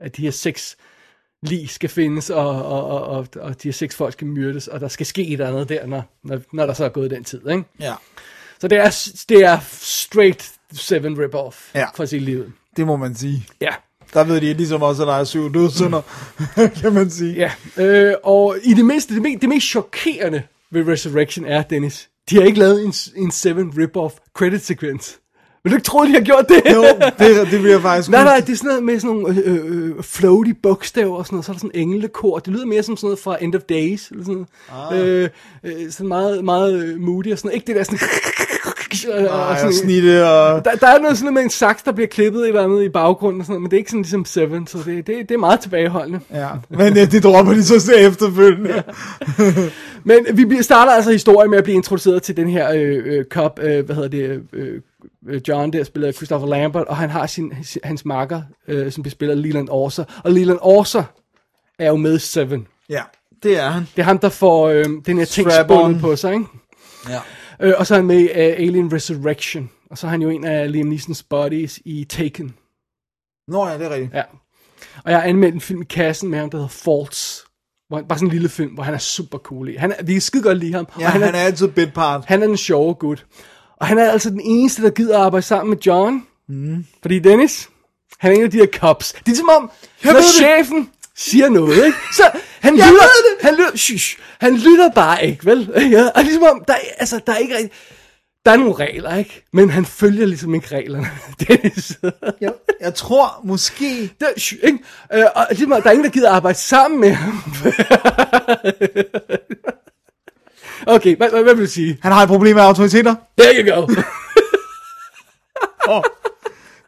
at 0.00 0.16
de 0.16 0.22
her 0.22 0.30
seks 0.30 0.76
lig 1.42 1.70
skal 1.70 1.90
findes, 1.90 2.30
og, 2.30 2.64
og, 2.64 2.86
og, 2.86 3.06
og, 3.06 3.26
og 3.40 3.62
de 3.62 3.68
her 3.68 3.72
seks 3.72 3.96
folk 3.96 4.12
skal 4.12 4.26
myrdes, 4.26 4.68
og 4.68 4.80
der 4.80 4.88
skal 4.88 5.06
ske 5.06 5.26
et 5.26 5.32
eller 5.32 5.48
andet 5.48 5.68
der, 5.68 5.86
når, 5.86 6.02
når, 6.22 6.40
når 6.52 6.66
der 6.66 6.72
så 6.72 6.84
er 6.84 6.88
gået 6.88 7.10
den 7.10 7.24
tid, 7.24 7.48
ikke? 7.48 7.64
Ja. 7.80 7.94
Så 8.58 8.68
det 8.68 8.78
er, 8.78 9.10
det 9.28 9.44
er 9.44 9.58
straight 9.80 10.52
Seven 10.72 11.16
rip-off, 11.24 11.54
Ja. 11.74 11.86
for 11.94 12.02
at 12.02 12.08
sige 12.08 12.20
livet. 12.20 12.52
Det 12.76 12.86
må 12.86 12.96
man 12.96 13.14
sige. 13.14 13.46
Ja, 13.60 13.70
Der 14.14 14.24
ved 14.24 14.40
de 14.40 14.54
ligesom 14.54 14.82
også, 14.82 15.02
at 15.02 15.06
der 15.08 15.14
er 15.14 15.24
syv 15.24 15.54
dødssynder, 15.54 16.00
kan 16.82 16.92
man 16.92 17.10
sige. 17.10 17.34
ja. 17.34 17.50
Øh, 17.84 18.14
og 18.24 18.56
i 18.62 18.74
det 18.74 18.84
mindste, 18.84 19.14
det, 19.14 19.22
mest, 19.22 19.40
det 19.40 19.48
mest 19.48 19.66
chokerende 19.66 20.42
ved 20.70 20.88
Resurrection 20.88 21.46
er, 21.46 21.62
Dennis, 21.62 22.08
de 22.30 22.36
har 22.36 22.42
ikke 22.42 22.58
lavet 22.58 22.84
en, 22.84 22.92
en 23.16 23.30
Seven 23.30 23.72
rip-off 23.76 24.30
credit 24.38 24.64
sequence. 24.64 25.16
Vil 25.64 25.70
du 25.72 25.76
ikke 25.76 25.84
tro, 25.86 26.04
de 26.04 26.12
har 26.12 26.20
gjort 26.20 26.44
det? 26.48 26.62
Jo, 26.74 26.82
det, 27.18 27.50
det 27.50 27.60
bliver 27.60 27.80
faktisk... 27.80 28.10
Nej, 28.16 28.24
nej, 28.24 28.40
det 28.40 28.52
er 28.52 28.56
sådan 28.56 28.68
noget 28.68 28.82
med 28.82 29.00
sådan 29.00 29.16
nogle 29.16 29.42
øh, 29.44 29.64
øh, 29.96 30.02
floaty 30.02 30.50
bogstaver 30.62 31.16
og 31.16 31.26
sådan 31.26 31.34
noget, 31.36 31.44
så 31.44 31.52
er 31.52 31.54
der 31.54 31.58
sådan 31.60 31.70
en 31.74 31.88
englekor. 31.88 32.38
Det 32.38 32.52
lyder 32.52 32.66
mere 32.66 32.82
som 32.82 32.96
sådan 32.96 33.06
noget 33.06 33.18
fra 33.18 33.36
End 33.44 33.54
of 33.54 33.60
Days, 33.62 34.08
eller 34.08 34.24
sådan 34.24 34.46
noget. 34.68 34.92
Ah. 34.92 35.08
Øh, 35.22 35.28
øh, 35.64 35.90
sådan 35.90 36.08
meget, 36.08 36.44
meget 36.44 36.74
øh, 36.84 37.00
moody 37.00 37.32
og 37.32 37.38
sådan 37.38 37.48
noget. 37.48 37.54
Ikke 37.54 37.66
det 37.66 37.76
der 37.76 37.82
sådan... 37.84 37.98
og, 39.04 39.20
Ej, 39.20 39.66
og 39.66 39.74
snitte 39.74 40.28
og... 40.28 40.64
Der, 40.64 40.70
der 40.74 40.86
er 40.86 40.98
noget 40.98 41.16
sådan 41.18 41.24
noget 41.24 41.34
med 41.34 41.42
en 41.42 41.50
saks, 41.50 41.82
der 41.82 41.92
bliver 41.92 42.08
klippet 42.08 42.40
et 42.40 42.48
eller 42.48 42.64
andet 42.64 42.82
i 42.82 42.88
baggrunden 42.88 43.40
og 43.40 43.46
sådan 43.46 43.52
noget, 43.52 43.62
men 43.62 43.70
det 43.70 43.76
er 43.76 43.78
ikke 43.78 43.90
sådan 43.90 44.02
ligesom 44.02 44.24
Seven, 44.24 44.66
så 44.66 44.78
det, 44.78 45.06
det, 45.06 45.28
det 45.28 45.34
er 45.34 45.38
meget 45.38 45.60
tilbageholdende. 45.60 46.20
Ja, 46.32 46.48
men 46.68 46.96
ja, 46.96 47.04
det 47.04 47.22
dropper 47.22 47.52
de 47.52 47.64
så 47.64 47.92
efterfølgende. 47.94 48.82
Men 50.04 50.50
vi 50.50 50.62
starter 50.62 50.92
altså 50.92 51.10
historien 51.10 51.50
med 51.50 51.58
at 51.58 51.64
blive 51.64 51.76
introduceret 51.76 52.22
til 52.22 52.36
den 52.36 52.48
her 52.48 52.72
øh, 52.72 53.02
øh, 53.04 53.24
cop, 53.24 53.58
øh, 53.62 53.84
hvad 53.84 53.94
hedder 53.94 54.08
det, 54.08 54.42
øh, 54.52 54.80
øh, 55.28 55.40
John 55.48 55.72
der 55.72 55.84
spiller 55.84 56.12
Christopher 56.12 56.48
Lambert, 56.48 56.86
og 56.86 56.96
han 56.96 57.10
har 57.10 57.26
sin, 57.26 57.52
hans 57.84 58.04
makker, 58.04 58.42
øh, 58.68 58.92
som 58.92 59.04
af 59.20 59.42
Leland 59.42 59.68
Orser, 59.70 60.04
og 60.24 60.32
Leland 60.32 60.58
Orser 60.62 61.04
er 61.78 61.86
jo 61.86 61.96
med 61.96 62.16
i 62.16 62.18
Seven. 62.18 62.66
Ja, 62.88 63.02
det 63.42 63.58
er 63.58 63.70
han. 63.70 63.88
Det 63.96 64.02
er 64.02 64.06
ham, 64.06 64.18
der 64.18 64.28
får 64.28 64.68
øh, 64.68 64.84
den 65.06 65.18
her 65.18 65.24
ting 65.24 65.48
på 66.00 66.16
sig, 66.16 66.32
ikke? 66.32 66.44
Ja. 67.08 67.18
Øh, 67.62 67.74
og 67.78 67.86
så 67.86 67.94
er 67.94 67.98
han 67.98 68.06
med 68.06 68.20
i 68.20 68.24
uh, 68.24 68.36
Alien 68.36 68.92
Resurrection, 68.92 69.70
og 69.90 69.98
så 69.98 70.06
er 70.06 70.10
han 70.10 70.22
jo 70.22 70.28
en 70.28 70.44
af 70.44 70.72
Liam 70.72 70.86
Neesons 70.86 71.22
buddies 71.22 71.80
i 71.84 72.04
Taken. 72.04 72.54
Nå 73.48 73.68
ja, 73.68 73.78
det 73.78 73.86
er 73.86 73.90
rigtigt. 73.90 74.14
Ja. 74.14 74.22
Og 75.04 75.10
jeg 75.10 75.20
har 75.20 75.28
anmeldt 75.28 75.54
en 75.54 75.60
film 75.60 75.82
i 75.82 75.84
kassen 75.84 76.30
med 76.30 76.38
ham, 76.38 76.50
der 76.50 76.58
hedder 76.58 76.68
Faults. 76.68 77.44
Hvor 77.88 77.96
han, 77.96 78.06
bare 78.06 78.18
sådan 78.18 78.28
en 78.28 78.32
lille 78.32 78.48
film, 78.48 78.74
hvor 78.74 78.82
han 78.82 78.94
er 78.94 78.98
super 78.98 79.38
cool 79.38 79.68
i. 79.68 79.76
Han 79.76 79.92
er, 79.92 80.02
vi 80.02 80.12
kan 80.12 80.22
skide 80.22 80.42
godt 80.42 80.58
lide 80.58 80.72
ham. 80.72 80.86
Ja, 81.00 81.06
og 81.06 81.12
han, 81.12 81.22
han 81.22 81.34
er 81.34 81.38
altid 81.38 81.68
bit 81.68 81.94
part. 81.94 82.24
han 82.24 82.42
er 82.42 82.46
den 82.46 82.56
sjove 82.56 82.94
gut. 82.94 83.26
Og 83.76 83.86
han 83.86 83.98
er 83.98 84.10
altså 84.10 84.30
den 84.30 84.40
eneste, 84.40 84.82
der 84.82 84.90
gider 84.90 85.18
arbejde 85.18 85.46
sammen 85.46 85.70
med 85.70 85.78
John. 85.78 86.26
Mm. 86.48 86.86
Fordi 87.02 87.18
Dennis, 87.18 87.70
han 88.18 88.32
er 88.32 88.36
en 88.36 88.42
af 88.42 88.50
de 88.50 88.56
her 88.56 88.66
cops. 88.66 89.12
Det 89.12 89.32
er 89.32 89.36
som 89.36 89.48
om, 89.48 89.70
Jeg 90.04 90.12
når 90.12 90.20
chefen 90.20 90.90
siger 91.20 91.48
noget, 91.48 91.84
ikke? 91.86 91.98
Så 92.12 92.30
han 92.60 92.76
Jeg 92.76 92.86
lytter, 92.88 93.02
det. 93.02 93.42
han 93.48 93.54
lytter, 93.54 93.76
shush, 93.76 94.18
han 94.40 94.56
lytter 94.56 94.90
bare 94.90 95.26
ikke, 95.26 95.46
vel? 95.46 95.72
Ja, 95.96 96.08
og 96.14 96.22
ligesom 96.22 96.42
om, 96.42 96.64
der, 96.68 96.74
er- 96.74 96.78
altså, 96.98 97.20
der 97.26 97.32
er 97.32 97.36
ikke 97.36 97.54
rigtig, 97.56 97.70
der 98.44 98.50
er 98.52 98.56
nogle 98.56 98.74
regler, 98.74 99.16
ikke? 99.16 99.44
Men 99.52 99.70
han 99.70 99.86
følger 99.86 100.26
ligesom 100.26 100.54
ikke 100.54 100.74
reglerne. 100.76 101.10
Dennis. 101.48 101.92
Jeg, 102.40 102.52
jeg 102.80 102.94
tror 102.94 103.40
måske... 103.44 104.10
Der, 104.20 104.26
shh, 104.38 104.58
ikke? 104.62 104.78
Øh, 105.14 105.24
og 105.34 105.46
ligesom, 105.50 105.72
om, 105.72 105.82
der 105.82 105.88
er 105.88 105.92
ingen, 105.92 106.04
der 106.04 106.10
gider 106.10 106.30
arbejde 106.30 106.58
sammen 106.58 107.00
med 107.00 107.10
ham. 107.12 107.42
okay, 110.96 111.16
hvad, 111.16 111.30
hvad, 111.30 111.42
hvad 111.42 111.54
vil 111.54 111.64
du 111.66 111.70
sige? 111.70 111.98
Han 112.02 112.12
har 112.12 112.22
et 112.22 112.28
problem 112.28 112.56
med 112.56 112.62
autoriteter. 112.62 113.14
There 113.38 113.54
you 113.64 113.74
go. 113.74 113.86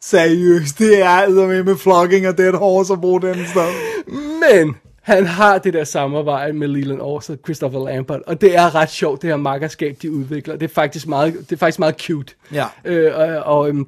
Seriøst, 0.04 0.78
det 0.78 1.02
er 1.02 1.46
med 1.46 1.64
med 1.64 1.76
flogging 1.76 2.28
og 2.28 2.38
dead 2.38 2.52
horse 2.52 2.92
at 2.92 3.00
bruge 3.00 3.22
den 3.22 3.46
sted. 3.46 3.72
Men 4.40 4.76
han 5.02 5.26
har 5.26 5.58
det 5.58 5.74
der 5.74 5.84
samarbejde 5.84 6.52
med 6.52 6.68
Leland 6.68 7.00
Orser 7.00 7.34
og 7.34 7.38
Christopher 7.44 7.84
Lambert, 7.84 8.20
og 8.26 8.40
det 8.40 8.56
er 8.56 8.74
ret 8.74 8.90
sjovt, 8.90 9.22
det 9.22 9.30
her 9.30 9.36
makkerskab, 9.36 9.96
de 10.02 10.12
udvikler. 10.12 10.56
Det 10.56 10.70
er 10.70 10.74
faktisk 10.74 11.06
meget, 11.06 11.34
det 11.34 11.52
er 11.52 11.56
faktisk 11.56 11.78
meget 11.78 12.00
cute. 12.00 12.34
Ja. 12.52 12.66
Øh, 12.84 13.12
og, 13.18 13.58
og, 13.58 13.68
øhm, 13.68 13.86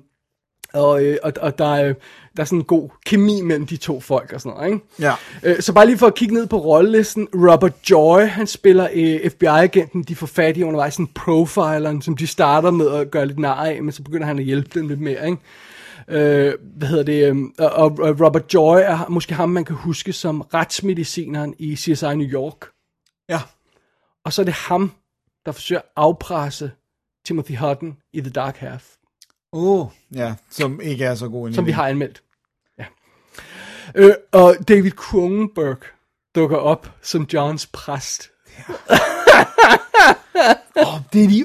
og, 0.73 1.05
øh, 1.05 1.17
og, 1.23 1.33
og 1.41 1.59
der, 1.59 1.75
er, 1.75 1.95
der 2.37 2.43
er 2.43 2.45
sådan 2.45 2.59
en 2.59 2.65
god 2.65 2.89
kemi 3.07 3.41
mellem 3.41 3.67
de 3.67 3.77
to 3.77 4.01
folk 4.01 4.33
og 4.33 4.41
sådan 4.41 4.57
noget, 4.57 4.73
ikke? 4.73 4.85
Ja. 5.01 5.13
Øh, 5.43 5.61
så 5.61 5.73
bare 5.73 5.87
lige 5.87 5.99
for 5.99 6.07
at 6.07 6.15
kigge 6.15 6.35
ned 6.35 6.47
på 6.47 6.59
rollelisten. 6.59 7.29
Robert 7.35 7.91
Joy, 7.91 8.21
han 8.21 8.47
spiller 8.47 8.89
øh, 8.95 9.31
FBI-agenten, 9.31 10.03
de 10.03 10.17
får 10.17 10.27
fat 10.27 10.57
i 10.57 10.63
undervejs, 10.63 10.95
sådan 10.95 11.07
profileren, 11.07 12.03
som 12.03 12.17
de 12.17 12.27
starter 12.27 12.71
med 12.71 12.91
at 12.91 13.11
gøre 13.11 13.27
lidt 13.27 13.39
nar 13.39 13.65
af, 13.65 13.83
men 13.83 13.93
så 13.93 14.03
begynder 14.03 14.27
han 14.27 14.39
at 14.39 14.45
hjælpe 14.45 14.81
dem 14.81 14.89
lidt 14.89 15.01
mere, 15.01 15.27
ikke? 15.27 15.39
Øh, 16.09 16.55
hvad 16.77 16.89
hedder 16.89 17.05
det? 17.05 17.31
Øh, 17.31 17.37
og, 17.59 17.85
og 17.85 18.21
Robert 18.21 18.55
Joy 18.55 18.77
er 18.77 19.09
måske 19.09 19.35
ham, 19.35 19.49
man 19.49 19.65
kan 19.65 19.77
huske 19.77 20.13
som 20.13 20.41
retsmedicineren 20.41 21.55
i 21.59 21.77
CSI 21.77 22.15
New 22.15 22.29
York. 22.29 22.69
Ja. 23.29 23.41
Og 24.25 24.33
så 24.33 24.43
er 24.43 24.45
det 24.45 24.55
ham, 24.55 24.93
der 25.47 25.53
forsøger 25.53 25.81
at 25.81 25.89
afpresse 25.97 26.71
Timothy 27.25 27.57
Hutton 27.57 27.97
i 28.13 28.21
The 28.21 28.31
Dark 28.31 28.57
Half, 28.57 28.85
Oh, 29.57 29.87
ja, 30.15 30.35
som 30.51 30.81
ikke 30.81 31.05
er 31.05 31.15
så 31.15 31.29
god 31.29 31.49
en 31.49 31.55
som 31.55 31.67
vi 31.67 31.71
har 31.71 31.89
anmeldt. 31.89 32.23
Ja. 32.79 32.85
Øh, 33.95 34.15
og 34.33 34.57
David 34.69 34.91
Cronenberg 34.91 35.79
dukker 36.35 36.57
op 36.57 36.91
som 37.03 37.27
Johns 37.33 37.67
præst. 37.67 38.31
Oh, 40.77 41.01
det 41.13 41.25
er 41.25 41.29
de 41.29 41.45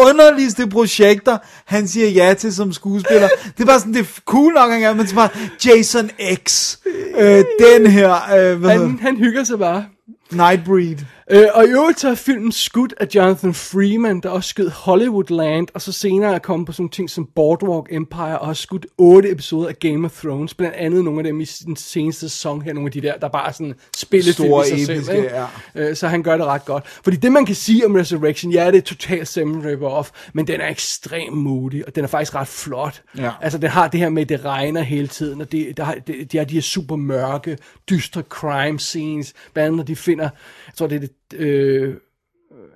underligste 0.00 0.66
projekter, 0.66 1.38
han 1.64 1.88
siger 1.88 2.08
ja 2.08 2.34
til 2.34 2.54
som 2.54 2.72
skuespiller. 2.72 3.28
Det 3.44 3.60
er 3.62 3.66
bare 3.66 3.78
sådan, 3.80 3.94
det 3.94 4.00
er 4.00 4.20
cool 4.24 4.52
nok 4.52 4.72
engang, 4.72 4.96
men 4.96 5.06
så 5.06 5.14
bare 5.14 5.28
Jason 5.66 6.10
X, 6.46 6.76
øh, 7.18 7.44
den 7.60 7.86
her, 7.86 8.12
øh, 8.12 8.58
hvad 8.60 8.70
Han, 8.70 8.98
han 9.02 9.16
hygger 9.16 9.44
sig 9.44 9.58
bare. 9.58 9.84
Nightbreed. 10.30 10.96
Øh, 11.30 11.46
og 11.54 11.64
i 11.64 11.68
øvrigt 11.68 12.00
så 12.00 12.08
er 12.08 12.14
filmen 12.14 12.52
skudt 12.52 12.94
af 13.00 13.06
Jonathan 13.14 13.54
Freeman, 13.54 14.20
der 14.20 14.28
også 14.28 14.48
skød 14.48 14.70
Hollywoodland, 14.70 15.68
og 15.74 15.82
så 15.82 15.92
senere 15.92 16.34
er 16.34 16.38
kommet 16.38 16.66
på 16.66 16.72
sådan 16.72 16.82
nogle 16.82 16.90
ting 16.90 17.10
som 17.10 17.28
Boardwalk 17.34 17.86
Empire, 17.90 18.38
og 18.38 18.46
har 18.46 18.54
skudt 18.54 18.86
otte 18.98 19.30
episoder 19.30 19.68
af 19.68 19.78
Game 19.78 20.06
of 20.06 20.20
Thrones, 20.20 20.54
blandt 20.54 20.76
andet 20.76 21.04
nogle 21.04 21.20
af 21.20 21.24
dem 21.24 21.40
i 21.40 21.44
den 21.44 21.76
seneste 21.76 22.20
sæson 22.28 22.62
her, 22.62 22.72
nogle 22.72 22.88
af 22.88 22.92
de 22.92 23.00
der, 23.00 23.16
der 23.16 23.28
bare 23.28 23.48
er 23.48 23.52
sådan 23.52 23.74
spillefilm 23.96 24.48
Store, 24.48 24.66
i 24.66 24.68
sig 24.68 24.94
episke, 24.94 25.04
selv. 25.04 25.16
Ikke? 25.16 25.30
ja. 25.34 25.46
Øh, 25.74 25.96
så 25.96 26.08
han 26.08 26.22
gør 26.22 26.36
det 26.36 26.46
ret 26.46 26.64
godt. 26.64 26.88
Fordi 26.88 27.16
det 27.16 27.32
man 27.32 27.46
kan 27.46 27.54
sige 27.54 27.86
om 27.86 27.94
Resurrection, 27.94 28.52
ja, 28.52 28.66
det 28.70 28.76
er 28.76 28.82
totalt 28.82 29.38
rip-off, 29.38 30.10
men 30.32 30.46
den 30.46 30.60
er 30.60 30.68
ekstremt 30.68 31.36
moody, 31.36 31.84
og 31.84 31.94
den 31.94 32.04
er 32.04 32.08
faktisk 32.08 32.34
ret 32.34 32.48
flot. 32.48 33.02
Ja. 33.18 33.30
Altså, 33.40 33.58
den 33.58 33.70
har 33.70 33.88
det 33.88 34.00
her 34.00 34.08
med, 34.08 34.22
at 34.22 34.28
det 34.28 34.44
regner 34.44 34.82
hele 34.82 35.08
tiden, 35.08 35.40
og 35.40 35.52
det, 35.52 35.76
der 35.76 35.84
har, 35.84 35.94
det, 36.06 36.32
de 36.32 36.38
har 36.38 36.44
de 36.44 36.54
her 36.54 36.60
super 36.60 36.96
mørke, 36.96 37.58
dystre 37.90 38.22
crime 38.28 38.78
scenes, 38.78 39.34
blandt 39.52 39.66
andet 39.66 39.76
når 39.76 39.84
de 39.84 39.96
finder, 39.96 40.24
jeg 40.66 40.74
tror 40.76 40.86
det 40.86 40.96
er 40.96 41.00
det, 41.00 41.10
øh, 41.34 41.94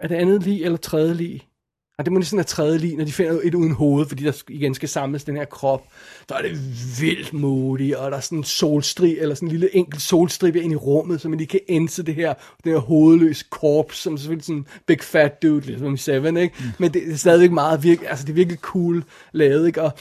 er 0.01 0.09
det 0.09 0.15
andet 0.15 0.43
lig 0.43 0.65
eller 0.65 0.79
tredje 0.79 1.15
lig? 1.15 1.49
Ja, 1.99 2.03
det 2.03 2.12
må 2.12 2.19
næsten 2.19 2.37
være 2.37 2.45
tredje 2.45 2.79
lig, 2.79 2.97
når 2.97 3.05
de 3.05 3.12
finder 3.12 3.41
et 3.43 3.55
uden 3.55 3.73
hoved, 3.73 4.07
fordi 4.07 4.24
der 4.24 4.43
igen 4.49 4.74
skal 4.74 4.89
samles 4.89 5.24
den 5.24 5.37
her 5.37 5.45
krop. 5.45 5.87
Der 6.29 6.35
er 6.35 6.43
det 6.43 6.59
vildt 7.01 7.33
modigt, 7.33 7.97
og 7.97 8.11
der 8.11 8.16
er 8.16 8.20
sådan 8.20 8.39
en 8.39 8.45
solstrig, 8.45 9.19
eller 9.19 9.35
sådan 9.35 9.49
en 9.49 9.53
lille 9.53 9.77
enkelt 9.77 10.03
solstribe 10.03 10.62
ind 10.62 10.73
i 10.73 10.77
rummet, 10.77 11.20
så 11.20 11.29
man 11.29 11.39
lige 11.39 11.49
kan 11.49 11.61
ense 11.69 12.03
det 12.03 12.15
her, 12.15 12.35
det 12.65 12.73
her 12.73 12.79
hovedløse 12.79 13.45
korps, 13.51 13.97
som 13.97 14.19
selvfølgelig 14.19 14.45
sådan 14.45 14.59
en 14.59 14.66
big 14.87 15.01
fat 15.01 15.43
dude, 15.43 15.66
ligesom 15.66 15.95
i 15.95 15.97
Seven, 15.97 16.37
ikke? 16.37 16.55
Mm. 16.59 16.65
Men 16.79 16.95
det 16.95 17.12
er 17.12 17.16
stadigvæk 17.16 17.51
meget 17.51 17.83
virkelig, 17.83 18.11
altså 18.11 18.24
det 18.24 18.31
er 18.33 18.35
virkelig 18.35 18.59
cool 18.59 19.05
lavet, 19.33 19.66
ikke? 19.66 19.83
Og 19.83 19.93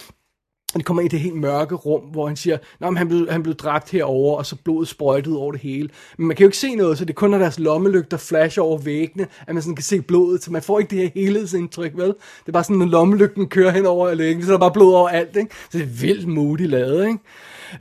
De 0.78 0.84
kommer 0.84 1.02
ind 1.02 1.14
i 1.14 1.16
det 1.16 1.24
helt 1.24 1.36
mørke 1.36 1.76
rum, 1.76 2.02
hvor 2.02 2.28
han 2.28 2.36
siger, 2.36 2.58
at 2.82 2.98
han 2.98 3.08
blev, 3.08 3.32
han 3.32 3.44
blev 3.44 3.56
dræbt 3.56 3.92
herover 3.92 4.38
og 4.38 4.46
så 4.46 4.56
blodet 4.64 4.88
sprøjtet 4.88 5.36
over 5.36 5.52
det 5.52 5.62
hele. 5.62 5.90
Men 6.18 6.28
man 6.28 6.36
kan 6.36 6.44
jo 6.44 6.48
ikke 6.48 6.58
se 6.58 6.76
noget, 6.76 6.98
så 6.98 7.06
det 7.06 7.10
er 7.10 7.16
kun, 7.16 7.30
når 7.30 7.38
deres 7.38 7.60
lommelygter 7.60 8.18
flasher 8.18 8.64
over 8.64 8.78
væggene, 8.78 9.28
at 9.48 9.54
man 9.54 9.64
sådan 9.64 9.76
kan 9.76 9.84
se 9.84 10.02
blodet, 10.02 10.44
så 10.44 10.52
man 10.52 10.62
får 10.62 10.80
ikke 10.80 10.90
det 10.90 11.00
her 11.00 11.10
helhedsindtryk, 11.22 11.92
vel? 11.96 12.08
Det 12.08 12.48
er 12.48 12.52
bare 12.52 12.64
sådan, 12.64 12.78
når 12.78 12.86
lommelygten 12.86 13.48
kører 13.48 13.72
hen 13.72 13.86
over 13.86 14.14
lægen, 14.14 14.44
så 14.44 14.48
er 14.48 14.54
der 14.54 14.60
bare 14.60 14.72
blod 14.72 14.94
over 14.94 15.10
alt, 15.10 15.36
ikke? 15.36 15.56
Så 15.72 15.78
det 15.78 15.82
er 15.82 15.90
vildt 16.02 16.28
modigt 16.28 16.70
lavet, 16.70 17.08
ikke? 17.08 17.20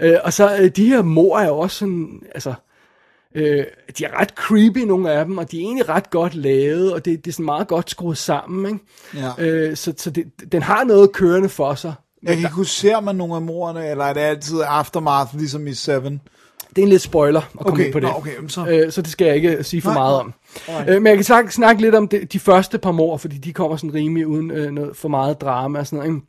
Øh, 0.01 0.19
og 0.25 0.33
så 0.33 0.57
øh, 0.57 0.69
de 0.69 0.89
her 0.89 1.03
mor 1.03 1.39
er 1.39 1.47
jo 1.47 1.59
også 1.59 1.77
sådan, 1.77 2.23
altså, 2.35 2.55
øh, 3.35 3.65
de 3.99 4.05
er 4.05 4.21
ret 4.21 4.31
creepy, 4.31 4.79
nogle 4.79 5.11
af 5.13 5.25
dem, 5.25 5.39
og 5.39 5.51
de 5.51 5.57
er 5.57 5.61
egentlig 5.61 5.89
ret 5.89 6.11
godt 6.11 6.35
lavet, 6.35 6.93
og 6.93 7.05
det, 7.05 7.25
det 7.25 7.31
er 7.31 7.33
sådan 7.33 7.45
meget 7.45 7.69
godt 7.69 7.91
skruet 7.91 8.19
sammen, 8.19 8.73
ikke? 8.73 8.85
Ja. 9.15 9.45
Øh, 9.45 9.77
så 9.77 9.95
så 9.97 10.11
det, 10.11 10.25
den 10.53 10.63
har 10.63 10.85
noget 10.85 11.13
kørende 11.13 11.49
for 11.49 11.75
sig. 11.75 11.95
Jeg 12.23 12.29
kan 12.37 12.39
ikke 12.39 12.55
huske, 12.55 12.73
ser 12.75 13.01
man 13.01 13.17
nogle 13.17 13.35
af 13.35 13.43
morerne, 13.43 13.87
eller 13.91 14.05
er 14.05 14.13
det 14.13 14.21
altid 14.21 14.61
aftermath, 14.67 15.37
ligesom 15.39 15.67
i 15.67 15.75
Seven? 15.75 16.21
Det 16.71 16.79
er 16.79 16.83
en 16.83 16.89
lidt 16.89 17.03
spoiler 17.03 17.41
at 17.41 17.49
komme 17.67 17.73
Okay, 17.73 17.85
ind 17.85 17.93
på 17.93 18.01
det. 18.01 18.09
nå, 18.09 18.15
okay, 18.17 18.31
så- 18.49 18.67
Øh, 18.67 18.93
så 18.93 19.03
det 19.03 19.11
skal 19.11 19.27
jeg 19.27 19.37
ikke 19.37 19.65
sige 19.65 19.83
for 19.83 19.91
Nej, 19.91 19.99
meget 19.99 20.27
nej. 20.69 20.77
om. 20.83 20.89
Øh, 20.89 21.03
men 21.03 21.07
jeg 21.07 21.17
kan 21.17 21.25
snakke, 21.25 21.53
snakke 21.55 21.83
lidt 21.83 21.95
om 21.95 22.09
det, 22.09 22.33
de 22.33 22.39
første 22.39 22.79
par 22.79 22.93
mor, 22.93 23.17
fordi 23.17 23.39
de 23.39 23.53
kommer 23.53 23.77
sådan 23.77 23.95
rimelig 23.95 24.27
uden 24.27 24.51
øh, 24.51 24.71
noget 24.73 24.97
for 24.97 25.09
meget 25.09 25.41
drama 25.41 25.79
og 25.79 25.87
sådan 25.87 25.97
noget. 25.99 26.11
ikke? 26.15 26.27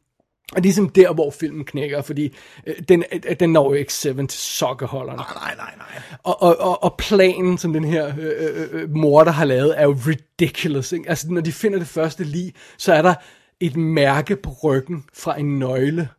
Og 0.52 0.56
det 0.56 0.58
er 0.58 0.62
ligesom 0.62 0.90
der, 0.90 1.14
hvor 1.14 1.32
filmen 1.40 1.66
knækker, 1.66 2.02
fordi 2.02 2.36
øh, 2.68 2.76
den, 2.90 3.04
øh, 3.12 3.36
den 3.40 3.50
når 3.50 3.64
jo 3.70 3.74
ikke 3.74 3.94
Seven 3.94 4.28
til 4.28 4.40
sokkeholderne. 4.40 5.18
Nej, 5.18 5.56
nej, 5.58 5.74
nej. 5.78 6.02
Og, 6.24 6.42
og, 6.42 6.60
og, 6.60 6.84
og 6.84 6.96
planen, 6.98 7.58
som 7.58 7.74
den 7.74 7.84
her 7.84 8.08
øh, 8.20 8.32
øh, 8.40 8.68
øh, 8.82 8.90
morder 8.96 9.32
har 9.32 9.46
lavet, 9.46 9.80
er 9.80 9.84
jo 9.84 9.98
ridiculous. 10.08 10.92
Ikke? 10.92 11.10
Altså, 11.10 11.28
når 11.30 11.42
de 11.42 11.52
finder 11.52 11.80
det 11.80 11.88
første 11.88 12.24
lig, 12.24 12.54
så 12.78 12.94
er 12.94 13.02
der 13.02 13.14
et 13.62 13.76
mærke 13.76 14.36
på 14.36 14.50
ryggen 14.64 15.06
fra 15.14 15.40
en 15.40 15.60
nøgle. 15.60 16.10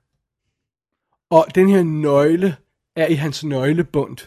Og 1.30 1.46
den 1.54 1.68
her 1.68 1.82
nøgle 1.82 2.56
er 2.96 3.06
i 3.06 3.14
hans 3.14 3.44
nøglebund. 3.44 4.18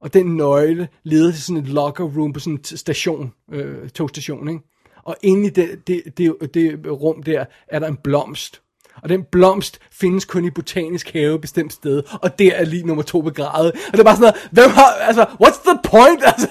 Og 0.00 0.14
den 0.14 0.36
nøgle 0.36 0.88
leder 1.02 1.32
til 1.32 1.42
sådan 1.42 1.62
et 1.62 1.68
locker 1.68 2.04
room 2.04 2.32
på 2.32 2.40
sådan 2.40 2.58
en 2.58 2.64
station, 2.64 3.32
øh, 3.52 3.88
togstation, 3.88 4.48
ikke? 4.48 4.60
Og 5.02 5.16
inde 5.22 5.46
i 5.46 5.50
det, 5.50 5.86
det, 5.86 6.02
det, 6.18 6.54
det 6.54 6.86
rum 6.86 7.22
der, 7.22 7.44
er 7.66 7.78
der 7.78 7.88
en 7.88 7.96
blomst. 7.96 8.62
Og 9.02 9.08
den 9.08 9.22
blomst 9.32 9.78
findes 9.92 10.24
kun 10.24 10.44
i 10.44 10.50
botanisk 10.50 11.12
have 11.12 11.34
et 11.34 11.40
bestemt 11.40 11.72
sted, 11.72 12.02
og 12.12 12.38
der 12.38 12.50
er 12.54 12.64
lige 12.64 12.86
nummer 12.86 13.02
to 13.02 13.22
begravet. 13.22 13.72
Og 13.72 13.92
det 13.92 14.00
er 14.00 14.04
bare 14.04 14.16
sådan 14.16 14.22
noget, 14.22 14.48
hvem 14.50 14.70
har, 14.70 14.86
altså, 15.00 15.22
what's 15.22 15.70
the 15.70 15.78
point? 15.84 16.22
Altså, 16.32 16.46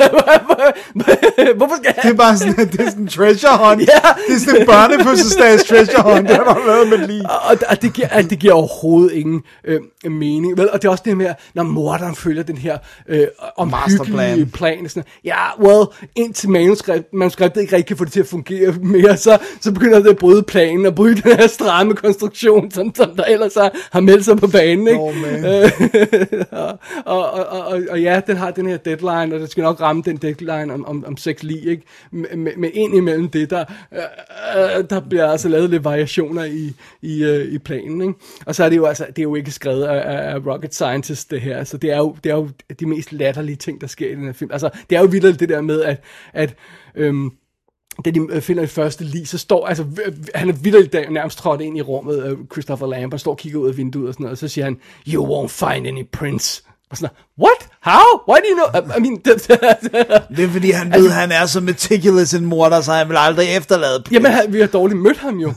hvorfor 1.55 1.75
skal 1.75 1.95
Det 2.03 2.11
er 2.11 2.13
bare 2.13 2.37
sådan, 2.37 2.67
det 2.71 2.79
er 2.79 2.89
sådan 2.89 3.03
en 3.03 3.07
treasure 3.07 3.57
hunt. 3.57 3.81
Ja. 3.81 4.09
Det 4.27 4.35
er 4.35 4.39
sådan 4.39 4.61
en 4.61 4.67
børnefødselsdags 4.67 5.63
treasure 5.63 6.13
hunt, 6.13 6.29
der 6.29 6.37
var 6.37 6.61
lavet 6.67 6.89
med 6.89 7.07
lige. 7.07 7.29
og, 7.29 7.57
og 7.69 7.81
det, 7.81 7.93
giver, 7.93 8.07
at 8.07 8.29
det 8.29 8.39
giver 8.39 8.53
overhovedet 8.53 9.11
ingen 9.11 9.41
øh, 9.63 9.81
mening. 10.11 10.57
Vel? 10.57 10.71
Og 10.71 10.81
det 10.81 10.87
er 10.87 10.91
også 10.91 11.03
det 11.05 11.17
med, 11.17 11.33
når 11.53 11.63
morderen 11.63 12.15
følger 12.15 12.43
den 12.43 12.57
her 12.57 12.77
øh, 13.09 13.27
omhyggelige 13.57 14.45
plan. 14.45 14.89
Sådan, 14.89 15.03
ja, 15.25 15.61
well, 15.61 15.85
indtil 16.15 16.49
manuskript, 16.49 17.13
manuskriptet 17.13 17.61
ikke 17.61 17.75
rigtig 17.75 17.87
kan 17.87 17.97
få 17.97 18.05
det 18.05 18.13
til 18.13 18.19
at 18.19 18.27
fungere 18.27 18.73
mere, 18.81 19.17
så, 19.17 19.37
så 19.61 19.71
begynder 19.71 19.99
det 19.99 20.09
at 20.09 20.17
bryde 20.17 20.43
planen 20.43 20.85
og 20.85 20.95
bryde 20.95 21.21
den 21.21 21.37
her 21.37 21.47
stramme 21.47 21.93
konstruktion, 21.93 22.40
som, 22.71 22.95
som 22.95 23.15
der 23.15 23.23
ellers 23.23 23.53
har, 23.55 23.71
har 23.91 23.99
meldt 23.99 24.25
sig 24.25 24.37
på 24.37 24.47
banen. 24.47 24.87
Ikke? 24.87 24.99
Oh. 24.99 25.15
Øh, 25.43 26.45
og, 26.51 26.79
og, 27.05 27.31
og, 27.31 27.59
og, 27.59 27.81
og 27.89 28.01
ja, 28.01 28.21
den 28.27 28.37
har 28.37 28.51
den 28.51 28.67
her 28.67 28.77
deadline, 28.77 29.35
og 29.35 29.39
det 29.41 29.51
skal 29.51 29.61
nok 29.63 29.81
ramme 29.81 30.03
den 30.05 30.17
deadline 30.17 30.73
om, 30.73 30.85
om, 30.85 31.05
om 31.07 31.17
seks 31.17 31.43
lige, 31.43 31.69
ikke? 31.69 31.83
Men, 32.11 32.43
men- 32.57 32.71
ind 32.73 32.95
imellem 32.95 33.29
det, 33.29 33.49
der, 33.49 33.65
øh, 33.93 33.99
øh, 34.77 34.83
der 34.89 34.99
bliver 35.09 35.27
altså 35.27 35.49
lavet 35.49 35.69
lidt 35.69 35.83
variationer 35.83 36.43
i, 36.43 36.73
i, 37.01 37.23
øh, 37.23 37.53
i 37.53 37.57
planen, 37.57 38.01
ikke? 38.01 38.13
Og 38.45 38.55
så 38.55 38.63
er 38.63 38.69
det 38.69 38.77
jo 38.77 38.85
altså, 38.85 39.05
det 39.09 39.19
er 39.19 39.23
jo 39.23 39.35
ikke 39.35 39.51
skrevet 39.51 39.83
af, 39.83 40.17
af 40.17 40.31
af 40.31 40.45
rocket 40.47 40.73
scientist, 40.75 41.31
det 41.31 41.41
her, 41.41 41.63
så 41.63 41.77
det 41.77 41.91
er, 41.91 41.97
jo, 41.97 42.15
det 42.23 42.31
er 42.31 42.35
jo 42.35 42.49
de 42.79 42.85
mest 42.85 43.13
latterlige 43.13 43.55
ting, 43.55 43.81
der 43.81 43.87
sker 43.87 44.11
i 44.11 44.15
den 44.15 44.25
her 44.25 44.33
film. 44.33 44.51
Altså, 44.51 44.69
det 44.89 44.95
er 44.95 45.01
jo 45.01 45.07
vildt 45.07 45.39
det 45.39 45.49
der 45.49 45.61
med, 45.61 45.81
at, 45.81 46.03
at 46.33 46.55
øhm, 46.95 47.31
da 48.05 48.11
de 48.11 48.27
øh, 48.29 48.41
finder 48.41 48.63
det 48.63 48.69
første 48.69 49.03
lige, 49.03 49.25
så 49.25 49.37
står, 49.37 49.67
altså, 49.67 49.83
øh, 50.05 50.13
han 50.35 50.49
er 50.49 50.53
vildt 50.53 51.11
nærmest 51.11 51.37
trådt 51.37 51.61
ind 51.61 51.77
i 51.77 51.81
rummet, 51.81 52.25
øh, 52.25 52.37
Christopher 52.51 52.87
Lambert, 52.87 53.21
står 53.21 53.31
og 53.31 53.37
kigger 53.37 53.59
ud 53.59 53.69
af 53.69 53.77
vinduet 53.77 54.07
og 54.07 54.13
sådan 54.13 54.23
noget, 54.23 54.31
og 54.31 54.37
så 54.37 54.47
siger 54.47 54.65
han, 54.65 54.79
you 55.07 55.25
won't 55.25 55.47
find 55.47 55.87
any 55.87 56.07
prints. 56.11 56.63
Og 56.91 56.97
sådan 56.97 57.15
what? 57.39 57.67
How? 57.81 58.05
Why 58.29 58.37
do 58.37 58.47
you 58.51 58.55
know? 58.55 58.97
I, 58.97 58.99
mean, 59.01 59.15
Det 60.37 60.43
er 60.45 60.49
fordi, 60.49 60.71
han 60.71 60.93
ved, 60.93 61.09
han 61.09 61.31
er 61.31 61.45
så 61.45 61.61
meticulous 61.61 62.33
en 62.33 62.45
morder, 62.45 62.81
så 62.81 62.91
han 62.91 63.09
vil 63.09 63.15
aldrig 63.19 63.47
efterlade 63.57 64.01
pligt. 64.05 64.23
Jamen, 64.23 64.53
vi 64.53 64.59
har 64.59 64.67
dårligt 64.67 64.99
mødt 64.99 65.17
ham 65.17 65.37
jo. 65.37 65.53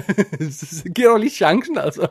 så, 0.60 0.82
giver 0.94 1.08
dog 1.08 1.18
lige 1.20 1.30
chancen, 1.30 1.78
altså. 1.78 2.06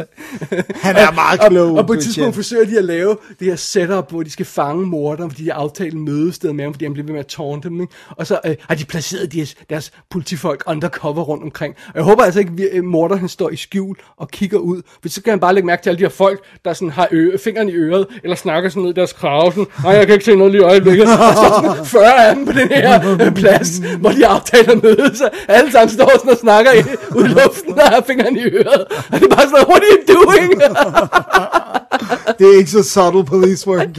Han 0.86 0.96
er 0.96 1.12
meget 1.12 1.40
og, 1.40 1.50
klog. 1.50 1.76
og 1.76 1.86
på 1.86 1.92
et 1.92 2.02
tidspunkt 2.02 2.34
forsøger 2.34 2.64
de 2.64 2.78
at 2.78 2.84
lave 2.84 3.16
det 3.38 3.46
her 3.46 3.56
setup, 3.56 4.10
hvor 4.10 4.22
de 4.22 4.30
skal 4.30 4.46
fange 4.46 4.86
morderen, 4.86 5.30
fordi 5.30 5.44
de 5.44 5.50
har 5.50 5.58
aftalt 5.58 5.94
mødested 5.94 6.52
med 6.52 6.64
ham, 6.64 6.74
fordi 6.74 6.84
han 6.84 6.92
bliver 6.92 7.06
ved 7.06 7.12
med 7.12 7.20
at 7.20 7.26
tårne 7.26 7.62
dem. 7.62 7.80
Ikke? 7.80 7.92
Og 8.10 8.26
så 8.26 8.40
øh, 8.46 8.54
har 8.68 8.74
de 8.74 8.84
placeret 8.84 9.32
deres, 9.32 9.54
deres 9.70 9.92
politifolk 10.10 10.62
undercover 10.66 11.22
rundt 11.22 11.42
omkring. 11.44 11.74
Og 11.88 11.92
jeg 11.94 12.02
håber 12.04 12.22
altså 12.24 12.40
ikke, 12.40 12.52
at 12.72 12.78
øh, 12.78 12.84
morderen 12.84 13.28
står 13.28 13.50
i 13.50 13.56
skjul 13.56 13.96
og 14.16 14.30
kigger 14.30 14.58
ud, 14.58 14.82
for 15.02 15.08
så 15.08 15.22
kan 15.22 15.30
han 15.30 15.40
bare 15.40 15.54
lægge 15.54 15.66
mærke 15.66 15.82
til 15.82 15.90
alle 15.90 15.98
de 15.98 16.04
her 16.04 16.08
folk, 16.08 16.40
der 16.64 16.72
sådan 16.72 16.90
har 16.90 17.08
ø- 17.10 17.36
fingeren 17.36 17.68
i 17.68 17.72
øret, 17.72 17.95
eller 18.22 18.36
snakker 18.36 18.70
sådan 18.70 18.82
ned 18.82 18.90
i 18.90 18.94
deres 18.94 19.12
krave, 19.12 19.52
sådan, 19.52 19.66
nej, 19.82 19.92
jeg 19.92 20.06
kan 20.06 20.12
ikke 20.12 20.24
se 20.24 20.36
noget 20.36 20.52
lige 20.52 20.62
i 20.62 20.64
øjeblikket. 20.64 21.06
Og 21.06 21.34
så 21.34 21.62
sådan 21.62 21.86
40 21.86 22.28
af 22.28 22.34
dem 22.34 22.46
på 22.46 22.52
den 22.52 22.68
her 22.68 23.18
øh, 23.20 23.34
plads, 23.34 23.68
hvor 24.00 24.10
de 24.10 24.26
aftaler 24.26 24.74
møde, 24.82 25.16
så 25.16 25.28
alle 25.48 25.72
sammen 25.72 25.94
står 25.94 26.10
sådan 26.18 26.30
og 26.30 26.38
snakker 26.38 26.72
i, 26.72 26.82
ud 27.16 27.24
i 27.24 27.28
luften 27.28 27.72
og 27.72 27.88
har 27.88 28.02
fingeren 28.06 28.36
i 28.36 28.44
øret. 28.44 28.84
Og 29.12 29.20
det 29.20 29.22
er 29.22 29.36
bare 29.36 29.48
sådan, 29.48 29.66
what 29.68 29.82
are 29.82 29.92
you 29.92 30.14
doing? 30.14 30.62
Det 32.38 32.54
er 32.54 32.58
ikke 32.58 32.70
så 32.70 32.82
subtle 32.82 33.24
police 33.24 33.68
work. 33.68 33.98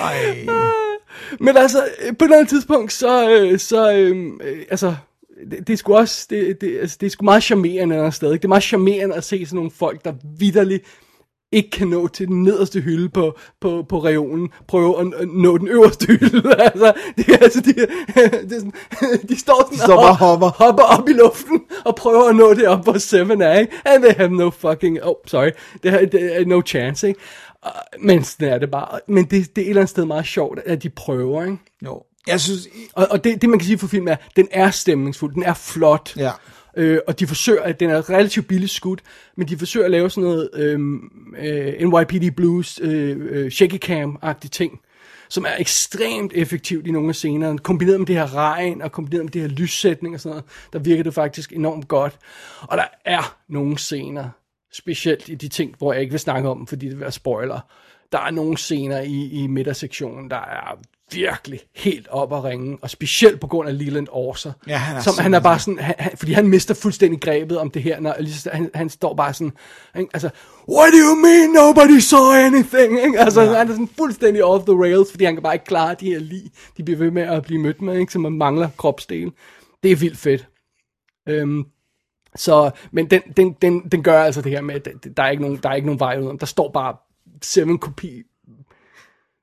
Ej. 0.00 0.46
Men 1.40 1.56
altså, 1.56 1.84
på 2.18 2.24
et 2.24 2.26
eller 2.26 2.36
andet 2.36 2.48
tidspunkt, 2.48 2.92
så, 2.92 3.30
øh, 3.30 3.58
så 3.58 3.92
øh, 3.92 4.26
øh, 4.42 4.58
altså, 4.70 4.94
det, 5.50 5.66
det 5.66 5.72
er 5.72 5.76
sgu 5.76 5.94
også, 5.94 6.26
det, 6.30 6.60
det, 6.60 6.78
altså, 6.80 6.96
det 7.00 7.06
er 7.06 7.10
sgu 7.10 7.24
meget 7.24 7.42
charmerende. 7.42 8.06
Ikke? 8.06 8.32
Det 8.32 8.44
er 8.44 8.48
meget 8.48 8.62
charmerende 8.62 9.14
at 9.14 9.24
se 9.24 9.46
sådan 9.46 9.56
nogle 9.56 9.70
folk, 9.70 10.04
der 10.04 10.12
vidderligt 10.38 10.84
ikke 11.52 11.70
kan 11.70 11.88
nå 11.88 12.08
til 12.08 12.28
den 12.28 12.42
nederste 12.42 12.80
hylde 12.80 13.08
på, 13.08 13.38
på, 13.60 13.84
på 13.88 14.04
reolen, 14.04 14.48
prøve 14.68 15.00
at, 15.00 15.06
at 15.18 15.28
nå 15.28 15.58
den 15.58 15.68
øverste 15.68 16.06
hylde. 16.06 16.54
altså, 16.62 16.92
det, 17.16 17.28
er- 17.28 17.36
altså, 17.38 17.60
de, 17.60 17.74
det 18.48 18.52
sådan, 18.60 18.72
de 19.28 19.38
står 19.38 19.70
sådan 19.74 19.96
bare 19.96 20.08
og 20.08 20.16
hopper. 20.16 20.48
hopper 20.48 20.82
op 20.82 21.08
i 21.08 21.12
luften 21.12 21.60
og 21.84 21.94
prøver 21.96 22.28
at 22.28 22.36
nå 22.36 22.54
det 22.54 22.68
op, 22.68 22.84
hvor 22.84 22.98
Seven 22.98 23.42
er, 23.42 23.58
ikke? 23.58 23.72
And 23.84 24.02
they 24.04 24.12
have 24.16 24.30
no 24.36 24.50
fucking, 24.50 25.02
oh, 25.02 25.14
sorry, 25.26 25.50
they 25.82 25.90
have, 25.90 26.06
they 26.06 26.32
have 26.32 26.44
no 26.44 26.62
chance, 26.66 27.08
ikke? 27.08 27.20
Men 28.00 28.24
sådan 28.24 28.48
er 28.48 28.58
det 28.58 28.70
bare. 28.70 29.00
Men 29.08 29.24
det, 29.24 29.30
det 29.30 29.62
er 29.62 29.64
et 29.64 29.68
eller 29.68 29.80
andet 29.82 29.90
sted 29.90 30.04
meget 30.04 30.26
sjovt, 30.26 30.58
at 30.66 30.82
de 30.82 30.88
prøver, 30.90 31.42
ikke? 31.44 31.56
Jo. 31.86 32.02
Jeg 32.26 32.40
synes... 32.40 32.68
Og, 32.92 33.06
og 33.10 33.24
det, 33.24 33.42
det, 33.42 33.50
man 33.50 33.58
kan 33.58 33.66
sige 33.66 33.78
for 33.78 33.86
filmen 33.86 34.08
er, 34.08 34.16
den 34.36 34.48
er 34.50 34.70
stemningsfuld, 34.70 35.34
den 35.34 35.42
er 35.42 35.54
flot. 35.54 36.12
Ja. 36.16 36.30
Øh, 36.76 36.98
og 37.06 37.20
de 37.20 37.26
forsøger, 37.26 37.62
at 37.62 37.80
den 37.80 37.90
er 37.90 38.10
relativt 38.10 38.48
billigt 38.48 38.70
skudt, 38.72 39.02
men 39.36 39.48
de 39.48 39.58
forsøger 39.58 39.84
at 39.84 39.90
lave 39.90 40.10
sådan 40.10 40.30
noget 40.30 40.50
øhm, 40.54 41.10
øh, 41.38 41.66
øh, 41.66 41.88
NYPD 41.88 42.36
Blues, 42.36 42.80
øh, 42.82 43.16
øh, 43.20 43.50
shaky 43.50 43.78
cam-agtige 43.84 44.48
ting, 44.48 44.80
som 45.28 45.44
er 45.44 45.56
ekstremt 45.58 46.32
effektivt 46.34 46.86
i 46.86 46.90
nogle 46.90 47.08
af 47.08 47.14
scenerne. 47.14 47.58
Kombineret 47.58 48.00
med 48.00 48.06
det 48.06 48.16
her 48.16 48.34
regn, 48.34 48.82
og 48.82 48.92
kombineret 48.92 49.24
med 49.24 49.32
det 49.32 49.40
her 49.42 49.48
lyssætning 49.48 50.14
og 50.14 50.20
sådan 50.20 50.30
noget, 50.30 50.44
der 50.72 50.78
virker 50.78 51.02
det 51.02 51.14
faktisk 51.14 51.52
enormt 51.52 51.88
godt. 51.88 52.18
Og 52.60 52.78
der 52.78 52.86
er 53.04 53.36
nogle 53.48 53.78
scener, 53.78 54.28
specielt 54.72 55.28
i 55.28 55.34
de 55.34 55.48
ting, 55.48 55.74
hvor 55.78 55.92
jeg 55.92 56.02
ikke 56.02 56.10
vil 56.10 56.20
snakke 56.20 56.48
om 56.48 56.56
dem, 56.58 56.66
fordi 56.66 56.86
det 56.86 56.92
vil 56.92 57.00
være 57.00 57.12
spoiler. 57.12 57.60
Der 58.12 58.18
er 58.18 58.30
nogle 58.30 58.58
scener 58.58 59.00
i, 59.00 59.28
i 59.30 59.46
midtersektionen, 59.46 60.30
der 60.30 60.36
er 60.36 60.78
virkelig 61.12 61.60
helt 61.76 62.08
op 62.08 62.32
at 62.32 62.44
ringe, 62.44 62.78
og 62.82 62.90
specielt 62.90 63.40
på 63.40 63.46
grund 63.46 63.68
af 63.68 63.78
Leland 63.78 64.06
Orser. 64.10 64.52
Ja, 64.68 64.76
han 64.76 64.96
er 64.96 65.00
som 65.00 65.14
han 65.18 65.34
er 65.34 65.40
bare 65.40 65.58
sådan, 65.58 65.78
han, 65.78 65.94
han, 65.98 66.12
fordi 66.16 66.32
han 66.32 66.48
mister 66.48 66.74
fuldstændig 66.74 67.20
grebet 67.20 67.58
om 67.58 67.70
det 67.70 67.82
her, 67.82 68.00
når 68.00 68.14
han, 68.52 68.70
han 68.74 68.88
står 68.90 69.14
bare 69.14 69.34
sådan, 69.34 69.52
ikke? 69.98 70.10
altså, 70.12 70.30
what 70.68 70.92
do 70.92 70.98
you 70.98 71.14
mean 71.14 71.50
nobody 71.50 71.98
saw 71.98 72.32
anything, 72.32 73.04
ikke? 73.06 73.20
altså 73.20 73.40
ja. 73.40 73.52
han 73.58 73.68
er 73.68 73.72
sådan 73.72 73.88
fuldstændig 73.98 74.44
off 74.44 74.64
the 74.64 74.74
rails, 74.82 75.10
fordi 75.10 75.24
han 75.24 75.34
kan 75.34 75.42
bare 75.42 75.54
ikke 75.54 75.64
klare 75.64 75.96
de 76.00 76.06
her 76.06 76.18
lige, 76.18 76.50
de 76.76 76.82
bliver 76.82 76.98
ved 76.98 77.10
med 77.10 77.22
at 77.22 77.42
blive 77.42 77.60
mødt 77.60 77.82
med, 77.82 77.98
ikke? 77.98 78.12
så 78.12 78.18
man 78.18 78.32
mangler 78.32 78.68
kropsdel. 78.76 79.32
Det 79.82 79.92
er 79.92 79.96
vildt 79.96 80.18
fedt. 80.18 80.48
Øhm, 81.28 81.64
så, 82.36 82.70
men 82.92 83.10
den, 83.10 83.22
den, 83.36 83.52
den, 83.62 83.80
den 83.80 84.02
gør 84.02 84.22
altså 84.22 84.42
det 84.42 84.52
her 84.52 84.60
med, 84.60 84.74
at 84.74 84.88
der- 85.16 85.22
er 85.22 85.30
ikke 85.30 85.42
nogen, 85.42 85.58
der 85.62 85.68
er 85.68 85.74
ikke 85.74 85.86
nogen 85.86 86.00
vej 86.00 86.18
ud 86.20 86.26
om. 86.26 86.38
Der 86.38 86.46
står 86.46 86.70
bare 86.72 86.96
Seven 87.42 87.78
kopi 87.78 88.22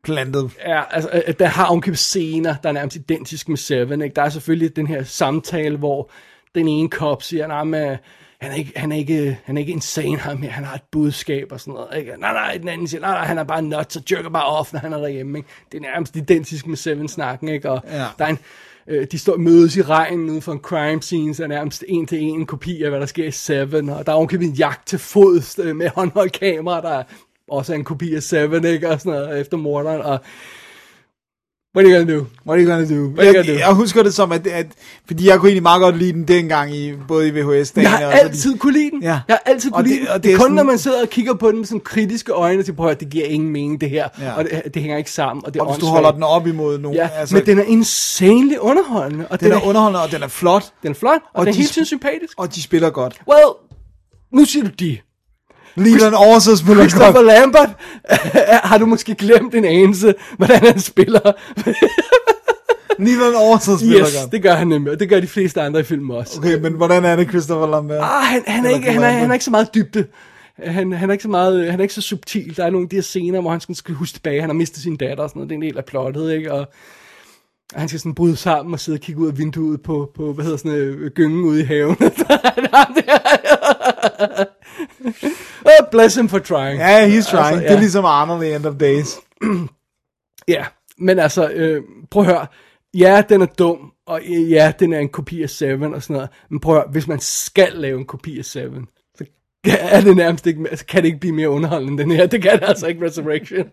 Plantet. 0.08 0.52
Ja, 0.66 0.82
altså, 0.92 1.10
øh, 1.28 1.34
der 1.40 1.46
har 1.46 1.66
omkøbt 1.66 1.98
scener, 2.00 2.56
der 2.64 2.70
er 2.70 2.74
nærmest 2.74 2.96
identisk 2.96 3.50
med 3.50 3.58
Seven. 3.58 4.02
Ikke? 4.02 4.14
Der 4.16 4.22
er 4.22 4.30
selvfølgelig 4.30 4.76
den 4.76 4.88
her 4.88 5.04
samtale, 5.04 5.78
hvor 5.78 6.10
den 6.56 6.68
ene 6.68 6.90
cop 6.90 7.24
siger, 7.24 7.48
nej, 7.48 7.64
men 7.64 7.98
han 8.42 8.52
er 8.52 8.56
ikke, 8.56 8.72
han 8.76 8.92
er 8.92 8.96
ikke, 8.96 9.40
han 9.44 9.58
er 9.58 9.62
ikke 9.62 9.72
insane 9.74 10.18
ham 10.18 10.42
her, 10.42 10.50
han 10.50 10.64
har 10.64 10.76
et 10.76 10.82
budskab 10.92 11.48
og 11.52 11.60
sådan 11.60 11.74
noget, 11.74 11.88
ikke? 11.98 12.12
Nej, 12.20 12.34
nej, 12.34 12.58
den 12.58 12.68
anden 12.68 12.88
siger, 12.88 13.02
nej, 13.02 13.12
nej, 13.12 13.26
han 13.26 13.38
er 13.38 13.44
bare 13.44 13.62
nuts 13.62 13.96
og 13.96 14.04
jerker 14.12 14.30
bare 14.30 14.46
off, 14.46 14.74
når 14.74 14.80
han 14.80 14.94
er 14.94 14.98
derhjemme, 14.98 15.38
ikke? 15.38 15.50
Det 15.72 15.78
er 15.78 15.82
nærmest 15.82 16.16
identisk 16.16 16.68
med 16.68 16.78
Seven-snakken, 16.78 17.48
ikke? 17.50 17.70
Og 17.72 17.82
Ja. 17.92 18.06
der 18.20 18.26
er 18.26 18.30
en, 18.30 18.40
øh, 18.88 19.08
de 19.12 19.20
står 19.20 19.38
mødes 19.38 19.78
i 19.78 19.82
regnen 19.82 20.30
ude 20.30 20.42
for 20.42 20.52
en 20.52 20.60
crime 20.60 21.02
scene, 21.02 21.36
så 21.36 21.44
er 21.44 21.48
nærmest 21.48 21.84
en 21.88 22.08
til 22.08 22.22
en 22.22 22.46
kopi 22.46 22.84
af, 22.84 22.90
hvad 22.90 23.00
der 23.00 23.06
sker 23.06 23.26
i 23.26 23.32
Seven, 23.32 23.90
og 23.90 24.06
der 24.06 24.12
er 24.12 24.16
ovenkøbet 24.16 24.46
en 24.48 24.54
jagt 24.54 24.88
til 24.88 25.00
fods 25.00 25.60
øh, 25.64 25.76
med 25.76 25.90
håndholdt 25.96 26.40
kamera, 26.40 26.82
der 26.82 26.90
er 26.90 27.04
også 27.52 27.74
er 27.74 27.78
en 27.78 27.84
kopi 27.84 28.16
af 28.16 28.24
Seven, 28.24 28.66
ikke? 28.66 28.90
Og 28.90 29.00
sådan 29.00 29.12
noget, 29.22 29.42
efter 29.42 29.58
morderen, 29.58 30.02
og 30.02 30.20
what 31.78 31.86
are 31.88 31.94
you 31.94 31.98
gonna 32.00 32.14
do? 32.18 32.26
What 32.48 32.60
are 32.60 32.66
you 32.66 32.72
gonna 32.72 32.86
do? 32.96 33.04
are 33.04 33.16
you 33.18 33.24
Jeg, 33.24 33.36
gonna 33.36 33.54
do? 33.54 33.58
jeg 33.60 33.74
husker 33.74 34.04
det 34.04 34.14
som, 34.14 34.32
at, 34.32 34.48
at, 34.48 34.66
fordi 35.08 35.28
jeg 35.28 35.40
kunne 35.40 35.50
egentlig 35.50 35.64
meget 35.64 35.82
godt 35.82 35.98
lide 35.98 36.14
den 36.14 36.24
dengang, 36.28 36.76
i, 36.76 36.94
både 37.08 37.28
i 37.28 37.32
VHS-dagen 37.32 37.84
Jeg 37.84 37.92
har 37.98 38.06
og 38.06 38.14
altid 38.14 38.58
kunne 38.58 38.74
lide 38.74 38.92
den. 38.92 39.02
Ja. 39.04 39.08
Jeg 39.08 39.22
har 39.28 39.42
altid 39.46 39.72
Og 39.72 39.76
kunne 39.76 39.84
det- 39.84 39.92
lide 39.92 40.00
den. 40.02 40.08
og 40.08 40.16
Det, 40.16 40.24
det 40.24 40.30
er 40.30 40.34
er 40.34 40.38
kun, 40.38 40.44
sådan- 40.44 40.56
når 40.56 40.64
man 40.64 40.78
sidder 40.78 41.02
og 41.02 41.10
kigger 41.10 41.34
på 41.34 41.48
den 41.52 41.58
med 41.58 41.66
sådan 41.66 41.80
kritiske 41.82 42.32
øjne, 42.32 42.64
til 42.64 42.74
prøv 42.74 42.90
at 42.90 43.00
det 43.00 43.10
giver 43.10 43.26
ingen 43.26 43.50
mening, 43.50 43.82
det 43.82 43.90
her. 43.90 44.08
Ja. 44.22 44.34
Og 44.34 44.44
det, 44.44 44.74
det 44.74 44.82
hænger 44.82 44.98
ikke 44.98 45.12
sammen, 45.12 45.46
og 45.46 45.54
det 45.54 45.60
er 45.60 45.64
Og 45.64 45.74
hvis 45.74 45.80
du 45.82 45.86
holder 45.86 46.12
den 46.12 46.24
op 46.24 46.48
imod 46.48 46.78
nogen, 46.78 46.96
Ja, 46.98 47.10
altså, 47.16 47.36
men 47.36 47.46
den 47.46 47.60
er 47.60 47.64
insanely 47.64 48.56
underholdende. 48.60 49.28
Og 49.30 49.40
den 49.40 49.52
er 49.52 49.62
underholdende, 49.68 50.02
og 50.04 50.12
den 50.12 50.24
er 50.24 50.28
flot, 50.28 50.64
den 50.84 50.92
er 50.92 50.96
flot, 50.96 51.12
og, 51.14 51.22
og 51.34 51.40
og 51.40 51.46
den 51.46 51.54
er 51.54 51.58
helt 51.58 51.88
sympatisk. 51.88 52.34
og 52.38 52.56
de 52.56 52.62
spiller 52.64 52.90
godt. 52.90 53.22
Well, 53.30 53.48
nu 54.34 54.46
siger 54.46 54.64
du 54.66 54.72
de. 54.80 54.98
Leland 55.78 56.16
Orser 56.16 56.56
spiller 56.56 56.88
Christopher. 56.90 57.22
Lambert, 57.22 57.70
har 58.70 58.78
du 58.78 58.86
måske 58.86 59.16
glemt 59.16 59.56
en 59.56 59.66
anelse, 59.66 60.14
hvordan 60.38 60.60
han 60.60 60.80
spiller? 60.80 61.32
Leland 63.00 63.36
Orser 63.36 63.78
spiller 63.78 64.00
yes, 64.00 64.18
godt. 64.22 64.32
det 64.32 64.42
gør 64.42 64.54
han 64.54 64.68
nemlig, 64.68 64.94
og 64.94 65.00
det 65.00 65.10
gør 65.10 65.20
de 65.20 65.28
fleste 65.28 65.62
andre 65.62 65.80
i 65.80 65.84
filmen 65.84 66.18
også. 66.18 66.40
Okay, 66.40 66.60
men 66.60 66.74
hvordan 66.74 67.06
er 67.06 67.16
det, 67.16 67.30
Christopher 67.30 67.68
Lambert? 67.68 68.00
Ah, 68.02 68.24
han, 68.24 68.44
han, 68.48 68.66
er 68.66 68.70
ikke, 68.70 68.92
han, 68.92 69.04
er, 69.04 69.10
han 69.10 69.30
er 69.30 69.34
ikke 69.34 69.46
så 69.46 69.52
meget 69.52 69.70
dybde. 69.76 70.06
Han, 70.64 70.92
han, 70.92 71.10
er 71.10 71.14
ikke 71.14 71.24
så 71.24 71.30
meget, 71.30 71.72
han 71.72 71.80
er 71.80 71.84
ikke 71.84 71.94
så 71.94 72.02
subtil. 72.02 72.58
Der 72.58 72.66
er 72.66 72.70
nogle 72.70 72.86
af 72.86 72.90
de 72.90 72.96
her 72.96 73.04
scener, 73.04 73.42
hvor 73.42 73.52
han 73.52 73.76
skal 73.76 73.96
huske 73.96 74.14
tilbage. 74.14 74.42
Han 74.42 74.50
har 74.50 74.54
mistet 74.54 74.84
sin 74.84 74.96
datter 74.96 75.24
og 75.24 75.30
sådan 75.30 75.40
noget. 75.40 75.50
Det 75.50 75.56
er 75.56 75.58
en 75.58 75.62
del 75.62 75.78
af 75.78 75.86
plottet, 75.86 76.34
ikke? 76.34 76.54
Og, 76.54 76.68
og 77.74 77.80
han 77.80 77.88
skal 77.88 78.00
sådan 78.00 78.14
bryde 78.16 78.36
sammen 78.36 78.74
og 78.74 78.80
sidde 78.80 78.96
og 78.96 79.02
kigge 79.02 79.22
ud 79.22 79.28
af 79.28 79.38
vinduet 79.38 79.82
på, 79.82 80.12
på 80.16 80.34
hvad 80.34 80.44
hedder 80.46 80.58
sådan 80.58 80.78
øh, 80.78 81.12
gyngen 81.12 81.44
ude 81.46 81.62
i 81.62 81.64
haven. 81.64 81.98
oh, 85.66 85.88
bless 85.92 86.16
him 86.16 86.30
for 86.30 86.40
trying. 86.40 86.80
Ja, 86.80 87.08
he's 87.08 87.30
trying. 87.32 87.46
Altså, 87.46 87.60
Det 87.64 87.72
er 87.72 87.80
ligesom 87.80 88.06
Arnold 88.06 88.44
i 88.44 88.54
End 88.54 88.66
of 88.66 88.76
Days. 88.76 89.08
Ja, 90.50 90.66
men 90.98 91.20
altså, 91.20 91.50
øh, 91.50 91.82
prøv 92.12 92.24
at 92.24 92.30
høre. 92.30 92.48
Ja, 92.94 93.24
den 93.30 93.42
er 93.42 93.46
dum, 93.46 93.92
og 94.08 94.22
ja, 94.26 94.74
den 94.80 94.94
er 94.94 95.00
en 95.00 95.10
kopi 95.10 95.44
af 95.44 95.50
Seven 95.50 95.94
og 95.94 96.04
sådan 96.04 96.14
noget. 96.14 96.30
Men 96.50 96.60
prøv 96.60 96.76
at 96.76 96.82
høre, 96.82 96.92
hvis 96.92 97.08
man 97.08 97.20
skal 97.20 97.72
lave 97.74 98.00
en 98.00 98.06
kopi 98.06 98.40
af 98.40 98.46
Seven, 98.46 98.88
så 99.18 99.26
er 99.82 100.02
det 100.02 100.16
nærmest 100.18 100.48
ikke, 100.48 100.68
så 100.76 100.86
kan 100.86 101.02
det 101.02 101.08
ikke 101.08 101.20
blive 101.20 101.36
mere 101.36 101.50
underholdende 101.50 101.92
end 101.92 102.00
den 102.00 102.12
her. 102.12 102.26
Det 102.28 102.42
kan 102.42 102.60
det 102.60 102.68
altså 102.68 102.88
ikke, 102.88 103.06
Resurrection. 103.06 103.66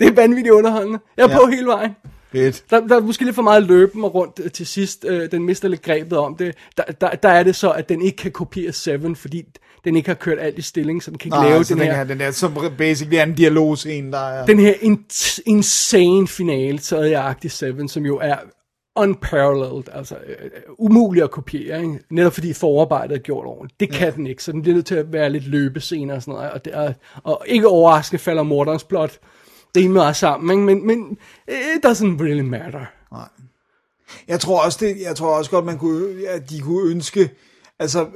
Det 0.00 0.06
er 0.08 0.12
vanvittigt 0.12 0.52
underholdende. 0.52 0.98
Jeg 1.16 1.22
er 1.24 1.28
Ja. 1.28 1.34
ja. 1.34 1.40
på 1.40 1.46
hele 1.50 1.66
vejen. 1.66 1.90
Fedt. 2.32 2.64
Der, 2.70 2.86
der 2.86 2.96
er 2.96 3.00
måske 3.00 3.24
lidt 3.24 3.34
for 3.34 3.42
meget 3.42 3.62
løben 3.62 4.04
og 4.04 4.14
rundt 4.14 4.40
øh, 4.44 4.50
til 4.50 4.66
sidst. 4.66 5.04
Øh, 5.08 5.30
den 5.30 5.42
mister 5.42 5.68
lidt 5.68 5.82
grebet 5.82 6.18
om 6.18 6.36
det. 6.36 6.54
Der, 6.76 6.82
der, 6.82 7.10
der 7.10 7.28
er 7.28 7.42
det 7.42 7.56
så, 7.56 7.70
at 7.70 7.88
den 7.88 8.02
ikke 8.02 8.16
kan 8.16 8.32
kopiere 8.32 8.72
Seven, 8.72 9.16
fordi 9.16 9.44
den 9.84 9.96
ikke 9.96 10.08
har 10.08 10.14
kørt 10.14 10.38
alt 10.40 10.58
i 10.58 10.62
stilling, 10.62 11.02
så 11.02 11.10
den 11.10 11.18
kan 11.18 11.26
ikke 11.26 11.36
Nej, 11.36 11.48
lave 11.48 11.64
den, 11.64 11.78
den, 11.78 11.86
her... 11.86 12.04
den 12.04 12.20
der, 12.20 12.30
som 12.30 12.58
basically 12.78 13.16
er 13.16 13.22
en 13.22 13.34
dialogscene, 13.34 14.12
der 14.12 14.28
er... 14.28 14.46
den 14.46 14.58
her 14.58 14.74
in- 14.80 15.04
insane 15.46 16.28
finale 16.28 16.78
til 16.78 17.14
Agtig 17.14 17.50
7, 17.50 17.88
som 17.88 18.06
jo 18.06 18.18
er 18.18 18.36
unparalleled, 18.96 19.84
altså 19.92 20.14
øh, 20.14 20.50
umulig 20.78 21.22
at 21.22 21.30
kopiere, 21.30 21.80
ikke? 21.82 21.98
netop 22.10 22.32
fordi 22.32 22.52
forarbejdet 22.52 23.14
er 23.14 23.18
gjort 23.18 23.46
ordentligt. 23.46 23.80
Det 23.80 23.90
kan 23.90 24.08
ja. 24.08 24.14
den 24.14 24.26
ikke, 24.26 24.42
så 24.42 24.52
den 24.52 24.62
bliver 24.62 24.74
nødt 24.74 24.86
til 24.86 24.94
at 24.94 25.12
være 25.12 25.30
lidt 25.30 25.46
løbescener 25.46 26.14
og 26.14 26.22
sådan 26.22 26.34
noget, 26.34 26.50
og, 26.50 26.64
det 26.64 26.74
er, 26.76 26.92
og 27.24 27.44
ikke 27.46 27.68
overraskende 27.68 28.18
falder 28.18 28.42
morderens 28.42 28.84
plot 28.84 29.18
rimelig 29.76 29.94
meget 29.94 30.16
sammen, 30.16 30.50
ikke? 30.50 30.76
men, 30.76 30.86
men 30.86 31.18
it 31.48 31.86
doesn't 31.86 32.22
really 32.22 32.40
matter. 32.40 32.86
Jeg 34.28 34.40
tror 34.40 34.64
også, 34.64 34.78
det, 34.80 35.00
jeg 35.00 35.16
tror 35.16 35.38
også 35.38 35.50
godt, 35.50 35.64
man 35.64 35.78
kunne, 35.78 36.28
at 36.28 36.50
de 36.50 36.60
kunne 36.60 36.90
ønske, 36.90 37.30
altså, 37.78 38.06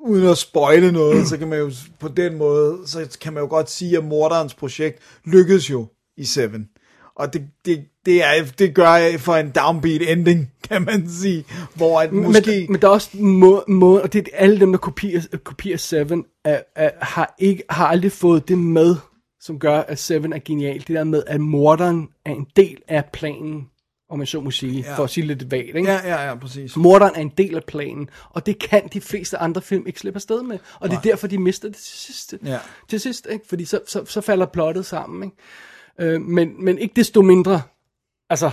uden 0.00 0.28
at 0.28 0.38
spoile 0.38 0.92
noget, 0.92 1.28
så 1.28 1.38
kan 1.38 1.48
man 1.48 1.58
jo 1.58 1.72
på 2.00 2.08
den 2.08 2.38
måde, 2.38 2.78
så 2.86 3.18
kan 3.20 3.32
man 3.32 3.42
jo 3.42 3.48
godt 3.48 3.70
sige, 3.70 3.96
at 3.96 4.04
morderens 4.04 4.54
projekt 4.54 4.98
lykkedes 5.24 5.70
jo 5.70 5.86
i 6.16 6.24
Seven. 6.24 6.68
Og 7.16 7.32
det, 7.32 7.42
det, 7.64 7.84
det, 8.06 8.24
er, 8.24 8.44
det 8.58 8.74
gør 8.74 8.94
jeg 8.94 9.20
for 9.20 9.36
en 9.36 9.50
downbeat 9.50 10.02
ending, 10.02 10.50
kan 10.68 10.82
man 10.82 11.08
sige, 11.10 11.44
hvor 11.74 12.00
at 12.00 12.12
måske... 12.12 12.50
Men, 12.50 12.72
men 12.72 12.80
der 12.82 12.88
er 12.88 12.92
også 12.92 13.16
må, 13.16 13.64
må, 13.68 13.98
og 13.98 14.12
det 14.12 14.28
er 14.32 14.36
alle 14.38 14.60
dem, 14.60 14.72
der 14.72 14.78
kopierer, 14.78 15.22
kopierer 15.44 15.78
Seven, 15.78 16.24
er, 16.44 16.62
er, 16.76 16.90
har, 17.00 17.34
ikke, 17.38 17.62
har 17.70 17.86
aldrig 17.86 18.12
fået 18.12 18.48
det 18.48 18.58
med, 18.58 18.96
som 19.42 19.58
gør, 19.58 19.78
at 19.78 19.98
Seven 19.98 20.32
er 20.32 20.38
genial. 20.44 20.78
Det 20.78 20.88
der 20.88 21.04
med, 21.04 21.22
at 21.26 21.40
morderen 21.40 22.08
er 22.24 22.30
en 22.30 22.46
del 22.56 22.82
af 22.88 23.04
planen, 23.12 23.68
om 24.10 24.18
man 24.18 24.26
så 24.26 24.40
må 24.40 24.50
sige, 24.50 24.80
ja. 24.80 24.96
for 24.96 25.04
at 25.04 25.10
sige 25.10 25.26
lidt 25.26 25.50
vagt. 25.50 25.66
Ikke? 25.66 25.90
Ja, 25.90 26.00
ja, 26.04 26.28
ja, 26.28 26.34
præcis. 26.34 26.76
Morderen 26.76 27.14
er 27.14 27.20
en 27.20 27.32
del 27.38 27.56
af 27.56 27.64
planen, 27.64 28.10
og 28.30 28.46
det 28.46 28.58
kan 28.58 28.88
de 28.92 29.00
fleste 29.00 29.38
andre 29.38 29.62
film 29.62 29.86
ikke 29.86 30.00
slippe 30.00 30.16
afsted 30.16 30.42
med. 30.42 30.58
Og 30.80 30.90
det 30.90 30.96
er 30.96 31.00
derfor, 31.00 31.26
de 31.26 31.38
mister 31.38 31.68
det 31.68 31.76
til 31.76 31.98
sidst. 31.98 32.34
Ja. 32.44 32.58
Til 32.88 33.00
sidst, 33.00 33.28
ikke? 33.30 33.48
Fordi 33.48 33.64
så, 33.64 33.80
så, 33.86 34.04
så 34.04 34.20
falder 34.20 34.46
plottet 34.46 34.86
sammen. 34.86 35.22
Ikke? 35.22 36.14
Øh, 36.14 36.20
men, 36.20 36.64
men 36.64 36.78
ikke 36.78 36.92
desto 36.96 37.22
mindre, 37.22 37.62
altså, 38.30 38.50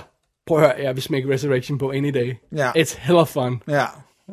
prøv 0.47 0.57
at 0.57 0.63
høre, 0.63 0.85
jeg 0.85 0.95
vil 0.95 1.03
smække 1.03 1.33
Resurrection 1.33 1.77
på 1.77 1.91
any 1.91 2.09
day. 2.13 2.35
Ja. 2.55 2.71
It's 2.77 2.99
hell 2.99 3.17
of 3.17 3.27
fun. 3.27 3.63
Ja, 3.67 3.85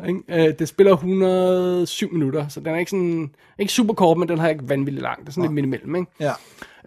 Ikke? 0.09 0.48
Øh, 0.48 0.59
det 0.59 0.68
spiller 0.68 0.93
107 0.93 2.12
minutter, 2.12 2.48
så 2.48 2.60
den 2.60 2.74
er 2.74 2.78
ikke 2.78 2.90
sådan, 2.90 3.31
ikke 3.59 3.73
super 3.73 3.94
kort, 3.94 4.18
men 4.18 4.28
den 4.28 4.39
har 4.39 4.48
ikke 4.48 4.68
vanvittigt 4.68 5.02
lang. 5.02 5.20
Det 5.20 5.28
er 5.28 5.32
sådan 5.32 5.43
lidt 5.43 5.52
midt 5.52 5.64
imellem, 5.64 5.97
ikke? 5.97 6.10
ja. 6.20 6.32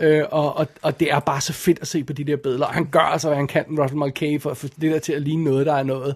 Øh, 0.02 0.26
og, 0.31 0.57
og, 0.57 0.68
og 0.81 0.99
det 0.99 1.11
er 1.11 1.19
bare 1.19 1.41
så 1.41 1.53
fedt 1.53 1.80
at 1.81 1.88
se 1.88 2.03
på 2.03 2.14
de 2.14 2.23
der 2.23 2.36
billeder. 2.36 2.65
Og 2.65 2.73
han 2.73 2.86
gør 2.86 2.99
altså, 2.99 3.27
hvad 3.27 3.38
han 3.38 3.48
kan, 3.48 3.65
Russell 3.69 3.98
Mulcahy, 3.98 4.41
for 4.41 4.49
at 4.49 4.57
få 4.57 4.68
det 4.68 4.91
der 4.91 4.99
til 4.99 5.14
at 5.14 5.22
ligne 5.22 5.44
noget, 5.44 5.65
der 5.65 5.73
er 5.73 5.84
noget. 5.84 6.15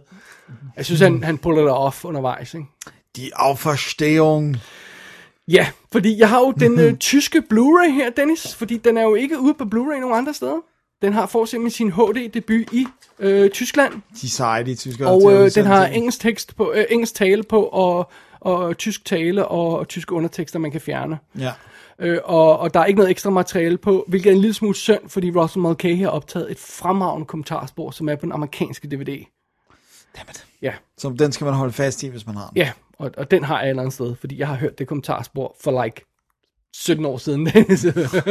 Jeg 0.77 0.85
synes, 0.85 1.01
han, 1.01 1.23
han 1.23 1.37
puller 1.37 1.61
det 1.61 1.71
off 1.71 2.05
undervejs, 2.05 2.53
ikke? 2.53 2.67
Die 3.15 3.31
Auferstehung. 3.35 4.57
Ja, 5.47 5.67
fordi 5.91 6.19
jeg 6.19 6.29
har 6.29 6.39
jo 6.39 6.51
den 6.51 6.79
øh, 6.79 6.97
tyske 7.09 7.43
Blu-ray 7.53 7.91
her, 7.91 8.09
Dennis, 8.09 8.55
fordi 8.55 8.77
den 8.77 8.97
er 8.97 9.03
jo 9.03 9.15
ikke 9.15 9.39
ude 9.39 9.53
på 9.53 9.63
Blu-ray 9.63 9.99
nogen 9.99 10.17
andre 10.17 10.33
steder. 10.33 10.57
Den 11.03 11.13
har 11.13 11.25
for 11.25 11.41
eksempel 11.43 11.71
sin 11.71 11.91
HD-debut 11.91 12.73
i 12.73 12.85
øh, 13.19 13.49
Tyskland, 13.49 13.93
De 14.21 14.29
seje, 14.29 14.63
de 14.63 14.75
tyskere. 14.75 15.09
og 15.09 15.33
øh, 15.33 15.51
den 15.55 15.65
har 15.65 15.85
engelsk, 15.85 16.19
tekst 16.19 16.55
på, 16.55 16.71
øh, 16.75 16.85
engelsk 16.89 17.15
tale 17.15 17.43
på, 17.43 17.63
og, 17.63 18.11
og 18.39 18.77
tysk 18.77 19.05
tale, 19.05 19.47
og, 19.47 19.79
og 19.79 19.87
tyske 19.87 20.13
undertekster, 20.15 20.59
man 20.59 20.71
kan 20.71 20.81
fjerne. 20.81 21.19
Ja. 21.39 21.51
Øh, 21.99 22.19
og, 22.23 22.59
og 22.59 22.73
der 22.73 22.79
er 22.79 22.85
ikke 22.85 22.97
noget 22.97 23.11
ekstra 23.11 23.29
materiale 23.29 23.77
på, 23.77 24.05
hvilket 24.07 24.29
er 24.29 24.33
en 24.35 24.41
lille 24.41 24.53
smule 24.53 24.75
synd, 24.75 25.09
fordi 25.09 25.31
Russell 25.31 25.61
Mulcahy 25.61 25.97
har 25.99 26.07
optaget 26.09 26.51
et 26.51 26.59
fremragende 26.59 27.25
kommentarspor, 27.25 27.91
som 27.91 28.09
er 28.09 28.15
på 28.15 28.21
den 28.25 28.31
amerikanske 28.31 28.87
DVD. 28.87 29.25
Dammit. 30.17 30.45
Ja, 30.61 30.73
Så 30.97 31.15
den 31.19 31.31
skal 31.31 31.45
man 31.45 31.53
holde 31.53 31.73
fast 31.73 32.03
i, 32.03 32.07
hvis 32.07 32.25
man 32.25 32.35
har 32.35 32.47
den. 32.47 32.57
ja 32.57 32.71
og, 32.99 33.11
og 33.17 33.31
den 33.31 33.43
har 33.43 33.57
jeg 33.59 33.65
et 33.65 33.69
eller 33.69 33.81
andet 33.83 33.93
sted, 33.93 34.15
fordi 34.15 34.39
jeg 34.39 34.47
har 34.47 34.55
hørt 34.55 34.79
det 34.79 34.87
kommentarspor 34.87 35.55
for 35.63 35.83
like 35.83 36.01
17 36.75 37.05
år 37.05 37.17
siden, 37.17 37.45
Dennis. 37.45 37.83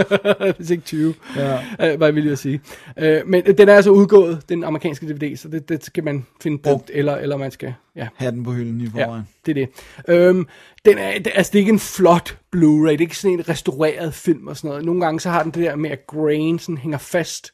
hvis 0.57 0.71
ikke 0.71 0.83
20, 0.83 1.15
Ja. 1.37 1.59
øh, 1.93 1.97
hvad 1.97 2.13
vil 2.13 2.25
jeg 2.27 2.39
sige. 2.39 2.61
Øh, 2.99 3.21
men 3.27 3.45
den 3.59 3.69
er 3.69 3.75
altså 3.75 3.91
udgået, 3.91 4.43
den 4.49 4.65
amerikanske 4.65 5.07
DVD, 5.15 5.37
så 5.37 5.49
det, 5.49 5.69
det 5.69 5.85
skal 5.85 6.05
man 6.05 6.27
finde 6.43 6.59
brugt, 6.59 6.91
eller, 6.95 7.17
eller 7.17 7.37
man 7.37 7.51
skal, 7.51 7.75
ja. 7.97 8.09
have 8.17 8.33
den 8.33 8.45
på 8.45 8.53
hylden 8.53 8.81
i 8.81 8.85
Ja, 8.97 9.05
forvejen. 9.05 9.29
det 9.47 9.59
er 9.59 9.67
det. 9.67 9.69
Øhm, 10.09 10.47
den 10.85 10.99
er, 10.99 11.19
det, 11.19 11.33
altså, 11.35 11.51
det 11.53 11.59
er 11.59 11.61
ikke 11.61 11.73
en 11.73 11.79
flot 11.79 12.39
Blu-ray, 12.57 12.91
det 12.91 12.95
er 12.95 13.01
ikke 13.01 13.17
sådan 13.19 13.39
en 13.39 13.49
restaureret 13.49 14.15
film 14.15 14.47
og 14.47 14.57
sådan 14.57 14.69
noget. 14.69 14.85
Nogle 14.85 15.01
gange 15.01 15.21
så 15.21 15.31
har 15.31 15.43
den 15.43 15.53
det 15.53 15.63
der 15.63 15.77
med, 15.77 15.91
at 15.91 16.07
grain 16.07 16.59
sådan 16.59 16.79
hænger 16.79 16.99
fast, 16.99 17.53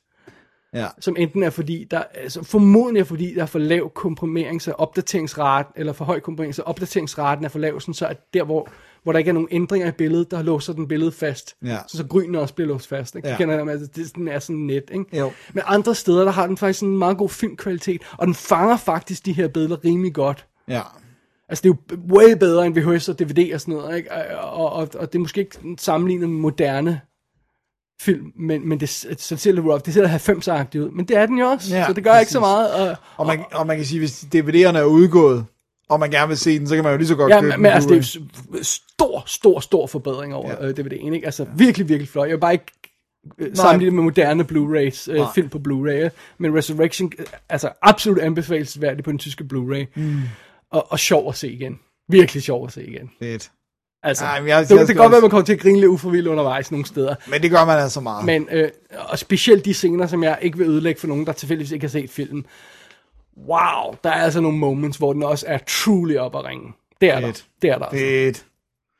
Ja. 0.74 0.86
som 1.00 1.16
enten 1.18 1.42
er 1.42 1.50
fordi, 1.50 1.86
der, 1.90 2.02
altså 2.14 2.44
formodentlig 2.44 3.00
er 3.00 3.04
fordi, 3.04 3.34
der 3.34 3.42
er 3.42 3.46
for 3.46 3.58
lav 3.58 3.92
komprimerings- 3.98 4.68
og 4.70 4.80
opdateringsrate, 4.80 5.68
eller 5.76 5.92
for 5.92 6.04
høj 6.04 6.20
komprimerings- 6.28 6.58
og 6.60 6.66
opdateringsraten 6.68 7.44
er 7.44 7.48
for 7.48 7.58
lav, 7.58 7.80
sådan 7.80 7.94
så 7.94 8.06
at 8.06 8.16
der, 8.34 8.44
hvor, 8.44 8.68
hvor 9.08 9.12
der 9.12 9.18
ikke 9.18 9.28
er 9.28 9.32
nogen 9.32 9.48
ændringer 9.50 9.88
i 9.88 9.92
billedet, 9.92 10.30
der 10.30 10.42
låser 10.42 10.72
den 10.72 10.88
billedet 10.88 11.14
fast. 11.14 11.56
Ja. 11.64 11.78
Så, 11.86 11.96
så 11.96 12.06
grinen 12.06 12.34
også 12.34 12.54
bliver 12.54 12.68
låst 12.68 12.88
fast. 12.88 13.16
Ikke? 13.16 13.28
Ja. 13.28 13.36
Kender 13.36 13.54
jeg, 13.54 13.68
altså, 13.68 13.86
det, 13.96 14.14
den 14.14 14.28
er 14.28 14.38
sådan 14.38 14.56
net. 14.56 14.82
Ikke? 14.92 15.18
Jo. 15.18 15.30
Men 15.52 15.62
andre 15.66 15.94
steder, 15.94 16.24
der 16.24 16.30
har 16.30 16.46
den 16.46 16.56
faktisk 16.56 16.82
en 16.82 16.98
meget 16.98 17.18
god 17.18 17.28
filmkvalitet, 17.28 18.02
og 18.18 18.26
den 18.26 18.34
fanger 18.34 18.76
faktisk 18.76 19.26
de 19.26 19.32
her 19.32 19.48
billeder 19.48 19.84
rimelig 19.84 20.14
godt. 20.14 20.46
Ja. 20.68 20.82
Altså, 21.48 21.62
det 21.62 21.70
er 21.70 21.74
jo 21.92 21.96
way 22.14 22.36
bedre 22.40 22.66
end 22.66 22.74
VHS 22.80 23.08
og 23.08 23.18
DVD 23.18 23.54
og 23.54 23.60
sådan 23.60 23.74
noget, 23.74 23.96
ikke? 23.96 24.10
Og, 24.40 24.72
og, 24.72 24.88
og 24.98 25.12
det 25.12 25.14
er 25.14 25.18
måske 25.18 25.40
ikke 25.40 25.58
sammenlignet 25.78 26.28
med 26.30 26.38
moderne 26.38 27.00
film, 28.00 28.32
men, 28.36 28.68
men 28.68 28.80
det, 28.80 28.88
så 28.88 29.36
ser 29.36 29.52
det 29.52 29.64
rough, 29.64 29.80
det 29.84 29.94
ser 29.94 30.06
90-agtigt 30.08 30.78
ud, 30.78 30.90
men 30.90 31.08
det 31.08 31.16
er 31.16 31.26
den 31.26 31.38
jo 31.38 31.46
også, 31.46 31.76
Ja, 31.76 31.86
så 31.86 31.92
det 31.92 32.04
gør 32.04 32.18
ikke 32.18 32.32
så 32.32 32.40
præcis. 32.40 32.52
meget. 32.52 32.90
Og, 32.90 32.96
Og 33.16 33.26
man, 33.26 33.44
og 33.52 33.66
man 33.66 33.76
kan 33.76 33.86
sige, 33.86 33.98
hvis 33.98 34.24
DVD'erne 34.34 34.78
er 34.78 34.84
udgået, 34.84 35.44
og 35.88 36.00
man 36.00 36.10
gerne 36.10 36.28
vil 36.28 36.36
se 36.38 36.58
den, 36.58 36.68
så 36.68 36.74
kan 36.74 36.84
man 36.84 36.92
jo 36.92 36.96
lige 36.98 37.08
så 37.08 37.14
godt 37.14 37.30
ja, 37.32 37.40
købe 37.40 37.56
men, 37.56 37.64
den 37.64 37.72
altså, 37.72 37.88
det 37.88 37.98
er 38.60 38.62
stor, 38.62 39.22
stor, 39.26 39.60
stor 39.60 39.86
forbedring 39.86 40.34
over 40.34 40.50
Ja. 40.50 40.64
ja. 40.66 40.68
øh, 40.68 40.74
DVD'en, 40.78 41.14
ikke? 41.14 41.26
Altså, 41.26 41.46
virkelig, 41.56 41.88
virkelig 41.88 42.08
flot. 42.08 42.26
Jeg 42.28 42.34
vil 42.34 42.40
bare 42.40 42.52
ikke 42.52 42.66
øh, 43.38 43.56
sammenligne 43.56 43.94
med 43.96 44.02
moderne 44.04 44.44
Blu-rays, 44.44 45.10
øh, 45.12 45.16
Nej. 45.16 45.26
film 45.34 45.48
på 45.48 45.58
Blu-ray, 45.68 45.90
øh. 46.04 46.10
men 46.38 46.56
Resurrection, 46.56 47.12
øh, 47.18 47.26
altså 47.48 47.70
absolut 47.82 48.18
anbefalesværdig 48.18 49.04
på 49.04 49.10
den 49.10 49.18
tyske 49.18 49.44
Bluray, 49.44 49.86
mm. 49.96 50.20
og, 50.72 50.92
og 50.92 50.98
sjov 50.98 51.28
at 51.28 51.36
se 51.36 51.52
igen. 51.52 51.78
virkelig 52.10 52.42
sjov 52.42 52.66
at 52.66 52.72
se 52.72 52.86
igen. 52.86 53.10
Fedt. 53.22 53.50
Altså, 54.02 54.24
Ej, 54.24 54.40
men 54.40 54.48
jeg- 54.48 54.62
det, 54.62 54.70
jeg 54.70 54.78
det 54.78 54.86
kan 54.86 54.96
godt 54.96 55.10
være, 55.10 55.16
også- 55.16 55.20
man 55.24 55.30
kommer 55.30 55.44
til 55.44 55.52
at 55.52 55.60
grine 55.60 55.76
lidt 55.80 55.88
uforvildt 55.88 56.26
undervejs 56.28 56.70
nogle 56.70 56.86
steder. 56.86 57.14
Men 57.30 57.42
det 57.42 57.50
gør 57.50 57.64
man 57.64 57.78
altså 57.78 58.00
meget. 58.00 58.26
Men, 58.26 58.48
øh, 58.52 58.68
og 59.08 59.18
specielt 59.18 59.64
de 59.64 59.74
scener, 59.74 60.06
som 60.06 60.22
jeg 60.22 60.38
ikke 60.42 60.58
vil 60.58 60.66
ødelægge 60.68 61.00
for 61.00 61.06
nogen, 61.08 61.26
der 61.26 61.32
tilfældigvis 61.32 61.72
ikke 61.72 61.84
har 61.86 61.90
set 61.90 62.10
filmen. 62.10 62.46
Wow, 63.46 63.94
der 64.04 64.10
er 64.10 64.22
altså 64.22 64.40
nogle 64.40 64.58
moments, 64.58 64.98
hvor 64.98 65.12
den 65.12 65.22
også 65.22 65.44
er 65.48 65.58
truly 65.68 66.16
op 66.16 66.36
at 66.36 66.44
ringe. 66.44 66.72
Det 67.00 67.10
er 67.10 67.20
der. 67.20 67.26
Fedt. 67.26 67.46
Det 67.62 67.70
er 67.70 67.78
der. 67.78 67.86
Altså. 67.86 67.98
Fedt. 67.98 68.44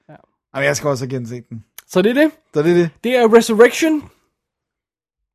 Ja. 0.08 0.14
Jamen, 0.54 0.66
jeg 0.66 0.76
skal 0.76 0.88
også 0.90 1.04
have 1.04 1.10
genset 1.18 1.48
den. 1.48 1.64
Så 1.88 2.02
det 2.02 2.10
er 2.10 2.14
det. 2.22 2.30
Så 2.54 2.62
det 2.62 2.70
er 2.70 2.74
det. 2.74 2.90
Det 3.04 3.16
er 3.16 3.36
Resurrection, 3.36 4.10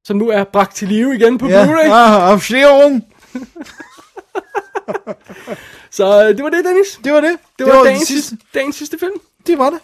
som 0.04 0.18
nu 0.18 0.30
er 0.30 0.44
bragt 0.44 0.76
til 0.76 0.88
live 0.88 1.16
igen 1.16 1.38
på 1.38 1.48
Ja, 1.48 1.66
Blu-ray. 1.66 1.90
ah, 1.92 2.32
Aufstehung. 2.32 3.04
Så 5.92 6.24
øh, 6.24 6.36
det 6.36 6.44
var 6.44 6.50
det, 6.50 6.66
Dennis. 6.66 7.00
Det 7.04 7.14
var 7.14 7.22
det. 7.22 7.38
Det 7.60 7.68
var, 7.68 7.74
det 7.74 7.86
dagens, 7.86 8.08
sidste. 8.08 8.30
sidste. 8.30 8.46
dagens 8.54 8.76
sidste 8.76 9.00
film. 9.00 9.14
Det 9.48 9.58
var 9.58 9.70
det. 9.70 9.80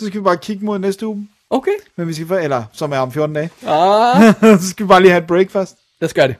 Så 0.00 0.06
skal 0.06 0.20
vi 0.20 0.24
bare 0.24 0.36
kigge 0.36 0.64
mod 0.64 0.78
næste 0.78 1.06
uge. 1.06 1.28
Okay. 1.50 1.70
Men 1.96 2.08
vi 2.08 2.14
skal, 2.14 2.26
for- 2.26 2.36
eller 2.36 2.64
som 2.72 2.92
er 2.92 2.98
om 2.98 3.12
14 3.12 3.34
dage. 3.34 3.50
Ah, 3.66 4.34
så 4.60 4.70
skal 4.70 4.86
vi 4.86 4.88
bare 4.88 5.00
lige 5.00 5.10
have 5.10 5.20
et 5.22 5.26
break 5.26 5.50
først. 5.50 5.76
lad 6.00 6.08
os 6.08 6.14
gøre 6.14 6.28
det. 6.28 6.36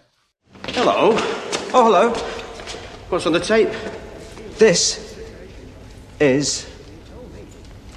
Hello. 0.66 1.16
Oh, 1.76 1.86
hello. 1.86 2.10
What's 3.08 3.26
on 3.26 3.32
the 3.32 3.40
tape? 3.40 3.68
This 4.58 5.18
is 6.20 6.70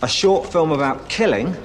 a 0.01 0.07
short 0.07 0.51
film 0.51 0.71
about 0.71 1.07
killing 1.09 1.55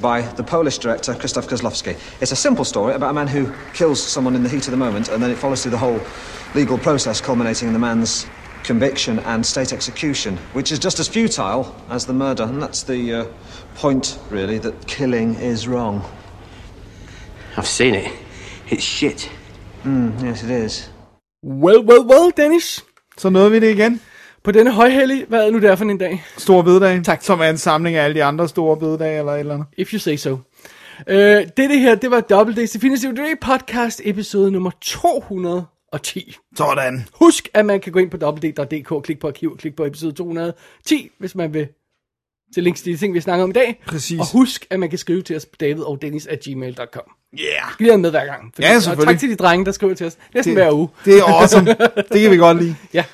by 0.00 0.20
the 0.20 0.44
Polish 0.44 0.78
director 0.78 1.12
Krzysztof 1.14 1.48
Kozlowski. 1.48 1.98
It's 2.20 2.30
a 2.30 2.36
simple 2.36 2.64
story 2.64 2.94
about 2.94 3.10
a 3.10 3.14
man 3.14 3.26
who 3.26 3.52
kills 3.74 4.00
someone 4.00 4.36
in 4.36 4.44
the 4.44 4.48
heat 4.48 4.68
of 4.68 4.70
the 4.70 4.76
moment, 4.76 5.08
and 5.08 5.20
then 5.20 5.28
it 5.32 5.38
follows 5.38 5.62
through 5.62 5.72
the 5.72 5.78
whole 5.78 6.00
legal 6.54 6.78
process, 6.78 7.20
culminating 7.20 7.66
in 7.66 7.72
the 7.74 7.80
man's 7.80 8.28
conviction 8.62 9.18
and 9.18 9.44
state 9.44 9.72
execution, 9.72 10.36
which 10.52 10.70
is 10.70 10.78
just 10.78 11.00
as 11.00 11.08
futile 11.08 11.74
as 11.90 12.06
the 12.06 12.14
murder. 12.14 12.44
And 12.44 12.62
that's 12.62 12.84
the 12.84 13.12
uh, 13.12 13.26
point, 13.74 14.20
really, 14.30 14.58
that 14.58 14.86
killing 14.86 15.34
is 15.34 15.66
wrong. 15.66 16.08
I've 17.56 17.66
seen 17.66 17.96
it. 17.96 18.12
It's 18.68 18.84
shit. 18.84 19.28
Yes, 19.84 20.44
it 20.44 20.50
is. 20.50 20.90
Well, 21.46 21.78
well, 21.78 22.00
well, 22.00 22.32
Dennis. 22.36 22.84
Så 23.16 23.30
nåede 23.30 23.50
vi 23.50 23.58
det 23.58 23.70
igen. 23.70 24.00
På 24.44 24.52
denne 24.52 24.72
højhellig, 24.72 25.24
hvad 25.28 25.46
er 25.46 25.50
nu 25.50 25.60
der 25.60 25.76
for 25.76 25.84
en 25.84 25.98
dag? 25.98 26.24
Stor 26.36 26.62
bededag. 26.62 27.04
Tak. 27.04 27.22
Som 27.22 27.40
er 27.40 27.44
en 27.44 27.58
samling 27.58 27.96
af 27.96 28.04
alle 28.04 28.14
de 28.14 28.24
andre 28.24 28.48
store 28.48 28.76
bededage 28.76 29.18
eller 29.18 29.32
et 29.32 29.40
eller 29.40 29.54
andet. 29.54 29.66
If 29.76 29.92
you 29.92 29.98
say 29.98 30.16
so. 30.16 30.38
Øh, 31.06 31.18
det, 31.18 31.56
det 31.56 31.80
her, 31.80 31.94
det 31.94 32.10
var 32.10 32.20
Double 32.20 32.54
Days 32.54 32.70
Definitive 32.70 33.14
Day 33.14 33.34
podcast 33.40 34.00
episode 34.04 34.50
nummer 34.50 34.70
210. 34.82 36.36
Sådan. 36.56 37.08
Husk, 37.14 37.48
at 37.54 37.66
man 37.66 37.80
kan 37.80 37.92
gå 37.92 37.98
ind 37.98 38.10
på 38.10 38.16
www.dk, 38.16 39.04
klik 39.04 39.20
på 39.20 39.26
arkiv, 39.26 39.56
klik 39.56 39.76
på 39.76 39.84
episode 39.84 40.12
210, 40.12 41.10
hvis 41.18 41.34
man 41.34 41.54
vil 41.54 41.68
til 42.54 42.62
links 42.62 42.82
til 42.82 42.92
de 42.92 42.98
ting, 42.98 43.14
vi 43.14 43.20
snakker 43.20 43.44
om 43.44 43.50
i 43.50 43.52
dag. 43.52 43.82
Præcis. 43.86 44.20
Og 44.20 44.26
husk, 44.32 44.66
at 44.70 44.80
man 44.80 44.90
kan 44.90 44.98
skrive 44.98 45.22
til 45.22 45.36
os 45.36 45.46
på 45.46 45.56
david 45.60 45.82
og 45.82 45.98
dennis 46.02 46.26
at 46.26 46.40
gmail.com. 46.40 47.02
Yeah. 47.40 47.50
Vi 47.78 47.88
er 47.88 47.96
med 47.96 48.10
hver 48.10 48.24
gang. 48.26 48.52
Fordi, 48.54 48.66
Ja, 48.68 48.76
og 48.76 48.82
selvfølgelig. 48.82 49.14
tak 49.14 49.20
til 49.20 49.30
de 49.30 49.36
drenge, 49.36 49.64
der 49.66 49.72
skriver 49.72 49.94
til 49.94 50.06
os. 50.06 50.16
Næsten 50.34 50.54
hver 50.54 50.72
uge. 50.72 50.88
Det 51.04 51.18
er 51.18 51.24
awesome. 51.24 51.76
det 52.12 52.20
kan 52.20 52.30
vi 52.30 52.36
godt 52.36 52.58
lide. 52.62 52.76
Ja. 52.94 53.04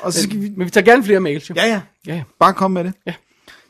Og 0.00 0.12
så 0.12 0.22
skal 0.22 0.40
vi... 0.40 0.50
Men 0.56 0.64
vi 0.64 0.70
tager 0.70 0.84
gerne 0.84 1.04
flere 1.04 1.20
mails, 1.20 1.50
jo. 1.50 1.54
Ja, 1.58 1.66
ja. 1.66 1.80
ja. 2.06 2.14
ja. 2.14 2.22
Bare 2.40 2.52
kom 2.54 2.70
med 2.70 2.84
det. 2.84 2.92
Ja. 3.06 3.14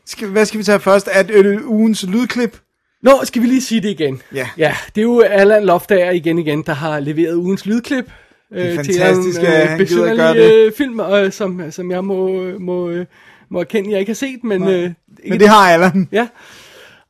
Skal, 0.05 0.27
hvad 0.27 0.45
skal 0.45 0.57
vi 0.57 0.63
tage 0.63 0.79
først? 0.79 1.09
Det 1.27 1.31
øh, 1.45 1.69
ugens 1.69 2.03
lydklip? 2.07 2.57
Nå, 3.03 3.11
skal 3.23 3.41
vi 3.41 3.47
lige 3.47 3.61
sige 3.61 3.81
det 3.81 3.89
igen? 3.89 4.21
Ja. 4.33 4.49
Ja, 4.57 4.75
det 4.95 5.01
er 5.01 5.05
jo 5.05 5.19
Allan 5.21 5.65
Loftager 5.65 6.11
igen 6.11 6.39
igen, 6.39 6.61
der 6.63 6.73
har 6.73 6.99
leveret 6.99 7.35
ugens 7.35 7.65
lydklip. 7.65 8.11
Det 8.53 8.69
er 8.71 8.75
fantastisk, 8.75 9.41
at 9.41 9.67
han 9.69 9.85
gider 9.85 10.15
gøre 10.15 10.33
det. 10.33 10.53
øh, 10.65 10.71
film, 10.77 10.99
øh, 10.99 11.31
som, 11.31 11.71
som 11.71 11.91
jeg 11.91 12.03
må, 12.05 12.43
må, 12.59 12.89
øh, 12.89 13.05
må 13.51 13.59
erkende, 13.59 13.91
jeg 13.91 13.99
ikke 13.99 14.09
har 14.09 14.15
set, 14.15 14.43
men... 14.43 14.67
Øh, 14.67 14.83
ikke, 14.83 14.95
Men 15.29 15.39
det 15.39 15.49
har 15.49 15.71
Allan. 15.71 16.07
Ja, 16.11 16.27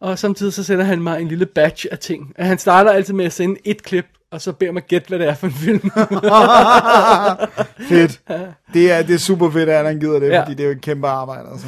og 0.02 0.20
samtidig 0.20 0.54
så 0.54 0.64
sender 0.64 0.86
han 0.86 1.02
mig 1.02 1.22
en 1.22 1.28
lille 1.28 1.46
batch 1.46 1.86
af 1.92 2.00
ting. 2.00 2.34
Han 2.40 2.58
starter 2.58 2.92
altid 2.92 3.14
med 3.14 3.26
at 3.26 3.34
sende 3.34 3.56
et 3.66 3.84
klip, 3.84 4.06
og 4.32 4.42
så 4.42 4.52
beder 4.52 4.72
mig 4.72 4.84
gætte, 4.84 5.08
hvad 5.08 5.20
det 5.20 5.28
er 5.28 5.36
for 5.36 5.48
en 5.48 5.54
film. 5.54 5.80
Fedt. 7.90 8.20
Det 8.74 8.92
er, 8.92 9.02
det 9.02 9.14
er 9.14 9.18
super 9.20 9.52
fedt, 9.52 9.70
at 9.70 9.76
Allan 9.78 10.00
gider 10.00 10.20
det, 10.20 10.28
Ja. 10.28 10.34
ja. 10.36 10.42
fordi 10.44 10.54
det 10.54 10.60
er 10.64 10.68
jo 10.68 10.72
et 10.72 10.82
kæmpe 10.82 11.08
arbejde. 11.08 11.50
Altså. 11.52 11.66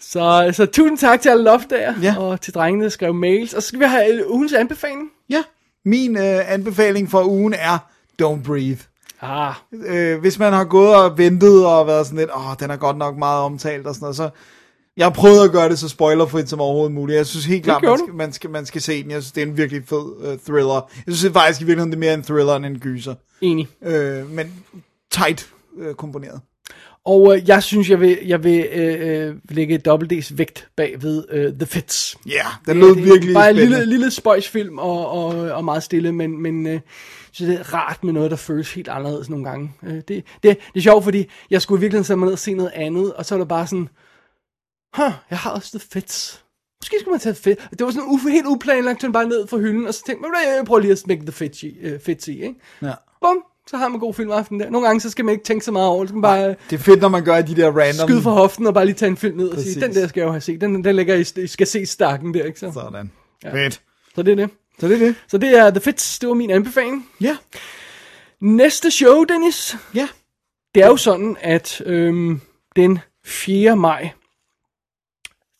så, 0.00 0.50
så 0.52 0.66
tusind 0.66 0.98
tak 0.98 1.20
til 1.20 1.28
alle 1.28 1.44
Loftager, 1.44 1.94
Ja. 2.02 2.14
og 2.18 2.40
til 2.40 2.54
drengene, 2.54 2.84
der 2.84 2.90
skrev 2.90 3.14
mails. 3.14 3.54
Og 3.54 3.62
så 3.62 3.68
skal 3.68 3.80
vi 3.80 3.84
have 3.84 4.14
øh, 4.14 4.30
ugens 4.30 4.52
anbefaling. 4.52 5.08
Ja. 5.30 5.42
Min 5.84 6.16
øh, 6.16 6.52
anbefaling 6.52 7.10
for 7.10 7.24
ugen 7.24 7.54
er 7.54 7.78
Don't 8.22 8.42
Breathe. 8.42 8.78
Ah, 9.22 9.54
øh, 9.86 10.20
hvis 10.20 10.38
man 10.38 10.52
har 10.52 10.64
gået 10.64 10.94
og 10.94 11.18
ventet 11.18 11.66
og 11.66 11.86
været 11.86 12.06
sådan 12.06 12.18
lidt, 12.18 12.30
åh, 12.36 12.54
den 12.60 12.70
er 12.70 12.76
godt 12.76 12.96
nok 12.96 13.16
meget 13.18 13.40
omtalt 13.42 13.86
og 13.86 13.94
sådan 13.94 14.04
noget, 14.04 14.16
så 14.16 14.30
jeg 14.96 15.06
har 15.06 15.10
prøvet 15.10 15.44
at 15.44 15.52
gøre 15.52 15.68
det 15.68 15.78
så 15.78 15.88
spoilerfrit 15.88 16.48
som 16.48 16.60
overhovedet 16.60 16.92
muligt. 16.92 17.16
Jeg 17.16 17.26
synes 17.26 17.44
helt 17.46 17.64
klart, 17.64 17.82
man 17.82 17.98
skal, 17.98 18.14
man, 18.14 18.32
skal, 18.32 18.50
man 18.50 18.66
skal 18.66 18.80
se 18.80 19.02
den. 19.02 19.10
Jeg 19.10 19.22
synes, 19.22 19.32
det 19.32 19.42
er 19.42 19.46
en 19.46 19.56
virkelig 19.56 19.82
fed 19.86 20.32
uh, 20.32 20.38
thriller. 20.46 20.90
Jeg 21.06 21.14
synes 21.14 21.32
faktisk 21.32 21.60
i 21.60 21.64
virkeligheden, 21.64 21.90
det 21.92 21.96
er 21.96 22.00
mere 22.00 22.14
en 22.14 22.22
thriller 22.22 22.56
end 22.56 22.66
en 22.66 22.78
gyser. 22.78 23.14
enig. 23.40 23.68
Øh, 23.84 24.30
men 24.30 24.52
tight 25.10 25.48
øh, 25.78 25.94
komponeret. 25.94 26.40
Og 27.04 27.36
øh, 27.36 27.48
jeg 27.48 27.62
synes, 27.62 27.90
jeg 27.90 28.00
vil, 28.00 28.18
jeg 28.26 28.44
vil 28.44 28.66
øh, 28.72 29.26
øh, 29.28 29.34
lægge 29.50 29.78
Double 29.78 30.08
D's 30.18 30.32
vægt 30.36 30.68
bag 30.76 30.96
ved 31.02 31.24
øh, 31.30 31.52
The 31.52 31.66
Fits. 31.66 32.16
Ja, 32.26 32.32
yeah, 32.32 32.44
den 32.66 32.76
Det 32.76 32.82
er- 32.82 32.86
lød 32.86 32.94
det 32.96 33.02
er 33.02 33.12
virkelig 33.12 33.34
Bare 33.34 33.50
en 33.50 33.56
lille, 33.56 33.84
lille 33.84 34.10
spøjsfilm 34.10 34.78
og, 34.78 35.08
og, 35.10 35.26
og 35.50 35.64
meget 35.64 35.82
stille, 35.82 36.12
men, 36.12 36.42
men 36.42 36.66
øh, 36.66 36.80
så 37.32 37.44
det 37.44 37.60
er 37.60 37.74
rart 37.74 38.04
med 38.04 38.12
noget, 38.12 38.30
der 38.30 38.36
føles 38.36 38.74
helt 38.74 38.88
anderledes 38.88 39.30
nogle 39.30 39.44
gange. 39.44 39.72
Øh, 39.82 39.94
det, 39.94 40.08
det, 40.08 40.24
det 40.42 40.58
er 40.76 40.80
sjovt, 40.80 41.04
fordi 41.04 41.30
jeg 41.50 41.62
skulle 41.62 41.80
virkelig 41.80 42.06
sætte 42.06 42.18
mig 42.18 42.26
ned 42.26 42.32
og 42.32 42.38
se 42.38 42.54
noget 42.54 42.72
andet, 42.74 43.12
og 43.12 43.26
så 43.26 43.34
er 43.34 43.38
det 43.38 43.48
bare 43.48 43.66
sådan, 43.66 43.88
huh, 44.96 45.12
jeg 45.30 45.38
har 45.38 45.50
også 45.50 45.78
The 45.78 45.88
Fits. 45.92 46.44
Måske 46.82 46.96
skulle 47.00 47.12
man 47.12 47.20
tage 47.20 47.34
Fits. 47.34 47.62
Det 47.70 47.80
var 47.80 47.90
sådan 47.90 48.08
uf, 48.08 48.22
helt 48.22 48.46
uplanlagt, 48.46 49.02
den 49.02 49.12
bare 49.12 49.28
ned 49.28 49.46
fra 49.46 49.56
hylden, 49.56 49.86
og 49.86 49.94
så 49.94 50.04
tænkte 50.06 50.28
jeg, 50.46 50.54
jeg 50.56 50.64
prøver 50.64 50.80
lige 50.80 50.92
at 50.92 50.98
smække 50.98 51.22
The 51.22 51.32
Fits 51.32 51.62
i, 51.62 51.76
øh, 51.80 52.00
fits 52.00 52.28
i 52.28 52.42
ikke? 52.42 52.54
Ja. 52.82 52.92
Bum, 53.20 53.36
så 53.66 53.76
har 53.76 53.88
man 53.88 54.00
god 54.00 54.14
filmaften 54.14 54.60
der. 54.60 54.70
Nogle 54.70 54.86
gange, 54.86 55.00
så 55.00 55.10
skal 55.10 55.24
man 55.24 55.32
ikke 55.32 55.44
tænke 55.44 55.64
så 55.64 55.72
meget 55.72 55.88
over 55.88 56.00
det. 56.00 56.08
Så 56.08 56.14
man 56.14 56.22
bare... 56.22 56.48
Det 56.48 56.56
er 56.72 56.78
fedt, 56.78 57.00
når 57.00 57.08
man 57.08 57.24
gør 57.24 57.42
de 57.42 57.56
der 57.56 57.70
random... 57.70 58.08
skyde 58.08 58.22
fra 58.22 58.30
hoften 58.30 58.66
og 58.66 58.74
bare 58.74 58.84
lige 58.84 58.94
tage 58.94 59.10
en 59.10 59.16
film 59.16 59.36
ned 59.36 59.48
og 59.48 59.54
Præcis. 59.54 59.72
sige, 59.72 59.86
den 59.86 59.94
der 59.94 60.06
skal 60.06 60.20
jeg 60.20 60.26
jo 60.26 60.32
have 60.32 60.40
set, 60.40 60.60
den, 60.60 60.84
den 60.84 60.96
ligger 60.96 61.14
i, 61.14 61.46
skal 61.46 61.66
se 61.66 61.86
stakken 61.86 62.34
der, 62.34 62.44
ikke 62.44 62.58
så? 62.58 62.72
Sådan. 62.74 63.10
Ja. 63.44 63.54
Fedt. 63.54 63.80
Så 64.14 64.22
det 64.22 64.32
er 64.32 64.36
det. 64.36 64.50
Så 64.78 64.88
det 64.88 64.94
er 65.02 65.06
det. 65.06 65.14
Så 65.28 65.38
det 65.38 65.58
er 65.58 65.70
The 65.70 65.80
Fits, 65.80 66.18
det 66.18 66.28
var 66.28 66.34
min 66.34 66.50
anbefaling. 66.50 67.08
Ja. 67.20 67.36
Næste 68.40 68.90
show, 68.90 69.24
Dennis, 69.24 69.76
Ja. 69.94 70.08
det 70.74 70.82
er 70.82 70.86
jo 70.86 70.96
sådan, 70.96 71.36
at 71.40 71.80
øhm, 71.86 72.40
den 72.76 72.98
4. 73.24 73.76
maj, 73.76 74.10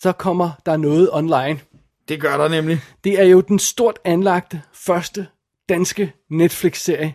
så 0.01 0.12
kommer 0.12 0.51
der 0.66 0.76
noget 0.76 1.09
online. 1.12 1.60
Det 2.09 2.20
gør 2.20 2.36
der 2.36 2.48
nemlig. 2.48 2.80
Det 3.05 3.20
er 3.20 3.24
jo 3.24 3.40
den 3.40 3.59
stort 3.59 3.98
anlagte 4.05 4.62
første 4.72 5.26
danske 5.68 6.12
Netflix-serie. 6.30 7.14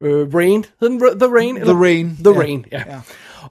Øh, 0.00 0.34
Rain. 0.34 0.64
Hed 0.80 0.88
den 0.88 0.98
The 1.00 1.34
Rain? 1.34 1.56
The 1.56 1.72
Rain. 1.72 2.16
The 2.24 2.32
Ja. 2.34 2.38
Rain, 2.40 2.66
ja. 2.72 2.82
Ja. 2.86 3.00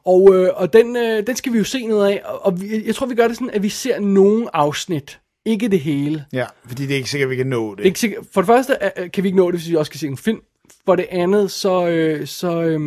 Og, 0.05 0.35
øh, 0.35 0.49
og 0.55 0.73
den, 0.73 0.95
øh, 0.95 1.27
den 1.27 1.35
skal 1.35 1.53
vi 1.53 1.57
jo 1.57 1.63
se 1.63 1.85
noget 1.87 2.09
af, 2.11 2.21
og, 2.25 2.45
og 2.45 2.61
vi, 2.61 2.85
jeg 2.85 2.95
tror, 2.95 3.05
vi 3.05 3.15
gør 3.15 3.27
det 3.27 3.37
sådan, 3.37 3.49
at 3.49 3.63
vi 3.63 3.69
ser 3.69 3.99
nogle 3.99 4.55
afsnit. 4.55 5.19
Ikke 5.45 5.67
det 5.67 5.79
hele. 5.79 6.25
Ja, 6.33 6.45
fordi 6.67 6.83
det 6.83 6.91
er 6.91 6.97
ikke 6.97 7.09
sikkert, 7.09 7.27
at 7.27 7.31
vi 7.31 7.35
kan 7.35 7.47
nå 7.47 7.69
det. 7.69 7.77
Det 7.77 7.83
er 7.83 7.85
ikke 7.85 7.99
sikkert, 7.99 8.25
for 8.33 8.41
det 8.41 8.47
første 8.47 8.77
øh, 8.97 9.11
kan 9.11 9.23
vi 9.23 9.27
ikke 9.27 9.37
nå 9.37 9.51
det, 9.51 9.59
hvis 9.59 9.69
vi 9.69 9.75
også 9.75 9.89
skal 9.89 9.99
se 9.99 10.07
en 10.07 10.17
film. 10.17 10.41
For 10.85 10.95
det 10.95 11.05
andet, 11.09 11.51
så, 11.51 11.87
øh, 11.87 12.27
så, 12.27 12.61
øh, 12.61 12.79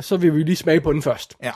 så 0.00 0.16
vil 0.16 0.34
vi 0.34 0.42
lige 0.42 0.56
smage 0.56 0.80
på 0.80 0.92
den 0.92 1.02
først. 1.02 1.36
Ja. 1.42 1.52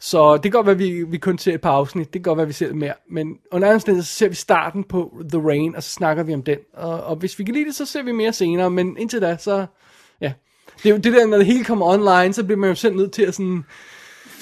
Så 0.00 0.34
det 0.34 0.42
kan 0.42 0.50
godt 0.50 0.66
være, 0.66 0.74
at 0.74 0.78
vi, 0.78 1.02
vi 1.02 1.18
kun 1.18 1.38
ser 1.38 1.54
et 1.54 1.60
par 1.60 1.70
afsnit. 1.70 2.06
Det 2.06 2.12
kan 2.12 2.22
godt 2.22 2.36
være, 2.36 2.42
at 2.42 2.48
vi 2.48 2.52
ser 2.52 2.66
lidt 2.66 2.76
mere. 2.76 2.94
Men 3.10 3.36
under 3.52 3.68
andre 3.68 3.80
steder, 3.80 4.02
så 4.02 4.12
ser 4.12 4.28
vi 4.28 4.34
starten 4.34 4.84
på 4.84 5.22
The 5.32 5.48
Rain, 5.48 5.76
og 5.76 5.82
så 5.82 5.90
snakker 5.90 6.22
vi 6.22 6.34
om 6.34 6.42
den. 6.42 6.58
Og, 6.74 7.04
og 7.04 7.16
hvis 7.16 7.38
vi 7.38 7.44
kan 7.44 7.54
lide 7.54 7.64
det, 7.64 7.74
så 7.74 7.86
ser 7.86 8.02
vi 8.02 8.12
mere 8.12 8.32
senere. 8.32 8.70
Men 8.70 8.96
indtil 8.98 9.20
da, 9.20 9.36
så... 9.36 9.66
Ja. 10.20 10.32
Det 10.82 10.86
er 10.86 10.90
jo 10.90 10.96
det 10.96 11.12
der, 11.12 11.26
når 11.26 11.36
det 11.36 11.46
hele 11.46 11.64
kommer 11.64 11.86
online, 11.86 12.32
så 12.32 12.44
bliver 12.44 12.58
man 12.58 12.68
jo 12.68 12.74
selv 12.74 12.96
nødt 12.96 13.12
til 13.12 13.22
at 13.22 13.34
sådan... 13.34 13.64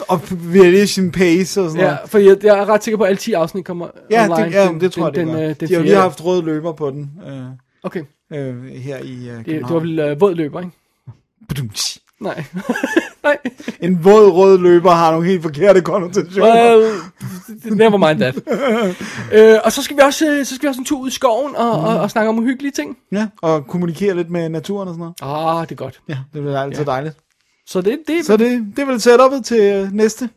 Og 0.08 0.20
vælge 0.30 0.86
sin 0.86 1.10
pace 1.12 1.60
og 1.62 1.70
sådan 1.70 1.80
Ja, 1.84 1.86
noget. 1.94 2.10
for 2.10 2.18
jeg, 2.18 2.36
jeg 2.44 2.58
er 2.58 2.68
ret 2.68 2.84
sikker 2.84 2.98
på, 2.98 3.04
at 3.04 3.08
alle 3.08 3.18
10 3.18 3.32
afsnit 3.32 3.64
kommer 3.64 3.86
Ja, 4.10 4.22
online. 4.30 4.46
det, 4.46 4.52
ja 4.54 4.68
den- 4.68 4.80
det 4.80 4.92
tror 4.92 5.04
jeg, 5.06 5.14
den, 5.14 5.28
det 5.28 5.34
den, 5.36 5.42
øh, 5.50 5.56
den 5.60 5.68
De 5.68 5.74
har 5.74 5.80
jo 5.80 5.84
lige 5.84 5.96
haft 5.96 6.24
røde 6.24 6.42
løber 6.42 6.72
på 6.72 6.90
den 6.90 7.10
øh, 7.28 7.42
Okay, 7.82 8.02
øh, 8.32 8.64
her 8.64 8.98
i 8.98 9.28
øh, 9.28 9.36
det, 9.36 9.46
det 9.46 9.62
var 9.70 9.78
vel 9.78 9.98
øh, 9.98 10.20
våd 10.20 10.34
løber, 10.34 10.60
ikke? 10.60 10.72
Badumts. 11.48 11.98
Nej. 12.20 12.44
Nej. 13.24 13.36
En 13.80 14.04
våd 14.04 14.30
rød 14.32 14.58
løber 14.58 14.90
har 14.90 15.10
nogle 15.10 15.26
helt 15.26 15.42
forkerte 15.42 15.80
konnotationer. 15.80 16.76
Well, 16.76 16.92
never 17.64 17.96
mind 18.08 18.20
that. 18.20 18.34
øh, 19.54 19.58
og 19.64 19.72
så 19.72 19.82
skal 19.82 19.96
vi 19.96 20.02
også 20.02 20.30
øh, 20.30 20.44
så 20.44 20.54
skal 20.54 20.66
vi 20.66 20.68
også 20.68 20.80
en 20.80 20.84
tur 20.84 20.98
ud 21.00 21.08
i 21.08 21.10
skoven 21.12 21.56
og, 21.56 21.70
og, 21.72 22.00
og 22.00 22.10
snakke 22.10 22.28
om 22.28 22.38
uhyggelige 22.38 22.72
ting. 22.72 22.96
Ja, 23.12 23.26
og 23.42 23.66
kommunikere 23.66 24.14
lidt 24.16 24.30
med 24.30 24.48
naturen 24.48 24.88
og 24.88 24.94
sådan 24.94 25.12
noget. 25.22 25.58
Ah, 25.60 25.62
det 25.68 25.72
er 25.72 25.76
godt. 25.76 26.00
Ja, 26.08 26.18
det 26.34 26.42
bliver 26.42 26.60
altid 26.60 26.84
Ja. 26.84 26.90
dejligt. 26.90 27.16
Så 27.66 27.80
det, 27.80 27.98
det, 28.06 28.24
Så 28.26 28.36
det, 28.36 28.72
det 28.76 28.82
er 28.82 28.86
vel 28.86 28.96
setup'et 28.96 29.42
til 29.42 29.60
øh, 29.60 29.92
næste 29.92 30.30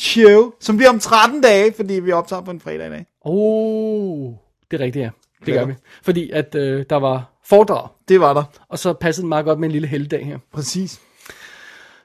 show, 0.00 0.52
som 0.60 0.76
bliver 0.76 0.90
om 0.90 0.98
13 0.98 1.40
dage, 1.40 1.72
fordi 1.72 1.94
vi 1.94 2.12
optager 2.12 2.42
på 2.42 2.50
en 2.50 2.60
fredag 2.60 2.86
i 2.86 2.90
dag. 2.90 3.06
Oh, 3.20 4.32
det 4.70 4.80
er 4.80 4.84
rigtigt, 4.84 5.02
ja. 5.02 5.10
Det 5.46 5.52
Ja. 5.52 5.58
gør 5.58 5.64
vi. 5.64 5.74
Fordi 6.02 6.30
at 6.30 6.54
øh, 6.54 6.84
der 6.90 6.96
var 6.96 7.40
foredrag, 7.44 7.88
Det 8.08 8.20
var 8.20 8.34
der. 8.34 8.44
og 8.68 8.78
så 8.78 8.92
passede 8.92 9.22
den 9.22 9.28
meget 9.28 9.44
godt 9.44 9.58
med 9.58 9.68
en 9.68 9.72
lille 9.72 9.88
helgdag 9.88 10.26
her. 10.26 10.38
Præcis. 10.52 11.00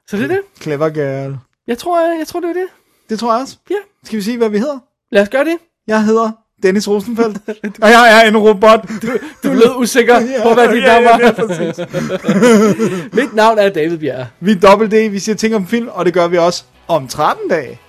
Så 0.07 0.17
det 0.17 0.23
er 0.23 0.27
det. 0.27 0.41
Clever 0.61 0.89
girl. 0.89 1.37
Jeg 1.67 1.77
tror, 1.77 1.99
jeg, 2.09 2.15
jeg 2.19 2.27
tror 2.27 2.39
det 2.39 2.49
er 2.49 2.53
det. 2.53 2.67
Det 3.09 3.19
tror 3.19 3.33
jeg 3.33 3.41
også. 3.41 3.57
Ja, 3.69 3.75
Skal 4.03 4.17
vi 4.17 4.21
sige, 4.21 4.37
hvad 4.37 4.49
vi 4.49 4.59
hedder? 4.59 4.79
lad 5.11 5.21
os 5.21 5.29
gøre 5.29 5.45
det. 5.45 5.57
Jeg 5.87 6.03
hedder 6.05 6.31
Dennis 6.63 6.87
Rosenfeldt, 6.87 7.37
og 7.83 7.89
jeg 7.89 8.21
er 8.23 8.27
en 8.29 8.37
robot. 8.37 8.89
Du 9.43 9.47
lød 9.53 9.75
usikker 9.75 10.19
på, 10.43 10.53
hvad 10.53 10.67
dit 10.67 10.83
ja, 10.83 10.87
navn 10.87 11.03
ja, 11.03 11.11
var. 11.11 11.19
ja, 11.19 11.31
præcis. 11.31 11.85
Mit 13.19 13.33
navn 13.35 13.59
er 13.59 13.69
David 13.69 13.97
Bjerre. 13.97 14.27
Vi 14.39 14.51
er 14.51 14.55
dobbelt 14.59 14.91
D, 14.91 15.11
vi 15.11 15.19
siger 15.19 15.35
ting 15.35 15.55
om 15.55 15.67
film, 15.67 15.87
og 15.91 16.05
det 16.05 16.13
gør 16.13 16.27
vi 16.27 16.37
også 16.37 16.63
om 16.87 17.07
13 17.07 17.49
dage. 17.49 17.79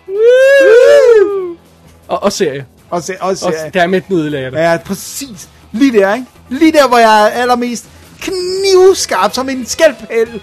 Og, 2.09 2.23
og 2.23 2.33
serie. 2.33 2.67
Og, 2.91 3.03
se, 3.03 3.15
og 3.21 3.29
Og 3.29 3.37
serie. 3.37 3.71
dermed 3.75 4.01
den 4.09 4.17
ødelægger 4.17 4.51
det. 4.51 4.57
Ja, 4.59 4.79
præcis. 4.85 5.49
Lige 5.73 5.99
der, 6.01 6.15
ikke? 6.15 6.27
Lige 6.49 6.73
der, 6.73 6.89
hvor 6.89 6.99
jeg 6.99 7.23
er 7.25 7.29
allermest 7.29 7.87
knivskarp 8.21 9.35
som 9.35 9.49
en 9.49 9.67
skalpel. 9.67 10.41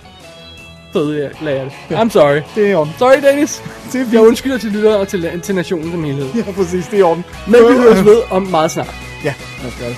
Så 0.95 1.01
ødelægger 1.01 1.63
det. 1.89 1.95
I'm 1.95 2.09
sorry. 2.09 2.41
Det 2.55 2.65
er 2.65 2.69
i 2.71 2.73
orden. 2.73 2.93
Sorry, 2.97 3.21
Dennis. 3.29 3.63
Det 3.93 4.01
er 4.01 4.05
Jeg 4.11 4.21
undskylder 4.21 4.57
til 4.57 4.71
lyttere 4.71 4.97
og 4.97 5.07
til, 5.07 5.41
til 5.43 5.55
nationen 5.55 5.91
som 5.91 6.03
helhed. 6.03 6.27
Ja, 6.35 6.51
præcis, 6.51 6.85
det 6.85 6.93
er 6.93 6.97
i 6.99 7.01
orden. 7.01 7.25
Men 7.47 7.55
vi 7.55 7.73
høres 7.77 8.05
ved 8.05 8.17
om 8.31 8.43
meget 8.43 8.71
snart. 8.71 8.95
Ja, 9.23 9.33
lad 9.61 9.71
os 9.71 9.77
gøre 9.79 9.89
det. 9.89 9.97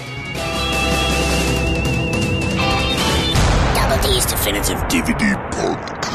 Double 3.77 3.97
D's 4.05 4.31
Definitive 4.31 4.77
DVD 4.91 5.23
Podcast. 5.51 6.06